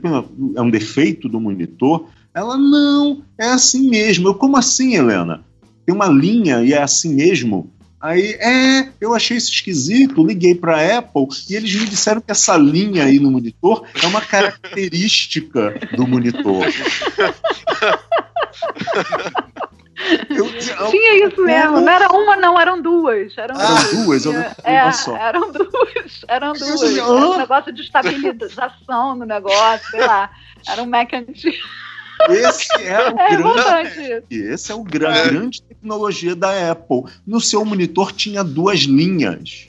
é 0.55 0.61
um 0.61 0.69
defeito 0.69 1.27
do 1.27 1.39
monitor? 1.39 2.07
Ela, 2.33 2.57
não, 2.57 3.23
é 3.37 3.47
assim 3.47 3.89
mesmo. 3.89 4.27
Eu, 4.27 4.35
como 4.35 4.57
assim, 4.57 4.95
Helena? 4.95 5.43
Tem 5.85 5.95
uma 5.95 6.07
linha 6.07 6.63
e 6.63 6.73
é 6.73 6.81
assim 6.81 7.15
mesmo? 7.15 7.71
Aí, 8.01 8.33
é, 8.39 8.89
eu 8.99 9.13
achei 9.13 9.37
isso 9.37 9.51
esquisito, 9.51 10.25
liguei 10.25 10.55
para 10.55 10.77
a 10.77 10.97
Apple 10.97 11.27
e 11.47 11.55
eles 11.55 11.75
me 11.75 11.85
disseram 11.85 12.19
que 12.19 12.31
essa 12.31 12.57
linha 12.57 13.05
aí 13.05 13.19
no 13.19 13.29
monitor 13.29 13.85
é 14.01 14.07
uma 14.07 14.21
característica 14.21 15.79
do 15.95 16.07
monitor. 16.07 16.65
Eu, 20.29 20.47
eu, 20.47 20.89
Tinha 20.89 21.27
isso 21.27 21.41
mesmo, 21.43 21.79
não 21.79 21.89
era 21.89 22.11
uma, 22.11 22.35
não, 22.35 22.59
eram 22.59 22.81
duas. 22.81 23.37
Eram 23.37 23.55
ah, 23.55 23.67
duas, 23.91 24.23
duas 24.23 24.25
eu 24.25 24.33
não 24.33 24.41
é, 24.63 24.83
uma 24.83 24.91
só. 24.93 25.15
Eram 25.15 25.51
duas, 25.51 26.25
eram 26.27 26.53
duas. 26.53 26.81
Era 26.81 27.05
um 27.05 27.37
negócio 27.37 27.71
de 27.71 27.81
estabilização 27.81 29.15
no 29.15 29.25
negócio, 29.25 29.91
sei 29.91 29.99
lá. 29.99 30.31
Era 30.67 30.81
um 30.81 30.87
Mac 30.87 31.13
antigo. 31.13 31.55
Esse 32.29 32.67
é 32.83 33.11
o 33.11 33.19
é 33.19 33.35
grande. 33.35 34.23
Esse 34.29 34.71
é 34.71 34.75
o 34.75 34.83
gra 34.83 35.15
é. 35.15 35.27
grande 35.27 35.63
tecnologia 35.81 36.35
da 36.35 36.71
Apple. 36.71 37.05
No 37.25 37.41
seu 37.41 37.65
monitor 37.65 38.11
tinha 38.11 38.43
duas 38.43 38.81
linhas. 38.81 39.67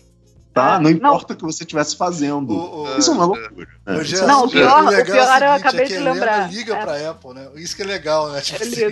Tá? 0.53 0.75
É, 0.75 0.79
não 0.81 0.91
importa 0.91 1.33
o 1.33 1.37
que 1.37 1.45
você 1.45 1.65
estivesse 1.65 1.97
fazendo. 1.97 2.53
O, 2.53 2.83
o, 2.83 2.99
Isso 2.99 3.11
é 3.11 3.15
uma 3.15 3.25
loucura. 3.25 3.69
Né? 3.87 3.97
O, 3.97 4.27
não, 4.27 4.45
o 4.45 4.51
pior, 4.51 4.85
o, 4.85 4.89
o 4.89 5.05
pior 5.05 5.43
é 5.43 5.47
eu 5.47 5.53
acabei 5.53 5.87
é 5.87 5.89
de 5.89 5.97
lembrar. 5.97 6.41
Ela 6.41 6.47
liga 6.49 6.77
é. 6.77 6.83
pra 6.83 7.11
Apple, 7.11 7.33
né? 7.33 7.49
Isso 7.57 7.75
que 7.75 7.81
é 7.81 7.87
legal, 7.87 8.31
né? 8.31 8.43
Tipo 8.43 8.63
assim, 8.63 8.83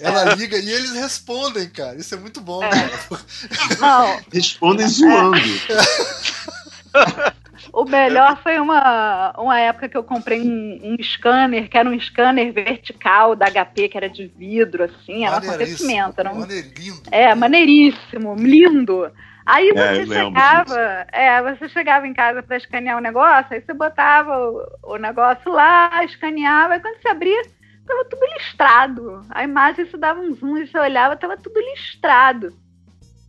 ela 0.00 0.34
liga 0.34 0.58
e 0.58 0.70
eles 0.70 0.92
respondem, 0.92 1.70
cara. 1.70 1.96
Isso 1.96 2.14
é 2.14 2.18
muito 2.18 2.42
bom, 2.42 2.62
é. 2.62 2.70
Não. 3.80 4.20
Respondem 4.30 4.86
zoando. 4.86 5.38
O 7.76 7.84
melhor 7.84 8.42
foi 8.42 8.58
uma, 8.58 9.34
uma 9.36 9.60
época 9.60 9.86
que 9.86 9.98
eu 9.98 10.02
comprei 10.02 10.40
um, 10.40 10.80
um 10.82 10.96
scanner, 11.02 11.68
que 11.68 11.76
era 11.76 11.86
um 11.86 12.00
scanner 12.00 12.50
vertical 12.50 13.36
da 13.36 13.50
HP, 13.50 13.90
que 13.90 13.98
era 13.98 14.08
de 14.08 14.28
vidro, 14.28 14.84
assim, 14.84 15.26
era 15.26 15.34
um 15.34 15.38
acontecimento. 15.40 16.18
Era 16.18 16.32
um, 16.32 16.38
maneiríssimo. 16.38 17.02
É, 17.12 17.34
maneiríssimo, 17.34 18.34
lindo. 18.34 19.12
Aí 19.44 19.68
é, 19.68 19.74
você 19.74 20.00
é, 20.00 20.06
chegava, 20.06 21.06
é, 21.12 21.42
você 21.42 21.68
chegava 21.68 22.06
em 22.06 22.14
casa 22.14 22.42
para 22.42 22.56
escanear 22.56 22.96
o 22.96 23.02
negócio, 23.02 23.52
aí 23.52 23.60
você 23.60 23.74
botava 23.74 24.38
o, 24.38 24.94
o 24.94 24.96
negócio 24.96 25.52
lá, 25.52 26.02
escaneava, 26.02 26.76
e 26.76 26.80
quando 26.80 26.96
você 27.02 27.08
abria, 27.08 27.42
tava 27.86 28.06
tudo 28.06 28.24
listrado. 28.38 29.20
A 29.28 29.44
imagem, 29.44 29.84
você 29.84 29.98
dava 29.98 30.18
um 30.18 30.32
zoom 30.32 30.56
e 30.56 30.66
você 30.66 30.78
olhava, 30.78 31.14
tava 31.14 31.36
tudo 31.36 31.60
listrado. 31.60 32.56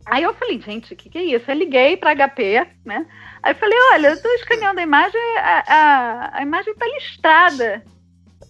Aí 0.06 0.22
eu 0.22 0.32
falei, 0.32 0.58
gente, 0.58 0.94
o 0.94 0.96
que, 0.96 1.10
que 1.10 1.18
é 1.18 1.22
isso? 1.22 1.50
Eu 1.50 1.54
liguei 1.54 1.98
para 1.98 2.16
HP, 2.16 2.66
né? 2.82 3.06
Aí 3.42 3.52
eu 3.52 3.56
falei, 3.56 3.78
olha, 3.92 4.08
eu 4.08 4.14
estou 4.14 4.30
escaneando 4.32 4.80
a 4.80 4.82
imagem, 4.82 5.20
a, 5.38 5.64
a, 5.66 6.38
a 6.38 6.42
imagem 6.42 6.72
está 6.72 6.86
listrada. 6.86 7.84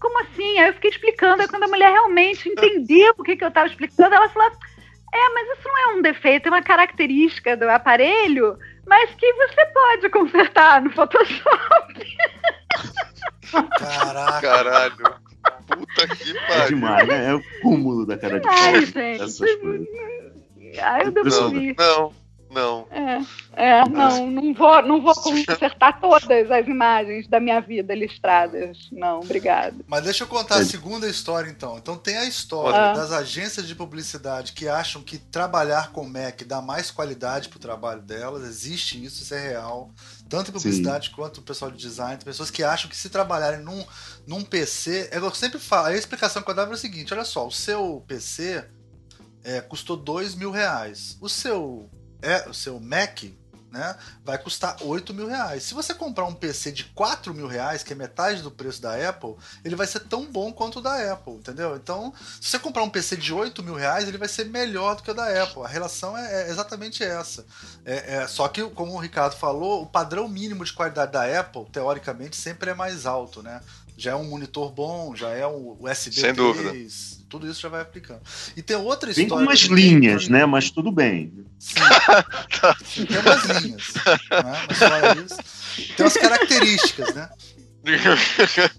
Como 0.00 0.20
assim? 0.20 0.58
Aí 0.58 0.68
eu 0.68 0.74
fiquei 0.74 0.90
explicando, 0.90 1.42
aí 1.42 1.48
quando 1.48 1.64
a 1.64 1.68
mulher 1.68 1.90
realmente 1.90 2.48
entendeu 2.48 3.14
o 3.18 3.22
que, 3.22 3.36
que 3.36 3.44
eu 3.44 3.48
estava 3.48 3.66
explicando, 3.66 4.14
ela 4.14 4.28
falou, 4.28 4.50
é, 5.12 5.28
mas 5.34 5.58
isso 5.58 5.68
não 5.68 5.78
é 5.78 5.96
um 5.96 6.02
defeito, 6.02 6.46
é 6.46 6.50
uma 6.50 6.62
característica 6.62 7.56
do 7.56 7.68
aparelho, 7.68 8.56
mas 8.86 9.14
que 9.14 9.32
você 9.34 9.66
pode 9.66 10.08
consertar 10.10 10.82
no 10.82 10.90
Photoshop. 10.90 12.16
Caraca. 13.78 14.40
Caralho. 14.40 15.28
Puta 15.66 16.08
que 16.08 16.30
é 16.30 16.46
pariu. 16.46 16.62
É 16.62 16.66
demais, 16.68 17.08
né? 17.08 17.30
É 17.30 17.34
o 17.34 17.42
cúmulo 17.62 18.06
da 18.06 18.18
cara 18.18 18.40
de 18.40 18.48
Ai, 18.48 18.84
gente. 18.86 19.22
Essas 19.22 19.54
coisas. 19.56 19.86
Ai, 20.82 21.06
eu 21.06 21.10
devo 21.12 21.28
Não, 21.28 21.52
não. 21.52 22.27
Não. 22.50 22.86
É, 22.90 23.20
é 23.52 23.88
não, 23.88 24.30
não 24.30 24.54
vou, 24.54 24.82
não 24.82 25.02
vou 25.02 25.14
consertar 25.14 26.00
todas 26.00 26.50
as 26.50 26.66
imagens 26.66 27.28
da 27.28 27.38
minha 27.38 27.60
vida 27.60 27.94
listradas. 27.94 28.88
Não, 28.90 29.20
obrigado. 29.20 29.84
Mas 29.86 30.04
deixa 30.04 30.24
eu 30.24 30.28
contar 30.28 30.56
a 30.56 30.64
segunda 30.64 31.08
história, 31.08 31.50
então. 31.50 31.76
Então 31.76 31.96
tem 31.96 32.16
a 32.16 32.24
história 32.24 32.90
ah. 32.90 32.92
das 32.94 33.12
agências 33.12 33.66
de 33.66 33.74
publicidade 33.74 34.52
que 34.52 34.68
acham 34.68 35.02
que 35.02 35.18
trabalhar 35.18 35.92
com 35.92 36.04
Mac 36.04 36.42
dá 36.42 36.62
mais 36.62 36.90
qualidade 36.90 37.48
para 37.48 37.58
o 37.58 37.60
trabalho 37.60 38.00
delas. 38.00 38.44
Existe 38.44 39.02
isso, 39.04 39.22
isso 39.22 39.34
é 39.34 39.48
real. 39.48 39.90
Tanto 40.28 40.50
em 40.50 40.52
publicidade 40.52 41.08
Sim. 41.08 41.14
quanto 41.14 41.38
o 41.38 41.42
pessoal 41.42 41.70
de 41.70 41.76
design. 41.76 42.16
Tem 42.16 42.24
pessoas 42.24 42.50
que 42.50 42.62
acham 42.62 42.88
que 42.88 42.96
se 42.96 43.10
trabalharem 43.10 43.60
num, 43.60 43.84
num 44.26 44.42
PC. 44.42 45.10
Eu 45.12 45.32
sempre 45.34 45.58
falo, 45.58 45.88
a 45.88 45.94
explicação 45.94 46.42
que 46.42 46.50
eu 46.50 46.54
dava 46.54 46.72
é 46.72 46.74
o 46.74 46.78
seguinte: 46.78 47.12
olha 47.12 47.24
só, 47.24 47.46
o 47.46 47.52
seu 47.52 48.02
PC 48.06 48.64
é, 49.44 49.60
custou 49.60 49.96
dois 49.96 50.34
mil 50.34 50.50
reais. 50.50 51.16
O 51.20 51.28
seu 51.28 51.88
é 52.22 52.48
o 52.48 52.54
seu 52.54 52.80
Mac, 52.80 53.24
né, 53.70 53.96
vai 54.24 54.38
custar 54.38 54.76
8 54.80 55.12
mil 55.12 55.28
reais. 55.28 55.62
Se 55.62 55.74
você 55.74 55.94
comprar 55.94 56.24
um 56.24 56.34
PC 56.34 56.72
de 56.72 56.84
4 56.84 57.34
mil 57.34 57.46
reais, 57.46 57.82
que 57.82 57.92
é 57.92 57.96
metade 57.96 58.42
do 58.42 58.50
preço 58.50 58.80
da 58.80 59.08
Apple, 59.08 59.34
ele 59.64 59.76
vai 59.76 59.86
ser 59.86 60.00
tão 60.00 60.24
bom 60.24 60.52
quanto 60.52 60.78
o 60.78 60.82
da 60.82 61.12
Apple, 61.12 61.34
entendeu? 61.34 61.76
Então, 61.76 62.12
se 62.40 62.50
você 62.50 62.58
comprar 62.58 62.82
um 62.82 62.90
PC 62.90 63.16
de 63.16 63.32
8 63.32 63.62
mil 63.62 63.74
reais, 63.74 64.08
ele 64.08 64.18
vai 64.18 64.28
ser 64.28 64.46
melhor 64.46 64.96
do 64.96 65.02
que 65.02 65.10
o 65.10 65.14
da 65.14 65.42
Apple. 65.42 65.62
A 65.62 65.68
relação 65.68 66.16
é, 66.16 66.46
é 66.46 66.50
exatamente 66.50 67.02
essa. 67.04 67.44
É, 67.84 68.16
é, 68.16 68.26
só 68.26 68.48
que, 68.48 68.62
como 68.70 68.94
o 68.94 68.98
Ricardo 68.98 69.36
falou, 69.36 69.82
o 69.82 69.86
padrão 69.86 70.28
mínimo 70.28 70.64
de 70.64 70.72
qualidade 70.72 71.12
da 71.12 71.40
Apple, 71.40 71.66
teoricamente, 71.70 72.36
sempre 72.36 72.70
é 72.70 72.74
mais 72.74 73.06
alto, 73.06 73.42
né? 73.42 73.60
Já 73.96 74.12
é 74.12 74.16
um 74.16 74.24
monitor 74.24 74.70
bom, 74.70 75.14
já 75.14 75.30
é 75.30 75.46
um 75.46 75.76
USB 75.80 76.12
Sem 76.12 76.34
3, 76.34 76.36
dúvida 76.36 76.72
tudo 77.28 77.50
isso 77.50 77.60
já 77.60 77.68
vai 77.68 77.82
aplicando. 77.82 78.20
E 78.56 78.62
tem 78.62 78.76
outra 78.76 79.10
história. 79.10 79.28
Tem 79.28 79.38
umas 79.38 79.60
linhas, 79.60 80.24
tem... 80.24 80.32
né? 80.32 80.46
Mas 80.46 80.70
tudo 80.70 80.90
bem. 80.90 81.32
Sim. 81.58 81.74
tem 83.06 83.18
umas 83.18 83.44
linhas. 83.62 83.94
Né? 83.94 84.66
Mas 84.68 84.78
fora 84.78 85.18
isso, 85.24 85.94
tem 85.96 86.04
umas 86.04 86.16
características, 86.16 87.14
né? 87.14 87.28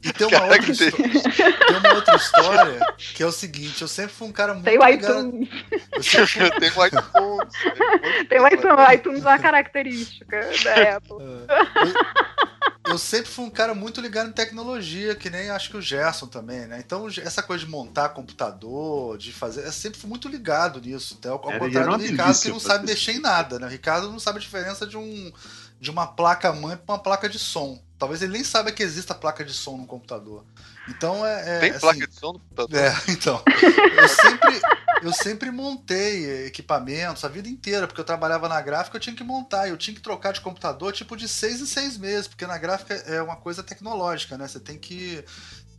E 0.04 0.14
tem 0.14 0.28
uma, 0.28 0.44
outra 0.44 0.60
tem 0.60 1.78
uma 1.78 1.94
outra 1.96 2.16
história 2.16 2.80
que 3.16 3.24
é 3.24 3.26
o 3.26 3.32
seguinte: 3.32 3.82
eu 3.82 3.88
sempre 3.88 4.14
fui 4.14 4.28
um 4.28 4.32
cara 4.32 4.54
muito. 4.54 4.66
Tem 4.66 4.78
o 4.78 4.88
iTunes. 4.88 5.50
Eu 5.92 6.04
sempre 6.04 6.30
fui... 6.30 6.50
tem 6.60 6.70
o 6.70 6.86
iTunes. 6.86 8.28
Tem 8.30 8.40
o 8.40 8.48
iTunes. 8.48 8.88
O 8.88 8.92
iTunes 8.92 9.26
é 9.26 9.28
uma 9.28 9.40
característica 9.40 10.40
da 10.64 10.98
Apple. 10.98 11.18
Eu, 11.20 11.48
eu, 12.90 12.98
sempre 12.98 13.30
fui 13.30 13.46
um 13.46 13.50
cara 13.50 13.74
muito 13.74 14.02
ligado 14.02 14.30
em 14.30 14.34
tecnologia, 14.34 15.16
que 15.16 15.30
nem 15.30 15.50
acho 15.50 15.70
que 15.70 15.78
o 15.78 15.82
Gerson 15.82 16.28
também, 16.28 16.68
né? 16.68 16.82
Então, 16.84 17.08
essa 17.08 17.42
coisa 17.42 17.64
de 17.64 17.70
montar 17.70 18.10
computador, 18.10 19.18
de 19.18 19.32
fazer. 19.32 19.66
Eu 19.66 19.72
sempre 19.72 20.00
fui 20.00 20.10
muito 20.10 20.28
ligado 20.28 20.82
nisso. 20.82 21.16
Até 21.20 21.30
ao, 21.30 21.36
ao 21.36 21.60
contrário 21.60 21.98
do 21.98 22.04
Ricardo, 22.04 22.40
que 22.40 22.50
não 22.50 22.60
sabe 22.60 22.86
mexer 22.86 23.14
em 23.14 23.20
nada, 23.20 23.60
né? 23.60 23.68
O 23.68 23.70
Ricardo 23.70 24.12
não 24.12 24.20
sabe 24.20 24.38
a 24.38 24.42
diferença 24.42 24.86
de 24.86 24.98
um 24.98 25.32
de 25.80 25.90
uma 25.90 26.06
placa 26.06 26.52
mãe 26.52 26.76
para 26.76 26.96
uma 26.96 27.02
placa 27.02 27.30
de 27.30 27.40
som. 27.40 27.82
Talvez 27.98 28.22
ele 28.22 28.34
nem 28.34 28.44
saiba 28.44 28.72
que 28.72 28.84
exista 28.84 29.16
placa 29.16 29.46
de 29.46 29.54
som 29.54 29.78
no 29.78 29.86
computador. 29.86 30.44
Então 30.90 31.26
é. 31.26 31.58
é 31.58 31.60
Tem 31.60 31.70
assim, 31.72 31.80
placa 31.80 32.08
de 32.08 32.16
som 32.16 32.34
no 32.34 32.40
computador? 32.40 32.80
É, 32.80 32.94
então. 33.08 33.42
Eu 33.96 34.08
sempre, 34.10 34.62
eu 35.02 35.14
sempre 35.14 35.52
montei 35.52 36.46
equipamentos 36.48 37.24
a 37.24 37.28
vida 37.28 37.48
inteira, 37.48 37.88
porque 37.88 38.02
eu 38.02 38.06
trabalhava 38.06 38.48
na 38.48 38.62
gráfica, 38.62 38.98
eu 38.98 39.02
tinha 39.02 39.16
que 39.16 39.24
montar, 39.24 39.68
eu 39.68 39.78
tinha 39.78 39.96
que 39.96 40.02
trocar 40.02 40.34
de 40.34 40.42
computador 40.42 40.94
tipo 40.94 41.16
de 41.16 41.28
seis 41.28 41.62
em 41.62 41.66
seis 41.66 41.98
meses, 41.98 42.28
porque 42.28 42.46
na 42.46 42.58
gráfica 42.58 42.94
é 42.94 43.22
uma 43.22 43.36
coisa 43.36 43.64
tecnológica, 43.64 44.38
né? 44.38 44.48
Você 44.48 44.60
tem 44.60 44.78
que 44.78 45.24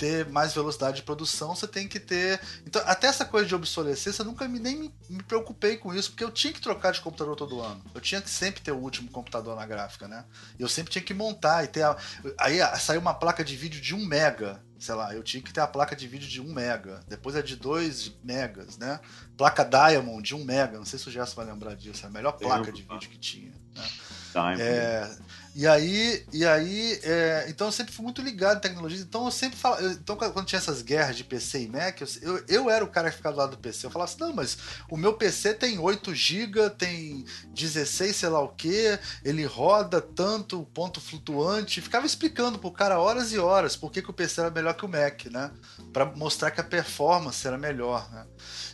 ter 0.00 0.26
mais 0.30 0.54
velocidade 0.54 0.96
de 0.96 1.02
produção, 1.02 1.54
você 1.54 1.68
tem 1.68 1.86
que 1.86 2.00
ter. 2.00 2.40
Então, 2.66 2.82
até 2.86 3.06
essa 3.06 3.22
coisa 3.22 3.46
de 3.46 3.54
obsolescência, 3.54 4.22
eu 4.22 4.26
nunca 4.26 4.48
me, 4.48 4.58
nem 4.58 4.90
me, 5.10 5.22
preocupei 5.22 5.76
com 5.76 5.94
isso, 5.94 6.12
porque 6.12 6.24
eu 6.24 6.30
tinha 6.30 6.54
que 6.54 6.60
trocar 6.60 6.90
de 6.90 7.02
computador 7.02 7.36
todo 7.36 7.60
ano. 7.60 7.84
Eu 7.94 8.00
tinha 8.00 8.22
que 8.22 8.30
sempre 8.30 8.62
ter 8.62 8.72
o 8.72 8.78
último 8.78 9.10
computador 9.10 9.54
na 9.54 9.66
gráfica, 9.66 10.08
né? 10.08 10.24
E 10.58 10.62
eu 10.62 10.68
sempre 10.68 10.90
tinha 10.90 11.04
que 11.04 11.12
montar 11.12 11.64
e 11.64 11.66
ter. 11.68 11.82
A... 11.82 11.98
Aí 12.38 12.58
saiu 12.78 13.02
uma 13.02 13.12
placa 13.12 13.44
de 13.44 13.54
vídeo 13.54 13.78
de 13.78 13.94
1 13.94 14.06
mega. 14.06 14.62
Sei 14.80 14.94
lá, 14.94 15.14
eu 15.14 15.22
tinha 15.22 15.42
que 15.42 15.52
ter 15.52 15.60
a 15.60 15.66
placa 15.66 15.94
de 15.94 16.08
vídeo 16.08 16.26
de 16.26 16.40
1 16.40 16.54
mega. 16.54 17.00
Depois 17.06 17.36
é 17.36 17.42
de 17.42 17.54
2 17.54 18.14
megas, 18.24 18.78
né? 18.78 18.98
Placa 19.36 19.62
Diamond 19.62 20.22
de 20.22 20.34
1 20.34 20.42
mega. 20.42 20.78
Não 20.78 20.86
sei 20.86 20.98
se 20.98 21.06
o 21.06 21.12
Gerson 21.12 21.36
vai 21.36 21.44
lembrar 21.44 21.76
disso. 21.76 22.06
É 22.06 22.08
a 22.08 22.10
melhor 22.10 22.32
placa 22.32 22.72
de 22.72 22.80
vídeo 22.82 23.10
que 23.10 23.18
tinha. 23.18 23.50
Né? 23.50 23.84
Diamond. 24.32 24.62
É, 24.62 25.16
e 25.54 25.66
aí, 25.66 26.24
e 26.32 26.46
aí 26.46 27.00
é, 27.02 27.46
então 27.48 27.66
eu 27.66 27.72
sempre 27.72 27.92
fui 27.92 28.04
muito 28.04 28.22
ligado 28.22 28.58
em 28.58 28.60
tecnologia. 28.60 29.00
Então 29.00 29.24
eu 29.24 29.30
sempre 29.32 29.58
falava. 29.58 29.84
Então, 29.84 30.16
quando 30.16 30.46
tinha 30.46 30.58
essas 30.58 30.80
guerras 30.80 31.16
de 31.16 31.24
PC 31.24 31.62
e 31.62 31.68
Mac, 31.68 32.00
eu, 32.00 32.08
eu, 32.22 32.44
eu, 32.48 32.70
era 32.70 32.84
o 32.84 32.88
cara 32.88 33.10
que 33.10 33.16
ficava 33.16 33.34
do 33.34 33.38
lado 33.38 33.50
do 33.52 33.58
PC. 33.58 33.86
Eu 33.86 33.90
falava 33.90 34.10
assim: 34.10 34.20
não, 34.20 34.32
mas 34.32 34.56
o 34.88 34.96
meu 34.96 35.14
PC 35.14 35.54
tem 35.54 35.78
8 35.78 36.14
GB, 36.14 36.70
tem 36.70 37.24
16, 37.48 38.14
sei 38.14 38.28
lá 38.28 38.40
o 38.40 38.48
que, 38.48 38.98
ele 39.24 39.44
roda 39.44 40.00
tanto, 40.00 40.64
ponto 40.72 41.00
flutuante. 41.00 41.80
Ficava 41.80 42.06
explicando 42.06 42.58
pro 42.58 42.70
cara 42.70 43.00
horas 43.00 43.32
e 43.32 43.38
horas 43.38 43.74
por 43.74 43.90
que, 43.90 44.02
que 44.02 44.10
o 44.10 44.14
PC 44.14 44.42
era 44.42 44.50
melhor 44.50 44.74
que 44.74 44.84
o 44.84 44.88
Mac, 44.88 45.26
né? 45.26 45.50
Para 45.92 46.06
mostrar 46.06 46.52
que 46.52 46.60
a 46.60 46.64
performance 46.64 47.44
era 47.46 47.58
melhor, 47.58 48.08
né? 48.12 48.24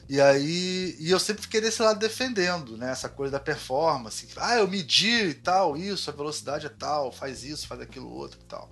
E 0.08 0.20
aí, 0.20 0.96
e 1.00 1.10
eu 1.10 1.18
sempre 1.18 1.42
fiquei 1.42 1.60
desse 1.60 1.82
lado 1.82 1.98
defendendo, 1.98 2.76
né? 2.76 2.90
Essa 2.92 3.08
coisa 3.08 3.32
da 3.32 3.40
performance. 3.40 4.28
Ah, 4.36 4.56
eu 4.56 4.68
medi 4.68 5.28
e 5.28 5.34
tal, 5.34 5.76
isso, 5.76 6.08
a 6.10 6.12
velocidade 6.12 6.66
é 6.66 6.68
tal, 6.68 7.10
faz 7.10 7.42
isso, 7.42 7.66
faz 7.66 7.80
aquilo 7.80 8.08
outro 8.08 8.38
e 8.40 8.44
tal. 8.44 8.70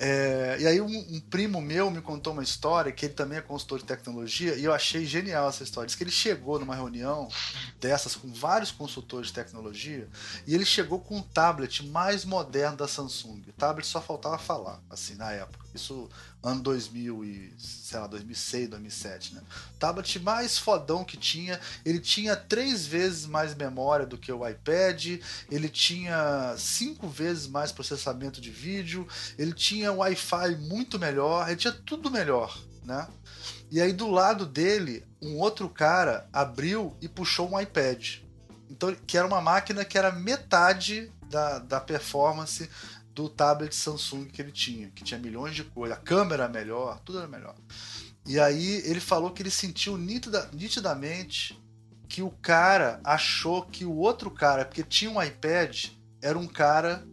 É, 0.00 0.56
e 0.60 0.66
aí 0.66 0.80
um, 0.80 0.86
um, 0.86 1.20
primo 1.20 1.60
meu 1.60 1.90
me 1.90 2.00
contou 2.00 2.32
uma 2.32 2.42
história 2.44 2.92
que 2.92 3.06
ele 3.06 3.14
também 3.14 3.36
é 3.36 3.40
consultor 3.40 3.80
de 3.80 3.84
tecnologia 3.84 4.54
e 4.54 4.64
eu 4.64 4.72
achei 4.72 5.04
genial 5.04 5.48
essa 5.48 5.64
história. 5.64 5.88
Diz 5.88 5.96
que 5.96 6.04
ele 6.04 6.12
chegou 6.12 6.56
numa 6.56 6.76
reunião 6.76 7.28
dessas 7.80 8.14
com 8.14 8.32
vários 8.32 8.70
consultores 8.70 9.26
de 9.26 9.34
tecnologia 9.34 10.08
e 10.46 10.54
ele 10.54 10.64
chegou 10.64 11.00
com 11.00 11.18
o 11.18 11.22
tablet 11.22 11.84
mais 11.84 12.24
moderno 12.24 12.76
da 12.76 12.86
Samsung. 12.86 13.42
O 13.48 13.52
tablet 13.54 13.88
só 13.88 14.00
faltava 14.00 14.38
falar, 14.38 14.80
assim, 14.88 15.16
na 15.16 15.32
época. 15.32 15.66
Isso 15.74 16.08
ano 16.42 16.62
2000 16.62 17.24
e, 17.24 17.52
sei 17.58 17.98
lá, 17.98 18.06
2006, 18.06 18.68
2007, 18.68 19.34
né? 19.34 19.42
O 19.74 19.78
tablet 19.78 20.18
mais 20.20 20.56
fodão 20.56 21.04
que 21.04 21.16
tinha, 21.16 21.60
ele 21.84 21.98
tinha 21.98 22.36
três 22.36 22.86
vezes 22.86 23.26
mais 23.26 23.54
memória 23.54 24.06
do 24.06 24.16
que 24.16 24.32
o 24.32 24.46
iPad, 24.46 25.20
ele 25.50 25.68
tinha 25.68 26.54
cinco 26.56 27.08
vezes 27.08 27.46
mais 27.46 27.72
processamento 27.72 28.40
de 28.40 28.50
vídeo, 28.50 29.06
ele 29.36 29.52
tinha 29.52 29.92
Wi-Fi 29.92 30.56
muito 30.56 30.98
melhor, 30.98 31.48
ele 31.48 31.56
tinha 31.56 31.72
tudo 31.72 32.10
melhor, 32.10 32.56
né? 32.84 33.08
E 33.70 33.80
aí 33.80 33.92
do 33.92 34.08
lado 34.08 34.46
dele, 34.46 35.04
um 35.20 35.38
outro 35.38 35.68
cara 35.68 36.28
abriu 36.32 36.96
e 37.00 37.08
puxou 37.08 37.50
um 37.50 37.60
iPad. 37.60 38.18
Então, 38.70 38.94
que 39.06 39.16
era 39.16 39.26
uma 39.26 39.40
máquina 39.40 39.84
que 39.84 39.98
era 39.98 40.12
metade 40.12 41.10
da, 41.28 41.58
da 41.58 41.80
performance 41.80 42.68
do 43.22 43.28
tablet 43.28 43.74
Samsung 43.74 44.26
que 44.26 44.40
ele 44.40 44.52
tinha, 44.52 44.90
que 44.90 45.02
tinha 45.02 45.18
milhões 45.18 45.54
de 45.54 45.64
cores, 45.64 45.92
a 45.92 45.96
câmera 45.96 46.44
era 46.44 46.52
melhor, 46.52 47.00
tudo 47.00 47.18
era 47.18 47.26
melhor. 47.26 47.56
E 48.24 48.38
aí 48.38 48.82
ele 48.84 49.00
falou 49.00 49.32
que 49.32 49.42
ele 49.42 49.50
sentiu 49.50 49.96
nitida, 49.96 50.48
nitidamente 50.52 51.60
que 52.08 52.22
o 52.22 52.30
cara 52.30 53.00
achou 53.02 53.62
que 53.62 53.84
o 53.84 53.96
outro 53.96 54.30
cara, 54.30 54.64
porque 54.64 54.84
tinha 54.84 55.10
um 55.10 55.20
iPad, 55.20 55.86
era 56.22 56.38
um 56.38 56.46
cara 56.46 57.04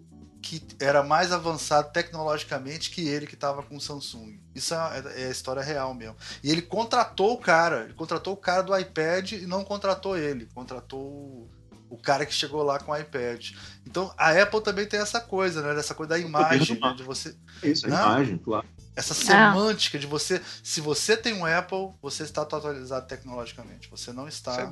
que 0.42 0.62
era 0.80 1.02
mais 1.02 1.32
avançado 1.32 1.92
tecnologicamente 1.92 2.92
que 2.92 3.08
ele 3.08 3.26
que 3.26 3.34
estava 3.34 3.64
com 3.64 3.76
o 3.76 3.82
Samsung. 3.82 4.40
Isso 4.54 4.76
é, 4.76 5.24
é, 5.24 5.28
a 5.28 5.32
história 5.32 5.64
real 5.64 5.94
mesmo. 5.96 6.16
E 6.44 6.52
ele 6.52 6.62
contratou 6.62 7.34
o 7.34 7.40
cara, 7.40 7.86
ele 7.86 7.94
contratou 7.94 8.34
o 8.34 8.38
cara 8.38 8.62
do 8.62 8.78
iPad 8.78 9.32
e 9.32 9.48
não 9.48 9.66
contratou 9.66 10.16
ele, 10.16 10.48
contratou 10.54 11.50
o 11.90 11.98
cara 11.98 12.26
que 12.26 12.34
chegou 12.34 12.64
lá 12.64 12.80
com 12.80 12.92
o 12.92 12.98
iPad. 12.98 13.52
Então 13.86 14.14
a 14.18 14.32
Apple 14.32 14.62
também 14.62 14.86
tem 14.86 15.00
essa 15.00 15.20
coisa, 15.20 15.62
né? 15.62 15.80
Essa 15.80 15.94
coisa 15.94 16.10
da 16.10 16.20
imagem, 16.20 16.80
né? 16.80 16.94
de 16.94 17.04
você. 17.04 17.36
Isso, 17.64 17.86
a 17.86 17.90
né? 17.90 17.96
imagem, 17.96 18.38
claro. 18.38 18.66
Essa 18.96 19.12
ah. 19.14 19.16
semântica 19.16 20.00
de 20.00 20.08
você. 20.08 20.42
Se 20.64 20.80
você 20.80 21.18
tem 21.18 21.34
um 21.34 21.46
Apple, 21.46 21.90
você 22.02 22.24
está 22.24 22.44
atualizado 22.44 23.06
tecnologicamente. 23.06 23.90
Você 23.90 24.14
não 24.14 24.28
está. 24.28 24.70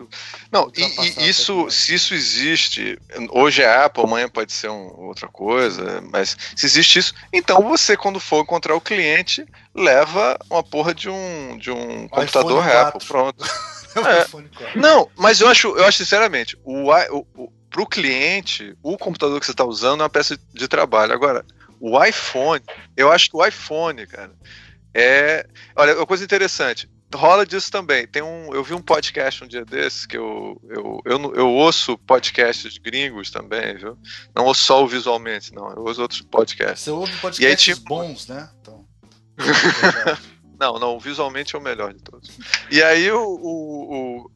Não, 0.50 0.72
e, 0.76 1.20
e 1.22 1.30
isso, 1.30 1.70
se 1.70 1.94
isso 1.94 2.14
existe, 2.14 2.98
hoje 3.32 3.62
é 3.62 3.84
Apple, 3.84 4.04
amanhã 4.04 4.30
pode 4.30 4.54
ser 4.54 4.70
um, 4.70 4.88
outra 5.02 5.28
coisa, 5.28 6.02
mas 6.10 6.38
se 6.56 6.66
existe 6.66 7.00
isso, 7.00 7.14
então 7.34 7.62
você, 7.62 7.98
quando 7.98 8.20
for 8.20 8.42
encontrar 8.42 8.76
o 8.76 8.82
cliente, 8.82 9.46
leva 9.76 10.40
uma 10.50 10.64
porra 10.64 10.94
de 10.94 11.10
um, 11.10 11.58
de 11.58 11.70
um 11.70 12.08
computador 12.08 12.66
Apple. 12.66 13.06
Pronto. 13.06 13.44
É. 13.96 14.78
Não, 14.78 15.10
mas 15.16 15.42
eu 15.42 15.48
acho, 15.48 15.68
eu 15.78 15.86
acho 15.86 16.00
sinceramente, 16.00 16.58
o, 16.64 16.90
o, 16.92 17.28
o, 17.36 17.52
pro 17.70 17.86
cliente, 17.86 18.76
o 18.82 18.98
computador 18.98 19.40
que 19.40 19.46
você 19.46 19.52
está 19.52 19.66
usando 19.66 20.02
é 20.02 20.04
uma 20.04 20.10
peça 20.10 20.38
de 20.54 20.68
trabalho. 20.68 21.14
Agora, 21.14 21.46
o 21.80 22.02
iPhone, 22.04 22.64
eu 22.96 23.12
acho 23.12 23.30
que 23.30 23.36
o 23.36 23.46
iPhone, 23.46 24.06
cara, 24.08 24.32
é. 24.94 25.46
Olha, 25.76 25.96
uma 25.98 26.06
coisa 26.06 26.24
interessante. 26.24 26.90
Rola 27.14 27.46
disso 27.46 27.72
também. 27.72 28.08
Tem 28.08 28.22
um, 28.24 28.54
eu 28.54 28.64
vi 28.64 28.74
um 28.74 28.82
podcast 28.82 29.44
um 29.44 29.48
dia 29.48 29.64
desses 29.64 30.06
que 30.06 30.18
eu, 30.18 30.60
eu, 30.68 31.00
eu, 31.06 31.36
eu 31.36 31.50
ouço 31.50 31.98
podcasts 31.98 32.78
gringos 32.78 33.30
também, 33.30 33.76
viu? 33.76 33.98
Não 34.36 34.46
ouço 34.46 34.64
só 34.64 34.84
o 34.84 34.88
visualmente, 34.88 35.54
não. 35.54 35.70
Eu 35.72 35.84
ouço 35.84 36.02
outros 36.02 36.22
podcasts. 36.22 36.82
Você 36.82 36.92
ouve 36.92 37.16
podcasts 37.18 37.70
aí, 37.70 37.76
tipo... 37.76 37.88
bons, 37.88 38.28
né? 38.28 38.50
Então. 38.62 38.86
Não, 40.64 40.80
não, 40.80 40.98
visualmente 40.98 41.56
é 41.56 41.60
o 41.60 41.62
melhor 41.62 41.94
de 41.94 42.02
todos. 42.02 42.40
E 42.72 42.82
aí 42.82 43.12
o, 43.12 43.22
o, 43.22 44.24
o 44.24 44.32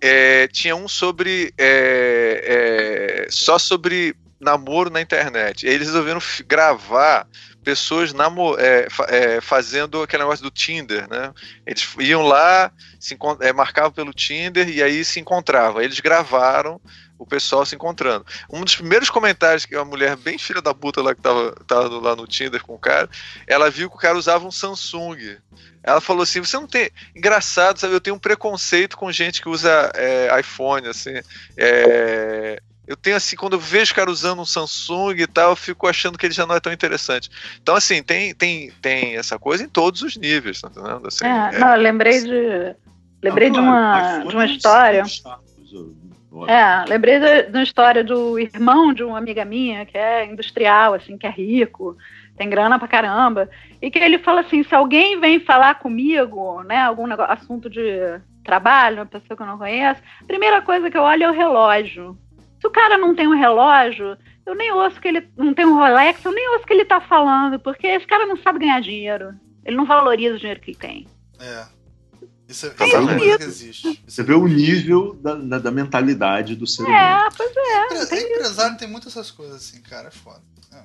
é, 0.00 0.48
tinha 0.48 0.74
um 0.74 0.88
sobre 0.88 1.52
é, 1.58 3.26
é, 3.26 3.30
só 3.30 3.58
sobre 3.58 4.16
namoro 4.40 4.88
na 4.88 5.02
internet. 5.02 5.66
E 5.66 5.68
eles 5.68 5.88
resolveram 5.88 6.20
gravar 6.46 7.28
pessoas 7.62 8.14
é, 8.58 8.88
é, 9.08 9.40
fazendo 9.42 10.00
aquele 10.00 10.22
negócio 10.22 10.42
do 10.42 10.50
Tinder, 10.50 11.06
né? 11.06 11.34
Eles 11.66 11.86
iam 11.98 12.22
lá, 12.22 12.72
se 12.98 13.14
é, 13.40 13.52
marcavam 13.52 13.92
pelo 13.92 14.14
Tinder 14.14 14.70
e 14.70 14.82
aí 14.82 15.04
se 15.04 15.20
encontravam. 15.20 15.82
Eles 15.82 16.00
gravaram 16.00 16.80
o 17.18 17.26
pessoal 17.26 17.66
se 17.66 17.74
encontrando. 17.74 18.24
Um 18.48 18.62
dos 18.62 18.76
primeiros 18.76 19.10
comentários 19.10 19.66
que 19.66 19.74
uma 19.74 19.84
mulher 19.84 20.16
bem 20.16 20.38
filha 20.38 20.62
da 20.62 20.72
puta 20.72 21.02
lá 21.02 21.14
que 21.14 21.20
tava, 21.20 21.52
tava 21.66 21.88
lá 21.98 22.14
no 22.14 22.26
Tinder 22.26 22.62
com 22.62 22.74
o 22.74 22.78
cara, 22.78 23.08
ela 23.46 23.70
viu 23.70 23.90
que 23.90 23.96
o 23.96 24.00
cara 24.00 24.16
usava 24.16 24.46
um 24.46 24.52
Samsung. 24.52 25.36
Ela 25.82 26.00
falou 26.00 26.22
assim: 26.22 26.40
você 26.40 26.56
não 26.56 26.66
tem. 26.66 26.90
Engraçado, 27.14 27.78
sabe? 27.78 27.94
Eu 27.94 28.00
tenho 28.00 28.16
um 28.16 28.20
preconceito 28.20 28.96
com 28.96 29.10
gente 29.10 29.42
que 29.42 29.48
usa 29.48 29.90
é, 29.94 30.40
iPhone, 30.40 30.86
assim. 30.86 31.14
É... 31.56 32.62
Eu 32.86 32.96
tenho 32.96 33.16
assim, 33.16 33.36
quando 33.36 33.52
eu 33.52 33.60
vejo 33.60 33.92
o 33.92 33.94
cara 33.94 34.10
usando 34.10 34.40
um 34.40 34.46
Samsung 34.46 35.16
e 35.18 35.26
tal, 35.26 35.50
eu 35.50 35.56
fico 35.56 35.86
achando 35.86 36.16
que 36.16 36.24
ele 36.24 36.32
já 36.32 36.46
não 36.46 36.54
é 36.54 36.60
tão 36.60 36.72
interessante. 36.72 37.30
Então, 37.60 37.74
assim, 37.74 38.02
tem, 38.02 38.34
tem, 38.34 38.70
tem 38.80 39.16
essa 39.16 39.38
coisa 39.38 39.62
em 39.62 39.68
todos 39.68 40.00
os 40.00 40.16
níveis, 40.16 40.62
tá 40.62 40.68
entendendo? 40.68 41.06
Assim, 41.06 41.26
é, 41.26 41.28
é, 41.28 41.58
não, 41.58 41.74
eu 41.74 41.82
lembrei 41.82 42.22
de. 42.22 42.74
Lembrei 43.22 43.50
de 43.50 43.58
uma, 43.58 44.20
de 44.20 44.34
uma 44.34 44.46
história. 44.46 45.02
É, 46.46 46.84
lembrei 46.88 47.18
de, 47.18 47.42
de 47.44 47.56
uma 47.56 47.62
história 47.62 48.04
do 48.04 48.38
irmão 48.38 48.92
de 48.92 49.02
uma 49.02 49.18
amiga 49.18 49.44
minha, 49.44 49.86
que 49.86 49.96
é 49.96 50.26
industrial, 50.26 50.94
assim, 50.94 51.16
que 51.16 51.26
é 51.26 51.30
rico, 51.30 51.96
tem 52.36 52.48
grana 52.48 52.78
pra 52.78 52.86
caramba, 52.86 53.48
e 53.80 53.90
que 53.90 53.98
ele 53.98 54.18
fala 54.18 54.42
assim, 54.42 54.62
se 54.62 54.74
alguém 54.74 55.18
vem 55.18 55.40
falar 55.40 55.76
comigo, 55.76 56.62
né, 56.62 56.78
algum 56.78 57.06
negócio, 57.06 57.32
assunto 57.32 57.70
de 57.70 58.20
trabalho, 58.44 58.98
uma 58.98 59.06
pessoa 59.06 59.36
que 59.36 59.42
eu 59.42 59.46
não 59.46 59.58
conheço, 59.58 60.00
a 60.22 60.26
primeira 60.26 60.62
coisa 60.62 60.90
que 60.90 60.96
eu 60.96 61.02
olho 61.02 61.24
é 61.24 61.30
o 61.30 61.34
relógio. 61.34 62.16
Se 62.60 62.66
o 62.66 62.70
cara 62.70 62.98
não 62.98 63.14
tem 63.14 63.26
um 63.26 63.36
relógio, 63.36 64.16
eu 64.44 64.54
nem 64.54 64.72
ouço 64.72 65.00
que 65.00 65.08
ele 65.08 65.28
não 65.36 65.54
tem 65.54 65.66
um 65.66 65.76
Rolex, 65.76 66.24
eu 66.24 66.32
nem 66.32 66.48
ouço 66.50 66.66
que 66.66 66.72
ele 66.72 66.84
tá 66.84 67.00
falando, 67.00 67.58
porque 67.60 67.86
esse 67.86 68.06
cara 68.06 68.26
não 68.26 68.36
sabe 68.36 68.60
ganhar 68.60 68.80
dinheiro. 68.80 69.34
Ele 69.64 69.76
não 69.76 69.84
valoriza 69.84 70.36
o 70.36 70.38
dinheiro 70.38 70.60
que 70.60 70.70
ele 70.70 70.78
tem. 70.78 71.06
É. 71.38 71.77
Isso 72.48 72.66
é, 72.66 72.74
é 72.78 72.98
uma 72.98 73.16
coisa 73.18 73.38
que 73.38 73.44
existe. 73.44 74.02
Você 74.06 74.22
vê 74.22 74.32
o 74.32 74.48
nível 74.48 75.14
da, 75.20 75.34
da, 75.34 75.58
da 75.58 75.70
mentalidade 75.70 76.56
do 76.56 76.66
ser 76.66 76.84
humano. 76.84 76.96
É, 76.96 77.28
pois 77.36 77.54
é. 77.54 78.02
Empre, 78.04 78.20
empresário 78.22 78.78
tem 78.78 78.88
muitas 78.88 79.12
essas 79.12 79.30
coisas 79.30 79.56
assim, 79.56 79.82
cara, 79.82 80.08
é 80.08 80.10
foda. 80.10 80.42
É. 80.72 80.82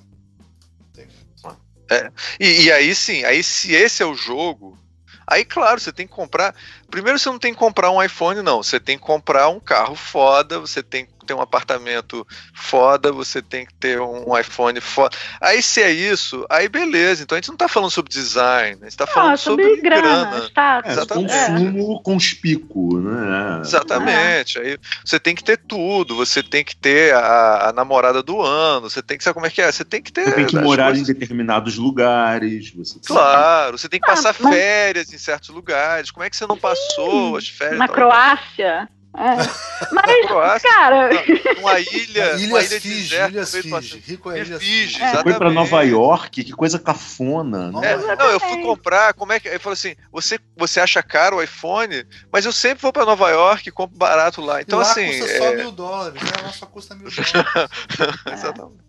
Tem 0.93 1.05
muito. 1.05 1.57
É. 1.89 2.11
E, 2.39 2.63
e 2.63 2.71
aí 2.71 2.93
sim, 2.93 3.23
aí 3.23 3.41
se 3.41 3.71
esse 3.71 4.03
é 4.03 4.05
o 4.05 4.13
jogo, 4.13 4.77
Aí, 5.25 5.45
claro, 5.45 5.79
você 5.79 5.91
tem 5.91 6.05
que 6.05 6.13
comprar. 6.13 6.53
Primeiro, 6.91 7.17
você 7.17 7.29
não 7.29 7.39
tem 7.39 7.53
que 7.53 7.59
comprar 7.59 7.89
um 7.91 8.03
iPhone, 8.03 8.41
não. 8.41 8.61
Você 8.61 8.79
tem 8.79 8.97
que 8.97 9.03
comprar 9.05 9.47
um 9.47 9.59
carro 9.59 9.95
foda, 9.95 10.59
você 10.59 10.83
tem 10.83 11.05
que 11.05 11.12
ter 11.23 11.33
um 11.33 11.41
apartamento 11.41 12.25
foda, 12.53 13.11
você 13.11 13.41
tem 13.41 13.65
que 13.65 13.73
ter 13.73 13.99
um 13.99 14.37
iPhone 14.37 14.79
foda. 14.79 15.15
Aí, 15.41 15.61
se 15.61 15.81
é 15.81 15.91
isso, 15.91 16.45
aí 16.49 16.69
beleza. 16.69 17.23
Então 17.23 17.35
a 17.35 17.41
gente 17.41 17.49
não 17.49 17.57
tá 17.57 17.67
falando 17.67 17.91
sobre 17.91 18.11
design, 18.11 18.77
a 18.81 18.85
gente 18.85 18.97
tá 18.97 19.07
falando 19.07 19.37
sobre, 19.37 19.65
sobre 19.65 19.81
grana. 19.81 20.01
grana. 20.01 20.45
Status. 20.45 20.97
É, 20.97 21.05
consumo 21.05 21.99
é. 21.99 22.03
conspícuo, 22.03 23.01
né? 23.01 23.61
Exatamente. 23.61 24.59
Aí 24.59 24.77
você 25.03 25.19
tem 25.19 25.35
que 25.35 25.43
ter 25.43 25.57
tudo, 25.57 26.15
você 26.15 26.43
tem 26.43 26.63
que 26.63 26.75
ter 26.75 27.13
a, 27.13 27.69
a, 27.69 27.73
namorada 27.73 28.21
do 28.21 28.41
ano, 28.41 28.89
você 28.89 29.01
tem 29.01 29.17
que 29.17 29.23
saber 29.23 29.33
como 29.35 29.45
é 29.45 29.49
que 29.49 29.61
é. 29.61 29.71
Você 29.71 29.85
tem 29.85 30.01
que 30.01 30.11
ter. 30.11 30.25
Você 30.25 30.31
tem 30.31 30.45
que 30.45 30.59
morar 30.59 30.91
coisas. 30.91 31.09
em 31.09 31.13
determinados 31.13 31.77
lugares. 31.77 32.71
Você 32.71 32.99
claro, 33.05 33.77
você 33.77 33.89
tem 33.89 33.99
que 33.99 34.07
passar 34.07 34.29
ah, 34.29 34.33
férias 34.33 35.13
em 35.13 35.17
certos 35.17 35.49
lugares. 35.49 36.11
Como 36.11 36.23
é 36.23 36.29
que 36.29 36.35
você 36.35 36.47
não 36.47 36.57
passou 36.57 37.31
Sim, 37.31 37.37
as 37.37 37.47
férias? 37.47 37.79
Na 37.79 37.87
Croácia. 37.87 38.89
É. 39.15 39.35
Mas, 39.91 40.25
Croácia, 40.25 40.69
cara. 40.69 41.09
Uma 41.59 41.79
ilha. 41.79 42.35
Ilhas 42.35 42.41
uma 42.43 42.59
ilha 42.59 42.81
Fiji, 42.81 43.09
deserto, 43.09 43.31
Ilhas 43.31 43.55
Fiji. 43.55 44.03
Rico 44.05 44.31
é 44.31 44.39
Ilhas 44.39 44.61
Fiji. 44.61 45.01
É. 45.01 45.21
Foi 45.21 45.33
pra 45.35 45.51
Nova 45.51 45.83
York, 45.83 46.43
que 46.43 46.51
coisa 46.51 46.79
cafona. 46.79 47.71
Né? 47.71 47.93
É, 47.93 48.15
não, 48.15 48.25
eu 48.31 48.39
fui 48.39 48.61
comprar, 48.63 49.13
como 49.13 49.31
é 49.31 49.39
que. 49.39 49.47
Ele 49.47 49.59
falou 49.59 49.73
assim: 49.73 49.95
você, 50.11 50.39
você 50.57 50.79
acha 50.79 51.03
caro 51.03 51.37
o 51.37 51.43
iPhone, 51.43 52.05
mas 52.31 52.45
eu 52.45 52.51
sempre 52.51 52.81
vou 52.81 52.91
pra 52.91 53.05
Nova 53.05 53.29
York 53.29 53.69
e 53.69 53.71
compro 53.71 53.97
barato 53.97 54.41
lá. 54.41 54.61
Então, 54.61 54.79
e 54.79 54.83
lá 54.83 54.91
assim. 54.91 55.19
Custa 55.19 55.37
só 55.37 55.45
é 55.45 55.55
mil 55.55 55.71
dólares, 55.71 56.21
né? 56.21 56.31
Lá 56.43 56.51
só 56.51 56.65
custa 56.65 56.95
mil 56.95 57.09
dólares. 57.09 57.31
Exatamente. 58.33 58.82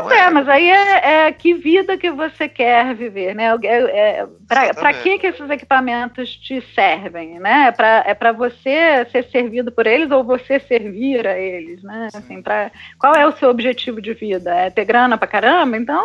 Então, 0.00 0.10
é, 0.10 0.18
é, 0.18 0.30
mas 0.30 0.48
aí 0.48 0.68
é, 0.68 1.26
é, 1.26 1.32
que 1.32 1.54
vida 1.54 1.96
que 1.96 2.10
você 2.10 2.48
quer 2.48 2.94
viver, 2.94 3.34
né? 3.34 3.56
É, 3.64 4.20
é 4.20 4.26
para 4.72 4.92
que, 4.92 5.18
que 5.18 5.26
esses 5.26 5.48
equipamentos 5.48 6.36
te 6.36 6.60
servem, 6.74 7.38
né? 7.40 7.72
É 8.04 8.14
para 8.14 8.32
você 8.32 9.06
ser 9.10 9.24
servido 9.30 9.72
por 9.72 9.86
eles 9.86 10.10
ou 10.10 10.22
você 10.22 10.60
servir 10.60 11.26
a 11.26 11.38
eles, 11.38 11.82
né? 11.82 12.08
Assim, 12.14 12.42
pra, 12.42 12.70
qual 12.98 13.14
é 13.14 13.26
o 13.26 13.36
seu 13.36 13.48
objetivo 13.48 14.00
de 14.00 14.12
vida? 14.14 14.54
É 14.54 14.70
ter 14.70 14.84
grana 14.84 15.16
pra 15.16 15.26
caramba? 15.26 15.76
Então, 15.76 16.04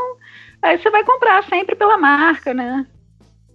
aí 0.61 0.77
você 0.77 0.89
vai 0.89 1.03
comprar 1.03 1.43
sempre 1.43 1.75
pela 1.75 1.97
marca, 1.97 2.53
né? 2.53 2.85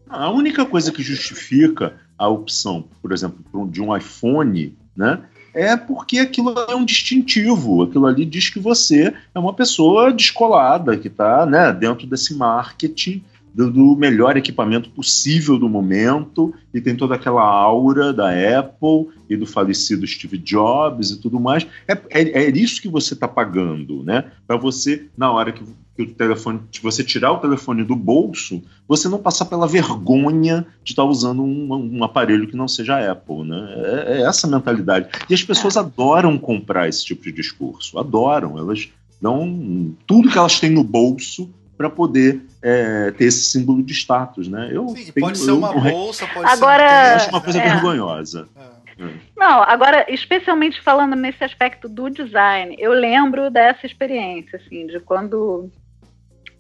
A 0.09 0.31
única 0.31 0.65
coisa 0.65 0.93
que 0.93 1.03
justifica 1.03 1.95
a 2.19 2.29
opção, 2.29 2.89
por 3.03 3.13
exemplo, 3.13 3.69
de 3.69 3.83
um 3.83 3.97
iPhone, 3.97 4.77
né? 4.97 5.23
É 5.57 5.75
porque 5.75 6.19
aquilo 6.19 6.55
é 6.69 6.77
um 6.77 6.85
distintivo. 6.85 7.83
Aquilo 7.83 8.07
ali 8.07 8.27
diz 8.27 8.51
que 8.51 8.61
você 8.61 9.15
é 9.35 9.39
uma 9.39 9.55
pessoa 9.55 10.13
descolada, 10.13 10.97
que 10.99 11.09
está 11.09 11.47
né, 11.47 11.73
dentro 11.73 12.07
desse 12.07 12.35
marketing 12.35 13.25
do, 13.55 13.71
do, 13.71 13.97
melhor 13.97 14.37
equipamento 14.37 14.91
possível 14.91 15.59
do 15.59 15.67
momento 15.67 16.53
e 16.75 16.81
tem 16.81 16.95
toda 16.95 17.15
aquela 17.15 17.43
aura 17.43 18.13
da 18.13 18.29
Apple 18.29 19.09
e 19.31 19.37
do 19.37 19.47
falecido 19.47 20.07
Steve 20.07 20.37
Jobs 20.37 21.11
e 21.11 21.17
tudo 21.19 21.41
mais. 21.41 21.67
É, 21.89 21.95
é, 22.11 22.45
é 22.45 22.51
isso 22.51 22.83
que 22.83 22.89
você 22.89 23.15
está 23.15 23.27
pagando, 23.27 24.03
né? 24.05 24.25
Para 24.47 24.59
você, 24.59 25.07
na 25.17 25.33
hora 25.33 25.53
que, 25.53 25.65
que, 25.97 26.03
o 26.03 26.15
telefone, 26.15 26.61
se 26.71 26.83
você 26.83 27.03
tirar 27.03 27.33
o 27.33 27.39
telefone 27.39 27.83
do 27.83 27.97
bolso, 27.97 28.63
você 28.87 29.09
não 29.09 29.19
passar 29.19 29.47
pela 29.47 29.67
vergonha 29.67 30.67
de 30.85 30.93
estar 30.93 31.03
tá 31.03 31.09
usando 31.09 31.43
um, 31.43 31.97
um, 31.97 32.05
aparelho 32.05 32.47
que 32.47 32.57
não 32.57 32.69
seja 32.69 33.11
Apple, 33.11 33.45
né? 33.45 33.75
É, 33.77 34.19
é 34.19 34.23
essa 34.23 34.47
mentalidade. 34.47 35.09
E 35.29 35.35
as 35.35 35.43
pessoas 35.43 35.77
é. 35.77 35.81
adoram 35.81 36.37
comprar 36.39 36.89
esse 36.89 37.05
tipo 37.05 37.23
de 37.23 37.33
discurso, 37.33 37.99
adoram. 37.99 38.59
Elas 38.59 38.89
dão 39.21 39.95
tudo 40.07 40.31
que 40.31 40.39
elas 40.39 40.61
têm 40.61 40.71
no 40.71 40.85
bolso 40.85 41.51
para 41.77 41.91
poder 41.91 42.43
é, 42.63 43.11
ter 43.13 43.27
esse 43.27 43.51
símbolo 43.51 43.83
de 43.83 43.93
status, 43.93 44.49
né? 44.49 44.71
Eu 44.73 44.89
Sim, 44.89 45.13
tenho, 45.13 45.27
pode 45.27 45.39
ser 45.39 45.51
uma 45.51 45.73
eu, 45.73 45.81
bolsa, 45.81 46.27
pode 46.27 46.49
agora, 46.49 46.89
ser 46.89 47.13
eu 47.13 47.17
acho 47.17 47.29
uma 47.31 47.41
coisa 47.41 47.59
é. 47.61 47.71
vergonhosa. 47.71 48.49
É. 48.57 49.05
é. 49.05 49.11
Não, 49.37 49.63
agora, 49.63 50.07
especialmente 50.09 50.81
falando 50.83 51.15
nesse 51.15 51.45
aspecto 51.45 51.89
do 51.89 52.09
design, 52.09 52.75
eu 52.79 52.93
lembro 52.93 53.51
dessa 53.51 53.87
experiência, 53.87 54.59
assim, 54.59 54.87
de 54.87 55.01
quando. 55.01 55.71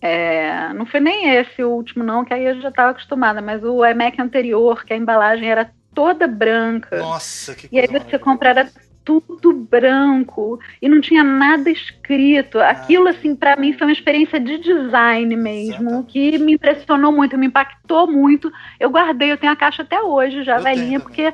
É, 0.07 0.73
não 0.75 0.87
foi 0.87 1.01
nem 1.01 1.31
esse 1.37 1.63
o 1.63 1.71
último, 1.71 2.05
não, 2.05 2.25
que 2.25 2.33
aí 2.33 2.45
eu 2.45 2.61
já 2.61 2.69
estava 2.69 2.91
acostumada, 2.91 3.43
mas 3.43 3.63
o 3.65 3.85
iMac 3.85 4.21
anterior, 4.21 4.85
que 4.85 4.93
a 4.93 4.97
embalagem 4.97 5.49
era 5.49 5.71
toda 5.95 6.29
branca. 6.29 6.99
Nossa, 6.99 7.55
que 7.55 7.69
E 7.73 7.81
aí 7.81 7.89
você 7.89 8.19
comprava 8.19 8.69
tudo 9.05 9.53
branco 9.53 10.59
e 10.83 10.89
não 10.89 11.01
tinha 11.01 11.23
nada 11.23 11.71
escrito. 11.71 12.59
Aquilo, 12.59 13.09
assim, 13.09 13.35
para 13.35 13.57
mim 13.57 13.73
foi 13.73 13.87
uma 13.87 13.93
experiência 13.93 14.39
de 14.39 14.59
design 14.59 15.35
mesmo, 15.37 15.91
Exatamente. 15.91 16.13
que 16.13 16.39
me 16.39 16.55
impressionou 16.55 17.13
muito, 17.13 17.39
me 17.39 17.47
impactou 17.47 18.07
muito. 18.07 18.51
Eu 18.79 18.91
guardei, 18.91 19.33
eu 19.33 19.39
tenho 19.39 19.53
a 19.53 19.57
caixa 19.57 19.83
até 19.83 20.01
hoje, 20.03 20.43
já 20.43 20.59
eu 20.59 20.63
velhinha, 20.63 21.01
porque 21.01 21.33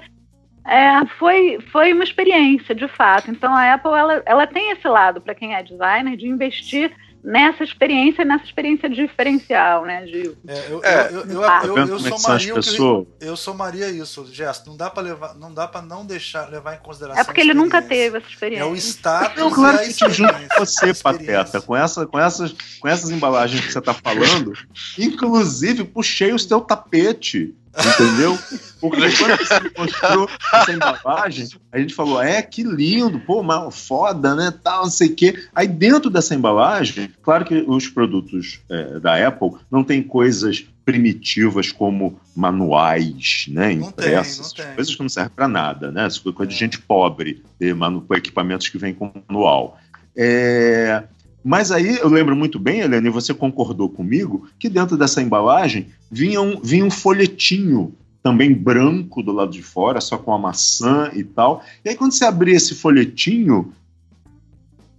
é, 0.66 1.06
foi, 1.18 1.58
foi 1.72 1.92
uma 1.92 2.04
experiência, 2.04 2.74
de 2.74 2.86
fato. 2.88 3.30
Então 3.30 3.54
a 3.54 3.74
Apple 3.74 3.92
ela, 3.92 4.22
ela 4.24 4.46
tem 4.46 4.70
esse 4.70 4.86
lado 4.86 5.20
para 5.20 5.34
quem 5.34 5.54
é 5.54 5.62
designer 5.62 6.16
de 6.16 6.28
investir 6.28 6.92
nessa 7.22 7.62
experiência, 7.62 8.24
nessa 8.24 8.44
experiência 8.44 8.88
diferencial, 8.88 9.84
né? 9.84 10.04
De, 10.04 10.36
é, 10.46 10.66
eu, 10.68 10.84
é, 10.84 11.08
eu, 11.12 11.20
eu, 11.24 11.76
eu, 11.76 11.86
eu, 11.86 11.98
sou 11.98 12.20
Maria, 12.20 12.52
eu, 12.52 13.08
eu 13.20 13.36
sou 13.36 13.54
Maria 13.54 13.90
isso, 13.90 14.26
Gesto. 14.32 14.70
Não 14.70 14.76
dá 14.76 14.90
para 14.90 15.02
levar, 15.02 15.34
não 15.36 15.54
dá 15.54 15.68
para 15.68 15.82
não 15.82 16.04
deixar 16.04 16.48
levar 16.48 16.74
em 16.74 16.78
consideração. 16.78 17.20
É 17.20 17.24
porque 17.24 17.40
ele 17.40 17.54
nunca 17.54 17.80
teve 17.80 18.18
essa 18.18 18.28
experiência. 18.28 18.64
É 18.64 18.66
o 18.66 18.74
status. 18.74 19.36
Não, 19.36 19.50
claro 19.50 19.78
que 19.78 19.92
te 19.92 20.10
junto 20.10 20.32
com 20.32 20.64
você, 20.64 20.92
Pateta, 20.94 21.60
com 21.60 21.76
essa, 21.76 22.06
com 22.06 22.18
essas, 22.18 22.54
com 22.80 22.88
essas 22.88 23.10
embalagens 23.10 23.64
que 23.64 23.72
você 23.72 23.78
está 23.78 23.94
falando. 23.94 24.52
Inclusive 24.98 25.84
puxei 25.84 26.32
o 26.32 26.38
seu 26.38 26.60
tapete 26.60 27.54
Entendeu? 27.78 28.38
Porque 28.80 29.00
quando 29.16 29.36
você 29.38 29.72
mostrou 29.78 30.28
essa 30.52 30.72
embalagem, 30.72 31.48
a 31.70 31.78
gente 31.78 31.94
falou, 31.94 32.22
é, 32.22 32.42
que 32.42 32.62
lindo, 32.62 33.18
pô, 33.20 33.42
mas 33.42 33.86
foda, 33.86 34.34
né, 34.34 34.52
tal, 34.62 34.84
não 34.84 34.90
sei 34.90 35.08
o 35.08 35.14
quê. 35.14 35.46
Aí 35.54 35.66
dentro 35.66 36.10
dessa 36.10 36.34
embalagem, 36.34 37.10
claro 37.22 37.44
que 37.44 37.64
os 37.66 37.88
produtos 37.88 38.60
é, 38.68 39.00
da 39.00 39.26
Apple 39.26 39.52
não 39.70 39.82
tem 39.82 40.02
coisas 40.02 40.66
primitivas 40.84 41.70
como 41.70 42.20
manuais, 42.34 43.46
né, 43.48 43.72
impressos, 43.72 44.52
coisas 44.74 44.94
que 44.94 45.00
não 45.00 45.08
servem 45.08 45.32
para 45.34 45.48
nada, 45.48 45.90
né, 45.90 46.08
coisa 46.34 46.42
é. 46.42 46.46
de 46.46 46.54
gente 46.58 46.78
pobre, 46.78 47.42
ter 47.58 47.74
equipamentos 48.16 48.68
que 48.68 48.78
vêm 48.78 48.92
com 48.92 49.12
manual. 49.28 49.78
É, 50.14 51.04
mas 51.44 51.72
aí 51.72 51.96
eu 51.98 52.08
lembro 52.08 52.36
muito 52.36 52.58
bem, 52.58 52.80
Helena, 52.80 53.06
e 53.06 53.10
você 53.10 53.34
concordou 53.34 53.88
comigo, 53.88 54.48
que 54.58 54.68
dentro 54.68 54.96
dessa 54.96 55.20
embalagem 55.20 55.88
vinha 56.10 56.40
um, 56.40 56.60
vinha 56.60 56.84
um 56.84 56.90
folhetinho 56.90 57.94
também 58.22 58.54
branco 58.54 59.22
do 59.22 59.32
lado 59.32 59.50
de 59.50 59.62
fora, 59.62 60.00
só 60.00 60.16
com 60.16 60.32
a 60.32 60.38
maçã 60.38 61.10
e 61.12 61.24
tal. 61.24 61.64
E 61.84 61.88
aí 61.88 61.96
quando 61.96 62.12
você 62.12 62.24
abria 62.24 62.56
esse 62.56 62.74
folhetinho, 62.74 63.72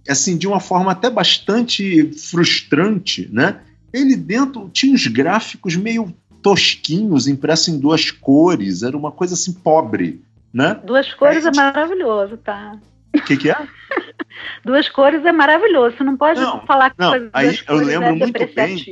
assim, 0.08 0.36
de 0.36 0.46
uma 0.46 0.60
forma 0.60 0.92
até 0.92 1.08
bastante 1.08 2.12
frustrante, 2.12 3.28
né? 3.32 3.60
Ele 3.92 4.14
dentro 4.14 4.68
tinha 4.72 4.92
uns 4.92 5.06
gráficos 5.06 5.76
meio 5.76 6.14
tosquinhos, 6.42 7.26
impressos 7.26 7.68
em 7.68 7.78
duas 7.78 8.10
cores, 8.10 8.82
era 8.82 8.94
uma 8.94 9.10
coisa 9.10 9.32
assim 9.32 9.52
pobre, 9.52 10.22
né? 10.52 10.78
Duas 10.84 11.12
cores 11.14 11.46
é, 11.46 11.48
é 11.48 11.52
maravilhoso, 11.52 12.36
tá? 12.36 12.78
O 13.14 13.22
que, 13.22 13.36
que, 13.36 13.50
é? 13.50 13.56
duas 14.64 14.88
cores 14.88 15.24
é 15.24 15.32
maravilhoso. 15.32 15.96
Você 15.96 16.04
não 16.04 16.16
pode 16.16 16.40
não, 16.40 16.64
falar 16.66 16.90
que 16.90 16.96
não, 16.98 17.30
aí 17.32 17.58
eu 17.68 17.76
lembro 17.76 18.08
é 18.08 18.12
muito 18.12 18.54
bem. 18.54 18.84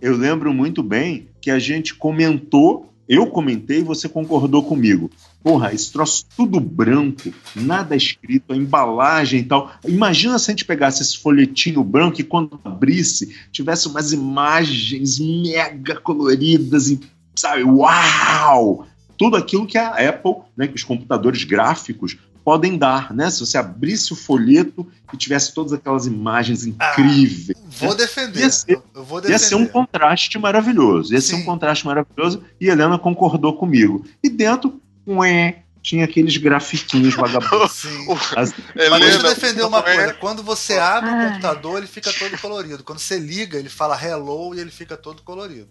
Eu 0.00 0.16
lembro 0.16 0.54
muito 0.54 0.82
bem 0.82 1.28
que 1.40 1.50
a 1.50 1.58
gente 1.58 1.94
comentou, 1.94 2.92
eu 3.08 3.26
comentei 3.26 3.80
e 3.80 3.84
você 3.84 4.08
concordou 4.08 4.62
comigo. 4.62 5.10
Porra, 5.42 5.72
esse 5.72 5.92
troço 5.92 6.24
tudo 6.36 6.60
branco, 6.60 7.32
nada 7.54 7.96
escrito, 7.96 8.52
a 8.52 8.56
embalagem 8.56 9.40
e 9.40 9.44
tal. 9.44 9.72
Imagina 9.86 10.38
se 10.38 10.50
a 10.50 10.52
gente 10.52 10.64
pegasse 10.64 11.02
esse 11.02 11.18
folhetinho 11.18 11.82
branco 11.82 12.20
e 12.20 12.24
quando 12.24 12.60
abrisse, 12.64 13.34
tivesse 13.50 13.88
umas 13.88 14.12
imagens 14.12 15.18
mega 15.18 15.96
coloridas 16.00 16.88
e, 16.88 17.00
sabe, 17.34 17.62
uau! 17.64 18.86
Tudo 19.18 19.36
aquilo 19.36 19.66
que 19.66 19.76
a 19.76 20.08
Apple, 20.08 20.36
né, 20.56 20.66
que 20.66 20.76
os 20.76 20.84
computadores 20.84 21.44
gráficos 21.44 22.16
podem 22.44 22.76
dar, 22.76 23.12
né? 23.14 23.30
Se 23.30 23.40
você 23.40 23.58
abrisse 23.58 24.12
o 24.12 24.16
folheto 24.16 24.86
e 25.12 25.16
tivesse 25.16 25.54
todas 25.54 25.72
aquelas 25.72 26.06
imagens 26.06 26.64
ah, 26.78 26.90
incríveis. 26.92 27.56
Ah, 27.56 27.86
vou 27.86 27.94
defender. 27.94 28.40
Ia 28.40 28.50
ser, 28.50 28.80
eu 28.94 29.04
vou 29.04 29.20
defender. 29.20 29.32
Ia 29.32 29.38
ser 29.38 29.54
um 29.54 29.66
contraste 29.66 30.38
maravilhoso. 30.38 31.12
Ia 31.12 31.20
Sim. 31.20 31.26
ser 31.28 31.34
um 31.36 31.44
contraste 31.44 31.86
maravilhoso. 31.86 32.42
E 32.60 32.68
Helena 32.68 32.98
concordou 32.98 33.56
comigo. 33.56 34.04
E 34.22 34.28
dentro, 34.28 34.80
ué, 35.06 35.62
tinha 35.82 36.04
aqueles 36.04 36.36
grafitinhos 36.36 37.14
vagabundos. 37.14 37.72
Sim. 37.80 38.06
As... 38.36 38.54
Mas 38.74 39.00
deixa 39.00 39.18
eu 39.18 39.22
defender 39.22 39.64
uma 39.64 39.82
coisa. 39.82 40.14
Quando 40.14 40.42
você 40.42 40.78
abre 40.78 41.10
o 41.10 41.28
computador, 41.28 41.78
ele 41.78 41.86
fica 41.86 42.12
todo 42.12 42.36
colorido. 42.38 42.84
Quando 42.84 42.98
você 42.98 43.18
liga, 43.18 43.58
ele 43.58 43.68
fala 43.68 44.00
hello 44.02 44.54
e 44.54 44.60
ele 44.60 44.70
fica 44.70 44.96
todo 44.96 45.22
colorido. 45.22 45.68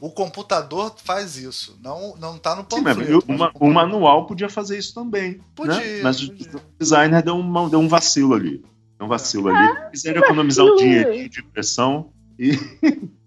O 0.00 0.10
computador 0.10 0.94
faz 0.96 1.36
isso, 1.36 1.78
não 1.82 2.16
não 2.16 2.38
tá 2.38 2.54
no 2.54 2.64
panfleto. 2.64 3.00
Sim, 3.00 3.24
mas 3.26 3.50
o, 3.54 3.64
o, 3.64 3.72
manual 3.72 4.26
podia 4.26 4.48
fazer 4.48 4.78
isso 4.78 4.94
também. 4.94 5.32
Né? 5.32 5.40
Podia. 5.54 5.74
Né? 5.74 6.02
Mas 6.02 6.20
podia. 6.24 6.56
o 6.56 6.60
designer 6.78 7.22
deu 7.22 7.34
um, 7.34 7.68
deu 7.68 7.80
um 7.80 7.88
vacilo 7.88 8.34
ali. 8.34 8.64
Deu 8.98 9.06
um 9.06 9.08
vacilo 9.08 9.48
ali. 9.48 9.56
Ah, 9.58 9.88
Quiseram 9.90 10.22
economizar 10.22 10.64
o 10.64 10.76
dinheiro 10.76 11.28
de 11.28 11.40
impressão 11.40 12.10
e. 12.38 12.52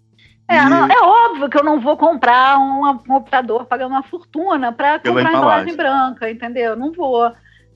É, 0.48 0.68
não, 0.68 0.86
é 0.86 1.00
óbvio 1.00 1.48
que 1.48 1.56
eu 1.56 1.64
não 1.64 1.80
vou 1.80 1.96
comprar 1.96 2.58
um 2.58 2.98
computador 2.98 3.64
pagando 3.64 3.92
uma 3.92 4.02
fortuna 4.02 4.70
para 4.70 4.98
comprar 4.98 5.30
embalagem 5.30 5.74
branca, 5.74 6.30
entendeu? 6.30 6.76
Não 6.76 6.92
vou. 6.92 7.32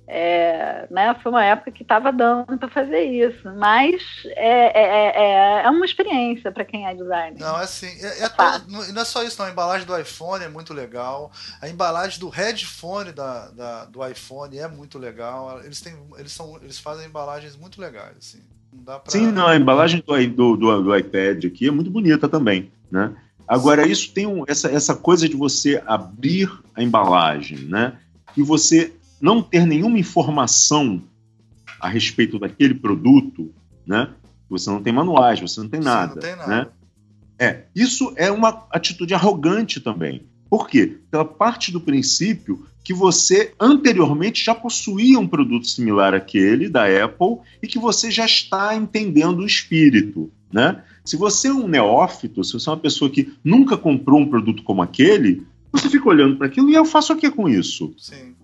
É, 0.09 0.87
né, 0.89 1.17
foi 1.21 1.33
uma 1.33 1.45
época 1.45 1.73
que 1.73 1.83
estava 1.83 2.13
dando 2.13 2.57
para 2.59 2.69
fazer 2.69 3.03
isso, 3.03 3.53
mas 3.57 4.01
é, 4.37 4.81
é, 4.81 5.13
é, 5.17 5.63
é 5.65 5.71
uma 5.71 5.85
experiência 5.85 6.53
para 6.53 6.65
quem 6.65 6.87
é 6.87 6.95
designer. 6.95 7.41
Não, 7.41 7.59
é 7.59 7.65
assim, 7.65 7.89
é, 8.01 8.23
é 8.23 8.29
todo, 8.29 8.71
não 8.71 9.03
é 9.03 9.05
só 9.05 9.25
isso, 9.25 9.37
não. 9.41 9.47
A 9.47 9.51
embalagem 9.51 9.85
do 9.85 9.99
iPhone 9.99 10.45
é 10.45 10.49
muito 10.49 10.73
legal, 10.73 11.33
a 11.61 11.69
embalagem 11.69 12.21
do 12.21 12.29
headphone 12.29 13.11
da, 13.11 13.49
da, 13.49 13.85
do 13.87 14.07
iPhone 14.07 14.57
é 14.57 14.69
muito 14.69 14.97
legal. 14.97 15.61
Eles, 15.65 15.81
têm, 15.81 15.95
eles, 16.19 16.31
são, 16.31 16.57
eles 16.63 16.79
fazem 16.79 17.07
embalagens 17.07 17.57
muito 17.57 17.81
legais. 17.81 18.17
Assim. 18.19 18.43
Não 18.73 19.01
pra... 19.01 19.11
Sim, 19.11 19.33
não, 19.33 19.49
a 19.49 19.57
embalagem 19.57 20.03
do, 20.07 20.27
do, 20.29 20.57
do, 20.57 20.83
do 20.83 20.97
iPad 20.97 21.47
aqui 21.47 21.67
é 21.67 21.71
muito 21.73 21.91
bonita 21.91 22.29
também. 22.29 22.71
Né? 22.91 23.13
Agora, 23.49 23.87
isso 23.87 24.13
tem 24.13 24.27
um, 24.27 24.45
essa, 24.47 24.69
essa 24.69 24.95
coisa 24.95 25.29
de 25.29 25.37
você 25.37 25.83
abrir 25.85 26.49
a 26.75 26.83
embalagem, 26.83 27.59
né? 27.59 27.99
E 28.37 28.43
você 28.43 28.93
não 29.21 29.43
ter 29.43 29.67
nenhuma 29.67 29.99
informação 29.99 31.03
a 31.81 31.89
respeito 31.89 32.39
daquele 32.39 32.75
produto, 32.75 33.53
né? 33.87 34.11
Você 34.49 34.71
não 34.71 34.83
tem 34.83 34.93
manuais, 34.93 35.41
você 35.41 35.61
não 35.61 35.69
tem 35.69 35.81
nada. 35.81 36.15
Não 36.15 36.21
tem 36.21 36.37
nada. 36.37 36.49
Né? 36.49 36.67
É, 37.39 37.65
isso 37.75 38.13
é 38.17 38.31
uma 38.31 38.67
atitude 38.71 39.13
arrogante 39.13 39.81
também. 39.81 40.23
Por 40.49 40.69
quê? 40.69 40.99
Pela 41.11 41.25
parte 41.25 41.73
do 41.73 41.81
princípio 41.81 42.67
que 42.85 42.95
você 42.95 43.53
anteriormente 43.61 44.45
já 44.45 44.55
possuía 44.55 45.19
um 45.19 45.27
produto 45.27 45.67
similar 45.67 46.15
àquele 46.15 46.69
da 46.69 46.85
Apple 47.05 47.39
e 47.61 47.67
que 47.67 47.81
você 47.81 48.13
já 48.13 48.25
está 48.25 48.77
entendendo 48.77 49.41
o 49.41 49.47
espírito, 49.47 50.31
né? 50.53 50.85
Se 51.05 51.17
você 51.17 51.49
é 51.49 51.53
um 51.53 51.67
neófito, 51.67 52.45
se 52.45 52.53
você 52.53 52.69
é 52.69 52.73
uma 52.73 52.79
pessoa 52.79 53.11
que 53.11 53.33
nunca 53.43 53.77
comprou 53.77 54.21
um 54.21 54.29
produto 54.29 54.63
como 54.63 54.83
aquele, 54.83 55.45
você 55.73 55.91
fica 55.91 56.09
olhando 56.09 56.37
para 56.37 56.47
aquilo 56.47 56.71
e 56.71 56.75
eu 56.75 56.85
faço 56.85 57.13
o 57.13 57.17
que 57.17 57.31
com 57.31 57.49
isso? 57.49 57.93
Sim. 57.99 58.35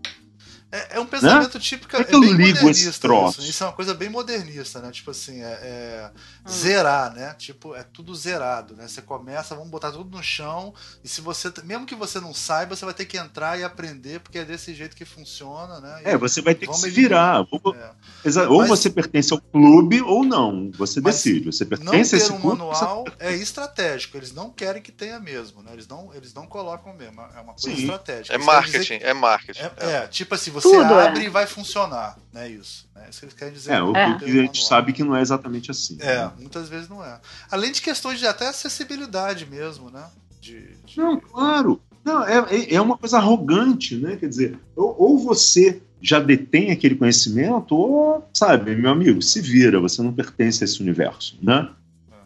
É, 0.73 0.97
é 0.97 1.01
um 1.01 1.05
pensamento 1.05 1.55
né? 1.55 1.61
típico. 1.61 1.95
É, 1.95 2.01
é 2.01 2.05
bem 2.05 2.21
modernista 2.21 3.07
isso. 3.07 3.43
isso. 3.43 3.63
é 3.63 3.67
uma 3.67 3.75
coisa 3.75 3.93
bem 3.93 4.09
modernista, 4.09 4.81
né? 4.81 4.91
Tipo 4.91 5.11
assim, 5.11 5.43
é, 5.43 5.47
é 5.47 6.11
hum. 6.47 6.51
zerar, 6.51 7.13
né? 7.13 7.35
Tipo, 7.39 7.77
é 7.77 7.83
tudo 7.83 8.15
zerado, 8.15 8.75
né? 8.75 8.89
Você 8.89 9.03
começa, 9.03 9.55
vamos 9.55 9.71
botar 9.71 9.93
tudo 9.93 10.17
no 10.17 10.23
chão, 10.23 10.73
e 11.05 11.09
se 11.09 11.21
você, 11.21 11.53
mesmo 11.65 11.85
que 11.85 11.95
você 11.95 12.19
não 12.21 12.33
saiba, 12.33 12.75
você 12.75 12.87
vai 12.87 12.95
ter 12.95 13.05
que 13.05 13.19
entrar 13.19 13.59
e 13.59 13.65
aprender, 13.65 14.21
porque 14.21 14.39
é 14.39 14.47
desse 14.47 14.73
jeito 14.75 14.97
que 14.97 15.05
funciona, 15.05 15.79
né? 15.79 16.03
E 16.07 16.09
é, 16.09 16.17
você 16.17 16.41
vai 16.41 16.55
ter 16.55 16.67
que 16.67 16.75
se 16.75 16.89
virar. 16.89 17.47
Ou, 17.51 17.61
é. 17.75 18.49
ou 18.49 18.61
Mas, 18.61 18.69
você 18.71 18.89
pertence 18.89 19.31
ao 19.31 19.43
clube 19.43 20.01
ou 20.01 20.25
não. 20.25 20.71
Você 20.73 21.03
decide. 21.03 21.53
Você 21.53 21.67
pertence 21.67 22.15
a 22.15 22.19
esse 22.19 22.33
um 22.33 22.41
clube. 22.41 22.59
manual 22.59 23.05
você... 23.05 23.27
é 23.27 23.35
estratégico. 23.35 24.17
Eles 24.17 24.33
não 24.33 24.49
querem 24.49 24.81
que 24.81 24.91
tenha 24.91 25.21
mesmo, 25.21 25.63
né? 25.63 25.71
Eles 25.75 25.87
não, 25.87 26.15
eles 26.15 26.33
não 26.33 26.47
colocam 26.47 26.95
mesmo. 26.95 27.21
É 27.21 27.41
uma 27.41 27.53
coisa 27.53 27.77
Sim. 27.77 27.83
estratégica. 27.83 28.35
É 28.35 28.39
marketing, 28.39 28.99
é 29.03 29.13
marketing. 29.13 29.61
É, 29.61 29.93
é, 29.93 30.07
tipo 30.07 30.35
assim, 30.35 30.51
você 30.63 30.69
você 30.69 30.83
Tudo, 30.83 30.95
é. 30.95 31.07
abre 31.07 31.23
é. 31.23 31.27
e 31.27 31.29
vai 31.29 31.47
funcionar, 31.47 32.17
né? 32.33 32.49
Isso. 32.49 32.89
É 32.95 33.11
isso 33.11 33.19
que 33.21 33.25
eles 33.27 33.35
querem 33.35 33.55
dizer. 33.55 33.73
É, 33.73 33.83
o 33.83 33.97
é. 33.97 34.19
que 34.19 34.25
a 34.25 34.29
gente 34.29 34.65
sabe 34.65 34.93
que 34.93 35.03
não 35.03 35.17
é 35.17 35.21
exatamente 35.21 35.71
assim. 35.71 35.99
É, 36.01 36.19
né? 36.19 36.33
muitas 36.39 36.69
vezes 36.69 36.89
não 36.89 37.05
é. 37.05 37.21
Além 37.51 37.73
de 37.73 37.83
questões 37.83 38.19
de 38.19 38.27
até 38.27 38.49
acessibilidade 38.49 39.47
mesmo, 39.47 39.91
né? 39.91 40.05
De, 40.41 40.77
de... 40.85 40.99
Não, 40.99 41.21
claro. 41.21 41.81
Não, 42.05 42.25
é, 42.25 42.39
é, 42.51 42.75
é 42.75 42.81
uma 42.81 42.97
coisa 42.97 43.19
arrogante, 43.19 43.97
né? 43.97 44.17
Quer 44.17 44.29
dizer, 44.29 44.59
ou, 44.75 44.95
ou 44.99 45.19
você 45.19 45.81
já 46.01 46.19
detém 46.19 46.73
aquele 46.73 46.97
conhecimento, 46.97 47.77
ou, 47.77 48.29
sabe, 48.35 48.75
meu 48.75 48.91
amigo, 48.91 49.23
se 49.23 49.41
vira, 49.41 49.79
você 49.79 50.03
não 50.03 50.13
pertence 50.13 50.63
a 50.63 50.67
esse 50.67 50.83
universo, 50.83 51.39
né? 51.41 51.69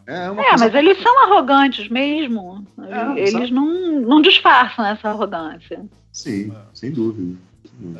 É, 0.07 0.25
é 0.25 0.31
mas 0.31 0.61
coisa... 0.61 0.79
eles 0.79 1.01
são 1.03 1.23
arrogantes 1.25 1.89
mesmo. 1.89 2.65
É, 2.79 3.19
eles 3.19 3.51
não, 3.51 4.01
não 4.01 4.21
disfarçam 4.21 4.85
essa 4.85 5.09
arrogância. 5.09 5.85
Sim, 6.11 6.51
sem 6.73 6.91
dúvida. 6.91 7.37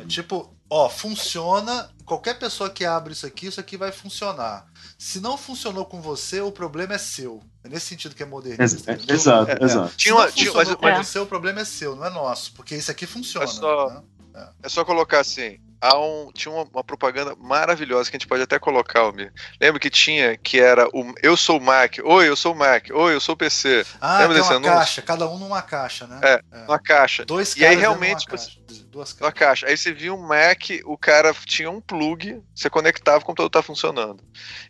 É 0.00 0.04
tipo, 0.06 0.52
ó, 0.68 0.88
funciona. 0.88 1.90
Qualquer 2.04 2.38
pessoa 2.38 2.70
que 2.70 2.84
abre 2.84 3.12
isso 3.12 3.26
aqui, 3.26 3.46
isso 3.46 3.60
aqui 3.60 3.76
vai 3.76 3.92
funcionar. 3.92 4.66
Se 4.98 5.20
não 5.20 5.36
funcionou 5.36 5.84
com 5.84 6.00
você, 6.00 6.40
o 6.40 6.50
problema 6.50 6.94
é 6.94 6.98
seu. 6.98 7.42
É 7.62 7.68
nesse 7.68 7.86
sentido 7.86 8.14
que 8.14 8.22
é 8.22 8.26
modernista. 8.26 8.92
É, 8.92 9.12
exato, 9.12 9.50
é, 9.50 9.64
exato. 9.64 9.94
Se 10.00 10.10
não 10.10 10.30
tinha, 10.32 10.52
mas, 10.52 10.74
com 10.74 10.82
mas, 10.82 11.06
você, 11.06 11.18
o 11.18 11.26
problema 11.26 11.60
é 11.60 11.64
seu, 11.64 11.94
não 11.94 12.06
é 12.06 12.10
nosso. 12.10 12.52
Porque 12.54 12.74
isso 12.74 12.90
aqui 12.90 13.06
funciona. 13.06 13.44
É 13.44 13.48
só, 13.48 13.90
né? 13.90 14.02
é. 14.34 14.48
é 14.62 14.68
só 14.68 14.84
colocar 14.84 15.20
assim 15.20 15.60
há 15.80 15.98
um, 15.98 16.30
tinha 16.32 16.52
uma, 16.52 16.64
uma, 16.64 16.84
propaganda 16.84 17.34
maravilhosa 17.36 18.10
que 18.10 18.16
a 18.16 18.18
gente 18.18 18.28
pode 18.28 18.42
até 18.42 18.58
colocar, 18.58 19.00
Almir. 19.00 19.32
Lembra 19.60 19.80
que 19.80 19.90
tinha, 19.90 20.36
que 20.36 20.60
era 20.60 20.88
o 20.92 21.14
Eu 21.22 21.36
sou 21.36 21.58
o 21.58 21.62
Mac, 21.62 21.98
oi, 22.04 22.28
eu 22.28 22.36
sou 22.36 22.52
o 22.52 22.56
Mac, 22.56 22.88
oi, 22.92 23.14
eu 23.14 23.20
sou 23.20 23.34
o 23.34 23.38
PC. 23.38 23.84
Ah, 24.00 24.18
Lembra 24.18 24.38
desse 24.38 24.50
uma 24.50 24.56
anúncio? 24.56 24.74
caixa, 24.74 25.02
cada 25.02 25.28
um 25.28 25.38
numa 25.38 25.62
caixa, 25.62 26.06
né? 26.06 26.20
É, 26.22 26.42
é. 26.52 26.64
uma 26.64 26.78
caixa. 26.78 27.24
Dois 27.24 27.56
e 27.56 27.64
aí 27.64 27.76
realmente 27.76 28.26
caixa, 28.26 28.57
duas 28.90 29.12
caixas. 29.12 29.26
Uma 29.26 29.32
caixa. 29.32 29.66
Aí 29.66 29.76
você 29.76 29.92
viu 29.92 30.14
um 30.14 30.26
Mac, 30.26 30.70
o 30.84 30.96
cara 30.96 31.34
tinha 31.44 31.70
um 31.70 31.80
plug, 31.80 32.42
você 32.54 32.68
conectava, 32.68 33.18
o 33.18 33.24
computador 33.24 33.50
tá 33.50 33.62
funcionando. 33.62 34.22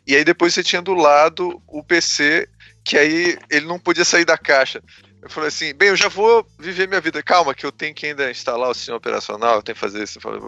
E 0.06 0.14
aí 0.14 0.24
depois 0.24 0.54
você 0.54 0.62
tinha 0.62 0.82
do 0.82 0.94
lado 0.94 1.62
o 1.66 1.82
PC, 1.82 2.48
que 2.84 2.96
aí 2.96 3.38
ele 3.50 3.66
não 3.66 3.78
podia 3.78 4.04
sair 4.04 4.24
da 4.24 4.38
caixa. 4.38 4.82
Eu 5.20 5.28
falei 5.28 5.48
assim, 5.48 5.74
bem, 5.74 5.88
eu 5.88 5.96
já 5.96 6.08
vou 6.08 6.46
viver 6.58 6.86
minha 6.86 7.00
vida. 7.00 7.22
Calma, 7.22 7.54
que 7.54 7.66
eu 7.66 7.72
tenho 7.72 7.94
que 7.94 8.06
ainda 8.06 8.30
instalar 8.30 8.70
o 8.70 8.74
sistema 8.74 8.98
operacional, 8.98 9.56
eu 9.56 9.62
tenho 9.62 9.74
que 9.74 9.80
fazer 9.80 10.02
isso. 10.02 10.20
Falei, 10.20 10.40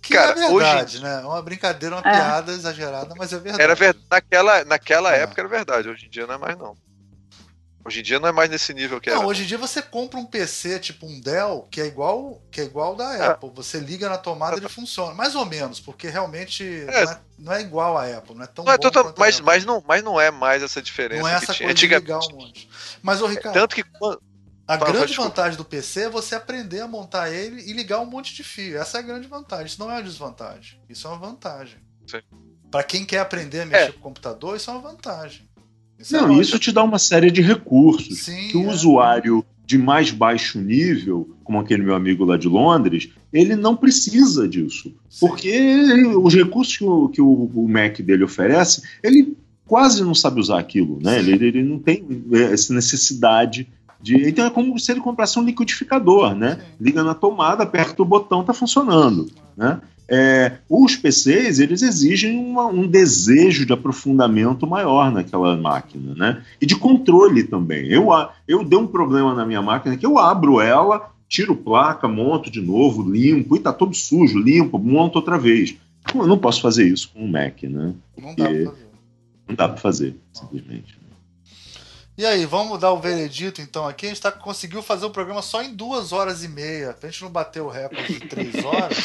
que 0.00 0.14
Cara, 0.14 0.30
é 0.30 0.48
verdade, 0.48 0.96
hoje... 0.96 1.02
né? 1.02 1.22
É 1.22 1.26
uma 1.26 1.42
brincadeira, 1.42 1.96
uma 1.96 2.08
é. 2.08 2.12
piada 2.12 2.52
exagerada, 2.52 3.14
mas 3.16 3.32
é 3.32 3.38
verdade. 3.38 3.62
Era 3.62 3.74
ver... 3.74 3.96
Naquela, 4.08 4.64
naquela 4.64 5.14
é. 5.14 5.22
época 5.22 5.40
era 5.40 5.48
verdade, 5.48 5.88
hoje 5.88 6.06
em 6.06 6.10
dia 6.10 6.26
não 6.26 6.34
é 6.34 6.38
mais 6.38 6.56
não. 6.56 6.76
Hoje 7.86 8.00
em 8.00 8.02
dia 8.02 8.18
não 8.18 8.28
é 8.28 8.32
mais 8.32 8.50
nesse 8.50 8.74
nível 8.74 9.00
que 9.00 9.08
não, 9.08 9.18
era. 9.18 9.26
hoje 9.26 9.44
em 9.44 9.46
dia 9.46 9.56
você 9.56 9.80
compra 9.80 10.18
um 10.18 10.26
PC 10.26 10.80
tipo 10.80 11.06
um 11.06 11.20
Dell 11.20 11.68
que 11.70 11.80
é 11.80 11.86
igual 11.86 12.42
que 12.50 12.60
é 12.60 12.64
igual 12.64 12.96
da 12.96 13.14
é. 13.14 13.26
Apple. 13.28 13.48
Você 13.54 13.78
liga 13.78 14.08
na 14.08 14.18
tomada 14.18 14.56
e 14.56 14.58
ele 14.58 14.68
funciona. 14.68 15.14
Mais 15.14 15.36
ou 15.36 15.46
menos, 15.46 15.78
porque 15.78 16.08
realmente 16.08 16.64
é. 16.64 17.04
Não, 17.04 17.12
é, 17.12 17.20
não, 17.38 17.52
é, 17.52 17.60
igual 17.60 17.96
a 17.96 18.04
Apple, 18.04 18.34
não 18.34 18.42
é 18.42 18.46
tão 18.48 18.64
não 18.64 18.72
é. 18.72 18.76
Total, 18.76 19.14
mas, 19.16 19.38
mas, 19.38 19.64
não, 19.64 19.80
mas 19.86 20.02
não 20.02 20.20
é 20.20 20.32
mais 20.32 20.64
essa 20.64 20.82
diferença. 20.82 21.22
Não 21.22 21.28
é 21.28 21.34
essa 21.34 21.54
coisa 21.54 21.74
de 21.74 21.86
ligar 21.86 22.18
um 22.18 22.32
monte. 22.32 22.68
Mas, 23.00 23.22
o 23.22 23.26
Ricardo. 23.28 23.54
Tanto 23.54 23.76
que 23.76 23.84
a 24.66 24.76
Fala, 24.76 24.90
grande 24.90 25.14
vantagem 25.14 25.56
do 25.56 25.64
PC 25.64 26.02
é 26.02 26.08
você 26.08 26.34
aprender 26.34 26.80
a 26.80 26.88
montar 26.88 27.30
ele 27.30 27.62
e 27.62 27.72
ligar 27.72 28.00
um 28.00 28.06
monte 28.06 28.34
de 28.34 28.42
fio. 28.42 28.78
Essa 28.78 28.98
é 28.98 29.00
a 29.00 29.04
grande 29.04 29.28
vantagem. 29.28 29.66
Isso 29.66 29.78
não 29.78 29.88
é 29.88 29.94
uma 29.94 30.02
desvantagem. 30.02 30.80
Isso 30.88 31.06
é 31.06 31.10
uma 31.10 31.18
vantagem. 31.20 31.78
Para 32.68 32.82
quem 32.82 33.04
quer 33.04 33.20
aprender 33.20 33.60
a 33.60 33.66
mexer 33.66 33.90
é. 33.90 33.92
com 33.92 33.98
o 33.98 34.02
computador, 34.02 34.56
isso 34.56 34.68
é 34.68 34.72
uma 34.72 34.82
vantagem. 34.82 35.45
É 35.98 36.12
não, 36.12 36.38
é 36.38 36.40
isso 36.40 36.58
te 36.58 36.72
dá 36.72 36.82
uma 36.82 36.98
série 36.98 37.30
de 37.30 37.40
recursos 37.40 38.24
Sim, 38.24 38.48
que 38.48 38.56
o 38.56 38.64
é. 38.64 38.72
usuário 38.72 39.44
de 39.64 39.76
mais 39.76 40.10
baixo 40.10 40.60
nível, 40.60 41.28
como 41.42 41.58
aquele 41.58 41.82
meu 41.82 41.94
amigo 41.94 42.24
lá 42.24 42.36
de 42.36 42.48
Londres, 42.48 43.10
ele 43.32 43.56
não 43.56 43.74
precisa 43.74 44.46
disso. 44.48 44.94
Sim. 45.08 45.26
Porque 45.26 45.82
os 46.22 46.34
recursos 46.34 46.76
que 46.76 46.84
o, 46.84 47.08
que 47.08 47.20
o 47.20 47.66
Mac 47.68 47.98
dele 48.00 48.24
oferece, 48.24 48.82
ele 49.02 49.36
quase 49.66 50.04
não 50.04 50.14
sabe 50.14 50.40
usar 50.40 50.58
aquilo, 50.58 50.98
né? 51.02 51.18
Ele, 51.18 51.32
ele, 51.46 51.62
não 51.62 51.78
tem 51.78 52.06
essa 52.52 52.72
necessidade 52.72 53.68
de, 54.00 54.28
então 54.28 54.46
é 54.46 54.50
como 54.50 54.78
se 54.78 54.92
ele 54.92 55.00
comprasse 55.00 55.38
um 55.38 55.44
liquidificador, 55.44 56.34
né? 56.34 56.60
Liga 56.80 57.02
na 57.02 57.14
tomada, 57.14 57.64
aperta 57.64 58.00
o 58.02 58.06
botão, 58.06 58.44
tá 58.44 58.52
funcionando, 58.52 59.28
né? 59.56 59.80
É, 60.08 60.58
os 60.68 60.94
PCs 60.94 61.58
eles 61.58 61.82
exigem 61.82 62.38
uma, 62.38 62.66
um 62.66 62.86
desejo 62.86 63.66
de 63.66 63.72
aprofundamento 63.72 64.66
maior 64.66 65.10
naquela 65.10 65.56
máquina, 65.56 66.14
né? 66.14 66.42
E 66.60 66.66
de 66.66 66.76
controle 66.76 67.42
também. 67.42 67.86
Eu, 67.88 68.08
eu 68.46 68.64
dei 68.64 68.78
um 68.78 68.86
problema 68.86 69.34
na 69.34 69.44
minha 69.44 69.62
máquina 69.62 69.96
que 69.96 70.06
eu 70.06 70.18
abro 70.18 70.60
ela, 70.60 71.10
tiro 71.28 71.56
placa, 71.56 72.06
monto 72.06 72.50
de 72.50 72.60
novo, 72.60 73.08
limpo, 73.08 73.56
e 73.56 73.60
tá 73.60 73.72
todo 73.72 73.94
sujo, 73.94 74.38
limpo, 74.38 74.78
monto 74.78 75.18
outra 75.18 75.38
vez. 75.38 75.76
Eu 76.14 76.26
não 76.26 76.38
posso 76.38 76.62
fazer 76.62 76.86
isso 76.86 77.10
com 77.12 77.24
o 77.24 77.28
Mac, 77.28 77.64
né? 77.64 77.92
Porque 78.14 78.24
não 78.28 78.34
dá 78.36 78.48
pra 78.48 78.64
fazer. 78.64 78.86
Não 79.48 79.54
dá 79.54 79.68
pra 79.68 79.76
fazer, 79.76 80.16
simplesmente. 80.32 81.05
E 82.18 82.24
aí, 82.24 82.46
vamos 82.46 82.80
dar 82.80 82.92
o 82.92 83.00
veredito 83.00 83.60
então 83.60 83.86
aqui. 83.86 84.06
A 84.06 84.08
gente 84.08 84.22
tá, 84.22 84.32
conseguiu 84.32 84.82
fazer 84.82 85.04
o 85.04 85.10
programa 85.10 85.42
só 85.42 85.62
em 85.62 85.74
duas 85.74 86.12
horas 86.12 86.42
e 86.42 86.48
meia. 86.48 86.94
Pra 86.94 87.10
gente 87.10 87.22
não 87.22 87.30
bater 87.30 87.60
o 87.60 87.68
recorde 87.68 88.18
de 88.18 88.20
três 88.20 88.54
horas. 88.64 88.96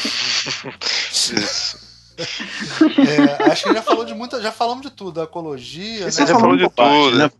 é, 2.18 3.50
acho 3.50 3.64
que 3.64 3.74
já 3.74 3.82
falou 3.82 4.04
de 4.04 4.14
muita. 4.14 4.40
Já 4.40 4.50
falamos 4.50 4.82
de 4.82 4.90
tudo, 4.90 5.12
da 5.12 5.24
ecologia. 5.24 6.10
Você 6.10 6.22
né? 6.22 6.26
já 6.28 6.38
falou 6.38 6.56
de 6.56 6.68
tudo, 6.70 7.18
né? 7.18 7.30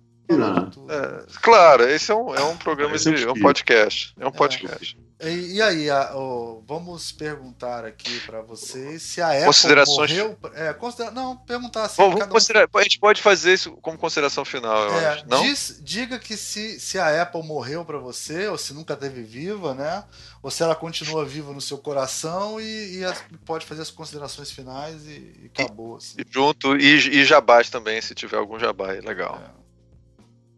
É, 0.89 1.25
claro, 1.41 1.89
esse 1.89 2.11
é 2.11 2.15
um, 2.15 2.35
é 2.35 2.43
um 2.43 2.57
programa 2.57 2.97
de. 2.97 3.25
É 3.25 3.31
um 3.31 3.41
podcast. 3.41 4.15
É 4.19 4.27
um 4.27 4.33
podcast. 4.33 4.97
E, 5.23 5.55
e 5.55 5.63
aí, 5.63 5.89
a, 5.89 6.17
oh, 6.17 6.65
vamos 6.67 7.13
perguntar 7.13 7.85
aqui 7.85 8.19
para 8.27 8.43
vocês 8.43 9.03
se 9.03 9.23
a 9.23 9.29
Apple 9.29 9.45
considerações... 9.45 10.11
morreu. 10.11 10.37
É, 10.55 10.73
considera... 10.73 11.13
Não, 11.13 11.37
perguntar 11.37 11.85
assim. 11.85 12.03
Bom, 12.03 12.17
um... 12.17 12.79
A 12.79 12.83
gente 12.83 12.99
pode 12.99 13.23
fazer 13.23 13.55
isso 13.55 13.71
como 13.81 13.97
consideração 13.97 14.45
final, 14.45 14.77
eu 14.89 14.95
é, 14.99 15.07
acho. 15.07 15.29
Não? 15.29 15.41
Diz, 15.43 15.81
diga 15.81 16.19
que 16.19 16.37
se, 16.37 16.81
se 16.81 16.99
a 16.99 17.23
Apple 17.23 17.43
morreu 17.45 17.85
para 17.85 17.99
você, 17.99 18.49
ou 18.49 18.59
se 18.59 18.75
nunca 18.75 18.97
teve 18.97 19.23
viva, 19.23 19.75
né? 19.75 20.03
Ou 20.43 20.51
se 20.51 20.61
ela 20.65 20.75
continua 20.75 21.25
viva 21.25 21.53
no 21.53 21.61
seu 21.61 21.79
coração 21.79 22.61
e, 22.61 22.99
e 22.99 23.05
as, 23.05 23.23
pode 23.45 23.65
fazer 23.65 23.83
as 23.83 23.93
considerações 23.93 24.51
finais 24.51 25.07
e, 25.07 25.35
e 25.41 25.51
acabou. 25.55 25.97
Assim. 25.97 26.17
E 26.19 26.27
junto, 26.29 26.77
e, 26.77 27.21
e 27.21 27.25
jabás 27.25 27.71
também, 27.71 28.03
se 28.03 28.13
tiver 28.13 28.39
algum 28.39 28.59
jabá, 28.59 28.93
é 28.93 29.01
legal. 29.01 29.41
É. 29.41 29.63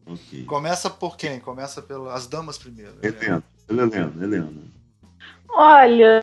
Okay. 0.07 0.45
Começa 0.45 0.89
por 0.89 1.17
quem? 1.17 1.39
Começa 1.41 1.83
pelas 1.83 2.27
damas 2.27 2.57
primeiro. 2.57 2.95
Helena. 3.03 3.43
Helena, 3.69 4.13
Helena. 4.21 4.49
Olha, 5.51 6.23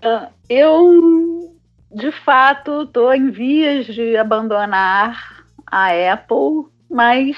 eu 0.50 1.56
de 1.94 2.12
fato 2.12 2.84
estou 2.84 3.14
em 3.14 3.30
vias 3.32 3.86
de 3.86 4.16
abandonar 4.16 5.44
a 5.66 5.88
Apple, 6.14 6.68
mas 6.90 7.38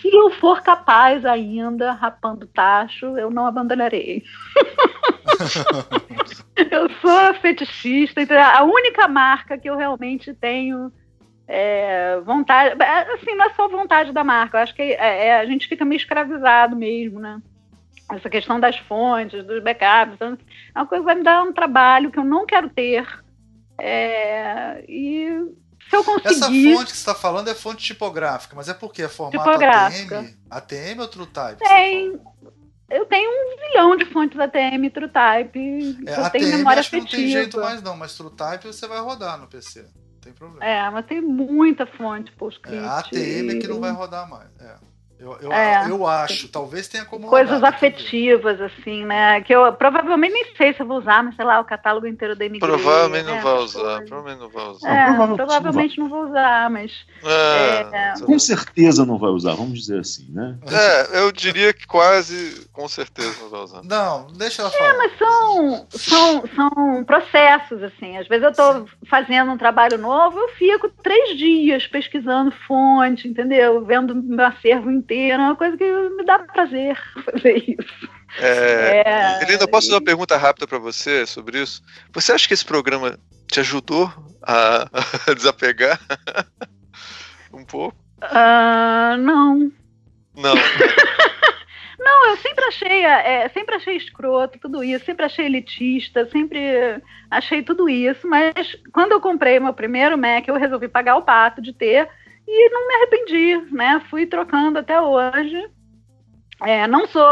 se 0.00 0.14
eu 0.14 0.30
for 0.32 0.60
capaz 0.60 1.24
ainda, 1.24 1.92
rapando 1.92 2.46
tacho, 2.46 3.16
eu 3.16 3.30
não 3.30 3.46
abandonarei. 3.46 4.22
eu 6.70 6.90
sou 7.00 7.34
fetichista, 7.40 8.20
então 8.20 8.36
a 8.40 8.62
única 8.64 9.08
marca 9.08 9.56
que 9.56 9.68
eu 9.68 9.76
realmente 9.76 10.34
tenho 10.34 10.92
é, 11.46 12.20
vontade, 12.20 12.76
assim, 13.14 13.34
não 13.34 13.46
é 13.46 13.50
só 13.50 13.68
vontade 13.68 14.12
da 14.12 14.24
marca, 14.24 14.58
eu 14.58 14.62
acho 14.62 14.74
que 14.74 14.82
é, 14.82 15.28
é, 15.28 15.38
a 15.38 15.46
gente 15.46 15.68
fica 15.68 15.84
meio 15.84 15.98
escravizado 15.98 16.76
mesmo, 16.76 17.18
né? 17.18 17.40
Essa 18.12 18.28
questão 18.28 18.60
das 18.60 18.76
fontes, 18.76 19.44
dos 19.46 19.62
backups, 19.62 20.14
então, 20.14 20.38
é 20.74 20.78
uma 20.78 20.86
coisa 20.86 21.02
que 21.02 21.06
vai 21.06 21.14
me 21.14 21.22
dar 21.22 21.42
um 21.42 21.52
trabalho 21.52 22.10
que 22.10 22.18
eu 22.18 22.24
não 22.24 22.46
quero 22.46 22.68
ter. 22.68 23.06
É, 23.78 24.84
e 24.88 25.28
se 25.88 25.96
eu 25.96 26.04
conseguir... 26.04 26.28
Essa 26.28 26.46
fonte 26.46 26.92
que 26.92 26.96
você 26.96 27.10
está 27.10 27.14
falando 27.14 27.48
é 27.48 27.54
fonte 27.54 27.84
tipográfica, 27.84 28.54
mas 28.54 28.68
é 28.68 28.74
porque 28.74 29.02
é 29.02 29.08
formato 29.08 29.48
ATM? 29.48 30.34
ATM 30.50 31.00
ou 31.00 31.08
TrueType? 31.08 31.58
Tem, 31.58 32.20
eu 32.90 33.06
tenho 33.06 33.30
um 33.30 33.66
milhão 33.66 33.96
de 33.96 34.04
fontes 34.06 34.38
ATM 34.38 34.84
e 34.84 34.90
TrueType. 34.90 36.04
É, 36.06 36.18
eu 36.18 36.24
ATM 36.24 36.32
tenho 36.32 36.58
memória 36.58 36.80
acho 36.80 36.88
afetiva. 36.88 37.06
que 37.08 37.16
não 37.16 37.22
tem 37.22 37.32
jeito 37.32 37.60
mais 37.60 37.82
não, 37.82 37.96
mas 37.96 38.14
TrueType 38.16 38.66
você 38.66 38.86
vai 38.86 39.00
rodar 39.00 39.38
no 39.38 39.46
PC. 39.46 39.82
Não 39.82 40.20
tem 40.20 40.32
problema. 40.32 40.64
É, 40.64 40.90
mas 40.90 41.06
tem 41.06 41.20
muita 41.20 41.86
fonte 41.86 42.30
PostScript. 42.32 42.78
É, 42.78 42.86
a 42.86 42.98
ATM 42.98 43.50
é 43.50 43.58
que 43.60 43.66
não 43.66 43.80
vai 43.80 43.90
rodar 43.90 44.28
mais. 44.28 44.48
É. 44.60 44.76
Eu, 45.18 45.38
eu, 45.40 45.52
é. 45.52 45.88
eu 45.88 46.06
acho, 46.06 46.48
talvez 46.48 46.88
tenha 46.88 47.04
como. 47.04 47.28
Coisas 47.28 47.62
afetivas, 47.62 48.60
assim, 48.60 49.04
né? 49.04 49.40
Que 49.42 49.54
eu 49.54 49.72
provavelmente 49.72 50.32
nem 50.32 50.56
sei 50.56 50.74
se 50.74 50.80
eu 50.80 50.86
vou 50.86 50.98
usar, 50.98 51.22
mas 51.22 51.36
sei 51.36 51.44
lá, 51.44 51.60
o 51.60 51.64
catálogo 51.64 52.06
inteiro 52.06 52.34
da 52.34 52.44
MG. 52.44 52.58
Provavelmente 52.58 53.24
né? 53.24 53.34
não 53.34 53.40
vai 53.40 53.54
usar, 53.54 54.04
provavelmente 54.04 54.40
não 54.40 54.48
vai 54.50 54.66
usar. 54.66 54.90
É, 54.90 55.04
provavelmente, 55.14 55.36
provavelmente 55.36 55.98
não 56.00 56.08
vou 56.08 56.26
usar, 56.26 56.70
mas. 56.70 57.06
É, 57.22 57.86
é, 57.92 58.14
com 58.24 58.38
certeza 58.38 59.06
não 59.06 59.16
vai 59.16 59.30
usar, 59.30 59.54
vamos 59.54 59.78
dizer 59.78 60.00
assim, 60.00 60.26
né? 60.30 60.58
É, 60.66 61.20
eu 61.20 61.30
diria 61.30 61.72
que 61.72 61.86
quase 61.86 62.66
com 62.72 62.88
certeza 62.88 63.34
não 63.42 63.50
vai 63.50 63.60
usar. 63.60 63.82
Não, 63.84 64.26
deixa 64.36 64.62
ela 64.62 64.70
falar. 64.70 64.90
É, 64.90 64.98
mas 64.98 65.18
são, 65.18 65.86
são, 65.90 66.44
são 66.56 67.04
processos, 67.04 67.82
assim. 67.84 68.16
Às 68.16 68.26
vezes 68.26 68.44
eu 68.44 68.50
estou 68.50 68.88
fazendo 69.08 69.52
um 69.52 69.56
trabalho 69.56 69.96
novo, 69.96 70.40
eu 70.40 70.48
fico 70.50 70.88
três 71.02 71.38
dias 71.38 71.86
pesquisando 71.86 72.52
fonte, 72.66 73.28
entendeu? 73.28 73.84
Vendo 73.84 74.14
meu 74.14 74.46
acervo 74.46 74.90
inteiro 74.90 75.03
inteiro, 75.04 75.42
é 75.42 75.44
uma 75.44 75.56
coisa 75.56 75.76
que 75.76 75.84
me 75.84 76.24
dá 76.24 76.38
prazer 76.38 76.98
fazer 77.24 77.56
isso. 77.68 78.08
É, 78.38 79.02
é, 79.06 79.42
Helena, 79.42 79.68
posso 79.68 79.86
fazer 79.86 79.94
uma 79.94 80.04
pergunta 80.04 80.36
rápida 80.36 80.66
para 80.66 80.78
você 80.78 81.26
sobre 81.26 81.62
isso? 81.62 81.82
Você 82.12 82.32
acha 82.32 82.48
que 82.48 82.54
esse 82.54 82.64
programa 82.64 83.18
te 83.46 83.60
ajudou 83.60 84.12
a, 84.42 84.88
a 85.30 85.34
desapegar 85.34 86.00
um 87.52 87.64
pouco? 87.64 87.96
Uh, 88.22 89.16
não. 89.18 89.70
Não. 90.34 90.54
Não, 91.96 92.26
eu 92.26 92.36
sempre 92.36 92.64
achei, 92.66 93.02
é, 93.02 93.48
sempre 93.48 93.76
achei 93.76 93.96
escroto 93.96 94.58
tudo 94.58 94.84
isso, 94.84 95.06
sempre 95.06 95.24
achei 95.24 95.46
elitista, 95.46 96.28
sempre 96.28 97.00
achei 97.30 97.62
tudo 97.62 97.88
isso, 97.88 98.28
mas 98.28 98.76
quando 98.92 99.12
eu 99.12 99.20
comprei 99.22 99.58
meu 99.58 99.72
primeiro 99.72 100.18
Mac, 100.18 100.46
eu 100.46 100.56
resolvi 100.56 100.86
pagar 100.86 101.16
o 101.16 101.22
pato 101.22 101.62
de 101.62 101.72
ter 101.72 102.06
e 102.46 102.70
não 102.70 102.86
me 102.86 102.94
arrependi, 102.94 103.74
né? 103.74 104.00
Fui 104.10 104.26
trocando 104.26 104.78
até 104.78 105.00
hoje. 105.00 105.70
É, 106.62 106.86
não 106.86 107.06
sou 107.06 107.22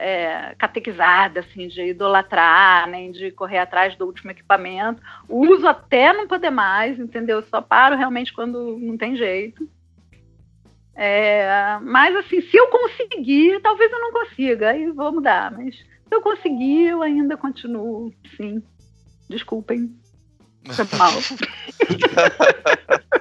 é, 0.00 0.54
catequizada 0.58 1.40
assim 1.40 1.68
de 1.68 1.82
idolatrar 1.82 2.88
nem 2.90 3.12
de 3.12 3.30
correr 3.30 3.58
atrás 3.58 3.96
do 3.96 4.06
último 4.06 4.30
equipamento. 4.30 5.00
Uso 5.28 5.66
até 5.66 6.12
não 6.12 6.26
poder 6.26 6.50
mais, 6.50 6.98
entendeu? 6.98 7.42
Só 7.42 7.60
paro 7.60 7.96
realmente 7.96 8.32
quando 8.32 8.76
não 8.78 8.96
tem 8.96 9.16
jeito. 9.16 9.68
É, 10.94 11.78
mas 11.82 12.16
assim, 12.16 12.40
se 12.40 12.56
eu 12.56 12.68
conseguir, 12.68 13.60
talvez 13.60 13.92
eu 13.92 14.00
não 14.00 14.12
consiga, 14.12 14.70
aí 14.70 14.90
vou 14.90 15.12
mudar. 15.12 15.52
Mas 15.52 15.76
se 15.76 15.84
eu 16.10 16.20
conseguir, 16.20 16.88
eu 16.88 17.02
ainda 17.02 17.36
continuo, 17.36 18.12
sim. 18.36 18.62
Desculpem. 19.28 19.94
Mal. 20.96 21.12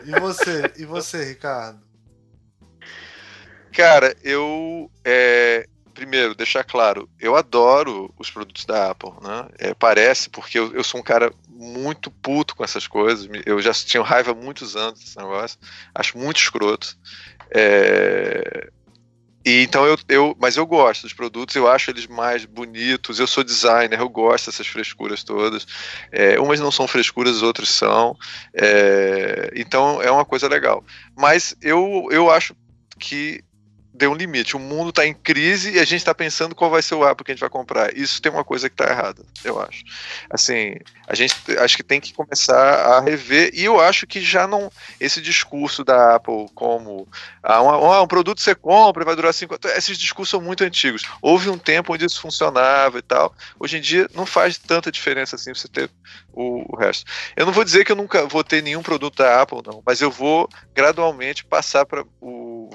e 0.06 0.20
você, 0.20 0.74
e 0.78 0.86
você, 0.86 1.26
Ricardo? 1.26 1.82
Cara, 3.72 4.16
eu 4.24 4.90
é, 5.04 5.68
primeiro 5.96 6.36
deixar 6.36 6.64
claro, 6.64 7.10
eu 7.20 7.36
adoro 7.36 8.14
os 8.20 8.30
produtos 8.30 8.66
da 8.66 8.92
Apple, 8.92 9.12
né? 9.22 9.48
É, 9.58 9.74
parece 9.74 10.30
porque 10.30 10.60
eu, 10.60 10.74
eu, 10.74 10.84
sou 10.84 11.00
um 11.00 11.04
cara 11.04 11.34
muito 11.50 12.12
puto 12.12 12.56
com 12.56 12.64
essas 12.64 12.86
coisas. 12.86 13.28
Eu 13.46 13.62
já 13.62 13.74
tinha 13.74 14.04
raiva 14.04 14.32
há 14.32 14.36
muitos 14.36 14.76
anos 14.76 15.00
desse 15.00 15.18
negócio. 15.18 15.58
Acho 15.96 16.18
muito 16.18 16.38
escroto. 16.38 16.98
É, 17.50 18.70
e 19.46 19.62
então 19.62 19.86
eu, 19.86 19.98
eu, 20.10 20.36
mas 20.40 20.58
eu 20.58 20.66
gosto 20.66 21.04
dos 21.04 21.14
produtos, 21.14 21.56
eu 21.56 21.68
acho 21.68 21.92
eles 21.92 22.08
mais 22.08 22.46
bonitos. 22.46 23.20
Eu 23.20 23.28
sou 23.28 23.44
designer, 23.44 24.00
eu 24.00 24.10
gosto 24.10 24.48
dessas 24.48 24.66
frescuras 24.66 25.24
todas. 25.24 25.68
É, 26.12 26.40
umas 26.40 26.60
não 26.60 26.72
são 26.72 26.88
frescuras, 26.88 27.44
outras 27.44 27.70
são. 27.70 28.18
É, 28.54 29.52
então 29.56 30.02
é 30.02 30.10
uma 30.10 30.26
coisa 30.26 30.48
legal. 30.48 30.84
Mas 31.16 31.56
eu, 31.62 32.08
eu 32.10 32.32
acho 32.32 32.56
que 33.00 33.44
deu 33.96 34.12
um 34.12 34.16
limite. 34.16 34.56
O 34.56 34.60
mundo 34.60 34.90
está 34.90 35.06
em 35.06 35.14
crise 35.14 35.72
e 35.72 35.80
a 35.80 35.86
gente 35.86 35.96
está 35.96 36.14
pensando 36.14 36.54
qual 36.54 36.70
vai 36.70 36.82
ser 36.82 36.96
o 36.96 37.04
Apple 37.04 37.24
que 37.24 37.32
a 37.32 37.36
gente 37.36 37.42
vai 37.42 37.50
comprar. 37.50 37.96
Isso 37.98 38.22
tem 38.22 38.32
uma 38.32 38.44
coisa 38.44 38.70
que 38.70 38.74
está 38.74 38.92
errada, 38.92 39.24
eu 39.44 39.60
acho. 39.60 39.84
Assim, 40.30 40.76
a 41.08 41.16
gente 41.16 41.36
acho 41.58 41.78
que 41.78 41.84
tem 41.84 42.02
que 42.02 42.14
começar 42.14 42.56
a 42.56 43.00
rever. 43.00 43.52
E 43.54 43.64
eu 43.64 43.80
acho 43.80 44.06
que 44.06 44.22
já 44.22 44.46
não. 44.46 44.72
Esse 45.00 45.22
discurso 45.22 45.84
da 45.84 46.16
Apple 46.16 46.48
como 46.54 47.08
ah, 47.42 47.62
um, 47.62 48.02
um 48.04 48.08
produto 48.08 48.42
você 48.42 48.54
compra 48.54 49.04
e 49.04 49.06
vai 49.06 49.16
durar 49.16 49.34
cinco. 49.34 49.58
Esses 49.76 49.98
discursos 49.98 50.32
são 50.32 50.42
muito 50.42 50.64
antigos. 50.64 51.04
Houve 51.22 51.50
um 51.50 51.58
tempo 51.58 51.94
onde 51.94 52.06
isso 52.06 52.22
funcionava 52.22 53.00
e 53.00 53.02
tal. 53.02 53.34
Hoje 53.60 53.78
em 53.78 53.82
dia 53.82 54.10
não 54.14 54.26
faz 54.26 54.58
tanta 54.58 54.92
diferença 54.92 55.36
assim 55.36 55.54
você 55.54 55.68
ter 55.68 55.90
o, 56.34 56.74
o 56.74 56.78
resto. 56.78 57.06
Eu 57.36 57.46
não 57.46 57.54
vou 57.54 57.64
dizer 57.64 57.86
que 57.86 57.92
eu 57.92 57.96
nunca 57.96 58.26
vou 58.26 58.44
ter 58.44 58.62
nenhum 58.62 58.84
produto 58.84 59.18
da 59.18 59.42
Apple, 59.42 59.62
não, 59.66 59.82
mas 59.86 60.02
eu 60.02 60.12
vou 60.12 60.50
gradualmente 60.74 61.46
passar 61.46 61.86
para 61.86 62.04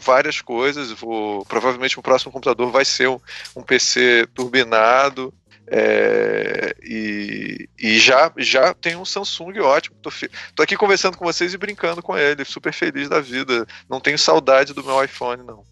várias 0.01 0.41
coisas. 0.41 0.91
Vou, 0.93 1.45
provavelmente 1.47 1.99
o 1.99 2.03
próximo 2.03 2.33
computador 2.33 2.71
vai 2.71 2.85
ser 2.85 3.09
um, 3.09 3.21
um 3.57 3.63
PC 3.63 4.29
turbinado. 4.35 5.33
É, 5.73 6.75
e, 6.83 7.69
e, 7.79 7.99
já, 8.01 8.33
já 8.39 8.75
tem 8.75 8.97
um 8.97 9.05
Samsung 9.05 9.61
ótimo. 9.61 9.97
Tô, 10.03 10.11
tô, 10.55 10.63
aqui 10.63 10.77
conversando 10.77 11.17
com 11.17 11.25
vocês 11.25 11.55
e 11.55 11.59
brincando 11.59 12.03
com 12.03 12.19
ele, 12.19 12.45
super 12.45 12.73
feliz 12.73 13.09
da 13.09 13.21
vida. 13.21 13.67
Não 13.89 14.01
tenho 14.01 14.19
saudade 14.19 14.75
do 14.75 14.83
meu 14.83 15.03
iPhone, 15.03 15.45
não. 15.45 15.63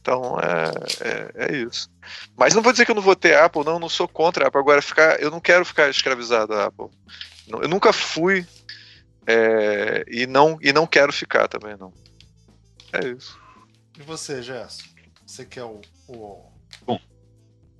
Então 0.00 0.38
é, 0.40 1.06
é, 1.06 1.46
é, 1.46 1.56
isso. 1.56 1.90
Mas 2.36 2.54
não 2.54 2.62
vou 2.62 2.72
dizer 2.72 2.84
que 2.84 2.90
eu 2.90 2.94
não 2.94 3.02
vou 3.02 3.16
ter 3.16 3.36
Apple, 3.36 3.64
não, 3.64 3.78
não 3.78 3.88
sou 3.88 4.08
contra 4.08 4.44
a 4.44 4.48
Apple. 4.48 4.60
Agora, 4.60 4.80
ficar, 4.80 5.20
eu 5.20 5.30
não 5.30 5.40
quero 5.40 5.64
ficar 5.64 5.90
escravizado 5.90 6.54
Apple. 6.54 6.88
Eu 7.48 7.68
nunca 7.68 7.92
fui 7.92 8.46
é, 9.26 10.04
e, 10.06 10.26
não, 10.26 10.58
e 10.60 10.72
não 10.72 10.86
quero 10.86 11.12
ficar 11.12 11.48
também, 11.48 11.76
não. 11.78 11.92
É 12.92 13.08
isso. 13.08 13.38
E 13.98 14.02
você, 14.02 14.42
Gerson? 14.42 14.82
Você 15.24 15.44
que 15.44 15.58
é 15.58 15.64
o, 15.64 15.80
o. 16.08 16.38
Bom, 16.86 16.98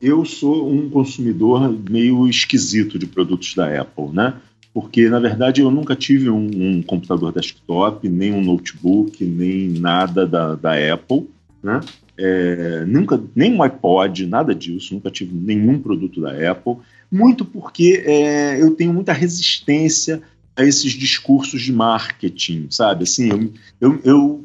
eu 0.01 0.25
sou 0.25 0.71
um 0.71 0.89
consumidor 0.89 1.77
meio 1.91 2.29
esquisito 2.29 2.99
de 2.99 3.07
produtos 3.07 3.55
da 3.55 3.81
Apple, 3.81 4.11
né? 4.13 4.41
Porque, 4.73 5.09
na 5.09 5.19
verdade, 5.19 5.61
eu 5.61 5.71
nunca 5.71 5.95
tive 5.95 6.31
um, 6.31 6.51
um 6.53 6.83
computador 6.83 7.33
desktop, 7.33 8.09
nem 8.09 8.33
um 8.33 8.43
notebook, 8.43 9.25
nem 9.25 9.69
nada 9.69 10.27
da, 10.27 10.55
da 10.55 10.95
Apple, 10.95 11.29
né? 11.63 11.81
É, 12.17 12.85
nunca, 12.87 13.21
nem 13.35 13.53
um 13.53 13.63
iPod, 13.63 14.27
nada 14.27 14.55
disso, 14.55 14.95
nunca 14.95 15.11
tive 15.11 15.35
nenhum 15.35 15.81
produto 15.81 16.21
da 16.21 16.51
Apple, 16.51 16.77
muito 17.11 17.45
porque 17.45 18.05
é, 18.07 18.63
eu 18.63 18.73
tenho 18.73 18.93
muita 18.93 19.13
resistência 19.13 20.23
a 20.57 20.65
esses 20.65 20.93
discursos 20.93 21.63
de 21.63 21.73
marketing, 21.73 22.69
sabe? 22.71 23.03
Assim, 23.03 23.29
eu, 23.29 23.51
eu, 23.81 24.01
eu 24.05 24.44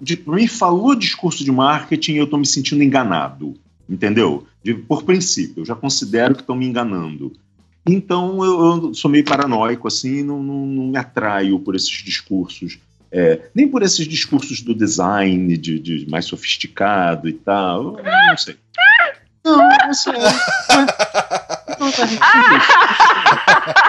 de, 0.00 0.22
mim 0.26 0.46
falou 0.46 0.94
discurso 0.94 1.44
de 1.44 1.52
marketing 1.52 2.14
eu 2.14 2.24
estou 2.24 2.38
me 2.38 2.46
sentindo 2.46 2.82
enganado, 2.82 3.54
entendeu? 3.88 4.46
De, 4.62 4.74
por 4.74 5.02
princípio, 5.02 5.62
eu 5.62 5.64
já 5.64 5.74
considero 5.74 6.34
que 6.34 6.40
estão 6.40 6.56
me 6.56 6.66
enganando. 6.66 7.32
Então 7.86 8.44
eu, 8.44 8.84
eu, 8.84 8.94
sou 8.94 9.10
meio 9.10 9.24
paranoico, 9.24 9.88
assim, 9.88 10.22
não, 10.22 10.42
não, 10.42 10.66
não 10.66 10.86
me 10.88 10.98
atraio 10.98 11.58
por 11.58 11.74
esses 11.74 12.02
discursos. 12.02 12.78
É, 13.12 13.48
nem 13.54 13.66
por 13.66 13.82
esses 13.82 14.06
discursos 14.06 14.62
do 14.62 14.72
design 14.74 15.56
de, 15.56 15.78
de 15.80 16.08
mais 16.08 16.26
sofisticado 16.26 17.28
e 17.28 17.32
tal. 17.32 17.96
Não 18.28 18.36
sei. 18.36 18.56
Não, 19.44 19.56
não 19.56 19.94
sei. 19.94 20.12
Não, 21.80 21.90
tá 21.90 22.04
O 22.04 22.10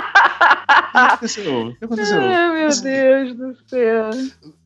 que 0.42 0.98
aconteceu? 0.98 1.68
O 1.68 1.76
que 1.76 1.86
aconteceu? 1.86 2.22
Ai, 2.22 2.50
meu 2.50 2.82
Deus 2.82 3.36
do 3.36 3.58
céu. 3.68 4.10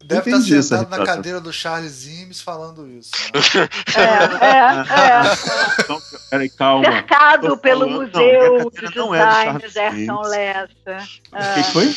Deve 0.06 0.32
estar 0.32 0.62
sentado 0.62 0.90
na 0.90 1.06
cadeira 1.06 1.42
do 1.42 1.52
Charles 1.52 2.06
Imes 2.06 2.42
falando 2.42 2.88
isso. 2.88 3.12
Né? 3.34 3.68
É, 3.96 4.46
é, 4.46 4.60
é. 4.60 5.82
Então, 5.82 5.98
peraí, 6.30 6.50
calma. 6.50 6.86
Cercado 6.86 7.58
pelo 7.58 7.90
Museu 7.90 8.60
não, 8.60 8.70
de 8.70 8.82
Design 8.82 9.60
Gerson 9.68 10.22
Lessa. 10.22 11.08
O 11.32 11.54
que 11.56 11.64
foi? 11.72 11.96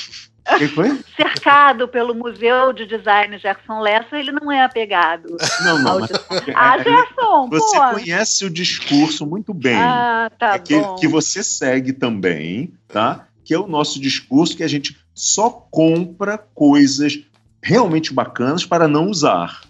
Quem 0.56 0.68
foi? 0.68 0.98
Cercado 1.14 1.86
pelo 1.88 2.14
Museu 2.14 2.72
de 2.72 2.86
Design 2.86 3.36
Gerson 3.38 3.80
Lessa, 3.80 4.16
ele 4.16 4.32
não 4.32 4.50
é 4.50 4.64
apegado. 4.64 5.36
Não, 5.62 5.78
não. 5.78 6.00
Mas, 6.00 6.10
ah, 6.54 6.78
Gerson, 6.78 7.48
Você 7.50 7.76
pô. 7.76 7.90
conhece 7.90 8.44
o 8.46 8.50
discurso 8.50 9.26
muito 9.26 9.52
bem. 9.52 9.76
Ah, 9.76 10.30
tá 10.38 10.54
é 10.54 10.58
bom. 10.58 10.94
Que, 10.94 11.00
que 11.02 11.08
você 11.08 11.42
segue 11.42 11.92
também, 11.92 12.72
tá? 12.88 13.27
Que 13.48 13.54
é 13.54 13.58
o 13.58 13.66
nosso 13.66 13.98
discurso 13.98 14.54
que 14.54 14.62
a 14.62 14.68
gente 14.68 14.94
só 15.14 15.48
compra 15.48 16.36
coisas 16.36 17.18
realmente 17.62 18.12
bacanas 18.12 18.66
para 18.66 18.86
não 18.86 19.08
usar. 19.08 19.62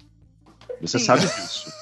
Você 0.81 0.99
Sim. 0.99 1.05
sabe 1.05 1.21
disso. 1.21 1.73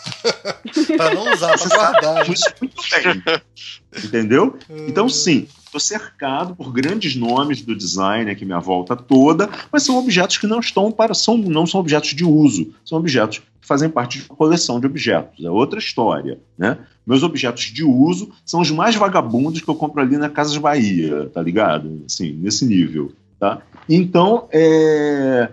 para 0.94 1.14
não 1.14 1.32
usar, 1.32 1.58
para 1.58 1.74
guardar. 1.74 2.30
Isso 2.30 2.44
muito 2.60 2.76
bem. 2.90 4.04
Entendeu? 4.04 4.58
Então, 4.86 5.08
sim, 5.08 5.48
estou 5.64 5.80
cercado 5.80 6.54
por 6.54 6.70
grandes 6.70 7.16
nomes 7.16 7.62
do 7.62 7.74
design 7.74 8.30
aqui 8.30 8.44
minha 8.44 8.60
volta 8.60 8.94
toda, 8.94 9.48
mas 9.72 9.82
são 9.82 9.96
objetos 9.96 10.36
que 10.36 10.46
não 10.46 10.60
estão 10.60 10.92
para. 10.92 11.14
São, 11.14 11.38
não 11.38 11.66
são 11.66 11.80
objetos 11.80 12.10
de 12.10 12.26
uso, 12.26 12.74
são 12.84 12.98
objetos 12.98 13.38
que 13.38 13.44
fazem 13.62 13.88
parte 13.88 14.18
de 14.18 14.26
uma 14.28 14.36
coleção 14.36 14.78
de 14.78 14.86
objetos. 14.86 15.42
É 15.42 15.48
outra 15.50 15.78
história. 15.78 16.38
Né? 16.58 16.76
Meus 17.06 17.22
objetos 17.22 17.64
de 17.64 17.84
uso 17.84 18.30
são 18.44 18.60
os 18.60 18.70
mais 18.70 18.96
vagabundos 18.96 19.60
que 19.60 19.68
eu 19.68 19.74
compro 19.74 20.00
ali 20.00 20.16
na 20.16 20.28
Casas 20.28 20.56
Bahia, 20.56 21.30
tá 21.32 21.40
ligado? 21.40 22.02
Assim, 22.04 22.32
nesse 22.32 22.66
nível. 22.66 23.12
Tá? 23.38 23.62
Então, 23.88 24.48
é 24.50 25.50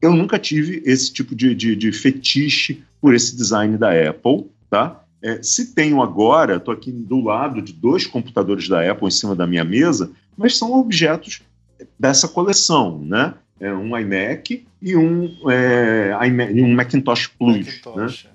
eu 0.00 0.14
nunca 0.14 0.38
tive 0.38 0.82
esse 0.84 1.12
tipo 1.12 1.34
de, 1.34 1.54
de, 1.54 1.74
de 1.74 1.92
fetiche 1.92 2.82
por 3.00 3.14
esse 3.14 3.36
design 3.36 3.76
da 3.76 3.90
Apple, 3.90 4.46
tá? 4.70 5.04
É, 5.20 5.42
se 5.42 5.74
tenho 5.74 6.00
agora, 6.00 6.56
estou 6.56 6.72
aqui 6.72 6.92
do 6.92 7.20
lado 7.20 7.60
de 7.60 7.72
dois 7.72 8.06
computadores 8.06 8.68
da 8.68 8.88
Apple 8.88 9.08
em 9.08 9.10
cima 9.10 9.34
da 9.34 9.46
minha 9.46 9.64
mesa, 9.64 10.12
mas 10.36 10.56
são 10.56 10.72
objetos 10.78 11.42
dessa 11.98 12.28
coleção, 12.28 13.00
né? 13.04 13.34
É 13.58 13.72
um 13.72 13.98
iMac 13.98 14.64
e 14.80 14.96
um, 14.96 15.36
é, 15.50 16.16
iMac, 16.28 16.62
um 16.62 16.72
Macintosh 16.72 17.26
Plus, 17.26 17.66
Macintosh. 17.66 18.24
né? 18.24 18.30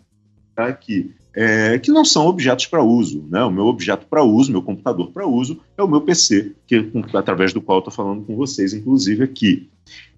Tá 0.54 0.68
aqui 0.68 1.14
é, 1.36 1.80
que 1.80 1.92
não 1.92 2.06
são 2.06 2.28
objetos 2.28 2.68
para 2.68 2.84
uso. 2.84 3.26
Né? 3.30 3.44
O 3.44 3.52
meu 3.52 3.66
objeto 3.66 4.06
para 4.08 4.24
uso, 4.24 4.52
meu 4.52 4.62
computador 4.62 5.12
para 5.12 5.28
uso, 5.28 5.60
é 5.78 5.84
o 5.84 5.88
meu 5.88 6.02
PC, 6.02 6.54
que, 6.68 6.92
através 7.14 7.54
do 7.54 7.62
qual 7.62 7.80
estou 7.80 7.94
falando 7.94 8.24
com 8.24 8.36
vocês, 8.36 8.74
inclusive 8.74 9.24
aqui. 9.24 9.70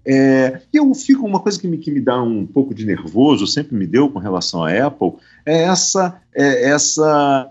É, 0.04 0.60
eu 0.72 0.94
fico, 0.94 1.26
uma 1.26 1.40
coisa 1.40 1.58
que 1.58 1.66
me, 1.66 1.78
que 1.78 1.90
me 1.90 2.00
dá 2.00 2.22
um 2.22 2.46
pouco 2.46 2.72
de 2.72 2.86
nervoso, 2.86 3.46
sempre 3.46 3.76
me 3.76 3.86
deu 3.86 4.08
com 4.08 4.18
relação 4.18 4.62
à 4.62 4.86
Apple, 4.86 5.14
é 5.44 5.64
essa, 5.64 6.20
é 6.34 6.70
essa 6.70 7.50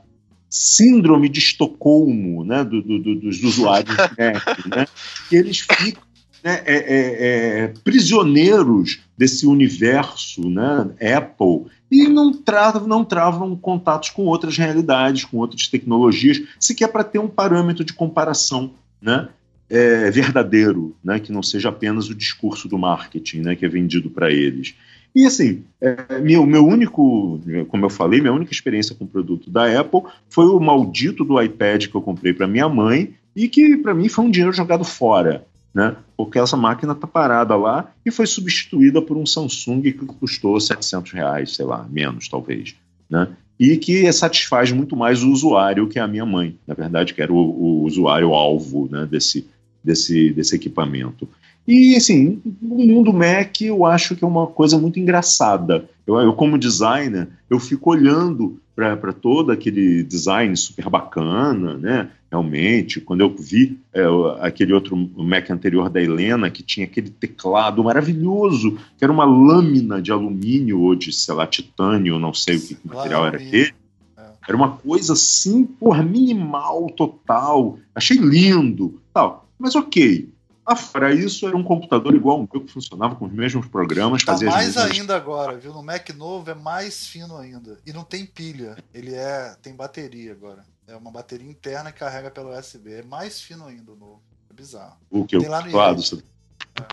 síndrome 0.49 1.27
de 1.27 1.39
Estocolmo 1.39 2.45
né, 2.45 2.63
do, 2.63 2.81
do, 2.81 2.99
do, 2.99 3.15
dos 3.15 3.43
usuários 3.43 3.93
Mac, 4.17 4.65
né, 4.67 4.87
que 5.27 5.35
eles 5.35 5.59
ficam 5.59 6.01
né, 6.41 6.61
é, 6.65 6.75
é, 6.75 7.63
é, 7.63 7.67
prisioneiros 7.83 9.01
desse 9.17 9.45
universo 9.45 10.47
né, 10.49 10.91
Apple 11.15 11.65
e 11.91 12.07
não 12.07 12.33
travam, 12.33 12.87
não 12.87 13.03
travam 13.03 13.55
contatos 13.55 14.09
com 14.09 14.23
outras 14.23 14.57
realidades, 14.57 15.23
com 15.23 15.37
outras 15.37 15.67
tecnologias, 15.67 16.41
sequer 16.59 16.87
para 16.87 17.03
ter 17.03 17.19
um 17.19 17.27
parâmetro 17.27 17.83
de 17.83 17.93
comparação 17.93 18.71
né, 19.01 19.29
é, 19.69 20.09
verdadeiro, 20.11 20.95
né, 21.03 21.19
que 21.19 21.31
não 21.31 21.43
seja 21.43 21.69
apenas 21.69 22.09
o 22.09 22.15
discurso 22.15 22.67
do 22.67 22.77
marketing 22.77 23.41
né, 23.41 23.55
que 23.55 23.65
é 23.65 23.69
vendido 23.69 24.09
para 24.09 24.31
eles. 24.31 24.75
E 25.15 25.25
assim, 25.25 25.63
é, 25.79 26.19
meu, 26.19 26.45
meu 26.45 26.65
único, 26.65 27.39
como 27.69 27.85
eu 27.85 27.89
falei, 27.89 28.19
minha 28.19 28.33
única 28.33 28.51
experiência 28.51 28.93
com 28.93 29.05
o 29.05 29.07
produto 29.07 29.49
da 29.49 29.79
Apple 29.79 30.01
foi 30.29 30.45
o 30.45 30.59
maldito 30.59 31.23
do 31.23 31.41
iPad 31.41 31.87
que 31.87 31.95
eu 31.95 32.01
comprei 32.01 32.33
para 32.33 32.47
minha 32.47 32.67
mãe 32.67 33.13
e 33.33 33.47
que 33.47 33.77
para 33.77 33.93
mim 33.93 34.09
foi 34.09 34.25
um 34.25 34.31
dinheiro 34.31 34.51
jogado 34.51 34.83
fora 34.83 35.45
né? 35.75 35.97
Porque 36.15 36.39
essa 36.39 36.55
máquina 36.55 36.93
está 36.93 37.05
parada 37.05 37.53
lá 37.57 37.91
e 38.05 38.09
foi 38.09 38.25
substituída 38.25 39.01
por 39.01 39.17
um 39.17 39.25
Samsung 39.25 39.81
que 39.81 39.91
custou 39.91 40.57
700 40.57 41.11
reais, 41.11 41.53
sei 41.53 41.65
lá, 41.65 41.85
menos 41.91 42.29
talvez, 42.29 42.75
né? 43.09 43.27
E 43.59 43.75
que 43.75 44.11
satisfaz 44.13 44.71
muito 44.71 44.95
mais 44.95 45.21
o 45.21 45.29
usuário 45.29 45.87
que 45.87 45.99
a 45.99 46.07
minha 46.07 46.25
mãe, 46.25 46.57
na 46.65 46.73
verdade, 46.73 47.13
que 47.13 47.21
era 47.21 47.31
o, 47.31 47.37
o 47.37 47.83
usuário 47.83 48.33
alvo 48.33 48.87
né, 48.89 49.05
desse, 49.05 49.47
desse, 49.83 50.31
desse 50.31 50.55
equipamento. 50.55 51.27
E, 51.67 51.95
assim, 51.95 52.41
o 52.61 52.85
mundo 52.85 53.13
Mac 53.13 53.61
eu 53.61 53.85
acho 53.85 54.15
que 54.15 54.23
é 54.23 54.27
uma 54.27 54.47
coisa 54.47 54.77
muito 54.77 54.99
engraçada. 54.99 55.89
Eu, 56.05 56.15
eu 56.17 56.33
como 56.33 56.57
designer, 56.57 57.29
eu 57.49 57.59
fico 57.59 57.91
olhando 57.91 58.59
para 58.75 59.13
todo 59.13 59.51
aquele 59.51 60.03
design 60.03 60.55
super 60.57 60.89
bacana, 60.89 61.77
né? 61.77 62.09
Realmente, 62.29 62.99
quando 62.99 63.21
eu 63.21 63.33
vi 63.33 63.79
é, 63.93 64.03
aquele 64.41 64.73
outro 64.73 64.97
Mac 64.97 65.49
anterior 65.49 65.89
da 65.89 66.01
Helena, 66.01 66.51
que 66.51 66.61
tinha 66.61 66.85
aquele 66.85 67.09
teclado 67.09 67.81
maravilhoso, 67.81 68.77
que 68.97 69.05
era 69.05 69.13
uma 69.13 69.23
lâmina 69.23 70.01
de 70.01 70.11
alumínio 70.11 70.81
ou 70.81 70.93
de, 70.93 71.13
sei 71.13 71.33
lá, 71.33 71.47
titânio, 71.47 72.19
não 72.19 72.33
sei 72.33 72.57
o 72.57 72.61
que, 72.61 72.75
que 72.75 72.87
material 72.87 73.25
era 73.25 73.37
aquele. 73.37 73.73
É. 74.17 74.23
Era 74.47 74.57
uma 74.57 74.71
coisa 74.71 75.13
assim, 75.13 75.63
por 75.63 76.03
minimal, 76.03 76.89
total. 76.89 77.79
Achei 77.95 78.17
lindo, 78.17 78.99
tal. 79.13 79.47
Mas 79.57 79.73
ok, 79.73 80.27
Afora 80.65 81.13
isso, 81.13 81.47
era 81.47 81.55
um 81.55 81.63
computador 81.63 82.15
igual 82.15 82.37
um 82.39 82.47
meu 82.51 82.65
que 82.65 82.71
funcionava 82.71 83.15
com 83.15 83.25
os 83.25 83.31
mesmos 83.31 83.67
programas. 83.67 84.23
Tá 84.23 84.31
fazia 84.31 84.49
mais 84.49 84.75
mesmas... 84.75 84.91
ainda 84.91 85.15
agora, 85.15 85.57
viu? 85.57 85.71
No 85.71 85.83
Mac 85.83 86.09
novo 86.09 86.49
é 86.49 86.55
mais 86.55 87.05
fino 87.05 87.37
ainda. 87.37 87.77
E 87.85 87.93
não 87.93 88.03
tem 88.03 88.25
pilha. 88.25 88.75
Ele 88.93 89.13
é 89.13 89.55
tem 89.61 89.75
bateria 89.75 90.31
agora. 90.31 90.65
É 90.87 90.95
uma 90.95 91.11
bateria 91.11 91.49
interna 91.49 91.91
que 91.91 91.99
carrega 91.99 92.31
pelo 92.31 92.57
USB. 92.57 92.93
É 92.93 93.03
mais 93.03 93.39
fino 93.39 93.67
ainda 93.67 93.91
o 93.91 93.95
novo. 93.95 94.21
É 94.49 94.53
bizarro. 94.53 94.97
O 95.09 95.25
que? 95.25 95.37
Tem 95.37 95.47
o 95.47 95.51
lá 95.51 95.63
no 95.63 95.75
lado. 95.75 96.01
É. 96.01 96.83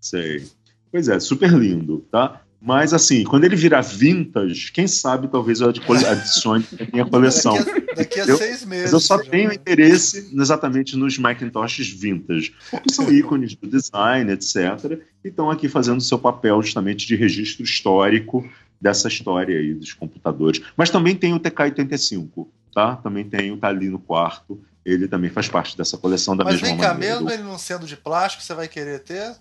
Sei. 0.00 0.48
Pois 0.92 1.08
é, 1.08 1.18
super 1.18 1.50
lindo, 1.52 2.06
tá? 2.10 2.42
Mas, 2.66 2.92
assim, 2.92 3.22
quando 3.22 3.44
ele 3.44 3.54
virar 3.54 3.80
vintage, 3.80 4.72
quem 4.72 4.88
sabe 4.88 5.28
talvez 5.28 5.60
eu 5.60 5.68
adicione 5.68 6.66
a 6.80 6.92
minha 6.92 7.06
coleção. 7.06 7.54
Daqui 7.54 7.70
a, 7.70 7.94
daqui 7.94 8.20
a 8.20 8.36
seis 8.36 8.64
meses. 8.64 8.86
Mas 8.86 8.92
eu 8.92 8.98
só 8.98 9.18
tenho 9.18 9.52
interesse 9.52 10.32
exatamente 10.36 10.96
nos 10.96 11.16
Macintoshes 11.16 11.88
vintage, 11.88 12.52
porque 12.68 12.92
são 12.92 13.06
ícones 13.14 13.54
do 13.54 13.68
design, 13.68 14.32
etc. 14.32 15.00
E 15.24 15.28
estão 15.28 15.48
aqui 15.48 15.68
fazendo 15.68 16.00
seu 16.00 16.18
papel 16.18 16.60
justamente 16.60 17.06
de 17.06 17.14
registro 17.14 17.62
histórico 17.62 18.44
dessa 18.80 19.06
história 19.06 19.56
aí 19.56 19.72
dos 19.72 19.92
computadores. 19.92 20.60
Mas 20.76 20.90
também 20.90 21.14
tem 21.14 21.34
o 21.34 21.38
TK-85, 21.38 22.48
tá? 22.74 22.96
Também 22.96 23.22
tem, 23.22 23.56
tá 23.56 23.68
ali 23.68 23.88
no 23.88 24.00
quarto. 24.00 24.60
Ele 24.84 25.06
também 25.06 25.30
faz 25.30 25.48
parte 25.48 25.78
dessa 25.78 25.96
coleção 25.96 26.36
da 26.36 26.42
Mas 26.42 26.54
mesma 26.54 26.70
maneira. 26.70 26.88
Mas 26.88 26.98
vem 26.98 27.10
cá, 27.10 27.14
mesmo 27.14 27.30
ele 27.30 27.48
não 27.48 27.58
sendo 27.58 27.86
de 27.86 27.96
plástico, 27.96 28.42
você 28.42 28.54
vai 28.54 28.66
querer 28.66 28.98
ter? 28.98 29.36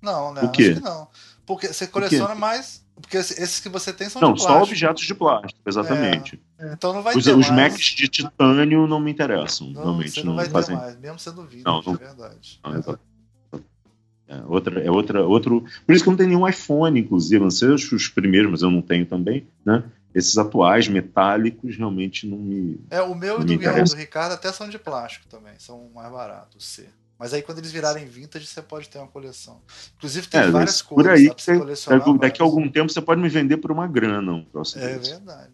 Não, 0.00 0.32
né? 0.32 0.42
O 0.42 0.50
quê? 0.50 0.70
Acho 0.70 0.74
que 0.74 0.80
não. 0.80 1.08
Porque 1.50 1.66
você 1.66 1.84
coleciona 1.84 2.32
mais. 2.32 2.80
Porque 2.94 3.16
esses 3.16 3.58
que 3.58 3.68
você 3.68 3.92
tem 3.92 4.08
são 4.08 4.22
não, 4.22 4.34
de 4.34 4.38
plástico. 4.38 4.52
Não, 4.52 4.66
só 4.66 4.70
objetos 4.70 5.04
de 5.04 5.14
plástico, 5.16 5.60
exatamente. 5.66 6.40
É, 6.56 6.72
então 6.74 6.92
não 6.92 7.02
vai 7.02 7.16
os, 7.16 7.24
ter 7.24 7.34
Os 7.34 7.50
mais. 7.50 7.72
Macs 7.72 7.86
de 7.86 8.06
titânio 8.06 8.86
não 8.86 9.00
me 9.00 9.10
interessam, 9.10 9.70
não, 9.70 9.82
realmente. 9.82 10.12
Você 10.12 10.20
não, 10.20 10.26
não 10.26 10.36
vai 10.36 10.48
fazem... 10.48 10.76
ter 10.76 10.82
mais, 10.82 10.96
mesmo 11.00 11.18
sendo 11.18 11.42
vidro, 11.42 11.64
não, 11.72 11.82
não, 11.82 11.94
é 11.94 11.96
verdade. 11.96 12.60
Não, 12.62 12.76
é, 12.76 14.36
é, 14.38 14.42
outra, 14.46 14.80
é 14.80 14.90
outra, 14.92 15.26
outro. 15.26 15.64
Por 15.84 15.92
isso 15.92 16.04
que 16.04 16.08
eu 16.08 16.12
não 16.12 16.18
tenho 16.18 16.28
nenhum 16.28 16.48
iPhone, 16.48 17.00
inclusive, 17.00 17.42
não 17.42 17.50
sei 17.50 17.70
os 17.70 18.08
primeiros, 18.08 18.48
mas 18.48 18.62
eu 18.62 18.70
não 18.70 18.80
tenho 18.80 19.04
também, 19.04 19.44
né? 19.66 19.82
Esses 20.14 20.38
atuais 20.38 20.86
metálicos 20.86 21.76
realmente 21.76 22.28
não 22.28 22.38
me. 22.38 22.80
É, 22.90 23.02
o 23.02 23.16
meu 23.16 23.40
e 23.40 23.44
do, 23.44 23.56
do 23.56 23.96
Ricardo 23.96 24.34
até 24.34 24.52
são 24.52 24.68
de 24.68 24.78
plástico 24.78 25.26
também, 25.26 25.54
são 25.58 25.90
mais 25.92 26.12
baratos, 26.12 26.64
C. 26.64 26.86
Mais. 27.20 27.34
Aí 27.34 27.42
quando 27.42 27.58
eles 27.58 27.70
virarem 27.70 28.06
vintage, 28.06 28.46
você 28.46 28.62
pode 28.62 28.88
ter 28.88 28.96
uma 28.96 29.06
coleção. 29.06 29.60
Inclusive 29.98 30.26
tem 30.26 30.40
é, 30.40 30.50
várias 30.50 30.80
cores. 30.80 31.06
Por 31.06 31.12
aí, 31.12 31.26
você, 31.26 31.90
daqui, 31.90 32.18
daqui 32.18 32.42
a 32.42 32.44
algum 32.46 32.66
tempo 32.66 32.90
você 32.90 33.02
pode 33.02 33.20
me 33.20 33.28
vender 33.28 33.58
por 33.58 33.70
uma 33.70 33.86
grana 33.86 34.32
um 34.32 34.42
próximo. 34.42 34.82
É 34.82 34.98
verdade. 34.98 35.50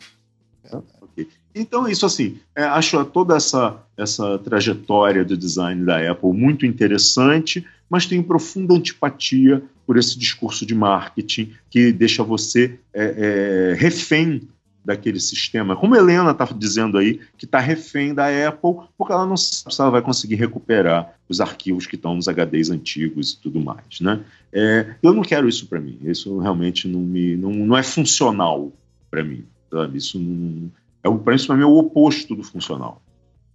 Tá? 0.71 0.81
Okay. 1.03 1.29
Então, 1.53 1.89
isso 1.89 2.07
assim, 2.07 2.39
é, 2.55 2.63
acho 2.63 3.05
toda 3.07 3.37
essa, 3.37 3.83
essa 3.97 4.39
trajetória 4.39 5.25
do 5.25 5.37
design 5.37 5.85
da 5.85 6.09
Apple 6.09 6.33
muito 6.33 6.65
interessante, 6.65 7.67
mas 7.91 8.07
tenho 8.07 8.23
profunda 8.23 8.75
antipatia 8.75 9.61
por 9.85 9.97
esse 9.97 10.17
discurso 10.17 10.65
de 10.65 10.75
marketing 10.75 11.53
que 11.69 11.93
deixa 11.93 12.23
você 12.23 12.79
é, 12.95 13.73
é, 13.73 13.75
refém 13.75 14.49
daquele 14.87 15.19
sistema. 15.19 15.75
Como 15.75 15.97
Helena 15.97 16.31
está 16.31 16.45
dizendo 16.45 16.97
aí, 16.97 17.21
que 17.37 17.45
está 17.45 17.59
refém 17.59 18.15
da 18.15 18.27
Apple, 18.49 18.87
porque 18.97 19.13
ela 19.13 19.27
não 19.27 19.37
sabe 19.37 19.75
se 19.75 19.81
ela 19.81 19.91
vai 19.91 20.01
conseguir 20.01 20.37
recuperar 20.37 21.13
os 21.29 21.41
arquivos 21.41 21.87
que 21.87 21.97
estão 21.97 22.15
nos 22.15 22.29
HDs 22.29 22.71
antigos 22.71 23.33
e 23.33 23.41
tudo 23.41 23.61
mais. 23.61 24.01
Né? 24.01 24.23
É, 24.53 24.95
eu 25.03 25.13
não 25.13 25.23
quero 25.23 25.49
isso 25.49 25.67
para 25.67 25.81
mim. 25.81 25.99
Isso 26.03 26.39
realmente 26.39 26.87
não, 26.87 27.01
me, 27.01 27.37
não, 27.37 27.51
não 27.51 27.77
é 27.77 27.83
funcional 27.83 28.73
para 29.11 29.25
mim. 29.25 29.45
Sabe? 29.71 29.99
Isso 29.99 30.21
não, 30.21 30.71
é, 31.03 31.35
isso, 31.35 31.47
para 31.49 31.57
mim, 31.57 31.63
é 31.63 31.67
o 31.67 31.77
oposto 31.77 32.37
do 32.37 32.45
funcional. 32.45 33.03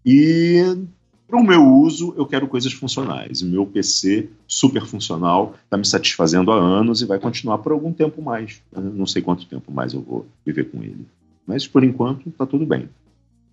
E 0.05 0.85
para 1.29 1.39
o 1.39 1.43
meu 1.45 1.65
uso, 1.65 2.13
eu 2.17 2.25
quero 2.25 2.45
coisas 2.45 2.73
funcionais. 2.73 3.41
O 3.41 3.45
meu 3.45 3.65
PC 3.65 4.27
super 4.45 4.85
funcional 4.85 5.55
está 5.63 5.77
me 5.77 5.85
satisfazendo 5.85 6.51
há 6.51 6.55
anos 6.55 7.01
e 7.01 7.05
vai 7.05 7.19
continuar 7.19 7.59
por 7.59 7.71
algum 7.71 7.93
tempo 7.93 8.21
mais. 8.21 8.61
não 8.75 9.05
sei 9.05 9.21
quanto 9.21 9.45
tempo 9.45 9.71
mais 9.71 9.93
eu 9.93 10.01
vou 10.01 10.27
viver 10.45 10.65
com 10.65 10.83
ele. 10.83 11.05
Mas 11.45 11.67
por 11.67 11.83
enquanto 11.83 12.29
está 12.29 12.45
tudo 12.45 12.65
bem. 12.65 12.89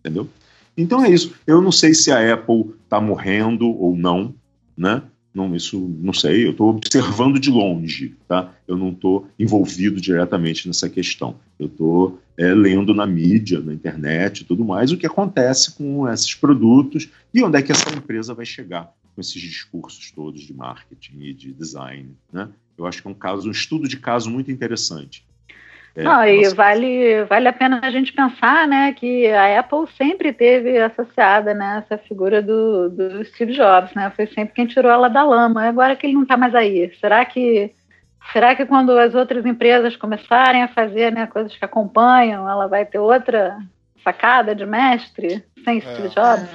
Entendeu? 0.00 0.28
Então 0.76 1.05
é 1.05 1.10
isso. 1.10 1.34
Eu 1.47 1.60
não 1.60 1.73
sei 1.73 1.92
se 1.92 2.12
a 2.12 2.34
Apple 2.34 2.75
está 2.84 3.00
morrendo 3.00 3.68
ou 3.68 3.97
não, 3.97 4.34
né? 4.76 5.02
Não, 5.34 5.55
isso 5.55 5.78
não 6.00 6.12
sei, 6.12 6.47
eu 6.47 6.52
estou 6.52 6.70
observando 6.70 7.39
de 7.39 7.50
longe, 7.50 8.15
tá? 8.26 8.52
Eu 8.67 8.76
não 8.76 8.91
estou 8.91 9.28
envolvido 9.39 10.00
diretamente 10.00 10.67
nessa 10.67 10.89
questão. 10.89 11.36
Eu 11.58 11.67
estou 11.67 12.18
é, 12.36 12.55
lendo 12.55 12.94
na 12.94 13.07
mídia, 13.07 13.60
na 13.60 13.75
internet 13.75 14.41
e 14.41 14.44
tudo 14.44 14.65
mais, 14.65 14.91
o 14.91 14.97
que 14.97 15.07
acontece 15.07 15.73
com 15.73 16.08
esses 16.08 16.34
produtos 16.34 17.08
e 17.33 17.42
onde 17.42 17.58
é 17.58 17.62
que 17.62 17.73
essa 17.73 17.94
empresa 17.94 18.33
vai 18.33 18.47
chegar 18.47 18.92
com 19.15 19.20
esses 19.20 19.41
discursos 19.41 20.10
todos 20.10 20.42
de 20.42 20.55
marketing 20.55 21.20
e 21.20 21.34
de 21.34 21.52
design, 21.52 22.10
né? 22.33 22.49
Eu 22.76 22.86
acho 22.86 23.02
que 23.02 23.08
é 23.08 23.10
um 23.10 23.15
caso, 23.15 23.49
um 23.49 23.52
estudo 23.52 23.89
de 23.89 23.97
caso 23.97 24.31
muito 24.31 24.50
interessante. 24.50 25.25
É, 25.99 26.02
Não, 26.05 26.25
e 26.25 26.43
nossa... 26.43 26.55
vale, 26.55 27.25
vale 27.25 27.49
a 27.49 27.52
pena 27.52 27.81
a 27.83 27.91
gente 27.91 28.12
pensar, 28.12 28.68
né, 28.68 28.93
que 28.93 29.27
a 29.27 29.59
Apple 29.59 29.85
sempre 29.97 30.33
teve 30.33 30.78
associada, 30.78 31.52
né, 31.52 31.85
essa 31.85 32.01
figura 32.01 32.41
do, 32.41 32.89
do 32.89 33.25
Steve 33.25 33.52
Jobs, 33.52 33.93
né, 33.94 34.12
foi 34.15 34.28
sempre 34.28 34.55
quem 34.55 34.65
tirou 34.65 34.93
ela 34.93 35.09
da 35.09 35.25
lama, 35.25 35.65
agora 35.65 35.97
que 35.97 36.07
ele 36.07 36.15
não 36.15 36.23
está 36.23 36.36
mais 36.36 36.55
aí, 36.55 36.94
será 37.01 37.25
que 37.25 37.75
será 38.33 38.55
que 38.55 38.65
quando 38.65 38.97
as 38.97 39.12
outras 39.17 39.44
empresas 39.44 39.97
começarem 39.97 40.62
a 40.62 40.68
fazer, 40.68 41.10
né, 41.10 41.27
coisas 41.27 41.57
que 41.57 41.65
acompanham, 41.65 42.49
ela 42.49 42.68
vai 42.68 42.86
ter 42.86 43.01
outra 43.01 43.59
sacada 44.05 44.55
de 44.55 44.65
mestre 44.65 45.44
sem 45.65 45.81
Steve 45.81 46.07
é. 46.07 46.10
Jobs? 46.10 46.49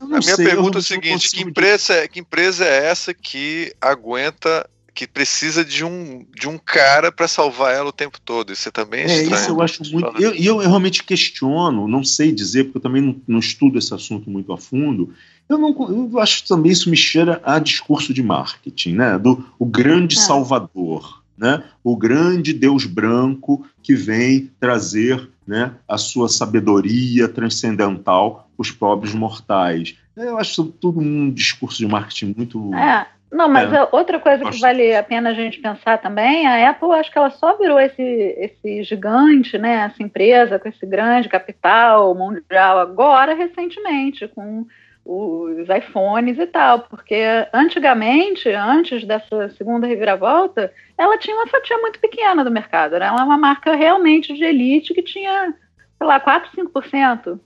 A 0.00 0.06
minha 0.06 0.22
sei, 0.22 0.44
pergunta 0.46 0.78
é 0.78 0.80
o 0.80 0.82
seguinte: 0.82 1.28
que 1.28 1.42
empresa, 1.42 1.92
é, 1.92 2.08
que 2.08 2.20
empresa 2.20 2.64
é 2.64 2.86
essa 2.86 3.12
que 3.12 3.72
aguenta 3.80 4.68
que 4.94 5.06
precisa 5.06 5.64
de 5.64 5.84
um, 5.84 6.24
de 6.34 6.48
um 6.48 6.58
cara 6.58 7.12
para 7.12 7.28
salvar 7.28 7.74
ela 7.74 7.88
o 7.88 7.92
tempo 7.92 8.20
todo. 8.20 8.52
Isso 8.52 8.70
também 8.72 9.02
é, 9.02 9.04
é 9.04 9.22
estranho. 9.22 9.34
isso 9.34 9.50
eu 9.50 9.62
acho 9.62 9.82
muito. 9.92 10.20
E 10.20 10.24
eu, 10.24 10.34
eu, 10.34 10.58
realmente 10.58 11.04
questiono, 11.04 11.86
não 11.88 12.04
sei 12.04 12.32
dizer, 12.32 12.64
porque 12.64 12.78
eu 12.78 12.82
também 12.82 13.02
não, 13.02 13.16
não 13.26 13.38
estudo 13.38 13.78
esse 13.78 13.94
assunto 13.94 14.30
muito 14.30 14.52
a 14.52 14.58
fundo. 14.58 15.12
Eu, 15.48 15.58
não, 15.58 15.74
eu 16.12 16.18
acho 16.20 16.42
que 16.42 16.48
também 16.48 16.72
isso 16.72 16.90
me 16.90 16.96
cheira 16.96 17.40
a 17.44 17.58
discurso 17.58 18.12
de 18.14 18.22
marketing, 18.22 18.94
né? 18.94 19.18
Do 19.18 19.44
o 19.58 19.66
grande 19.66 20.16
é. 20.16 20.20
salvador, 20.20 21.22
né? 21.36 21.64
O 21.82 21.96
grande 21.96 22.52
Deus 22.52 22.84
branco 22.84 23.66
que 23.82 23.94
vem 23.94 24.50
trazer 24.60 25.28
né, 25.46 25.74
a 25.88 25.98
sua 25.98 26.28
sabedoria 26.28 27.28
transcendental 27.28 28.48
para 28.56 28.62
os 28.62 28.70
pobres 28.70 29.12
mortais. 29.14 29.96
Eu 30.16 30.38
acho 30.38 30.64
tudo 30.64 31.00
um 31.00 31.30
discurso 31.30 31.78
de 31.78 31.86
marketing 31.86 32.34
muito. 32.36 32.74
É 32.74 33.06
não, 33.30 33.48
mas 33.48 33.72
é. 33.72 33.88
outra 33.92 34.18
coisa 34.18 34.44
que 34.50 34.58
vale 34.58 34.94
a 34.94 35.02
pena 35.02 35.30
a 35.30 35.34
gente 35.34 35.60
pensar 35.60 35.98
também, 35.98 36.46
a 36.46 36.70
Apple 36.70 36.92
acho 36.92 37.12
que 37.12 37.18
ela 37.18 37.30
só 37.30 37.56
virou 37.56 37.78
esse, 37.78 38.02
esse 38.02 38.82
gigante, 38.82 39.56
né, 39.56 39.90
essa 39.90 40.02
empresa 40.02 40.58
com 40.58 40.68
esse 40.68 40.84
grande 40.84 41.28
capital 41.28 42.12
mundial 42.14 42.78
agora 42.78 43.32
recentemente, 43.34 44.26
com 44.28 44.66
os 45.04 45.68
iPhones 45.68 46.38
e 46.38 46.46
tal, 46.46 46.80
porque 46.80 47.16
antigamente, 47.52 48.48
antes 48.50 49.04
dessa 49.04 49.48
segunda 49.50 49.86
reviravolta, 49.86 50.72
ela 50.98 51.16
tinha 51.16 51.36
uma 51.36 51.46
fatia 51.46 51.78
muito 51.78 51.98
pequena 52.00 52.44
do 52.44 52.50
mercado, 52.50 52.98
né? 52.98 53.06
ela 53.06 53.20
é 53.20 53.24
uma 53.24 53.38
marca 53.38 53.74
realmente 53.74 54.34
de 54.34 54.44
elite 54.44 54.92
que 54.92 55.02
tinha, 55.02 55.54
sei 55.98 56.06
lá, 56.06 56.20
4, 56.20 56.50
5%. 56.54 57.40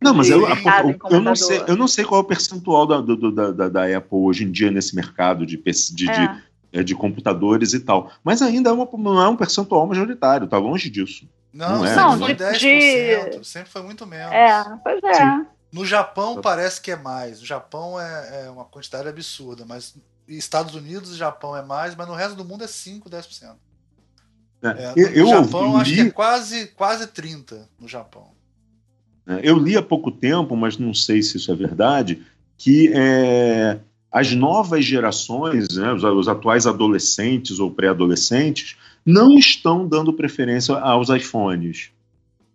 Não, 0.00 0.12
mas 0.12 0.28
eu, 0.28 0.46
eu, 1.10 1.20
não 1.20 1.34
sei, 1.34 1.62
eu 1.66 1.76
não 1.76 1.88
sei 1.88 2.04
qual 2.04 2.20
é 2.20 2.24
o 2.24 2.26
percentual 2.26 2.86
da, 2.86 3.00
do, 3.00 3.32
da, 3.32 3.68
da, 3.68 3.96
Apple 3.96 4.18
hoje 4.18 4.44
em 4.44 4.50
dia 4.50 4.70
nesse 4.70 4.94
mercado 4.94 5.46
de, 5.46 5.56
de, 5.56 6.10
é. 6.10 6.12
de, 6.12 6.42
é, 6.72 6.82
de, 6.82 6.94
computadores 6.94 7.72
e 7.72 7.80
tal. 7.80 8.10
Mas 8.22 8.42
ainda 8.42 8.70
é 8.70 8.72
uma, 8.72 8.86
não 8.92 9.22
é 9.22 9.28
um 9.28 9.36
percentual 9.36 9.86
majoritário, 9.86 10.44
está 10.44 10.58
longe 10.58 10.90
disso. 10.90 11.26
Não, 11.52 11.78
não, 11.78 11.86
é, 11.86 11.96
não 11.96 12.18
foi 12.18 12.34
10%, 12.34 13.42
sempre 13.42 13.70
foi 13.70 13.82
muito 13.82 14.06
menos. 14.06 14.32
É, 14.32 14.62
pois 14.84 15.02
é. 15.02 15.14
Sim. 15.14 15.46
No 15.72 15.84
Japão 15.84 16.40
parece 16.40 16.80
que 16.80 16.90
é 16.90 16.96
mais. 16.96 17.40
No 17.40 17.46
Japão 17.46 17.98
é, 17.98 18.44
é, 18.44 18.50
uma 18.50 18.64
quantidade 18.66 19.08
absurda, 19.08 19.64
mas 19.66 19.94
Estados 20.28 20.74
Unidos 20.74 21.10
e 21.10 21.16
Japão 21.16 21.56
é 21.56 21.62
mais, 21.62 21.94
mas 21.94 22.06
no 22.06 22.14
resto 22.14 22.36
do 22.36 22.44
mundo 22.44 22.64
é 22.64 22.66
5, 22.66 23.08
10%. 23.08 23.56
É, 24.62 24.68
é, 24.68 24.94
no 24.94 24.98
eu, 24.98 25.26
Japão 25.28 25.76
acho 25.76 25.94
que 25.94 26.00
é 26.00 26.10
quase, 26.10 26.66
quase 26.68 27.06
30% 27.06 27.66
no 27.78 27.88
Japão. 27.88 28.35
Né? 29.26 29.40
Eu 29.42 29.58
li 29.58 29.76
há 29.76 29.82
pouco 29.82 30.10
tempo, 30.10 30.56
mas 30.56 30.78
não 30.78 30.94
sei 30.94 31.22
se 31.22 31.36
isso 31.36 31.50
é 31.50 31.54
verdade, 31.54 32.22
que 32.56 32.90
é, 32.94 33.78
as 34.10 34.32
novas 34.32 34.84
gerações, 34.84 35.68
né, 35.76 35.92
os, 35.92 36.04
os, 36.04 36.28
atuais 36.28 36.66
adolescentes 36.66 37.58
ou 37.58 37.70
pré-adolescentes, 37.70 38.76
não 39.04 39.36
estão 39.36 39.86
dando 39.86 40.12
preferência 40.12 40.74
aos 40.76 41.08
iPhones. 41.08 41.90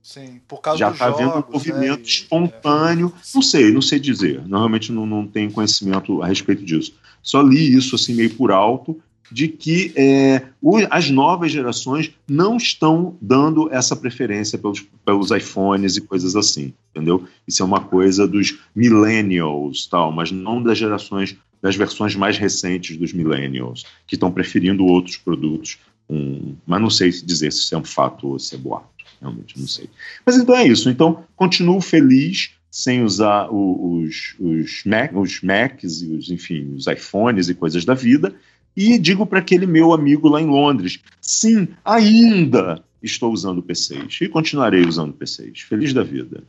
Sim, 0.02 0.42
por 0.48 0.60
causa 0.62 0.80
Já 0.80 0.92
está 0.92 1.06
havendo 1.06 1.46
um 1.48 1.54
movimento 1.54 2.00
né, 2.00 2.06
espontâneo. 2.06 3.14
É, 3.16 3.36
não 3.36 3.42
sei, 3.42 3.72
não 3.72 3.82
sei 3.82 4.00
dizer. 4.00 4.42
Normalmente 4.48 4.92
não, 4.92 5.06
não 5.06 5.28
tenho 5.28 5.52
conhecimento 5.52 6.24
a 6.24 6.28
respeito 6.28 6.66
disso. 6.66 6.96
Só 7.22 7.42
li 7.42 7.76
isso 7.76 7.96
assim 7.96 8.16
meio 8.16 8.34
por 8.34 8.52
alto 8.52 9.00
de 9.32 9.48
que 9.48 9.94
é, 9.96 10.44
o, 10.62 10.78
as 10.90 11.10
novas 11.10 11.52
gerações 11.52 12.12
não 12.28 12.58
estão 12.58 13.16
dando 13.22 13.72
essa 13.72 13.96
preferência 13.96 14.58
pelos, 14.58 14.86
pelos 15.06 15.32
iPhones 15.32 15.96
e 15.96 16.02
coisas 16.02 16.36
assim, 16.36 16.74
entendeu? 16.90 17.26
Isso 17.48 17.64
é 17.64 17.66
uma 17.66 17.80
coisa 17.80 18.28
dos 18.28 18.60
millennials, 18.76 19.88
tal, 19.88 20.12
mas 20.12 20.32
não 20.32 20.62
das 20.62 20.78
gerações, 20.78 21.36
das 21.62 21.76
versões 21.76 22.16
mais 22.16 22.38
recentes 22.38 22.98
dos 22.98 23.14
millennials, 23.14 23.86
que 24.06 24.16
estão 24.16 24.32
preferindo 24.32 24.86
outros 24.86 25.18
produtos. 25.18 25.80
Um, 26.10 26.56
mas 26.68 26.82
não 26.82 26.90
sei 26.90 27.10
dizer 27.10 27.54
se 27.54 27.60
isso 27.60 27.76
é 27.76 27.78
um 27.78 27.86
fato 27.86 28.28
ou 28.28 28.40
se 28.40 28.56
é 28.56 28.58
boato, 28.58 28.88
realmente 29.22 29.58
não 29.58 29.68
sei. 29.68 29.90
Mas 30.26 30.36
então 30.36 30.56
é 30.56 30.68
isso. 30.68 30.90
Então, 30.90 31.24
continuo 31.38 31.80
feliz 31.80 32.52
sem 32.72 33.04
usar 33.04 33.50
os, 33.54 34.34
os, 34.40 34.84
Mac, 34.86 35.14
os 35.14 35.42
Macs 35.42 36.02
e 36.02 36.08
os, 36.08 36.32
enfim, 36.32 36.74
os 36.74 36.88
iPhones 36.88 37.50
e 37.50 37.54
coisas 37.54 37.84
da 37.84 37.94
vida, 37.94 38.34
e 38.76 38.98
digo 38.98 39.26
para 39.26 39.40
aquele 39.40 39.66
meu 39.66 39.94
amigo 39.94 40.28
lá 40.28 40.42
em 40.42 40.48
Londres: 40.48 41.00
sim, 41.20 41.68
ainda 41.84 42.84
estou 43.02 43.32
usando 43.32 43.64
P6 43.64 44.22
e 44.22 44.30
continuarei 44.30 44.86
usando 44.86 45.14
P6. 45.14 45.64
Feliz 45.68 45.94
da 45.94 46.04
vida. 46.04 46.44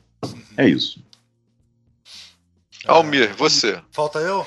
É 0.56 0.68
isso. 0.68 1.02
Almir, 2.86 3.34
você. 3.36 3.80
Falta 3.90 4.18
eu? 4.18 4.46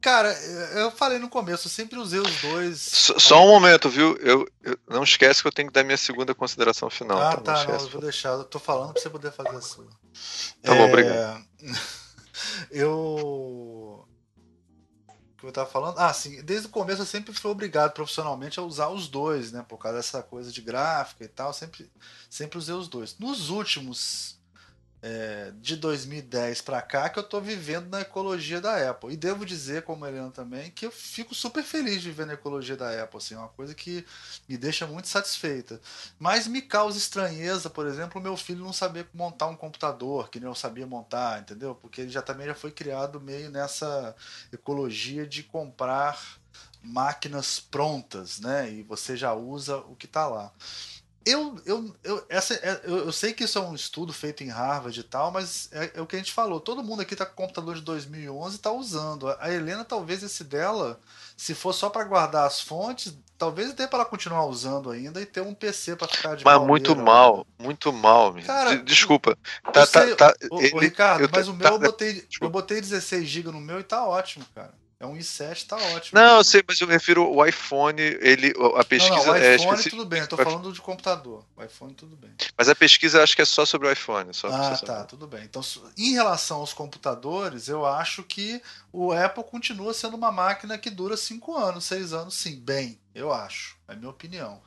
Cara, 0.00 0.32
eu 0.76 0.90
falei 0.90 1.18
no 1.18 1.28
começo, 1.28 1.66
eu 1.66 1.70
sempre 1.70 1.98
usei 1.98 2.20
os 2.20 2.40
dois. 2.40 2.80
Só, 2.80 3.18
só 3.18 3.44
um 3.44 3.48
momento, 3.48 3.90
viu? 3.90 4.16
Eu, 4.16 4.48
eu, 4.62 4.78
não 4.88 5.02
esquece 5.02 5.42
que 5.42 5.48
eu 5.48 5.52
tenho 5.52 5.68
que 5.68 5.74
dar 5.74 5.84
minha 5.84 5.96
segunda 5.98 6.34
consideração 6.34 6.88
final. 6.88 7.18
Ah, 7.18 7.36
tá, 7.36 7.40
tá 7.42 7.64
não, 7.64 7.74
não, 7.74 7.80
eu 7.80 7.88
vou 7.90 8.00
deixar. 8.00 8.30
Eu 8.30 8.44
tô 8.44 8.58
falando 8.58 8.94
pra 8.94 9.02
você 9.02 9.10
poder 9.10 9.30
fazer 9.30 9.56
a 9.56 9.60
sua. 9.60 9.86
Tá 10.62 10.74
é... 10.74 10.78
bom, 10.78 10.88
obrigado. 10.88 11.44
eu 12.70 13.79
que 15.40 15.46
eu 15.46 15.50
estava 15.50 15.68
falando? 15.68 15.98
Ah, 15.98 16.12
sim, 16.12 16.42
desde 16.42 16.66
o 16.66 16.70
começo 16.70 17.02
eu 17.02 17.06
sempre 17.06 17.32
fui 17.32 17.50
obrigado 17.50 17.92
profissionalmente 17.92 18.58
a 18.58 18.62
usar 18.62 18.88
os 18.88 19.08
dois, 19.08 19.52
né? 19.52 19.64
Por 19.68 19.78
causa 19.78 19.98
dessa 19.98 20.22
coisa 20.22 20.50
de 20.50 20.60
gráfica 20.60 21.24
e 21.24 21.28
tal, 21.28 21.52
sempre, 21.52 21.90
sempre 22.28 22.58
usei 22.58 22.74
os 22.74 22.88
dois. 22.88 23.18
Nos 23.18 23.50
últimos 23.50 24.39
é, 25.02 25.52
de 25.60 25.76
2010 25.76 26.60
para 26.60 26.82
cá 26.82 27.08
que 27.08 27.18
eu 27.18 27.22
estou 27.22 27.40
vivendo 27.40 27.88
na 27.88 28.02
ecologia 28.02 28.60
da 28.60 28.90
Apple. 28.90 29.12
E 29.12 29.16
devo 29.16 29.46
dizer, 29.46 29.82
como 29.82 30.06
Helena 30.06 30.30
também, 30.30 30.70
que 30.70 30.86
eu 30.86 30.90
fico 30.90 31.34
super 31.34 31.62
feliz 31.62 32.02
de 32.02 32.08
viver 32.08 32.26
na 32.26 32.34
ecologia 32.34 32.76
da 32.76 33.02
Apple. 33.02 33.18
Assim, 33.18 33.34
é 33.34 33.38
uma 33.38 33.48
coisa 33.48 33.74
que 33.74 34.04
me 34.48 34.56
deixa 34.56 34.86
muito 34.86 35.08
satisfeita. 35.08 35.80
Mas 36.18 36.46
me 36.46 36.60
causa 36.60 36.98
estranheza, 36.98 37.70
por 37.70 37.86
exemplo, 37.86 38.20
o 38.20 38.22
meu 38.22 38.36
filho 38.36 38.64
não 38.64 38.72
saber 38.72 39.08
montar 39.14 39.46
um 39.46 39.56
computador, 39.56 40.28
que 40.28 40.38
nem 40.38 40.48
eu 40.48 40.54
sabia 40.54 40.86
montar, 40.86 41.40
entendeu? 41.40 41.74
Porque 41.74 42.02
ele 42.02 42.10
já 42.10 42.22
também 42.22 42.46
já 42.46 42.54
foi 42.54 42.70
criado 42.70 43.20
meio 43.20 43.50
nessa 43.50 44.14
ecologia 44.52 45.26
de 45.26 45.42
comprar 45.42 46.20
máquinas 46.82 47.60
prontas, 47.60 48.40
né? 48.40 48.70
E 48.70 48.82
você 48.82 49.16
já 49.16 49.32
usa 49.34 49.78
o 49.78 49.94
que 49.96 50.06
está 50.06 50.26
lá. 50.26 50.52
Eu, 51.24 51.60
eu, 51.66 51.94
eu, 52.02 52.24
essa, 52.30 52.54
é, 52.54 52.80
eu, 52.84 52.98
eu, 52.98 53.12
sei 53.12 53.32
que 53.32 53.44
isso 53.44 53.58
é 53.58 53.60
um 53.60 53.74
estudo 53.74 54.12
feito 54.12 54.42
em 54.42 54.48
Harvard 54.48 54.98
e 54.98 55.02
tal, 55.02 55.30
mas 55.30 55.68
é, 55.72 55.92
é 55.96 56.00
o 56.00 56.06
que 56.06 56.16
a 56.16 56.18
gente 56.18 56.32
falou. 56.32 56.58
Todo 56.60 56.82
mundo 56.82 57.02
aqui 57.02 57.14
tá 57.14 57.26
com 57.26 57.34
computador 57.34 57.74
de 57.74 57.82
2011 57.82 58.56
e 58.56 58.58
tá 58.58 58.72
usando. 58.72 59.28
A 59.38 59.52
Helena, 59.52 59.84
talvez 59.84 60.22
esse 60.22 60.42
dela, 60.42 60.98
se 61.36 61.54
for 61.54 61.74
só 61.74 61.90
para 61.90 62.04
guardar 62.04 62.46
as 62.46 62.62
fontes, 62.62 63.14
talvez 63.36 63.74
dê 63.74 63.86
para 63.86 64.00
ela 64.00 64.08
continuar 64.08 64.46
usando 64.46 64.90
ainda 64.90 65.20
e 65.20 65.26
ter 65.26 65.42
um 65.42 65.52
PC 65.52 65.94
para 65.94 66.08
ficar 66.08 66.36
de 66.36 66.44
Mas 66.44 66.60
muito 66.62 66.96
mal, 66.96 67.46
muito 67.58 67.92
mal. 67.92 68.34
Cara, 68.46 68.76
Desculpa. 68.76 69.36
Tá, 69.72 69.86
tá, 69.86 70.16
tá, 70.16 70.34
ele, 70.52 70.78
Ricardo, 70.78 71.28
mas 71.30 71.48
o 71.48 71.54
meu 71.54 71.68
tá, 71.68 71.74
eu 71.74 71.78
botei, 71.78 72.24
eu 72.40 72.50
botei 72.50 72.80
16 72.80 73.28
GB 73.28 73.52
no 73.52 73.60
meu 73.60 73.78
e 73.78 73.84
tá 73.84 74.06
ótimo, 74.06 74.46
cara. 74.54 74.79
É 75.00 75.06
um 75.06 75.16
i7, 75.16 75.66
tá 75.66 75.76
ótimo. 75.76 76.20
Não, 76.20 76.36
eu 76.36 76.44
sei, 76.44 76.62
mas 76.68 76.78
eu 76.78 76.86
refiro 76.86 77.22
ao 77.22 77.46
iPhone, 77.48 78.02
ele, 78.02 78.52
a 78.76 78.84
pesquisa 78.84 79.16
não, 79.16 79.24
não, 79.24 79.32
o 79.32 79.36
é 79.36 79.56
iPhone 79.56 79.80
é 79.80 79.88
tudo 79.88 80.04
bem, 80.04 80.20
eu 80.20 80.28
tô 80.28 80.36
falando 80.36 80.70
de 80.70 80.80
computador. 80.82 81.42
O 81.56 81.64
iPhone 81.64 81.94
tudo 81.94 82.14
bem. 82.16 82.30
Mas 82.54 82.68
a 82.68 82.74
pesquisa 82.74 83.22
acho 83.22 83.34
que 83.34 83.40
é 83.40 83.46
só 83.46 83.64
sobre 83.64 83.88
o 83.88 83.90
iPhone. 83.90 84.34
Só 84.34 84.48
ah, 84.48 84.76
tá, 84.76 85.04
tudo 85.04 85.26
bem. 85.26 85.42
Então, 85.44 85.62
em 85.96 86.12
relação 86.12 86.58
aos 86.58 86.74
computadores, 86.74 87.66
eu 87.66 87.86
acho 87.86 88.22
que 88.22 88.60
o 88.92 89.10
Apple 89.10 89.42
continua 89.44 89.94
sendo 89.94 90.18
uma 90.18 90.30
máquina 90.30 90.76
que 90.76 90.90
dura 90.90 91.16
5 91.16 91.56
anos, 91.56 91.84
6 91.86 92.12
anos, 92.12 92.34
sim, 92.34 92.56
bem, 92.60 93.00
eu 93.14 93.32
acho. 93.32 93.78
É 93.88 93.96
minha 93.96 94.10
opinião. 94.10 94.60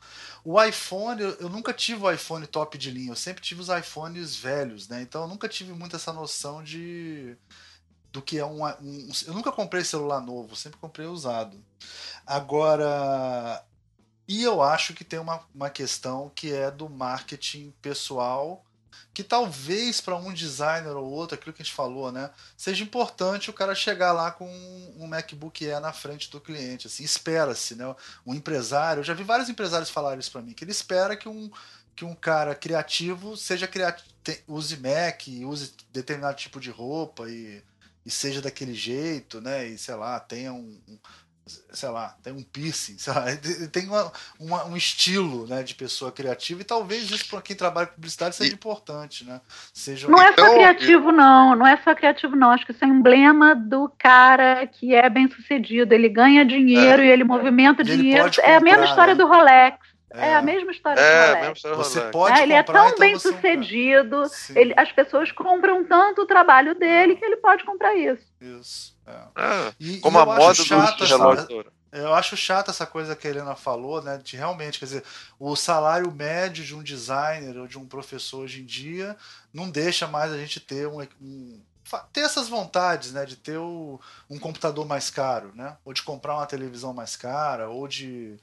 O 0.43 0.61
iPhone, 0.61 1.21
eu 1.39 1.47
nunca 1.47 1.71
tive 1.71 2.03
o 2.03 2.11
iPhone 2.11 2.47
top 2.47 2.75
de 2.75 2.89
linha, 2.89 3.11
eu 3.11 3.15
sempre 3.15 3.43
tive 3.43 3.61
os 3.61 3.69
iPhones 3.69 4.35
velhos, 4.35 4.87
né? 4.87 5.03
Então 5.03 5.21
eu 5.21 5.27
nunca 5.27 5.47
tive 5.47 5.73
muito 5.73 5.95
essa 5.95 6.11
noção 6.11 6.63
de 6.63 7.37
do 8.13 8.21
que 8.21 8.37
é 8.37 8.45
um, 8.45 8.63
um, 8.63 9.09
Eu 9.25 9.33
nunca 9.33 9.51
comprei 9.51 9.83
celular 9.83 10.21
novo, 10.21 10.55
sempre 10.55 10.79
comprei 10.79 11.07
usado. 11.07 11.57
Agora. 12.25 13.65
E 14.25 14.41
eu 14.41 14.61
acho 14.61 14.93
que 14.93 15.03
tem 15.03 15.19
uma, 15.19 15.43
uma 15.53 15.69
questão 15.69 16.31
que 16.33 16.53
é 16.53 16.71
do 16.71 16.89
marketing 16.89 17.73
pessoal, 17.81 18.63
que 19.13 19.21
talvez 19.21 19.99
para 19.99 20.15
um 20.15 20.31
designer 20.31 20.95
ou 20.95 21.11
outro, 21.11 21.35
aquilo 21.35 21.51
que 21.51 21.61
a 21.61 21.65
gente 21.65 21.75
falou, 21.75 22.09
né, 22.09 22.31
seja 22.55 22.85
importante 22.85 23.49
o 23.49 23.53
cara 23.53 23.75
chegar 23.75 24.13
lá 24.13 24.31
com 24.31 24.47
um 24.97 25.05
MacBook 25.07 25.69
Air 25.69 25.81
na 25.81 25.91
frente 25.91 26.31
do 26.31 26.39
cliente. 26.39 26.87
Assim, 26.87 27.03
espera-se, 27.03 27.75
né? 27.75 27.93
Um 28.25 28.33
empresário, 28.33 29.01
eu 29.01 29.03
já 29.03 29.13
vi 29.13 29.23
vários 29.23 29.49
empresários 29.49 29.89
falarem 29.89 30.19
isso 30.19 30.31
para 30.31 30.41
mim, 30.41 30.53
que 30.53 30.63
ele 30.63 30.71
espera 30.71 31.17
que 31.17 31.27
um, 31.27 31.51
que 31.93 32.05
um 32.05 32.15
cara 32.15 32.55
criativo 32.55 33.35
seja 33.35 33.67
criativo, 33.67 34.07
use 34.47 34.77
Mac, 34.77 35.23
use 35.45 35.73
determinado 35.91 36.37
tipo 36.37 36.61
de 36.61 36.69
roupa 36.69 37.29
e 37.29 37.61
e 38.05 38.11
seja 38.11 38.41
daquele 38.41 38.73
jeito, 38.73 39.41
né? 39.41 39.67
E 39.67 39.77
sei 39.77 39.95
lá, 39.95 40.19
tenha 40.19 40.53
um, 40.53 40.79
um 40.87 40.97
sei 41.71 41.89
lá, 41.89 42.15
tem 42.23 42.31
um 42.31 42.41
piercing, 42.41 42.95
sei 42.99 43.13
lá, 43.13 43.25
tem 43.71 43.87
uma, 43.87 44.11
uma, 44.39 44.65
um 44.65 44.77
estilo 44.77 45.47
né, 45.47 45.61
de 45.63 45.75
pessoa 45.75 46.11
criativa 46.11 46.61
e 46.61 46.65
talvez 46.65 47.09
isso 47.09 47.29
para 47.29 47.41
quem 47.41 47.55
trabalha 47.55 47.87
com 47.87 47.95
publicidade 47.95 48.35
seja 48.35 48.51
e... 48.51 48.53
importante, 48.53 49.25
né? 49.25 49.41
Seja 49.73 50.07
não 50.07 50.17
um... 50.17 50.21
é 50.21 50.33
só 50.33 50.53
criativo 50.53 51.11
não, 51.11 51.55
não 51.55 51.67
é 51.67 51.77
só 51.83 51.93
criativo 51.93 52.35
não, 52.35 52.51
acho 52.51 52.65
que 52.65 52.71
isso 52.71 52.83
é 52.83 52.87
emblema 52.87 53.55
do 53.55 53.91
cara 53.97 54.65
que 54.67 54.95
é 54.95 55.09
bem 55.09 55.29
sucedido, 55.29 55.93
ele 55.93 56.09
ganha 56.09 56.45
dinheiro 56.45 57.01
é. 57.01 57.07
e 57.07 57.09
ele 57.09 57.23
movimenta 57.23 57.81
e 57.81 57.85
dinheiro, 57.85 58.25
comprar, 58.25 58.43
é 58.49 58.55
a 58.55 58.61
mesma 58.61 58.85
história 58.85 59.13
né? 59.13 59.23
do 59.23 59.27
Rolex, 59.27 59.77
é, 60.13 60.29
é 60.29 60.35
a 60.35 60.41
mesma 60.41 60.71
história 60.71 60.99
é, 60.99 61.51
do. 61.51 61.75
Você 61.75 62.01
pode 62.11 62.39
é, 62.39 62.43
ele 62.43 62.53
é 62.53 62.61
tão 62.61 62.87
então 62.87 62.99
bem 62.99 63.17
sucedido, 63.17 64.23
ele, 64.55 64.73
as 64.77 64.91
pessoas 64.91 65.31
compram 65.31 65.83
tanto 65.83 66.21
o 66.21 66.25
trabalho 66.25 66.75
dele 66.75 67.15
que 67.15 67.25
ele 67.25 67.37
pode 67.37 67.63
comprar 67.63 67.95
isso. 67.95 68.23
Isso. 68.39 68.95
É. 69.07 69.11
é 69.11 69.73
e, 69.79 69.97
como 69.99 70.19
e 70.19 70.21
a 70.21 70.25
moda 70.25 70.53
do 70.53 71.05
relógio. 71.05 71.65
Eu 71.91 72.11
acho 72.13 72.35
chato 72.35 72.71
essa 72.71 72.87
coisa 72.87 73.15
que 73.15 73.27
a 73.27 73.29
Helena 73.29 73.55
falou, 73.55 74.01
né? 74.01 74.19
De 74.23 74.35
realmente, 74.35 74.79
quer 74.79 74.85
dizer, 74.85 75.03
o 75.39 75.55
salário 75.55 76.11
médio 76.11 76.63
de 76.63 76.75
um 76.75 76.81
designer 76.81 77.57
ou 77.57 77.67
de 77.67 77.77
um 77.77 77.85
professor 77.85 78.43
hoje 78.43 78.61
em 78.61 78.65
dia 78.65 79.15
não 79.53 79.69
deixa 79.69 80.07
mais 80.07 80.31
a 80.31 80.37
gente 80.37 80.59
ter 80.59 80.87
um, 80.87 81.01
um 81.21 81.61
ter 82.11 82.21
essas 82.21 82.47
vontades, 82.47 83.11
né, 83.11 83.25
de 83.25 83.35
ter 83.35 83.57
o, 83.57 83.99
um 84.29 84.39
computador 84.39 84.87
mais 84.87 85.09
caro, 85.09 85.51
né, 85.53 85.77
ou 85.83 85.93
de 85.93 86.01
comprar 86.01 86.35
uma 86.35 86.45
televisão 86.45 86.93
mais 86.93 87.15
cara, 87.15 87.69
ou 87.69 87.87
de 87.87 88.39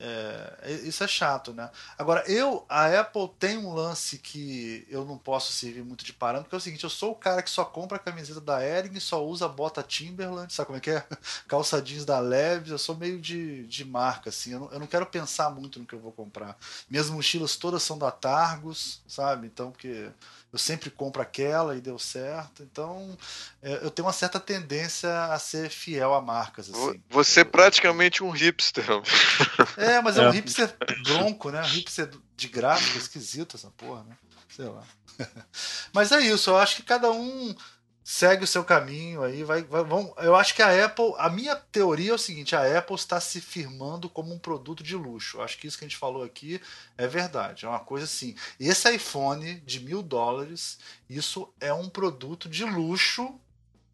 é, 0.00 0.72
isso 0.84 1.02
é 1.02 1.08
chato, 1.08 1.52
né? 1.52 1.68
Agora, 1.98 2.22
eu, 2.30 2.64
a 2.68 2.86
Apple 3.00 3.28
tem 3.38 3.58
um 3.58 3.74
lance 3.74 4.18
que 4.18 4.86
eu 4.88 5.04
não 5.04 5.18
posso 5.18 5.52
servir 5.52 5.82
muito 5.82 6.04
de 6.04 6.12
parâmetro, 6.12 6.48
que 6.48 6.54
é 6.54 6.58
o 6.58 6.60
seguinte: 6.60 6.84
eu 6.84 6.90
sou 6.90 7.12
o 7.12 7.16
cara 7.16 7.42
que 7.42 7.50
só 7.50 7.64
compra 7.64 7.96
a 7.96 8.00
camiseta 8.00 8.40
da 8.40 8.64
Ering 8.64 8.96
e 8.96 9.00
só 9.00 9.24
usa 9.24 9.46
a 9.46 9.48
bota 9.48 9.82
Timberland, 9.82 10.52
sabe 10.52 10.66
como 10.66 10.78
é 10.78 10.80
que 10.80 10.90
é? 10.90 11.04
Calça 11.48 11.82
jeans 11.82 12.04
da 12.04 12.20
Leves, 12.20 12.70
eu 12.70 12.78
sou 12.78 12.96
meio 12.96 13.20
de, 13.20 13.66
de 13.66 13.84
marca, 13.84 14.30
assim, 14.30 14.52
eu 14.52 14.60
não, 14.60 14.72
eu 14.72 14.78
não 14.78 14.86
quero 14.86 15.06
pensar 15.06 15.50
muito 15.50 15.80
no 15.80 15.86
que 15.86 15.94
eu 15.94 16.00
vou 16.00 16.12
comprar. 16.12 16.56
Minhas 16.88 17.10
mochilas 17.10 17.56
todas 17.56 17.82
são 17.82 17.98
da 17.98 18.10
Targus, 18.10 19.00
sabe? 19.06 19.48
Então, 19.48 19.72
porque 19.72 20.10
eu 20.52 20.58
sempre 20.58 20.90
compro 20.90 21.20
aquela 21.20 21.76
e 21.76 21.80
deu 21.80 21.98
certo. 21.98 22.62
Então, 22.62 23.16
é, 23.62 23.80
eu 23.82 23.90
tenho 23.90 24.06
uma 24.06 24.12
certa 24.12 24.40
tendência 24.40 25.24
a 25.26 25.38
ser 25.38 25.68
fiel 25.68 26.14
a 26.14 26.22
marcas. 26.22 26.70
Assim. 26.70 27.02
Você 27.10 27.40
é 27.40 27.44
praticamente 27.44 28.22
um 28.22 28.30
hipster. 28.30 28.84
É, 29.76 30.00
mas 30.00 30.16
é, 30.18 30.24
é 30.24 30.28
um 30.28 30.30
hipster 30.30 30.74
bronco, 31.04 31.50
né? 31.50 31.60
Um 31.60 31.66
hipster 31.66 32.10
de 32.36 32.48
gráfico, 32.48 32.98
esquisito 32.98 33.56
essa 33.56 33.70
porra, 33.70 34.02
né? 34.04 34.16
Sei 34.48 34.66
lá. 34.66 34.82
Mas 35.92 36.10
é 36.12 36.20
isso, 36.20 36.50
eu 36.50 36.56
acho 36.56 36.76
que 36.76 36.82
cada 36.82 37.10
um 37.10 37.54
segue 38.10 38.42
o 38.42 38.46
seu 38.46 38.64
caminho 38.64 39.22
aí, 39.22 39.44
vai, 39.44 39.62
vai 39.62 39.82
eu 40.22 40.34
acho 40.34 40.54
que 40.54 40.62
a 40.62 40.86
Apple, 40.86 41.12
a 41.18 41.28
minha 41.28 41.54
teoria 41.54 42.12
é 42.12 42.14
o 42.14 42.18
seguinte, 42.18 42.56
a 42.56 42.78
Apple 42.78 42.96
está 42.96 43.20
se 43.20 43.38
firmando 43.38 44.08
como 44.08 44.32
um 44.32 44.38
produto 44.38 44.82
de 44.82 44.96
luxo. 44.96 45.42
Acho 45.42 45.58
que 45.58 45.66
isso 45.66 45.76
que 45.76 45.84
a 45.84 45.88
gente 45.88 45.98
falou 45.98 46.22
aqui 46.22 46.58
é 46.96 47.06
verdade, 47.06 47.66
é 47.66 47.68
uma 47.68 47.80
coisa 47.80 48.06
assim. 48.06 48.34
Esse 48.58 48.90
iPhone 48.94 49.60
de 49.60 49.80
mil 49.80 50.02
dólares, 50.02 50.78
isso 51.06 51.52
é 51.60 51.70
um 51.70 51.86
produto 51.86 52.48
de 52.48 52.64
luxo 52.64 53.38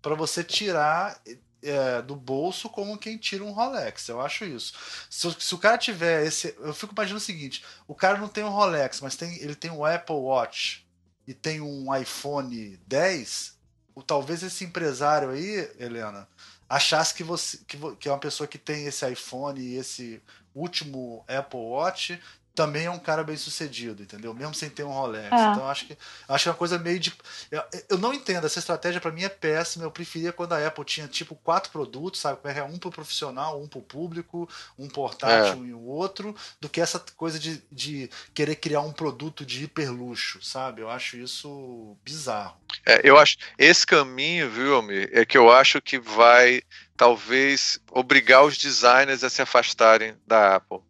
para 0.00 0.14
você 0.14 0.44
tirar 0.44 1.20
é, 1.60 2.00
do 2.00 2.14
bolso 2.14 2.68
como 2.68 2.96
quem 2.96 3.18
tira 3.18 3.42
um 3.42 3.50
Rolex. 3.50 4.06
Eu 4.06 4.20
acho 4.20 4.44
isso. 4.44 4.74
Se, 5.10 5.28
se, 5.40 5.54
o 5.56 5.58
cara 5.58 5.76
tiver 5.76 6.24
esse, 6.24 6.54
eu 6.60 6.72
fico 6.72 6.94
imaginando 6.94 7.20
o 7.20 7.24
seguinte: 7.26 7.64
o 7.88 7.96
cara 7.96 8.16
não 8.16 8.28
tem 8.28 8.44
um 8.44 8.50
Rolex, 8.50 9.00
mas 9.00 9.16
tem, 9.16 9.42
ele 9.42 9.56
tem 9.56 9.72
um 9.72 9.84
Apple 9.84 10.14
Watch 10.14 10.86
e 11.26 11.34
tem 11.34 11.60
um 11.60 11.92
iPhone 11.92 12.78
10 12.86 13.53
o, 13.53 13.53
talvez 14.02 14.42
esse 14.42 14.64
empresário 14.64 15.30
aí, 15.30 15.70
Helena, 15.78 16.28
achasse 16.68 17.14
que 17.14 17.22
você 17.22 17.58
que, 17.66 17.78
que 17.96 18.08
é 18.08 18.12
uma 18.12 18.18
pessoa 18.18 18.46
que 18.46 18.58
tem 18.58 18.86
esse 18.86 19.08
iPhone 19.08 19.60
e 19.60 19.76
esse 19.76 20.22
último 20.54 21.24
Apple 21.28 21.60
Watch 21.60 22.20
também 22.54 22.86
é 22.86 22.90
um 22.90 22.98
cara 22.98 23.24
bem 23.24 23.36
sucedido, 23.36 24.02
entendeu? 24.02 24.32
Mesmo 24.32 24.54
sem 24.54 24.70
ter 24.70 24.84
um 24.84 24.92
Rolex. 24.92 25.32
É. 25.32 25.50
Então 25.50 25.68
acho 25.68 25.86
que 25.86 25.98
acho 26.28 26.44
que 26.44 26.48
é 26.48 26.52
uma 26.52 26.58
coisa 26.58 26.78
meio 26.78 27.00
de. 27.00 27.12
Eu, 27.50 27.62
eu 27.90 27.98
não 27.98 28.14
entendo, 28.14 28.46
essa 28.46 28.60
estratégia 28.60 29.00
para 29.00 29.10
mim 29.10 29.24
é 29.24 29.28
péssima. 29.28 29.84
Eu 29.84 29.90
preferia 29.90 30.32
quando 30.32 30.52
a 30.52 30.64
Apple 30.64 30.84
tinha 30.84 31.08
tipo 31.08 31.34
quatro 31.34 31.72
produtos, 31.72 32.20
sabe? 32.20 32.38
É 32.44 32.62
um 32.62 32.78
para 32.78 32.88
o 32.88 32.92
profissional, 32.92 33.60
um 33.60 33.66
para 33.66 33.80
o 33.80 33.82
público, 33.82 34.48
um 34.78 34.88
portátil 34.88 35.64
é. 35.64 35.68
e 35.68 35.74
o 35.74 35.82
outro, 35.82 36.34
do 36.60 36.68
que 36.68 36.80
essa 36.80 37.02
coisa 37.16 37.40
de, 37.40 37.60
de 37.72 38.08
querer 38.32 38.54
criar 38.54 38.82
um 38.82 38.92
produto 38.92 39.44
de 39.44 39.64
hiperluxo, 39.64 40.40
sabe? 40.40 40.80
Eu 40.80 40.88
acho 40.88 41.16
isso 41.16 41.96
bizarro. 42.04 42.56
É, 42.86 43.00
eu 43.02 43.18
acho. 43.18 43.36
Esse 43.58 43.86
caminho, 43.86 44.50
viu, 44.50 44.74
Almir, 44.74 45.10
é 45.12 45.24
que 45.24 45.36
eu 45.36 45.50
acho 45.50 45.80
que 45.80 45.98
vai 45.98 46.62
talvez 46.96 47.78
obrigar 47.90 48.44
os 48.44 48.56
designers 48.56 49.24
a 49.24 49.30
se 49.30 49.42
afastarem 49.42 50.16
da 50.26 50.56
Apple. 50.56 50.80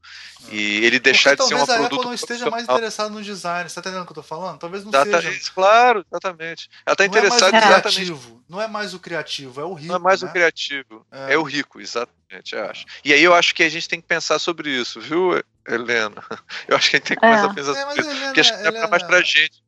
E 0.51 0.85
ele 0.85 0.99
deixar 0.99 1.35
de 1.35 1.45
ser 1.45 1.55
uma 1.55 1.65
produto. 1.65 1.67
Talvez 1.67 1.83
a 1.83 1.87
Apple 1.87 2.05
não 2.05 2.15
esteja 2.15 2.51
mais 2.51 2.65
interessada 2.65 3.09
no 3.09 3.23
design. 3.23 3.69
Você 3.69 3.75
tá 3.75 3.89
entendendo 3.89 4.03
o 4.03 4.07
que 4.07 4.13
eu 4.13 4.17
tô 4.17 4.23
falando? 4.23 4.59
Talvez 4.59 4.85
não 4.85 4.93
seja. 4.93 5.51
Claro, 5.55 6.05
exatamente. 6.11 6.69
Ela 6.85 6.97
tá 6.97 7.07
interessada 7.07 7.57
é 7.57 7.61
exatamente. 7.61 8.15
Não 8.49 8.61
é 8.61 8.69
mais 8.69 8.93
o 8.93 8.99
criativo, 8.99 9.61
é 9.61 9.65
o 9.65 9.73
rico. 9.73 9.89
Não 9.89 9.97
é 9.97 9.99
mais 9.99 10.23
né? 10.23 10.29
o 10.29 10.33
criativo, 10.33 11.07
é. 11.11 11.35
é. 11.35 11.39
o 11.39 11.43
rico, 11.43 11.81
exatamente, 11.81 12.55
eu 12.55 12.65
acho. 12.67 12.85
E 13.03 13.13
aí 13.13 13.23
eu 13.23 13.35
acho 13.35 13.55
que 13.55 13.63
a 13.63 13.69
gente 13.69 13.89
tem 13.89 14.01
que 14.01 14.07
pensar 14.07 14.39
sobre 14.39 14.71
isso, 14.71 15.01
viu, 15.01 15.43
Helena? 15.67 16.23
Eu 16.69 16.77
acho 16.77 16.91
que 16.91 16.97
a 16.97 16.99
gente 16.99 17.09
tem 17.09 17.17
que 17.17 17.21
começar 17.23 17.47
a 17.47 17.51
é. 17.51 17.55
pensar 17.55 17.73
é, 17.73 17.75
sobre 17.75 18.01
isso. 18.01 18.11
Helena, 18.11 18.27
porque 18.27 18.41
acho 18.41 18.53
que 18.53 18.61
Helena, 18.61 18.85
é 18.85 18.89
mais 18.89 19.03
pra 19.03 19.21
gente. 19.23 19.64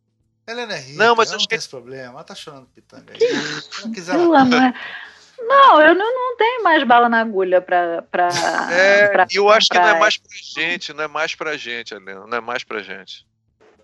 Helena 0.47 0.75
é 0.75 0.78
rica, 0.78 0.99
não, 1.05 1.16
mas 1.16 1.31
não 1.31 1.39
tem 1.39 1.58
esse 1.58 1.68
problema. 1.68 2.12
Ela 2.15 2.25
tá 2.25 2.34
chorando 2.34 2.66
pitanga 2.66 3.12
aí. 3.12 3.18
Se 3.18 3.84
não 3.84 3.92
quiser. 3.92 4.15
Não, 5.39 5.81
eu 5.81 5.94
não, 5.94 6.15
não 6.15 6.36
tenho 6.36 6.62
mais 6.62 6.83
bala 6.84 7.08
na 7.08 7.20
agulha 7.20 7.60
pra. 7.60 8.02
pra 8.02 8.28
é, 8.70 9.08
pra 9.08 9.26
eu 9.31 9.50
acho 9.50 9.68
que 9.68 9.78
não 9.78 9.89
é 9.89 9.99
mais 9.99 10.16
pra 10.16 10.31
gente, 10.33 10.92
não 10.92 11.05
é 11.05 11.08
mais 11.08 11.34
pra 11.34 11.57
gente, 11.57 11.94
Helena, 11.94 12.26
não 12.26 12.39
é 12.39 12.41
mais 12.41 12.65
pra 12.65 12.81
gente. 12.83 13.26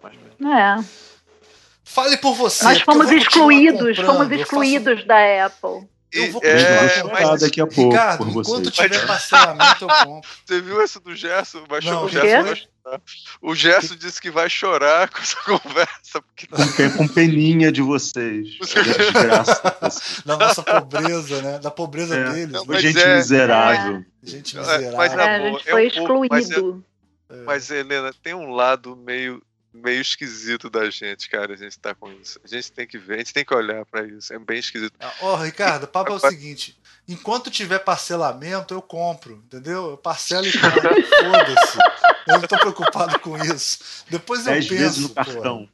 Mais 0.02 0.16
pra 0.16 0.30
gente. 0.30 0.58
É. 0.58 1.12
Fale 1.84 2.16
por 2.16 2.34
você. 2.34 2.64
Nós 2.64 2.80
fomos 2.80 3.10
excluídos, 3.10 3.98
fomos 3.98 4.30
excluídos 4.30 4.94
faço... 4.94 5.08
da 5.08 5.46
Apple. 5.46 5.88
Eu 6.12 6.30
vou 6.30 6.40
continuar 6.42 6.84
é, 6.84 7.02
mas, 7.04 7.40
daqui 7.40 7.60
a 7.60 7.66
pouco. 7.66 7.90
Ricardo, 7.90 8.28
enquanto 8.28 8.70
tiver 8.70 9.06
parcelamento, 9.06 9.84
eu 9.84 9.88
compro. 10.06 10.30
Você 10.44 10.60
viu 10.60 10.80
essa 10.82 11.00
do 11.00 11.16
Gerson? 11.16 11.64
Vai 11.68 11.80
não, 11.80 12.04
o, 12.04 12.08
Gerson. 12.08 12.68
O 13.40 13.54
Gerson 13.54 13.96
disse 13.96 14.20
que 14.20 14.30
vai 14.30 14.48
chorar 14.50 15.08
com 15.08 15.18
essa 15.18 15.36
conversa. 15.44 16.22
Porque... 16.22 16.46
Com, 16.48 16.98
com 16.98 17.08
peninha 17.08 17.70
de 17.70 17.82
vocês. 17.82 18.58
da 20.24 20.36
nossa 20.36 20.62
pobreza, 20.62 21.42
né? 21.42 21.58
Da 21.58 21.70
pobreza 21.70 22.16
é. 22.16 22.32
deles. 22.32 22.52
Não, 22.52 22.80
gente 22.80 23.00
é, 23.00 23.16
miserável. 23.16 24.04
Gente 24.22 24.56
miserável. 24.56 24.96
Mas, 24.96 25.12
é, 25.12 25.36
a 25.36 25.50
gente 25.50 25.64
foi 25.64 25.82
um 25.82 25.86
excluído. 25.86 26.84
É. 27.28 27.36
Mas, 27.44 27.70
Helena, 27.70 28.12
tem 28.22 28.34
um 28.34 28.50
lado 28.50 28.96
meio 28.96 29.42
meio 29.72 30.02
esquisito 30.02 30.68
da 30.68 30.90
gente, 30.90 31.30
cara. 31.30 31.54
A 31.54 31.56
gente 31.56 31.78
tá 31.78 31.94
com 31.94 32.12
isso. 32.12 32.38
A 32.44 32.46
gente 32.46 32.70
tem 32.70 32.86
que 32.86 32.98
ver, 32.98 33.14
a 33.14 33.18
gente 33.18 33.32
tem 33.32 33.44
que 33.44 33.54
olhar 33.54 33.86
para 33.86 34.06
isso. 34.06 34.32
É 34.32 34.38
bem 34.38 34.58
esquisito. 34.58 34.92
Ah, 35.00 35.12
ó, 35.22 35.32
oh, 35.32 35.36
Ricardo, 35.36 35.84
o 35.84 35.88
papo 35.88 36.12
é 36.12 36.16
o 36.16 36.18
seguinte: 36.18 36.78
enquanto 37.08 37.50
tiver 37.50 37.78
parcelamento, 37.78 38.74
eu 38.74 38.82
compro, 38.82 39.42
entendeu? 39.46 39.92
Eu 39.92 39.96
parcelo 39.96 40.46
e 40.46 40.52
compro. 40.52 40.82
Foda-se. 40.82 41.78
Eu 42.26 42.40
não 42.40 42.48
tô 42.48 42.56
preocupado 42.58 43.18
com 43.20 43.36
isso. 43.36 44.04
Depois 44.08 44.46
eu 44.46 44.52
penso. 44.54 44.68
Vezes 44.68 44.98
no 44.98 45.10
cartão. 45.10 45.68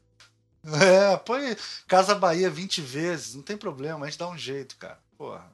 É, 0.64 1.16
põe 1.18 1.56
Casa 1.86 2.14
Bahia 2.14 2.50
20 2.50 2.80
vezes, 2.82 3.34
não 3.34 3.42
tem 3.42 3.56
problema, 3.56 4.04
a 4.04 4.08
gente 4.08 4.18
dá 4.18 4.28
um 4.28 4.36
jeito, 4.36 4.76
cara. 4.76 4.98
Porra. 5.16 5.50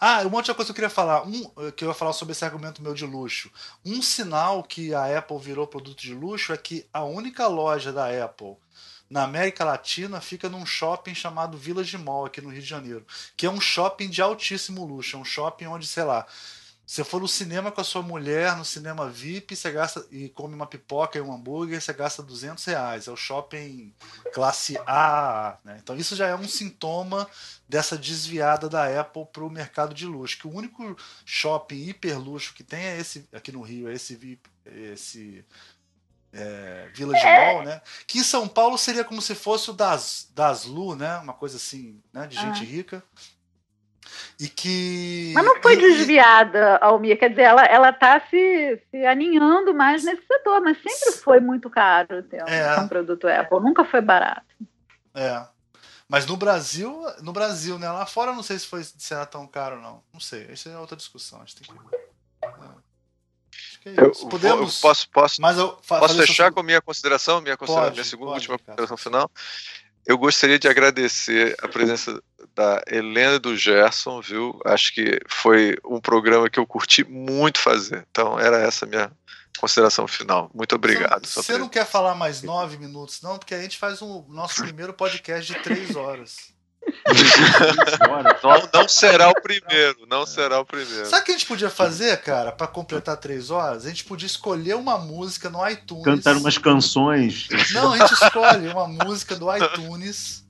Ah, 0.00 0.22
um 0.22 0.30
monte 0.30 0.46
de 0.46 0.54
coisa 0.54 0.66
que 0.66 0.70
eu 0.72 0.74
queria 0.74 0.90
falar. 0.90 1.26
Um, 1.26 1.50
que 1.72 1.84
eu 1.84 1.88
ia 1.88 1.94
falar 1.94 2.12
sobre 2.12 2.32
esse 2.32 2.44
argumento 2.44 2.82
meu 2.82 2.94
de 2.94 3.06
luxo. 3.06 3.50
Um 3.84 4.02
sinal 4.02 4.62
que 4.62 4.94
a 4.94 5.18
Apple 5.18 5.38
virou 5.38 5.66
produto 5.66 6.00
de 6.00 6.14
luxo 6.14 6.52
é 6.52 6.56
que 6.56 6.86
a 6.92 7.04
única 7.04 7.46
loja 7.46 7.92
da 7.92 8.06
Apple 8.24 8.56
na 9.08 9.22
América 9.22 9.64
Latina 9.64 10.20
fica 10.20 10.48
num 10.48 10.66
shopping 10.66 11.14
chamado 11.14 11.56
Village 11.56 11.96
Mall 11.96 12.26
aqui 12.26 12.40
no 12.40 12.48
Rio 12.48 12.62
de 12.62 12.66
Janeiro, 12.66 13.06
que 13.36 13.46
é 13.46 13.50
um 13.50 13.60
shopping 13.60 14.08
de 14.08 14.20
altíssimo 14.20 14.84
luxo, 14.84 15.16
é 15.16 15.18
um 15.18 15.24
shopping 15.24 15.66
onde, 15.66 15.86
sei 15.86 16.04
lá, 16.04 16.26
você 16.86 17.02
for 17.02 17.20
no 17.20 17.28
cinema 17.28 17.72
com 17.72 17.80
a 17.80 17.84
sua 17.84 18.02
mulher, 18.02 18.56
no 18.56 18.64
cinema 18.64 19.08
VIP, 19.08 19.56
você 19.56 19.70
gasta 19.70 20.06
e 20.10 20.28
come 20.28 20.54
uma 20.54 20.66
pipoca 20.66 21.18
e 21.18 21.20
um 21.20 21.32
hambúrguer, 21.32 21.80
você 21.80 21.92
gasta 21.94 22.22
200 22.22 22.62
reais. 22.66 23.08
É 23.08 23.10
o 23.10 23.16
shopping 23.16 23.94
classe 24.34 24.78
A. 24.86 25.56
Né? 25.64 25.78
Então 25.82 25.96
isso 25.96 26.14
já 26.14 26.26
é 26.26 26.34
um 26.34 26.46
sintoma 26.46 27.26
dessa 27.66 27.96
desviada 27.96 28.68
da 28.68 29.00
Apple 29.00 29.26
para 29.32 29.44
o 29.44 29.50
mercado 29.50 29.94
de 29.94 30.04
luxo. 30.04 30.38
Que 30.38 30.46
o 30.46 30.54
único 30.54 30.94
shopping 31.24 31.88
hiper 31.88 32.18
luxo 32.18 32.52
que 32.54 32.62
tem 32.62 32.84
é 32.84 32.98
esse 32.98 33.26
aqui 33.32 33.50
no 33.50 33.62
Rio, 33.62 33.88
é 33.88 33.94
esse 33.94 34.14
VIP, 34.14 34.50
esse 34.66 35.42
é, 36.34 36.90
Village 36.92 37.24
Mall, 37.24 37.62
né? 37.62 37.80
Que 38.06 38.18
em 38.18 38.24
São 38.24 38.46
Paulo 38.46 38.76
seria 38.76 39.04
como 39.04 39.22
se 39.22 39.34
fosse 39.34 39.70
o 39.70 39.72
das, 39.72 40.28
das 40.34 40.64
Lu, 40.64 40.94
né? 40.94 41.16
Uma 41.18 41.32
coisa 41.32 41.56
assim, 41.56 41.98
né? 42.12 42.26
De 42.26 42.36
gente 42.36 42.62
rica. 42.62 43.02
E 44.38 44.48
que. 44.48 45.32
Mas 45.34 45.44
não 45.44 45.60
foi 45.62 45.76
desviada, 45.76 46.76
Almir. 46.78 47.18
Quer 47.18 47.30
dizer, 47.30 47.42
ela, 47.42 47.64
ela 47.64 47.92
tá 47.92 48.20
se, 48.28 48.80
se 48.90 49.06
aninhando 49.06 49.72
mais 49.74 50.04
nesse 50.04 50.26
setor, 50.26 50.60
mas 50.60 50.76
sempre 50.78 51.12
foi 51.18 51.40
muito 51.40 51.70
caro 51.70 52.22
ter 52.22 52.42
um, 52.42 52.48
é. 52.48 52.80
um 52.80 52.88
produto 52.88 53.28
Apple. 53.28 53.60
Nunca 53.60 53.84
foi 53.84 54.00
barato. 54.00 54.42
É. 55.14 55.46
Mas 56.08 56.26
no 56.26 56.36
Brasil, 56.36 57.02
no 57.22 57.32
Brasil, 57.32 57.78
né? 57.78 57.90
Lá 57.90 58.04
fora 58.06 58.32
não 58.32 58.42
sei 58.42 58.58
se 58.58 58.66
foi 58.66 58.84
se 58.84 59.14
era 59.14 59.24
tão 59.24 59.46
caro, 59.46 59.80
não. 59.80 60.02
Não 60.12 60.20
sei. 60.20 60.46
Isso 60.52 60.68
é 60.68 60.78
outra 60.78 60.96
discussão. 60.96 61.40
A 61.40 61.44
gente 61.44 61.56
tem 61.56 61.66
que. 61.66 61.96
É. 62.44 62.48
Acho 63.56 63.80
que 63.80 63.88
é 63.88 64.10
isso. 64.10 64.28
Podemos. 64.28 64.76
Eu 64.76 64.80
posso, 64.82 65.08
posso, 65.10 65.40
mas 65.40 65.56
eu 65.56 65.70
posso 65.88 66.16
fechar 66.16 66.52
com 66.52 66.60
a 66.60 66.62
minha 66.62 66.80
consideração, 66.80 67.40
minha, 67.40 67.56
consideração, 67.56 67.84
pode, 67.84 67.94
minha 67.94 68.04
segunda 68.04 68.32
pode, 68.32 68.50
última 68.50 68.58
consideração 68.58 68.96
final. 68.96 69.30
Eu 70.06 70.18
gostaria 70.18 70.58
de 70.58 70.68
agradecer 70.68 71.56
a 71.62 71.68
presença 71.68 72.22
da 72.54 72.82
Helena 72.86 73.36
e 73.36 73.38
do 73.38 73.56
Gerson, 73.56 74.20
viu? 74.20 74.60
Acho 74.64 74.94
que 74.94 75.20
foi 75.28 75.76
um 75.84 76.00
programa 76.00 76.48
que 76.48 76.58
eu 76.58 76.66
curti 76.66 77.02
muito 77.04 77.58
fazer. 77.58 78.06
Então, 78.10 78.38
era 78.38 78.58
essa 78.58 78.84
a 78.84 78.88
minha 78.88 79.10
consideração 79.58 80.06
final. 80.06 80.50
Muito 80.54 80.74
obrigado. 80.74 81.26
Você 81.26 81.56
não 81.56 81.68
quer 81.68 81.86
falar 81.86 82.14
mais 82.14 82.42
nove 82.42 82.76
minutos, 82.76 83.22
não? 83.22 83.38
Porque 83.38 83.54
a 83.54 83.62
gente 83.62 83.78
faz 83.78 84.02
o 84.02 84.20
um, 84.20 84.32
nosso 84.32 84.62
primeiro 84.62 84.92
podcast 84.92 85.52
de 85.52 85.58
três 85.60 85.96
horas. 85.96 86.53
não, 88.42 88.80
não, 88.80 88.88
será 88.88 89.30
o 89.30 89.34
primeiro, 89.34 90.06
não 90.08 90.22
é. 90.22 90.26
será 90.26 90.60
o 90.60 90.64
primeiro. 90.64 91.06
Sabe 91.06 91.22
o 91.22 91.24
que 91.24 91.32
a 91.32 91.34
gente 91.34 91.46
podia 91.46 91.70
fazer, 91.70 92.16
cara, 92.22 92.52
para 92.52 92.66
completar 92.66 93.16
três 93.16 93.50
horas? 93.50 93.84
A 93.84 93.88
gente 93.88 94.04
podia 94.04 94.26
escolher 94.26 94.74
uma 94.74 94.98
música 94.98 95.50
no 95.50 95.66
iTunes. 95.68 96.04
Cantar 96.04 96.36
umas 96.36 96.58
canções. 96.58 97.48
Não, 97.72 97.92
a 97.92 97.98
gente 97.98 98.12
escolhe 98.12 98.68
uma 98.68 98.86
música 98.86 99.36
do 99.36 99.54
iTunes, 99.54 100.44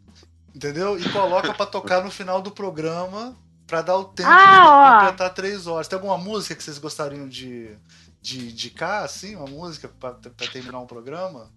entendeu? 0.55 0.99
E 0.99 1.09
coloca 1.11 1.53
para 1.55 1.67
tocar 1.67 2.03
no 2.03 2.11
final 2.11 2.41
do 2.41 2.51
programa 2.51 3.37
para 3.67 3.83
dar 3.83 3.97
o 3.97 4.05
tempo 4.05 4.29
ah, 4.31 4.99
de 4.99 5.05
completar 5.07 5.35
três 5.35 5.67
horas. 5.67 5.89
Tem 5.89 5.97
alguma 5.97 6.19
música 6.19 6.55
que 6.55 6.63
vocês 6.63 6.79
gostariam 6.79 7.29
de, 7.29 7.77
de 8.21 8.51
indicar, 8.51 9.05
assim, 9.05 9.35
uma 9.37 9.47
música 9.47 9.89
para 9.89 10.15
terminar 10.53 10.81
um 10.81 10.87
programa? 10.87 11.51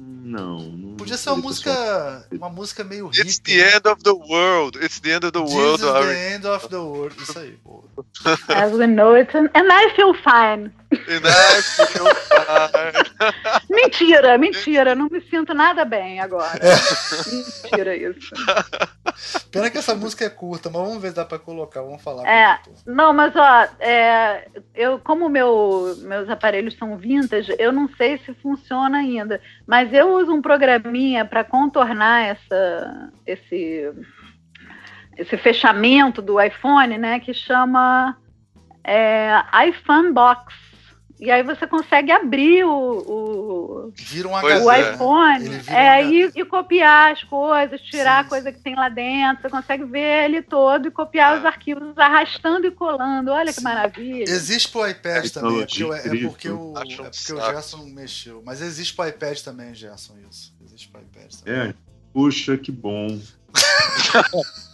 Não, 0.00 0.58
não. 0.60 0.96
Podia 0.96 1.16
ser 1.16 1.30
uma 1.30 1.42
música, 1.42 2.26
uma 2.30 2.48
música 2.48 2.84
meio 2.84 3.08
hippie. 3.08 3.22
It's 3.22 3.38
the 3.40 3.56
né? 3.56 3.76
end 3.76 3.88
of 3.88 4.02
the 4.02 4.12
world. 4.12 4.78
It's 4.78 5.00
the 5.00 5.10
end 5.10 5.24
of 5.24 5.32
the 5.32 5.42
This 5.42 5.54
world. 5.54 5.80
This 5.80 5.88
is 5.88 6.06
the 6.06 6.34
end 6.34 6.46
of 6.46 6.68
the 6.68 6.76
world. 6.76 7.16
Isso 7.20 7.38
aí. 7.38 7.58
As 8.48 8.72
we 8.72 8.86
know 8.86 9.16
it, 9.16 9.34
and 9.34 9.50
I 9.54 9.92
feel 9.96 10.14
fine. 10.14 10.72
Mentira, 13.68 14.38
mentira. 14.38 14.94
Não 14.94 15.08
me 15.10 15.20
sinto 15.22 15.52
nada 15.52 15.84
bem 15.84 16.20
agora. 16.20 16.58
É. 16.58 16.74
Mentira 17.30 17.96
isso. 17.96 18.30
Pena 19.50 19.70
que 19.70 19.78
essa 19.78 19.94
música 19.94 20.24
é 20.24 20.30
curta, 20.30 20.70
mas 20.70 20.80
vamos 20.80 21.02
ver 21.02 21.08
se 21.10 21.16
dá 21.16 21.24
pra 21.24 21.38
colocar. 21.38 21.82
Vamos 21.82 22.02
falar. 22.02 22.26
É, 22.26 22.58
não, 22.86 23.12
mas 23.12 23.34
ó, 23.36 23.68
é, 23.80 24.48
eu 24.74 24.98
como 24.98 25.28
meu, 25.28 25.94
meus 26.02 26.28
aparelhos 26.30 26.76
são 26.76 26.96
vintage, 26.96 27.54
eu 27.58 27.72
não 27.72 27.88
sei 27.96 28.18
se 28.18 28.32
funciona 28.34 28.98
ainda. 28.98 29.40
Mas 29.66 29.92
eu 29.92 30.14
uso 30.14 30.32
um 30.32 30.40
programinha 30.40 31.24
para 31.24 31.44
contornar 31.44 32.28
essa, 32.28 33.12
esse, 33.26 33.92
esse 35.16 35.36
fechamento 35.36 36.22
do 36.22 36.40
iPhone, 36.40 36.96
né? 36.96 37.20
Que 37.20 37.34
chama 37.34 38.16
é, 38.84 39.42
iPhone 39.68 40.12
Box. 40.12 40.67
E 41.20 41.30
aí 41.30 41.42
você 41.42 41.66
consegue 41.66 42.12
abrir 42.12 42.64
o, 42.64 42.70
o, 42.70 43.92
Vira 43.96 44.28
um 44.28 44.32
o 44.32 44.70
é. 44.70 44.94
iPhone 44.94 45.48
é, 45.66 46.04
um 46.04 46.10
e, 46.10 46.32
e, 46.36 46.44
copiar 46.44 47.12
as 47.12 47.24
coisas, 47.24 47.80
tirar 47.80 48.22
sim, 48.22 48.26
a 48.26 48.28
coisa 48.28 48.52
que 48.52 48.60
tem 48.60 48.76
lá 48.76 48.88
dentro. 48.88 49.42
Você 49.42 49.50
consegue 49.50 49.84
ver 49.84 50.26
ele 50.26 50.42
todo 50.42 50.86
e 50.86 50.90
copiar 50.90 51.34
é. 51.34 51.38
os 51.40 51.44
arquivos 51.44 51.98
arrastando 51.98 52.68
e 52.68 52.70
colando. 52.70 53.32
Olha 53.32 53.52
que 53.52 53.60
maravilha. 53.60 54.30
Existe 54.30 54.70
pro 54.70 54.88
iPad 54.88 55.26
é 55.26 55.28
também, 55.28 55.58
porque, 55.66 55.82
é 55.82 56.26
porque, 56.28 56.50
o, 56.50 56.74
é 56.78 57.10
porque 57.10 57.32
o 57.32 57.40
Gerson 57.40 57.84
mexeu. 57.86 58.42
Mas 58.46 58.60
existe 58.60 58.94
pro 58.94 59.08
iPad 59.08 59.40
também, 59.40 59.74
Gerson, 59.74 60.14
isso. 60.30 60.54
Existe 60.64 60.88
pro 60.88 61.00
iPad 61.00 61.32
também. 61.42 61.70
É. 61.70 61.74
Puxa, 62.12 62.56
que 62.56 62.70
bom. 62.70 63.18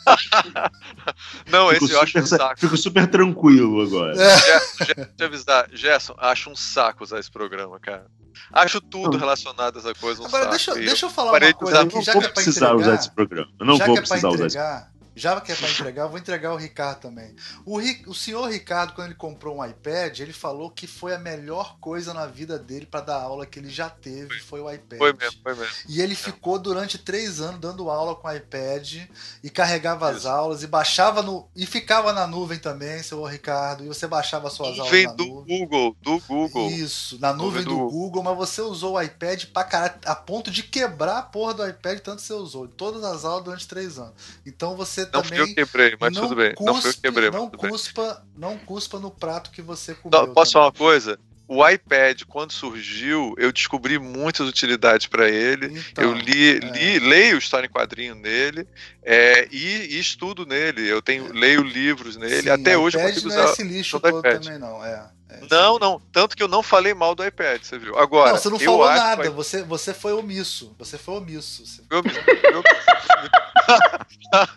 Não, 1.50 1.70
fico 1.70 1.84
esse 1.84 1.94
eu 1.94 2.00
acho 2.00 2.18
um 2.18 2.26
saco. 2.26 2.60
Fico 2.60 2.76
super 2.76 3.06
tranquilo 3.06 3.80
agora. 3.82 4.12
É. 4.12 4.38
Gerson, 4.38 4.76
deixa 4.76 4.94
eu 5.18 5.26
avisar. 5.26 5.68
Gerson, 5.72 6.14
acho 6.18 6.50
um 6.50 6.56
saco 6.56 7.04
usar 7.04 7.18
esse 7.18 7.30
programa, 7.30 7.80
cara. 7.80 8.06
Acho 8.52 8.80
tudo 8.80 9.16
relacionado 9.16 9.76
a 9.76 9.78
essa 9.78 9.94
coisa 9.94 10.22
um 10.22 10.26
Agora, 10.26 10.42
saco. 10.44 10.56
deixa, 10.56 10.74
deixa 10.74 11.06
eu 11.06 11.10
falar 11.10 11.32
uma 11.32 11.52
coisa 11.54 11.80
aqui, 11.80 12.02
já 12.02 12.12
que 12.12 12.18
é 12.18 12.20
pra 12.22 12.30
precisar 12.30 12.74
usar 12.74 12.94
esse 12.94 13.10
programa. 13.10 13.50
Eu 13.58 13.66
não 13.66 13.78
vou 13.78 13.96
é 13.96 14.00
precisar 14.00 14.28
usar 14.28 14.46
esse 14.46 14.56
programa. 14.56 14.93
Já 15.14 15.40
que 15.40 15.52
é 15.52 15.54
para 15.54 15.70
entregar, 15.70 16.02
eu 16.02 16.08
vou 16.08 16.18
entregar 16.18 16.52
o 16.52 16.56
Ricardo 16.56 17.00
também. 17.00 17.34
O, 17.64 17.78
o 18.08 18.14
senhor 18.14 18.50
Ricardo, 18.50 18.94
quando 18.94 19.08
ele 19.08 19.14
comprou 19.14 19.58
um 19.58 19.64
iPad, 19.64 20.18
ele 20.18 20.32
falou 20.32 20.70
que 20.70 20.86
foi 20.86 21.14
a 21.14 21.18
melhor 21.18 21.78
coisa 21.78 22.12
na 22.12 22.26
vida 22.26 22.58
dele 22.58 22.86
para 22.86 23.00
dar 23.00 23.22
aula 23.22 23.46
que 23.46 23.58
ele 23.58 23.70
já 23.70 23.88
teve, 23.88 24.40
foi 24.40 24.60
o 24.60 24.70
iPad. 24.70 24.98
Foi 24.98 25.12
mesmo, 25.12 25.40
foi 25.42 25.54
mesmo. 25.54 25.74
E 25.88 26.00
ele 26.00 26.14
é. 26.14 26.16
ficou 26.16 26.58
durante 26.58 26.98
três 26.98 27.40
anos 27.40 27.60
dando 27.60 27.88
aula 27.90 28.14
com 28.16 28.26
o 28.26 28.32
iPad 28.32 29.06
e 29.42 29.50
carregava 29.50 30.10
Isso. 30.10 30.18
as 30.18 30.26
aulas 30.26 30.62
e 30.62 30.66
baixava 30.66 31.22
no. 31.22 31.48
e 31.54 31.64
ficava 31.66 32.12
na 32.12 32.26
nuvem 32.26 32.58
também, 32.58 33.02
senhor 33.02 33.24
Ricardo. 33.26 33.84
E 33.84 33.88
você 33.88 34.06
baixava 34.06 34.50
suas 34.50 34.78
aulas. 34.78 34.90
Vem 34.90 35.14
do 35.14 35.24
nuvem. 35.24 35.60
Google, 35.60 35.96
do 36.02 36.18
Google. 36.20 36.70
Isso, 36.70 37.20
na 37.20 37.32
nuvem, 37.32 37.62
nuvem 37.62 37.64
do, 37.64 37.84
do 37.84 37.90
Google, 37.90 38.22
mas 38.22 38.36
você 38.36 38.60
usou 38.60 38.94
o 38.94 39.02
iPad 39.02 39.44
pra 39.46 39.64
caralho, 39.64 39.94
a 40.04 40.14
ponto 40.14 40.50
de 40.50 40.62
quebrar 40.62 41.18
a 41.18 41.22
porra 41.22 41.54
do 41.54 41.68
iPad, 41.68 42.00
tanto 42.00 42.22
você 42.22 42.32
usou. 42.32 42.66
Todas 42.66 43.04
as 43.04 43.24
aulas 43.24 43.44
durante 43.44 43.68
três 43.68 43.98
anos. 43.98 44.14
Então 44.44 44.76
você 44.76 45.03
Não 45.12 45.22
também. 45.22 45.38
Eu 45.38 45.54
quebrei 45.54 45.96
mas 46.00 46.14
tudo 46.14 46.34
bem. 46.36 46.54
Cuspe, 46.54 46.72
não 46.72 46.90
eu 46.90 46.94
quebrei, 46.94 47.30
não 47.30 47.50
cuspa, 47.50 48.14
bem. 48.14 48.22
não 48.36 48.58
cuspa 48.58 48.98
no 48.98 49.10
prato 49.10 49.50
que 49.50 49.62
você 49.62 49.94
comeu. 49.94 50.26
Não, 50.26 50.34
posso 50.34 50.52
falar 50.52 50.66
uma 50.66 50.72
coisa? 50.72 51.18
O 51.46 51.66
iPad, 51.68 52.22
quando 52.26 52.52
surgiu, 52.52 53.34
eu 53.36 53.52
descobri 53.52 53.98
muitas 53.98 54.48
utilidades 54.48 55.06
para 55.06 55.28
ele. 55.28 55.66
Então, 55.90 56.04
eu 56.04 56.14
li, 56.14 56.56
é. 56.56 56.58
li, 56.58 56.98
leio 56.98 57.36
história 57.36 57.66
em 57.66 57.70
quadrinho 57.70 58.14
nele 58.14 58.66
é, 59.02 59.46
e, 59.52 59.94
e, 59.94 60.00
estudo 60.00 60.46
nele. 60.46 60.88
Eu 60.88 61.02
tenho, 61.02 61.30
leio 61.34 61.62
livros 61.62 62.16
nele. 62.16 62.42
Sim, 62.42 62.48
Até 62.48 62.78
hoje 62.78 62.96
eu 62.96 63.02
consigo 63.02 63.28
usar. 63.28 63.36
Não 63.36 63.48
é 63.48 63.52
esse 63.52 63.62
lixo 63.62 64.00
todo 64.00 64.20
iPad. 64.20 64.42
também, 64.42 64.58
não. 64.58 64.82
É, 64.82 65.06
é 65.28 65.40
não, 65.50 65.78
não. 65.78 66.00
Tanto 66.12 66.34
que 66.34 66.42
eu 66.42 66.48
não 66.48 66.62
falei 66.62 66.94
mal 66.94 67.14
do 67.14 67.24
iPad, 67.24 67.62
você 67.62 67.78
viu? 67.78 67.98
Agora. 67.98 68.32
Não, 68.32 68.38
você 68.38 68.48
não 68.48 68.58
falou 68.58 68.86
nada. 68.86 69.30
Você, 69.30 69.62
você 69.62 69.92
foi 69.92 70.14
omisso. 70.14 70.74
Você 70.78 70.96
foi 70.96 71.14
omisso. 71.14 71.66
Você... 71.66 71.82
Eu, 71.90 72.02
eu, 72.52 72.62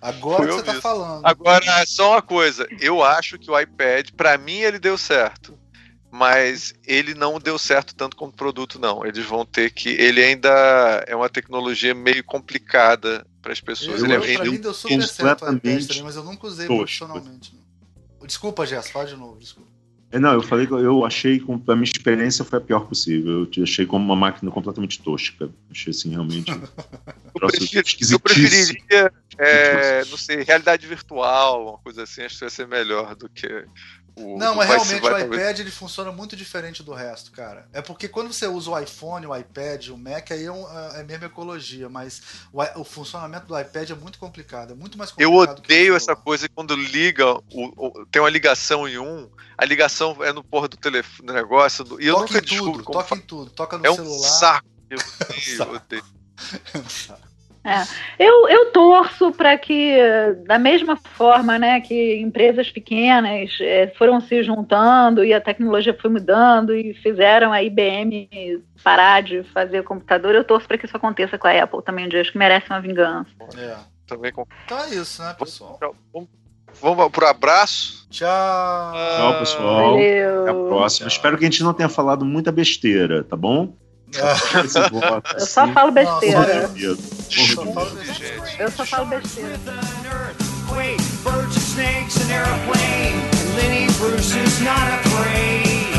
Agora 0.02 0.48
que 0.48 0.54
você 0.54 0.64
tá 0.64 0.82
falando. 0.82 1.26
Agora, 1.26 1.86
só 1.86 2.12
uma 2.12 2.22
coisa. 2.22 2.68
Eu 2.80 3.04
acho 3.04 3.38
que 3.38 3.52
o 3.52 3.60
iPad, 3.60 4.12
para 4.16 4.38
mim, 4.38 4.60
ele 4.60 4.80
deu 4.80 4.98
certo. 4.98 5.57
Mas 6.18 6.74
ele 6.84 7.14
não 7.14 7.40
deu 7.40 7.60
certo 7.60 7.94
tanto 7.94 8.18
como 8.18 8.32
produto, 8.34 8.80
não. 8.80 9.06
Eles 9.06 9.24
vão 9.24 9.46
ter 9.46 9.70
que. 9.70 9.90
Ele 9.90 10.24
ainda 10.24 10.50
é 11.06 11.16
uma 11.16 11.30
tecnologia 11.30 11.94
meio 11.94 12.24
complicada 12.24 13.24
para 13.40 13.54
as 13.54 13.62
pessoas. 13.62 14.00
Eu, 14.00 14.06
ele, 14.06 14.14
é 14.16 14.20
pra 14.20 14.28
ele, 14.28 14.50
mim 14.50 14.60
deu 14.60 14.74
super 14.74 15.04
certo 15.04 15.46
também, 15.46 15.78
mas 16.04 16.16
eu 16.16 16.24
nunca 16.24 16.48
usei 16.48 16.66
profissionalmente. 16.66 17.54
Desculpa, 18.26 18.66
Jess, 18.66 18.90
fala 18.90 19.06
de 19.06 19.16
novo, 19.16 19.38
desculpa. 19.38 19.70
É, 20.10 20.18
não, 20.18 20.34
eu 20.34 20.42
falei 20.42 20.66
que 20.66 20.74
eu 20.74 21.06
achei 21.06 21.38
que 21.38 21.46
a 21.52 21.76
minha 21.76 21.84
experiência 21.84 22.44
foi 22.44 22.58
a 22.58 22.62
pior 22.62 22.88
possível. 22.88 23.48
Eu 23.56 23.64
achei 23.64 23.86
como 23.86 24.04
uma 24.04 24.16
máquina 24.16 24.50
completamente 24.50 25.00
tosca. 25.00 25.52
Achei 25.70 25.92
assim, 25.92 26.10
realmente. 26.10 26.50
eu, 26.52 27.48
prefiro, 27.48 27.88
eu 28.10 28.20
preferiria, 28.20 29.14
é, 29.38 30.04
não 30.06 30.18
sei, 30.18 30.42
realidade 30.42 30.88
virtual, 30.88 31.70
uma 31.70 31.78
coisa 31.78 32.04
assim, 32.04 32.24
acho 32.24 32.36
que 32.36 32.42
vai 32.42 32.50
ser 32.50 32.68
melhor 32.68 33.16
do 33.16 33.30
que 33.30 33.66
o, 34.18 34.38
não, 34.38 34.56
mas 34.56 34.68
realmente 34.68 35.06
o 35.06 35.18
iPad 35.18 35.60
ele 35.60 35.70
funciona 35.70 36.12
muito 36.12 36.36
diferente 36.36 36.82
do 36.82 36.92
resto, 36.92 37.32
cara. 37.32 37.68
É 37.72 37.82
porque 37.82 38.08
quando 38.08 38.34
você 38.34 38.48
usa 38.48 38.72
o 38.72 38.80
iPhone, 38.80 39.28
o 39.28 39.36
iPad, 39.36 39.90
o 39.90 39.98
Mac, 39.98 40.32
aí 40.32 40.46
é, 40.46 40.52
um, 40.52 40.68
é 40.68 41.02
a 41.02 41.04
mesma 41.04 41.28
ecologia, 41.28 41.88
mas 41.88 42.22
o, 42.52 42.82
o, 42.82 42.84
funcionamento 42.84 43.46
do 43.46 43.60
iPad 43.60 43.92
é 43.92 43.96
muito 43.96 44.18
complicado, 44.18 44.72
é 44.72 44.76
muito 44.76 44.98
mais 44.98 45.12
complicado. 45.12 45.32
Eu 45.32 45.40
odeio 45.40 45.96
essa 45.96 46.16
coisa 46.16 46.50
quando 46.50 46.76
liga, 46.76 47.36
o, 47.54 48.06
tem 48.10 48.20
uma 48.22 48.30
ligação 48.30 48.88
em 48.88 48.98
um, 48.98 49.30
a 49.56 49.66
ligação 49.66 50.24
é 50.24 50.34
no 50.34 50.44
porra 50.44 50.68
do 50.68 50.78
telefone, 50.78 51.28
do 51.28 51.34
negócio, 51.34 51.84
do, 51.84 52.02
e 52.02 52.08
eu 52.08 52.16
toca 52.16 52.34
nunca 52.34 52.38
em 52.40 52.58
tudo, 52.58 52.84
toca 52.84 53.16
em 53.16 53.22
tudo, 53.22 53.52
toca 53.52 53.78
no 53.78 53.86
é 53.86 53.94
celular. 53.94 54.18
Um 54.18 54.24
saco. 54.24 54.68
Eu, 54.90 54.98
eu 55.68 55.76
odeio. 55.76 56.04
É 56.74 56.78
um 56.78 56.90
saco. 56.90 57.27
É. 57.68 57.84
Eu, 58.18 58.48
eu 58.48 58.72
torço 58.72 59.32
para 59.34 59.58
que, 59.58 59.98
da 60.46 60.58
mesma 60.58 60.96
forma 60.96 61.60
né, 61.60 61.82
que 61.82 62.16
empresas 62.16 62.72
pequenas 62.72 63.58
é, 63.60 63.88
foram 63.98 64.22
se 64.22 64.42
juntando 64.42 65.24
e 65.24 65.34
a 65.34 65.42
tecnologia 65.42 65.94
foi 65.94 66.10
mudando 66.10 66.74
e 66.74 66.94
fizeram 66.94 67.52
a 67.52 67.62
IBM 67.62 68.30
parar 68.82 69.22
de 69.22 69.44
fazer 69.54 69.84
computador, 69.84 70.34
eu 70.34 70.46
torço 70.46 70.66
para 70.66 70.78
que 70.78 70.86
isso 70.86 70.96
aconteça 70.96 71.38
com 71.38 71.48
a 71.48 71.64
Apple 71.64 71.84
também 71.84 72.06
um 72.06 72.10
dia. 72.10 72.22
Acho 72.22 72.32
que 72.32 72.38
merece 72.38 72.70
uma 72.70 72.80
vingança. 72.80 73.30
É. 73.58 73.76
Também 74.08 74.32
com... 74.32 74.48
Então 74.64 74.80
é 74.80 74.90
isso, 74.92 75.22
né, 75.22 75.36
pessoal? 75.38 75.78
Vamos, 76.14 76.30
vamos 76.82 77.12
pro 77.12 77.28
abraço. 77.28 78.08
Tchau. 78.10 78.94
Tchau, 78.94 79.40
pessoal. 79.40 79.92
Valeu. 79.92 80.42
Até 80.44 80.52
a 80.52 80.54
próxima. 80.54 81.10
Tchau. 81.10 81.18
Espero 81.18 81.38
que 81.38 81.44
a 81.44 81.50
gente 81.50 81.64
não 81.64 81.74
tenha 81.74 81.90
falado 81.90 82.24
muita 82.24 82.50
besteira, 82.50 83.26
tá 83.26 83.36
bom? 83.36 83.76
Eu 85.38 85.46
só 85.46 85.68
falo 85.68 85.92
besteira. 85.92 86.70
Eu 88.60 88.72
só 88.72 88.86
falo 88.86 89.06
besteira. 89.08 89.60
Birds 91.24 91.56
and 91.56 91.62
snakes 91.62 92.18
and 92.22 92.32
airplane. 92.32 93.22
Lenny 93.56 93.88
Bruce 93.98 94.36
is 94.36 94.62
not 94.62 94.88
afraid. 95.06 95.97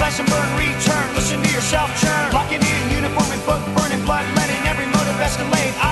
Slash 0.00 0.18
and 0.18 0.28
burn, 0.30 0.48
return. 0.56 1.06
Listen 1.14 1.42
to 1.42 1.50
yourself 1.52 1.88
churn. 2.00 2.32
Locking 2.32 2.62
in 2.64 2.82
uniform 2.90 3.28
and 3.36 3.44
book, 3.44 3.60
burning 3.76 4.02
blood, 4.08 4.24
letting 4.34 4.62
every 4.64 4.86
motive 4.86 5.20
escalate. 5.20 5.76
Automotive 5.76 5.89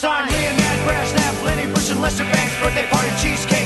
sign. 0.00 0.26
Me 0.32 0.46
and 0.46 0.56
Mad 0.56 0.78
Brass, 0.86 1.12
Nap, 1.12 1.44
Lenny, 1.44 1.66
Bruce, 1.66 1.90
and 1.90 2.00
Lester 2.00 2.24
Banks, 2.24 2.58
birthday 2.60 2.86
party 2.88 3.10
cheesecake. 3.20 3.59